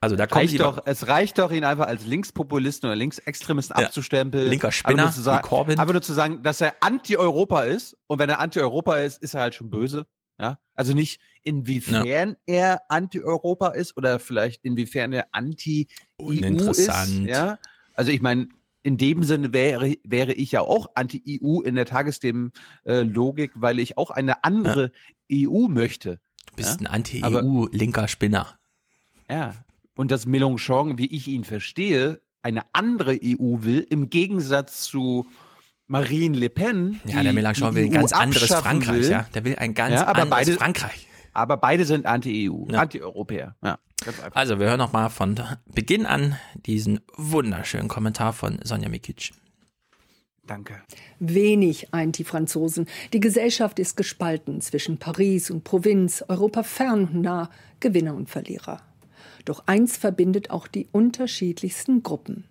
Also 0.00 0.14
da 0.14 0.28
kommt 0.28 0.42
reicht 0.42 0.60
doch, 0.60 0.82
es 0.84 1.08
reicht 1.08 1.38
doch, 1.38 1.50
ihn 1.50 1.64
einfach 1.64 1.88
als 1.88 2.06
Linkspopulisten 2.06 2.88
oder 2.88 2.94
Linksextremisten 2.94 3.76
ja. 3.78 3.86
abzustempeln. 3.86 4.48
Linker 4.48 4.70
Spinner, 4.70 5.02
aber 5.04 5.12
nur, 5.12 5.24
sagen, 5.24 5.42
Corbyn. 5.42 5.78
aber 5.78 5.92
nur 5.92 6.02
zu 6.02 6.12
sagen, 6.12 6.42
dass 6.44 6.60
er 6.60 6.76
Anti-Europa 6.80 7.62
ist. 7.62 7.96
Und 8.06 8.20
wenn 8.20 8.30
er 8.30 8.38
Anti-Europa 8.38 8.98
ist, 8.98 9.20
ist 9.20 9.34
er 9.34 9.40
halt 9.40 9.54
schon 9.56 9.70
böse. 9.70 10.06
Ja, 10.40 10.58
also 10.74 10.94
nicht 10.94 11.20
inwiefern 11.42 12.06
ja. 12.06 12.36
er 12.46 12.82
Anti-Europa 12.88 13.68
ist 13.70 13.96
oder 13.96 14.18
vielleicht 14.20 14.64
inwiefern 14.64 15.12
er 15.12 15.26
Anti-EU 15.32 16.30
ist. 16.30 16.88
Ja, 17.24 17.58
also 17.94 18.12
ich 18.12 18.20
meine, 18.20 18.48
in 18.82 18.96
dem 18.96 19.22
Sinne 19.24 19.52
wäre, 19.52 19.96
wäre 20.04 20.32
ich 20.32 20.52
ja 20.52 20.60
auch 20.60 20.90
Anti-EU 20.94 21.60
in 21.62 21.74
der 21.74 21.86
Tagesthemen-Logik, 21.86 23.50
äh, 23.50 23.60
weil 23.60 23.80
ich 23.80 23.98
auch 23.98 24.10
eine 24.10 24.44
andere 24.44 24.92
ja. 25.28 25.48
EU 25.48 25.68
möchte. 25.68 26.20
Du 26.46 26.56
bist 26.56 26.80
ja? 26.80 26.86
ein 26.86 26.94
Anti-EU-linker 26.94 28.06
Spinner. 28.06 28.58
Ja, 29.28 29.54
und 29.94 30.10
dass 30.10 30.26
Mélenchon, 30.26 30.96
wie 30.96 31.06
ich 31.06 31.26
ihn 31.26 31.44
verstehe, 31.44 32.20
eine 32.42 32.62
andere 32.72 33.18
EU 33.22 33.62
will, 33.62 33.84
im 33.90 34.10
Gegensatz 34.10 34.82
zu 34.84 35.26
Marine 35.88 36.36
Le 36.36 36.50
Pen. 36.50 37.00
Ja, 37.04 37.22
der 37.22 37.32
Mélenchon 37.32 37.74
will 37.74 37.86
ein 37.86 37.90
ganz 37.90 38.12
anderes 38.12 38.54
Frankreich, 38.54 39.02
will. 39.02 39.10
ja. 39.10 39.26
Der 39.34 39.44
will 39.44 39.56
ein 39.56 39.74
ganz 39.74 39.94
ja, 39.94 40.04
anderes 40.04 40.30
beide, 40.30 40.52
Frankreich. 40.52 41.08
Aber 41.32 41.56
beide 41.56 41.84
sind 41.84 42.06
Anti-EU, 42.06 42.66
ja. 42.70 42.80
Anti-Europäer. 42.80 43.56
Ja, 43.62 43.78
also, 44.32 44.60
wir 44.60 44.66
hören 44.66 44.78
nochmal 44.78 45.10
von 45.10 45.40
Beginn 45.66 46.06
an 46.06 46.36
diesen 46.54 47.00
wunderschönen 47.16 47.88
Kommentar 47.88 48.32
von 48.32 48.60
Sonja 48.62 48.88
Mikic. 48.88 49.32
Danke. 50.46 50.80
Wenig 51.18 51.92
eint 51.92 52.16
die 52.16 52.24
Franzosen. 52.24 52.86
Die 53.12 53.20
Gesellschaft 53.20 53.78
ist 53.78 53.96
gespalten 53.96 54.60
zwischen 54.60 54.98
Paris 54.98 55.50
und 55.50 55.64
Provinz, 55.64 56.24
Europa 56.26 56.62
fern 56.62 57.04
und 57.04 57.22
nah, 57.22 57.50
Gewinner 57.80 58.14
und 58.14 58.30
Verlierer. 58.30 58.80
Doch 59.44 59.64
eins 59.66 59.96
verbindet 59.96 60.50
auch 60.50 60.66
die 60.66 60.88
unterschiedlichsten 60.90 62.02
Gruppen. 62.02 62.44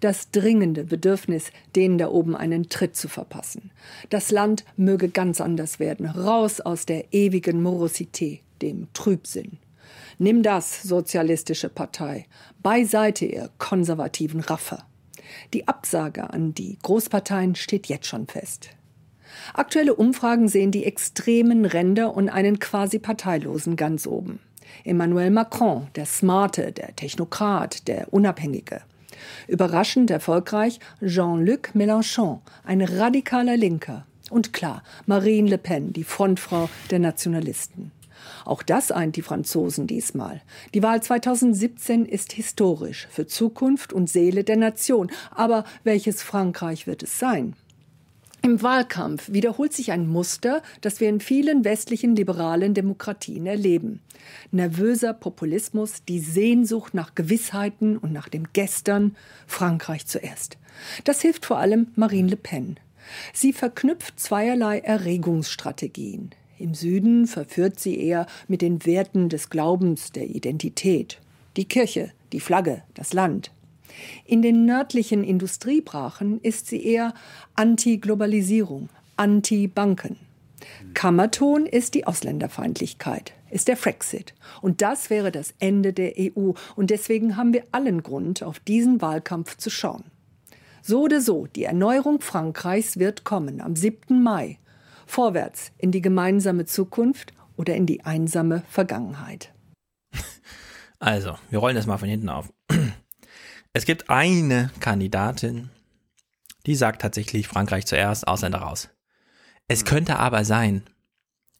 Das 0.00 0.30
dringende 0.30 0.84
Bedürfnis, 0.84 1.52
denen 1.76 1.98
da 1.98 2.08
oben 2.08 2.36
einen 2.36 2.68
Tritt 2.68 2.96
zu 2.96 3.08
verpassen. 3.08 3.70
Das 4.08 4.30
Land 4.30 4.64
möge 4.76 5.08
ganz 5.08 5.40
anders 5.40 5.78
werden, 5.78 6.06
raus 6.06 6.60
aus 6.60 6.86
der 6.86 7.12
ewigen 7.12 7.62
Morosität, 7.62 8.40
dem 8.62 8.88
Trübsinn. 8.92 9.58
Nimm 10.18 10.42
das, 10.42 10.82
sozialistische 10.82 11.68
Partei, 11.68 12.26
beiseite 12.62 13.24
ihr 13.24 13.50
konservativen 13.58 14.40
Raffer. 14.40 14.84
Die 15.54 15.68
Absage 15.68 16.30
an 16.30 16.54
die 16.54 16.78
Großparteien 16.82 17.54
steht 17.54 17.86
jetzt 17.86 18.06
schon 18.06 18.26
fest. 18.26 18.70
Aktuelle 19.54 19.94
Umfragen 19.94 20.48
sehen 20.48 20.72
die 20.72 20.84
extremen 20.84 21.64
Ränder 21.64 22.14
und 22.14 22.28
einen 22.28 22.58
quasi 22.58 22.98
Parteilosen 22.98 23.76
ganz 23.76 24.06
oben. 24.06 24.40
Emmanuel 24.84 25.30
Macron, 25.30 25.88
der 25.94 26.06
Smarte, 26.06 26.72
der 26.72 26.94
Technokrat, 26.96 27.88
der 27.88 28.12
Unabhängige. 28.12 28.82
Überraschend 29.48 30.10
erfolgreich 30.10 30.80
Jean-Luc 31.04 31.70
Mélenchon, 31.74 32.40
ein 32.64 32.82
radikaler 32.82 33.56
Linker. 33.56 34.06
Und 34.30 34.52
klar, 34.52 34.82
Marine 35.06 35.50
Le 35.50 35.58
Pen, 35.58 35.92
die 35.92 36.04
Frontfrau 36.04 36.68
der 36.90 37.00
Nationalisten. 37.00 37.92
Auch 38.44 38.62
das 38.62 38.90
eint 38.90 39.16
die 39.16 39.22
Franzosen 39.22 39.86
diesmal. 39.86 40.42
Die 40.74 40.82
Wahl 40.82 41.02
2017 41.02 42.06
ist 42.06 42.32
historisch 42.32 43.08
für 43.10 43.26
Zukunft 43.26 43.92
und 43.92 44.08
Seele 44.08 44.44
der 44.44 44.56
Nation. 44.56 45.10
Aber 45.30 45.64
welches 45.84 46.22
Frankreich 46.22 46.86
wird 46.86 47.02
es 47.02 47.18
sein? 47.18 47.54
Im 48.42 48.62
Wahlkampf 48.62 49.30
wiederholt 49.30 49.74
sich 49.74 49.92
ein 49.92 50.08
Muster, 50.08 50.62
das 50.80 51.00
wir 51.00 51.10
in 51.10 51.20
vielen 51.20 51.64
westlichen 51.64 52.16
liberalen 52.16 52.72
Demokratien 52.72 53.46
erleben. 53.46 54.00
Nervöser 54.50 55.12
Populismus, 55.12 56.04
die 56.08 56.20
Sehnsucht 56.20 56.94
nach 56.94 57.14
Gewissheiten 57.14 57.98
und 57.98 58.12
nach 58.12 58.28
dem 58.30 58.44
Gestern, 58.54 59.14
Frankreich 59.46 60.06
zuerst. 60.06 60.56
Das 61.04 61.20
hilft 61.20 61.44
vor 61.44 61.58
allem 61.58 61.88
Marine 61.96 62.30
Le 62.30 62.36
Pen. 62.36 62.78
Sie 63.34 63.52
verknüpft 63.52 64.18
zweierlei 64.18 64.78
Erregungsstrategien. 64.78 66.30
Im 66.58 66.74
Süden 66.74 67.26
verführt 67.26 67.78
sie 67.78 67.98
eher 67.98 68.26
mit 68.48 68.62
den 68.62 68.86
Werten 68.86 69.28
des 69.28 69.50
Glaubens, 69.50 70.12
der 70.12 70.28
Identität. 70.28 71.20
Die 71.56 71.66
Kirche, 71.66 72.12
die 72.32 72.40
Flagge, 72.40 72.82
das 72.94 73.12
Land. 73.12 73.50
In 74.24 74.42
den 74.42 74.64
nördlichen 74.64 75.24
Industriebrachen 75.24 76.40
ist 76.40 76.66
sie 76.66 76.84
eher 76.84 77.14
Anti-Globalisierung, 77.54 78.88
Anti-Banken. 79.16 80.16
Kammerton 80.94 81.66
ist 81.66 81.94
die 81.94 82.06
Ausländerfeindlichkeit, 82.06 83.32
ist 83.50 83.68
der 83.68 83.76
Frexit. 83.76 84.34
Und 84.60 84.82
das 84.82 85.10
wäre 85.10 85.32
das 85.32 85.54
Ende 85.58 85.92
der 85.92 86.14
EU. 86.18 86.52
Und 86.76 86.90
deswegen 86.90 87.36
haben 87.36 87.52
wir 87.52 87.64
allen 87.72 88.02
Grund, 88.02 88.42
auf 88.42 88.60
diesen 88.60 89.00
Wahlkampf 89.00 89.56
zu 89.56 89.70
schauen. 89.70 90.04
So 90.82 91.02
oder 91.02 91.20
so, 91.20 91.46
die 91.46 91.64
Erneuerung 91.64 92.20
Frankreichs 92.20 92.98
wird 92.98 93.24
kommen 93.24 93.60
am 93.60 93.76
7. 93.76 94.22
Mai. 94.22 94.58
Vorwärts 95.06 95.72
in 95.78 95.90
die 95.90 96.02
gemeinsame 96.02 96.66
Zukunft 96.66 97.32
oder 97.56 97.74
in 97.74 97.86
die 97.86 98.04
einsame 98.04 98.62
Vergangenheit. 98.68 99.52
Also, 101.02 101.34
wir 101.48 101.58
rollen 101.58 101.76
das 101.76 101.86
mal 101.86 101.96
von 101.96 102.08
hinten 102.08 102.28
auf. 102.28 102.52
Es 103.72 103.84
gibt 103.84 104.10
eine 104.10 104.70
Kandidatin, 104.80 105.70
die 106.66 106.74
sagt 106.74 107.02
tatsächlich 107.02 107.46
Frankreich 107.46 107.86
zuerst, 107.86 108.26
Ausländer 108.26 108.58
raus. 108.58 108.88
Es 109.68 109.84
könnte 109.84 110.18
aber 110.18 110.44
sein, 110.44 110.82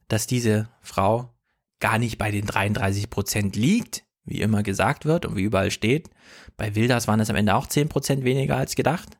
dass 0.09 0.27
diese 0.27 0.69
Frau 0.81 1.33
gar 1.79 1.99
nicht 1.99 2.19
bei 2.19 2.33
den 2.33 2.47
33 2.47 3.11
Prozent 3.11 3.55
liegt, 3.55 4.05
wie 4.25 4.41
immer 4.41 4.65
gesagt 4.65 5.05
wird 5.05 5.25
und 5.25 5.37
wie 5.37 5.45
überall 5.45 5.71
steht. 5.71 6.11
Bei 6.57 6.75
Wilders 6.75 7.07
waren 7.07 7.21
es 7.21 7.31
am 7.31 7.37
Ende 7.37 7.55
auch 7.55 7.69
10 7.69 7.89
Prozent 7.89 8.25
weniger 8.25 8.57
als 8.57 8.75
gedacht. 8.75 9.17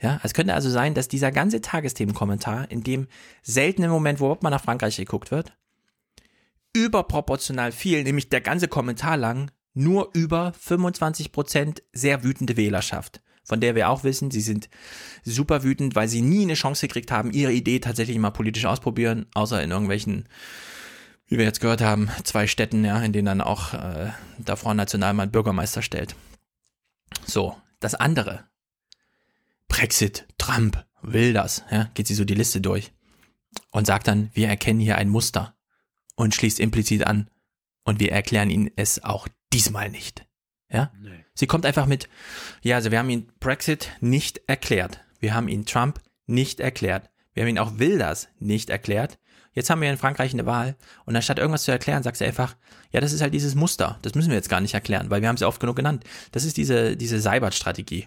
Ja, 0.00 0.18
es 0.22 0.32
könnte 0.32 0.54
also 0.54 0.70
sein, 0.70 0.94
dass 0.94 1.08
dieser 1.08 1.30
ganze 1.32 1.60
Tagesthemenkommentar, 1.60 2.70
in 2.70 2.82
dem 2.82 3.06
seltenen 3.42 3.90
Moment, 3.90 4.18
wo 4.18 4.36
man 4.40 4.50
nach 4.50 4.64
Frankreich 4.64 4.96
geguckt 4.96 5.30
wird, 5.30 5.52
überproportional 6.72 7.70
viel, 7.70 8.02
nämlich 8.02 8.30
der 8.30 8.40
ganze 8.40 8.66
Kommentar 8.66 9.18
lang, 9.18 9.50
nur 9.80 10.10
über 10.12 10.52
25 10.58 11.32
Prozent 11.32 11.82
sehr 11.92 12.22
wütende 12.22 12.56
Wählerschaft. 12.56 13.22
Von 13.44 13.60
der 13.60 13.74
wir 13.74 13.88
auch 13.88 14.04
wissen, 14.04 14.30
sie 14.30 14.42
sind 14.42 14.68
super 15.24 15.64
wütend, 15.64 15.96
weil 15.96 16.08
sie 16.08 16.22
nie 16.22 16.42
eine 16.42 16.54
Chance 16.54 16.86
gekriegt 16.86 17.10
haben, 17.10 17.32
ihre 17.32 17.52
Idee 17.52 17.80
tatsächlich 17.80 18.18
mal 18.18 18.30
politisch 18.30 18.66
ausprobieren, 18.66 19.26
außer 19.34 19.62
in 19.62 19.70
irgendwelchen 19.70 20.28
wie 21.30 21.38
wir 21.38 21.44
jetzt 21.44 21.60
gehört 21.60 21.80
haben, 21.80 22.10
zwei 22.24 22.48
Städten, 22.48 22.84
ja, 22.84 23.00
in 23.00 23.12
denen 23.12 23.26
dann 23.26 23.40
auch 23.40 23.72
äh, 23.72 24.10
der 24.38 24.56
Front 24.56 24.78
National 24.78 25.14
mal 25.14 25.22
einen 25.22 25.32
Bürgermeister 25.32 25.80
stellt. 25.80 26.16
So, 27.24 27.56
das 27.78 27.94
andere. 27.94 28.44
Brexit, 29.68 30.26
Trump, 30.38 30.84
will 31.02 31.32
das, 31.32 31.62
ja, 31.70 31.88
geht 31.94 32.08
sie 32.08 32.16
so 32.16 32.24
die 32.24 32.34
Liste 32.34 32.60
durch 32.60 32.92
und 33.70 33.86
sagt 33.86 34.08
dann, 34.08 34.30
wir 34.34 34.48
erkennen 34.48 34.80
hier 34.80 34.98
ein 34.98 35.08
Muster 35.08 35.54
und 36.16 36.34
schließt 36.34 36.58
implizit 36.58 37.06
an 37.06 37.30
und 37.84 38.00
wir 38.00 38.10
erklären 38.10 38.50
ihnen 38.50 38.70
es 38.74 39.04
auch 39.04 39.28
diesmal 39.52 39.90
nicht. 39.90 40.26
Ja? 40.70 40.92
Nee. 41.00 41.24
Sie 41.34 41.46
kommt 41.46 41.66
einfach 41.66 41.86
mit, 41.86 42.08
ja, 42.62 42.76
also 42.76 42.90
wir 42.90 42.98
haben 42.98 43.10
ihn 43.10 43.28
Brexit 43.40 43.90
nicht 44.00 44.40
erklärt. 44.46 45.00
Wir 45.18 45.34
haben 45.34 45.48
ihn 45.48 45.66
Trump 45.66 46.00
nicht 46.26 46.60
erklärt. 46.60 47.10
Wir 47.34 47.42
haben 47.42 47.50
ihn 47.50 47.58
auch 47.58 47.78
Wilders 47.78 48.28
nicht 48.38 48.70
erklärt. 48.70 49.18
Jetzt 49.52 49.68
haben 49.68 49.80
wir 49.82 49.90
in 49.90 49.96
Frankreich 49.96 50.32
eine 50.32 50.46
Wahl 50.46 50.76
und 51.06 51.16
anstatt 51.16 51.38
irgendwas 51.38 51.64
zu 51.64 51.72
erklären, 51.72 52.04
sagt 52.04 52.16
sie 52.16 52.24
einfach, 52.24 52.56
ja, 52.92 53.00
das 53.00 53.12
ist 53.12 53.20
halt 53.20 53.34
dieses 53.34 53.56
Muster. 53.56 53.98
Das 54.02 54.14
müssen 54.14 54.30
wir 54.30 54.36
jetzt 54.36 54.48
gar 54.48 54.60
nicht 54.60 54.74
erklären, 54.74 55.10
weil 55.10 55.22
wir 55.22 55.28
haben 55.28 55.34
es 55.34 55.40
ja 55.40 55.48
oft 55.48 55.60
genug 55.60 55.74
genannt. 55.74 56.04
Das 56.30 56.44
ist 56.44 56.56
diese, 56.56 56.96
diese 56.96 57.20
Seibert-Strategie. 57.20 58.06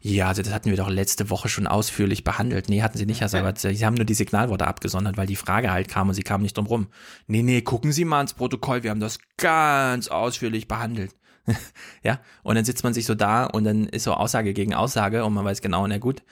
Ja, 0.00 0.28
also 0.28 0.42
das 0.42 0.52
hatten 0.52 0.70
wir 0.70 0.76
doch 0.76 0.88
letzte 0.88 1.30
Woche 1.30 1.48
schon 1.48 1.66
ausführlich 1.66 2.24
behandelt. 2.24 2.68
Nee, 2.68 2.82
hatten 2.82 2.98
sie 2.98 3.06
nicht, 3.06 3.20
Herr 3.20 3.28
Seibert. 3.28 3.58
Sie 3.58 3.84
haben 3.84 3.94
nur 3.94 4.04
die 4.04 4.14
Signalworte 4.14 4.66
abgesondert, 4.66 5.16
weil 5.16 5.26
die 5.26 5.36
Frage 5.36 5.70
halt 5.70 5.88
kam 5.88 6.08
und 6.08 6.14
sie 6.14 6.22
kam 6.22 6.42
nicht 6.42 6.56
drum 6.56 6.66
rum. 6.66 6.86
Nee, 7.26 7.42
nee, 7.42 7.62
gucken 7.62 7.92
Sie 7.92 8.04
mal 8.04 8.20
ins 8.22 8.34
Protokoll, 8.34 8.82
wir 8.82 8.90
haben 8.90 9.00
das 9.00 9.18
ganz 9.36 10.08
ausführlich 10.08 10.68
behandelt. 10.68 11.14
ja, 12.02 12.20
und 12.42 12.54
dann 12.54 12.64
sitzt 12.64 12.84
man 12.84 12.94
sich 12.94 13.06
so 13.06 13.14
da 13.14 13.44
und 13.44 13.64
dann 13.64 13.86
ist 13.86 14.04
so 14.04 14.14
Aussage 14.14 14.52
gegen 14.54 14.74
Aussage 14.74 15.24
und 15.24 15.34
man 15.34 15.44
weiß 15.44 15.60
genau, 15.60 15.86
na 15.86 15.98
gut, 15.98 16.22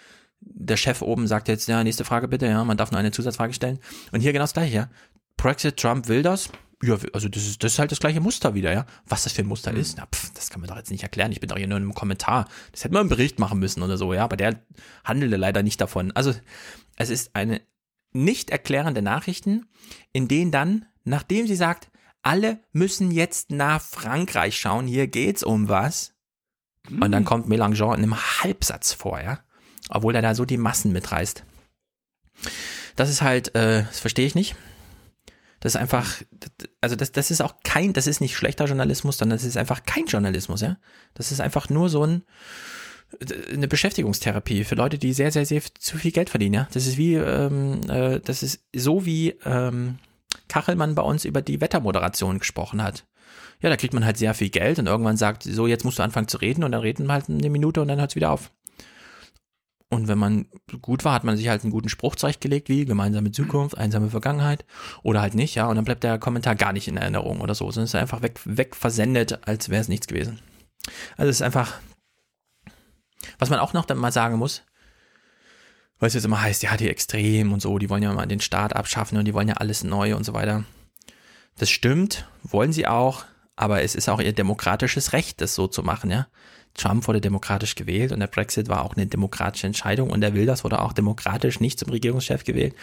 der 0.40 0.76
Chef 0.76 1.02
oben 1.02 1.26
sagt 1.26 1.48
jetzt, 1.48 1.68
ja, 1.68 1.82
nächste 1.84 2.04
Frage 2.04 2.28
bitte, 2.28 2.46
ja, 2.46 2.64
man 2.64 2.76
darf 2.76 2.90
nur 2.90 3.00
eine 3.00 3.10
Zusatzfrage 3.10 3.52
stellen. 3.52 3.78
Und 4.12 4.20
hier 4.20 4.32
genau 4.32 4.44
das 4.44 4.52
gleiche, 4.52 4.74
ja. 4.74 4.88
Brexit, 5.36 5.76
Trump 5.76 6.08
will 6.08 6.22
das. 6.22 6.50
Ja, 6.82 6.97
also 7.12 7.28
das 7.28 7.47
ist, 7.47 7.62
das 7.62 7.74
ist 7.74 7.78
halt 7.78 7.93
das 7.93 8.01
gleiche 8.01 8.20
Muster 8.20 8.55
wieder, 8.55 8.73
ja. 8.73 8.86
Was 9.07 9.24
das 9.24 9.32
für 9.32 9.43
ein 9.43 9.48
Muster 9.48 9.73
mhm. 9.73 9.81
ist, 9.81 9.98
na, 9.98 10.07
pff, 10.07 10.32
das 10.32 10.51
kann 10.51 10.61
man 10.61 10.69
doch 10.69 10.77
jetzt 10.77 10.90
nicht 10.90 11.02
erklären. 11.02 11.32
Ich 11.32 11.40
bin 11.40 11.48
doch 11.48 11.59
hier 11.59 11.66
nur 11.66 11.77
in 11.77 11.85
einem 11.85 11.94
Kommentar. 11.94 12.48
Das 12.73 12.85
hätte 12.85 12.94
man 12.94 13.02
im 13.02 13.09
Bericht 13.09 13.39
machen 13.39 13.59
müssen 13.59 13.82
oder 13.82 13.98
so, 13.98 14.15
ja. 14.15 14.24
Aber 14.24 14.36
der 14.36 14.62
handelte 15.05 15.36
leider 15.36 15.62
nicht 15.62 15.81
davon. 15.81 16.12
Also, 16.12 16.35
es 16.97 17.11
ist 17.11 17.36
eine 17.36 17.61
nicht 18.12 18.51
erklärende 18.51 19.02
Nachrichten, 19.02 19.66
in 20.12 20.27
denen 20.27 20.51
dann, 20.51 20.86
nachdem 21.05 21.47
sie 21.47 21.57
sagt, 21.57 21.90
alle 22.23 22.61
müssen 22.73 23.11
jetzt 23.11 23.51
nach 23.51 23.81
Frankreich 23.81 24.59
schauen, 24.59 24.86
hier 24.86 25.07
geht's 25.07 25.43
um 25.43 25.69
was. 25.69 26.15
Mhm. 26.89 27.02
Und 27.02 27.12
dann 27.12 27.24
kommt 27.24 27.48
Mélenchon 27.48 27.97
in 27.97 28.02
einem 28.02 28.16
Halbsatz 28.43 28.93
vor, 28.93 29.20
ja 29.20 29.40
obwohl 29.90 30.15
er 30.15 30.23
da 30.23 30.35
so 30.35 30.44
die 30.44 30.57
Massen 30.57 30.93
mitreißt. 30.93 31.44
Das 32.97 33.11
ist 33.11 33.23
halt, 33.23 33.55
äh, 33.55 33.85
das 33.85 34.01
verstehe 34.01 34.27
ich 34.27 34.35
nicht. 34.35 34.57
Das 35.60 35.74
ist 35.74 35.80
einfach, 35.80 36.22
also 36.80 36.96
das, 36.96 37.12
das 37.12 37.30
ist 37.30 37.42
auch 37.42 37.54
kein, 37.62 37.92
das 37.92 38.06
ist 38.06 38.20
nicht 38.20 38.34
schlechter 38.34 38.64
Journalismus, 38.64 39.18
sondern 39.18 39.38
das 39.38 39.46
ist 39.46 39.56
einfach 39.56 39.82
kein 39.84 40.06
Journalismus, 40.06 40.62
ja. 40.62 40.78
Das 41.14 41.32
ist 41.32 41.40
einfach 41.40 41.68
nur 41.68 41.90
so 41.90 42.04
ein, 42.04 42.22
eine 43.52 43.68
Beschäftigungstherapie 43.68 44.64
für 44.64 44.74
Leute, 44.74 44.96
die 44.98 45.12
sehr, 45.12 45.30
sehr, 45.30 45.44
sehr 45.44 45.62
zu 45.78 45.98
viel 45.98 46.12
Geld 46.12 46.30
verdienen, 46.30 46.54
ja. 46.54 46.68
Das 46.72 46.86
ist 46.86 46.96
wie, 46.96 47.14
ähm, 47.14 47.82
äh, 47.88 48.20
das 48.20 48.42
ist 48.42 48.64
so 48.74 49.04
wie 49.04 49.36
ähm, 49.44 49.98
Kachelmann 50.48 50.94
bei 50.94 51.02
uns 51.02 51.26
über 51.26 51.42
die 51.42 51.60
Wettermoderation 51.60 52.38
gesprochen 52.38 52.82
hat. 52.82 53.04
Ja, 53.62 53.68
da 53.68 53.76
kriegt 53.76 53.92
man 53.92 54.06
halt 54.06 54.16
sehr 54.16 54.32
viel 54.32 54.48
Geld 54.48 54.78
und 54.78 54.86
irgendwann 54.86 55.18
sagt, 55.18 55.42
so, 55.42 55.66
jetzt 55.66 55.84
musst 55.84 55.98
du 55.98 56.02
anfangen 56.02 56.28
zu 56.28 56.38
reden 56.38 56.64
und 56.64 56.72
dann 56.72 56.80
reden 56.80 57.12
halt 57.12 57.28
eine 57.28 57.50
Minute 57.50 57.82
und 57.82 57.88
dann 57.88 57.98
hört 57.98 58.10
es 58.10 58.16
wieder 58.16 58.30
auf. 58.30 58.50
Und 59.92 60.06
wenn 60.06 60.18
man 60.18 60.46
gut 60.80 61.04
war, 61.04 61.14
hat 61.14 61.24
man 61.24 61.36
sich 61.36 61.48
halt 61.48 61.64
einen 61.64 61.72
guten 61.72 61.88
Spruch 61.88 62.14
zurechtgelegt, 62.14 62.68
wie 62.68 62.84
gemeinsame 62.84 63.32
Zukunft, 63.32 63.76
einsame 63.76 64.08
Vergangenheit 64.08 64.64
oder 65.02 65.20
halt 65.20 65.34
nicht, 65.34 65.56
ja. 65.56 65.66
Und 65.66 65.74
dann 65.74 65.84
bleibt 65.84 66.04
der 66.04 66.18
Kommentar 66.18 66.54
gar 66.54 66.72
nicht 66.72 66.86
in 66.86 66.96
Erinnerung 66.96 67.40
oder 67.40 67.56
so, 67.56 67.68
sondern 67.72 67.86
ist 67.86 67.96
einfach 67.96 68.22
weg, 68.22 68.38
weg 68.44 68.76
versendet, 68.76 69.46
als 69.48 69.68
wäre 69.68 69.80
es 69.80 69.88
nichts 69.88 70.06
gewesen. 70.06 70.40
Also 71.16 71.28
es 71.28 71.36
ist 71.36 71.42
einfach, 71.42 71.80
was 73.40 73.50
man 73.50 73.58
auch 73.58 73.72
noch 73.72 73.84
dann 73.84 73.98
mal 73.98 74.12
sagen 74.12 74.36
muss, 74.36 74.62
weil 75.98 76.06
es 76.06 76.14
jetzt 76.14 76.24
immer 76.24 76.40
heißt, 76.40 76.62
ja, 76.62 76.76
die 76.76 76.88
Extrem 76.88 77.52
und 77.52 77.60
so, 77.60 77.78
die 77.78 77.90
wollen 77.90 78.04
ja 78.04 78.12
mal 78.12 78.26
den 78.26 78.40
Staat 78.40 78.76
abschaffen 78.76 79.18
und 79.18 79.24
die 79.24 79.34
wollen 79.34 79.48
ja 79.48 79.56
alles 79.56 79.82
neu 79.82 80.14
und 80.14 80.22
so 80.24 80.34
weiter. 80.34 80.64
Das 81.58 81.68
stimmt, 81.68 82.28
wollen 82.44 82.72
sie 82.72 82.86
auch, 82.86 83.24
aber 83.56 83.82
es 83.82 83.96
ist 83.96 84.08
auch 84.08 84.20
ihr 84.20 84.32
demokratisches 84.32 85.12
Recht, 85.12 85.40
das 85.40 85.56
so 85.56 85.66
zu 85.66 85.82
machen, 85.82 86.12
ja. 86.12 86.28
Trump 86.74 87.06
wurde 87.09 87.20
demokratisch 87.20 87.74
gewählt 87.74 88.12
und 88.12 88.20
der 88.20 88.26
Brexit 88.26 88.68
war 88.68 88.84
auch 88.84 88.97
eine 88.97 89.06
demokratische 89.06 89.66
Entscheidung 89.66 90.10
und 90.10 90.20
der 90.20 90.34
Wilders 90.34 90.64
wurde 90.64 90.80
auch 90.80 90.92
demokratisch 90.92 91.60
nicht 91.60 91.78
zum 91.78 91.90
Regierungschef 91.90 92.44
gewählt. 92.44 92.74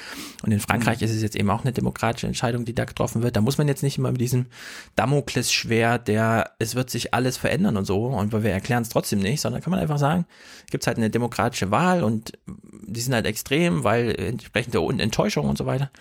Und 0.43 0.51
in 0.51 0.59
Frankreich 0.59 0.99
mhm. 0.99 1.05
ist 1.05 1.15
es 1.15 1.21
jetzt 1.21 1.35
eben 1.35 1.49
auch 1.49 1.63
eine 1.63 1.73
demokratische 1.73 2.27
Entscheidung, 2.27 2.65
die 2.65 2.75
da 2.75 2.85
getroffen 2.85 3.23
wird. 3.23 3.35
Da 3.35 3.41
muss 3.41 3.57
man 3.57 3.67
jetzt 3.67 3.83
nicht 3.83 3.97
immer 3.97 4.11
mit 4.11 4.21
diesem 4.21 4.47
Damoklesschwert, 4.95 6.07
der 6.07 6.51
es 6.59 6.75
wird 6.75 6.89
sich 6.89 7.13
alles 7.13 7.37
verändern 7.37 7.77
und 7.77 7.85
so 7.85 8.05
und 8.05 8.31
wir 8.31 8.51
erklären 8.51 8.83
es 8.83 8.89
trotzdem 8.89 9.19
nicht, 9.19 9.41
sondern 9.41 9.61
kann 9.61 9.71
man 9.71 9.79
einfach 9.79 9.97
sagen, 9.97 10.25
gibt 10.69 10.83
es 10.83 10.87
halt 10.87 10.97
eine 10.97 11.09
demokratische 11.09 11.71
Wahl 11.71 12.03
und 12.03 12.33
die 12.45 13.01
sind 13.01 13.13
halt 13.13 13.25
extrem, 13.25 13.83
weil 13.83 14.15
entsprechende 14.19 14.79
Enttäuschung 15.01 15.47
und 15.47 15.57
so 15.57 15.65
weiter. 15.65 15.91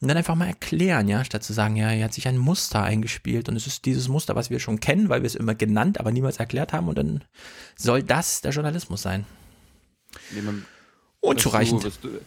Und 0.00 0.08
dann 0.08 0.16
einfach 0.16 0.34
mal 0.34 0.46
erklären, 0.46 1.08
ja, 1.08 1.24
statt 1.24 1.42
zu 1.42 1.52
sagen, 1.52 1.76
ja, 1.76 1.88
hier 1.90 2.04
hat 2.04 2.14
sich 2.14 2.28
ein 2.28 2.38
Muster 2.38 2.82
eingespielt 2.82 3.48
und 3.48 3.56
es 3.56 3.66
ist 3.66 3.84
dieses 3.84 4.08
Muster, 4.08 4.36
was 4.36 4.50
wir 4.50 4.60
schon 4.60 4.80
kennen, 4.80 5.08
weil 5.08 5.22
wir 5.22 5.26
es 5.26 5.34
immer 5.34 5.54
genannt, 5.54 6.00
aber 6.00 6.12
niemals 6.12 6.38
erklärt 6.38 6.72
haben 6.72 6.88
und 6.88 6.98
dann 6.98 7.24
soll 7.76 8.02
das 8.02 8.40
der 8.40 8.52
Journalismus 8.52 9.02
sein. 9.02 9.26
Nee, 10.32 10.42
man, 10.42 10.66
Unzureichend. 11.20 11.84
Was 11.84 12.00
du, 12.00 12.08
was 12.08 12.20
du, 12.20 12.24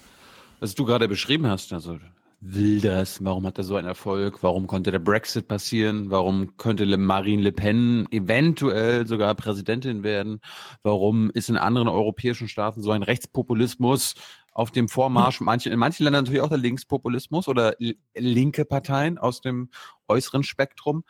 was 0.59 0.75
du 0.75 0.85
gerade 0.85 1.07
beschrieben 1.07 1.47
hast, 1.47 1.73
also 1.73 1.99
will 2.45 2.81
das, 2.81 3.23
warum 3.23 3.47
hat 3.47 3.57
er 3.57 3.63
so 3.63 3.77
einen 3.77 3.87
Erfolg, 3.87 4.43
warum 4.43 4.67
konnte 4.67 4.91
der 4.91 4.99
Brexit 4.99 5.47
passieren, 5.47 6.11
warum 6.11 6.57
könnte 6.57 6.85
Marine 6.97 7.41
Le 7.41 7.51
Pen 7.53 8.05
eventuell 8.11 9.07
sogar 9.07 9.33
Präsidentin 9.35 10.03
werden, 10.03 10.41
warum 10.83 11.31
ist 11.31 11.49
in 11.49 11.57
anderen 11.57 11.87
europäischen 11.87 12.49
Staaten 12.49 12.81
so 12.81 12.91
ein 12.91 13.03
Rechtspopulismus 13.03 14.15
auf 14.51 14.71
dem 14.71 14.89
Vormarsch, 14.89 15.39
manche, 15.39 15.69
in 15.69 15.79
manchen 15.79 16.03
Ländern 16.03 16.25
natürlich 16.25 16.41
auch 16.41 16.49
der 16.49 16.57
Linkspopulismus 16.57 17.47
oder 17.47 17.75
linke 18.13 18.65
Parteien 18.65 19.17
aus 19.17 19.41
dem 19.41 19.69
äußeren 20.07 20.43
Spektrum. 20.43 21.03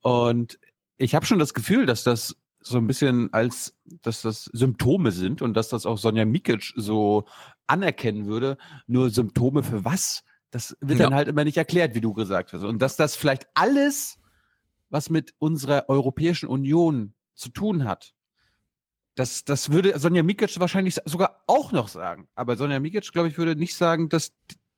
Und 0.00 0.58
ich 0.98 1.14
habe 1.14 1.26
schon 1.26 1.38
das 1.38 1.52
Gefühl, 1.52 1.84
dass 1.84 2.04
das 2.04 2.36
so 2.66 2.78
ein 2.78 2.86
bisschen 2.86 3.32
als, 3.32 3.74
dass 4.02 4.22
das 4.22 4.44
Symptome 4.52 5.12
sind 5.12 5.42
und 5.42 5.54
dass 5.54 5.68
das 5.68 5.86
auch 5.86 5.98
Sonja 5.98 6.24
Mikic 6.24 6.72
so 6.76 7.26
anerkennen 7.66 8.26
würde. 8.26 8.58
Nur 8.86 9.10
Symptome 9.10 9.62
für 9.62 9.84
was? 9.84 10.24
Das 10.50 10.76
wird 10.80 10.98
ja. 10.98 11.06
dann 11.06 11.14
halt 11.14 11.28
immer 11.28 11.44
nicht 11.44 11.56
erklärt, 11.56 11.94
wie 11.94 12.00
du 12.00 12.12
gesagt 12.12 12.52
hast. 12.52 12.62
Und 12.62 12.80
dass 12.80 12.96
das 12.96 13.16
vielleicht 13.16 13.46
alles, 13.54 14.18
was 14.90 15.10
mit 15.10 15.34
unserer 15.38 15.88
Europäischen 15.88 16.48
Union 16.48 17.14
zu 17.34 17.50
tun 17.50 17.84
hat, 17.84 18.14
das, 19.14 19.44
das 19.44 19.70
würde 19.70 19.98
Sonja 19.98 20.22
Mikic 20.22 20.58
wahrscheinlich 20.60 20.96
sogar 21.04 21.42
auch 21.46 21.72
noch 21.72 21.88
sagen. 21.88 22.28
Aber 22.34 22.56
Sonja 22.56 22.80
Mikic, 22.80 23.12
glaube 23.12 23.28
ich, 23.28 23.38
würde 23.38 23.56
nicht 23.56 23.74
sagen, 23.74 24.08
dass 24.08 24.32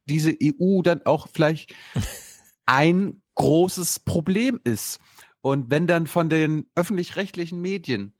diese 0.04 0.34
EU 0.42 0.82
dann 0.82 1.02
auch 1.04 1.28
vielleicht 1.32 1.74
ein 2.66 3.22
großes 3.34 4.00
Problem 4.00 4.60
ist. 4.64 5.00
Und 5.40 5.70
wenn 5.70 5.86
dann 5.86 6.06
von 6.06 6.28
den 6.28 6.66
öffentlich-rechtlichen 6.74 7.60
Medien 7.60 8.14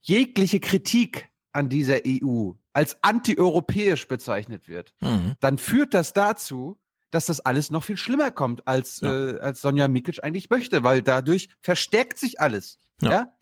jegliche 0.00 0.60
Kritik 0.60 1.28
an 1.52 1.68
dieser 1.68 2.00
EU 2.06 2.52
als 2.72 3.02
antieuropäisch 3.02 4.08
bezeichnet 4.08 4.68
wird, 4.68 4.94
mhm. 5.00 5.34
dann 5.40 5.58
führt 5.58 5.94
das 5.94 6.12
dazu, 6.12 6.78
dass 7.10 7.26
das 7.26 7.40
alles 7.40 7.70
noch 7.70 7.84
viel 7.84 7.96
schlimmer 7.96 8.30
kommt, 8.30 8.66
als, 8.66 9.00
ja. 9.00 9.30
äh, 9.30 9.40
als 9.40 9.60
Sonja 9.62 9.88
Mikic 9.88 10.22
eigentlich 10.22 10.50
möchte, 10.50 10.82
weil 10.82 11.02
dadurch 11.02 11.48
verstärkt 11.60 12.18
sich 12.18 12.40
alles. 12.40 12.78
Ja. 13.00 13.10
Ja, 13.10 13.36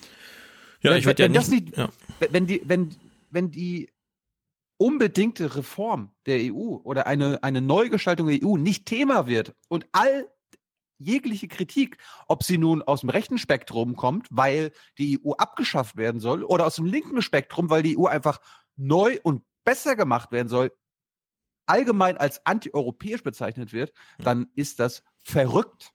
ja 0.80 0.90
wenn, 0.90 0.98
ich 0.98 1.06
werde 1.06 1.22
ja 1.24 1.28
nicht, 1.28 1.50
nicht 1.50 1.76
ja. 1.76 1.88
wenn 2.30 2.46
die, 2.46 2.62
wenn, 2.64 2.94
wenn 3.30 3.50
die 3.50 3.90
unbedingte 4.76 5.56
Reform 5.56 6.10
der 6.26 6.38
EU 6.52 6.76
oder 6.82 7.06
eine, 7.06 7.42
eine 7.42 7.60
Neugestaltung 7.60 8.28
der 8.28 8.38
EU 8.42 8.56
nicht 8.56 8.86
Thema 8.86 9.26
wird 9.26 9.54
und 9.68 9.86
all 9.92 10.28
jegliche 11.04 11.48
Kritik, 11.48 11.98
ob 12.26 12.42
sie 12.42 12.58
nun 12.58 12.82
aus 12.82 13.00
dem 13.00 13.10
rechten 13.10 13.38
Spektrum 13.38 13.96
kommt, 13.96 14.26
weil 14.30 14.72
die 14.98 15.20
EU 15.24 15.32
abgeschafft 15.32 15.96
werden 15.96 16.20
soll, 16.20 16.42
oder 16.44 16.66
aus 16.66 16.76
dem 16.76 16.86
linken 16.86 17.22
Spektrum, 17.22 17.70
weil 17.70 17.82
die 17.82 17.98
EU 17.98 18.06
einfach 18.06 18.40
neu 18.76 19.18
und 19.22 19.42
besser 19.64 19.96
gemacht 19.96 20.32
werden 20.32 20.48
soll, 20.48 20.72
allgemein 21.66 22.16
als 22.16 22.44
antieuropäisch 22.44 23.22
bezeichnet 23.22 23.72
wird, 23.72 23.92
dann 24.18 24.48
ist 24.54 24.80
das 24.80 25.02
verrückt. 25.22 25.92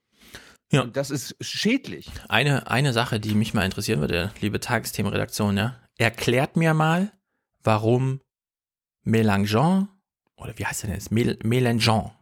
Ja. 0.72 0.82
Und 0.82 0.96
das 0.96 1.10
ist 1.10 1.36
schädlich. 1.40 2.10
Eine, 2.28 2.68
eine 2.68 2.92
Sache, 2.92 3.18
die 3.18 3.34
mich 3.34 3.54
mal 3.54 3.64
interessieren 3.64 4.00
würde, 4.00 4.32
liebe 4.40 4.60
Tagesthemenredaktion, 4.60 5.56
ja. 5.56 5.76
Erklärt 5.98 6.56
mir 6.56 6.74
mal, 6.74 7.12
warum 7.62 8.20
Mélenchon, 9.04 9.88
oder 10.36 10.56
wie 10.58 10.64
heißt 10.64 10.82
der 10.82 10.90
denn 10.90 10.98
jetzt? 10.98 11.12
Mélenchon, 11.12 12.12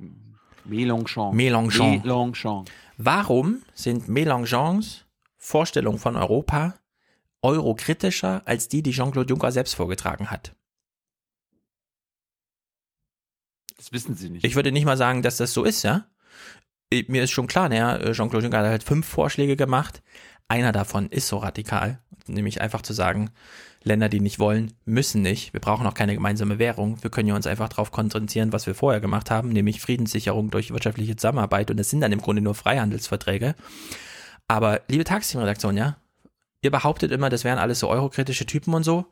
Mélenchon. 0.69 1.33
Mélenchon. 1.33 2.01
Mélenchon. 2.03 2.65
Warum 2.97 3.63
sind 3.75 4.09
Mélenchons 4.09 5.05
Vorstellungen 5.37 5.99
von 5.99 6.17
Europa 6.17 6.75
eurokritischer 7.43 8.43
als 8.45 8.69
die, 8.69 8.83
die 8.83 8.91
Jean-Claude 8.91 9.29
Juncker 9.29 9.53
selbst 9.53 9.75
vorgetragen 9.75 10.31
hat? 10.31 10.55
Das 13.77 13.93
wissen 13.93 14.17
Sie 14.17 14.29
nicht. 14.29 14.45
Ich 14.45 14.57
würde 14.57 14.73
nicht 14.73 14.85
mal 14.85 14.97
sagen, 14.97 15.23
dass 15.23 15.37
das 15.37 15.53
so 15.53 15.65
ist, 15.65 15.85
ja. 15.85 16.07
mir 16.91 17.23
ist 17.23 17.31
schon 17.31 17.47
klar, 17.47 17.69
ne, 17.69 18.11
Jean-Claude 18.13 18.45
Juncker 18.45 18.59
hat 18.59 18.67
halt 18.67 18.83
fünf 18.83 19.07
Vorschläge 19.07 19.57
gemacht. 19.57 20.03
Einer 20.49 20.73
davon 20.73 21.09
ist 21.11 21.29
so 21.29 21.39
radikal, 21.39 22.03
nämlich 22.27 22.61
einfach 22.61 22.83
zu 22.83 22.93
sagen, 22.93 23.31
Länder, 23.83 24.09
die 24.09 24.21
nicht 24.21 24.39
wollen, 24.39 24.73
müssen 24.85 25.23
nicht. 25.23 25.53
Wir 25.53 25.61
brauchen 25.61 25.87
auch 25.87 25.95
keine 25.95 26.15
gemeinsame 26.15 26.59
Währung. 26.59 27.03
Wir 27.03 27.11
können 27.11 27.29
ja 27.29 27.37
uns 27.37 27.47
einfach 27.47 27.69
darauf 27.69 27.91
konzentrieren, 27.91 28.53
was 28.53 28.67
wir 28.67 28.75
vorher 28.75 29.01
gemacht 29.01 29.31
haben, 29.31 29.51
nämlich 29.51 29.81
Friedenssicherung 29.81 30.51
durch 30.51 30.73
wirtschaftliche 30.73 31.17
Zusammenarbeit. 31.17 31.71
Und 31.71 31.79
das 31.79 31.91
sind 31.91 32.01
dann 32.01 32.13
im 32.13 32.21
Grunde 32.21 32.43
nur 32.43 32.55
Freihandelsverträge. 32.55 33.55
Aber 34.49 34.81
liebe 34.89 35.05
Taxteam-Redaktion, 35.05 35.77
ja, 35.77 35.97
ihr 36.63 36.71
behauptet 36.71 37.13
immer, 37.13 37.29
das 37.31 37.45
wären 37.45 37.59
alles 37.59 37.79
so 37.79 37.89
eurokritische 37.89 38.47
Typen 38.47 38.75
und 38.75 38.83
so. 38.83 39.07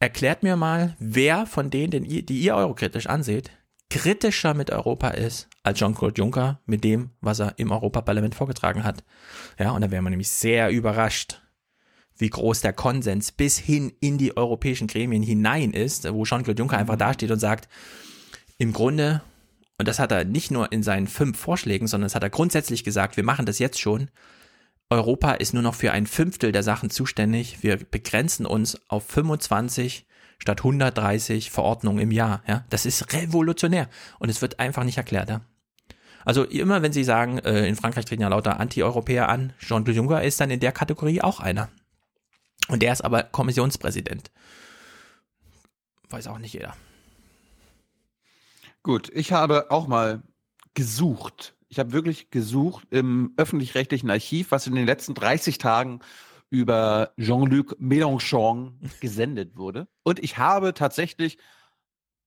Erklärt 0.00 0.42
mir 0.42 0.56
mal, 0.56 0.96
wer 0.98 1.46
von 1.46 1.70
denen, 1.70 2.04
die 2.04 2.40
ihr 2.40 2.56
eurokritisch 2.56 3.06
anseht, 3.06 3.50
kritischer 3.90 4.54
mit 4.54 4.70
Europa 4.70 5.08
ist 5.08 5.48
als 5.62 5.78
Jean-Claude 5.78 6.20
Juncker 6.20 6.60
mit 6.66 6.82
dem, 6.82 7.10
was 7.20 7.38
er 7.38 7.54
im 7.58 7.70
Europaparlament 7.70 8.34
vorgetragen 8.34 8.82
hat. 8.82 9.04
Ja, 9.58 9.70
und 9.70 9.82
da 9.82 9.90
wäre 9.90 10.02
man 10.02 10.10
nämlich 10.10 10.30
sehr 10.30 10.70
überrascht, 10.70 11.42
wie 12.16 12.30
groß 12.30 12.60
der 12.60 12.72
Konsens 12.72 13.32
bis 13.32 13.58
hin 13.58 13.92
in 14.00 14.18
die 14.18 14.36
europäischen 14.36 14.86
Gremien 14.86 15.22
hinein 15.22 15.72
ist, 15.72 16.10
wo 16.12 16.24
Jean-Claude 16.24 16.60
Juncker 16.60 16.78
einfach 16.78 16.96
dasteht 16.96 17.30
und 17.30 17.40
sagt, 17.40 17.68
im 18.58 18.72
Grunde, 18.72 19.22
und 19.78 19.88
das 19.88 19.98
hat 19.98 20.12
er 20.12 20.24
nicht 20.24 20.50
nur 20.50 20.70
in 20.70 20.82
seinen 20.82 21.08
fünf 21.08 21.38
Vorschlägen, 21.38 21.86
sondern 21.86 22.06
das 22.06 22.14
hat 22.14 22.22
er 22.22 22.30
grundsätzlich 22.30 22.84
gesagt, 22.84 23.16
wir 23.16 23.24
machen 23.24 23.46
das 23.46 23.58
jetzt 23.58 23.80
schon. 23.80 24.10
Europa 24.90 25.32
ist 25.32 25.54
nur 25.54 25.62
noch 25.62 25.74
für 25.74 25.92
ein 25.92 26.06
Fünftel 26.06 26.52
der 26.52 26.62
Sachen 26.62 26.90
zuständig. 26.90 27.62
Wir 27.62 27.76
begrenzen 27.76 28.46
uns 28.46 28.78
auf 28.88 29.04
25 29.06 30.06
statt 30.38 30.60
130 30.60 31.50
Verordnungen 31.50 32.00
im 32.00 32.12
Jahr. 32.12 32.42
Ja, 32.46 32.64
das 32.70 32.86
ist 32.86 33.12
revolutionär 33.12 33.88
und 34.18 34.28
es 34.28 34.42
wird 34.42 34.60
einfach 34.60 34.84
nicht 34.84 34.98
erklärt. 34.98 35.30
Ja? 35.30 35.40
Also 36.24 36.44
immer, 36.44 36.82
wenn 36.82 36.92
Sie 36.92 37.04
sagen, 37.04 37.38
äh, 37.38 37.66
in 37.66 37.76
Frankreich 37.76 38.04
treten 38.04 38.22
ja 38.22 38.28
lauter 38.28 38.60
Anti-Europäer 38.60 39.28
an, 39.28 39.52
Jean-Claude 39.58 39.92
Juncker 39.92 40.22
ist 40.22 40.40
dann 40.40 40.50
in 40.50 40.60
der 40.60 40.72
Kategorie 40.72 41.20
auch 41.20 41.40
einer. 41.40 41.70
Und 42.68 42.82
der 42.82 42.92
ist 42.92 43.02
aber 43.02 43.22
Kommissionspräsident. 43.22 44.30
Weiß 46.08 46.26
auch 46.26 46.38
nicht 46.38 46.54
jeder. 46.54 46.76
Gut, 48.82 49.10
ich 49.14 49.32
habe 49.32 49.70
auch 49.70 49.86
mal 49.86 50.22
gesucht. 50.74 51.54
Ich 51.68 51.78
habe 51.78 51.92
wirklich 51.92 52.30
gesucht 52.30 52.86
im 52.90 53.32
öffentlich-rechtlichen 53.36 54.10
Archiv, 54.10 54.50
was 54.50 54.66
in 54.66 54.74
den 54.74 54.86
letzten 54.86 55.14
30 55.14 55.58
Tagen 55.58 56.00
über 56.50 57.12
Jean-Luc 57.18 57.76
Mélenchon 57.80 58.74
gesendet 59.00 59.56
wurde. 59.56 59.88
Und 60.02 60.22
ich 60.22 60.38
habe 60.38 60.74
tatsächlich 60.74 61.38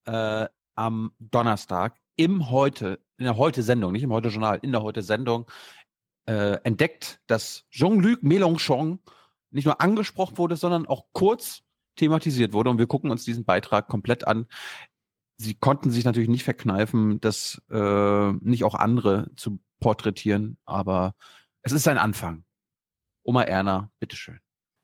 äh, 0.06 0.48
am 0.76 1.12
Donnerstag 1.20 1.96
im 2.18 2.50
Heute, 2.50 3.00
in 3.18 3.26
der 3.26 3.38
Heute-Sendung, 3.38 3.92
nicht 3.94 4.04
im 4.04 4.12
Heute-Journal, 4.12 4.60
in 4.62 4.72
der 4.72 4.82
Heute-Sendung 4.82 5.50
äh, 6.26 6.58
entdeckt, 6.64 7.22
dass 7.28 7.66
Jean-Luc 7.72 8.22
Mélenchon 8.22 9.00
nicht 9.52 9.66
nur 9.66 9.82
angesprochen 9.82 10.38
wurde, 10.38 10.56
sondern 10.56 10.88
auch 10.88 11.06
kurz 11.14 11.64
thematisiert 11.96 12.54
wurde. 12.54 12.70
Und 12.70 12.78
wir 12.78 12.88
gucken 12.88 13.12
uns 13.12 13.26
diesen 13.26 13.46
Beitrag 13.46 13.88
komplett 13.88 14.28
an. 14.28 14.48
Sie 15.38 15.54
konnten 15.54 15.92
sich 15.92 16.04
natürlich 16.04 16.30
nicht 16.30 16.44
verkneifen, 16.44 17.22
das 17.22 17.62
äh, 17.70 18.32
nicht 18.32 18.64
auch 18.64 18.76
andere 18.76 19.30
zu 19.36 19.60
porträtieren, 19.80 20.58
aber 20.66 21.14
es 21.62 21.72
ist 21.72 21.88
ein 21.88 21.98
Anfang. 21.98 22.44
Oma 23.24 23.44
Erna, 23.44 23.92
bitteschön. 24.00 24.40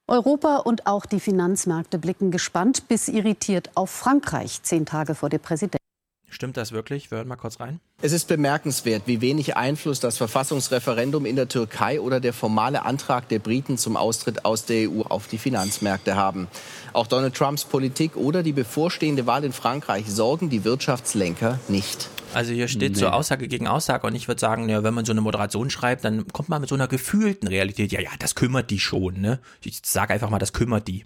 Europa 0.08 0.58
und 0.58 0.86
auch 0.86 1.06
die 1.06 1.22
Finanzmärkte 1.22 1.98
blicken 1.98 2.30
gespannt 2.30 2.88
bis 2.90 3.08
irritiert 3.08 3.72
auf 3.76 3.90
Frankreich, 3.90 4.62
zehn 4.64 4.86
Tage 4.86 5.16
vor 5.16 5.30
der 5.30 5.40
Präsidentschaft. 5.40 5.83
Stimmt 6.34 6.58
das 6.58 6.72
wirklich? 6.72 7.12
Wir 7.12 7.20
hören 7.20 7.28
mal 7.28 7.36
kurz 7.36 7.60
rein. 7.60 7.80
Es 8.02 8.12
ist 8.12 8.28
bemerkenswert, 8.28 9.04
wie 9.06 9.22
wenig 9.22 9.56
Einfluss 9.56 10.00
das 10.00 10.18
Verfassungsreferendum 10.18 11.28
in 11.28 11.36
der 11.36 11.48
Türkei 11.48 12.02
oder 12.02 12.20
der 12.20 12.34
formale 12.34 12.86
Antrag 12.86 13.30
der 13.30 13.38
Briten 13.38 13.78
zum 13.78 13.96
Austritt 13.96 14.44
aus 14.44 14.66
der 14.66 14.90
EU 14.90 15.02
auf 15.04 15.28
die 15.28 15.38
Finanzmärkte 15.38 16.16
haben. 16.16 16.48
Auch 16.92 17.06
Donald 17.06 17.36
Trumps 17.36 17.66
Politik 17.66 18.16
oder 18.16 18.42
die 18.42 18.52
bevorstehende 18.52 19.28
Wahl 19.28 19.44
in 19.44 19.54
Frankreich 19.54 20.06
sorgen 20.08 20.50
die 20.50 20.64
Wirtschaftslenker 20.64 21.60
nicht. 21.68 22.10
Also 22.34 22.52
hier 22.52 22.68
steht 22.68 22.94
nee. 22.94 23.00
so 23.00 23.10
Aussage 23.10 23.48
gegen 23.48 23.68
Aussage 23.68 24.08
und 24.08 24.16
ich 24.16 24.28
würde 24.28 24.42
sagen, 24.42 24.68
ja, 24.68 24.84
wenn 24.84 24.96
man 24.96 25.06
so 25.06 25.12
eine 25.12 25.22
Moderation 25.22 25.70
schreibt, 25.70 26.04
dann 26.04 26.28
kommt 26.30 26.50
man 26.50 26.62
mit 26.62 26.70
so 26.70 26.76
einer 26.76 26.88
gefühlten 26.88 27.48
Realität. 27.48 27.92
Ja, 27.92 28.02
ja, 28.02 28.10
das 28.18 28.34
kümmert 28.34 28.72
die 28.72 28.80
schon. 28.80 29.22
Ne? 29.22 29.40
Ich 29.64 29.82
sage 29.84 30.14
einfach 30.14 30.32
mal, 30.32 30.40
das 30.40 30.52
kümmert 30.52 30.88
die. 30.88 31.06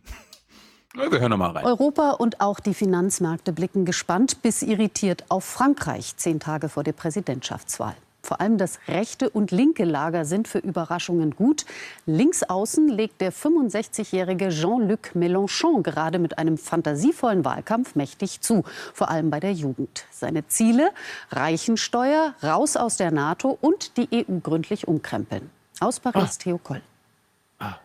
Wir 0.97 1.19
hören 1.19 1.37
mal 1.37 1.51
rein. 1.51 1.63
Europa 1.63 2.11
und 2.11 2.41
auch 2.41 2.59
die 2.59 2.73
Finanzmärkte 2.73 3.53
blicken 3.53 3.85
gespannt 3.85 4.41
bis 4.41 4.63
irritiert 4.63 5.25
auf 5.29 5.45
Frankreich, 5.45 6.17
zehn 6.17 6.39
Tage 6.39 6.69
vor 6.69 6.83
der 6.83 6.93
Präsidentschaftswahl. 6.93 7.95
Vor 8.23 8.41
allem 8.41 8.57
das 8.57 8.79
rechte 8.87 9.29
und 9.29 9.51
linke 9.51 9.85
Lager 9.85 10.25
sind 10.25 10.49
für 10.49 10.57
Überraschungen 10.57 11.35
gut. 11.35 11.65
Links 12.05 12.43
außen 12.43 12.89
legt 12.89 13.21
der 13.21 13.31
65-jährige 13.31 14.49
Jean-Luc 14.49 15.15
Mélenchon 15.15 15.81
gerade 15.81 16.19
mit 16.19 16.37
einem 16.37 16.57
fantasievollen 16.57 17.45
Wahlkampf 17.45 17.95
mächtig 17.95 18.41
zu, 18.41 18.65
vor 18.93 19.09
allem 19.09 19.29
bei 19.29 19.39
der 19.39 19.53
Jugend. 19.53 20.05
Seine 20.11 20.45
Ziele: 20.47 20.89
Reichensteuer, 21.31 22.33
raus 22.43 22.75
aus 22.75 22.97
der 22.97 23.11
NATO 23.11 23.57
und 23.61 23.95
die 23.95 24.09
EU 24.11 24.39
gründlich 24.43 24.87
umkrempeln. 24.87 25.49
Aus 25.79 25.99
Paris, 25.99 26.37
ah. 26.39 26.43
Theo 26.43 26.57
Koll. 26.57 26.81
Ah. 27.59 27.75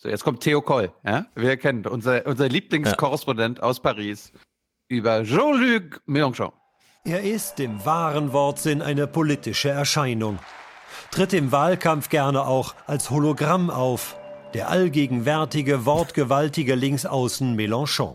So, 0.00 0.08
jetzt 0.08 0.22
kommt 0.22 0.44
Theo 0.44 0.62
Koll. 0.62 0.92
Ja? 1.04 1.26
Wir 1.34 1.56
kennen 1.56 1.84
unser, 1.84 2.24
unser 2.24 2.48
Lieblingskorrespondent 2.48 3.58
ja. 3.58 3.64
aus 3.64 3.80
Paris 3.80 4.32
über 4.86 5.24
Jean-Luc 5.24 6.00
Mélenchon. 6.06 6.52
Er 7.04 7.22
ist 7.22 7.58
im 7.58 7.84
wahren 7.84 8.32
Wortsinn 8.32 8.80
eine 8.80 9.08
politische 9.08 9.70
Erscheinung. 9.70 10.38
Tritt 11.10 11.32
im 11.32 11.50
Wahlkampf 11.50 12.10
gerne 12.10 12.46
auch 12.46 12.76
als 12.86 13.10
Hologramm 13.10 13.70
auf. 13.70 14.16
Der 14.54 14.68
allgegenwärtige, 14.68 15.84
wortgewaltige 15.84 16.76
Linksaußen 16.76 17.56
Mélenchon. 17.56 18.14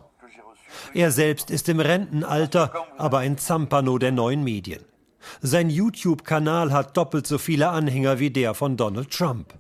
Er 0.93 1.11
selbst 1.11 1.51
ist 1.51 1.67
im 1.67 1.81
Rentenalter, 1.81 2.71
aber 2.97 3.19
ein 3.19 3.37
Zampano 3.37 3.97
der 3.97 4.13
neuen 4.13 4.43
Medien. 4.43 4.85
Sein 5.41 5.69
YouTube-Kanal 5.69 6.71
hat 6.71 6.95
doppelt 6.95 7.27
so 7.27 7.37
viele 7.37 7.69
Anhänger 7.69 8.19
wie 8.19 8.31
der 8.31 8.53
von 8.53 8.77
Donald 8.77 9.11
Trump. 9.11 9.53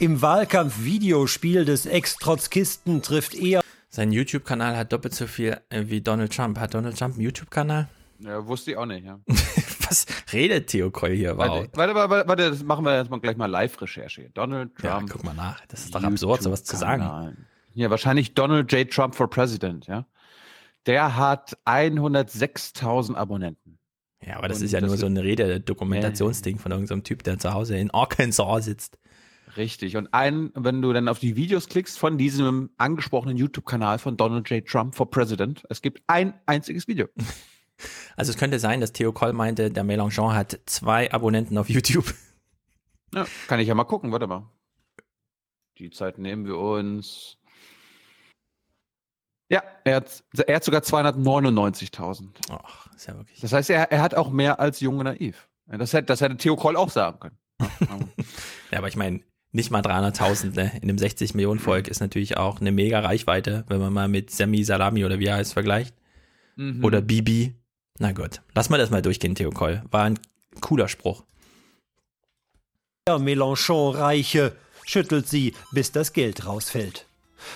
Im 0.00 0.22
Wahlkampf-Videospiel 0.22 1.66
des 1.66 1.84
Ex-Trotzkisten 1.84 3.02
trifft 3.02 3.34
er. 3.34 3.60
Sein 3.90 4.12
YouTube-Kanal 4.12 4.74
hat 4.74 4.94
doppelt 4.94 5.14
so 5.14 5.26
viel 5.26 5.60
äh, 5.68 5.84
wie 5.88 6.00
Donald 6.00 6.34
Trump. 6.34 6.58
Hat 6.58 6.72
Donald 6.72 6.98
Trump 6.98 7.16
einen 7.16 7.24
YouTube-Kanal? 7.24 7.86
Ja, 8.20 8.46
wusste 8.46 8.70
ich 8.70 8.76
auch 8.78 8.86
nicht, 8.86 9.04
ja. 9.04 9.20
Was 9.26 10.06
redet 10.32 10.68
Theo 10.68 10.90
Koll 10.90 11.10
hier? 11.10 11.36
Wow. 11.36 11.68
Warte, 11.74 11.94
warte, 11.94 12.10
warte, 12.10 12.28
warte, 12.28 12.48
das 12.48 12.62
machen 12.62 12.86
wir 12.86 12.96
jetzt 12.96 13.10
mal 13.10 13.20
gleich 13.20 13.36
mal 13.36 13.44
Live-Recherche. 13.44 14.30
Donald 14.32 14.74
Trump. 14.76 15.10
Ja, 15.10 15.12
guck 15.12 15.22
mal 15.22 15.34
nach. 15.34 15.60
Das 15.66 15.84
ist 15.84 15.94
doch 15.94 16.02
absurd, 16.02 16.40
sowas 16.40 16.64
zu 16.64 16.76
sagen. 16.76 17.36
Ja, 17.74 17.90
wahrscheinlich 17.90 18.32
Donald 18.32 18.72
J. 18.72 18.90
Trump 18.90 19.14
for 19.14 19.28
President, 19.28 19.86
ja. 19.86 20.06
Der 20.86 21.18
hat 21.18 21.58
106.000 21.66 23.16
Abonnenten. 23.16 23.78
Ja, 24.26 24.38
aber 24.38 24.48
das 24.48 24.60
Und 24.60 24.64
ist 24.64 24.72
ja 24.72 24.80
das 24.80 24.88
nur 24.88 24.96
so 24.96 25.04
ein 25.04 25.18
Rede-Dokumentationsding 25.18 26.58
von 26.58 26.72
irgendeinem 26.72 27.04
Typ, 27.04 27.22
der 27.22 27.38
zu 27.38 27.52
Hause 27.52 27.76
in 27.76 27.90
Arkansas 27.90 28.64
sitzt. 28.64 28.96
Richtig. 29.56 29.96
Und 29.96 30.12
ein, 30.12 30.50
wenn 30.54 30.82
du 30.82 30.92
dann 30.92 31.08
auf 31.08 31.18
die 31.18 31.36
Videos 31.36 31.68
klickst 31.68 31.98
von 31.98 32.18
diesem 32.18 32.70
angesprochenen 32.76 33.36
YouTube-Kanal 33.36 33.98
von 33.98 34.16
Donald 34.16 34.48
J. 34.50 34.66
Trump 34.66 34.94
for 34.94 35.10
President, 35.10 35.64
es 35.68 35.82
gibt 35.82 36.02
ein 36.06 36.34
einziges 36.46 36.88
Video. 36.88 37.08
Also 38.14 38.30
es 38.32 38.36
könnte 38.36 38.58
sein, 38.58 38.82
dass 38.82 38.92
Theo 38.92 39.10
Koll 39.10 39.32
meinte, 39.32 39.70
der 39.70 39.84
Mélenchon 39.84 40.34
hat 40.34 40.60
zwei 40.66 41.10
Abonnenten 41.10 41.56
auf 41.56 41.70
YouTube. 41.70 42.12
Ja, 43.14 43.26
kann 43.48 43.58
ich 43.58 43.66
ja 43.66 43.74
mal 43.74 43.84
gucken, 43.84 44.12
warte 44.12 44.28
mal. 44.28 44.48
Die 45.78 45.90
Zeit 45.90 46.18
nehmen 46.18 46.46
wir 46.46 46.58
uns. 46.58 47.38
Ja, 49.48 49.64
er 49.82 49.96
hat, 49.96 50.22
er 50.46 50.54
hat 50.54 50.64
sogar 50.64 50.82
299.000. 50.82 52.28
Ach, 52.50 52.86
ist 52.94 53.08
ja 53.08 53.16
wirklich. 53.16 53.40
Das 53.40 53.52
heißt, 53.52 53.70
er, 53.70 53.90
er 53.90 54.00
hat 54.00 54.14
auch 54.14 54.30
mehr 54.30 54.60
als 54.60 54.78
Junge 54.78 55.02
Naiv. 55.02 55.48
Das 55.66 55.92
hätte, 55.92 56.06
das 56.06 56.20
hätte 56.20 56.36
Theo 56.36 56.54
Koll 56.54 56.76
auch 56.76 56.90
sagen 56.90 57.18
können. 57.18 57.38
ja, 58.70 58.78
aber 58.78 58.86
ich 58.86 58.96
meine, 58.96 59.22
nicht 59.52 59.70
mal 59.70 59.82
300.000 59.82 60.54
ne? 60.54 60.72
in 60.76 60.82
einem 60.82 60.98
60 60.98 61.34
Millionen 61.34 61.60
Volk 61.60 61.88
ist 61.88 62.00
natürlich 62.00 62.36
auch 62.36 62.60
eine 62.60 62.72
mega 62.72 63.00
Reichweite, 63.00 63.64
wenn 63.68 63.80
man 63.80 63.92
mal 63.92 64.08
mit 64.08 64.30
Semi 64.30 64.62
Salami 64.62 65.04
oder 65.04 65.18
wie 65.18 65.26
er 65.26 65.36
heißt 65.36 65.52
vergleicht. 65.52 65.94
Mhm. 66.56 66.84
Oder 66.84 67.00
Bibi. 67.00 67.54
Na 67.98 68.12
gut, 68.12 68.42
lass 68.54 68.70
mal 68.70 68.78
das 68.78 68.90
mal 68.90 69.02
durchgehen, 69.02 69.34
Theo 69.34 69.50
Koll. 69.50 69.82
War 69.90 70.04
ein 70.04 70.18
cooler 70.60 70.88
Spruch. 70.88 71.24
Der 73.08 73.18
Mélenchon 73.18 73.96
reiche, 73.96 74.52
schüttelt 74.84 75.28
sie, 75.28 75.54
bis 75.72 75.90
das 75.90 76.12
Geld 76.12 76.46
rausfällt. 76.46 77.06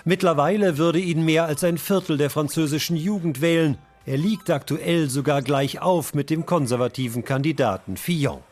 Mittlerweile 0.04 0.78
würde 0.78 0.98
ihn 0.98 1.24
mehr 1.24 1.44
als 1.44 1.62
ein 1.62 1.78
Viertel 1.78 2.16
der 2.16 2.30
französischen 2.30 2.96
Jugend 2.96 3.40
wählen. 3.40 3.78
Er 4.06 4.16
liegt 4.16 4.50
aktuell 4.50 5.08
sogar 5.08 5.42
gleich 5.42 5.80
auf 5.80 6.14
mit 6.14 6.30
dem 6.30 6.44
konservativen 6.46 7.24
Kandidaten 7.24 7.96
Fillon. 7.96 8.42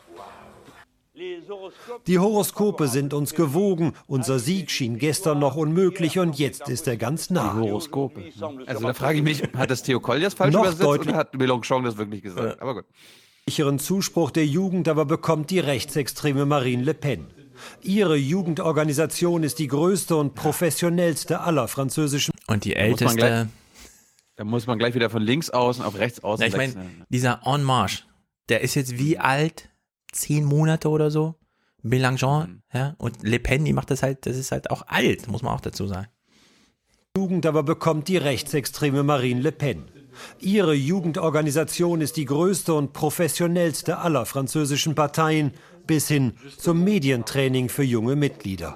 Die 2.07 2.19
Horoskope 2.19 2.87
sind 2.87 3.13
uns 3.13 3.33
gewogen. 3.33 3.93
Unser 4.07 4.39
Sieg 4.39 4.71
schien 4.71 4.97
gestern 4.97 5.39
noch 5.39 5.55
unmöglich 5.55 6.19
und 6.19 6.37
jetzt 6.37 6.69
ist 6.69 6.87
er 6.87 6.97
ganz 6.97 7.29
nah. 7.29 7.53
Die 7.53 7.59
Horoskope. 7.59 8.23
Also 8.65 8.87
da 8.87 8.93
frage 8.93 9.17
ich 9.17 9.23
mich, 9.23 9.43
hat 9.55 9.69
das 9.69 9.83
Theo 9.83 9.99
Koll 9.99 10.21
jetzt 10.21 10.37
falsch 10.37 10.53
noch 10.53 10.61
übersetzt 10.61 11.07
oder 11.07 11.15
hat 11.15 11.35
Mélenchon 11.35 11.83
das 11.83 11.97
wirklich 11.97 12.23
gesagt? 12.23 12.61
Aber 12.61 12.75
gut. 12.75 12.85
Sicheren 13.45 13.77
Zuspruch 13.77 14.31
der 14.31 14.45
Jugend 14.45 14.87
aber 14.87 15.05
bekommt 15.05 15.49
die 15.49 15.59
rechtsextreme 15.59 16.45
Marine 16.45 16.83
Le 16.83 16.93
Pen. 16.93 17.27
Ihre 17.81 18.15
Jugendorganisation 18.15 19.43
ist 19.43 19.59
die 19.59 19.67
größte 19.67 20.15
und 20.15 20.33
professionellste 20.33 21.41
aller 21.41 21.67
französischen. 21.67 22.33
Und 22.47 22.65
die 22.65 22.75
älteste. 22.75 23.49
Da 24.35 24.43
muss 24.43 24.65
man 24.65 24.79
gleich 24.79 24.95
wieder 24.95 25.09
von 25.09 25.21
links 25.21 25.49
außen 25.49 25.83
auf 25.83 25.97
rechts 25.99 26.23
außen 26.23 26.41
Ja, 26.41 26.47
ich 26.47 26.57
meine, 26.57 26.89
dieser 27.09 27.41
En 27.45 27.63
Marche, 27.63 28.03
der 28.49 28.61
ist 28.61 28.75
jetzt 28.75 28.97
wie 28.97 29.19
alt? 29.19 29.69
Zehn 30.13 30.45
Monate 30.45 30.89
oder 30.89 31.11
so? 31.11 31.35
Mélenchon, 31.83 32.61
ja? 32.73 32.95
Und 32.97 33.23
Le 33.23 33.39
Pen, 33.39 33.65
die 33.65 33.73
macht 33.73 33.91
das 33.91 34.03
halt, 34.03 34.25
das 34.25 34.37
ist 34.37 34.51
halt 34.51 34.71
auch 34.71 34.87
alt, 34.87 35.27
muss 35.27 35.41
man 35.41 35.53
auch 35.53 35.61
dazu 35.61 35.87
sagen. 35.87 36.07
Jugend 37.17 37.45
aber 37.45 37.61
bekommt 37.61 38.07
die 38.07 38.17
rechtsextreme 38.17 39.03
Marine 39.03 39.41
Le 39.41 39.51
Pen. 39.51 39.83
Ihre 40.39 40.73
Jugendorganisation 40.73 42.01
ist 42.01 42.17
die 42.17 42.25
größte 42.25 42.73
und 42.73 42.93
professionellste 42.93 43.97
aller 43.97 44.25
französischen 44.25 44.95
Parteien, 44.95 45.51
bis 45.85 46.07
hin 46.07 46.33
zum 46.57 46.83
Medientraining 46.83 47.69
für 47.69 47.83
junge 47.83 48.15
Mitglieder. 48.15 48.75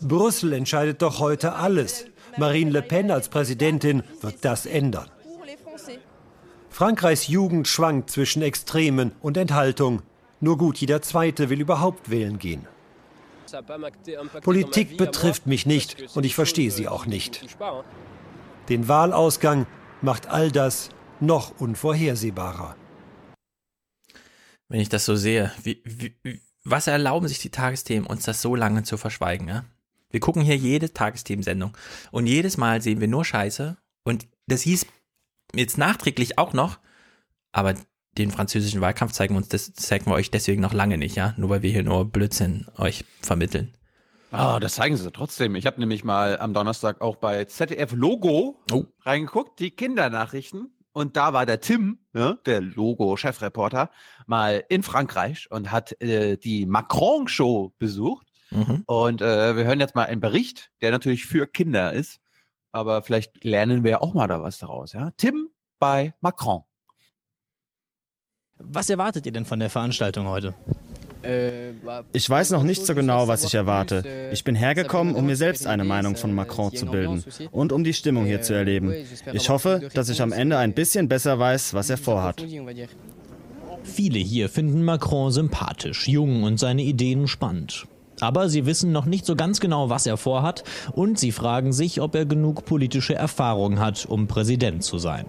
Brüssel 0.00 0.52
entscheidet 0.52 1.02
doch 1.02 1.20
heute 1.20 1.54
alles. 1.54 2.06
Marine 2.36 2.70
Le 2.70 2.82
Pen 2.82 3.10
als 3.10 3.28
Präsidentin 3.28 4.02
wird 4.20 4.44
das 4.44 4.66
ändern. 4.66 5.08
Frankreichs 6.78 7.26
Jugend 7.26 7.66
schwankt 7.66 8.08
zwischen 8.08 8.40
Extremen 8.40 9.10
und 9.20 9.36
Enthaltung. 9.36 10.02
Nur 10.38 10.56
gut 10.58 10.78
jeder 10.78 11.02
Zweite 11.02 11.50
will 11.50 11.60
überhaupt 11.60 12.08
wählen 12.08 12.38
gehen. 12.38 12.68
Politik 14.42 14.96
betrifft 14.96 15.48
mich 15.48 15.66
nicht 15.66 16.14
und 16.14 16.24
ich 16.24 16.36
verstehe 16.36 16.70
sie 16.70 16.86
auch 16.86 17.04
nicht. 17.04 17.44
Den 18.68 18.86
Wahlausgang 18.86 19.66
macht 20.02 20.28
all 20.28 20.52
das 20.52 20.90
noch 21.18 21.58
unvorhersehbarer. 21.60 22.76
Wenn 24.68 24.78
ich 24.78 24.88
das 24.88 25.04
so 25.04 25.16
sehe, 25.16 25.50
wie, 25.60 25.82
wie, 25.84 26.40
was 26.62 26.86
erlauben 26.86 27.26
sich 27.26 27.40
die 27.40 27.50
Tagesthemen, 27.50 28.06
uns 28.06 28.22
das 28.22 28.40
so 28.40 28.54
lange 28.54 28.84
zu 28.84 28.96
verschweigen, 28.96 29.48
ja? 29.48 29.64
Wir 30.10 30.20
gucken 30.20 30.42
hier 30.42 30.56
jede 30.56 30.92
Tagesthemensendung 30.92 31.76
und 32.12 32.28
jedes 32.28 32.56
Mal 32.56 32.82
sehen 32.82 33.00
wir 33.00 33.08
nur 33.08 33.24
Scheiße 33.24 33.76
und 34.04 34.28
das 34.46 34.62
hieß 34.62 34.86
jetzt 35.54 35.78
nachträglich 35.78 36.38
auch 36.38 36.52
noch, 36.52 36.78
aber 37.52 37.74
den 38.16 38.30
französischen 38.30 38.80
Wahlkampf 38.80 39.12
zeigen 39.12 39.34
wir 39.34 39.38
uns, 39.38 39.48
das 39.48 39.72
zeigen 39.74 40.06
wir 40.06 40.14
euch 40.14 40.30
deswegen 40.30 40.60
noch 40.60 40.72
lange 40.72 40.98
nicht, 40.98 41.14
ja? 41.16 41.34
Nur 41.36 41.50
weil 41.50 41.62
wir 41.62 41.70
hier 41.70 41.84
nur 41.84 42.04
Blödsinn 42.04 42.66
euch 42.76 43.04
vermitteln. 43.22 43.72
Ah, 44.30 44.60
das 44.60 44.74
zeigen 44.74 44.96
sie 44.96 45.10
trotzdem. 45.10 45.54
Ich 45.54 45.64
habe 45.66 45.80
nämlich 45.80 46.04
mal 46.04 46.38
am 46.38 46.52
Donnerstag 46.52 47.00
auch 47.00 47.16
bei 47.16 47.44
ZDF 47.46 47.92
Logo 47.92 48.58
Oh. 48.70 48.84
reingeguckt, 49.00 49.58
die 49.58 49.70
Kindernachrichten. 49.70 50.74
Und 50.92 51.16
da 51.16 51.32
war 51.32 51.46
der 51.46 51.60
Tim, 51.60 51.98
ne, 52.12 52.38
der 52.44 52.60
Logo-Chefreporter, 52.60 53.90
mal 54.26 54.64
in 54.68 54.82
Frankreich 54.82 55.48
und 55.50 55.70
hat 55.70 56.00
äh, 56.02 56.36
die 56.36 56.66
Macron-Show 56.66 57.72
besucht. 57.78 58.26
Mhm. 58.50 58.82
Und 58.86 59.22
äh, 59.22 59.56
wir 59.56 59.64
hören 59.64 59.80
jetzt 59.80 59.94
mal 59.94 60.06
einen 60.06 60.20
Bericht, 60.20 60.70
der 60.80 60.90
natürlich 60.90 61.24
für 61.24 61.46
Kinder 61.46 61.92
ist. 61.92 62.20
Aber 62.72 63.02
vielleicht 63.02 63.44
lernen 63.44 63.84
wir 63.84 64.02
auch 64.02 64.14
mal 64.14 64.26
da 64.26 64.42
was 64.42 64.58
daraus. 64.58 64.92
Ja? 64.92 65.10
Tim 65.16 65.48
bei 65.78 66.14
Macron. 66.20 66.62
Was 68.56 68.90
erwartet 68.90 69.24
ihr 69.26 69.32
denn 69.32 69.44
von 69.44 69.60
der 69.60 69.70
Veranstaltung 69.70 70.26
heute? 70.26 70.54
Ich 72.12 72.30
weiß 72.30 72.50
noch 72.50 72.62
nicht 72.62 72.86
so 72.86 72.94
genau, 72.94 73.26
was 73.26 73.44
ich 73.44 73.54
erwarte. 73.54 74.30
Ich 74.32 74.44
bin 74.44 74.54
hergekommen, 74.54 75.14
um 75.14 75.26
mir 75.26 75.36
selbst 75.36 75.66
eine 75.66 75.84
Meinung 75.84 76.16
von 76.16 76.32
Macron 76.32 76.72
zu 76.72 76.86
bilden 76.86 77.24
und 77.50 77.72
um 77.72 77.82
die 77.82 77.92
Stimmung 77.92 78.24
hier 78.24 78.40
zu 78.40 78.54
erleben. 78.54 78.94
Ich 79.32 79.48
hoffe, 79.48 79.88
dass 79.94 80.08
ich 80.08 80.22
am 80.22 80.32
Ende 80.32 80.58
ein 80.58 80.74
bisschen 80.74 81.08
besser 81.08 81.38
weiß, 81.38 81.74
was 81.74 81.90
er 81.90 81.98
vorhat. 81.98 82.44
Viele 83.82 84.18
hier 84.18 84.48
finden 84.48 84.84
Macron 84.84 85.32
sympathisch, 85.32 86.06
jung 86.06 86.44
und 86.44 86.58
seine 86.58 86.82
Ideen 86.82 87.26
spannend. 87.26 87.86
Aber 88.20 88.48
sie 88.48 88.66
wissen 88.66 88.92
noch 88.92 89.04
nicht 89.04 89.26
so 89.26 89.36
ganz 89.36 89.60
genau, 89.60 89.90
was 89.90 90.06
er 90.06 90.16
vorhat 90.16 90.64
und 90.92 91.18
sie 91.18 91.32
fragen 91.32 91.72
sich, 91.72 92.00
ob 92.00 92.14
er 92.14 92.26
genug 92.26 92.64
politische 92.64 93.14
Erfahrung 93.14 93.78
hat, 93.78 94.06
um 94.06 94.26
Präsident 94.26 94.82
zu 94.82 94.98
sein. 94.98 95.26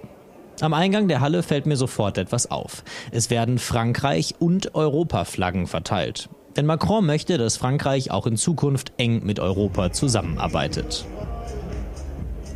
Am 0.62 0.74
Eingang 0.74 1.08
der 1.08 1.22
Halle 1.22 1.42
fällt 1.42 1.66
mir 1.66 1.78
sofort 1.78 2.18
etwas 2.18 2.52
auf. 2.52 2.84
Es 3.12 3.30
werden 3.30 3.60
Frankreich- 3.60 4.36
und 4.40 4.76
Europaflaggen 4.76 5.68
verteilt. 5.68 6.30
Denn 6.58 6.66
Macron 6.66 7.06
möchte, 7.06 7.38
dass 7.38 7.56
Frankreich 7.56 8.12
auch 8.12 8.28
in 8.28 8.36
Zukunft 8.36 8.92
eng 8.98 9.22
mit 9.24 9.40
Europa 9.40 9.94
zusammenarbeitet. 9.94 11.06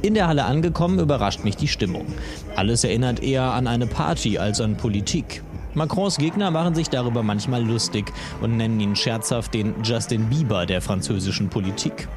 In 0.01 0.15
der 0.15 0.27
Halle 0.27 0.43
angekommen, 0.43 0.99
überrascht 0.99 1.45
mich 1.45 1.55
die 1.55 1.69
Stimmung. 1.69 2.05
Alles 2.57 2.83
erinnert 2.83 3.23
eher 3.23 3.53
an 3.53 3.67
eine 3.67 3.87
Party 3.87 4.37
als 4.37 4.59
an 4.59 4.75
Politik. 4.75 5.43
Macrons 5.75 6.17
Gegner 6.17 6.51
machen 6.51 6.75
sich 6.75 6.89
darüber 6.89 7.23
manchmal 7.23 7.63
lustig 7.63 8.11
und 8.41 8.57
nennen 8.57 8.79
ihn 8.79 8.95
scherzhaft 8.95 9.53
den 9.53 9.75
Justin 9.83 10.29
Bieber 10.29 10.65
der 10.65 10.81
französischen 10.81 11.49
Politik. 11.49 12.07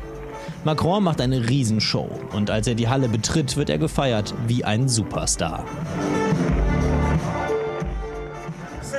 Macron 0.64 1.04
macht 1.04 1.20
eine 1.20 1.48
Riesenshow 1.48 2.10
und 2.32 2.50
als 2.50 2.66
er 2.66 2.74
die 2.74 2.88
Halle 2.88 3.08
betritt, 3.08 3.56
wird 3.56 3.70
er 3.70 3.78
gefeiert 3.78 4.34
wie 4.46 4.64
ein 4.64 4.88
Superstar. 4.88 5.64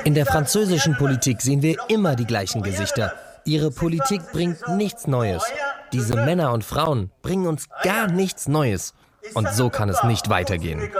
In 0.04 0.14
der 0.14 0.26
französischen 0.26 0.96
Politik 0.96 1.42
sehen 1.42 1.62
wir 1.62 1.76
immer 1.88 2.16
die 2.16 2.24
gleichen 2.24 2.62
Gesichter. 2.62 3.12
Ihre 3.44 3.70
Politik 3.70 4.22
bringt 4.32 4.56
nichts 4.68 5.06
Neues. 5.06 5.42
Diese 5.92 6.16
Männer 6.16 6.52
und 6.52 6.64
Frauen 6.64 7.10
bringen 7.22 7.46
uns 7.46 7.68
gar 7.82 8.06
nichts 8.08 8.48
Neues. 8.48 8.94
Und 9.34 9.50
so 9.52 9.68
kann 9.70 9.88
es 9.88 10.02
nicht 10.04 10.28
weitergehen. 10.28 10.90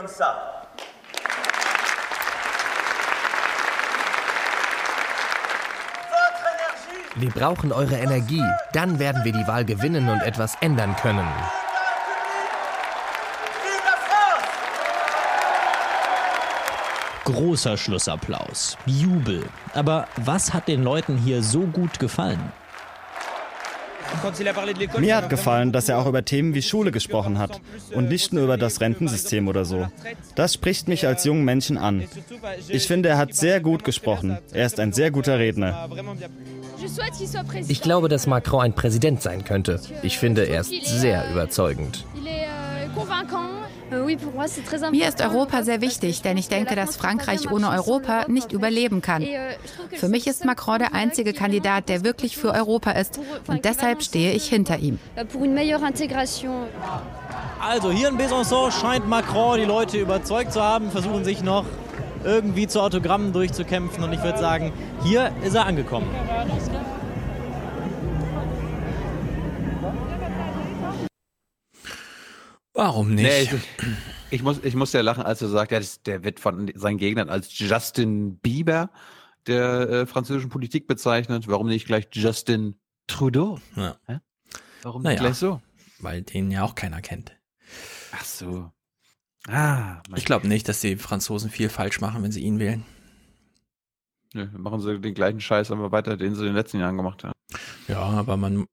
Wir 7.20 7.31
brauchen 7.31 7.73
eure 7.73 7.97
Energie. 7.97 8.45
Dann 8.73 9.01
werden 9.01 9.24
wir 9.24 9.32
die 9.32 9.47
Wahl 9.49 9.65
gewinnen 9.65 10.09
und 10.09 10.20
etwas 10.20 10.55
ändern 10.61 10.95
können. 10.95 11.27
Großer 17.24 17.77
Schlussapplaus, 17.77 18.78
Jubel. 18.86 19.45
Aber 19.74 20.07
was 20.16 20.55
hat 20.55 20.69
den 20.69 20.85
Leuten 20.85 21.19
hier 21.19 21.43
so 21.43 21.62
gut 21.62 21.99
gefallen? 21.99 22.40
Mir 24.99 25.16
hat 25.16 25.28
gefallen, 25.28 25.73
dass 25.73 25.89
er 25.89 25.99
auch 25.99 26.07
über 26.07 26.24
Themen 26.24 26.55
wie 26.55 26.62
Schule 26.62 26.90
gesprochen 26.90 27.39
hat 27.39 27.61
und 27.93 28.09
nicht 28.09 28.32
nur 28.32 28.45
über 28.45 28.57
das 28.57 28.81
Rentensystem 28.81 29.49
oder 29.49 29.65
so. 29.65 29.89
Das 30.35 30.55
spricht 30.55 30.89
mich 30.89 31.07
als 31.07 31.24
jungen 31.24 31.45
Menschen 31.45 31.77
an. 31.77 32.09
Ich 32.69 32.86
finde, 32.86 33.11
er 33.11 33.19
hat 33.19 33.35
sehr 33.35 33.61
gut 33.61 33.85
gesprochen. 33.85 34.39
Er 34.53 34.66
ist 34.66 34.81
ein 34.81 34.93
sehr 34.93 35.11
guter 35.11 35.39
Redner. 35.39 35.89
Ich 37.68 37.82
glaube, 37.82 38.08
dass 38.08 38.26
Macron 38.26 38.62
ein 38.62 38.72
Präsident 38.74 39.22
sein 39.22 39.44
könnte. 39.44 39.80
Ich 40.02 40.18
finde, 40.18 40.44
er 40.44 40.60
ist 40.60 40.72
sehr 40.84 41.30
überzeugend. 41.30 42.04
Mir 44.90 45.08
ist 45.08 45.22
Europa 45.22 45.62
sehr 45.62 45.80
wichtig, 45.80 46.20
denn 46.22 46.36
ich 46.36 46.48
denke, 46.48 46.74
dass 46.74 46.96
Frankreich 46.96 47.50
ohne 47.50 47.70
Europa 47.70 48.26
nicht 48.28 48.52
überleben 48.52 49.00
kann. 49.00 49.24
Für 49.94 50.08
mich 50.08 50.26
ist 50.26 50.44
Macron 50.44 50.78
der 50.78 50.94
einzige 50.94 51.32
Kandidat, 51.32 51.88
der 51.88 52.04
wirklich 52.04 52.36
für 52.36 52.52
Europa 52.52 52.90
ist. 52.92 53.18
Und 53.46 53.64
deshalb 53.64 54.02
stehe 54.02 54.32
ich 54.32 54.46
hinter 54.48 54.78
ihm. 54.78 54.98
Also 57.60 57.90
hier 57.90 58.08
in 58.08 58.18
Besançon 58.18 58.70
scheint 58.70 59.08
Macron 59.08 59.58
die 59.58 59.64
Leute 59.64 59.98
überzeugt 59.98 60.52
zu 60.52 60.62
haben, 60.62 60.90
versuchen 60.90 61.24
sich 61.24 61.42
noch 61.42 61.64
irgendwie 62.24 62.66
zu 62.66 62.81
Autogrammen 62.81 63.32
durchzukämpfen 63.32 64.05
und 64.05 64.12
ich 64.12 64.23
würde 64.23 64.39
sagen, 64.39 64.73
hier 65.03 65.32
ist 65.43 65.55
er 65.55 65.66
angekommen. 65.66 66.09
Warum 72.74 73.15
nicht? 73.15 73.24
Nee, 73.24 73.43
ich, 73.43 73.51
ich, 74.31 74.43
muss, 74.43 74.62
ich 74.62 74.77
muss 74.77 74.93
ja 74.93 75.01
lachen, 75.01 75.24
als 75.24 75.43
er 75.43 75.49
sagt, 75.49 75.73
ja, 75.73 75.81
der 76.07 76.23
wird 76.23 76.39
von 76.39 76.70
seinen 76.77 76.99
Gegnern 76.99 77.28
als 77.28 77.59
Justin 77.59 78.39
Bieber 78.39 78.90
der 79.49 79.89
äh, 79.89 80.07
französischen 80.07 80.51
Politik 80.51 80.86
bezeichnet. 80.86 81.49
Warum 81.49 81.66
nicht 81.66 81.86
gleich 81.86 82.07
Justin 82.12 82.77
Trudeau? 83.09 83.59
Ja. 83.74 83.97
Warum 84.82 85.03
Naja, 85.03 85.15
nicht 85.15 85.20
gleich 85.23 85.36
so? 85.36 85.61
Weil 85.99 86.23
den 86.23 86.53
ja 86.53 86.62
auch 86.62 86.77
keiner 86.77 87.03
kennt. 87.03 87.36
Ach 88.12 88.24
so. 88.24 88.70
Ah, 89.48 90.02
Ich 90.14 90.24
glaube 90.24 90.46
nicht, 90.46 90.68
dass 90.68 90.80
die 90.80 90.96
Franzosen 90.96 91.50
viel 91.50 91.68
falsch 91.68 92.00
machen, 92.00 92.22
wenn 92.22 92.32
sie 92.32 92.42
ihn 92.42 92.58
wählen. 92.58 92.84
Nö, 94.34 94.46
machen 94.56 94.80
sie 94.80 95.00
den 95.00 95.14
gleichen 95.14 95.40
Scheiß 95.40 95.70
aber 95.70 95.90
weiter, 95.90 96.16
den 96.16 96.34
sie 96.34 96.42
in 96.42 96.48
den 96.48 96.54
letzten 96.54 96.80
Jahren 96.80 96.96
gemacht 96.96 97.24
haben. 97.24 97.32
Ja, 97.88 98.00
aber 98.00 98.36
man, 98.36 98.66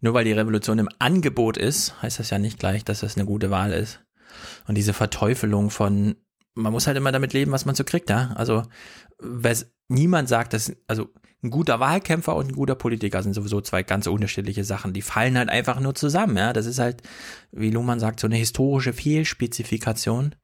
nur 0.00 0.14
weil 0.14 0.24
die 0.24 0.32
Revolution 0.32 0.80
im 0.80 0.88
Angebot 0.98 1.56
ist, 1.56 2.00
heißt 2.02 2.18
das 2.18 2.30
ja 2.30 2.38
nicht 2.38 2.58
gleich, 2.58 2.84
dass 2.84 3.00
das 3.00 3.16
eine 3.16 3.24
gute 3.26 3.50
Wahl 3.50 3.72
ist. 3.72 4.04
Und 4.66 4.74
diese 4.74 4.92
Verteufelung 4.92 5.70
von, 5.70 6.16
man 6.54 6.72
muss 6.72 6.88
halt 6.88 6.96
immer 6.96 7.12
damit 7.12 7.32
leben, 7.32 7.52
was 7.52 7.64
man 7.66 7.76
so 7.76 7.84
kriegt, 7.84 8.10
ja. 8.10 8.32
Also, 8.34 8.62
niemand 9.88 10.28
sagt, 10.28 10.52
dass, 10.52 10.72
also, 10.88 11.12
ein 11.46 11.50
guter 11.50 11.80
Wahlkämpfer 11.80 12.36
und 12.36 12.48
ein 12.48 12.54
guter 12.54 12.74
Politiker 12.74 13.22
sind 13.22 13.32
sowieso 13.32 13.60
zwei 13.60 13.82
ganz 13.82 14.06
unterschiedliche 14.06 14.64
Sachen. 14.64 14.92
Die 14.92 15.02
fallen 15.02 15.38
halt 15.38 15.48
einfach 15.48 15.80
nur 15.80 15.94
zusammen, 15.94 16.36
ja. 16.36 16.52
Das 16.52 16.66
ist 16.66 16.78
halt, 16.78 17.02
wie 17.52 17.70
Luhmann 17.70 18.00
sagt, 18.00 18.20
so 18.20 18.26
eine 18.26 18.36
historische 18.36 18.92
Fehlspezifikation. 18.92 20.34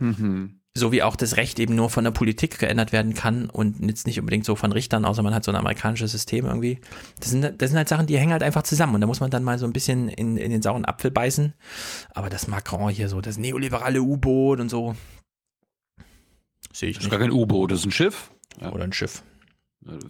Mhm. 0.00 0.60
so 0.74 0.92
wie 0.92 1.02
auch 1.02 1.16
das 1.16 1.36
Recht 1.36 1.58
eben 1.58 1.74
nur 1.74 1.90
von 1.90 2.04
der 2.04 2.12
Politik 2.12 2.60
geändert 2.60 2.92
werden 2.92 3.14
kann 3.14 3.50
und 3.50 3.84
jetzt 3.84 4.06
nicht 4.06 4.20
unbedingt 4.20 4.44
so 4.44 4.54
von 4.54 4.70
Richtern, 4.70 5.04
außer 5.04 5.24
man 5.24 5.34
hat 5.34 5.42
so 5.42 5.50
ein 5.50 5.56
amerikanisches 5.56 6.12
System 6.12 6.46
irgendwie. 6.46 6.78
Das 7.18 7.30
sind, 7.30 7.42
das 7.42 7.70
sind 7.70 7.76
halt 7.76 7.88
Sachen, 7.88 8.06
die 8.06 8.16
hängen 8.16 8.30
halt 8.30 8.44
einfach 8.44 8.62
zusammen 8.62 8.94
und 8.94 9.00
da 9.00 9.08
muss 9.08 9.18
man 9.18 9.30
dann 9.30 9.42
mal 9.42 9.58
so 9.58 9.66
ein 9.66 9.72
bisschen 9.72 10.08
in, 10.08 10.36
in 10.36 10.52
den 10.52 10.62
sauren 10.62 10.84
Apfel 10.84 11.10
beißen. 11.10 11.54
Aber 12.14 12.30
das 12.30 12.46
Macron 12.46 12.90
hier 12.90 13.08
so, 13.08 13.20
das 13.20 13.38
neoliberale 13.38 14.00
U-Boot 14.00 14.60
und 14.60 14.68
so, 14.68 14.94
sehe 16.72 16.90
ich 16.90 16.96
Das 16.96 17.06
ist 17.06 17.10
gar 17.10 17.18
kein 17.18 17.32
U-Boot, 17.32 17.72
das 17.72 17.80
ist 17.80 17.86
ein 17.86 17.90
Schiff. 17.90 18.30
Ja. 18.60 18.72
Oder 18.72 18.84
ein 18.84 18.92
Schiff. 18.92 19.24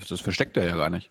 Das 0.08 0.20
versteckt 0.20 0.56
er 0.56 0.66
ja 0.66 0.76
gar 0.76 0.90
nicht. 0.90 1.10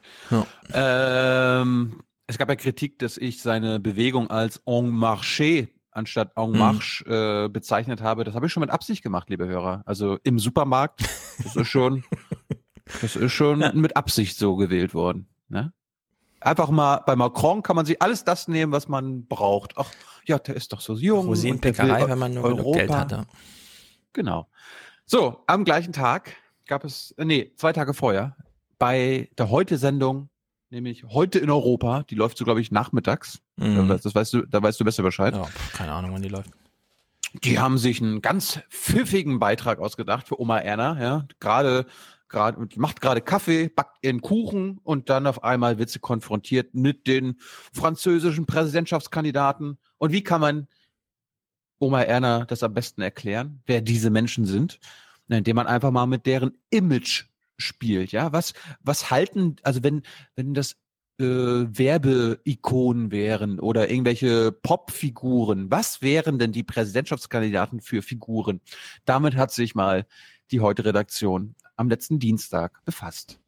Ähm, 0.74 2.02
es 2.28 2.38
gab 2.38 2.50
ja 2.50 2.56
Kritik, 2.56 3.00
dass 3.00 3.18
ich 3.18 3.42
seine 3.42 3.80
Bewegung 3.80 4.30
als 4.30 4.62
En 4.66 4.90
Marché 4.92 5.70
anstatt 5.92 6.32
En 6.36 6.52
Mhm. 6.52 6.58
Marche 6.58 7.06
äh, 7.46 7.50
bezeichnet 7.50 8.02
habe. 8.02 8.24
Das 8.24 8.36
habe 8.36 8.46
ich 8.48 8.52
schon 8.54 8.62
mit 8.62 8.70
Absicht 8.70 9.02
gemacht, 9.04 9.30
liebe 9.30 9.48
Hörer. 9.48 9.82
Also 9.86 10.18
im 10.24 10.38
Supermarkt, 10.40 11.02
das 11.44 11.56
ist 11.56 11.68
schon, 11.70 12.04
das 13.02 13.16
ist 13.16 13.32
schon 13.32 13.60
mit 13.74 13.96
Absicht 13.96 14.38
so 14.38 14.56
gewählt 14.58 14.94
worden. 14.94 15.28
Ne? 15.50 15.74
Einfach 16.40 16.70
mal 16.70 16.98
bei 17.06 17.16
Macron 17.16 17.64
kann 17.64 17.76
man 17.76 17.86
sich 17.86 18.00
alles 18.02 18.24
das 18.24 18.48
nehmen, 18.48 18.72
was 18.72 18.88
man 18.88 19.26
braucht. 19.26 19.74
Ach, 19.78 19.90
ja, 20.26 20.38
der 20.38 20.56
ist 20.56 20.72
doch 20.74 20.82
so 20.82 20.94
jung. 20.96 21.26
Rosinenpickerei, 21.26 22.08
wenn 22.08 22.20
man 22.20 22.34
nur 22.34 22.44
Geld 22.44 22.90
Europa. 22.92 23.00
hat. 23.00 23.12
ja. 23.12 23.26
Genau. 24.14 24.48
So, 25.06 25.44
am 25.48 25.64
gleichen 25.64 25.94
Tag 25.94 26.36
gab 26.68 26.84
es, 26.84 27.12
äh, 27.18 27.26
nee, 27.26 27.54
zwei 27.56 27.72
Tage 27.74 27.94
vorher, 27.94 28.36
bei 28.80 29.30
der 29.38 29.50
Heute-Sendung, 29.50 30.30
nämlich 30.70 31.04
Heute 31.06 31.40
in 31.40 31.50
Europa, 31.50 32.04
die 32.04 32.16
läuft 32.16 32.38
so, 32.38 32.46
glaube 32.46 32.62
ich, 32.62 32.72
nachmittags. 32.72 33.42
Mhm. 33.58 33.88
Das, 33.88 34.02
das 34.02 34.16
weißt 34.16 34.34
du, 34.34 34.46
da 34.46 34.62
weißt 34.62 34.80
du 34.80 34.86
besser 34.86 35.04
Bescheid. 35.04 35.34
Ja, 35.34 35.48
keine 35.74 35.92
Ahnung, 35.92 36.14
wann 36.14 36.22
die 36.22 36.30
läuft. 36.30 36.52
Die 37.44 37.60
haben 37.60 37.78
sich 37.78 38.02
einen 38.02 38.22
ganz 38.22 38.60
pfiffigen 38.70 39.40
Beitrag 39.40 39.80
ausgedacht 39.80 40.28
für 40.28 40.40
Oma 40.40 40.60
Erna, 40.60 41.02
ja. 41.02 41.28
Gerade, 41.40 41.86
gerade, 42.30 42.68
macht 42.76 43.02
gerade 43.02 43.22
Kaffee, 43.22 43.70
backt 43.70 43.98
ihren 44.02 44.22
Kuchen 44.22 44.80
und 44.84 45.10
dann 45.10 45.28
auf 45.28 45.44
einmal 45.44 45.78
wird 45.78 45.90
sie 45.90 46.00
konfrontiert 46.00 46.74
mit 46.74 47.06
den 47.08 47.38
französischen 47.74 48.46
Präsidentschaftskandidaten. 48.46 49.78
Und 49.98 50.12
wie 50.14 50.24
kann 50.24 50.42
man 50.42 50.68
Oma 51.80 52.02
Erna 52.02 52.46
das 52.46 52.64
am 52.64 52.74
besten 52.74 53.02
erklären, 53.02 53.62
wer 53.66 53.82
diese 53.82 54.10
Menschen 54.10 54.46
sind? 54.46 54.80
Indem 55.28 55.58
man 55.58 55.68
einfach 55.68 55.92
mal 55.92 56.06
mit 56.06 56.26
deren 56.26 56.58
Image 56.70 57.26
spielt, 57.58 58.12
ja. 58.12 58.32
Was, 58.34 58.54
was 58.82 59.12
halten, 59.12 59.58
also 59.64 59.84
wenn, 59.84 60.04
wenn 60.36 60.54
das 60.54 60.76
äh, 61.20 61.24
Werbeikonen 61.24 63.12
wären 63.12 63.60
oder 63.60 63.90
irgendwelche 63.90 64.52
Popfiguren. 64.52 65.72
Was 65.72 66.02
wären 66.02 66.38
denn 66.38 66.52
die 66.52 66.64
Präsidentschaftskandidaten 66.64 67.82
für 67.82 68.02
Figuren? 68.02 68.62
Damit 69.06 69.36
hat 69.36 69.52
sich 69.52 69.74
mal 69.74 70.06
die 70.52 70.60
Heute-Redaktion 70.60 71.56
am 71.76 71.90
letzten 71.90 72.20
Dienstag 72.20 72.84
befasst. 72.86 73.40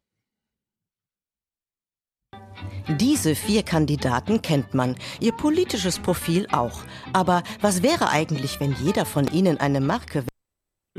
Diese 3.00 3.36
vier 3.36 3.64
Kandidaten 3.64 4.42
kennt 4.42 4.74
man, 4.74 4.96
ihr 5.20 5.32
politisches 5.32 6.00
Profil 6.00 6.48
auch. 6.52 6.84
Aber 7.14 7.44
was 7.62 7.84
wäre 7.84 8.10
eigentlich, 8.10 8.60
wenn 8.60 8.74
jeder 8.84 9.06
von 9.06 9.28
ihnen 9.32 9.58
eine 9.60 9.80
Marke 9.80 10.26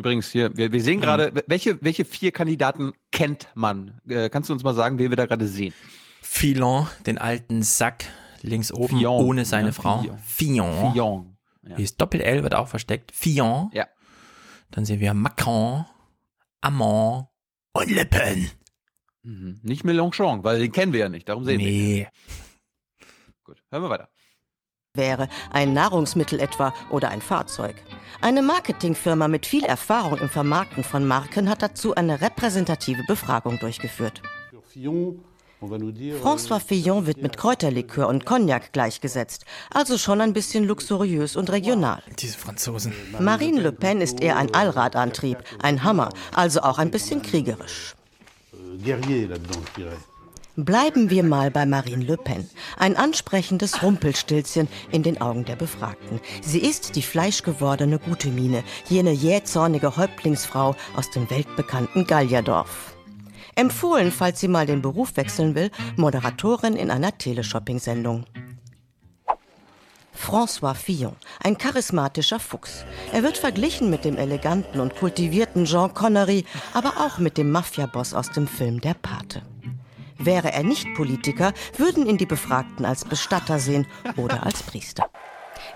Übrigens 0.01 0.33
hier, 0.33 0.57
wir, 0.57 0.73
wir 0.73 0.81
sehen 0.81 1.03
gerade, 1.03 1.45
welche, 1.47 1.77
welche 1.83 2.07
vier 2.07 2.33
Kandidaten 2.33 2.95
kennt 3.13 3.49
man? 3.55 4.01
Äh, 4.09 4.31
kannst 4.31 4.49
du 4.49 4.55
uns 4.55 4.63
mal 4.63 4.75
sagen, 4.75 4.99
wen 4.99 5.11
wir 5.11 5.17
da 5.17 5.27
gerade 5.27 5.47
sehen? 5.47 5.75
Filon, 6.23 6.87
den 7.05 7.19
alten 7.19 7.63
Sack 7.63 8.07
links 8.41 8.73
oben, 8.73 8.97
Fillon, 8.97 9.23
ohne 9.23 9.45
seine 9.45 9.69
ja, 9.69 9.73
Frau. 9.73 10.01
Fillon. 10.01 10.19
Fillon. 10.25 10.93
Fillon, 10.93 11.37
ja. 11.69 11.77
Hier 11.77 11.85
ist 11.85 12.01
Doppel-L, 12.01 12.43
wird 12.43 12.55
auch 12.55 12.69
versteckt. 12.69 13.13
Fillon. 13.15 13.69
Ja. 13.75 13.89
Dann 14.71 14.87
sehen 14.87 15.01
wir 15.01 15.13
Macron, 15.13 15.85
Amand 16.63 17.27
und 17.75 17.91
Le 17.91 18.07
Pen. 18.07 18.51
Mhm. 19.23 19.61
Nicht 19.63 19.85
Mélenchon, 19.85 20.43
weil 20.45 20.61
den 20.61 20.73
kennen 20.73 20.95
wir 20.95 21.01
ja 21.01 21.09
nicht, 21.11 21.29
darum 21.29 21.45
sehen 21.45 21.61
wir 21.61 21.69
ihn. 21.69 21.75
Nee. 21.75 22.09
Gut, 23.45 23.63
hören 23.71 23.83
wir 23.83 23.91
weiter. 23.91 24.09
Wäre, 24.97 25.29
ein 25.53 25.73
Nahrungsmittel 25.73 26.41
etwa 26.41 26.75
oder 26.91 27.11
ein 27.11 27.23
Fahrzeug. 27.23 27.77
Eine 28.21 28.43
Marketingfirma 28.43 29.29
mit 29.29 29.47
viel 29.47 29.65
Erfahrung 29.65 30.19
im 30.19 30.29
Vermarkten 30.29 30.83
von 30.83 31.07
Marken 31.07 31.49
hat 31.49 31.63
dazu 31.63 31.95
eine 31.95 32.21
repräsentative 32.21 33.05
Befragung 33.07 33.61
durchgeführt. 33.61 34.21
François 36.23 36.59
Fillon 36.59 37.07
wird 37.07 37.23
mit 37.23 37.37
Kräuterlikör 37.37 38.09
und 38.09 38.25
Cognac 38.25 38.73
gleichgesetzt, 38.73 39.45
also 39.71 39.97
schon 39.97 40.21
ein 40.21 40.33
bisschen 40.33 40.65
luxuriös 40.65 41.37
und 41.37 41.51
regional. 41.51 42.03
Diese 42.19 42.37
Franzosen. 42.37 42.93
Marine 43.21 43.61
Le 43.61 43.71
Pen 43.71 44.01
ist 44.01 44.21
eher 44.21 44.39
ein 44.39 44.53
Allradantrieb, 44.55 45.39
ein 45.63 45.85
Hammer, 45.85 46.09
also 46.35 46.63
auch 46.63 46.79
ein 46.79 46.91
bisschen 46.91 47.23
kriegerisch. 47.23 47.95
Bleiben 50.65 51.09
wir 51.09 51.23
mal 51.23 51.51
bei 51.51 51.65
Marine 51.65 52.05
Le 52.05 52.19
Pen. 52.19 52.47
Ein 52.77 52.95
ansprechendes 52.95 53.83
Rumpelstilzchen 53.83 54.69
in 54.93 55.03
den 55.03 55.19
Augen 55.19 55.47
der 55.47 55.57
Befragten. 55.57 56.21
Sie 56.43 56.59
ist 56.59 56.97
die 56.97 57.03
fleischgewordene 57.03 57.99
Gutemine, 57.99 58.63
jene 58.87 59.13
jähzornige 59.13 59.97
Häuptlingsfrau 59.97 60.77
aus 60.95 61.11
dem 61.11 61.31
weltbekannten 61.31 62.07
Gallierdorf. 62.07 62.95
Empfohlen, 63.55 64.13
falls 64.13 64.41
sie 64.41 64.49
mal 64.49 64.67
den 64.67 64.83
Beruf 64.83 65.17
wechseln 65.17 65.55
will, 65.55 65.71
Moderatorin 65.97 66.77
in 66.77 66.91
einer 66.91 67.17
Teleshopping-Sendung. 67.17 68.27
François 70.15 70.75
Fillon, 70.75 71.17
ein 71.43 71.57
charismatischer 71.57 72.39
Fuchs. 72.39 72.85
Er 73.15 73.23
wird 73.23 73.39
verglichen 73.39 73.89
mit 73.89 74.05
dem 74.05 74.19
eleganten 74.19 74.81
und 74.81 74.95
kultivierten 74.95 75.65
Jean 75.65 75.95
Connery, 75.95 76.45
aber 76.75 76.99
auch 76.99 77.17
mit 77.17 77.39
dem 77.39 77.51
Mafiaboss 77.51 78.13
aus 78.13 78.31
dem 78.31 78.47
Film 78.47 78.83
Der 78.83 78.95
Pate. 78.95 79.41
Wäre 80.21 80.53
er 80.53 80.63
nicht 80.63 80.87
Politiker, 80.95 81.55
würden 81.79 82.07
ihn 82.07 82.19
die 82.19 82.27
Befragten 82.27 82.85
als 82.85 83.07
Bestatter 83.07 83.59
sehen 83.59 83.87
oder 84.17 84.45
als 84.45 84.63
Priester. 84.63 85.11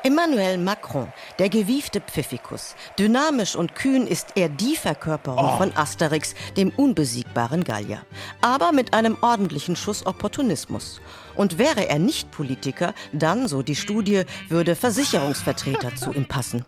Emmanuel 0.02 0.58
Macron, 0.58 1.10
der 1.38 1.48
gewiefte 1.48 2.00
Pfiffikus. 2.00 2.74
Dynamisch 2.98 3.56
und 3.56 3.74
kühn 3.74 4.06
ist 4.06 4.32
er 4.34 4.50
die 4.50 4.76
Verkörperung 4.76 5.56
von 5.56 5.74
Asterix, 5.74 6.34
dem 6.58 6.70
unbesiegbaren 6.70 7.64
Gallier. 7.64 8.02
Aber 8.42 8.72
mit 8.72 8.92
einem 8.92 9.16
ordentlichen 9.22 9.76
Schuss 9.76 10.04
Opportunismus. 10.04 11.00
Und 11.36 11.56
wäre 11.56 11.88
er 11.88 11.98
nicht 11.98 12.30
Politiker, 12.30 12.92
dann, 13.12 13.48
so 13.48 13.62
die 13.62 13.76
Studie, 13.76 14.24
würde 14.50 14.76
Versicherungsvertreter 14.76 15.96
zu 15.96 16.12
ihm 16.12 16.26
passen. 16.26 16.66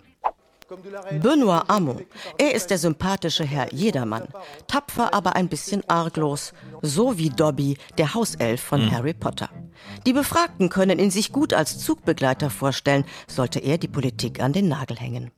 Benoît 1.23 1.69
Hamon. 1.69 2.05
Er 2.39 2.55
ist 2.55 2.71
der 2.71 2.79
sympathische 2.79 3.45
Herr 3.45 3.73
Jedermann. 3.73 4.27
Tapfer, 4.67 5.15
aber 5.15 5.37
ein 5.37 5.49
bisschen 5.49 5.89
arglos. 5.89 6.53
So 6.83 7.19
wie 7.19 7.31
Dobby, 7.31 7.77
der 7.99 8.15
Hauself 8.15 8.61
von 8.61 8.91
Harry 8.91 9.15
Potter. 9.15 9.49
Die 10.07 10.13
Befragten 10.13 10.69
können 10.69 10.99
ihn 10.99 11.11
sich 11.11 11.33
gut 11.33 11.55
als 11.55 11.79
Zugbegleiter 11.79 12.51
vorstellen, 12.51 13.05
sollte 13.29 13.61
er 13.61 13.79
die 13.79 13.89
Politik 13.89 14.41
an 14.41 14.53
den 14.53 14.69
Nagel 14.69 14.99
hängen. 14.99 15.31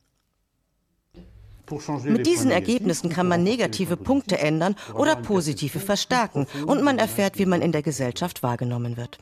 Mit 2.03 2.25
diesen 2.25 2.49
Ergebnissen 2.49 3.11
kann 3.11 3.27
man 3.27 3.43
negative 3.43 3.95
Punkte 3.95 4.39
ändern 4.39 4.75
oder 4.95 5.15
positive 5.15 5.79
verstärken 5.79 6.47
und 6.65 6.81
man 6.83 6.97
erfährt, 6.97 7.37
wie 7.37 7.45
man 7.45 7.61
in 7.61 7.71
der 7.71 7.83
Gesellschaft 7.83 8.41
wahrgenommen 8.41 8.97
wird. 8.97 9.19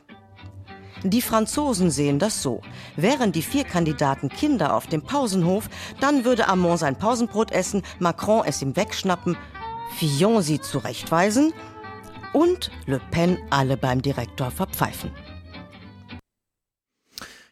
Die 1.04 1.22
Franzosen 1.22 1.90
sehen 1.90 2.18
das 2.18 2.42
so. 2.42 2.60
Wären 2.96 3.30
die 3.30 3.42
vier 3.42 3.64
Kandidaten 3.64 4.28
Kinder 4.28 4.74
auf 4.74 4.86
dem 4.86 5.02
Pausenhof, 5.02 5.68
dann 6.00 6.24
würde 6.24 6.48
Amon 6.48 6.76
sein 6.76 6.96
Pausenbrot 6.96 7.52
essen, 7.52 7.82
Macron 8.00 8.42
es 8.44 8.62
ihm 8.62 8.74
wegschnappen, 8.74 9.36
Fillon 9.96 10.42
sie 10.42 10.60
zurechtweisen 10.60 11.52
und 12.32 12.70
Le 12.86 13.00
Pen 13.10 13.38
alle 13.50 13.76
beim 13.76 14.02
Direktor 14.02 14.50
verpfeifen. 14.50 15.12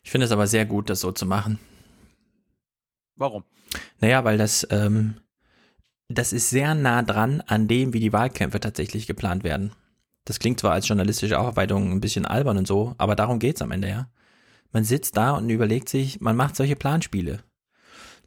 Ich 0.02 0.10
finde 0.10 0.26
es 0.26 0.32
aber 0.32 0.46
sehr 0.46 0.66
gut, 0.66 0.90
das 0.90 1.00
so 1.00 1.12
zu 1.12 1.26
machen. 1.26 1.58
Warum? 3.16 3.44
Naja, 4.00 4.24
weil 4.24 4.38
das, 4.38 4.66
ähm, 4.70 5.16
das 6.08 6.32
ist 6.32 6.50
sehr 6.50 6.74
nah 6.74 7.02
dran 7.02 7.42
an 7.46 7.66
dem, 7.68 7.92
wie 7.92 8.00
die 8.00 8.12
Wahlkämpfe 8.12 8.60
tatsächlich 8.60 9.06
geplant 9.06 9.42
werden. 9.42 9.72
Das 10.26 10.40
klingt 10.40 10.60
zwar 10.60 10.72
als 10.72 10.86
journalistische 10.86 11.38
Aufarbeitung 11.38 11.92
ein 11.92 12.00
bisschen 12.00 12.26
albern 12.26 12.58
und 12.58 12.66
so, 12.66 12.94
aber 12.98 13.14
darum 13.14 13.38
geht's 13.38 13.62
am 13.62 13.70
Ende, 13.70 13.88
ja. 13.88 14.10
Man 14.72 14.84
sitzt 14.84 15.16
da 15.16 15.30
und 15.30 15.48
überlegt 15.48 15.88
sich, 15.88 16.20
man 16.20 16.36
macht 16.36 16.56
solche 16.56 16.76
Planspiele. 16.76 17.42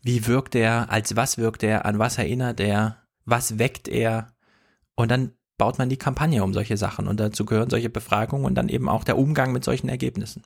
Wie 0.01 0.25
wirkt 0.25 0.55
er, 0.55 0.89
als 0.89 1.17
was 1.17 1.37
wirkt 1.37 1.61
er, 1.61 1.85
an 1.85 1.99
was 1.99 2.17
erinnert 2.17 2.61
er, 2.61 3.03
was 3.25 3.59
weckt 3.59 3.89
er? 3.89 4.33
Und 4.95 5.11
dann 5.11 5.33
baut 5.57 5.77
man 5.77 5.89
die 5.89 5.97
Kampagne 5.97 6.41
um 6.41 6.53
solche 6.53 6.77
Sachen 6.77 7.05
und 7.05 7.19
dazu 7.19 7.45
gehören 7.45 7.69
solche 7.69 7.89
Befragungen 7.89 8.45
und 8.45 8.55
dann 8.55 8.69
eben 8.69 8.87
auch 8.87 9.03
der 9.03 9.17
Umgang 9.17 9.51
mit 9.51 9.65
solchen 9.65 9.89
Ergebnissen. 9.89 10.43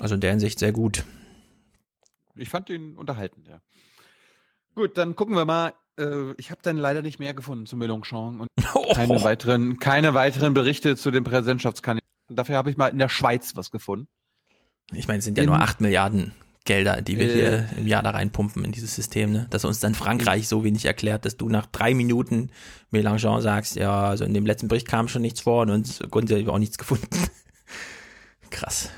Also 0.00 0.14
in 0.14 0.22
der 0.22 0.30
Hinsicht 0.30 0.58
sehr 0.58 0.72
gut. 0.72 1.04
Ich 2.34 2.48
fand 2.48 2.70
ihn 2.70 2.96
unterhaltend, 2.96 3.46
ja. 3.46 3.60
Gut, 4.74 4.96
dann 4.96 5.14
gucken 5.14 5.36
wir 5.36 5.44
mal. 5.44 5.74
Äh, 6.00 6.34
Ich 6.38 6.50
habe 6.50 6.60
dann 6.62 6.76
leider 6.76 7.02
nicht 7.02 7.18
mehr 7.20 7.34
gefunden 7.34 7.66
zu 7.66 7.76
Mélenchon 7.76 8.40
und 8.40 8.48
keine 8.94 9.22
weiteren, 9.22 9.78
keine 9.78 10.14
weiteren 10.14 10.54
Berichte 10.54 10.96
zu 10.96 11.10
den 11.10 11.24
Präsidentschaftskandidaten. 11.24 12.08
Dafür 12.30 12.56
habe 12.56 12.70
ich 12.70 12.76
mal 12.76 12.88
in 12.88 12.98
der 12.98 13.08
Schweiz 13.08 13.52
was 13.56 13.70
gefunden. 13.70 14.08
Ich 14.92 15.06
meine, 15.08 15.18
es 15.18 15.24
sind 15.24 15.36
ja 15.38 15.44
In- 15.44 15.50
nur 15.50 15.60
8 15.60 15.80
Milliarden 15.80 16.32
Gelder, 16.64 17.00
die 17.00 17.16
wir 17.18 17.28
Äh. 17.28 17.32
hier 17.32 17.68
im 17.78 17.86
Jahr 17.86 18.02
da 18.02 18.10
reinpumpen 18.10 18.64
in 18.64 18.72
dieses 18.72 18.94
System, 18.94 19.32
ne? 19.32 19.46
Dass 19.50 19.64
uns 19.64 19.80
dann 19.80 19.94
Frankreich 19.94 20.46
so 20.46 20.62
wenig 20.62 20.84
erklärt, 20.84 21.24
dass 21.24 21.36
du 21.36 21.48
nach 21.48 21.66
drei 21.66 21.94
Minuten 21.94 22.50
Mélenchon 22.92 23.40
sagst, 23.40 23.76
ja, 23.76 24.04
also 24.08 24.24
in 24.24 24.34
dem 24.34 24.44
letzten 24.46 24.68
Bericht 24.68 24.86
kam 24.86 25.08
schon 25.08 25.22
nichts 25.22 25.40
vor 25.40 25.62
und 25.62 25.70
uns 25.70 26.00
konnte 26.10 26.44
auch 26.52 26.58
nichts 26.58 26.76
gefunden. 26.78 27.08
Krass. 28.50 28.90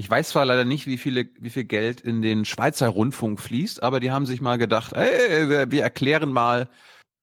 Ich 0.00 0.08
weiß 0.08 0.30
zwar 0.30 0.46
leider 0.46 0.64
nicht, 0.64 0.86
wie, 0.86 0.96
viele, 0.96 1.28
wie 1.38 1.50
viel 1.50 1.64
Geld 1.64 2.00
in 2.00 2.22
den 2.22 2.46
Schweizer 2.46 2.88
Rundfunk 2.88 3.38
fließt, 3.38 3.82
aber 3.82 4.00
die 4.00 4.10
haben 4.10 4.24
sich 4.24 4.40
mal 4.40 4.56
gedacht, 4.56 4.94
ey, 4.94 5.50
wir, 5.50 5.70
wir 5.70 5.82
erklären 5.82 6.32
mal 6.32 6.70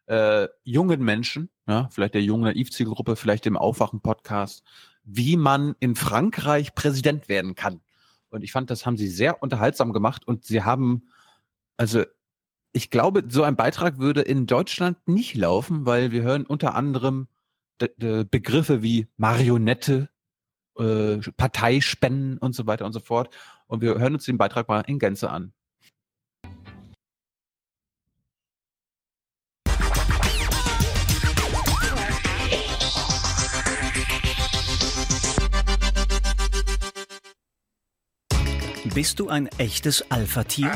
äh, 0.05 0.47
jungen 0.63 1.01
Menschen, 1.01 1.49
ja, 1.67 1.89
vielleicht 1.89 2.13
der 2.13 2.21
jungen 2.21 2.43
Naiv-Zielgruppe, 2.43 3.15
vielleicht 3.15 3.45
dem 3.45 3.57
Aufwachen-Podcast, 3.57 4.63
wie 5.03 5.37
man 5.37 5.73
in 5.79 5.95
Frankreich 5.95 6.75
Präsident 6.75 7.29
werden 7.29 7.55
kann. 7.55 7.81
Und 8.29 8.43
ich 8.43 8.51
fand, 8.51 8.69
das 8.69 8.85
haben 8.85 8.95
sie 8.95 9.07
sehr 9.07 9.41
unterhaltsam 9.41 9.91
gemacht 9.91 10.27
und 10.27 10.45
sie 10.45 10.61
haben, 10.61 11.09
also 11.77 12.03
ich 12.73 12.91
glaube, 12.91 13.23
so 13.27 13.41
ein 13.41 13.55
Beitrag 13.55 13.97
würde 13.97 14.21
in 14.21 14.45
Deutschland 14.45 14.99
nicht 15.07 15.33
laufen, 15.33 15.87
weil 15.87 16.11
wir 16.11 16.21
hören 16.21 16.45
unter 16.45 16.75
anderem 16.75 17.27
de, 17.81 17.89
de 17.97 18.23
Begriffe 18.23 18.83
wie 18.83 19.07
Marionette, 19.17 20.09
äh, 20.79 21.19
Parteispenden 21.37 22.37
und 22.37 22.53
so 22.53 22.67
weiter 22.67 22.85
und 22.85 22.93
so 22.93 22.99
fort. 22.99 23.29
Und 23.67 23.81
wir 23.81 23.97
hören 23.97 24.13
uns 24.13 24.25
den 24.25 24.37
Beitrag 24.37 24.67
mal 24.67 24.81
in 24.81 24.99
Gänze 24.99 25.29
an. 25.29 25.53
Bist 38.93 39.19
du 39.19 39.29
ein 39.29 39.47
echtes 39.59 40.09
Alpha-Tier? 40.09 40.71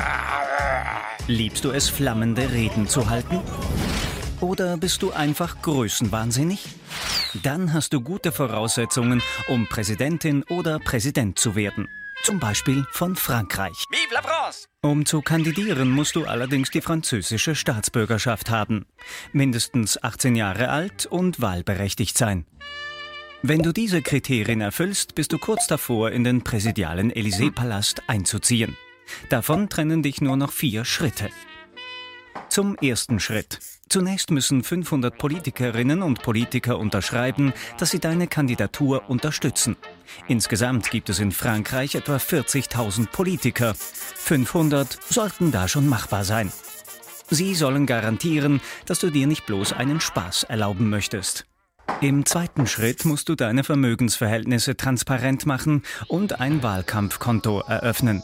Liebst 1.26 1.64
du 1.64 1.70
es, 1.70 1.88
flammende 1.88 2.52
Reden 2.52 2.86
zu 2.86 3.10
halten? 3.10 3.40
Oder 4.42 4.76
bist 4.76 5.02
du 5.02 5.12
einfach 5.12 5.62
größenwahnsinnig? 5.62 6.64
Dann 7.44 7.72
hast 7.72 7.92
du 7.92 8.00
gute 8.00 8.32
Voraussetzungen, 8.32 9.22
um 9.46 9.68
Präsidentin 9.68 10.42
oder 10.48 10.80
Präsident 10.80 11.38
zu 11.38 11.54
werden. 11.54 11.88
Zum 12.24 12.40
Beispiel 12.40 12.84
von 12.90 13.14
Frankreich. 13.14 13.86
Vive 13.88 14.14
la 14.14 14.20
France! 14.20 14.66
Um 14.82 15.06
zu 15.06 15.22
kandidieren, 15.22 15.90
musst 15.90 16.16
du 16.16 16.24
allerdings 16.24 16.70
die 16.70 16.80
französische 16.80 17.54
Staatsbürgerschaft 17.54 18.50
haben. 18.50 18.86
Mindestens 19.32 20.02
18 20.02 20.34
Jahre 20.34 20.70
alt 20.70 21.06
und 21.06 21.40
wahlberechtigt 21.40 22.18
sein. 22.18 22.44
Wenn 23.42 23.62
du 23.62 23.72
diese 23.72 24.02
Kriterien 24.02 24.60
erfüllst, 24.60 25.14
bist 25.14 25.32
du 25.32 25.38
kurz 25.38 25.68
davor, 25.68 26.10
in 26.10 26.24
den 26.24 26.42
präsidialen 26.42 27.12
Élysée-Palast 27.12 28.02
einzuziehen. 28.08 28.76
Davon 29.28 29.68
trennen 29.68 30.02
dich 30.02 30.20
nur 30.20 30.36
noch 30.36 30.50
vier 30.50 30.84
Schritte. 30.84 31.28
Zum 32.48 32.76
ersten 32.76 33.20
Schritt. 33.20 33.60
Zunächst 33.88 34.30
müssen 34.30 34.62
500 34.62 35.18
Politikerinnen 35.18 36.02
und 36.02 36.22
Politiker 36.22 36.78
unterschreiben, 36.78 37.52
dass 37.78 37.90
sie 37.90 37.98
deine 37.98 38.26
Kandidatur 38.26 39.10
unterstützen. 39.10 39.76
Insgesamt 40.28 40.90
gibt 40.90 41.10
es 41.10 41.18
in 41.18 41.30
Frankreich 41.30 41.94
etwa 41.94 42.16
40.000 42.16 43.08
Politiker. 43.10 43.74
500 43.74 44.98
sollten 45.08 45.52
da 45.52 45.68
schon 45.68 45.88
machbar 45.88 46.24
sein. 46.24 46.50
Sie 47.28 47.54
sollen 47.54 47.86
garantieren, 47.86 48.60
dass 48.86 48.98
du 48.98 49.10
dir 49.10 49.26
nicht 49.26 49.46
bloß 49.46 49.72
einen 49.72 50.00
Spaß 50.00 50.44
erlauben 50.44 50.90
möchtest. 50.90 51.46
Im 52.00 52.26
zweiten 52.26 52.66
Schritt 52.66 53.04
musst 53.04 53.28
du 53.28 53.34
deine 53.34 53.64
Vermögensverhältnisse 53.64 54.76
transparent 54.76 55.46
machen 55.46 55.82
und 56.08 56.40
ein 56.40 56.62
Wahlkampfkonto 56.62 57.60
eröffnen. 57.60 58.22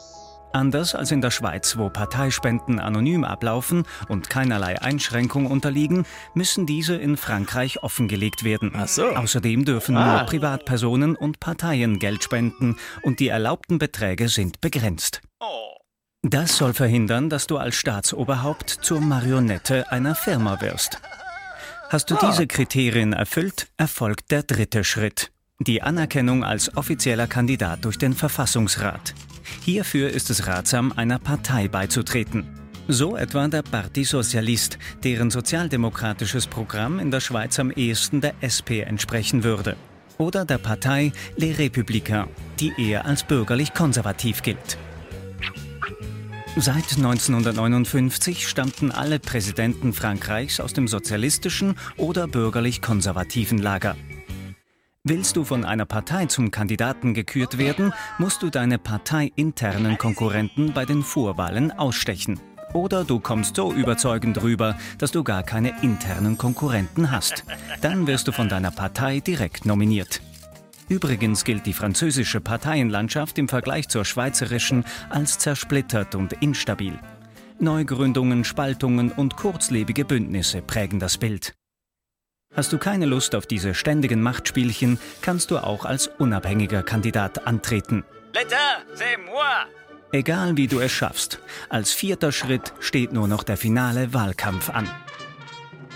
Anders 0.53 0.95
als 0.95 1.11
in 1.11 1.21
der 1.21 1.31
Schweiz, 1.31 1.77
wo 1.77 1.91
Parteispenden 1.91 2.81
anonym 2.81 3.25
ablaufen 3.25 3.85
und 4.09 4.31
keinerlei 4.31 4.81
Einschränkung 4.81 5.47
unterliegen, 5.47 6.07
müssen 6.35 6.65
diese 6.67 6.97
in 6.97 7.17
Frankreich 7.17 7.83
offengelegt 7.83 8.45
werden. 8.45 8.75
Außerdem 8.75 9.65
dürfen 9.65 9.97
Ah. 9.97 10.19
nur 10.19 10.27
Privatpersonen 10.27 11.17
und 11.17 11.39
Parteien 11.41 11.99
Geld 11.99 12.25
spenden 12.25 12.77
und 13.03 13.21
die 13.21 13.29
erlaubten 13.29 13.79
Beträge 13.79 14.29
sind 14.29 14.61
begrenzt. 14.61 15.21
Das 16.23 16.57
soll 16.57 16.75
verhindern, 16.75 17.31
dass 17.31 17.47
du 17.47 17.59
als 17.59 17.77
Staatsoberhaupt 17.77 18.71
zur 18.71 19.01
Marionette 19.01 19.91
einer 19.93 20.15
Firma 20.15 20.61
wirst. 20.61 21.01
Hast 21.91 22.11
du 22.11 22.17
diese 22.21 22.47
Kriterien 22.47 23.13
erfüllt, 23.13 23.69
erfolgt 23.77 24.31
der 24.31 24.43
dritte 24.43 24.83
Schritt. 24.85 25.31
Die 25.61 25.83
Anerkennung 25.83 26.45
als 26.45 26.77
offizieller 26.77 27.27
Kandidat 27.27 27.85
durch 27.85 27.99
den 27.99 28.13
Verfassungsrat. 28.13 29.13
Hierfür 29.65 30.09
ist 30.09 30.31
es 30.31 30.47
ratsam, 30.47 30.93
einer 30.93 31.19
Partei 31.19 31.67
beizutreten. 31.67 32.47
So 32.87 33.17
etwa 33.17 33.49
der 33.49 33.63
Parti 33.63 34.05
Socialiste, 34.05 34.79
deren 35.03 35.31
sozialdemokratisches 35.31 36.47
Programm 36.47 37.01
in 37.01 37.11
der 37.11 37.19
Schweiz 37.19 37.59
am 37.59 37.73
ehesten 37.73 38.21
der 38.21 38.35
SP 38.39 38.87
entsprechen 38.87 39.43
würde. 39.43 39.77
Oder 40.17 40.45
der 40.45 40.59
Partei 40.59 41.11
Les 41.37 41.59
Républicains, 41.59 42.29
die 42.61 42.73
eher 42.79 43.05
als 43.05 43.25
bürgerlich-konservativ 43.25 44.43
gilt. 44.43 44.79
Seit 46.55 46.97
1959 46.97 48.47
stammten 48.47 48.93
alle 48.93 49.19
Präsidenten 49.19 49.93
Frankreichs 49.93 50.61
aus 50.61 50.73
dem 50.73 50.87
sozialistischen 50.87 51.75
oder 51.97 52.29
bürgerlich-konservativen 52.29 53.59
Lager. 53.59 53.97
Willst 55.11 55.37
du 55.37 55.45
von 55.45 55.65
einer 55.65 55.87
Partei 55.87 56.27
zum 56.27 56.51
Kandidaten 56.51 57.15
gekürt 57.15 57.57
werden, 57.57 57.95
musst 58.19 58.43
du 58.43 58.51
deine 58.51 58.79
parteiinternen 58.79 59.97
Konkurrenten 59.97 60.75
bei 60.75 60.85
den 60.85 61.03
Vorwahlen 61.03 61.73
ausstechen. 61.73 62.39
Oder 62.75 63.05
du 63.05 63.19
kommst 63.19 63.57
so 63.57 63.73
überzeugend 63.73 64.43
rüber, 64.43 64.77
dass 64.99 65.11
du 65.11 65.25
gar 65.25 65.43
keine 65.45 65.73
internen 65.81 66.37
Konkurrenten 66.37 67.11
hast. 67.11 67.45
Dann 67.81 68.07
wirst 68.07 68.29
du 68.29 68.33
von 68.33 68.51
deiner 68.51 68.71
Partei 68.71 69.21
direkt 69.21 69.65
nominiert. 69.65 70.21
Übrigens 70.91 71.45
gilt 71.45 71.65
die 71.65 71.73
französische 71.73 72.43
Parteienlandschaft 72.43 73.39
im 73.39 73.49
Vergleich 73.49 73.89
zur 73.89 74.05
schweizerischen 74.05 74.85
als 75.09 75.39
zersplittert 75.39 76.17
und 76.17 76.35
instabil. 76.35 76.99
Neugründungen, 77.59 78.45
Spaltungen 78.45 79.11
und 79.11 79.37
kurzlebige 79.37 80.05
Bündnisse 80.05 80.61
prägen 80.61 80.99
das 80.99 81.17
Bild. 81.17 81.55
Hast 82.59 82.73
du 82.73 82.79
keine 82.79 83.07
Lust 83.07 83.37
auf 83.37 83.47
diese 83.47 83.73
ständigen 83.73 84.21
Machtspielchen, 84.21 84.99
kannst 85.23 85.53
du 85.53 85.59
auch 85.59 85.85
als 85.85 86.09
unabhängiger 86.09 86.83
Kandidat 86.83 87.47
antreten. 87.47 88.03
L'État, 88.35 88.83
c'est 88.97 89.17
moi! 89.27 89.45
Egal 90.11 90.57
wie 90.57 90.67
du 90.67 90.81
es 90.81 90.91
schaffst, 90.91 91.39
als 91.69 91.93
vierter 91.93 92.33
Schritt 92.33 92.73
steht 92.81 93.13
nur 93.13 93.29
noch 93.29 93.45
der 93.45 93.59
finale 93.59 94.13
Wahlkampf 94.13 94.71
an. 94.71 94.91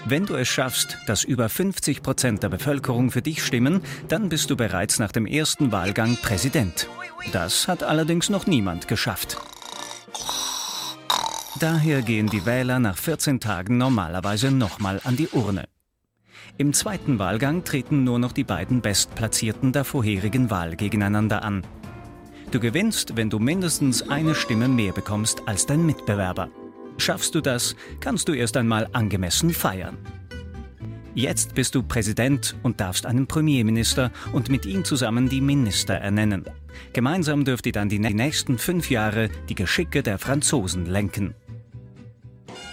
Wenn 0.04 0.24
du 0.24 0.36
es 0.36 0.46
schaffst, 0.46 0.98
dass 1.08 1.24
über 1.24 1.48
50 1.48 2.00
Prozent 2.00 2.44
der 2.44 2.48
Bevölkerung 2.48 3.10
für 3.10 3.22
dich 3.22 3.42
stimmen, 3.42 3.82
dann 4.06 4.28
bist 4.28 4.48
du 4.48 4.56
bereits 4.56 5.00
nach 5.00 5.10
dem 5.10 5.26
ersten 5.26 5.72
Wahlgang 5.72 6.16
Präsident. 6.16 6.88
Das 7.32 7.66
hat 7.66 7.82
allerdings 7.82 8.28
noch 8.30 8.46
niemand 8.46 8.86
geschafft. 8.86 9.36
Daher 11.58 12.02
gehen 12.02 12.28
die 12.28 12.46
Wähler 12.46 12.78
nach 12.78 12.98
14 12.98 13.40
Tagen 13.40 13.78
normalerweise 13.78 14.52
nochmal 14.52 15.00
an 15.02 15.16
die 15.16 15.26
Urne. 15.26 15.64
Im 16.58 16.72
zweiten 16.74 17.18
Wahlgang 17.18 17.64
treten 17.64 18.04
nur 18.04 18.18
noch 18.18 18.32
die 18.32 18.44
beiden 18.44 18.82
Bestplatzierten 18.82 19.72
der 19.72 19.84
vorherigen 19.84 20.50
Wahl 20.50 20.76
gegeneinander 20.76 21.42
an. 21.42 21.62
Du 22.50 22.60
gewinnst, 22.60 23.16
wenn 23.16 23.30
du 23.30 23.38
mindestens 23.38 24.08
eine 24.10 24.34
Stimme 24.34 24.68
mehr 24.68 24.92
bekommst 24.92 25.48
als 25.48 25.64
dein 25.64 25.86
Mitbewerber. 25.86 26.50
Schaffst 26.98 27.34
du 27.34 27.40
das, 27.40 27.74
kannst 28.00 28.28
du 28.28 28.34
erst 28.34 28.58
einmal 28.58 28.88
angemessen 28.92 29.50
feiern. 29.50 29.96
Jetzt 31.14 31.54
bist 31.54 31.74
du 31.74 31.82
Präsident 31.82 32.54
und 32.62 32.80
darfst 32.80 33.06
einen 33.06 33.26
Premierminister 33.26 34.10
und 34.32 34.48
mit 34.48 34.66
ihm 34.66 34.84
zusammen 34.84 35.28
die 35.28 35.40
Minister 35.40 35.94
ernennen. 35.94 36.44
Gemeinsam 36.92 37.44
dürft 37.44 37.66
ihr 37.66 37.72
dann 37.72 37.88
die 37.88 37.98
nächsten 37.98 38.58
fünf 38.58 38.90
Jahre 38.90 39.28
die 39.48 39.54
Geschicke 39.54 40.02
der 40.02 40.18
Franzosen 40.18 40.86
lenken. 40.86 41.34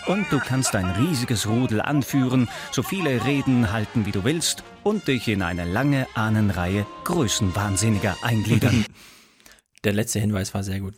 Und 0.10 0.26
du 0.32 0.40
kannst 0.40 0.76
ein 0.76 0.90
riesiges 0.90 1.48
Rudel 1.48 1.82
anführen, 1.82 2.50
so 2.72 2.82
viele 2.82 3.24
Reden 3.26 3.72
halten, 3.72 4.08
wie 4.08 4.12
du 4.12 4.24
willst 4.24 4.64
und 4.82 5.08
dich 5.08 5.28
in 5.28 5.44
eine 5.44 5.66
lange 5.66 6.08
Ahnenreihe 6.16 6.88
Größenwahnsinniger 7.04 8.18
eingliedern. 8.24 8.86
Der 9.84 9.94
letzte 9.94 10.20
Hinweis 10.20 10.56
war 10.56 10.64
sehr 10.64 10.80
gut. 10.80 10.96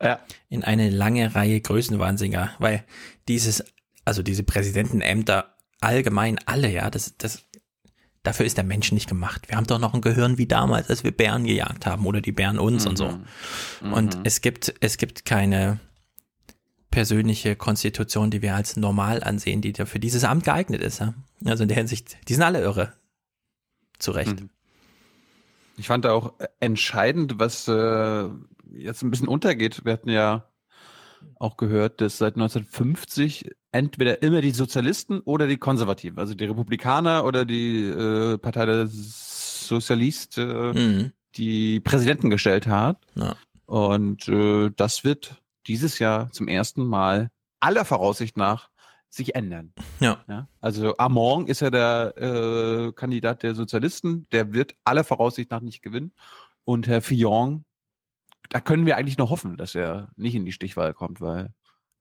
Ja. 0.00 0.20
In 0.48 0.62
eine 0.62 0.88
lange 0.88 1.34
Reihe 1.34 1.60
Größenwahnsinniger, 1.60 2.52
weil 2.60 2.84
dieses, 3.26 3.64
also 4.04 4.22
diese 4.22 4.44
Präsidentenämter 4.44 5.56
allgemein 5.80 6.38
alle, 6.46 6.70
ja, 6.70 6.90
das, 6.90 7.16
das, 7.18 7.42
dafür 8.22 8.46
ist 8.46 8.56
der 8.56 8.62
Mensch 8.62 8.92
nicht 8.92 9.08
gemacht. 9.08 9.48
Wir 9.48 9.56
haben 9.56 9.66
doch 9.66 9.80
noch 9.80 9.94
ein 9.94 10.00
Gehirn 10.00 10.38
wie 10.38 10.46
damals, 10.46 10.88
als 10.88 11.02
wir 11.02 11.10
Bären 11.10 11.44
gejagt 11.44 11.86
haben 11.86 12.06
oder 12.06 12.20
die 12.20 12.30
Bären 12.32 12.60
uns 12.60 12.86
und 12.86 12.98
so. 12.98 13.18
Und 13.82 14.16
Mhm. 14.16 14.22
es 14.22 14.40
gibt, 14.42 14.72
es 14.78 14.96
gibt 14.96 15.24
keine 15.24 15.80
persönliche 16.98 17.54
Konstitution, 17.54 18.28
die 18.28 18.42
wir 18.42 18.56
als 18.56 18.76
normal 18.76 19.22
ansehen, 19.22 19.60
die 19.60 19.72
für 19.72 20.00
dieses 20.00 20.24
Amt 20.24 20.42
geeignet 20.42 20.82
ist. 20.82 20.98
Ja? 20.98 21.14
Also 21.44 21.62
in 21.62 21.68
der 21.68 21.76
Hinsicht, 21.76 22.16
die 22.26 22.34
sind 22.34 22.42
alle 22.42 22.60
irre. 22.60 22.92
Zu 24.00 24.10
Recht. 24.10 24.42
Ich 25.76 25.86
fand 25.86 26.06
auch 26.06 26.32
entscheidend, 26.58 27.38
was 27.38 27.68
äh, 27.68 28.28
jetzt 28.72 29.02
ein 29.04 29.12
bisschen 29.12 29.28
untergeht. 29.28 29.84
Wir 29.84 29.92
hatten 29.92 30.10
ja 30.10 30.48
auch 31.36 31.56
gehört, 31.56 32.00
dass 32.00 32.18
seit 32.18 32.34
1950 32.34 33.52
entweder 33.70 34.20
immer 34.20 34.40
die 34.40 34.50
Sozialisten 34.50 35.20
oder 35.20 35.46
die 35.46 35.56
Konservativen, 35.56 36.18
also 36.18 36.34
die 36.34 36.46
Republikaner 36.46 37.24
oder 37.24 37.44
die 37.44 37.84
äh, 37.84 38.38
Partei 38.38 38.66
der 38.66 38.88
Sozialist, 38.88 40.36
äh, 40.36 40.72
Mhm. 40.72 41.12
die 41.36 41.78
Präsidenten 41.78 42.28
gestellt 42.28 42.66
hat. 42.66 42.98
Ja. 43.14 43.36
Und 43.66 44.26
äh, 44.26 44.70
das 44.74 45.04
wird 45.04 45.40
dieses 45.68 45.98
Jahr 45.98 46.32
zum 46.32 46.48
ersten 46.48 46.84
Mal 46.84 47.30
aller 47.60 47.84
Voraussicht 47.84 48.36
nach 48.36 48.70
sich 49.10 49.34
ändern. 49.34 49.72
Ja. 50.00 50.24
Ja, 50.28 50.48
also 50.60 50.96
Amon 50.98 51.46
ist 51.46 51.60
ja 51.60 51.70
der 51.70 52.14
äh, 52.16 52.92
Kandidat 52.92 53.42
der 53.42 53.54
Sozialisten, 53.54 54.26
der 54.32 54.52
wird 54.52 54.74
aller 54.84 55.04
Voraussicht 55.04 55.50
nach 55.50 55.60
nicht 55.60 55.82
gewinnen. 55.82 56.12
Und 56.64 56.86
Herr 56.86 57.00
Fillon, 57.00 57.64
da 58.50 58.60
können 58.60 58.86
wir 58.86 58.96
eigentlich 58.96 59.18
nur 59.18 59.30
hoffen, 59.30 59.56
dass 59.56 59.74
er 59.74 60.10
nicht 60.16 60.34
in 60.34 60.44
die 60.44 60.52
Stichwahl 60.52 60.92
kommt, 60.92 61.20
weil 61.20 61.54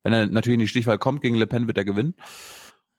wenn 0.03 0.13
er 0.13 0.27
natürlich 0.27 0.55
in 0.55 0.61
die 0.61 0.67
Stichwahl 0.67 0.97
kommt, 0.97 1.21
gegen 1.21 1.35
Le 1.35 1.47
Pen 1.47 1.67
wird 1.67 1.77
er 1.77 1.85
gewinnen. 1.85 2.15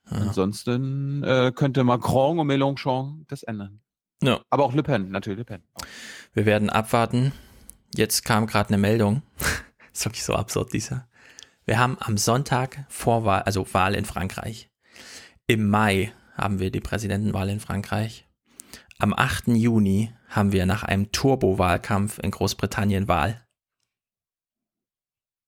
Ansonsten 0.05 1.23
äh, 1.23 1.53
könnte 1.55 1.85
Macron 1.85 2.39
und 2.39 2.47
Mélenchon 2.47 3.25
das 3.29 3.43
ändern. 3.43 3.81
Ja. 4.23 4.41
Aber 4.51 4.65
auch 4.65 4.75
Le 4.75 4.83
Pen, 4.83 5.11
natürlich 5.11 5.39
Le 5.39 5.45
Pen. 5.45 5.63
Wir 6.33 6.47
werden 6.47 6.71
abwarten. 6.71 7.33
Jetzt 7.95 8.25
kam 8.25 8.47
gerade 8.47 8.71
eine 8.71 8.79
Meldung. 8.79 9.23
Ist 9.99 10.05
wirklich 10.05 10.25
so 10.25 10.35
absurd, 10.35 10.73
dieser. 10.73 11.09
Wir 11.65 11.79
haben 11.79 11.97
am 12.01 12.17
Sonntag 12.17 12.85
Vorwahl, 12.89 13.43
also 13.43 13.67
Wahl 13.75 13.95
in 13.95 14.05
Frankreich. 14.05 14.71
Im 15.47 15.69
Mai 15.69 16.13
haben 16.35 16.61
wir 16.61 16.71
die 16.71 16.81
Präsidentenwahl 16.81 17.49
in 17.49 17.61
Frankreich. 17.61 18.27
Am 18.99 19.13
8. 19.13 19.49
Juni 19.49 20.13
haben 20.29 20.53
wir 20.53 20.67
nach 20.67 20.83
einem 20.83 21.11
Turbo-Wahlkampf 21.13 22.19
in 22.19 22.31
Großbritannien 22.31 23.09
Wahl. 23.09 23.45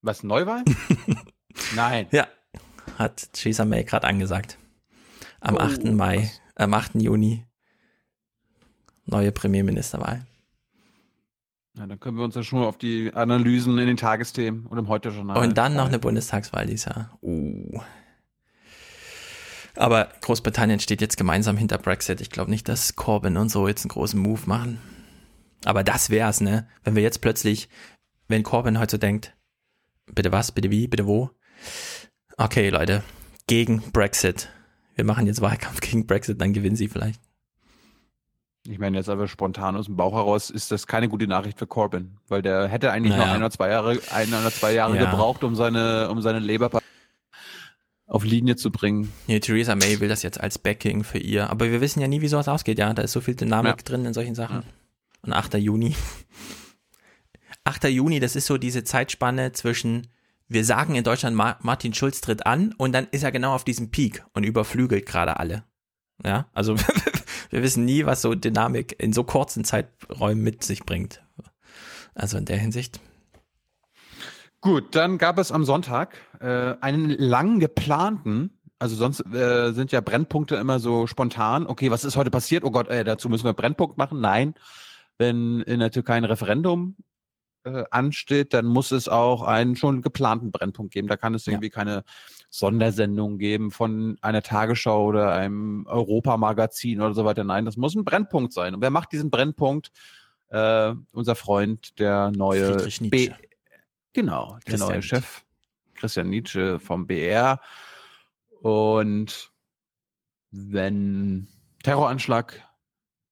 Was, 0.02 0.22
Neuwahl? 0.22 0.64
Nein. 1.74 2.06
Ja, 2.10 2.26
hat 2.96 3.32
Theresa 3.32 3.64
May 3.64 3.84
gerade 3.84 4.06
angesagt. 4.06 4.58
Am 5.40 5.56
Oh, 5.56 5.60
8. 5.60 5.84
Mai, 5.84 6.30
am 6.56 6.74
8. 6.74 6.96
Juni 6.96 7.46
neue 9.04 9.32
Premierministerwahl. 9.32 10.26
Ja, 11.76 11.86
dann 11.86 12.00
können 12.00 12.16
wir 12.16 12.24
uns 12.24 12.34
ja 12.34 12.42
schon 12.42 12.60
mal 12.60 12.66
auf 12.66 12.78
die 12.78 13.12
Analysen 13.14 13.78
in 13.78 13.86
den 13.86 13.96
Tagesthemen 13.96 14.66
und 14.66 14.78
im 14.78 14.88
Heute-Journal. 14.88 15.38
Und 15.38 15.56
dann 15.56 15.76
noch 15.76 15.86
eine 15.86 15.98
Bundestagswahl 15.98 16.66
dieses 16.66 16.86
Jahr. 16.86 17.16
Uh. 17.22 17.80
Aber 19.76 20.08
Großbritannien 20.20 20.80
steht 20.80 21.00
jetzt 21.00 21.16
gemeinsam 21.16 21.56
hinter 21.56 21.78
Brexit. 21.78 22.20
Ich 22.20 22.30
glaube 22.30 22.50
nicht, 22.50 22.68
dass 22.68 22.96
Corbyn 22.96 23.36
und 23.36 23.50
so 23.50 23.68
jetzt 23.68 23.84
einen 23.84 23.90
großen 23.90 24.20
Move 24.20 24.42
machen. 24.46 24.80
Aber 25.64 25.84
das 25.84 26.10
wär's, 26.10 26.40
ne? 26.40 26.68
Wenn 26.82 26.96
wir 26.96 27.02
jetzt 27.02 27.20
plötzlich, 27.20 27.68
wenn 28.26 28.42
Corbyn 28.42 28.78
heute 28.78 28.92
so 28.92 28.98
denkt, 28.98 29.36
bitte 30.12 30.32
was, 30.32 30.52
bitte 30.52 30.70
wie, 30.70 30.88
bitte 30.88 31.06
wo? 31.06 31.30
Okay, 32.36 32.70
Leute, 32.70 33.04
gegen 33.46 33.80
Brexit. 33.92 34.48
Wir 34.96 35.04
machen 35.04 35.26
jetzt 35.26 35.40
Wahlkampf 35.40 35.80
gegen 35.80 36.06
Brexit, 36.06 36.40
dann 36.40 36.52
gewinnen 36.52 36.76
sie 36.76 36.88
vielleicht. 36.88 37.20
Ich 38.66 38.78
meine, 38.78 38.98
jetzt 38.98 39.08
aber 39.08 39.26
spontan 39.26 39.74
aus 39.76 39.86
dem 39.86 39.96
Bauch 39.96 40.12
heraus 40.12 40.50
ist 40.50 40.70
das 40.70 40.86
keine 40.86 41.08
gute 41.08 41.26
Nachricht 41.26 41.58
für 41.58 41.66
Corbyn, 41.66 42.18
weil 42.28 42.42
der 42.42 42.68
hätte 42.68 42.92
eigentlich 42.92 43.12
noch 43.16 43.20
Naja. 43.24 43.32
ein 43.32 43.40
oder 43.40 43.50
zwei 43.50 43.70
Jahre, 43.70 43.98
ein 44.12 44.28
oder 44.28 44.50
zwei 44.52 44.72
Jahre 44.74 44.96
Ja. 44.96 45.10
gebraucht, 45.10 45.42
um 45.44 45.54
seine, 45.54 46.10
um 46.10 46.20
seine 46.20 46.40
Labour 46.40 46.80
auf 48.06 48.24
Linie 48.24 48.56
zu 48.56 48.70
bringen. 48.70 49.12
Nee, 49.28 49.40
Theresa 49.40 49.74
May 49.76 50.00
will 50.00 50.08
das 50.08 50.22
jetzt 50.22 50.40
als 50.40 50.58
Backing 50.58 51.04
für 51.04 51.18
ihr. 51.18 51.48
Aber 51.48 51.70
wir 51.70 51.80
wissen 51.80 52.00
ja 52.00 52.08
nie, 52.08 52.20
wie 52.20 52.28
sowas 52.28 52.48
ausgeht, 52.48 52.78
ja. 52.78 52.92
Da 52.92 53.02
ist 53.02 53.12
so 53.12 53.20
viel 53.20 53.34
Dynamik 53.34 53.76
Ja. 53.78 53.82
drin 53.84 54.04
in 54.04 54.12
solchen 54.12 54.34
Sachen. 54.34 54.62
Und 55.22 55.32
8. 55.32 55.54
Juni. 55.54 55.94
8. 57.64 57.84
Juni, 57.84 58.20
das 58.20 58.36
ist 58.36 58.46
so 58.46 58.58
diese 58.58 58.84
Zeitspanne 58.84 59.52
zwischen, 59.52 60.08
wir 60.48 60.64
sagen 60.64 60.96
in 60.96 61.04
Deutschland, 61.04 61.36
Ma 61.36 61.56
Martin 61.62 61.94
Schulz 61.94 62.20
tritt 62.20 62.46
an 62.46 62.74
und 62.78 62.92
dann 62.92 63.06
ist 63.10 63.22
er 63.22 63.32
genau 63.32 63.54
auf 63.54 63.64
diesem 63.64 63.90
Peak 63.90 64.24
und 64.34 64.44
überflügelt 64.44 65.06
gerade 65.06 65.38
alle. 65.38 65.64
Ja, 66.24 66.46
also 66.52 66.74
wir 67.50 67.62
wissen 67.62 67.84
nie, 67.84 68.06
was 68.06 68.22
so 68.22 68.34
Dynamik 68.34 68.96
in 68.98 69.12
so 69.12 69.24
kurzen 69.24 69.64
Zeiträumen 69.64 70.42
mit 70.42 70.64
sich 70.64 70.84
bringt. 70.84 71.22
Also 72.14 72.38
in 72.38 72.44
der 72.44 72.56
Hinsicht. 72.56 73.00
Gut, 74.60 74.94
dann 74.94 75.18
gab 75.18 75.38
es 75.38 75.52
am 75.52 75.64
Sonntag 75.64 76.16
äh, 76.40 76.74
einen 76.80 77.10
lang 77.10 77.60
geplanten, 77.60 78.60
also 78.78 78.96
sonst 78.96 79.20
äh, 79.26 79.72
sind 79.72 79.92
ja 79.92 80.00
Brennpunkte 80.00 80.56
immer 80.56 80.80
so 80.80 81.06
spontan. 81.06 81.66
Okay, 81.66 81.90
was 81.90 82.04
ist 82.04 82.16
heute 82.16 82.30
passiert? 82.30 82.64
Oh 82.64 82.70
Gott, 82.70 82.88
äh, 82.88 83.04
dazu 83.04 83.28
müssen 83.28 83.44
wir 83.44 83.52
Brennpunkt 83.52 83.98
machen. 83.98 84.20
Nein, 84.20 84.54
wenn 85.18 85.60
in 85.60 85.80
der 85.80 85.90
Türkei 85.90 86.14
ein 86.14 86.24
Referendum 86.24 86.96
äh, 87.64 87.84
ansteht, 87.90 88.54
dann 88.54 88.66
muss 88.66 88.90
es 88.90 89.08
auch 89.08 89.42
einen 89.42 89.76
schon 89.76 90.00
geplanten 90.00 90.50
Brennpunkt 90.50 90.94
geben. 90.94 91.08
Da 91.08 91.18
kann 91.18 91.34
es 91.34 91.46
irgendwie 91.46 91.70
keine 91.70 92.04
Sondersendung 92.50 93.38
geben 93.38 93.70
von 93.70 94.18
einer 94.20 94.42
Tagesschau 94.42 95.06
oder 95.06 95.32
einem 95.32 95.86
Europamagazin 95.86 97.00
oder 97.00 97.14
so 97.14 97.24
weiter. 97.24 97.44
Nein, 97.44 97.64
das 97.64 97.76
muss 97.76 97.94
ein 97.94 98.04
Brennpunkt 98.04 98.52
sein. 98.52 98.74
Und 98.74 98.82
wer 98.82 98.90
macht 98.90 99.12
diesen 99.12 99.30
Brennpunkt? 99.30 99.92
Äh, 100.48 100.94
unser 101.12 101.36
Freund, 101.36 101.98
der 102.00 102.32
neue 102.32 102.74
Friedrich 102.74 103.00
Nietzsche. 103.00 103.30
B 103.30 103.46
Genau, 104.12 104.58
der 104.66 104.72
Christian 104.72 104.90
neue. 104.90 105.02
Chef, 105.02 105.44
Christian 105.94 106.28
Nietzsche 106.28 106.80
vom 106.80 107.06
BR. 107.06 107.60
Und 108.60 109.52
wenn 110.50 111.46
Terroranschlag 111.84 112.60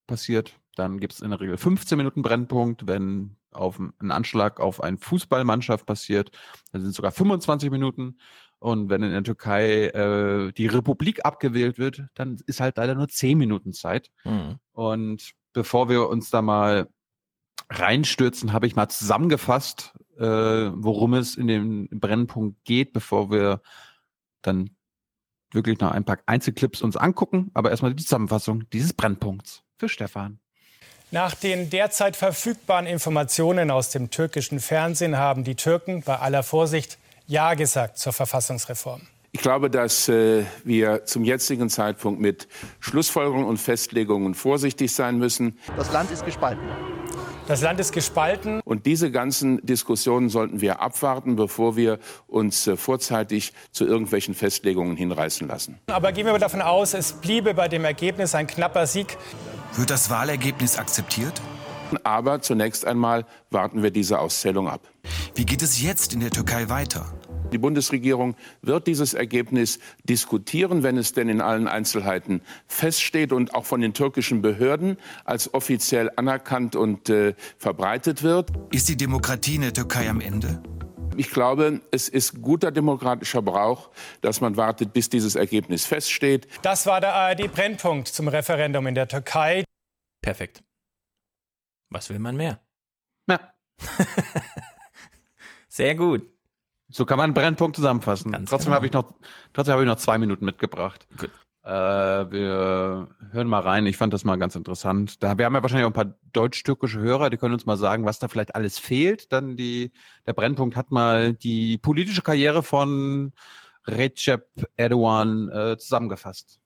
passiert, 0.06 0.54
dann 0.76 1.00
gibt 1.00 1.14
es 1.14 1.20
in 1.20 1.30
der 1.30 1.40
Regel 1.40 1.56
15 1.56 1.98
Minuten 1.98 2.22
Brennpunkt. 2.22 2.86
Wenn 2.86 3.36
auf 3.50 3.80
ein 3.80 3.92
ein 3.98 4.12
Anschlag 4.12 4.60
auf 4.60 4.80
eine 4.80 4.98
Fußballmannschaft 4.98 5.84
passiert, 5.84 6.30
dann 6.70 6.82
sind 6.82 6.90
es 6.90 6.96
sogar 6.96 7.10
25 7.10 7.70
Minuten. 7.72 8.18
Und 8.60 8.90
wenn 8.90 9.02
in 9.02 9.12
der 9.12 9.22
Türkei 9.22 9.86
äh, 9.86 10.52
die 10.52 10.66
Republik 10.66 11.24
abgewählt 11.24 11.78
wird, 11.78 12.04
dann 12.14 12.38
ist 12.46 12.60
halt 12.60 12.76
leider 12.76 12.94
nur 12.94 13.08
10 13.08 13.38
Minuten 13.38 13.72
Zeit. 13.72 14.10
Mhm. 14.24 14.58
Und 14.72 15.32
bevor 15.52 15.88
wir 15.88 16.08
uns 16.08 16.30
da 16.30 16.42
mal 16.42 16.88
reinstürzen, 17.70 18.52
habe 18.52 18.66
ich 18.66 18.74
mal 18.74 18.88
zusammengefasst, 18.88 19.94
äh, 20.16 20.24
worum 20.24 21.14
es 21.14 21.36
in 21.36 21.46
dem 21.46 21.88
Brennpunkt 21.90 22.64
geht, 22.64 22.92
bevor 22.92 23.30
wir 23.30 23.60
dann 24.42 24.70
wirklich 25.52 25.78
noch 25.78 25.92
ein 25.92 26.04
paar 26.04 26.18
Einzelclips 26.26 26.82
uns 26.82 26.96
angucken. 26.96 27.50
Aber 27.54 27.70
erstmal 27.70 27.94
die 27.94 28.02
Zusammenfassung 28.02 28.68
dieses 28.70 28.92
Brennpunkts 28.92 29.62
für 29.76 29.88
Stefan. 29.88 30.40
Nach 31.10 31.34
den 31.34 31.70
derzeit 31.70 32.16
verfügbaren 32.16 32.86
Informationen 32.86 33.70
aus 33.70 33.90
dem 33.90 34.10
türkischen 34.10 34.60
Fernsehen 34.60 35.16
haben 35.16 35.42
die 35.42 35.54
Türken 35.54 36.02
bei 36.02 36.18
aller 36.18 36.42
Vorsicht 36.42 36.98
Ja 37.28 37.52
gesagt 37.52 37.98
zur 37.98 38.14
Verfassungsreform. 38.14 39.02
Ich 39.32 39.42
glaube, 39.42 39.68
dass 39.68 40.08
äh, 40.08 40.44
wir 40.64 41.04
zum 41.04 41.24
jetzigen 41.24 41.68
Zeitpunkt 41.68 42.20
mit 42.20 42.48
Schlussfolgerungen 42.80 43.46
und 43.46 43.58
Festlegungen 43.58 44.34
vorsichtig 44.34 44.94
sein 44.94 45.18
müssen. 45.18 45.58
Das 45.76 45.92
Land 45.92 46.10
ist 46.10 46.24
gespalten. 46.24 46.66
Das 47.46 47.60
Land 47.60 47.80
ist 47.80 47.92
gespalten. 47.92 48.60
Und 48.64 48.86
diese 48.86 49.10
ganzen 49.10 49.64
Diskussionen 49.64 50.30
sollten 50.30 50.62
wir 50.62 50.80
abwarten, 50.80 51.36
bevor 51.36 51.76
wir 51.76 51.98
uns 52.28 52.66
äh, 52.66 52.78
vorzeitig 52.78 53.52
zu 53.72 53.84
irgendwelchen 53.84 54.34
Festlegungen 54.34 54.96
hinreißen 54.96 55.46
lassen. 55.46 55.78
Aber 55.88 56.12
gehen 56.12 56.24
wir 56.24 56.32
mal 56.32 56.38
davon 56.38 56.62
aus, 56.62 56.94
es 56.94 57.12
bliebe 57.12 57.52
bei 57.52 57.68
dem 57.68 57.84
Ergebnis 57.84 58.34
ein 58.34 58.46
knapper 58.46 58.86
Sieg. 58.86 59.18
Wird 59.76 59.90
das 59.90 60.08
Wahlergebnis 60.08 60.78
akzeptiert? 60.78 61.42
Aber 62.04 62.40
zunächst 62.40 62.86
einmal 62.86 63.26
warten 63.50 63.82
wir 63.82 63.90
diese 63.90 64.18
Auszählung 64.18 64.68
ab. 64.68 64.80
Wie 65.34 65.44
geht 65.44 65.62
es 65.62 65.82
jetzt 65.82 66.14
in 66.14 66.20
der 66.20 66.30
Türkei 66.30 66.68
weiter? 66.68 67.17
Die 67.52 67.58
Bundesregierung 67.58 68.36
wird 68.62 68.86
dieses 68.86 69.14
Ergebnis 69.14 69.78
diskutieren, 70.04 70.82
wenn 70.82 70.98
es 70.98 71.12
denn 71.12 71.28
in 71.28 71.40
allen 71.40 71.66
Einzelheiten 71.66 72.42
feststeht 72.66 73.32
und 73.32 73.54
auch 73.54 73.64
von 73.64 73.80
den 73.80 73.94
türkischen 73.94 74.42
Behörden 74.42 74.98
als 75.24 75.52
offiziell 75.54 76.10
anerkannt 76.16 76.76
und 76.76 77.08
äh, 77.08 77.34
verbreitet 77.56 78.22
wird. 78.22 78.50
Ist 78.70 78.88
die 78.88 78.96
Demokratie 78.96 79.54
in 79.54 79.62
der 79.62 79.72
Türkei 79.72 80.08
am 80.10 80.20
Ende? 80.20 80.62
Ich 81.16 81.30
glaube, 81.30 81.80
es 81.90 82.08
ist 82.08 82.42
guter 82.42 82.70
demokratischer 82.70 83.42
Brauch, 83.42 83.90
dass 84.20 84.40
man 84.40 84.56
wartet, 84.56 84.92
bis 84.92 85.08
dieses 85.08 85.34
Ergebnis 85.34 85.84
feststeht. 85.84 86.46
Das 86.62 86.86
war 86.86 87.00
der 87.00 87.14
ARD-Brennpunkt 87.14 88.06
zum 88.06 88.28
Referendum 88.28 88.86
in 88.86 88.94
der 88.94 89.08
Türkei. 89.08 89.64
Perfekt. 90.22 90.62
Was 91.90 92.08
will 92.10 92.18
man 92.18 92.36
mehr? 92.36 92.60
Ja. 93.28 93.52
Sehr 95.68 95.94
gut. 95.94 96.37
So 96.90 97.04
kann 97.04 97.18
man 97.18 97.24
einen 97.24 97.34
Brennpunkt 97.34 97.76
zusammenfassen. 97.76 98.32
trotzdem 98.32 98.58
genau. 98.58 98.76
habe 98.76 98.86
ich 98.86 98.92
noch, 98.92 99.12
trotzdem 99.52 99.72
habe 99.72 99.82
ich 99.82 99.88
noch 99.88 99.96
zwei 99.96 100.18
Minuten 100.18 100.44
mitgebracht. 100.44 101.06
Äh, 101.62 101.70
wir 101.70 103.08
hören 103.30 103.46
mal 103.46 103.60
rein. 103.60 103.84
Ich 103.86 103.98
fand 103.98 104.14
das 104.14 104.24
mal 104.24 104.36
ganz 104.36 104.56
interessant. 104.56 105.22
Da, 105.22 105.36
wir 105.36 105.44
haben 105.44 105.54
ja 105.54 105.60
wahrscheinlich 105.60 105.84
auch 105.84 105.90
ein 105.90 105.92
paar 105.92 106.14
deutsch-türkische 106.32 106.98
Hörer, 106.98 107.28
die 107.28 107.36
können 107.36 107.52
uns 107.52 107.66
mal 107.66 107.76
sagen, 107.76 108.06
was 108.06 108.18
da 108.18 108.28
vielleicht 108.28 108.54
alles 108.54 108.78
fehlt. 108.78 109.32
Dann 109.32 109.56
die, 109.56 109.92
der 110.26 110.32
Brennpunkt 110.32 110.76
hat 110.76 110.90
mal 110.90 111.34
die 111.34 111.76
politische 111.76 112.22
Karriere 112.22 112.62
von 112.62 113.32
Recep 113.86 114.46
Erdogan 114.76 115.50
äh, 115.50 115.76
zusammengefasst. 115.76 116.57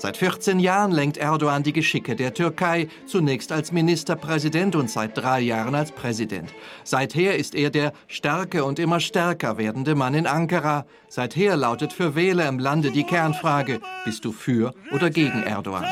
Seit 0.00 0.16
14 0.16 0.60
Jahren 0.60 0.92
lenkt 0.92 1.18
Erdogan 1.18 1.62
die 1.62 1.74
Geschicke 1.74 2.16
der 2.16 2.32
Türkei, 2.32 2.88
zunächst 3.04 3.52
als 3.52 3.70
Ministerpräsident 3.70 4.74
und 4.74 4.90
seit 4.90 5.14
drei 5.18 5.40
Jahren 5.40 5.74
als 5.74 5.92
Präsident. 5.92 6.54
Seither 6.84 7.36
ist 7.36 7.54
er 7.54 7.68
der 7.68 7.92
starke 8.06 8.64
und 8.64 8.78
immer 8.78 8.98
stärker 9.00 9.58
werdende 9.58 9.94
Mann 9.94 10.14
in 10.14 10.26
Ankara. 10.26 10.86
Seither 11.10 11.54
lautet 11.54 11.92
für 11.92 12.14
Wähler 12.14 12.48
im 12.48 12.58
Lande 12.58 12.92
die 12.92 13.04
Kernfrage, 13.04 13.80
bist 14.06 14.24
du 14.24 14.32
für 14.32 14.72
oder 14.90 15.10
gegen 15.10 15.42
Erdogan? 15.42 15.84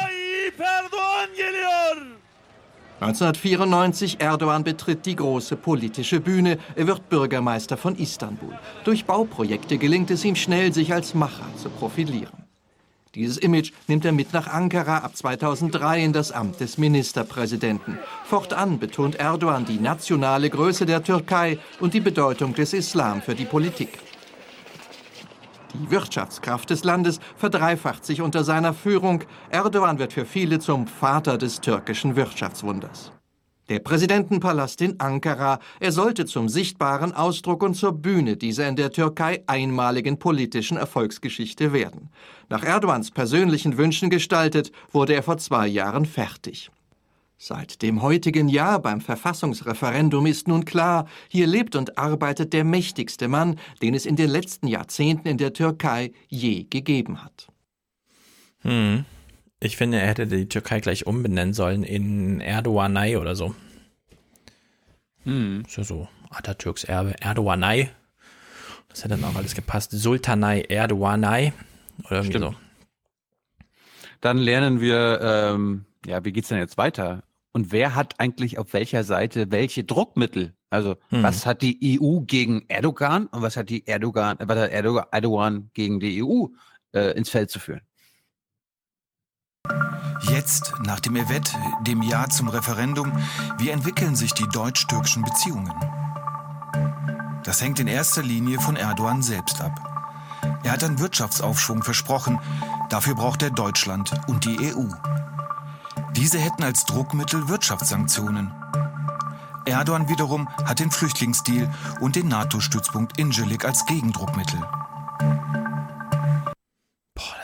1994 3.00 4.22
Erdogan 4.22 4.64
betritt 4.64 5.04
die 5.04 5.16
große 5.16 5.54
politische 5.56 6.20
Bühne. 6.20 6.56
Er 6.76 6.86
wird 6.86 7.10
Bürgermeister 7.10 7.76
von 7.76 7.94
Istanbul. 7.94 8.58
Durch 8.84 9.04
Bauprojekte 9.04 9.76
gelingt 9.76 10.10
es 10.10 10.24
ihm 10.24 10.34
schnell, 10.34 10.72
sich 10.72 10.94
als 10.94 11.12
Macher 11.12 11.44
zu 11.58 11.68
profilieren. 11.68 12.47
Dieses 13.18 13.36
Image 13.36 13.72
nimmt 13.88 14.04
er 14.04 14.12
mit 14.12 14.32
nach 14.32 14.46
Ankara 14.46 14.98
ab 14.98 15.16
2003 15.16 16.04
in 16.04 16.12
das 16.12 16.30
Amt 16.30 16.60
des 16.60 16.78
Ministerpräsidenten. 16.78 17.98
Fortan 18.22 18.78
betont 18.78 19.16
Erdogan 19.16 19.64
die 19.64 19.80
nationale 19.80 20.48
Größe 20.48 20.86
der 20.86 21.02
Türkei 21.02 21.58
und 21.80 21.94
die 21.94 22.00
Bedeutung 22.00 22.54
des 22.54 22.72
Islam 22.72 23.20
für 23.20 23.34
die 23.34 23.44
Politik. 23.44 23.98
Die 25.74 25.90
Wirtschaftskraft 25.90 26.70
des 26.70 26.84
Landes 26.84 27.18
verdreifacht 27.36 28.04
sich 28.04 28.22
unter 28.22 28.44
seiner 28.44 28.72
Führung. 28.72 29.24
Erdogan 29.50 29.98
wird 29.98 30.12
für 30.12 30.24
viele 30.24 30.60
zum 30.60 30.86
Vater 30.86 31.38
des 31.38 31.60
türkischen 31.60 32.14
Wirtschaftswunders. 32.14 33.10
Der 33.68 33.80
Präsidentenpalast 33.80 34.80
in 34.80 34.98
Ankara, 34.98 35.58
er 35.78 35.92
sollte 35.92 36.24
zum 36.24 36.48
sichtbaren 36.48 37.12
Ausdruck 37.12 37.62
und 37.62 37.74
zur 37.74 37.92
Bühne 37.92 38.36
dieser 38.36 38.66
in 38.66 38.76
der 38.76 38.92
Türkei 38.92 39.42
einmaligen 39.46 40.18
politischen 40.18 40.78
Erfolgsgeschichte 40.78 41.74
werden. 41.74 42.08
Nach 42.48 42.64
Erdogans 42.64 43.10
persönlichen 43.10 43.76
Wünschen 43.76 44.08
gestaltet, 44.08 44.72
wurde 44.90 45.12
er 45.12 45.22
vor 45.22 45.36
zwei 45.36 45.66
Jahren 45.66 46.06
fertig. 46.06 46.70
Seit 47.36 47.82
dem 47.82 48.02
heutigen 48.02 48.48
Jahr 48.48 48.80
beim 48.80 49.00
Verfassungsreferendum 49.00 50.26
ist 50.26 50.48
nun 50.48 50.64
klar, 50.64 51.06
hier 51.28 51.46
lebt 51.46 51.76
und 51.76 51.96
arbeitet 51.96 52.52
der 52.52 52.64
mächtigste 52.64 53.28
Mann, 53.28 53.60
den 53.80 53.94
es 53.94 54.06
in 54.06 54.16
den 54.16 54.30
letzten 54.30 54.66
Jahrzehnten 54.66 55.28
in 55.28 55.38
der 55.38 55.52
Türkei 55.52 56.12
je 56.28 56.64
gegeben 56.64 57.22
hat. 57.22 57.46
Hm. 58.62 59.04
Ich 59.60 59.76
finde, 59.76 59.98
er 60.00 60.06
hätte 60.06 60.26
die 60.26 60.48
Türkei 60.48 60.80
gleich 60.80 61.06
umbenennen 61.06 61.52
sollen 61.54 61.82
in 61.82 62.40
Erdoganei 62.40 63.18
oder 63.18 63.34
so. 63.34 63.54
Hm. 65.24 65.64
Ist 65.66 65.76
ja 65.76 65.84
so 65.84 66.08
Atatürks 66.30 66.84
Erbe. 66.84 67.14
Erdoganei. 67.20 67.90
Das 68.88 69.04
hätte 69.04 69.16
dann 69.16 69.24
auch 69.24 69.34
alles 69.36 69.54
gepasst. 69.54 69.90
Sultanei 69.90 70.62
Erdoganei. 70.62 71.52
Oder 72.04 72.18
irgendwie 72.18 72.38
Stimmt. 72.38 72.54
so. 72.54 73.66
Dann 74.20 74.38
lernen 74.38 74.80
wir, 74.80 75.20
ähm, 75.22 75.84
ja, 76.06 76.24
wie 76.24 76.32
geht's 76.32 76.48
denn 76.48 76.58
jetzt 76.58 76.78
weiter? 76.78 77.24
Und 77.52 77.72
wer 77.72 77.94
hat 77.94 78.20
eigentlich 78.20 78.58
auf 78.58 78.72
welcher 78.72 79.02
Seite 79.04 79.50
welche 79.50 79.82
Druckmittel? 79.84 80.54
Also, 80.70 80.96
Hm. 81.08 81.22
was 81.22 81.46
hat 81.46 81.62
die 81.62 81.98
EU 82.00 82.20
gegen 82.20 82.64
Erdogan 82.68 83.26
und 83.26 83.42
was 83.42 83.56
hat 83.56 83.70
die 83.70 83.86
Erdogan, 83.86 84.36
was 84.40 84.58
hat 84.58 84.70
Erdogan, 84.70 85.06
Erdogan 85.10 85.70
gegen 85.74 85.98
die 85.98 86.22
EU 86.22 86.46
äh, 86.92 87.16
ins 87.16 87.30
Feld 87.30 87.50
zu 87.50 87.58
führen? 87.58 87.80
Jetzt, 90.20 90.74
nach 90.84 91.00
dem 91.00 91.16
Evet, 91.16 91.54
dem 91.82 92.02
Ja 92.02 92.28
zum 92.28 92.48
Referendum, 92.48 93.12
wie 93.58 93.70
entwickeln 93.70 94.16
sich 94.16 94.34
die 94.34 94.48
deutsch-türkischen 94.48 95.22
Beziehungen? 95.22 95.72
Das 97.44 97.62
hängt 97.62 97.80
in 97.80 97.86
erster 97.86 98.22
Linie 98.22 98.60
von 98.60 98.76
Erdogan 98.76 99.22
selbst 99.22 99.60
ab. 99.60 99.72
Er 100.64 100.72
hat 100.72 100.84
einen 100.84 100.98
Wirtschaftsaufschwung 100.98 101.82
versprochen, 101.82 102.38
dafür 102.90 103.14
braucht 103.14 103.42
er 103.42 103.50
Deutschland 103.50 104.12
und 104.26 104.44
die 104.44 104.74
EU. 104.74 104.88
Diese 106.12 106.38
hätten 106.38 106.64
als 106.64 106.84
Druckmittel 106.84 107.48
Wirtschaftssanktionen. 107.48 108.52
Erdogan 109.64 110.08
wiederum 110.08 110.48
hat 110.64 110.80
den 110.80 110.90
Flüchtlingsdeal 110.90 111.70
und 112.00 112.16
den 112.16 112.28
NATO-Stützpunkt 112.28 113.18
Incirlik 113.18 113.64
als 113.64 113.86
Gegendruckmittel. 113.86 114.60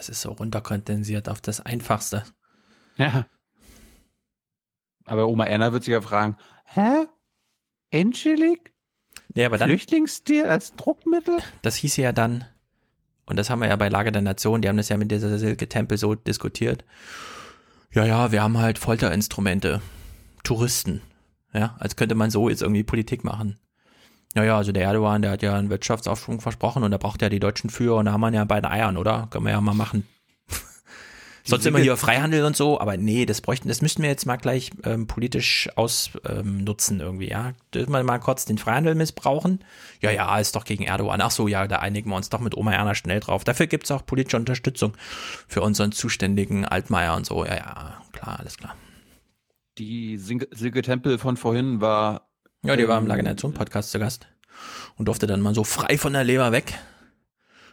Das 0.05 0.11
ist 0.11 0.21
so 0.21 0.33
runterkondensiert 0.33 1.31
auf 1.31 1.41
das 1.41 1.63
Einfachste. 1.63 2.25
Ja. 2.99 3.25
Aber 5.07 5.29
Oma 5.29 5.47
Erna 5.47 5.73
wird 5.73 5.85
sich 5.85 5.93
ja 5.93 6.03
fragen, 6.03 6.37
hä? 6.67 7.07
Enschelig? 7.91 8.75
Ja, 9.35 9.47
aber 9.47 9.57
dann, 9.57 9.71
Flüchtlingsdeal 9.71 10.51
als 10.51 10.77
Druckmittel? 10.77 11.39
das 11.63 11.77
hieß 11.77 11.97
ja 11.97 12.13
dann, 12.13 12.45
und 13.25 13.39
das 13.39 13.49
haben 13.49 13.61
wir 13.61 13.69
ja 13.69 13.77
bei 13.77 13.89
Lage 13.89 14.13
der 14.13 14.21
Nation, 14.21 14.61
die 14.61 14.69
haben 14.69 14.77
das 14.77 14.91
ja 14.91 14.99
mit 14.99 15.11
dieser 15.11 15.39
Silke 15.39 15.71
Tempel 15.71 15.97
so 15.97 16.15
diskutiert. 16.15 16.85
Ja, 17.91 18.05
ja, 18.05 18.31
wir 18.31 18.43
haben 18.43 18.59
halt 18.59 18.79
Folterinstrumente. 18.79 19.81
Touristen. 20.43 21.01
Ja, 21.55 21.77
als 21.79 21.97
könnte 21.97 22.15
man 22.15 22.31
so 22.31 22.51
jetzt 22.51 22.61
irgendwie 22.61 22.85
Politik 22.85 23.25
machen. 23.25 23.59
Ja, 24.35 24.43
ja, 24.43 24.57
also 24.57 24.73
der 24.73 24.83
Erdogan, 24.83 25.23
der 25.23 25.31
hat 25.31 25.43
ja 25.43 25.55
einen 25.55 25.71
Wirtschaftsaufschwung 25.71 26.41
versprochen 26.41 26.83
und 26.83 26.91
da 26.91 26.99
braucht 26.99 27.23
ja 27.23 27.29
die 27.29 27.39
Deutschen 27.39 27.71
für 27.71 27.97
und 27.97 28.07
da 28.07 28.13
haben 28.13 28.21
wir 28.21 28.33
ja 28.33 28.45
beide 28.45 28.69
Eiern, 28.69 28.97
oder? 28.97 29.29
Können 29.31 29.45
wir 29.45 29.53
ja 29.53 29.61
mal 29.61 29.75
machen. 29.75 30.09
Sonst 31.45 31.67
immer 31.67 31.79
hier 31.79 31.97
Freihandel 31.97 32.45
und 32.45 32.57
so, 32.57 32.81
aber 32.81 32.97
nee, 32.97 33.27
das 33.27 33.41
bräuchten, 33.41 33.69
das 33.69 33.81
müssten 33.81 34.03
wir 34.03 34.09
jetzt 34.09 34.27
mal 34.27 34.37
gleich 34.37 34.73
ähm, 34.83 35.07
politisch 35.07 35.69
ausnutzen 35.77 36.99
ähm, 36.99 37.07
irgendwie, 37.07 37.29
ja. 37.29 37.53
Dürfen 37.73 37.93
wir 37.93 38.03
mal 38.03 38.19
kurz 38.19 38.45
den 38.45 38.59
Freihandel 38.59 38.97
missbrauchen? 38.97 39.63
Ja, 40.01 40.11
ja, 40.11 40.37
ist 40.39 40.57
doch 40.57 40.65
gegen 40.65 40.83
Erdogan. 40.83 41.21
Ach 41.21 41.31
so, 41.31 41.47
ja, 41.47 41.69
da 41.69 41.79
einigen 41.79 42.11
wir 42.11 42.17
uns 42.17 42.29
doch 42.29 42.41
mit 42.41 42.57
Oma 42.57 42.73
Erna 42.73 42.97
schnell 42.97 43.21
drauf. 43.21 43.45
Dafür 43.45 43.69
gibt's 43.69 43.93
auch 43.93 44.05
politische 44.05 44.37
Unterstützung 44.37 44.97
für 45.47 45.63
unseren 45.63 45.93
zuständigen 45.93 46.65
Altmaier 46.65 47.15
und 47.15 47.25
so. 47.25 47.45
Ja, 47.45 47.55
ja, 47.55 47.99
klar, 48.11 48.41
alles 48.41 48.57
klar. 48.57 48.75
Die 49.79 50.17
Silke 50.17 50.83
Tempel 50.83 51.19
von 51.19 51.37
vorhin 51.37 51.81
war. 51.81 52.34
Ja, 52.65 52.77
die 52.77 52.89
war 52.89 52.97
im 52.97 53.05
ähm, 53.05 53.09
Lage 53.09 53.23
der 53.23 53.35
Nation 53.35 53.53
Podcast 53.53 53.91
zu 53.91 53.99
Gast 53.99 54.27
und 54.97 55.07
durfte 55.07 55.27
dann 55.27 55.41
mal 55.41 55.55
so 55.55 55.65
frei 55.65 55.99
von 55.99 56.15
der 56.15 56.25
Leber 56.25 56.51
weg. 56.51 56.73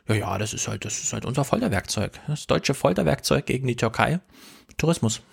Ja, 0.08 0.16
ja, 0.16 0.38
das 0.38 0.54
ist 0.54 0.68
halt, 0.68 0.84
das 0.84 1.02
ist 1.02 1.14
halt 1.14 1.26
unser 1.26 1.46
Folterwerkzeug. 1.46 2.20
Das 2.28 2.46
deutsche 2.46 2.74
Folterwerkzeug 2.74 3.46
gegen 3.46 3.68
die 3.68 3.76
Türkei. 3.76 4.20
Tourismus. 4.78 5.22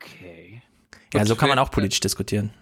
Okay. 0.00 0.62
Ja, 1.12 1.26
so 1.26 1.34
kann 1.34 1.48
man 1.48 1.58
auch 1.58 1.70
politisch 1.70 1.98
diskutieren. 1.98 2.52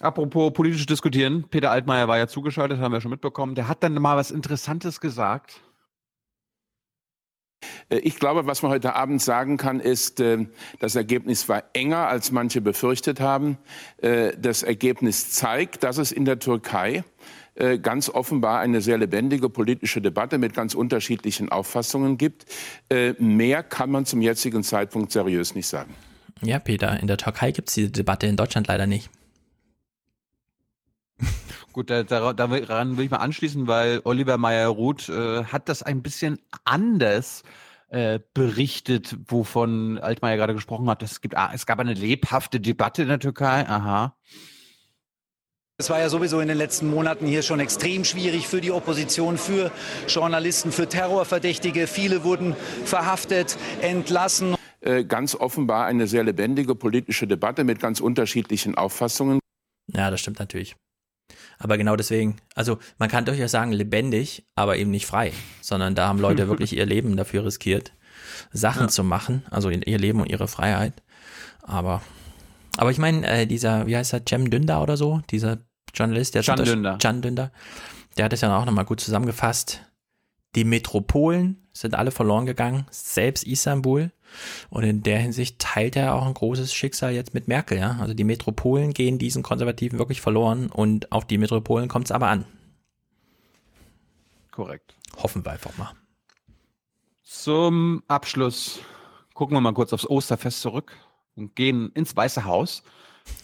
Apropos 0.00 0.52
politisch 0.52 0.86
diskutieren, 0.86 1.48
Peter 1.48 1.70
Altmaier 1.70 2.08
war 2.08 2.16
ja 2.16 2.28
zugeschaltet, 2.28 2.80
haben 2.80 2.92
wir 2.92 3.00
schon 3.00 3.10
mitbekommen. 3.10 3.54
Der 3.54 3.68
hat 3.68 3.82
dann 3.82 3.94
mal 3.94 4.16
was 4.16 4.30
Interessantes 4.30 5.00
gesagt. 5.00 5.60
Äh, 7.88 7.98
Ich 7.98 8.18
glaube, 8.18 8.46
was 8.46 8.62
man 8.62 8.70
heute 8.70 8.94
Abend 8.94 9.22
sagen 9.22 9.56
kann, 9.56 9.80
ist, 9.80 10.20
äh, 10.20 10.46
das 10.80 10.94
Ergebnis 10.94 11.48
war 11.48 11.64
enger, 11.72 12.08
als 12.08 12.32
manche 12.32 12.60
befürchtet 12.60 13.20
haben. 13.20 13.58
Äh, 13.98 14.32
Das 14.38 14.62
Ergebnis 14.62 15.30
zeigt, 15.30 15.82
dass 15.82 15.98
es 15.98 16.12
in 16.12 16.24
der 16.24 16.38
Türkei 16.38 17.04
ganz 17.80 18.10
offenbar 18.10 18.60
eine 18.60 18.82
sehr 18.82 18.98
lebendige 18.98 19.48
politische 19.48 20.02
Debatte 20.02 20.36
mit 20.36 20.52
ganz 20.52 20.74
unterschiedlichen 20.74 21.48
Auffassungen 21.48 22.18
gibt. 22.18 22.44
Mehr 23.18 23.62
kann 23.62 23.90
man 23.90 24.04
zum 24.04 24.20
jetzigen 24.20 24.62
Zeitpunkt 24.62 25.10
seriös 25.10 25.54
nicht 25.54 25.66
sagen. 25.66 25.94
Ja, 26.42 26.58
Peter, 26.58 27.00
in 27.00 27.06
der 27.06 27.16
Türkei 27.16 27.52
gibt's 27.52 27.72
diese 27.72 27.90
Debatte, 27.90 28.26
in 28.26 28.36
Deutschland 28.36 28.66
leider 28.66 28.86
nicht. 28.86 29.08
Gut, 31.76 31.90
da, 31.90 32.04
da, 32.04 32.32
daran 32.32 32.96
will 32.96 33.04
ich 33.04 33.10
mal 33.10 33.18
anschließen, 33.18 33.66
weil 33.66 34.00
Oliver 34.04 34.38
Meyer-Ruth 34.38 35.10
äh, 35.10 35.44
hat 35.44 35.68
das 35.68 35.82
ein 35.82 36.00
bisschen 36.00 36.38
anders 36.64 37.42
äh, 37.90 38.18
berichtet, 38.32 39.14
wovon 39.28 39.98
Altmaier 39.98 40.38
gerade 40.38 40.54
gesprochen 40.54 40.88
hat. 40.88 41.02
Es, 41.02 41.20
gibt, 41.20 41.36
ah, 41.36 41.50
es 41.52 41.66
gab 41.66 41.78
eine 41.78 41.92
lebhafte 41.92 42.60
Debatte 42.60 43.02
in 43.02 43.08
der 43.08 43.18
Türkei. 43.18 43.68
Aha. 43.68 44.16
Es 45.76 45.90
war 45.90 46.00
ja 46.00 46.08
sowieso 46.08 46.40
in 46.40 46.48
den 46.48 46.56
letzten 46.56 46.88
Monaten 46.88 47.26
hier 47.26 47.42
schon 47.42 47.60
extrem 47.60 48.04
schwierig 48.04 48.48
für 48.48 48.62
die 48.62 48.72
Opposition, 48.72 49.36
für 49.36 49.70
Journalisten, 50.08 50.72
für 50.72 50.88
Terrorverdächtige. 50.88 51.86
Viele 51.86 52.24
wurden 52.24 52.56
verhaftet, 52.86 53.58
entlassen. 53.82 54.56
Äh, 54.80 55.04
Ganz 55.04 55.34
offenbar 55.34 55.84
eine 55.84 56.06
sehr 56.06 56.24
lebendige 56.24 56.74
politische 56.74 57.26
Debatte 57.26 57.64
mit 57.64 57.80
ganz 57.80 58.00
unterschiedlichen 58.00 58.76
Auffassungen. 58.76 59.40
Ja, 59.88 60.10
das 60.10 60.20
stimmt 60.20 60.38
natürlich. 60.38 60.74
Aber 61.58 61.78
genau 61.78 61.96
deswegen, 61.96 62.36
also 62.54 62.78
man 62.98 63.08
kann 63.08 63.24
durchaus 63.24 63.50
sagen 63.50 63.72
lebendig, 63.72 64.46
aber 64.54 64.76
eben 64.76 64.90
nicht 64.90 65.06
frei, 65.06 65.32
sondern 65.62 65.94
da 65.94 66.08
haben 66.08 66.18
Leute 66.20 66.48
wirklich 66.48 66.76
ihr 66.76 66.86
Leben 66.86 67.16
dafür 67.16 67.44
riskiert, 67.44 67.92
Sachen 68.52 68.82
Ja. 68.82 68.88
zu 68.88 69.04
machen, 69.04 69.44
also 69.50 69.70
ihr 69.70 69.98
Leben 69.98 70.20
und 70.20 70.28
ihre 70.30 70.48
Freiheit. 70.48 71.02
Aber, 71.62 72.02
aber 72.76 72.90
ich 72.90 72.98
meine, 72.98 73.26
äh, 73.26 73.46
dieser, 73.46 73.86
wie 73.86 73.96
heißt 73.96 74.12
er, 74.12 74.22
Cem 74.28 74.50
Dündar 74.50 74.82
oder 74.82 74.96
so, 74.96 75.22
dieser 75.30 75.58
Journalist, 75.94 76.34
der 76.34 76.42
Can 76.42 76.62
Dündar. 76.64 76.98
Can 76.98 77.22
Dündar, 77.22 77.50
der 78.16 78.26
hat 78.26 78.32
es 78.32 78.42
ja 78.42 78.56
auch 78.56 78.64
nochmal 78.66 78.84
gut 78.84 79.00
zusammengefasst. 79.00 79.80
Die 80.54 80.64
Metropolen 80.64 81.66
sind 81.72 81.94
alle 81.94 82.10
verloren 82.10 82.46
gegangen, 82.46 82.86
selbst 82.90 83.44
Istanbul. 83.44 84.10
Und 84.70 84.84
in 84.84 85.02
der 85.02 85.18
Hinsicht 85.18 85.58
teilt 85.58 85.96
er 85.96 86.14
auch 86.14 86.26
ein 86.26 86.34
großes 86.34 86.72
Schicksal 86.72 87.12
jetzt 87.12 87.34
mit 87.34 87.48
Merkel, 87.48 87.78
ja. 87.78 87.96
Also 88.00 88.14
die 88.14 88.24
Metropolen 88.24 88.92
gehen 88.92 89.18
diesen 89.18 89.42
Konservativen 89.42 89.98
wirklich 89.98 90.20
verloren 90.20 90.68
und 90.70 91.12
auf 91.12 91.24
die 91.24 91.38
Metropolen 91.38 91.88
kommt 91.88 92.06
es 92.06 92.12
aber 92.12 92.28
an. 92.28 92.44
Korrekt. 94.50 94.94
Hoffen 95.16 95.44
wir 95.44 95.52
einfach 95.52 95.76
mal. 95.76 95.92
Zum 97.22 98.02
Abschluss 98.08 98.80
gucken 99.34 99.56
wir 99.56 99.60
mal 99.60 99.74
kurz 99.74 99.92
aufs 99.92 100.08
Osterfest 100.08 100.62
zurück 100.62 100.96
und 101.34 101.54
gehen 101.54 101.90
ins 101.92 102.16
Weiße 102.16 102.44
Haus. 102.44 102.82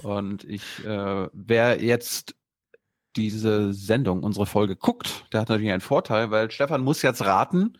Und 0.03 0.45
ich, 0.45 0.63
äh, 0.85 1.29
wer 1.33 1.83
jetzt 1.83 2.35
diese 3.17 3.75
Sendung, 3.75 4.23
unsere 4.23 4.47
Folge 4.47 4.77
guckt, 4.77 5.27
der 5.33 5.43
hat 5.43 5.49
natürlich 5.49 5.73
einen 5.73 5.81
Vorteil, 5.81 6.31
weil 6.31 6.51
Stefan 6.51 6.83
muss 6.83 7.03
jetzt 7.03 7.25
raten, 7.25 7.79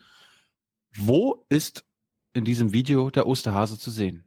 wo 0.95 1.45
ist 1.49 1.85
in 2.33 2.45
diesem 2.45 2.73
Video 2.73 3.09
der 3.09 3.27
Osterhase 3.27 3.77
zu 3.79 3.91
sehen? 3.91 4.23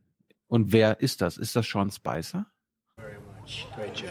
Und 0.48 0.72
wer 0.72 1.00
ist 1.00 1.20
das? 1.20 1.36
Ist 1.36 1.56
das 1.56 1.66
Sean 1.68 1.90
Spicer? 1.90 2.46
Great 3.76 3.96
job. 3.96 4.10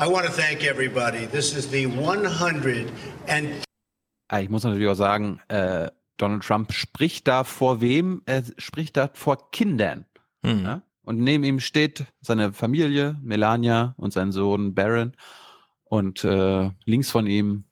I 0.00 0.06
want 0.06 0.26
to 0.26 0.32
thank 0.32 0.62
everybody. 0.64 1.26
This 1.26 1.56
is 1.56 1.70
the 1.70 1.86
100 1.86 2.86
and 3.28 3.48
Ah, 4.28 4.40
Ich 4.40 4.48
muss 4.48 4.64
natürlich 4.64 4.88
auch 4.88 4.94
sagen, 4.94 5.40
äh, 5.48 5.90
Donald 6.16 6.42
Trump 6.44 6.72
spricht 6.72 7.26
da 7.28 7.44
vor 7.44 7.80
wem? 7.80 8.22
Er 8.26 8.44
spricht 8.58 8.96
da 8.96 9.10
vor 9.12 9.50
Kindern. 9.50 10.06
Ja? 10.44 10.82
Und 11.02 11.18
neben 11.18 11.44
ihm 11.44 11.60
steht 11.60 12.06
seine 12.20 12.52
Familie, 12.52 13.18
Melania 13.22 13.94
und 13.96 14.12
sein 14.12 14.32
Sohn 14.32 14.74
Baron. 14.74 15.12
Und 15.84 16.24
äh, 16.24 16.70
links 16.84 17.10
von 17.10 17.26
ihm 17.26 17.64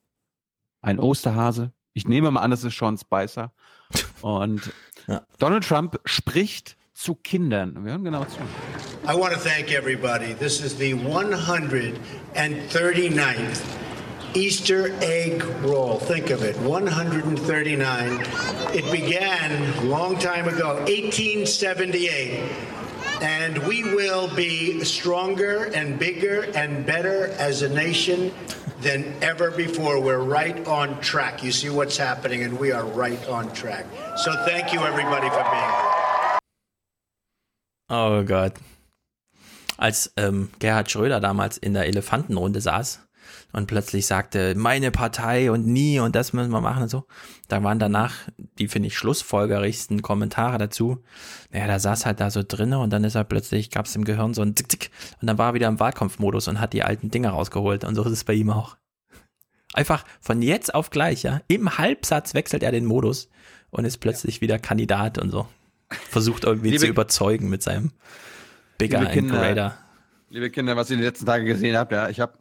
ein 0.83 0.99
Osterhase. 0.99 1.73
Ich 1.95 2.07
nehme 2.07 2.31
mal 2.31 2.41
an, 2.41 2.51
das 2.51 2.65
ist 2.65 2.77
Sean 2.77 2.99
Spicer. 2.99 3.53
Und 4.23 4.73
Donald 5.39 5.65
Trump 5.65 5.99
spricht 6.05 6.77
zu 6.95 7.15
Kindern. 7.15 7.85
Wir 7.85 7.93
hören 7.93 8.05
genau 8.05 8.25
zu. 8.25 8.39
I 9.09 9.15
want 9.15 9.33
to 9.33 9.41
thank 9.41 9.73
everybody. 9.73 10.35
This 10.35 10.61
is 10.61 10.77
the 10.77 10.93
139th 10.95 13.63
Easter 14.35 14.93
egg 15.01 15.43
roll. 15.65 15.99
Think 15.99 16.31
of 16.31 16.45
it 16.45 16.57
139. 16.59 18.21
It 18.73 18.89
began 18.93 19.51
a 19.79 19.85
long 19.85 20.17
time 20.19 20.47
ago, 20.47 20.77
1878. 20.87 22.39
And 23.21 23.59
we 23.69 23.85
will 23.85 24.29
be 24.35 24.83
stronger 24.85 25.71
and 25.75 25.99
bigger 25.99 26.43
and 26.55 26.87
better 26.87 27.29
as 27.39 27.63
a 27.63 27.69
nation 27.69 28.33
than 28.81 29.15
ever 29.23 29.51
before. 29.51 30.01
We're 30.01 30.25
right 30.25 30.67
on 30.67 31.01
track. 31.01 31.43
You 31.43 31.53
see 31.53 31.69
what's 31.69 31.97
happening, 31.99 32.43
and 32.45 32.59
we 32.59 32.73
are 32.73 32.85
right 32.85 33.21
on 33.29 33.53
track. 33.53 33.85
So 34.17 34.33
thank 34.47 34.73
you, 34.73 34.81
everybody, 34.81 35.29
for 35.29 35.45
being 35.45 35.71
here. 35.71 36.39
Oh 37.91 38.23
Gott. 38.23 38.53
Als 39.77 40.13
ähm, 40.17 40.51
Gerhard 40.59 40.89
Schröder 40.89 41.21
damals 41.21 41.59
in 41.59 41.73
der 41.75 41.87
Elefantenrunde 41.87 42.61
saß 42.61 43.01
und 43.53 43.67
plötzlich 43.67 44.07
sagte, 44.07 44.55
meine 44.55 44.91
Partei 44.91 45.51
und 45.51 45.67
nie 45.67 46.01
und 46.01 46.15
das 46.15 46.33
müssen 46.33 46.51
wir 46.51 46.61
machen 46.61 46.85
und 46.85 46.89
so, 46.89 47.07
da 47.49 47.63
waren 47.63 47.79
danach 47.79 48.15
die, 48.59 48.69
finde 48.69 48.89
ich, 48.89 48.97
schlussfolgerigsten 48.97 50.03
Kommentare 50.03 50.59
dazu. 50.59 51.03
Naja, 51.51 51.67
da 51.67 51.79
saß 51.79 52.07
halt 52.07 52.21
da 52.21 52.31
so 52.31 52.43
drinne 52.47 52.79
und 52.79 52.91
dann 52.91 53.05
ist 53.05 53.15
er 53.15 53.25
plötzlich, 53.25 53.71
gab 53.71 53.87
es 53.87 53.97
im 53.97 54.05
Gehirn 54.05 54.35
so 54.35 54.43
ein 54.43 54.57
Zick, 54.57 54.71
Zick 54.71 54.91
und 55.21 55.27
dann 55.27 55.39
war 55.39 55.51
er 55.51 55.55
wieder 55.55 55.69
im 55.69 55.81
Wahlkampfmodus 55.81 56.49
und 56.49 56.61
hat 56.61 56.73
die 56.73 56.83
alten 56.83 57.11
Dinger 57.11 57.31
rausgeholt 57.31 57.85
und 57.85 57.95
so 57.95 58.05
ist 58.05 58.13
es 58.13 58.25
bei 58.25 58.35
ihm 58.35 58.51
auch. 58.51 58.77
Einfach 59.73 60.05
von 60.21 60.43
jetzt 60.43 60.75
auf 60.75 60.91
gleich, 60.91 61.23
ja. 61.23 61.43
Im 61.47 61.79
Halbsatz 61.79 62.35
wechselt 62.35 62.63
er 62.63 62.73
den 62.73 62.87
Modus 62.87 63.29
und 63.71 63.85
ist 63.85 63.99
plötzlich 63.99 64.41
wieder 64.41 64.59
Kandidat 64.59 65.19
und 65.19 65.31
so. 65.31 65.47
Versucht 66.09 66.45
irgendwie 66.45 66.77
zu 66.77 66.87
überzeugen 66.87 67.49
mit 67.49 67.63
seinem 67.63 67.93
Bigger 68.79 69.01
Liebe 69.01 69.13
Kinder, 69.13 69.39
Greater. 69.39 69.79
Liebe 70.29 70.51
Kinder, 70.51 70.77
was 70.77 70.91
ihr 70.91 70.97
die 70.97 71.03
letzten 71.03 71.27
Tage 71.27 71.45
gesehen 71.45 71.77
habt, 71.77 71.93
ja, 71.93 72.09
ich 72.09 72.21
habe 72.21 72.33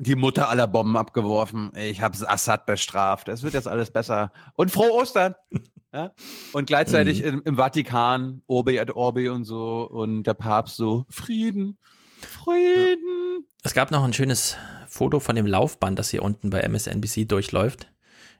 die 0.00 0.16
Mutter 0.16 0.48
aller 0.48 0.66
Bomben 0.66 0.96
abgeworfen. 0.96 1.72
Ich 1.76 2.00
habe 2.00 2.16
Assad 2.28 2.64
bestraft. 2.66 3.28
Es 3.28 3.42
wird 3.42 3.54
jetzt 3.54 3.68
alles 3.68 3.90
besser. 3.90 4.32
Und 4.54 4.70
frohe 4.70 4.92
Ostern. 4.92 5.34
Ja? 5.92 6.12
Und 6.52 6.66
gleichzeitig 6.66 7.24
im, 7.24 7.42
im 7.44 7.56
Vatikan, 7.56 8.42
Orbi 8.46 8.76
et 8.76 8.94
Orbi 8.94 9.28
und 9.28 9.42
so. 9.42 9.82
Und 9.90 10.22
der 10.22 10.34
Papst 10.34 10.76
so, 10.76 11.04
Frieden, 11.10 11.78
Frieden. 12.20 13.44
Es 13.64 13.74
gab 13.74 13.90
noch 13.90 14.04
ein 14.04 14.12
schönes 14.12 14.56
Foto 14.86 15.18
von 15.18 15.34
dem 15.34 15.46
Laufband, 15.46 15.98
das 15.98 16.10
hier 16.10 16.22
unten 16.22 16.50
bei 16.50 16.60
MSNBC 16.60 17.26
durchläuft, 17.26 17.92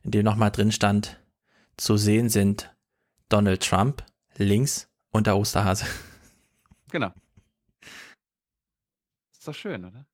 in 0.05 0.13
dem 0.13 0.25
nochmal 0.25 0.53
drin 0.53 0.71
stand, 0.71 1.21
zu 1.77 1.97
sehen 1.97 2.29
sind 2.29 2.73
Donald 3.29 3.69
Trump 3.69 4.05
links 4.37 4.89
und 5.11 5.27
der 5.27 5.37
Osterhase. 5.37 5.87
Genau. 6.93 7.13
Ist 9.33 9.49
doch 9.49 9.55
schön, 9.55 9.85
oder? 9.85 10.07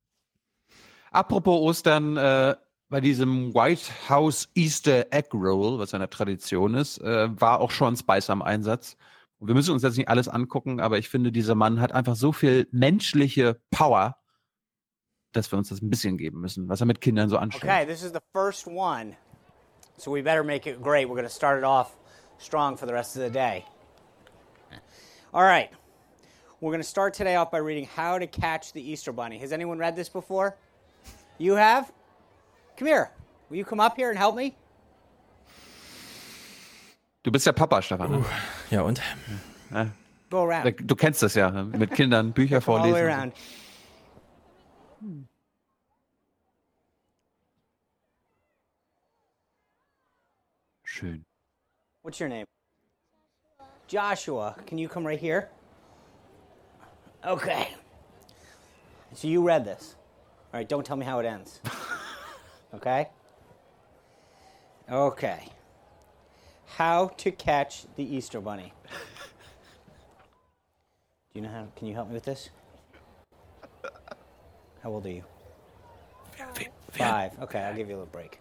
Apropos 1.17 1.63
Ostern, 1.63 2.19
äh, 2.19 2.57
bei 2.91 3.01
diesem 3.01 3.55
White 3.55 3.91
House 4.11 4.51
Easter 4.55 5.07
Egg 5.11 5.31
Roll, 5.33 5.79
was 5.79 5.95
eine 5.95 6.11
Tradition 6.11 6.75
ist, 6.75 6.99
äh, 6.99 7.41
war 7.41 7.61
auch 7.61 7.71
Sean 7.71 7.97
Spicer 7.97 8.35
am 8.35 8.43
Einsatz. 8.43 8.99
Und 9.39 9.49
wir 9.49 9.55
müssen 9.55 9.73
uns 9.73 9.83
jetzt 9.83 9.97
nicht 9.97 10.11
alles 10.11 10.29
angucken, 10.29 10.79
aber 10.79 10.99
ich 10.99 11.09
finde, 11.09 11.33
dieser 11.33 11.55
Mann 11.55 11.81
hat 11.81 11.93
einfach 11.93 12.17
so 12.17 12.33
viel 12.33 12.69
menschliche 12.71 13.59
Power, 13.71 14.19
dass 15.33 15.51
wir 15.51 15.57
uns 15.57 15.71
das 15.71 15.81
ein 15.81 15.89
bisschen 15.89 16.19
geben 16.19 16.43
müssen, 16.43 16.69
was 16.69 16.81
er 16.81 16.87
mit 16.87 17.01
Kindern 17.01 17.31
so 17.31 17.39
anstellt. 17.39 17.65
Okay, 17.65 17.87
this 17.87 18.03
is 18.03 18.13
the 18.13 18.21
first 18.35 18.67
one. 18.67 19.17
So 19.97 20.15
we 20.15 20.23
better 20.23 20.45
make 20.45 20.69
it 20.69 20.83
great. 20.83 21.09
We're 21.09 21.17
going 21.17 21.25
to 21.25 21.31
start 21.31 21.57
it 21.59 21.65
off 21.65 21.97
strong 22.37 22.77
for 22.77 22.87
the 22.87 22.93
rest 22.93 23.17
of 23.17 23.23
the 23.23 23.31
day. 23.31 23.65
All 25.33 25.45
right. 25.45 25.71
We're 26.61 26.73
going 26.73 26.83
to 26.83 26.89
start 26.89 27.15
today 27.15 27.37
off 27.37 27.51
by 27.51 27.59
reading 27.59 27.87
How 27.87 28.19
to 28.19 28.27
Catch 28.27 28.75
the 28.75 28.83
Easter 28.83 29.13
Bunny. 29.13 29.39
Has 29.39 29.53
anyone 29.53 29.79
read 29.79 29.97
this 29.97 30.11
before? 30.11 30.59
You 31.39 31.55
have? 31.55 31.93
Come 32.77 32.89
here. 32.89 33.11
Will 33.51 33.59
you 33.59 33.65
come 33.65 33.81
up 33.81 33.97
here 33.97 34.11
and 34.11 34.19
help 34.19 34.37
me? 34.37 34.55
Du 37.23 37.31
bist 37.31 37.47
ja 37.47 37.53
Papa, 37.53 37.83
Stefan. 37.83 38.11
Ne? 38.11 38.19
Uh, 38.19 38.25
ja, 38.71 38.83
und? 38.83 39.01
Ja. 39.73 39.91
Go 40.31 40.45
around. 40.45 40.89
Du 40.89 40.95
kennst 40.95 41.23
das 41.23 41.35
ja, 41.35 41.51
ne? 41.51 41.65
mit 41.65 41.91
Kindern 41.93 42.33
Bücher 42.33 42.63
All 42.69 42.83
the 42.83 42.95
around. 42.95 43.33
Schön. 50.85 51.25
What's 52.03 52.21
your 52.21 52.29
name? 52.29 52.47
Joshua. 53.87 54.57
Can 54.67 54.79
you 54.79 54.89
come 54.89 55.07
right 55.07 55.21
here? 55.21 55.49
Okay. 57.25 57.69
So 59.15 59.29
you 59.29 59.43
read 59.43 59.65
this. 59.65 59.97
All 60.53 60.61
right, 60.61 60.69
don't 60.69 60.87
tell 60.87 60.97
me 60.97 61.05
how 61.05 61.19
it 61.19 61.27
ends. 61.27 61.61
okay? 62.75 63.09
Okay. 64.91 65.49
How 66.67 67.09
to 67.09 67.31
catch 67.33 67.85
the 67.97 68.05
Easter 68.05 68.41
bunny. 68.41 68.73
Do 71.33 71.35
you 71.35 71.41
know 71.43 71.49
how 71.49 71.67
can 71.75 71.89
you 71.89 71.95
help 71.95 72.09
me 72.09 72.15
with 72.15 72.25
this? 72.25 72.51
How 74.83 74.91
old 74.91 75.05
are 75.05 75.11
you? 75.11 75.25
Five. 76.93 77.33
Okay, 77.41 77.59
I'll 77.59 77.75
give 77.75 77.89
you 77.89 77.97
a 77.97 77.99
little 77.99 78.13
break. 78.13 78.39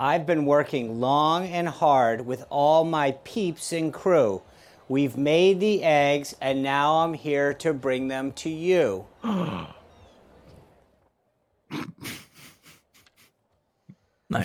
I've 0.00 0.26
been 0.26 0.46
working 0.46 0.98
long 1.00 1.46
and 1.46 1.68
hard 1.68 2.26
with 2.26 2.44
all 2.48 2.84
my 2.84 3.12
peeps 3.22 3.72
and 3.72 3.92
crew. 3.92 4.42
We've 4.88 5.16
made 5.16 5.60
the 5.60 5.82
eggs, 5.84 6.34
and 6.40 6.62
now 6.62 6.96
I'm 6.96 7.14
here 7.14 7.52
to 7.54 7.74
bring 7.74 8.08
them 8.08 8.32
to 8.32 8.48
you. 8.48 9.06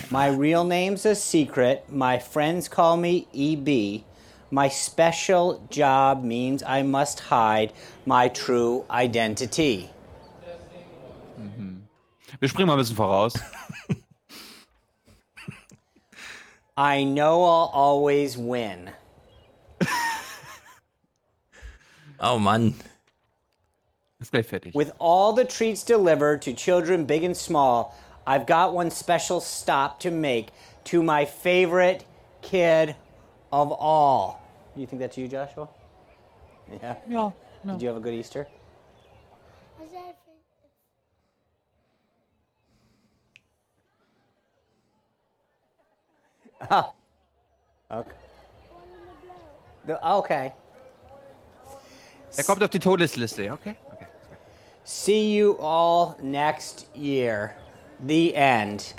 My 0.09 0.27
real 0.27 0.63
name's 0.63 1.05
a 1.05 1.15
secret. 1.15 1.85
My 1.89 2.19
friends 2.19 2.67
call 2.67 2.97
me 2.97 3.27
EB. 3.33 4.03
My 4.51 4.67
special 4.67 5.65
job 5.69 6.23
means 6.23 6.61
I 6.63 6.81
must 6.83 7.19
hide 7.21 7.71
my 8.05 8.27
true 8.27 8.85
identity. 8.89 9.89
Mhm. 11.39 11.81
Wir 12.39 12.49
springen 12.49 12.67
mal 12.67 12.73
ein 12.73 12.79
bisschen 12.79 12.95
voraus. 12.97 13.33
I 16.77 17.03
know 17.03 17.43
I'll 17.43 17.71
always 17.73 18.37
win. 18.37 18.91
Oh 22.23 22.37
Mann. 22.37 22.75
Ist 24.19 24.31
gleich 24.31 24.45
fertig. 24.45 24.75
With 24.75 24.91
all 24.99 25.33
the 25.33 25.43
treats 25.43 25.83
delivered 25.83 26.43
to 26.43 26.53
children 26.53 27.05
big 27.05 27.23
and 27.23 27.35
small, 27.35 27.95
I've 28.25 28.45
got 28.45 28.73
one 28.73 28.91
special 28.91 29.39
stop 29.41 29.99
to 30.01 30.11
make 30.11 30.49
to 30.85 31.01
my 31.03 31.25
favorite 31.25 32.05
kid 32.41 32.95
of 33.51 33.71
all. 33.71 34.41
You 34.75 34.85
think 34.85 35.01
that's 35.01 35.17
you, 35.17 35.27
Joshua? 35.27 35.67
Yeah. 36.81 36.95
Yeah. 37.09 37.31
Did 37.65 37.81
you 37.81 37.87
have 37.89 37.97
a 37.97 37.99
good 37.99 38.13
Easter? 38.13 38.47
Oh. 46.69 46.93
Okay. 47.91 48.11
The, 49.85 49.99
okay. 50.01 50.53
Er 52.37 52.43
kommt 52.45 52.63
auf 52.63 52.69
die 52.69 52.79
Todesliste, 52.79 53.43
ja, 53.43 53.53
okay? 53.53 53.75
okay. 53.91 54.05
See 54.85 55.35
you 55.35 55.57
all 55.59 56.15
next 56.21 56.87
year. 56.95 57.53
The 58.03 58.35
end. 58.35 58.93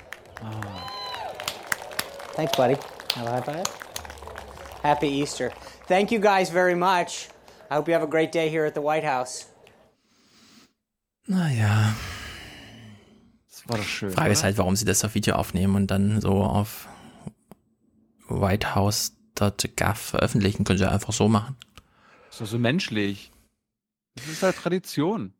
Thanks, 2.35 2.55
buddy. 2.55 2.75
Have 3.15 3.27
a 3.27 3.31
high 3.31 3.41
five. 3.41 3.65
Happy 4.81 5.07
Easter. 5.07 5.51
Thank 5.87 6.11
you 6.11 6.19
guys 6.19 6.49
very 6.49 6.75
much. 6.75 7.29
I 7.69 7.75
hope 7.75 7.87
you 7.87 7.93
have 7.93 8.03
a 8.03 8.07
great 8.07 8.31
day 8.31 8.49
here 8.49 8.65
at 8.65 8.73
the 8.73 8.81
White 8.81 9.03
House. 9.03 9.45
Naja. 11.27 11.93
Das 13.49 13.63
war 13.67 13.77
doch 13.77 13.85
schön. 13.85 14.11
Frage 14.11 14.31
ist 14.31 14.43
halt, 14.43 14.57
warum 14.57 14.75
sie 14.75 14.85
das 14.85 15.03
auf 15.03 15.15
Video 15.15 15.35
aufnehmen 15.35 15.75
und 15.75 15.87
dann 15.87 16.21
so 16.21 16.43
auf 16.43 16.87
whitehouse.gov 18.29 19.97
veröffentlichen. 19.97 20.63
Können 20.63 20.79
sie 20.79 20.89
einfach 20.89 21.13
so 21.13 21.27
machen. 21.27 21.55
Das 22.27 22.35
ist 22.35 22.41
doch 22.41 22.47
so 22.47 22.59
menschlich. 22.59 23.31
Das 24.15 24.27
ist 24.27 24.43
halt 24.43 24.55
Tradition. 24.55 25.33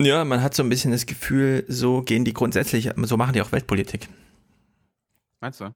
Ja, 0.00 0.24
man 0.24 0.42
hat 0.42 0.54
so 0.54 0.62
ein 0.62 0.68
bisschen 0.68 0.92
das 0.92 1.06
Gefühl, 1.06 1.64
so 1.68 2.02
gehen 2.02 2.24
die 2.24 2.34
grundsätzlich, 2.34 2.90
so 2.96 3.16
machen 3.16 3.32
die 3.32 3.40
auch 3.40 3.52
Weltpolitik. 3.52 4.08
Meinst 5.40 5.60
du? 5.60 5.72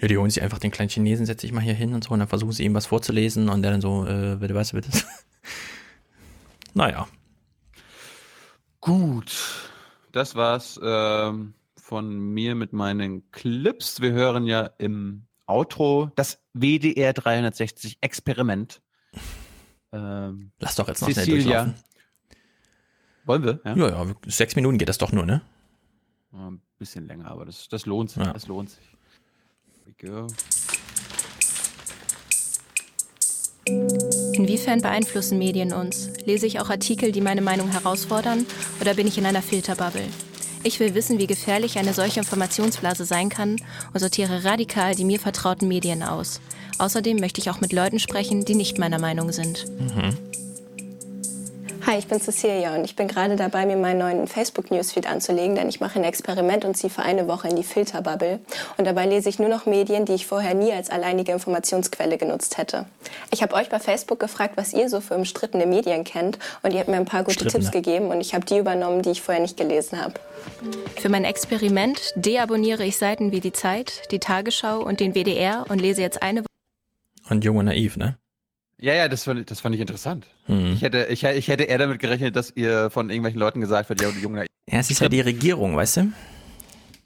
Ja, 0.00 0.08
die 0.08 0.16
holen 0.18 0.30
sich 0.30 0.42
einfach 0.42 0.58
den 0.58 0.70
kleinen 0.70 0.90
Chinesen, 0.90 1.26
setze 1.26 1.46
ich 1.46 1.52
mal 1.52 1.60
hier 1.62 1.74
hin 1.74 1.94
und 1.94 2.04
so, 2.04 2.10
und 2.10 2.18
dann 2.18 2.28
versuchen 2.28 2.52
sie 2.52 2.64
ihm 2.64 2.74
was 2.74 2.86
vorzulesen 2.86 3.48
und 3.48 3.62
der 3.62 3.72
dann 3.72 3.80
so, 3.80 4.06
äh, 4.06 4.36
bitte 4.36 4.54
was, 4.54 4.72
bitte. 4.72 4.90
naja. 6.74 7.08
Gut. 8.80 9.32
Das 10.12 10.34
war's 10.34 10.78
ähm, 10.82 11.54
von 11.76 12.10
mir 12.10 12.54
mit 12.54 12.72
meinen 12.72 13.30
Clips. 13.32 14.00
Wir 14.00 14.12
hören 14.12 14.46
ja 14.46 14.70
im 14.78 15.26
Outro 15.46 16.10
das 16.14 16.42
WDR 16.52 17.12
360 17.12 17.98
Experiment. 18.00 18.82
Ähm, 19.92 20.52
Lass 20.58 20.76
doch 20.76 20.88
jetzt 20.88 21.00
noch 21.00 21.10
schnell 21.10 21.24
Cecilia. 21.24 21.64
durchlaufen. 21.64 21.74
Wollen 23.26 23.42
wir? 23.42 23.60
Ja? 23.64 23.76
Ja, 23.76 23.88
ja, 23.88 24.14
sechs 24.26 24.56
Minuten 24.56 24.78
geht 24.78 24.88
das 24.88 24.98
doch 24.98 25.12
nur, 25.12 25.26
ne? 25.26 25.42
Ein 26.32 26.60
bisschen 26.78 27.06
länger, 27.06 27.30
aber 27.30 27.44
das, 27.44 27.68
das 27.68 27.84
lohnt 27.86 28.10
sich. 28.10 28.24
Ja. 28.24 28.32
Das 28.32 28.46
lohnt 28.46 28.70
sich. 28.70 28.80
Inwiefern 34.34 34.80
beeinflussen 34.80 35.38
Medien 35.38 35.72
uns? 35.72 36.10
Lese 36.24 36.46
ich 36.46 36.60
auch 36.60 36.70
Artikel, 36.70 37.10
die 37.10 37.20
meine 37.20 37.40
Meinung 37.40 37.68
herausfordern, 37.68 38.46
oder 38.80 38.94
bin 38.94 39.06
ich 39.06 39.18
in 39.18 39.26
einer 39.26 39.42
Filterbubble? 39.42 40.06
Ich 40.62 40.78
will 40.78 40.94
wissen, 40.94 41.18
wie 41.18 41.26
gefährlich 41.26 41.78
eine 41.78 41.94
solche 41.94 42.20
Informationsblase 42.20 43.04
sein 43.04 43.28
kann 43.28 43.56
und 43.92 44.00
sortiere 44.00 44.44
radikal 44.44 44.94
die 44.94 45.04
mir 45.04 45.18
vertrauten 45.18 45.68
Medien 45.68 46.02
aus. 46.02 46.40
Außerdem 46.78 47.18
möchte 47.18 47.40
ich 47.40 47.50
auch 47.50 47.60
mit 47.60 47.72
Leuten 47.72 47.98
sprechen, 47.98 48.44
die 48.44 48.54
nicht 48.54 48.78
meiner 48.78 48.98
Meinung 48.98 49.32
sind. 49.32 49.64
Hi, 51.86 51.98
ich 51.98 52.08
bin 52.08 52.20
Cecilia 52.20 52.74
und 52.74 52.84
ich 52.84 52.96
bin 52.96 53.06
gerade 53.06 53.36
dabei, 53.36 53.64
mir 53.64 53.76
meinen 53.76 54.00
neuen 54.00 54.26
Facebook-Newsfeed 54.26 55.08
anzulegen, 55.08 55.54
denn 55.54 55.68
ich 55.68 55.78
mache 55.78 56.00
ein 56.00 56.04
Experiment 56.04 56.64
und 56.64 56.76
ziehe 56.76 56.90
für 56.90 57.02
eine 57.02 57.28
Woche 57.28 57.46
in 57.46 57.54
die 57.54 57.62
Filterbubble. 57.62 58.40
Und 58.76 58.88
dabei 58.88 59.06
lese 59.06 59.28
ich 59.28 59.38
nur 59.38 59.48
noch 59.48 59.66
Medien, 59.66 60.04
die 60.04 60.14
ich 60.14 60.26
vorher 60.26 60.54
nie 60.54 60.72
als 60.72 60.90
alleinige 60.90 61.30
Informationsquelle 61.30 62.18
genutzt 62.18 62.58
hätte. 62.58 62.86
Ich 63.30 63.40
habe 63.40 63.54
euch 63.54 63.68
bei 63.68 63.78
Facebook 63.78 64.18
gefragt, 64.18 64.56
was 64.56 64.72
ihr 64.72 64.88
so 64.88 65.00
für 65.00 65.14
umstrittene 65.14 65.64
Medien 65.64 66.02
kennt 66.02 66.40
und 66.64 66.72
ihr 66.72 66.80
habt 66.80 66.88
mir 66.88 66.96
ein 66.96 67.04
paar 67.04 67.22
gute. 67.22 67.46
Tipps 67.46 67.70
gegeben 67.70 68.08
und 68.08 68.20
ich 68.20 68.34
habe 68.34 68.44
die 68.44 68.58
übernommen, 68.58 69.02
die 69.02 69.10
ich 69.10 69.22
vorher 69.22 69.40
nicht 69.40 69.56
gelesen 69.56 70.02
habe. 70.02 70.14
Für 70.96 71.08
mein 71.08 71.22
Experiment 71.22 72.14
deabonniere 72.16 72.84
ich 72.84 72.98
Seiten 72.98 73.30
wie 73.30 73.38
die 73.38 73.52
Zeit, 73.52 74.10
die 74.10 74.18
Tagesschau 74.18 74.80
und 74.80 74.98
den 74.98 75.14
WDR 75.14 75.66
und 75.68 75.80
lese 75.80 76.02
jetzt 76.02 76.20
eine 76.20 76.40
Woche. 76.40 76.48
Und 77.30 77.44
jung 77.44 77.58
und 77.58 77.66
naiv, 77.66 77.96
ne? 77.96 78.18
Ja, 78.78 78.92
ja, 78.94 79.08
das 79.08 79.24
fand, 79.24 79.40
ich- 79.40 79.46
das 79.46 79.60
fand 79.60 79.74
ich 79.74 79.80
interessant. 79.80 80.26
Hm. 80.46 80.72
Ich, 80.74 80.82
hätte, 80.82 81.06
ich, 81.06 81.24
ich 81.24 81.48
hätte 81.48 81.64
eher 81.64 81.78
damit 81.78 81.98
gerechnet, 81.98 82.36
dass 82.36 82.50
ihr 82.54 82.90
von 82.90 83.08
irgendwelchen 83.10 83.40
Leuten 83.40 83.60
gesagt 83.60 83.88
wird, 83.88 84.02
ja, 84.02 84.10
die 84.10 84.20
Junge. 84.20 84.46
Ja, 84.70 84.78
es 84.78 84.90
ist 84.90 85.00
ja 85.00 85.08
die 85.08 85.20
Regierung, 85.20 85.76
weißt 85.76 85.96
du? 85.98 86.12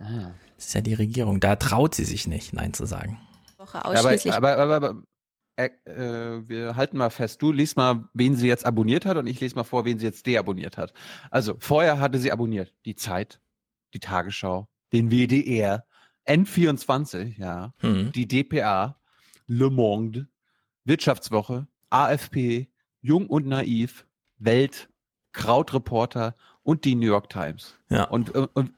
Ah. 0.00 0.30
Es 0.58 0.66
ist 0.68 0.74
ja 0.74 0.80
die 0.80 0.94
Regierung. 0.94 1.38
Da 1.40 1.56
traut 1.56 1.94
sie 1.94 2.04
sich 2.04 2.26
nicht, 2.26 2.52
Nein 2.52 2.72
zu 2.74 2.86
sagen. 2.86 3.20
Woche 3.56 3.84
Aber, 3.84 3.98
ausschließlich. 4.00 4.34
aber, 4.34 4.56
aber, 4.58 4.74
aber 4.76 5.02
äh, 5.56 5.66
äh, 5.84 6.48
wir 6.48 6.74
halten 6.76 6.96
mal 6.96 7.10
fest, 7.10 7.40
du 7.42 7.52
liest 7.52 7.76
mal, 7.76 8.08
wen 8.14 8.34
sie 8.34 8.48
jetzt 8.48 8.66
abonniert 8.66 9.04
hat 9.06 9.16
und 9.16 9.26
ich 9.26 9.40
lese 9.40 9.54
mal 9.54 9.64
vor, 9.64 9.84
wen 9.84 9.98
sie 9.98 10.06
jetzt 10.06 10.26
deabonniert 10.26 10.76
hat. 10.78 10.92
Also, 11.30 11.54
vorher 11.60 12.00
hatte 12.00 12.18
sie 12.18 12.32
abonniert 12.32 12.74
die 12.86 12.96
Zeit, 12.96 13.40
die 13.94 14.00
Tagesschau, 14.00 14.68
den 14.92 15.10
WDR, 15.10 15.84
N24, 16.26 17.38
ja, 17.38 17.72
Hm. 17.80 18.12
die 18.12 18.26
DPA, 18.26 18.98
Le 19.46 19.70
Monde, 19.70 20.28
Wirtschaftswoche, 20.90 21.68
AFP, 21.90 22.68
Jung 23.00 23.28
und 23.28 23.46
Naiv, 23.46 24.04
Welt, 24.38 24.88
Krautreporter 25.32 26.34
und 26.64 26.84
die 26.84 26.96
New 26.96 27.06
York 27.06 27.30
Times. 27.30 27.76
Ja. 27.90 28.04
Und, 28.04 28.30
und, 28.30 28.50
und 28.54 28.72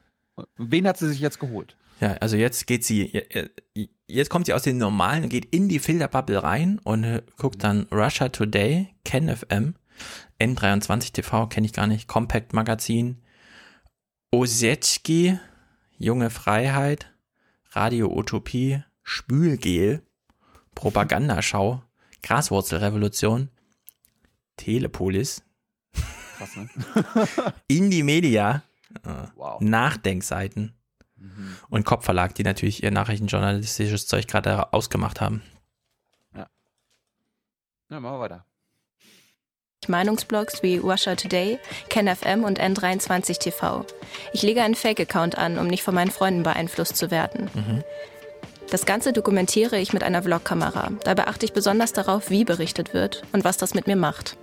wen 0.57 0.87
hat 0.87 0.99
sie 0.99 1.09
sich 1.09 1.19
jetzt 1.19 1.39
geholt? 1.39 1.75
Ja, 1.99 2.13
also 2.13 2.37
jetzt 2.37 2.67
geht 2.67 2.85
sie, 2.85 3.23
jetzt 4.07 4.29
kommt 4.29 4.45
sie 4.45 4.53
aus 4.53 4.61
den 4.61 4.77
normalen 4.77 5.23
und 5.23 5.29
geht 5.29 5.45
in 5.45 5.69
die 5.69 5.79
Filterbubble 5.79 6.43
rein 6.43 6.79
und 6.83 7.03
äh, 7.03 7.23
guckt 7.37 7.63
dann 7.63 7.87
Russia 7.91 8.29
Today, 8.29 8.93
KenFM, 9.05 9.73
N23 10.39 11.13
TV, 11.13 11.47
kenne 11.47 11.65
ich 11.65 11.73
gar 11.73 11.87
nicht, 11.87 12.07
Compact 12.07 12.53
Magazin, 12.53 13.23
Osetski, 14.31 15.39
Junge 15.97 16.29
Freiheit, 16.29 17.11
Radio 17.71 18.15
Utopie, 18.15 18.83
Spülgel, 19.01 20.03
Propagandaschau, 20.75 21.81
Graswurzelrevolution, 22.23 23.49
Telepolis, 24.57 25.43
Krass, 26.37 26.55
ne? 26.55 26.69
Indie 27.67 28.03
Media, 28.03 28.63
äh, 29.05 29.09
Wow. 29.35 29.61
Nachdenkseiten 29.61 30.73
und 31.69 31.85
Kopfverlag, 31.85 32.35
die 32.35 32.43
natürlich 32.43 32.83
ihr 32.83 32.91
nachrichtenjournalistisches 32.91 34.07
Zeug 34.07 34.27
gerade 34.27 34.73
ausgemacht 34.73 35.21
haben. 35.21 35.41
Ja, 36.35 37.99
machen 37.99 38.15
wir 38.15 38.19
weiter. 38.19 38.45
Meinungsblogs 39.87 40.63
wie 40.63 40.77
Russia 40.77 41.15
Today, 41.15 41.59
KenFM 41.89 42.43
und 42.43 42.59
N23 42.59 43.37
TV. 43.39 43.85
Ich 44.31 44.41
lege 44.41 44.63
einen 44.63 44.75
Fake-Account 44.75 45.37
an, 45.37 45.57
um 45.59 45.67
nicht 45.67 45.83
von 45.83 45.93
meinen 45.93 46.09
Freunden 46.11 46.43
beeinflusst 46.43 46.95
zu 46.97 47.11
werden. 47.11 47.83
Das 48.73 48.87
Ganze 48.87 49.13
dokumentiere 49.13 49.77
ich 49.77 49.93
mit 49.93 50.01
einer 50.01 50.23
Vlogkamera. 50.23 50.89
Dabei 51.03 51.27
achte 51.27 51.45
ich 51.45 51.53
besonders 51.53 51.93
darauf, 51.93 52.31
wie 52.31 52.43
berichtet 52.43 52.95
wird 52.95 53.21
und 53.31 53.43
was 53.43 53.57
das 53.57 53.75
mit 53.75 53.85
mir 53.85 53.95
macht. 53.95 54.35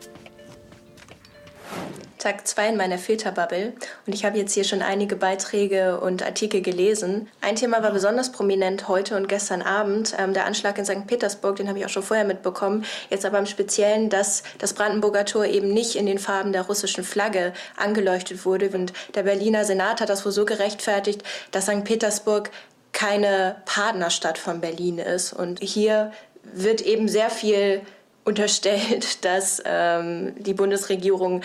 Tag 2.21 2.47
2 2.47 2.69
in 2.69 2.77
meiner 2.77 2.99
Filterbubble 2.99 3.73
und 4.07 4.15
ich 4.15 4.27
habe 4.27 4.37
jetzt 4.37 4.53
hier 4.53 4.65
schon 4.65 4.83
einige 4.83 5.17
Beiträge 5.17 5.99
und 5.99 6.23
Artikel 6.23 6.61
gelesen. 6.61 7.29
Ein 7.41 7.57
Thema 7.57 7.83
war 7.83 7.93
besonders 7.93 8.31
prominent 8.31 8.89
heute 8.89 9.17
und 9.17 9.27
gestern 9.27 9.63
Abend, 9.63 10.15
ähm, 10.19 10.35
der 10.35 10.45
Anschlag 10.45 10.77
in 10.77 10.85
St. 10.85 11.07
Petersburg, 11.07 11.57
den 11.57 11.67
habe 11.69 11.79
ich 11.79 11.87
auch 11.87 11.91
schon 11.91 12.03
vorher 12.03 12.27
mitbekommen. 12.27 12.85
Jetzt 13.09 13.25
aber 13.25 13.39
im 13.39 13.47
Speziellen, 13.47 14.11
dass 14.11 14.43
das 14.59 14.75
Brandenburger 14.75 15.25
Tor 15.25 15.47
eben 15.47 15.73
nicht 15.73 15.97
in 15.97 16.05
den 16.05 16.19
Farben 16.19 16.53
der 16.53 16.63
russischen 16.63 17.05
Flagge 17.05 17.55
angeleuchtet 17.79 18.45
wurde 18.45 18.69
und 18.69 18.93
der 19.15 19.23
Berliner 19.23 19.65
Senat 19.65 20.03
hat 20.03 20.11
das 20.11 20.27
wohl 20.27 20.33
so 20.33 20.45
gerechtfertigt, 20.45 21.23
dass 21.53 21.65
St. 21.65 21.85
Petersburg 21.85 22.51
keine 22.93 23.63
Partnerstadt 23.65 24.39
von 24.39 24.61
Berlin 24.61 24.99
ist 24.99 25.33
und 25.33 25.61
hier 25.63 26.13
wird 26.43 26.81
eben 26.81 27.09
sehr 27.09 27.31
viel 27.31 27.83
unterstellt, 28.25 29.25
dass 29.25 29.63
ähm, 29.65 30.35
die 30.39 30.55
Bundesregierung 30.55 31.43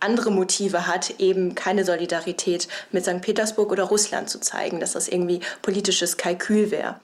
andere 0.00 0.30
Motive 0.30 0.86
hat, 0.86 1.18
eben 1.18 1.56
keine 1.56 1.84
Solidarität 1.84 2.68
mit 2.92 3.04
St. 3.04 3.20
Petersburg 3.20 3.72
oder 3.72 3.84
Russland 3.84 4.30
zu 4.30 4.40
zeigen, 4.40 4.78
dass 4.78 4.92
das 4.92 5.08
irgendwie 5.08 5.40
politisches 5.60 6.16
Kalkül 6.16 6.70
wäre. 6.70 7.00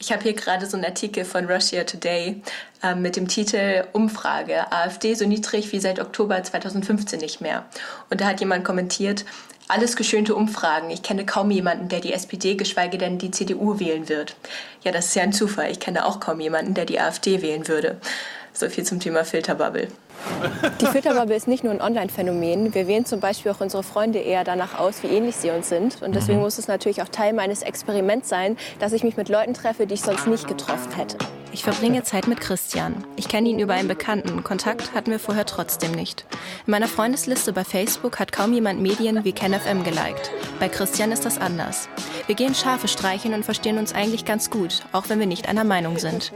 Ich 0.00 0.12
habe 0.12 0.22
hier 0.22 0.32
gerade 0.34 0.64
so 0.66 0.76
einen 0.76 0.86
Artikel 0.86 1.24
von 1.24 1.46
Russia 1.46 1.82
Today 1.82 2.40
äh, 2.84 2.94
mit 2.94 3.16
dem 3.16 3.26
Titel 3.26 3.84
Umfrage 3.92 4.70
AfD 4.70 5.14
so 5.14 5.26
niedrig 5.26 5.72
wie 5.72 5.80
seit 5.80 5.98
Oktober 5.98 6.40
2015 6.40 7.18
nicht 7.18 7.40
mehr. 7.40 7.66
Und 8.08 8.20
da 8.20 8.26
hat 8.26 8.38
jemand 8.38 8.64
kommentiert, 8.64 9.24
alles 9.66 9.96
geschönte 9.96 10.36
Umfragen. 10.36 10.88
Ich 10.90 11.02
kenne 11.02 11.26
kaum 11.26 11.50
jemanden, 11.50 11.88
der 11.88 12.00
die 12.00 12.12
SPD, 12.12 12.54
geschweige 12.54 12.96
denn 12.96 13.18
die 13.18 13.32
CDU 13.32 13.80
wählen 13.80 14.08
wird. 14.08 14.36
Ja, 14.84 14.92
das 14.92 15.06
ist 15.06 15.16
ja 15.16 15.24
ein 15.24 15.32
Zufall. 15.32 15.70
Ich 15.70 15.80
kenne 15.80 16.06
auch 16.06 16.20
kaum 16.20 16.38
jemanden, 16.40 16.74
der 16.74 16.84
die 16.84 17.00
AfD 17.00 17.42
wählen 17.42 17.66
würde. 17.66 18.00
So 18.58 18.68
viel 18.68 18.82
zum 18.82 18.98
Thema 18.98 19.24
Filterbubble. 19.24 19.86
Die 20.80 20.86
Filterbubble 20.86 21.36
ist 21.36 21.46
nicht 21.46 21.62
nur 21.62 21.72
ein 21.72 21.80
Online-Phänomen. 21.80 22.74
Wir 22.74 22.88
wählen 22.88 23.04
zum 23.06 23.20
Beispiel 23.20 23.52
auch 23.52 23.60
unsere 23.60 23.84
Freunde 23.84 24.18
eher 24.18 24.42
danach 24.42 24.80
aus, 24.80 25.00
wie 25.04 25.06
ähnlich 25.06 25.36
sie 25.36 25.50
uns 25.50 25.68
sind. 25.68 26.02
Und 26.02 26.16
deswegen 26.16 26.38
Mhm. 26.38 26.44
muss 26.44 26.58
es 26.58 26.66
natürlich 26.66 27.00
auch 27.00 27.08
Teil 27.08 27.34
meines 27.34 27.62
Experiments 27.62 28.28
sein, 28.28 28.56
dass 28.80 28.92
ich 28.92 29.04
mich 29.04 29.16
mit 29.16 29.28
Leuten 29.28 29.54
treffe, 29.54 29.86
die 29.86 29.94
ich 29.94 30.02
sonst 30.02 30.26
nicht 30.26 30.48
getroffen 30.48 30.90
hätte. 30.96 31.18
Ich 31.52 31.62
verbringe 31.62 32.02
Zeit 32.02 32.26
mit 32.26 32.40
Christian. 32.40 33.04
Ich 33.14 33.28
kenne 33.28 33.48
ihn 33.48 33.60
über 33.60 33.74
einen 33.74 33.86
Bekannten. 33.86 34.42
Kontakt 34.42 34.92
hatten 34.92 35.12
wir 35.12 35.20
vorher 35.20 35.46
trotzdem 35.46 35.92
nicht. 35.92 36.26
In 36.66 36.72
meiner 36.72 36.88
Freundesliste 36.88 37.52
bei 37.52 37.62
Facebook 37.62 38.18
hat 38.18 38.32
kaum 38.32 38.52
jemand 38.52 38.82
Medien 38.82 39.24
wie 39.24 39.32
KenFM 39.32 39.84
geliked. 39.84 40.32
Bei 40.58 40.68
Christian 40.68 41.12
ist 41.12 41.24
das 41.24 41.38
anders. 41.38 41.88
Wir 42.26 42.34
gehen 42.34 42.56
Schafe 42.56 42.88
streicheln 42.88 43.34
und 43.34 43.44
verstehen 43.44 43.78
uns 43.78 43.94
eigentlich 43.94 44.24
ganz 44.24 44.50
gut, 44.50 44.82
auch 44.90 45.08
wenn 45.08 45.20
wir 45.20 45.26
nicht 45.28 45.48
einer 45.48 45.62
Meinung 45.64 45.96
sind. 45.98 46.32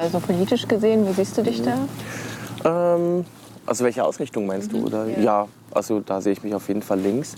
Also 0.00 0.18
politisch 0.18 0.66
gesehen, 0.66 1.06
wie 1.06 1.12
siehst 1.12 1.36
du 1.36 1.42
dich 1.42 1.60
da? 1.62 1.76
Ähm, 2.64 3.26
also 3.66 3.84
welche 3.84 4.02
Ausrichtung 4.02 4.46
meinst 4.46 4.72
du? 4.72 4.86
Oder? 4.86 5.06
Ja. 5.18 5.46
also 5.72 6.00
da 6.00 6.22
sehe 6.22 6.32
ich 6.32 6.42
mich 6.42 6.54
auf 6.54 6.68
jeden 6.68 6.80
Fall 6.80 6.98
links. 6.98 7.34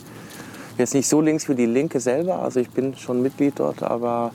Jetzt 0.79 0.95
nicht 0.95 1.09
so 1.09 1.21
links 1.21 1.49
wie 1.49 1.57
die 1.57 1.67
Linke 1.67 1.99
selber, 1.99 2.41
also 2.41 2.61
ich 2.61 2.71
bin 2.71 2.97
schon 2.97 3.21
Mitglied 3.21 3.59
dort, 3.59 3.83
aber 3.83 4.31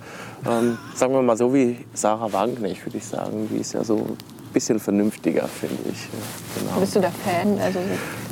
ähm, 0.45 0.77
sagen 0.93 1.14
wir 1.14 1.22
mal 1.22 1.38
so 1.38 1.53
wie 1.53 1.85
Sarah 1.93 2.31
Wagenknecht, 2.31 2.85
würde 2.85 2.97
ich 2.97 3.06
sagen. 3.06 3.47
Die 3.51 3.57
ist 3.57 3.73
ja 3.73 3.83
so 3.83 3.95
ein 3.95 4.17
bisschen 4.53 4.80
vernünftiger, 4.80 5.47
finde 5.47 5.77
ich. 5.89 6.07
Genau. 6.59 6.80
Bist 6.80 6.95
du 6.95 6.99
da 6.99 7.09
Fan, 7.09 7.57
also 7.59 7.80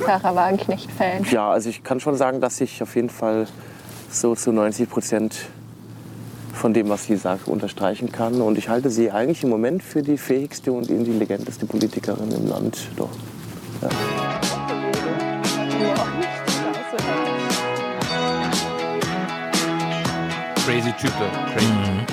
Sarah 0.05 0.35
Wagenknecht-Fan? 0.35 1.25
Ja, 1.31 1.49
also 1.49 1.69
ich 1.69 1.83
kann 1.83 1.99
schon 2.01 2.15
sagen, 2.15 2.41
dass 2.41 2.59
ich 2.59 2.83
auf 2.83 2.95
jeden 2.95 3.09
Fall 3.09 3.47
so 4.11 4.35
zu 4.35 4.51
90 4.51 4.89
Prozent 4.89 5.37
von 6.55 6.73
dem, 6.73 6.89
was 6.89 7.05
sie 7.05 7.17
sagt, 7.17 7.47
unterstreichen 7.47 8.11
kann. 8.11 8.41
Und 8.41 8.57
ich 8.57 8.69
halte 8.69 8.89
sie 8.89 9.11
eigentlich 9.11 9.43
im 9.43 9.49
Moment 9.49 9.83
für 9.83 10.01
die 10.01 10.17
fähigste 10.17 10.71
und 10.71 10.89
intelligenteste 10.89 11.65
Politikerin 11.65 12.31
im 12.31 12.47
Land. 12.47 12.87
Doch. 12.95 13.09
Ja. 13.81 13.89
Crazy 20.65 20.91
Type. 20.93 21.13
Crazy. 21.53 21.67
Mhm. 21.67 22.05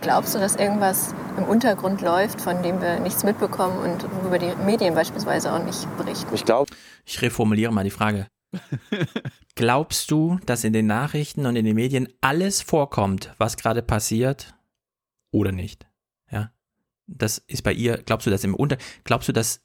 Glaubst 0.00 0.34
du, 0.34 0.38
dass 0.38 0.56
irgendwas 0.56 1.14
im 1.36 1.44
Untergrund 1.44 2.00
läuft, 2.00 2.40
von 2.40 2.62
dem 2.62 2.80
wir 2.80 2.98
nichts 3.00 3.22
mitbekommen 3.22 3.78
und 3.78 4.04
worüber 4.22 4.38
die 4.38 4.52
Medien 4.64 4.94
beispielsweise 4.94 5.52
auch 5.52 5.62
nicht 5.62 5.86
berichten? 5.98 6.34
Ich 6.34 6.44
glaube. 6.44 6.72
Ich 7.04 7.20
reformuliere 7.22 7.72
mal 7.72 7.84
die 7.84 7.90
Frage. 7.90 8.26
Glaubst 9.54 10.10
du, 10.10 10.38
dass 10.46 10.64
in 10.64 10.72
den 10.72 10.86
Nachrichten 10.86 11.46
und 11.46 11.56
in 11.56 11.64
den 11.64 11.74
Medien 11.74 12.08
alles 12.20 12.62
vorkommt, 12.62 13.34
was 13.38 13.56
gerade 13.56 13.82
passiert 13.82 14.54
oder 15.30 15.52
nicht? 15.52 15.86
Ja. 16.30 16.52
Das 17.06 17.38
ist 17.38 17.62
bei 17.62 17.72
ihr, 17.72 17.98
glaubst 17.98 18.26
du, 18.26 18.30
dass 18.30 18.44
im 18.44 18.54
Unter, 18.54 18.78
glaubst 19.04 19.28
du, 19.28 19.32
dass, 19.32 19.64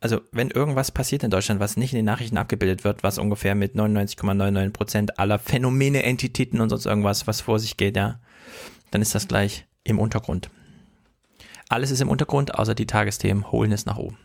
also 0.00 0.20
wenn 0.32 0.50
irgendwas 0.50 0.92
passiert 0.92 1.24
in 1.24 1.30
Deutschland, 1.30 1.60
was 1.60 1.76
nicht 1.76 1.92
in 1.92 1.96
den 1.96 2.04
Nachrichten 2.04 2.38
abgebildet 2.38 2.84
wird, 2.84 3.02
was 3.02 3.18
ungefähr 3.18 3.54
mit 3.54 3.74
99,99 3.74 4.70
Prozent 4.70 5.18
aller 5.18 5.38
Phänomene, 5.38 6.04
Entitäten 6.04 6.60
und 6.60 6.70
sonst 6.70 6.86
irgendwas, 6.86 7.26
was 7.26 7.40
vor 7.40 7.58
sich 7.58 7.76
geht, 7.76 7.96
ja, 7.96 8.20
dann 8.90 9.02
ist 9.02 9.14
das 9.14 9.26
gleich 9.26 9.66
im 9.82 9.98
Untergrund. 9.98 10.50
Alles 11.68 11.90
ist 11.90 12.00
im 12.00 12.08
Untergrund, 12.08 12.54
außer 12.54 12.74
die 12.74 12.86
Tagesthemen 12.86 13.50
holen 13.50 13.72
es 13.72 13.86
nach 13.86 13.96
oben. 13.96 14.18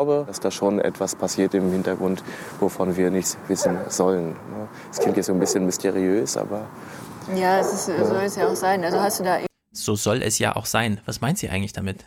Ich 0.00 0.06
glaube, 0.06 0.24
dass 0.26 0.40
da 0.40 0.50
schon 0.50 0.78
etwas 0.78 1.14
passiert 1.14 1.52
im 1.52 1.70
Hintergrund, 1.72 2.24
wovon 2.58 2.96
wir 2.96 3.10
nichts 3.10 3.36
wissen 3.48 3.76
sollen. 3.90 4.34
Es 4.90 4.98
klingt 4.98 5.18
jetzt 5.18 5.26
so 5.26 5.34
ein 5.34 5.38
bisschen 5.38 5.66
mysteriös, 5.66 6.38
aber. 6.38 6.70
Ja, 7.36 7.58
es 7.58 7.70
ist, 7.70 7.84
so 7.84 8.06
soll 8.06 8.22
es 8.24 8.34
ja 8.34 8.48
auch 8.48 8.56
sein. 8.56 8.82
Also 8.82 8.98
hast 8.98 9.20
du 9.20 9.24
da. 9.24 9.40
So 9.72 9.96
soll 9.96 10.22
es 10.22 10.38
ja 10.38 10.56
auch 10.56 10.64
sein. 10.64 11.02
Was 11.04 11.20
meint 11.20 11.36
sie 11.36 11.50
eigentlich 11.50 11.74
damit? 11.74 12.06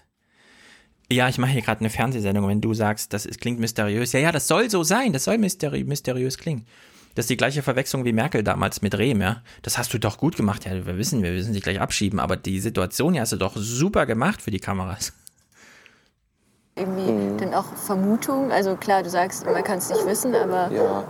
Ja, 1.11 1.29
ich 1.29 1.37
mache 1.37 1.51
hier 1.51 1.61
gerade 1.61 1.81
eine 1.81 1.91
Fernsehsendung. 1.91 2.47
Wenn 2.47 2.61
du 2.61 2.73
sagst, 2.73 3.13
das 3.13 3.27
ist, 3.27 3.39
klingt 3.39 3.59
mysteriös, 3.59 4.11
ja, 4.13 4.21
ja, 4.21 4.31
das 4.31 4.47
soll 4.47 4.71
so 4.71 4.81
sein. 4.81 5.13
Das 5.13 5.25
soll 5.25 5.37
mysteri 5.37 5.83
mysteriös 5.83 6.39
klingen. 6.39 6.65
Das 7.13 7.25
ist 7.25 7.29
die 7.29 7.37
gleiche 7.37 7.61
Verwechslung 7.61 8.05
wie 8.05 8.11
Merkel 8.11 8.43
damals 8.43 8.81
mit 8.81 8.97
Rehm, 8.97 9.21
ja. 9.21 9.43
Das 9.61 9.77
hast 9.77 9.93
du 9.93 9.99
doch 9.99 10.17
gut 10.17 10.35
gemacht. 10.35 10.65
Ja, 10.65 10.83
wir 10.83 10.97
wissen, 10.97 11.21
wir 11.21 11.31
müssen 11.31 11.53
dich 11.53 11.61
gleich 11.61 11.79
abschieben, 11.79 12.19
aber 12.19 12.37
die 12.37 12.59
Situation 12.59 13.13
hier 13.13 13.21
hast 13.21 13.33
du 13.33 13.37
doch 13.37 13.55
super 13.55 14.07
gemacht 14.07 14.41
für 14.41 14.49
die 14.49 14.59
Kameras 14.59 15.13
irgendwie 16.75 17.11
mhm. 17.11 17.37
dann 17.37 17.53
auch 17.53 17.65
Vermutung? 17.65 18.51
Also 18.51 18.75
klar, 18.75 19.03
du 19.03 19.09
sagst, 19.09 19.45
man 19.45 19.63
kann 19.63 19.77
es 19.77 19.89
nicht 19.89 20.05
wissen, 20.05 20.35
aber... 20.35 20.71
Ja. 20.71 21.03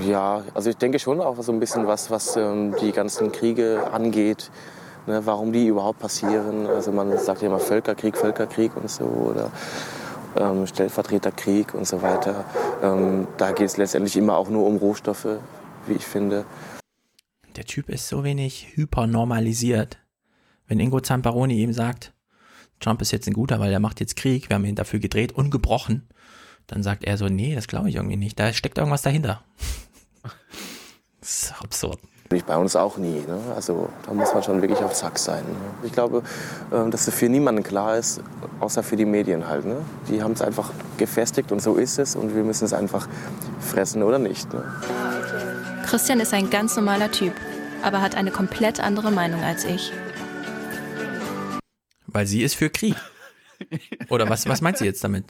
ja, 0.00 0.42
also 0.54 0.70
ich 0.70 0.76
denke 0.76 0.98
schon 0.98 1.20
auch 1.20 1.40
so 1.42 1.52
ein 1.52 1.60
bisschen 1.60 1.86
was, 1.86 2.10
was 2.10 2.36
ähm, 2.36 2.74
die 2.80 2.92
ganzen 2.92 3.32
Kriege 3.32 3.90
angeht. 3.92 4.50
Ne, 5.06 5.20
warum 5.26 5.52
die 5.52 5.66
überhaupt 5.66 5.98
passieren. 5.98 6.66
Also 6.66 6.90
man 6.90 7.18
sagt 7.18 7.42
ja 7.42 7.48
immer 7.48 7.60
Völkerkrieg, 7.60 8.16
Völkerkrieg 8.16 8.74
und 8.74 8.90
so 8.90 9.04
oder 9.04 9.50
ähm, 10.36 10.66
Stellvertreterkrieg 10.66 11.74
und 11.74 11.86
so 11.86 12.00
weiter. 12.00 12.46
Ähm, 12.82 13.26
da 13.36 13.52
geht 13.52 13.66
es 13.66 13.76
letztendlich 13.76 14.16
immer 14.16 14.38
auch 14.38 14.48
nur 14.48 14.66
um 14.66 14.76
Rohstoffe, 14.78 15.28
wie 15.86 15.92
ich 15.92 16.06
finde. 16.06 16.46
Der 17.56 17.64
Typ 17.64 17.90
ist 17.90 18.08
so 18.08 18.24
wenig 18.24 18.76
hypernormalisiert. 18.76 19.98
Wenn 20.66 20.80
Ingo 20.80 21.00
Zamparoni 21.00 21.60
ihm 21.60 21.74
sagt, 21.74 22.13
Trump 22.80 23.00
ist 23.00 23.12
jetzt 23.12 23.26
ein 23.26 23.34
guter, 23.34 23.60
weil 23.60 23.72
er 23.72 23.80
macht 23.80 24.00
jetzt 24.00 24.16
Krieg, 24.16 24.48
wir 24.48 24.56
haben 24.56 24.64
ihn 24.64 24.74
dafür 24.74 25.00
gedreht 25.00 25.32
und 25.32 25.50
gebrochen. 25.50 26.06
Dann 26.66 26.82
sagt 26.82 27.04
er 27.04 27.16
so, 27.16 27.28
nee, 27.28 27.54
das 27.54 27.66
glaube 27.66 27.88
ich 27.88 27.96
irgendwie 27.96 28.16
nicht. 28.16 28.38
Da 28.38 28.52
steckt 28.52 28.78
irgendwas 28.78 29.02
dahinter. 29.02 29.42
das 31.20 31.42
ist 31.42 31.54
absurd. 31.62 31.98
Bei 32.46 32.56
uns 32.56 32.74
auch 32.74 32.96
nie. 32.96 33.22
Ne? 33.28 33.38
Also 33.54 33.88
da 34.06 34.12
muss 34.12 34.34
man 34.34 34.42
schon 34.42 34.60
wirklich 34.60 34.80
auf 34.80 34.92
Zack 34.94 35.18
sein. 35.18 35.44
Ne? 35.44 35.56
Ich 35.84 35.92
glaube, 35.92 36.22
ähm, 36.72 36.90
dass 36.90 37.06
es 37.06 37.14
für 37.14 37.28
niemanden 37.28 37.62
klar 37.62 37.96
ist, 37.96 38.20
außer 38.58 38.82
für 38.82 38.96
die 38.96 39.04
Medien 39.04 39.46
halt. 39.46 39.64
Ne? 39.66 39.76
Die 40.08 40.20
haben 40.22 40.32
es 40.32 40.42
einfach 40.42 40.72
gefestigt 40.96 41.52
und 41.52 41.62
so 41.62 41.76
ist 41.76 41.98
es 41.98 42.16
und 42.16 42.34
wir 42.34 42.42
müssen 42.42 42.64
es 42.64 42.72
einfach 42.72 43.08
fressen 43.60 44.02
oder 44.02 44.18
nicht. 44.18 44.52
Ne? 44.52 44.64
Christian 45.86 46.18
ist 46.18 46.34
ein 46.34 46.50
ganz 46.50 46.74
normaler 46.74 47.12
Typ, 47.12 47.34
aber 47.82 48.00
hat 48.00 48.16
eine 48.16 48.32
komplett 48.32 48.80
andere 48.80 49.12
Meinung 49.12 49.42
als 49.42 49.64
ich. 49.64 49.92
Weil 52.14 52.26
sie 52.26 52.42
ist 52.42 52.54
für 52.54 52.70
Krieg. 52.70 52.94
Oder 54.08 54.28
was, 54.28 54.48
was 54.48 54.60
meint 54.60 54.78
sie 54.78 54.84
jetzt 54.84 55.02
damit? 55.02 55.24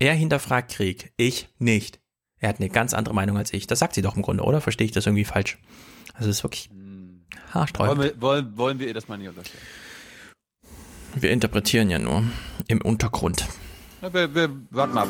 Er 0.00 0.14
hinterfragt 0.14 0.72
Krieg, 0.72 1.12
ich 1.18 1.50
nicht. 1.58 2.00
Er 2.38 2.48
hat 2.48 2.56
eine 2.58 2.70
ganz 2.70 2.94
andere 2.94 3.14
Meinung 3.14 3.36
als 3.36 3.52
ich. 3.52 3.66
Das 3.66 3.78
sagt 3.78 3.94
sie 3.94 4.00
doch 4.00 4.16
im 4.16 4.22
Grunde, 4.22 4.44
oder? 4.44 4.62
Verstehe 4.62 4.86
ich 4.86 4.92
das 4.92 5.04
irgendwie 5.04 5.26
falsch? 5.26 5.58
Also 6.14 6.30
es 6.30 6.38
ist 6.38 6.42
wirklich 6.42 6.70
haarsträubend. 7.52 7.98
Wollen 7.98 8.10
wir, 8.14 8.20
wollen, 8.22 8.56
wollen 8.56 8.78
wir 8.78 8.88
ihr 8.88 8.94
das 8.94 9.08
mal 9.08 9.18
nicht 9.18 9.28
unterstellen? 9.28 9.62
Wir 11.14 11.30
interpretieren 11.30 11.90
ja 11.90 11.98
nur 11.98 12.24
im 12.66 12.80
Untergrund. 12.80 13.46
Ja, 14.00 14.14
wir, 14.14 14.34
wir 14.34 14.50
warten 14.70 14.94
mal. 14.94 15.06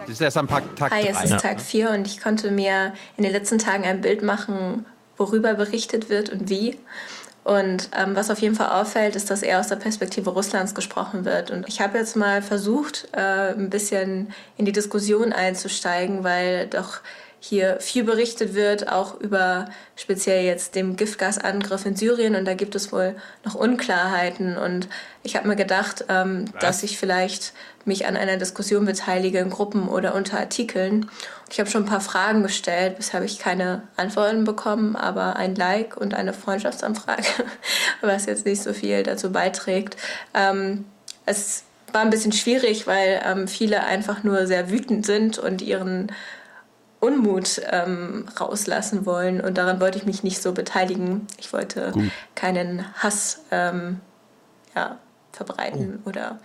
Das 0.00 0.10
ist 0.10 0.20
erst 0.22 0.38
am 0.38 0.48
Tag, 0.48 0.74
Tag 0.74 0.90
Hi, 0.92 1.06
es 1.06 1.22
ist 1.22 1.38
Tag 1.38 1.60
4 1.60 1.90
und 1.90 2.06
ich 2.06 2.18
konnte 2.18 2.50
mir 2.50 2.94
in 3.18 3.24
den 3.24 3.32
letzten 3.32 3.58
Tagen 3.58 3.84
ein 3.84 4.00
Bild 4.00 4.22
machen, 4.22 4.86
worüber 5.18 5.52
berichtet 5.52 6.08
wird 6.08 6.30
und 6.30 6.48
wie. 6.48 6.78
Und 7.44 7.90
ähm, 7.98 8.14
was 8.14 8.30
auf 8.30 8.38
jeden 8.38 8.54
Fall 8.54 8.80
auffällt, 8.80 9.16
ist, 9.16 9.30
dass 9.30 9.42
eher 9.42 9.58
aus 9.58 9.66
der 9.66 9.76
Perspektive 9.76 10.30
Russlands 10.30 10.74
gesprochen 10.74 11.24
wird. 11.24 11.50
Und 11.50 11.68
ich 11.68 11.80
habe 11.80 11.98
jetzt 11.98 12.14
mal 12.14 12.40
versucht, 12.40 13.08
äh, 13.12 13.52
ein 13.52 13.68
bisschen 13.68 14.32
in 14.56 14.64
die 14.64 14.72
Diskussion 14.72 15.32
einzusteigen, 15.32 16.22
weil 16.22 16.68
doch 16.68 17.00
hier 17.40 17.80
viel 17.80 18.04
berichtet 18.04 18.54
wird, 18.54 18.86
auch 18.86 19.18
über 19.18 19.68
speziell 19.96 20.44
jetzt 20.44 20.76
dem 20.76 20.94
Giftgasangriff 20.94 21.84
in 21.84 21.96
Syrien. 21.96 22.36
Und 22.36 22.44
da 22.44 22.54
gibt 22.54 22.76
es 22.76 22.92
wohl 22.92 23.16
noch 23.44 23.56
Unklarheiten. 23.56 24.56
Und 24.56 24.88
ich 25.24 25.34
habe 25.34 25.48
mir 25.48 25.56
gedacht, 25.56 26.04
ähm, 26.08 26.44
dass 26.60 26.84
ich 26.84 26.98
vielleicht 26.98 27.52
mich 27.84 28.06
an 28.06 28.16
einer 28.16 28.36
Diskussion 28.36 28.84
beteilige 28.84 29.40
in 29.40 29.50
Gruppen 29.50 29.88
oder 29.88 30.14
unter 30.14 30.38
Artikeln. 30.38 31.10
Ich 31.52 31.60
habe 31.60 31.68
schon 31.68 31.82
ein 31.82 31.88
paar 31.88 32.00
Fragen 32.00 32.42
gestellt, 32.42 32.96
bisher 32.96 33.14
habe 33.20 33.26
ich 33.26 33.38
keine 33.38 33.82
Antworten 33.96 34.44
bekommen, 34.44 34.96
aber 34.96 35.36
ein 35.36 35.54
Like 35.54 35.98
und 35.98 36.14
eine 36.14 36.32
Freundschaftsanfrage, 36.32 37.26
was 38.00 38.24
jetzt 38.24 38.46
nicht 38.46 38.62
so 38.62 38.72
viel 38.72 39.02
dazu 39.02 39.30
beiträgt. 39.30 39.98
Ähm, 40.32 40.86
es 41.26 41.64
war 41.92 42.00
ein 42.00 42.08
bisschen 42.08 42.32
schwierig, 42.32 42.86
weil 42.86 43.20
ähm, 43.22 43.48
viele 43.48 43.84
einfach 43.84 44.24
nur 44.24 44.46
sehr 44.46 44.70
wütend 44.70 45.04
sind 45.04 45.38
und 45.38 45.60
ihren 45.60 46.10
Unmut 47.00 47.60
ähm, 47.70 48.24
rauslassen 48.40 49.04
wollen. 49.04 49.42
Und 49.42 49.58
daran 49.58 49.78
wollte 49.78 49.98
ich 49.98 50.06
mich 50.06 50.22
nicht 50.22 50.40
so 50.40 50.52
beteiligen. 50.52 51.26
Ich 51.38 51.52
wollte 51.52 51.90
Gut. 51.90 52.10
keinen 52.34 52.86
Hass 52.94 53.42
ähm, 53.50 54.00
ja, 54.74 54.96
verbreiten 55.32 56.00
oh. 56.02 56.08
oder 56.08 56.38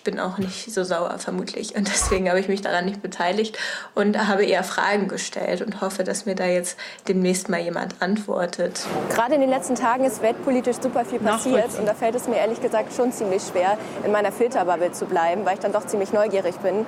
ich 0.00 0.04
bin 0.04 0.18
auch 0.18 0.38
nicht 0.38 0.72
so 0.72 0.82
sauer 0.82 1.18
vermutlich 1.18 1.76
und 1.76 1.86
deswegen 1.86 2.30
habe 2.30 2.40
ich 2.40 2.48
mich 2.48 2.62
daran 2.62 2.86
nicht 2.86 3.02
beteiligt 3.02 3.58
und 3.94 4.16
habe 4.28 4.46
eher 4.46 4.64
Fragen 4.64 5.08
gestellt 5.08 5.60
und 5.60 5.82
hoffe, 5.82 6.04
dass 6.04 6.24
mir 6.24 6.34
da 6.34 6.46
jetzt 6.46 6.78
demnächst 7.06 7.50
mal 7.50 7.60
jemand 7.60 8.00
antwortet. 8.00 8.80
Gerade 9.10 9.34
in 9.34 9.42
den 9.42 9.50
letzten 9.50 9.74
Tagen 9.74 10.06
ist 10.06 10.22
weltpolitisch 10.22 10.76
super 10.80 11.04
viel 11.04 11.18
passiert 11.18 11.78
und 11.78 11.84
da 11.84 11.92
fällt 11.92 12.14
es 12.14 12.28
mir 12.28 12.36
ehrlich 12.36 12.62
gesagt 12.62 12.94
schon 12.94 13.12
ziemlich 13.12 13.42
schwer, 13.42 13.76
in 14.02 14.10
meiner 14.10 14.32
Filterbubble 14.32 14.92
zu 14.92 15.04
bleiben, 15.04 15.44
weil 15.44 15.54
ich 15.54 15.60
dann 15.60 15.72
doch 15.72 15.86
ziemlich 15.86 16.14
neugierig 16.14 16.56
bin 16.60 16.86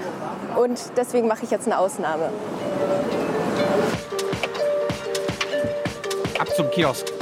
und 0.57 0.81
deswegen 0.97 1.29
mache 1.29 1.45
ich 1.45 1.51
jetzt 1.51 1.67
eine 1.67 1.77
Ausnahme. 1.77 2.31
Ab 6.39 6.49
zum 6.57 6.71
Kiosk. 6.71 7.13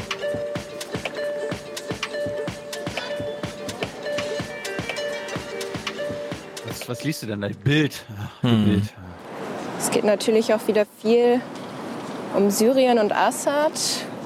Was 6.90 7.04
liest 7.04 7.22
du 7.22 7.26
denn 7.26 7.40
da? 7.40 7.48
Bild. 7.62 8.04
Hm. 8.40 8.64
Bild. 8.64 8.82
Es 9.78 9.90
geht 9.90 10.04
natürlich 10.04 10.52
auch 10.52 10.66
wieder 10.66 10.84
viel 11.00 11.40
um 12.34 12.50
Syrien 12.50 12.98
und 12.98 13.12
Assad 13.12 13.72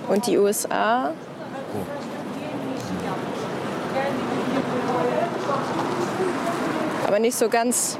und 0.08 0.26
die 0.26 0.38
USA. 0.38 1.12
Aber 7.06 7.18
nicht 7.18 7.36
so 7.36 7.50
ganz 7.50 7.98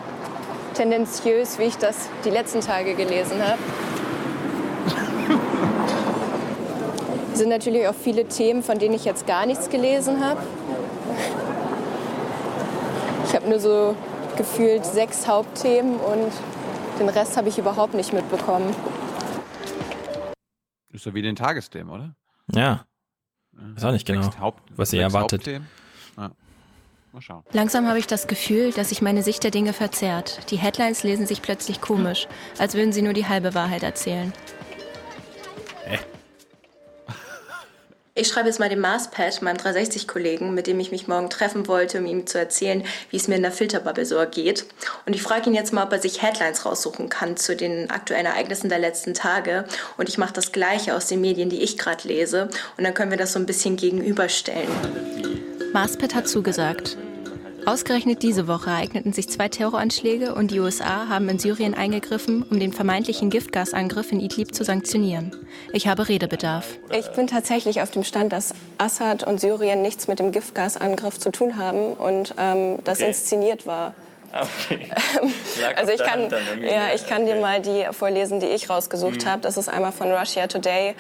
tendenziös, 0.73 1.59
wie 1.59 1.65
ich 1.65 1.77
das 1.77 2.09
die 2.25 2.31
letzten 2.31 2.61
Tage 2.61 2.95
gelesen 2.95 3.43
habe. 3.43 3.59
Es 7.33 7.39
sind 7.39 7.51
natürlich 7.51 7.87
auch 7.87 7.95
viele 7.95 8.27
Themen, 8.27 8.63
von 8.63 8.79
denen 8.79 8.95
ich 8.95 9.05
jetzt 9.05 9.27
gar 9.27 9.45
nichts 9.45 9.69
gelesen 9.69 10.25
habe. 10.25 10.41
Ich 13.27 13.35
habe 13.35 13.49
nur 13.49 13.61
so 13.61 13.95
gefühlt 14.37 14.85
sechs 14.85 15.27
Hauptthemen 15.27 15.97
und 15.97 16.33
Den 16.99 17.09
Rest 17.09 17.37
habe 17.37 17.49
ich 17.49 17.59
überhaupt 17.59 17.95
nicht 17.95 18.13
mitbekommen. 18.13 18.75
Ist 20.93 21.07
ja 21.07 21.15
wie 21.15 21.23
den 21.23 21.35
Tagesthemen, 21.35 21.93
oder? 21.93 22.15
Ja. 22.53 22.85
Weiß 23.53 23.85
auch 23.85 23.93
nicht 23.93 24.07
genau, 24.07 24.31
Haupt, 24.39 24.63
was 24.77 24.93
ihr 24.93 25.03
erwartet. 25.03 25.47
Ja. 25.47 25.61
Mal 27.13 27.21
schauen. 27.21 27.45
Langsam 27.53 27.87
habe 27.89 27.99
ich 27.99 28.07
das 28.07 28.27
Gefühl, 28.27 28.73
dass 28.73 28.89
sich 28.91 29.03
meine 29.03 29.23
Sicht 29.23 29.43
der 29.45 29.51
Dinge 29.51 29.73
verzerrt. 29.73 30.51
Die 30.51 30.57
Headlines 30.57 31.03
lesen 31.05 31.27
sich 31.27 31.43
plötzlich 31.43 31.81
komisch, 31.81 32.27
als 32.59 32.75
würden 32.75 32.93
sie 32.93 33.03
nur 33.03 33.13
die 33.13 33.27
halbe 33.27 33.55
Wahrheit 33.55 33.83
erzählen. 33.83 34.33
Ich 38.17 38.29
schreibe 38.29 38.47
jetzt 38.47 38.61
mal 38.61 38.69
dem 38.69 38.79
Marspad, 38.79 39.43
meinem 39.43 39.57
360-Kollegen, 39.57 40.55
mit 40.55 40.69
dem 40.69 40.79
ich 40.79 40.93
mich 40.93 41.09
morgen 41.09 41.31
treffen 41.31 41.67
wollte, 41.67 41.99
um 41.99 42.07
ihm 42.07 42.29
zu 42.29 42.39
erzählen, 42.39 42.85
wie 43.11 43.17
es 43.17 43.27
mir 43.27 43.35
in 43.35 43.43
der 43.43 43.51
Filterbubble 43.51 44.07
so 44.07 44.15
ergeht. 44.15 44.67
Und 45.05 45.17
ich 45.17 45.23
frage 45.23 45.51
ihn 45.51 45.55
jetzt 45.55 45.73
mal, 45.73 45.83
ob 45.83 45.91
er 45.91 45.99
sich 45.99 46.23
Headlines 46.23 46.65
raussuchen 46.65 47.09
kann 47.09 47.37
zu 47.37 47.57
den 47.57 47.91
aktuellen 47.91 48.27
Ereignissen 48.27 48.69
der 48.69 48.79
letzten 48.79 49.15
Tage. 49.15 49.65
Und 49.97 50.09
ich 50.09 50.17
mache 50.17 50.33
das 50.33 50.53
Gleiche 50.53 50.95
aus 50.95 51.09
den 51.09 51.23
Medien, 51.23 51.51
die 51.51 51.61
ich 51.61 51.77
gerade 51.77 52.07
lese. 52.07 52.51
Und 52.77 52.85
dann 52.85 52.95
können 52.95 53.11
wir 53.11 53.19
das 53.19 53.33
so 53.33 53.41
ein 53.41 53.47
bisschen 53.47 53.75
gegenüberstellen. 53.75 54.71
Marspet 55.73 56.15
hat 56.15 56.29
zugesagt. 56.29 56.97
Ausgerechnet 57.67 58.23
diese 58.23 58.47
Woche 58.47 58.71
ereigneten 58.71 59.13
sich 59.13 59.29
zwei 59.29 59.49
Terroranschläge 59.49 60.35
und 60.35 60.51
die 60.51 60.61
USA 60.61 61.09
haben 61.09 61.29
in 61.29 61.39
Syrien 61.39 61.75
eingegriffen, 61.75 62.43
um 62.43 62.61
den 62.61 62.73
vermeintlichen 62.73 63.31
Giftgasangriff 63.31 64.13
in 64.13 64.21
Idlib 64.21 64.55
zu 64.55 64.65
sanktionieren. 64.65 65.33
Ich 65.73 65.87
habe 65.89 66.07
Redebedarf. 66.09 66.67
Ich 66.97 67.09
bin 67.13 67.27
tatsächlich 67.27 67.81
auf 67.81 67.91
dem 67.91 68.05
Stand, 68.05 68.33
dass 68.33 68.55
Assad 68.77 69.25
und 69.27 69.41
Syrien 69.41 69.81
nichts 69.83 70.09
mit 70.09 70.19
dem 70.19 70.31
Giftgasangriff 70.31 71.19
zu 71.19 71.31
tun 71.33 71.57
haben 71.57 71.95
und 71.95 72.35
ähm, 72.39 72.79
das 72.85 72.99
Okay. 72.99 73.09
inszeniert 73.09 73.67
war. 73.67 73.95
Okay. 74.33 74.89
Also 75.77 75.93
ich 75.93 76.03
kann, 76.03 76.29
ja, 76.63 76.93
ich 76.95 77.07
kann 77.07 77.25
dir 77.25 77.37
mal 77.41 77.63
die 77.63 77.87
vorlesen, 77.93 78.41
die 78.41 78.47
ich 78.47 78.69
rausgesucht 78.69 79.25
Mhm. 79.25 79.29
habe. 79.31 79.43
Das 79.43 79.57
ist 79.57 79.69
einmal 79.69 79.93
von 79.93 80.11
Russia 80.13 80.47
Today. 80.49 80.95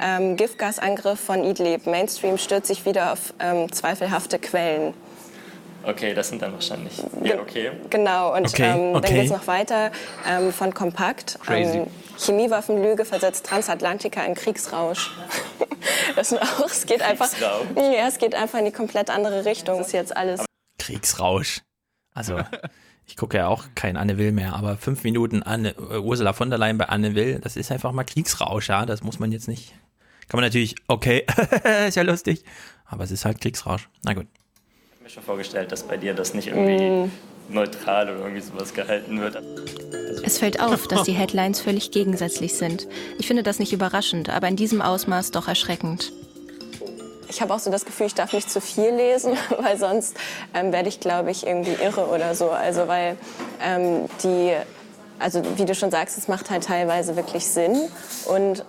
Ähm, 0.00 0.36
Giftgasangriff 0.36 1.20
von 1.20 1.44
Idlib. 1.44 1.86
Mainstream 1.86 2.38
stürzt 2.38 2.66
sich 2.68 2.86
wieder 2.86 3.12
auf 3.12 3.34
ähm, 3.40 3.70
zweifelhafte 3.70 4.38
Quellen. 4.38 4.94
Okay, 5.84 6.14
das 6.14 6.28
sind 6.28 6.42
dann 6.42 6.52
wahrscheinlich. 6.52 7.02
Ja, 7.22 7.40
okay. 7.40 7.70
Genau, 7.90 8.34
und 8.36 8.46
Okay, 8.48 8.62
ähm, 8.62 8.92
dann 8.92 8.96
okay. 8.96 9.14
geht 9.14 9.24
es 9.26 9.30
noch 9.30 9.46
weiter 9.46 9.90
ähm, 10.28 10.52
von 10.52 10.74
Kompakt. 10.74 11.38
Crazy. 11.44 11.78
Ähm, 11.78 11.86
Chemiewaffenlüge 12.18 13.04
versetzt 13.04 13.46
Transatlantiker 13.46 14.24
in 14.26 14.34
Kriegsrausch. 14.34 15.10
das 16.16 16.32
ist 16.32 16.42
auch, 16.42 16.66
es 16.66 16.84
geht 16.86 17.02
einfach, 17.02 17.30
Kriegsrausch. 17.30 17.66
ja, 17.76 18.08
es 18.08 18.18
geht 18.18 18.34
einfach 18.34 18.58
in 18.58 18.66
die 18.66 18.72
komplett 18.72 19.08
andere 19.08 19.44
Richtung. 19.44 19.78
Das 19.78 19.88
ist 19.88 19.92
jetzt 19.92 20.16
alles. 20.16 20.44
Kriegsrausch. 20.78 21.62
Also, 22.14 22.40
ich 23.06 23.16
gucke 23.16 23.38
ja 23.38 23.46
auch 23.46 23.64
kein 23.74 23.96
Anne 23.96 24.18
Will 24.18 24.32
mehr, 24.32 24.54
aber 24.54 24.76
fünf 24.76 25.04
Minuten 25.04 25.42
Anne, 25.42 25.70
äh, 25.70 25.98
Ursula 25.98 26.32
von 26.32 26.50
der 26.50 26.58
Leyen 26.58 26.76
bei 26.76 26.86
Anne 26.86 27.14
Will, 27.14 27.38
das 27.38 27.56
ist 27.56 27.70
einfach 27.70 27.92
mal 27.92 28.04
Kriegsrausch, 28.04 28.68
ja. 28.68 28.84
Das 28.84 29.02
muss 29.02 29.18
man 29.18 29.32
jetzt 29.32 29.48
nicht. 29.48 29.72
Kann 30.28 30.38
man 30.38 30.44
natürlich, 30.44 30.74
okay, 30.88 31.24
ist 31.88 31.94
ja 31.94 32.02
lustig, 32.02 32.44
aber 32.84 33.04
es 33.04 33.10
ist 33.10 33.24
halt 33.24 33.40
Kriegsrausch. 33.40 33.88
Na 34.04 34.12
gut. 34.12 34.26
Ich 35.08 35.16
habe 35.16 35.20
mir 35.20 35.24
schon 35.24 35.36
vorgestellt, 35.36 35.72
dass 35.72 35.84
bei 35.84 35.96
dir 35.96 36.12
das 36.12 36.34
nicht 36.34 36.48
irgendwie 36.48 37.06
Mm. 37.06 37.10
neutral 37.48 38.10
oder 38.10 38.18
irgendwie 38.24 38.42
sowas 38.42 38.74
gehalten 38.74 39.18
wird. 39.22 39.38
Es 40.22 40.36
fällt 40.36 40.60
auf, 40.60 40.86
dass 40.86 41.04
die 41.04 41.12
Headlines 41.12 41.60
völlig 41.62 41.92
gegensätzlich 41.92 42.52
sind. 42.54 42.86
Ich 43.18 43.26
finde 43.26 43.42
das 43.42 43.58
nicht 43.58 43.72
überraschend, 43.72 44.28
aber 44.28 44.48
in 44.48 44.56
diesem 44.56 44.82
Ausmaß 44.82 45.30
doch 45.30 45.48
erschreckend. 45.48 46.12
Ich 47.30 47.40
habe 47.40 47.54
auch 47.54 47.58
so 47.58 47.70
das 47.70 47.86
Gefühl, 47.86 48.06
ich 48.06 48.14
darf 48.14 48.34
nicht 48.34 48.50
zu 48.50 48.60
viel 48.60 48.90
lesen, 48.90 49.32
weil 49.58 49.78
sonst 49.78 50.14
ähm, 50.52 50.72
werde 50.72 50.90
ich, 50.90 51.00
glaube 51.00 51.30
ich, 51.30 51.46
irgendwie 51.46 51.82
irre 51.82 52.06
oder 52.08 52.34
so. 52.34 52.50
Also 52.50 52.86
weil 52.86 53.16
ähm, 53.64 54.10
die, 54.22 54.52
also 55.18 55.42
wie 55.56 55.64
du 55.64 55.74
schon 55.74 55.90
sagst, 55.90 56.18
es 56.18 56.28
macht 56.28 56.50
halt 56.50 56.64
teilweise 56.64 57.16
wirklich 57.16 57.46
Sinn 57.46 57.80
und 58.26 58.62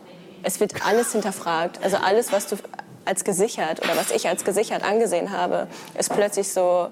es 0.43 0.61
wird 0.61 0.85
alles 0.85 1.11
hinterfragt. 1.11 1.84
Also 1.84 1.98
alles, 1.98 2.32
was 2.32 2.48
du 2.48 2.56
als 3.05 3.23
gesichert 3.23 3.83
oder 3.83 3.95
was 3.97 4.11
ich 4.11 4.27
als 4.27 4.43
gesichert 4.43 4.83
angesehen 4.83 5.31
habe, 5.31 5.67
ist 5.97 6.13
plötzlich 6.13 6.51
so 6.51 6.87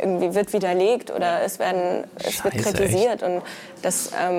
irgendwie 0.00 0.34
wird 0.34 0.52
widerlegt 0.52 1.10
oder 1.10 1.42
es 1.42 1.58
werden 1.58 2.04
es 2.16 2.42
wird 2.42 2.54
kritisiert 2.54 3.22
und 3.22 3.42
das 3.82 4.10
ähm, 4.18 4.38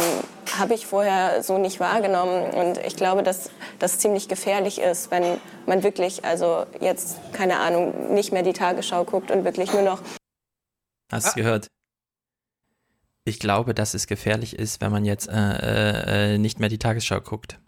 habe 0.58 0.74
ich 0.74 0.88
vorher 0.88 1.44
so 1.44 1.60
nicht 1.60 1.80
wahrgenommen 1.80 2.52
und 2.52 2.80
ich 2.80 2.96
glaube, 2.96 3.22
dass 3.22 3.52
das 3.78 4.00
ziemlich 4.00 4.28
gefährlich 4.28 4.82
ist, 4.82 5.12
wenn 5.12 5.40
man 5.68 5.84
wirklich 5.84 6.26
also 6.26 6.66
jetzt 6.80 7.18
keine 7.34 7.60
Ahnung 7.60 8.14
nicht 8.14 8.34
mehr 8.34 8.44
die 8.44 8.54
Tagesschau 8.54 9.04
guckt 9.04 9.30
und 9.30 9.46
wirklich 9.46 9.72
nur 9.74 9.84
noch 9.84 10.00
Hast 11.12 11.36
du 11.36 11.42
gehört? 11.42 11.68
Ich 13.26 13.40
glaube, 13.40 13.74
dass 13.74 13.94
es 13.94 14.08
gefährlich 14.08 14.58
ist, 14.58 14.82
wenn 14.82 14.92
man 14.92 15.06
jetzt 15.06 15.30
äh, 15.30 15.34
äh, 15.34 16.34
äh, 16.34 16.38
nicht 16.38 16.60
mehr 16.60 16.70
die 16.70 16.80
Tagesschau 16.80 17.22
guckt. 17.22 17.60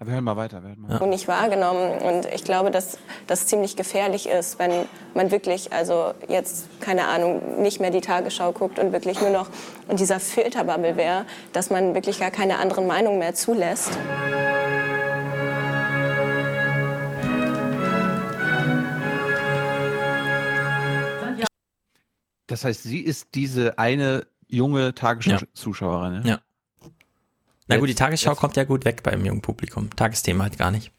Aber 0.00 0.06
wir 0.06 0.14
hören 0.14 0.24
mal 0.24 0.36
weiter. 0.36 0.62
Wir 0.62 0.68
hören 0.68 0.80
mal 0.80 0.92
Ja. 0.92 0.98
und 0.98 1.10
nicht 1.10 1.26
wahrgenommen 1.26 1.98
und 1.98 2.26
ich 2.26 2.44
glaube, 2.44 2.70
dass 2.70 2.98
das 3.26 3.46
ziemlich 3.46 3.74
gefährlich 3.74 4.28
ist, 4.28 4.58
wenn 4.60 4.86
man 5.14 5.32
wirklich 5.32 5.72
also 5.72 6.14
jetzt 6.28 6.68
keine 6.80 7.08
Ahnung 7.08 7.60
nicht 7.60 7.80
mehr 7.80 7.90
die 7.90 8.00
Tagesschau 8.00 8.52
guckt 8.52 8.78
und 8.78 8.92
wirklich 8.92 9.20
nur 9.20 9.30
noch 9.30 9.48
in 9.88 9.96
dieser 9.96 10.20
Filterbubble 10.20 10.96
wäre, 10.96 11.24
dass 11.52 11.70
man 11.70 11.94
wirklich 11.94 12.20
gar 12.20 12.30
keine 12.30 12.58
anderen 12.58 12.86
Meinungen 12.86 13.18
mehr 13.18 13.34
zulässt. 13.34 13.90
Das 22.46 22.64
heißt, 22.64 22.82
sie 22.82 23.00
ist 23.00 23.28
diese 23.34 23.78
eine 23.78 24.26
junge 24.46 24.94
Tagesschau-Zuschauerin. 24.94 26.22
Ja. 26.24 26.40
Na 27.68 27.76
gut, 27.76 27.88
die 27.88 27.94
Tagesschau 27.94 28.30
jetzt- 28.30 28.40
kommt 28.40 28.56
ja 28.56 28.64
gut 28.64 28.84
weg 28.84 29.02
beim 29.02 29.24
jungen 29.24 29.42
Publikum. 29.42 29.90
Tagesthema 29.94 30.44
halt 30.44 30.58
gar 30.58 30.70
nicht. 30.70 30.90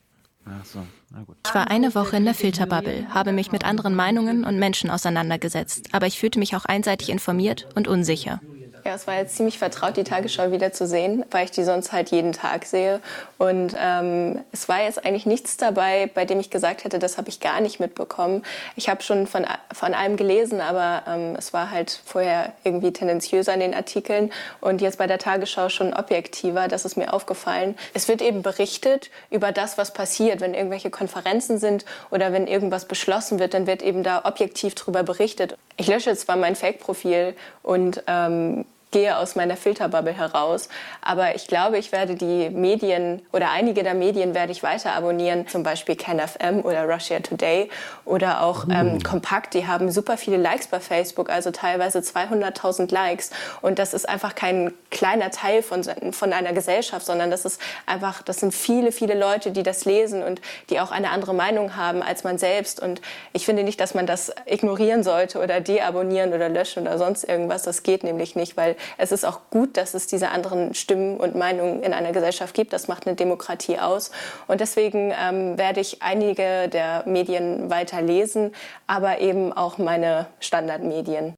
Ach 0.45 0.65
so, 0.65 0.79
na 1.11 1.21
gut. 1.23 1.35
Ich 1.45 1.53
war 1.53 1.69
eine 1.69 1.93
Woche 1.95 2.17
in 2.17 2.25
der 2.25 2.33
Filterbubble, 2.33 3.07
habe 3.13 3.33
mich 3.33 3.51
mit 3.51 3.65
anderen 3.65 3.93
Meinungen 3.95 4.43
und 4.45 4.57
Menschen 4.57 4.89
auseinandergesetzt, 4.89 5.89
aber 5.91 6.07
ich 6.07 6.19
fühlte 6.19 6.39
mich 6.39 6.55
auch 6.55 6.65
einseitig 6.65 7.09
informiert 7.09 7.67
und 7.75 7.87
unsicher. 7.87 8.41
Ja, 8.89 8.95
es 8.95 9.05
war 9.05 9.17
jetzt 9.17 9.35
ziemlich 9.35 9.59
vertraut, 9.59 9.97
die 9.97 10.03
Tagesschau 10.03 10.51
wieder 10.51 10.73
zu 10.73 10.87
sehen, 10.87 11.23
weil 11.29 11.45
ich 11.45 11.51
die 11.51 11.63
sonst 11.63 11.91
halt 11.91 12.09
jeden 12.09 12.31
Tag 12.31 12.65
sehe. 12.65 13.01
Und 13.37 13.75
ähm, 13.79 14.43
es 14.51 14.67
war 14.67 14.81
jetzt 14.81 15.05
eigentlich 15.05 15.27
nichts 15.27 15.57
dabei, 15.57 16.09
bei 16.11 16.25
dem 16.25 16.39
ich 16.39 16.49
gesagt 16.49 16.83
hätte, 16.83 16.97
das 16.97 17.19
habe 17.19 17.29
ich 17.29 17.39
gar 17.39 17.61
nicht 17.61 17.79
mitbekommen. 17.79 18.41
Ich 18.75 18.89
habe 18.89 19.03
schon 19.03 19.27
von, 19.27 19.45
von 19.71 19.93
allem 19.93 20.17
gelesen, 20.17 20.59
aber 20.59 21.03
ähm, 21.07 21.35
es 21.37 21.53
war 21.53 21.69
halt 21.69 22.01
vorher 22.03 22.53
irgendwie 22.63 22.91
tendenziöser 22.91 23.53
in 23.53 23.59
den 23.59 23.75
Artikeln 23.75 24.31
und 24.59 24.81
jetzt 24.81 24.97
bei 24.97 25.05
der 25.05 25.19
Tagesschau 25.19 25.69
schon 25.69 25.93
objektiver. 25.93 26.67
Das 26.67 26.83
ist 26.83 26.97
mir 26.97 27.13
aufgefallen. 27.13 27.77
Es 27.93 28.07
wird 28.07 28.23
eben 28.23 28.41
berichtet 28.41 29.11
über 29.29 29.51
das, 29.51 29.77
was 29.77 29.93
passiert. 29.93 30.41
Wenn 30.41 30.55
irgendwelche 30.55 30.89
Konferenzen 30.89 31.59
sind 31.59 31.85
oder 32.09 32.33
wenn 32.33 32.47
irgendwas 32.47 32.85
beschlossen 32.85 33.37
wird, 33.37 33.53
dann 33.53 33.67
wird 33.67 33.83
eben 33.83 34.01
da 34.01 34.25
objektiv 34.25 34.73
drüber 34.73 35.03
berichtet. 35.03 35.59
Ich 35.77 35.85
lösche 35.85 36.15
zwar 36.15 36.37
mein 36.37 36.55
Fake-Profil 36.55 37.35
und 37.61 38.03
ähm, 38.07 38.65
gehe 38.91 39.17
aus 39.17 39.35
meiner 39.35 39.55
Filterbubble 39.55 40.13
heraus. 40.13 40.67
Aber 41.01 41.35
ich 41.35 41.47
glaube, 41.47 41.77
ich 41.77 41.91
werde 41.91 42.15
die 42.15 42.49
Medien 42.49 43.21
oder 43.31 43.51
einige 43.51 43.83
der 43.83 43.93
Medien 43.93 44.33
werde 44.33 44.51
ich 44.51 44.63
weiter 44.63 44.93
abonnieren, 44.93 45.47
zum 45.47 45.63
Beispiel 45.63 45.95
KenFM 45.95 46.61
oder 46.63 46.89
Russia 46.89 47.19
Today 47.19 47.69
oder 48.05 48.41
auch 48.41 48.65
ähm, 48.71 49.01
Kompakt. 49.03 49.53
Die 49.53 49.67
haben 49.67 49.91
super 49.91 50.17
viele 50.17 50.37
Likes 50.37 50.67
bei 50.67 50.79
Facebook, 50.79 51.29
also 51.29 51.51
teilweise 51.51 51.99
200.000 51.99 52.91
Likes. 52.91 53.29
Und 53.61 53.77
das 53.77 53.93
ist 53.93 54.09
einfach 54.09 54.33
kein 54.33 54.73
kleiner 54.89 55.29
Teil 55.29 55.61
von, 55.61 55.83
von 56.11 56.33
einer 56.33 56.53
Gesellschaft, 56.53 57.05
sondern 57.05 57.29
das 57.29 57.45
ist 57.45 57.61
einfach, 57.85 58.23
das 58.23 58.39
sind 58.39 58.53
viele, 58.53 58.91
viele 58.91 59.13
Leute, 59.13 59.51
die 59.51 59.63
das 59.63 59.85
lesen 59.85 60.23
und 60.23 60.41
die 60.71 60.79
auch 60.79 60.91
eine 60.91 61.11
andere 61.11 61.35
Meinung 61.35 61.75
haben 61.75 62.01
als 62.01 62.23
man 62.23 62.39
selbst. 62.39 62.79
Und 62.81 63.01
ich 63.33 63.45
finde 63.45 63.63
nicht, 63.63 63.79
dass 63.79 63.93
man 63.93 64.07
das 64.07 64.33
ignorieren 64.47 65.03
sollte 65.03 65.39
oder 65.39 65.61
deabonnieren 65.61 66.33
oder 66.33 66.49
löschen 66.49 66.83
oder 66.83 66.97
sonst 66.97 67.23
irgendwas. 67.23 67.63
Das 67.63 67.83
geht 67.83 68.03
nämlich 68.03 68.35
nicht, 68.35 68.57
weil 68.57 68.75
es 68.97 69.11
ist 69.11 69.25
auch 69.25 69.41
gut, 69.49 69.77
dass 69.77 69.93
es 69.93 70.07
diese 70.07 70.29
anderen 70.29 70.73
Stimmen 70.73 71.17
und 71.17 71.35
Meinungen 71.35 71.83
in 71.83 71.93
einer 71.93 72.11
Gesellschaft 72.11 72.53
gibt. 72.53 72.73
Das 72.73 72.87
macht 72.87 73.07
eine 73.07 73.15
Demokratie 73.15 73.79
aus. 73.79 74.11
Und 74.47 74.61
deswegen 74.61 75.13
ähm, 75.17 75.57
werde 75.57 75.79
ich 75.81 76.01
einige 76.01 76.69
der 76.69 77.03
Medien 77.05 77.69
weiter 77.69 78.01
lesen, 78.01 78.51
aber 78.87 79.19
eben 79.19 79.53
auch 79.53 79.77
meine 79.77 80.27
Standardmedien. 80.39 81.35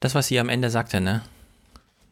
Das, 0.00 0.14
was 0.14 0.26
sie 0.26 0.38
am 0.38 0.48
Ende 0.48 0.70
sagte, 0.70 1.00
ne? 1.00 1.22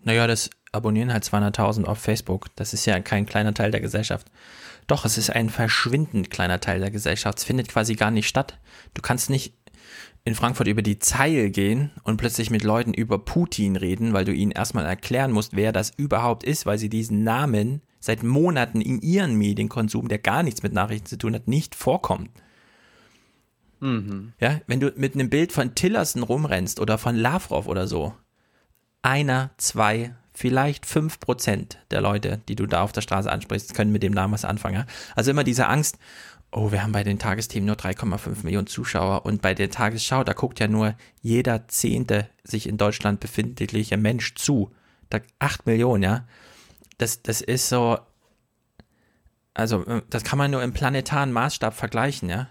Naja, 0.04 0.26
das 0.26 0.50
abonnieren 0.72 1.12
halt 1.12 1.24
200.000 1.24 1.84
auf 1.84 1.98
Facebook. 1.98 2.46
Das 2.56 2.72
ist 2.72 2.86
ja 2.86 2.98
kein 3.00 3.26
kleiner 3.26 3.54
Teil 3.54 3.70
der 3.70 3.80
Gesellschaft. 3.80 4.26
Doch, 4.86 5.04
es 5.04 5.16
ist 5.16 5.30
ein 5.30 5.48
verschwindend 5.48 6.30
kleiner 6.30 6.60
Teil 6.60 6.80
der 6.80 6.90
Gesellschaft. 6.90 7.38
Es 7.38 7.44
findet 7.44 7.68
quasi 7.68 7.94
gar 7.94 8.10
nicht 8.10 8.28
statt. 8.28 8.58
Du 8.94 9.02
kannst 9.02 9.30
nicht 9.30 9.54
in 10.24 10.34
Frankfurt 10.34 10.68
über 10.68 10.82
die 10.82 10.98
Zeil 10.98 11.50
gehen 11.50 11.90
und 12.04 12.16
plötzlich 12.16 12.50
mit 12.50 12.62
Leuten 12.62 12.94
über 12.94 13.18
Putin 13.18 13.76
reden, 13.76 14.12
weil 14.12 14.24
du 14.24 14.32
ihnen 14.32 14.52
erstmal 14.52 14.86
erklären 14.86 15.32
musst, 15.32 15.56
wer 15.56 15.72
das 15.72 15.90
überhaupt 15.96 16.44
ist, 16.44 16.64
weil 16.64 16.78
sie 16.78 16.88
diesen 16.88 17.24
Namen 17.24 17.82
seit 17.98 18.22
Monaten 18.22 18.80
in 18.80 19.00
ihren 19.00 19.36
Medienkonsum, 19.36 20.08
der 20.08 20.18
gar 20.18 20.42
nichts 20.42 20.62
mit 20.62 20.72
Nachrichten 20.72 21.06
zu 21.06 21.18
tun 21.18 21.34
hat, 21.34 21.48
nicht 21.48 21.74
vorkommt. 21.74 22.30
Mhm. 23.80 24.32
Ja, 24.38 24.60
wenn 24.68 24.78
du 24.78 24.92
mit 24.96 25.14
einem 25.14 25.28
Bild 25.28 25.52
von 25.52 25.74
Tillerson 25.74 26.22
rumrennst 26.22 26.78
oder 26.78 26.98
von 26.98 27.16
Lavrov 27.16 27.66
oder 27.66 27.88
so, 27.88 28.14
einer, 29.02 29.50
zwei, 29.56 30.14
vielleicht 30.32 30.86
fünf 30.86 31.18
Prozent 31.18 31.78
der 31.90 32.00
Leute, 32.00 32.40
die 32.48 32.54
du 32.54 32.66
da 32.66 32.82
auf 32.82 32.92
der 32.92 33.00
Straße 33.00 33.30
ansprichst, 33.30 33.74
können 33.74 33.92
mit 33.92 34.04
dem 34.04 34.12
Namen 34.12 34.32
was 34.32 34.44
anfangen. 34.44 34.76
Ja? 34.76 34.86
Also 35.16 35.32
immer 35.32 35.44
diese 35.44 35.66
Angst, 35.66 35.98
oh, 36.52 36.70
wir 36.70 36.82
haben 36.82 36.92
bei 36.92 37.02
den 37.02 37.18
Tagesthemen 37.18 37.66
nur 37.66 37.76
3,5 37.76 38.44
Millionen 38.44 38.66
Zuschauer 38.66 39.24
und 39.24 39.42
bei 39.42 39.54
der 39.54 39.70
Tagesschau, 39.70 40.22
da 40.22 40.34
guckt 40.34 40.60
ja 40.60 40.68
nur 40.68 40.94
jeder 41.22 41.66
zehnte 41.68 42.28
sich 42.44 42.68
in 42.68 42.76
Deutschland 42.76 43.20
befindliche 43.20 43.96
Mensch 43.96 44.34
zu. 44.34 44.70
Da, 45.08 45.20
8 45.38 45.66
Millionen, 45.66 46.02
ja. 46.02 46.26
Das, 46.98 47.22
das 47.22 47.40
ist 47.40 47.68
so, 47.68 47.98
also 49.54 49.84
äh, 49.86 50.02
das 50.10 50.24
kann 50.24 50.38
man 50.38 50.50
nur 50.50 50.62
im 50.62 50.74
planetaren 50.74 51.32
Maßstab 51.32 51.74
vergleichen, 51.74 52.28
ja. 52.28 52.50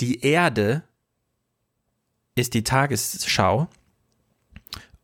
Die 0.00 0.20
Erde 0.20 0.82
ist 2.34 2.54
die 2.54 2.64
Tagesschau 2.64 3.68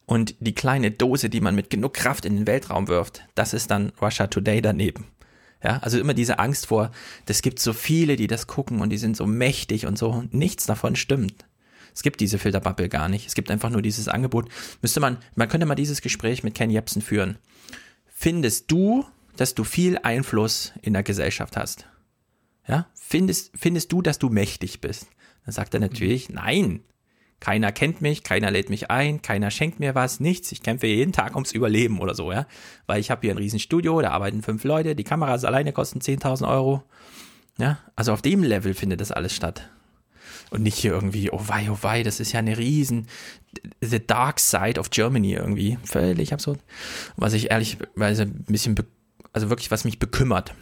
und 0.06 0.34
die 0.40 0.54
kleine 0.54 0.90
Dose, 0.90 1.30
die 1.30 1.40
man 1.40 1.54
mit 1.54 1.70
genug 1.70 1.94
Kraft 1.94 2.24
in 2.24 2.36
den 2.36 2.46
Weltraum 2.46 2.88
wirft, 2.88 3.22
das 3.34 3.54
ist 3.54 3.70
dann 3.70 3.92
Russia 4.00 4.26
Today 4.26 4.60
daneben. 4.60 5.06
Ja, 5.64 5.78
also 5.78 5.98
immer 5.98 6.12
diese 6.12 6.38
Angst 6.38 6.66
vor, 6.66 6.90
es 7.26 7.40
gibt 7.40 7.58
so 7.58 7.72
viele, 7.72 8.16
die 8.16 8.26
das 8.26 8.46
gucken 8.46 8.80
und 8.82 8.90
die 8.90 8.98
sind 8.98 9.16
so 9.16 9.26
mächtig 9.26 9.86
und 9.86 9.96
so. 9.96 10.22
Nichts 10.30 10.66
davon 10.66 10.94
stimmt. 10.94 11.46
Es 11.94 12.02
gibt 12.02 12.20
diese 12.20 12.38
Filterbubble 12.38 12.90
gar 12.90 13.08
nicht. 13.08 13.26
Es 13.26 13.34
gibt 13.34 13.50
einfach 13.50 13.70
nur 13.70 13.80
dieses 13.80 14.08
Angebot. 14.08 14.50
Müsste 14.82 15.00
man, 15.00 15.16
man 15.36 15.48
könnte 15.48 15.64
mal 15.64 15.74
dieses 15.74 16.02
Gespräch 16.02 16.42
mit 16.42 16.54
Ken 16.54 16.70
Jebsen 16.70 17.00
führen. 17.00 17.38
Findest 18.06 18.70
du, 18.70 19.06
dass 19.36 19.54
du 19.54 19.64
viel 19.64 19.98
Einfluss 20.02 20.72
in 20.82 20.92
der 20.92 21.02
Gesellschaft 21.02 21.56
hast? 21.56 21.86
Ja, 22.68 22.86
findest, 22.94 23.52
findest 23.54 23.90
du, 23.90 24.02
dass 24.02 24.18
du 24.18 24.28
mächtig 24.28 24.82
bist? 24.82 25.06
Dann 25.46 25.54
sagt 25.54 25.72
er 25.72 25.80
natürlich, 25.80 26.28
nein, 26.28 26.80
keiner 27.44 27.72
kennt 27.72 28.00
mich, 28.00 28.22
keiner 28.22 28.50
lädt 28.50 28.70
mich 28.70 28.90
ein, 28.90 29.20
keiner 29.20 29.50
schenkt 29.50 29.78
mir 29.78 29.94
was, 29.94 30.18
nichts. 30.18 30.50
Ich 30.50 30.62
kämpfe 30.62 30.86
jeden 30.86 31.12
Tag 31.12 31.34
ums 31.34 31.52
Überleben 31.52 32.00
oder 32.00 32.14
so, 32.14 32.32
ja. 32.32 32.46
Weil 32.86 33.00
ich 33.00 33.10
habe 33.10 33.20
hier 33.20 33.32
ein 33.32 33.36
Riesenstudio, 33.36 34.00
da 34.00 34.12
arbeiten 34.12 34.40
fünf 34.40 34.64
Leute, 34.64 34.96
die 34.96 35.04
Kameras 35.04 35.44
alleine 35.44 35.74
kosten 35.74 35.98
10.000 35.98 36.48
Euro. 36.48 36.84
Ja, 37.58 37.80
also 37.96 38.14
auf 38.14 38.22
dem 38.22 38.42
Level 38.42 38.72
findet 38.72 39.02
das 39.02 39.12
alles 39.12 39.36
statt. 39.36 39.68
Und 40.48 40.62
nicht 40.62 40.78
hier 40.78 40.92
irgendwie, 40.92 41.32
oh 41.32 41.40
wei, 41.46 41.68
oh 41.70 41.76
wei, 41.82 42.02
das 42.02 42.18
ist 42.18 42.32
ja 42.32 42.38
eine 42.38 42.56
riesen, 42.56 43.08
the 43.82 44.00
dark 44.00 44.40
side 44.40 44.80
of 44.80 44.88
Germany 44.88 45.34
irgendwie. 45.34 45.76
Völlig 45.84 46.32
absurd. 46.32 46.60
Was 47.16 47.34
ich 47.34 47.50
ehrlichweise 47.50 48.22
ein 48.22 48.44
bisschen, 48.48 48.74
also 49.34 49.50
wirklich, 49.50 49.70
was 49.70 49.84
mich 49.84 49.98
bekümmert. 49.98 50.54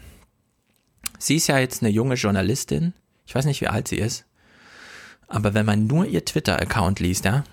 Sie 1.20 1.36
ist 1.36 1.46
ja 1.46 1.60
jetzt 1.60 1.84
eine 1.84 1.92
junge 1.92 2.16
Journalistin. 2.16 2.92
Ich 3.24 3.36
weiß 3.36 3.44
nicht, 3.44 3.60
wie 3.60 3.68
alt 3.68 3.86
sie 3.86 3.98
ist. 3.98 4.26
Aber 5.32 5.54
wenn 5.54 5.64
man 5.64 5.86
nur 5.86 6.04
ihr 6.04 6.26
Twitter-Account 6.26 7.00
liest, 7.00 7.24
ja, 7.24 7.44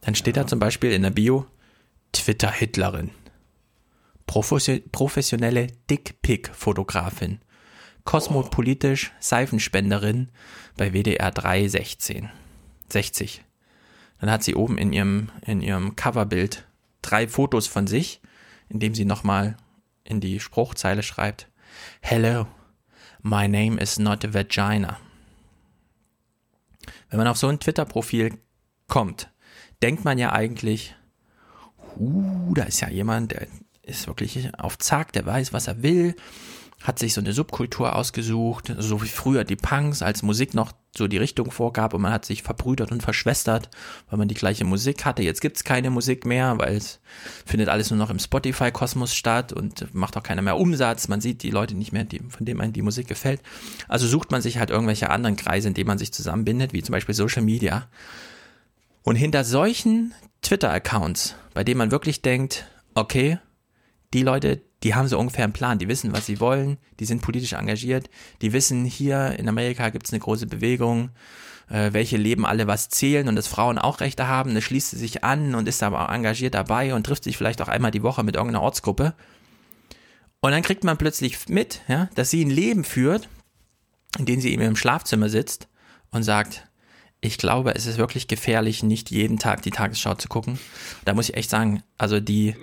dann 0.00 0.14
steht 0.14 0.36
ja. 0.36 0.44
da 0.44 0.48
zum 0.48 0.58
Beispiel 0.58 0.92
in 0.92 1.02
der 1.02 1.10
Bio 1.10 1.46
Twitter-Hitlerin, 2.12 3.10
professionelle 4.24 5.66
Dickpick-Fotografin, 5.90 7.40
kosmopolitisch 8.04 9.12
Seifenspenderin 9.20 10.30
bei 10.78 10.94
WDR 10.94 11.30
316. 11.30 12.30
60. 12.88 13.44
Dann 14.18 14.30
hat 14.30 14.42
sie 14.42 14.54
oben 14.54 14.78
in 14.78 14.94
ihrem, 14.94 15.30
in 15.44 15.60
ihrem 15.60 15.96
Coverbild 15.96 16.66
drei 17.02 17.28
Fotos 17.28 17.66
von 17.66 17.88
sich, 17.88 18.22
in 18.70 18.80
dem 18.80 18.94
sie 18.94 19.04
nochmal 19.04 19.58
in 20.02 20.20
die 20.20 20.40
Spruchzeile 20.40 21.02
schreibt, 21.02 21.46
Hello, 22.00 22.46
my 23.20 23.46
name 23.46 23.78
is 23.78 23.98
not 23.98 24.24
a 24.24 24.32
vagina. 24.32 24.96
Wenn 27.10 27.18
man 27.18 27.26
auf 27.26 27.36
so 27.36 27.48
ein 27.48 27.60
Twitter-Profil 27.60 28.38
kommt, 28.86 29.30
denkt 29.82 30.04
man 30.04 30.18
ja 30.18 30.32
eigentlich, 30.32 30.94
uh, 31.98 32.54
da 32.54 32.64
ist 32.64 32.80
ja 32.80 32.88
jemand, 32.88 33.32
der 33.32 33.48
ist 33.82 34.06
wirklich 34.06 34.48
auf 34.58 34.78
Zack, 34.78 35.12
der 35.12 35.26
weiß, 35.26 35.52
was 35.52 35.66
er 35.66 35.82
will, 35.82 36.14
hat 36.82 36.98
sich 36.98 37.12
so 37.12 37.20
eine 37.20 37.32
Subkultur 37.32 37.94
ausgesucht, 37.94 38.72
so 38.78 39.02
wie 39.02 39.08
früher 39.08 39.44
die 39.44 39.56
Punks, 39.56 40.00
als 40.00 40.22
Musik 40.22 40.54
noch 40.54 40.72
so 40.96 41.06
die 41.06 41.18
Richtung 41.18 41.50
vorgab 41.50 41.94
und 41.94 42.00
man 42.00 42.12
hat 42.12 42.24
sich 42.24 42.42
verbrüdert 42.42 42.90
und 42.90 43.02
verschwestert, 43.02 43.70
weil 44.08 44.18
man 44.18 44.28
die 44.28 44.34
gleiche 44.34 44.64
Musik 44.64 45.04
hatte. 45.04 45.22
Jetzt 45.22 45.40
gibt's 45.40 45.62
keine 45.62 45.90
Musik 45.90 46.24
mehr, 46.24 46.58
weil 46.58 46.76
es 46.76 47.00
findet 47.44 47.68
alles 47.68 47.90
nur 47.90 47.98
noch 47.98 48.10
im 48.10 48.18
Spotify-Kosmos 48.18 49.14
statt 49.14 49.52
und 49.52 49.94
macht 49.94 50.16
auch 50.16 50.22
keiner 50.22 50.42
mehr 50.42 50.56
Umsatz. 50.56 51.06
Man 51.08 51.20
sieht 51.20 51.42
die 51.42 51.50
Leute 51.50 51.76
nicht 51.76 51.92
mehr, 51.92 52.04
die, 52.04 52.20
von 52.28 52.46
denen 52.46 52.60
einem 52.60 52.72
die 52.72 52.82
Musik 52.82 53.06
gefällt. 53.06 53.42
Also 53.86 54.06
sucht 54.06 54.30
man 54.30 54.40
sich 54.40 54.58
halt 54.58 54.70
irgendwelche 54.70 55.10
anderen 55.10 55.36
Kreise, 55.36 55.68
in 55.68 55.74
denen 55.74 55.88
man 55.88 55.98
sich 55.98 56.12
zusammenbindet, 56.12 56.72
wie 56.72 56.82
zum 56.82 56.94
Beispiel 56.94 57.14
Social 57.14 57.42
Media. 57.42 57.88
Und 59.02 59.16
hinter 59.16 59.44
solchen 59.44 60.14
Twitter-Accounts, 60.42 61.36
bei 61.52 61.62
denen 61.62 61.78
man 61.78 61.90
wirklich 61.90 62.22
denkt, 62.22 62.66
okay, 62.94 63.38
die 64.12 64.22
Leute, 64.22 64.62
die 64.82 64.94
haben 64.94 65.08
so 65.08 65.18
ungefähr 65.18 65.44
einen 65.44 65.52
Plan, 65.52 65.78
die 65.78 65.88
wissen, 65.88 66.12
was 66.12 66.26
sie 66.26 66.40
wollen, 66.40 66.78
die 66.98 67.04
sind 67.04 67.22
politisch 67.22 67.52
engagiert, 67.52 68.08
die 68.40 68.52
wissen, 68.52 68.84
hier 68.84 69.38
in 69.38 69.48
Amerika 69.48 69.90
gibt 69.90 70.06
es 70.06 70.12
eine 70.12 70.20
große 70.20 70.46
Bewegung, 70.46 71.10
äh, 71.68 71.92
welche 71.92 72.16
Leben 72.16 72.46
alle 72.46 72.66
was 72.66 72.88
zählen 72.88 73.28
und 73.28 73.36
dass 73.36 73.46
Frauen 73.46 73.78
auch 73.78 74.00
Rechte 74.00 74.26
haben, 74.26 74.54
das 74.54 74.64
schließt 74.64 74.90
sie 74.90 74.98
sich 74.98 75.22
an 75.24 75.54
und 75.54 75.68
ist 75.68 75.82
aber 75.82 76.08
engagiert 76.08 76.54
dabei 76.54 76.94
und 76.94 77.04
trifft 77.04 77.24
sich 77.24 77.36
vielleicht 77.36 77.62
auch 77.62 77.68
einmal 77.68 77.90
die 77.90 78.02
Woche 78.02 78.24
mit 78.24 78.36
irgendeiner 78.36 78.62
Ortsgruppe. 78.62 79.14
Und 80.40 80.52
dann 80.52 80.62
kriegt 80.62 80.84
man 80.84 80.96
plötzlich 80.96 81.48
mit, 81.48 81.82
ja, 81.86 82.08
dass 82.14 82.30
sie 82.30 82.42
ein 82.42 82.50
Leben 82.50 82.84
führt, 82.84 83.28
in 84.18 84.24
dem 84.24 84.40
sie 84.40 84.52
eben 84.52 84.62
im 84.62 84.76
Schlafzimmer 84.76 85.28
sitzt 85.28 85.68
und 86.10 86.22
sagt, 86.22 86.66
ich 87.20 87.36
glaube, 87.36 87.74
es 87.74 87.86
ist 87.86 87.98
wirklich 87.98 88.28
gefährlich, 88.28 88.82
nicht 88.82 89.10
jeden 89.10 89.38
Tag 89.38 89.60
die 89.62 89.70
Tagesschau 89.70 90.14
zu 90.14 90.28
gucken. 90.28 90.58
Da 91.04 91.12
muss 91.12 91.28
ich 91.28 91.36
echt 91.36 91.50
sagen, 91.50 91.82
also 91.98 92.18
die, 92.18 92.56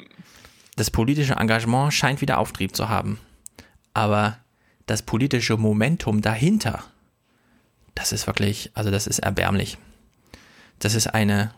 das 0.77 0.89
politische 0.91 1.33
Engagement 1.33 1.93
scheint 1.93 2.21
wieder 2.21 2.37
Auftrieb 2.37 2.73
zu 2.75 2.87
haben. 2.87 3.19
Aber 3.93 4.37
das 4.85 5.01
politische 5.01 5.57
Momentum 5.57 6.21
dahinter, 6.21 6.85
das 7.95 8.13
ist 8.13 8.27
wirklich, 8.27 8.71
also 8.75 8.91
das 8.91 9.07
ist 9.07 9.19
erbärmlich. 9.19 9.77
Das 10.79 10.95
ist 10.95 11.07
eine 11.07 11.51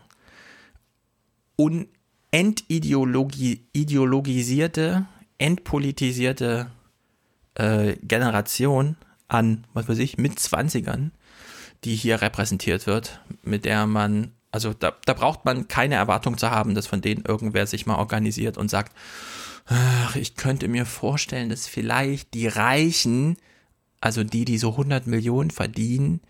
entideologisierte, 2.30 5.06
entpolitisierte 5.36 6.70
äh, 7.54 7.96
Generation 8.02 8.96
an, 9.28 9.66
was 9.74 9.88
weiß 9.88 9.98
ich, 9.98 10.16
mit 10.16 10.38
20ern, 10.38 11.10
die 11.84 11.94
hier 11.94 12.22
repräsentiert 12.22 12.86
wird, 12.86 13.20
mit 13.42 13.66
der 13.66 13.86
man 13.86 14.32
also 14.50 14.72
da, 14.72 14.94
da 15.04 15.14
braucht 15.14 15.44
man 15.44 15.68
keine 15.68 15.94
Erwartung 15.94 16.38
zu 16.38 16.50
haben, 16.50 16.74
dass 16.74 16.86
von 16.86 17.00
denen 17.00 17.24
irgendwer 17.24 17.66
sich 17.66 17.86
mal 17.86 17.96
organisiert 17.96 18.58
und 18.58 18.68
sagt, 18.68 18.96
ach, 19.66 20.16
ich 20.16 20.34
könnte 20.34 20.68
mir 20.68 20.86
vorstellen, 20.86 21.48
dass 21.48 21.66
vielleicht 21.66 22.34
die 22.34 22.48
Reichen, 22.48 23.36
also 24.00 24.24
die, 24.24 24.44
die 24.44 24.58
so 24.58 24.72
100 24.72 25.06
Millionen 25.06 25.50
verdienen 25.50 26.20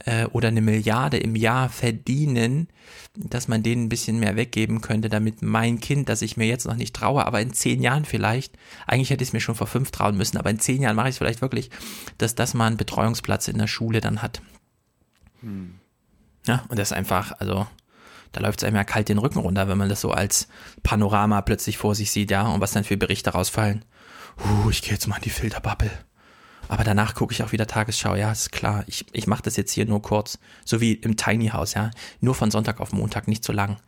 äh, 0.00 0.26
oder 0.26 0.48
eine 0.48 0.60
Milliarde 0.60 1.16
im 1.16 1.34
Jahr 1.34 1.70
verdienen, 1.70 2.68
dass 3.14 3.48
man 3.48 3.62
denen 3.62 3.84
ein 3.84 3.88
bisschen 3.88 4.20
mehr 4.20 4.36
weggeben 4.36 4.82
könnte, 4.82 5.08
damit 5.08 5.40
mein 5.40 5.80
Kind, 5.80 6.10
das 6.10 6.20
ich 6.20 6.36
mir 6.36 6.46
jetzt 6.46 6.66
noch 6.66 6.76
nicht 6.76 6.94
traue, 6.94 7.24
aber 7.26 7.40
in 7.40 7.54
zehn 7.54 7.80
Jahren 7.80 8.04
vielleicht, 8.04 8.58
eigentlich 8.86 9.08
hätte 9.08 9.22
ich 9.22 9.30
es 9.30 9.32
mir 9.32 9.40
schon 9.40 9.54
vor 9.54 9.66
fünf 9.66 9.90
trauen 9.90 10.18
müssen, 10.18 10.36
aber 10.36 10.50
in 10.50 10.60
zehn 10.60 10.82
Jahren 10.82 10.96
mache 10.96 11.08
ich 11.08 11.14
es 11.14 11.18
vielleicht 11.18 11.40
wirklich, 11.40 11.70
dass 12.18 12.34
das 12.34 12.52
mal 12.52 12.66
einen 12.66 12.76
Betreuungsplatz 12.76 13.48
in 13.48 13.56
der 13.56 13.66
Schule 13.68 14.02
dann 14.02 14.20
hat. 14.20 14.42
Hm. 15.40 15.80
Ja, 16.46 16.64
und 16.68 16.78
das 16.78 16.90
ist 16.90 16.96
einfach, 16.96 17.32
also 17.38 17.66
da 18.32 18.40
läuft 18.40 18.60
es 18.60 18.64
einem 18.64 18.76
ja 18.76 18.84
kalt 18.84 19.08
den 19.08 19.18
Rücken 19.18 19.38
runter, 19.38 19.68
wenn 19.68 19.78
man 19.78 19.88
das 19.88 20.00
so 20.00 20.10
als 20.10 20.48
Panorama 20.82 21.40
plötzlich 21.42 21.78
vor 21.78 21.94
sich 21.94 22.10
sieht, 22.10 22.30
ja, 22.30 22.46
und 22.46 22.60
was 22.60 22.72
dann 22.72 22.84
für 22.84 22.96
Berichte 22.96 23.30
rausfallen. 23.30 23.84
Uh, 24.38 24.70
ich 24.70 24.82
gehe 24.82 24.92
jetzt 24.92 25.06
mal 25.06 25.16
in 25.16 25.22
die 25.22 25.30
Filterbubble. 25.30 25.90
Aber 26.68 26.84
danach 26.84 27.14
gucke 27.14 27.32
ich 27.32 27.42
auch 27.42 27.52
wieder 27.52 27.66
Tagesschau, 27.66 28.14
ja, 28.14 28.32
ist 28.32 28.52
klar. 28.52 28.84
Ich, 28.86 29.06
ich 29.12 29.26
mache 29.26 29.42
das 29.42 29.56
jetzt 29.56 29.72
hier 29.72 29.86
nur 29.86 30.02
kurz, 30.02 30.38
so 30.64 30.80
wie 30.80 30.92
im 30.92 31.16
Tiny 31.16 31.48
House, 31.48 31.74
ja. 31.74 31.90
Nur 32.20 32.34
von 32.34 32.50
Sonntag 32.50 32.80
auf 32.80 32.92
Montag, 32.92 33.28
nicht 33.28 33.44
zu 33.44 33.52
lang. 33.52 33.78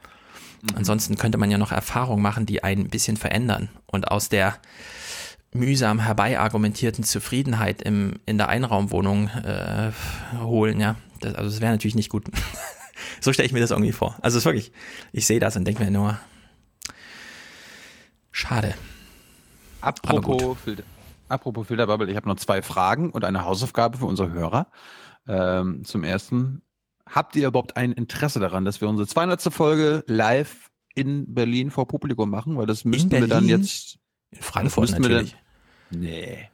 Mhm. 0.62 0.76
Ansonsten 0.76 1.16
könnte 1.16 1.38
man 1.38 1.50
ja 1.50 1.58
noch 1.58 1.72
Erfahrungen 1.72 2.22
machen, 2.22 2.46
die 2.46 2.62
einen 2.62 2.84
ein 2.84 2.90
bisschen 2.90 3.16
verändern 3.16 3.68
und 3.86 4.08
aus 4.08 4.28
der 4.28 4.56
mühsam 5.52 5.98
herbeiargumentierten 5.98 7.04
Zufriedenheit 7.04 7.82
im, 7.82 8.20
in 8.26 8.38
der 8.38 8.48
Einraumwohnung 8.48 9.28
äh, 9.28 9.92
holen, 10.40 10.80
ja. 10.80 10.96
Das, 11.20 11.34
also 11.34 11.50
das 11.50 11.60
wäre 11.60 11.72
natürlich 11.72 11.94
nicht 11.94 12.10
gut. 12.10 12.26
so 13.20 13.32
stelle 13.32 13.47
ich 13.47 13.52
mir 13.52 13.60
das 13.60 13.70
irgendwie 13.70 13.92
vor. 13.92 14.16
Also 14.22 14.38
es 14.38 14.42
ist 14.42 14.44
wirklich, 14.47 14.72
ich 15.12 15.26
sehe 15.26 15.40
das 15.40 15.56
und 15.56 15.64
denke 15.64 15.84
mir 15.84 15.90
nur, 15.90 16.18
schade. 18.30 18.74
Apropos, 19.80 20.58
Filter, 20.64 20.82
apropos 21.28 21.66
Filterbubble, 21.66 22.10
ich 22.10 22.16
habe 22.16 22.28
noch 22.28 22.36
zwei 22.36 22.62
Fragen 22.62 23.10
und 23.10 23.24
eine 23.24 23.44
Hausaufgabe 23.44 23.98
für 23.98 24.06
unsere 24.06 24.32
Hörer. 24.32 24.68
Ähm, 25.26 25.84
zum 25.84 26.05
ersten, 26.05 26.62
habt 27.06 27.36
ihr 27.36 27.48
überhaupt 27.48 27.76
ein 27.76 27.92
Interesse 27.92 28.40
daran, 28.40 28.64
dass 28.64 28.80
wir 28.80 28.88
unsere 28.88 29.06
200. 29.06 29.42
Folge 29.52 30.05
live 30.06 30.70
in 30.94 31.32
Berlin 31.32 31.70
vor 31.70 31.86
Publikum 31.86 32.30
machen? 32.30 32.56
Weil 32.56 32.66
das 32.66 32.84
müssten 32.84 33.10
wir 33.10 33.28
dann 33.28 33.47
jetzt... 33.47 33.98
In 34.30 34.42
Frankfurt 34.42 34.90
natürlich. 34.90 35.36
Dann, 35.90 36.00
nee. 36.00 36.50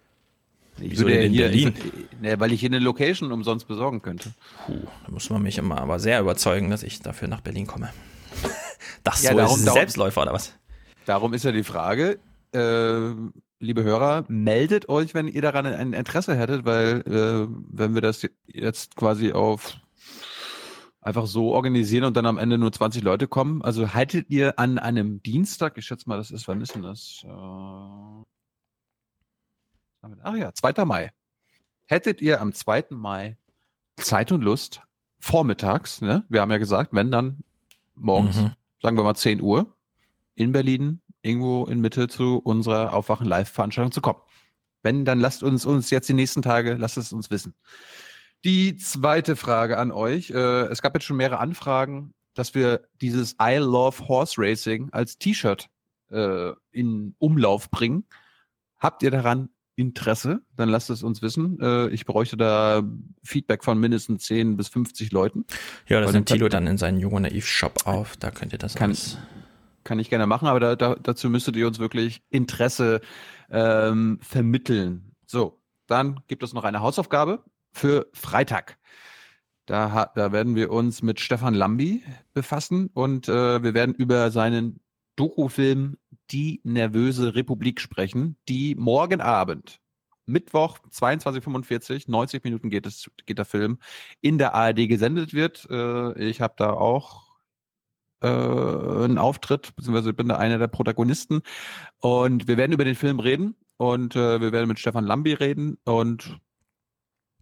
Ich 0.80 0.90
Wieso 0.92 1.04
würde 1.04 1.14
denn 1.18 1.26
in 1.26 1.32
hier, 1.32 1.44
Berlin? 1.44 1.74
Ich, 2.22 2.40
weil 2.40 2.52
ich 2.52 2.60
hier 2.60 2.68
eine 2.70 2.78
Location 2.80 3.30
umsonst 3.32 3.68
besorgen 3.68 4.02
könnte. 4.02 4.32
Puh, 4.66 4.80
da 5.06 5.12
muss 5.12 5.30
man 5.30 5.42
mich 5.42 5.58
immer 5.58 5.80
aber 5.80 5.98
sehr 6.00 6.20
überzeugen, 6.20 6.70
dass 6.70 6.82
ich 6.82 7.00
dafür 7.00 7.28
nach 7.28 7.40
Berlin 7.40 7.66
komme. 7.66 7.90
Das 9.02 9.22
Ja, 9.22 9.30
so 9.32 9.36
darum- 9.38 9.58
ist 9.60 9.68
ein 9.68 9.72
Selbstläufer 9.74 10.22
oder 10.22 10.32
was? 10.32 10.54
Darum 11.06 11.32
ist 11.34 11.44
ja 11.44 11.52
die 11.52 11.62
Frage, 11.62 12.18
äh, 12.52 13.10
liebe 13.60 13.82
Hörer, 13.82 14.24
meldet 14.28 14.88
euch, 14.88 15.14
wenn 15.14 15.28
ihr 15.28 15.42
daran 15.42 15.66
ein 15.66 15.92
Interesse 15.92 16.36
hättet, 16.36 16.64
weil 16.64 17.02
äh, 17.06 17.46
wenn 17.70 17.94
wir 17.94 18.00
das 18.02 18.26
jetzt 18.46 18.96
quasi 18.96 19.32
auf 19.32 19.74
einfach 21.00 21.26
so 21.26 21.52
organisieren 21.52 22.04
und 22.04 22.16
dann 22.16 22.24
am 22.26 22.38
Ende 22.38 22.56
nur 22.56 22.72
20 22.72 23.02
Leute 23.02 23.28
kommen, 23.28 23.62
also 23.62 23.92
haltet 23.92 24.30
ihr 24.30 24.58
an 24.58 24.78
einem 24.78 25.22
Dienstag, 25.22 25.76
ich 25.76 25.84
schätze 25.86 26.08
mal, 26.08 26.16
das 26.16 26.30
ist, 26.30 26.48
wann 26.48 26.60
ist 26.62 26.74
denn 26.74 26.82
das? 26.82 27.22
Äh, 27.24 27.28
ach 30.22 30.34
ja, 30.36 30.52
2. 30.52 30.84
Mai. 30.84 31.10
Hättet 31.86 32.20
ihr 32.20 32.40
am 32.40 32.52
2. 32.52 32.86
Mai 32.90 33.36
Zeit 33.96 34.32
und 34.32 34.42
Lust, 34.42 34.82
vormittags, 35.20 36.00
ne? 36.00 36.24
Wir 36.28 36.40
haben 36.40 36.50
ja 36.50 36.58
gesagt, 36.58 36.92
wenn 36.92 37.10
dann 37.10 37.44
morgens, 37.94 38.36
Mhm. 38.36 38.52
sagen 38.82 38.96
wir 38.96 39.04
mal 39.04 39.14
10 39.14 39.40
Uhr, 39.40 39.74
in 40.34 40.52
Berlin, 40.52 41.00
irgendwo 41.22 41.64
in 41.66 41.80
Mitte 41.80 42.08
zu 42.08 42.38
unserer 42.38 42.92
Aufwachen 42.92 43.26
Live-Veranstaltung 43.26 43.92
zu 43.92 44.00
kommen. 44.00 44.20
Wenn, 44.82 45.04
dann 45.04 45.20
lasst 45.20 45.42
uns 45.42 45.64
uns 45.64 45.90
jetzt 45.90 46.08
die 46.08 46.12
nächsten 46.14 46.42
Tage, 46.42 46.74
lasst 46.74 46.96
es 46.98 47.12
uns 47.12 47.30
wissen. 47.30 47.54
Die 48.44 48.76
zweite 48.76 49.36
Frage 49.36 49.78
an 49.78 49.90
euch. 49.92 50.30
Äh, 50.30 50.64
es 50.66 50.82
gab 50.82 50.94
jetzt 50.94 51.04
schon 51.04 51.16
mehrere 51.16 51.38
Anfragen, 51.38 52.12
dass 52.34 52.54
wir 52.54 52.86
dieses 53.00 53.36
I 53.40 53.56
Love 53.56 54.06
Horse 54.08 54.34
Racing 54.36 54.90
als 54.92 55.16
T-Shirt 55.16 55.70
äh, 56.10 56.50
in 56.72 57.14
Umlauf 57.18 57.70
bringen. 57.70 58.04
Habt 58.78 59.02
ihr 59.02 59.10
daran 59.10 59.48
Interesse? 59.76 60.40
Dann 60.56 60.68
lasst 60.68 60.90
es 60.90 61.02
uns 61.02 61.22
wissen. 61.22 61.58
Äh, 61.60 61.88
ich 61.88 62.06
bräuchte 62.06 62.36
da 62.36 62.82
Feedback 63.22 63.64
von 63.64 63.78
mindestens 63.78 64.24
10 64.24 64.56
bis 64.56 64.68
50 64.68 65.12
Leuten. 65.12 65.44
Ja, 65.88 66.00
das 66.00 66.12
nimmt 66.12 66.30
dann 66.30 66.36
Tilo 66.36 66.48
dann 66.48 66.66
in 66.66 66.78
seinen 66.78 66.98
Jung 66.98 67.12
und 67.14 67.22
Naiv 67.22 67.46
Shop 67.46 67.86
auf. 67.86 68.16
Da 68.16 68.30
könnt 68.30 68.52
ihr 68.52 68.58
das 68.58 68.74
Kann- 68.74 68.90
alles. 68.90 69.18
Kann 69.82 69.98
ich 69.98 70.08
gerne 70.08 70.26
machen, 70.26 70.48
aber 70.48 70.60
da, 70.60 70.76
da, 70.76 70.94
dazu 70.94 71.28
müsstet 71.28 71.56
ihr 71.56 71.66
uns 71.66 71.78
wirklich 71.78 72.22
Interesse 72.30 73.02
ähm, 73.50 74.18
vermitteln. 74.22 75.12
So, 75.26 75.60
dann 75.86 76.20
gibt 76.26 76.42
es 76.42 76.54
noch 76.54 76.64
eine 76.64 76.80
Hausaufgabe 76.80 77.44
für 77.72 78.06
Freitag. 78.14 78.78
Da, 79.66 80.10
da 80.14 80.32
werden 80.32 80.54
wir 80.56 80.70
uns 80.70 81.02
mit 81.02 81.20
Stefan 81.20 81.52
Lambi 81.54 82.02
befassen 82.32 82.88
und 82.94 83.28
äh, 83.28 83.62
wir 83.62 83.74
werden 83.74 83.94
über 83.94 84.30
seinen 84.30 84.80
Dokufilm 85.16 85.96
Die 86.30 86.60
nervöse 86.64 87.34
Republik 87.34 87.80
sprechen, 87.80 88.36
die 88.48 88.74
morgen 88.74 89.20
Abend, 89.20 89.80
Mittwoch 90.26 90.78
22.45, 90.90 92.10
90 92.10 92.44
Minuten 92.44 92.70
geht, 92.70 92.86
es, 92.86 93.10
geht 93.26 93.38
der 93.38 93.44
Film, 93.44 93.78
in 94.20 94.38
der 94.38 94.54
ARD 94.54 94.88
gesendet 94.88 95.34
wird. 95.34 95.66
Äh, 95.70 96.18
ich 96.22 96.40
habe 96.40 96.54
da 96.56 96.72
auch 96.72 97.24
äh, 98.22 98.26
einen 98.26 99.18
Auftritt, 99.18 99.76
beziehungsweise 99.76 100.14
bin 100.14 100.28
da 100.28 100.36
einer 100.36 100.58
der 100.58 100.68
Protagonisten. 100.68 101.42
Und 102.00 102.48
wir 102.48 102.56
werden 102.56 102.72
über 102.72 102.84
den 102.84 102.94
Film 102.94 103.20
reden 103.20 103.56
und 103.76 104.16
äh, 104.16 104.40
wir 104.40 104.52
werden 104.52 104.68
mit 104.68 104.78
Stefan 104.78 105.04
Lambi 105.04 105.34
reden 105.34 105.78
und 105.84 106.40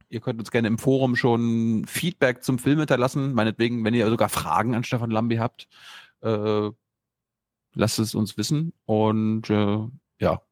ihr 0.08 0.20
könnt 0.20 0.40
uns 0.40 0.50
gerne 0.50 0.68
im 0.68 0.78
Forum 0.78 1.16
schon 1.16 1.84
Feedback 1.86 2.42
zum 2.42 2.58
Film 2.58 2.78
hinterlassen. 2.78 3.32
Meinetwegen, 3.32 3.84
wenn 3.84 3.94
ihr 3.94 4.08
sogar 4.08 4.28
Fragen 4.28 4.74
an 4.74 4.84
Stefan 4.84 5.10
Lambi 5.10 5.36
habt, 5.36 5.68
äh, 6.20 6.70
lasst 7.74 7.98
es 7.98 8.14
uns 8.14 8.36
wissen. 8.36 8.72
Und 8.84 9.50
äh, 9.50 9.78
ja, 10.18 10.42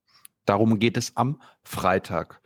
darum 0.45 0.79
geht 0.79 0.97
es 0.97 1.17
am 1.17 1.41
Freitag. 1.63 2.41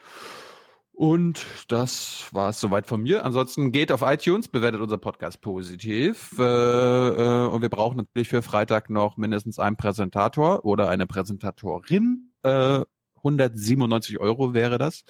Und 0.92 1.44
das 1.66 2.28
war 2.30 2.50
es 2.50 2.60
soweit 2.60 2.86
von 2.86 3.02
mir. 3.02 3.24
Ansonsten 3.24 3.72
geht 3.72 3.90
auf 3.90 4.02
iTunes, 4.02 4.46
bewertet 4.46 4.80
unser 4.80 4.98
Podcast 4.98 5.40
positiv. 5.40 6.36
Äh, 6.38 6.42
äh, 6.42 7.48
und 7.48 7.62
wir 7.62 7.68
brauchen 7.68 7.96
natürlich 7.96 8.28
für 8.28 8.42
Freitag 8.42 8.90
noch 8.90 9.16
mindestens 9.16 9.58
einen 9.58 9.76
Präsentator 9.76 10.64
oder 10.64 10.88
eine 10.88 11.08
Präsentatorin. 11.08 12.30
Äh, 12.42 12.82
197 13.16 14.20
Euro 14.20 14.54
wäre 14.54 14.78
das. 14.78 15.04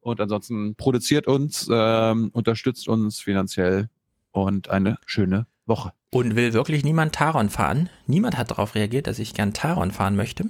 Und 0.00 0.20
ansonsten 0.20 0.74
produziert 0.74 1.28
uns, 1.28 1.68
ähm, 1.70 2.30
unterstützt 2.32 2.88
uns 2.88 3.20
finanziell 3.20 3.88
und 4.32 4.68
eine 4.68 4.98
schöne 5.06 5.46
Woche. 5.70 5.94
Und 6.10 6.36
will 6.36 6.52
wirklich 6.52 6.84
niemand 6.84 7.14
Taron 7.14 7.48
fahren? 7.48 7.88
Niemand 8.06 8.36
hat 8.36 8.50
darauf 8.50 8.74
reagiert, 8.74 9.06
dass 9.06 9.18
ich 9.18 9.32
gern 9.32 9.54
Taron 9.54 9.90
fahren 9.90 10.16
möchte. 10.16 10.44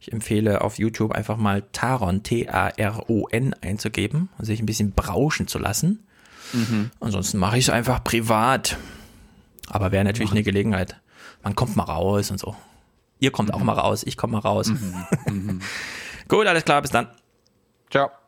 Ich 0.00 0.12
empfehle 0.12 0.62
auf 0.62 0.78
YouTube 0.78 1.12
einfach 1.12 1.36
mal 1.36 1.62
Taron, 1.72 2.24
T-A-R-O-N 2.24 3.54
einzugeben 3.60 4.30
und 4.38 4.46
sich 4.46 4.60
ein 4.60 4.66
bisschen 4.66 4.92
brauschen 4.92 5.46
zu 5.46 5.58
lassen. 5.58 6.04
Mhm. 6.52 6.90
Ansonsten 6.98 7.38
mache 7.38 7.58
ich 7.58 7.66
es 7.66 7.70
einfach 7.70 8.02
privat. 8.02 8.76
Aber 9.68 9.92
wäre 9.92 10.02
natürlich 10.02 10.32
eine 10.32 10.42
Gelegenheit. 10.42 10.96
Man 11.42 11.54
kommt 11.54 11.76
mal 11.76 11.84
raus 11.84 12.30
und 12.30 12.40
so. 12.40 12.56
Ihr 13.20 13.30
kommt 13.30 13.54
auch 13.54 13.62
mal 13.62 13.74
raus, 13.74 14.02
ich 14.02 14.16
komme 14.16 14.32
mal 14.32 14.40
raus. 14.40 14.72
Gut, 16.28 16.46
alles 16.46 16.64
klar, 16.64 16.82
bis 16.82 16.90
dann. 16.90 17.08
Ciao. 17.90 18.20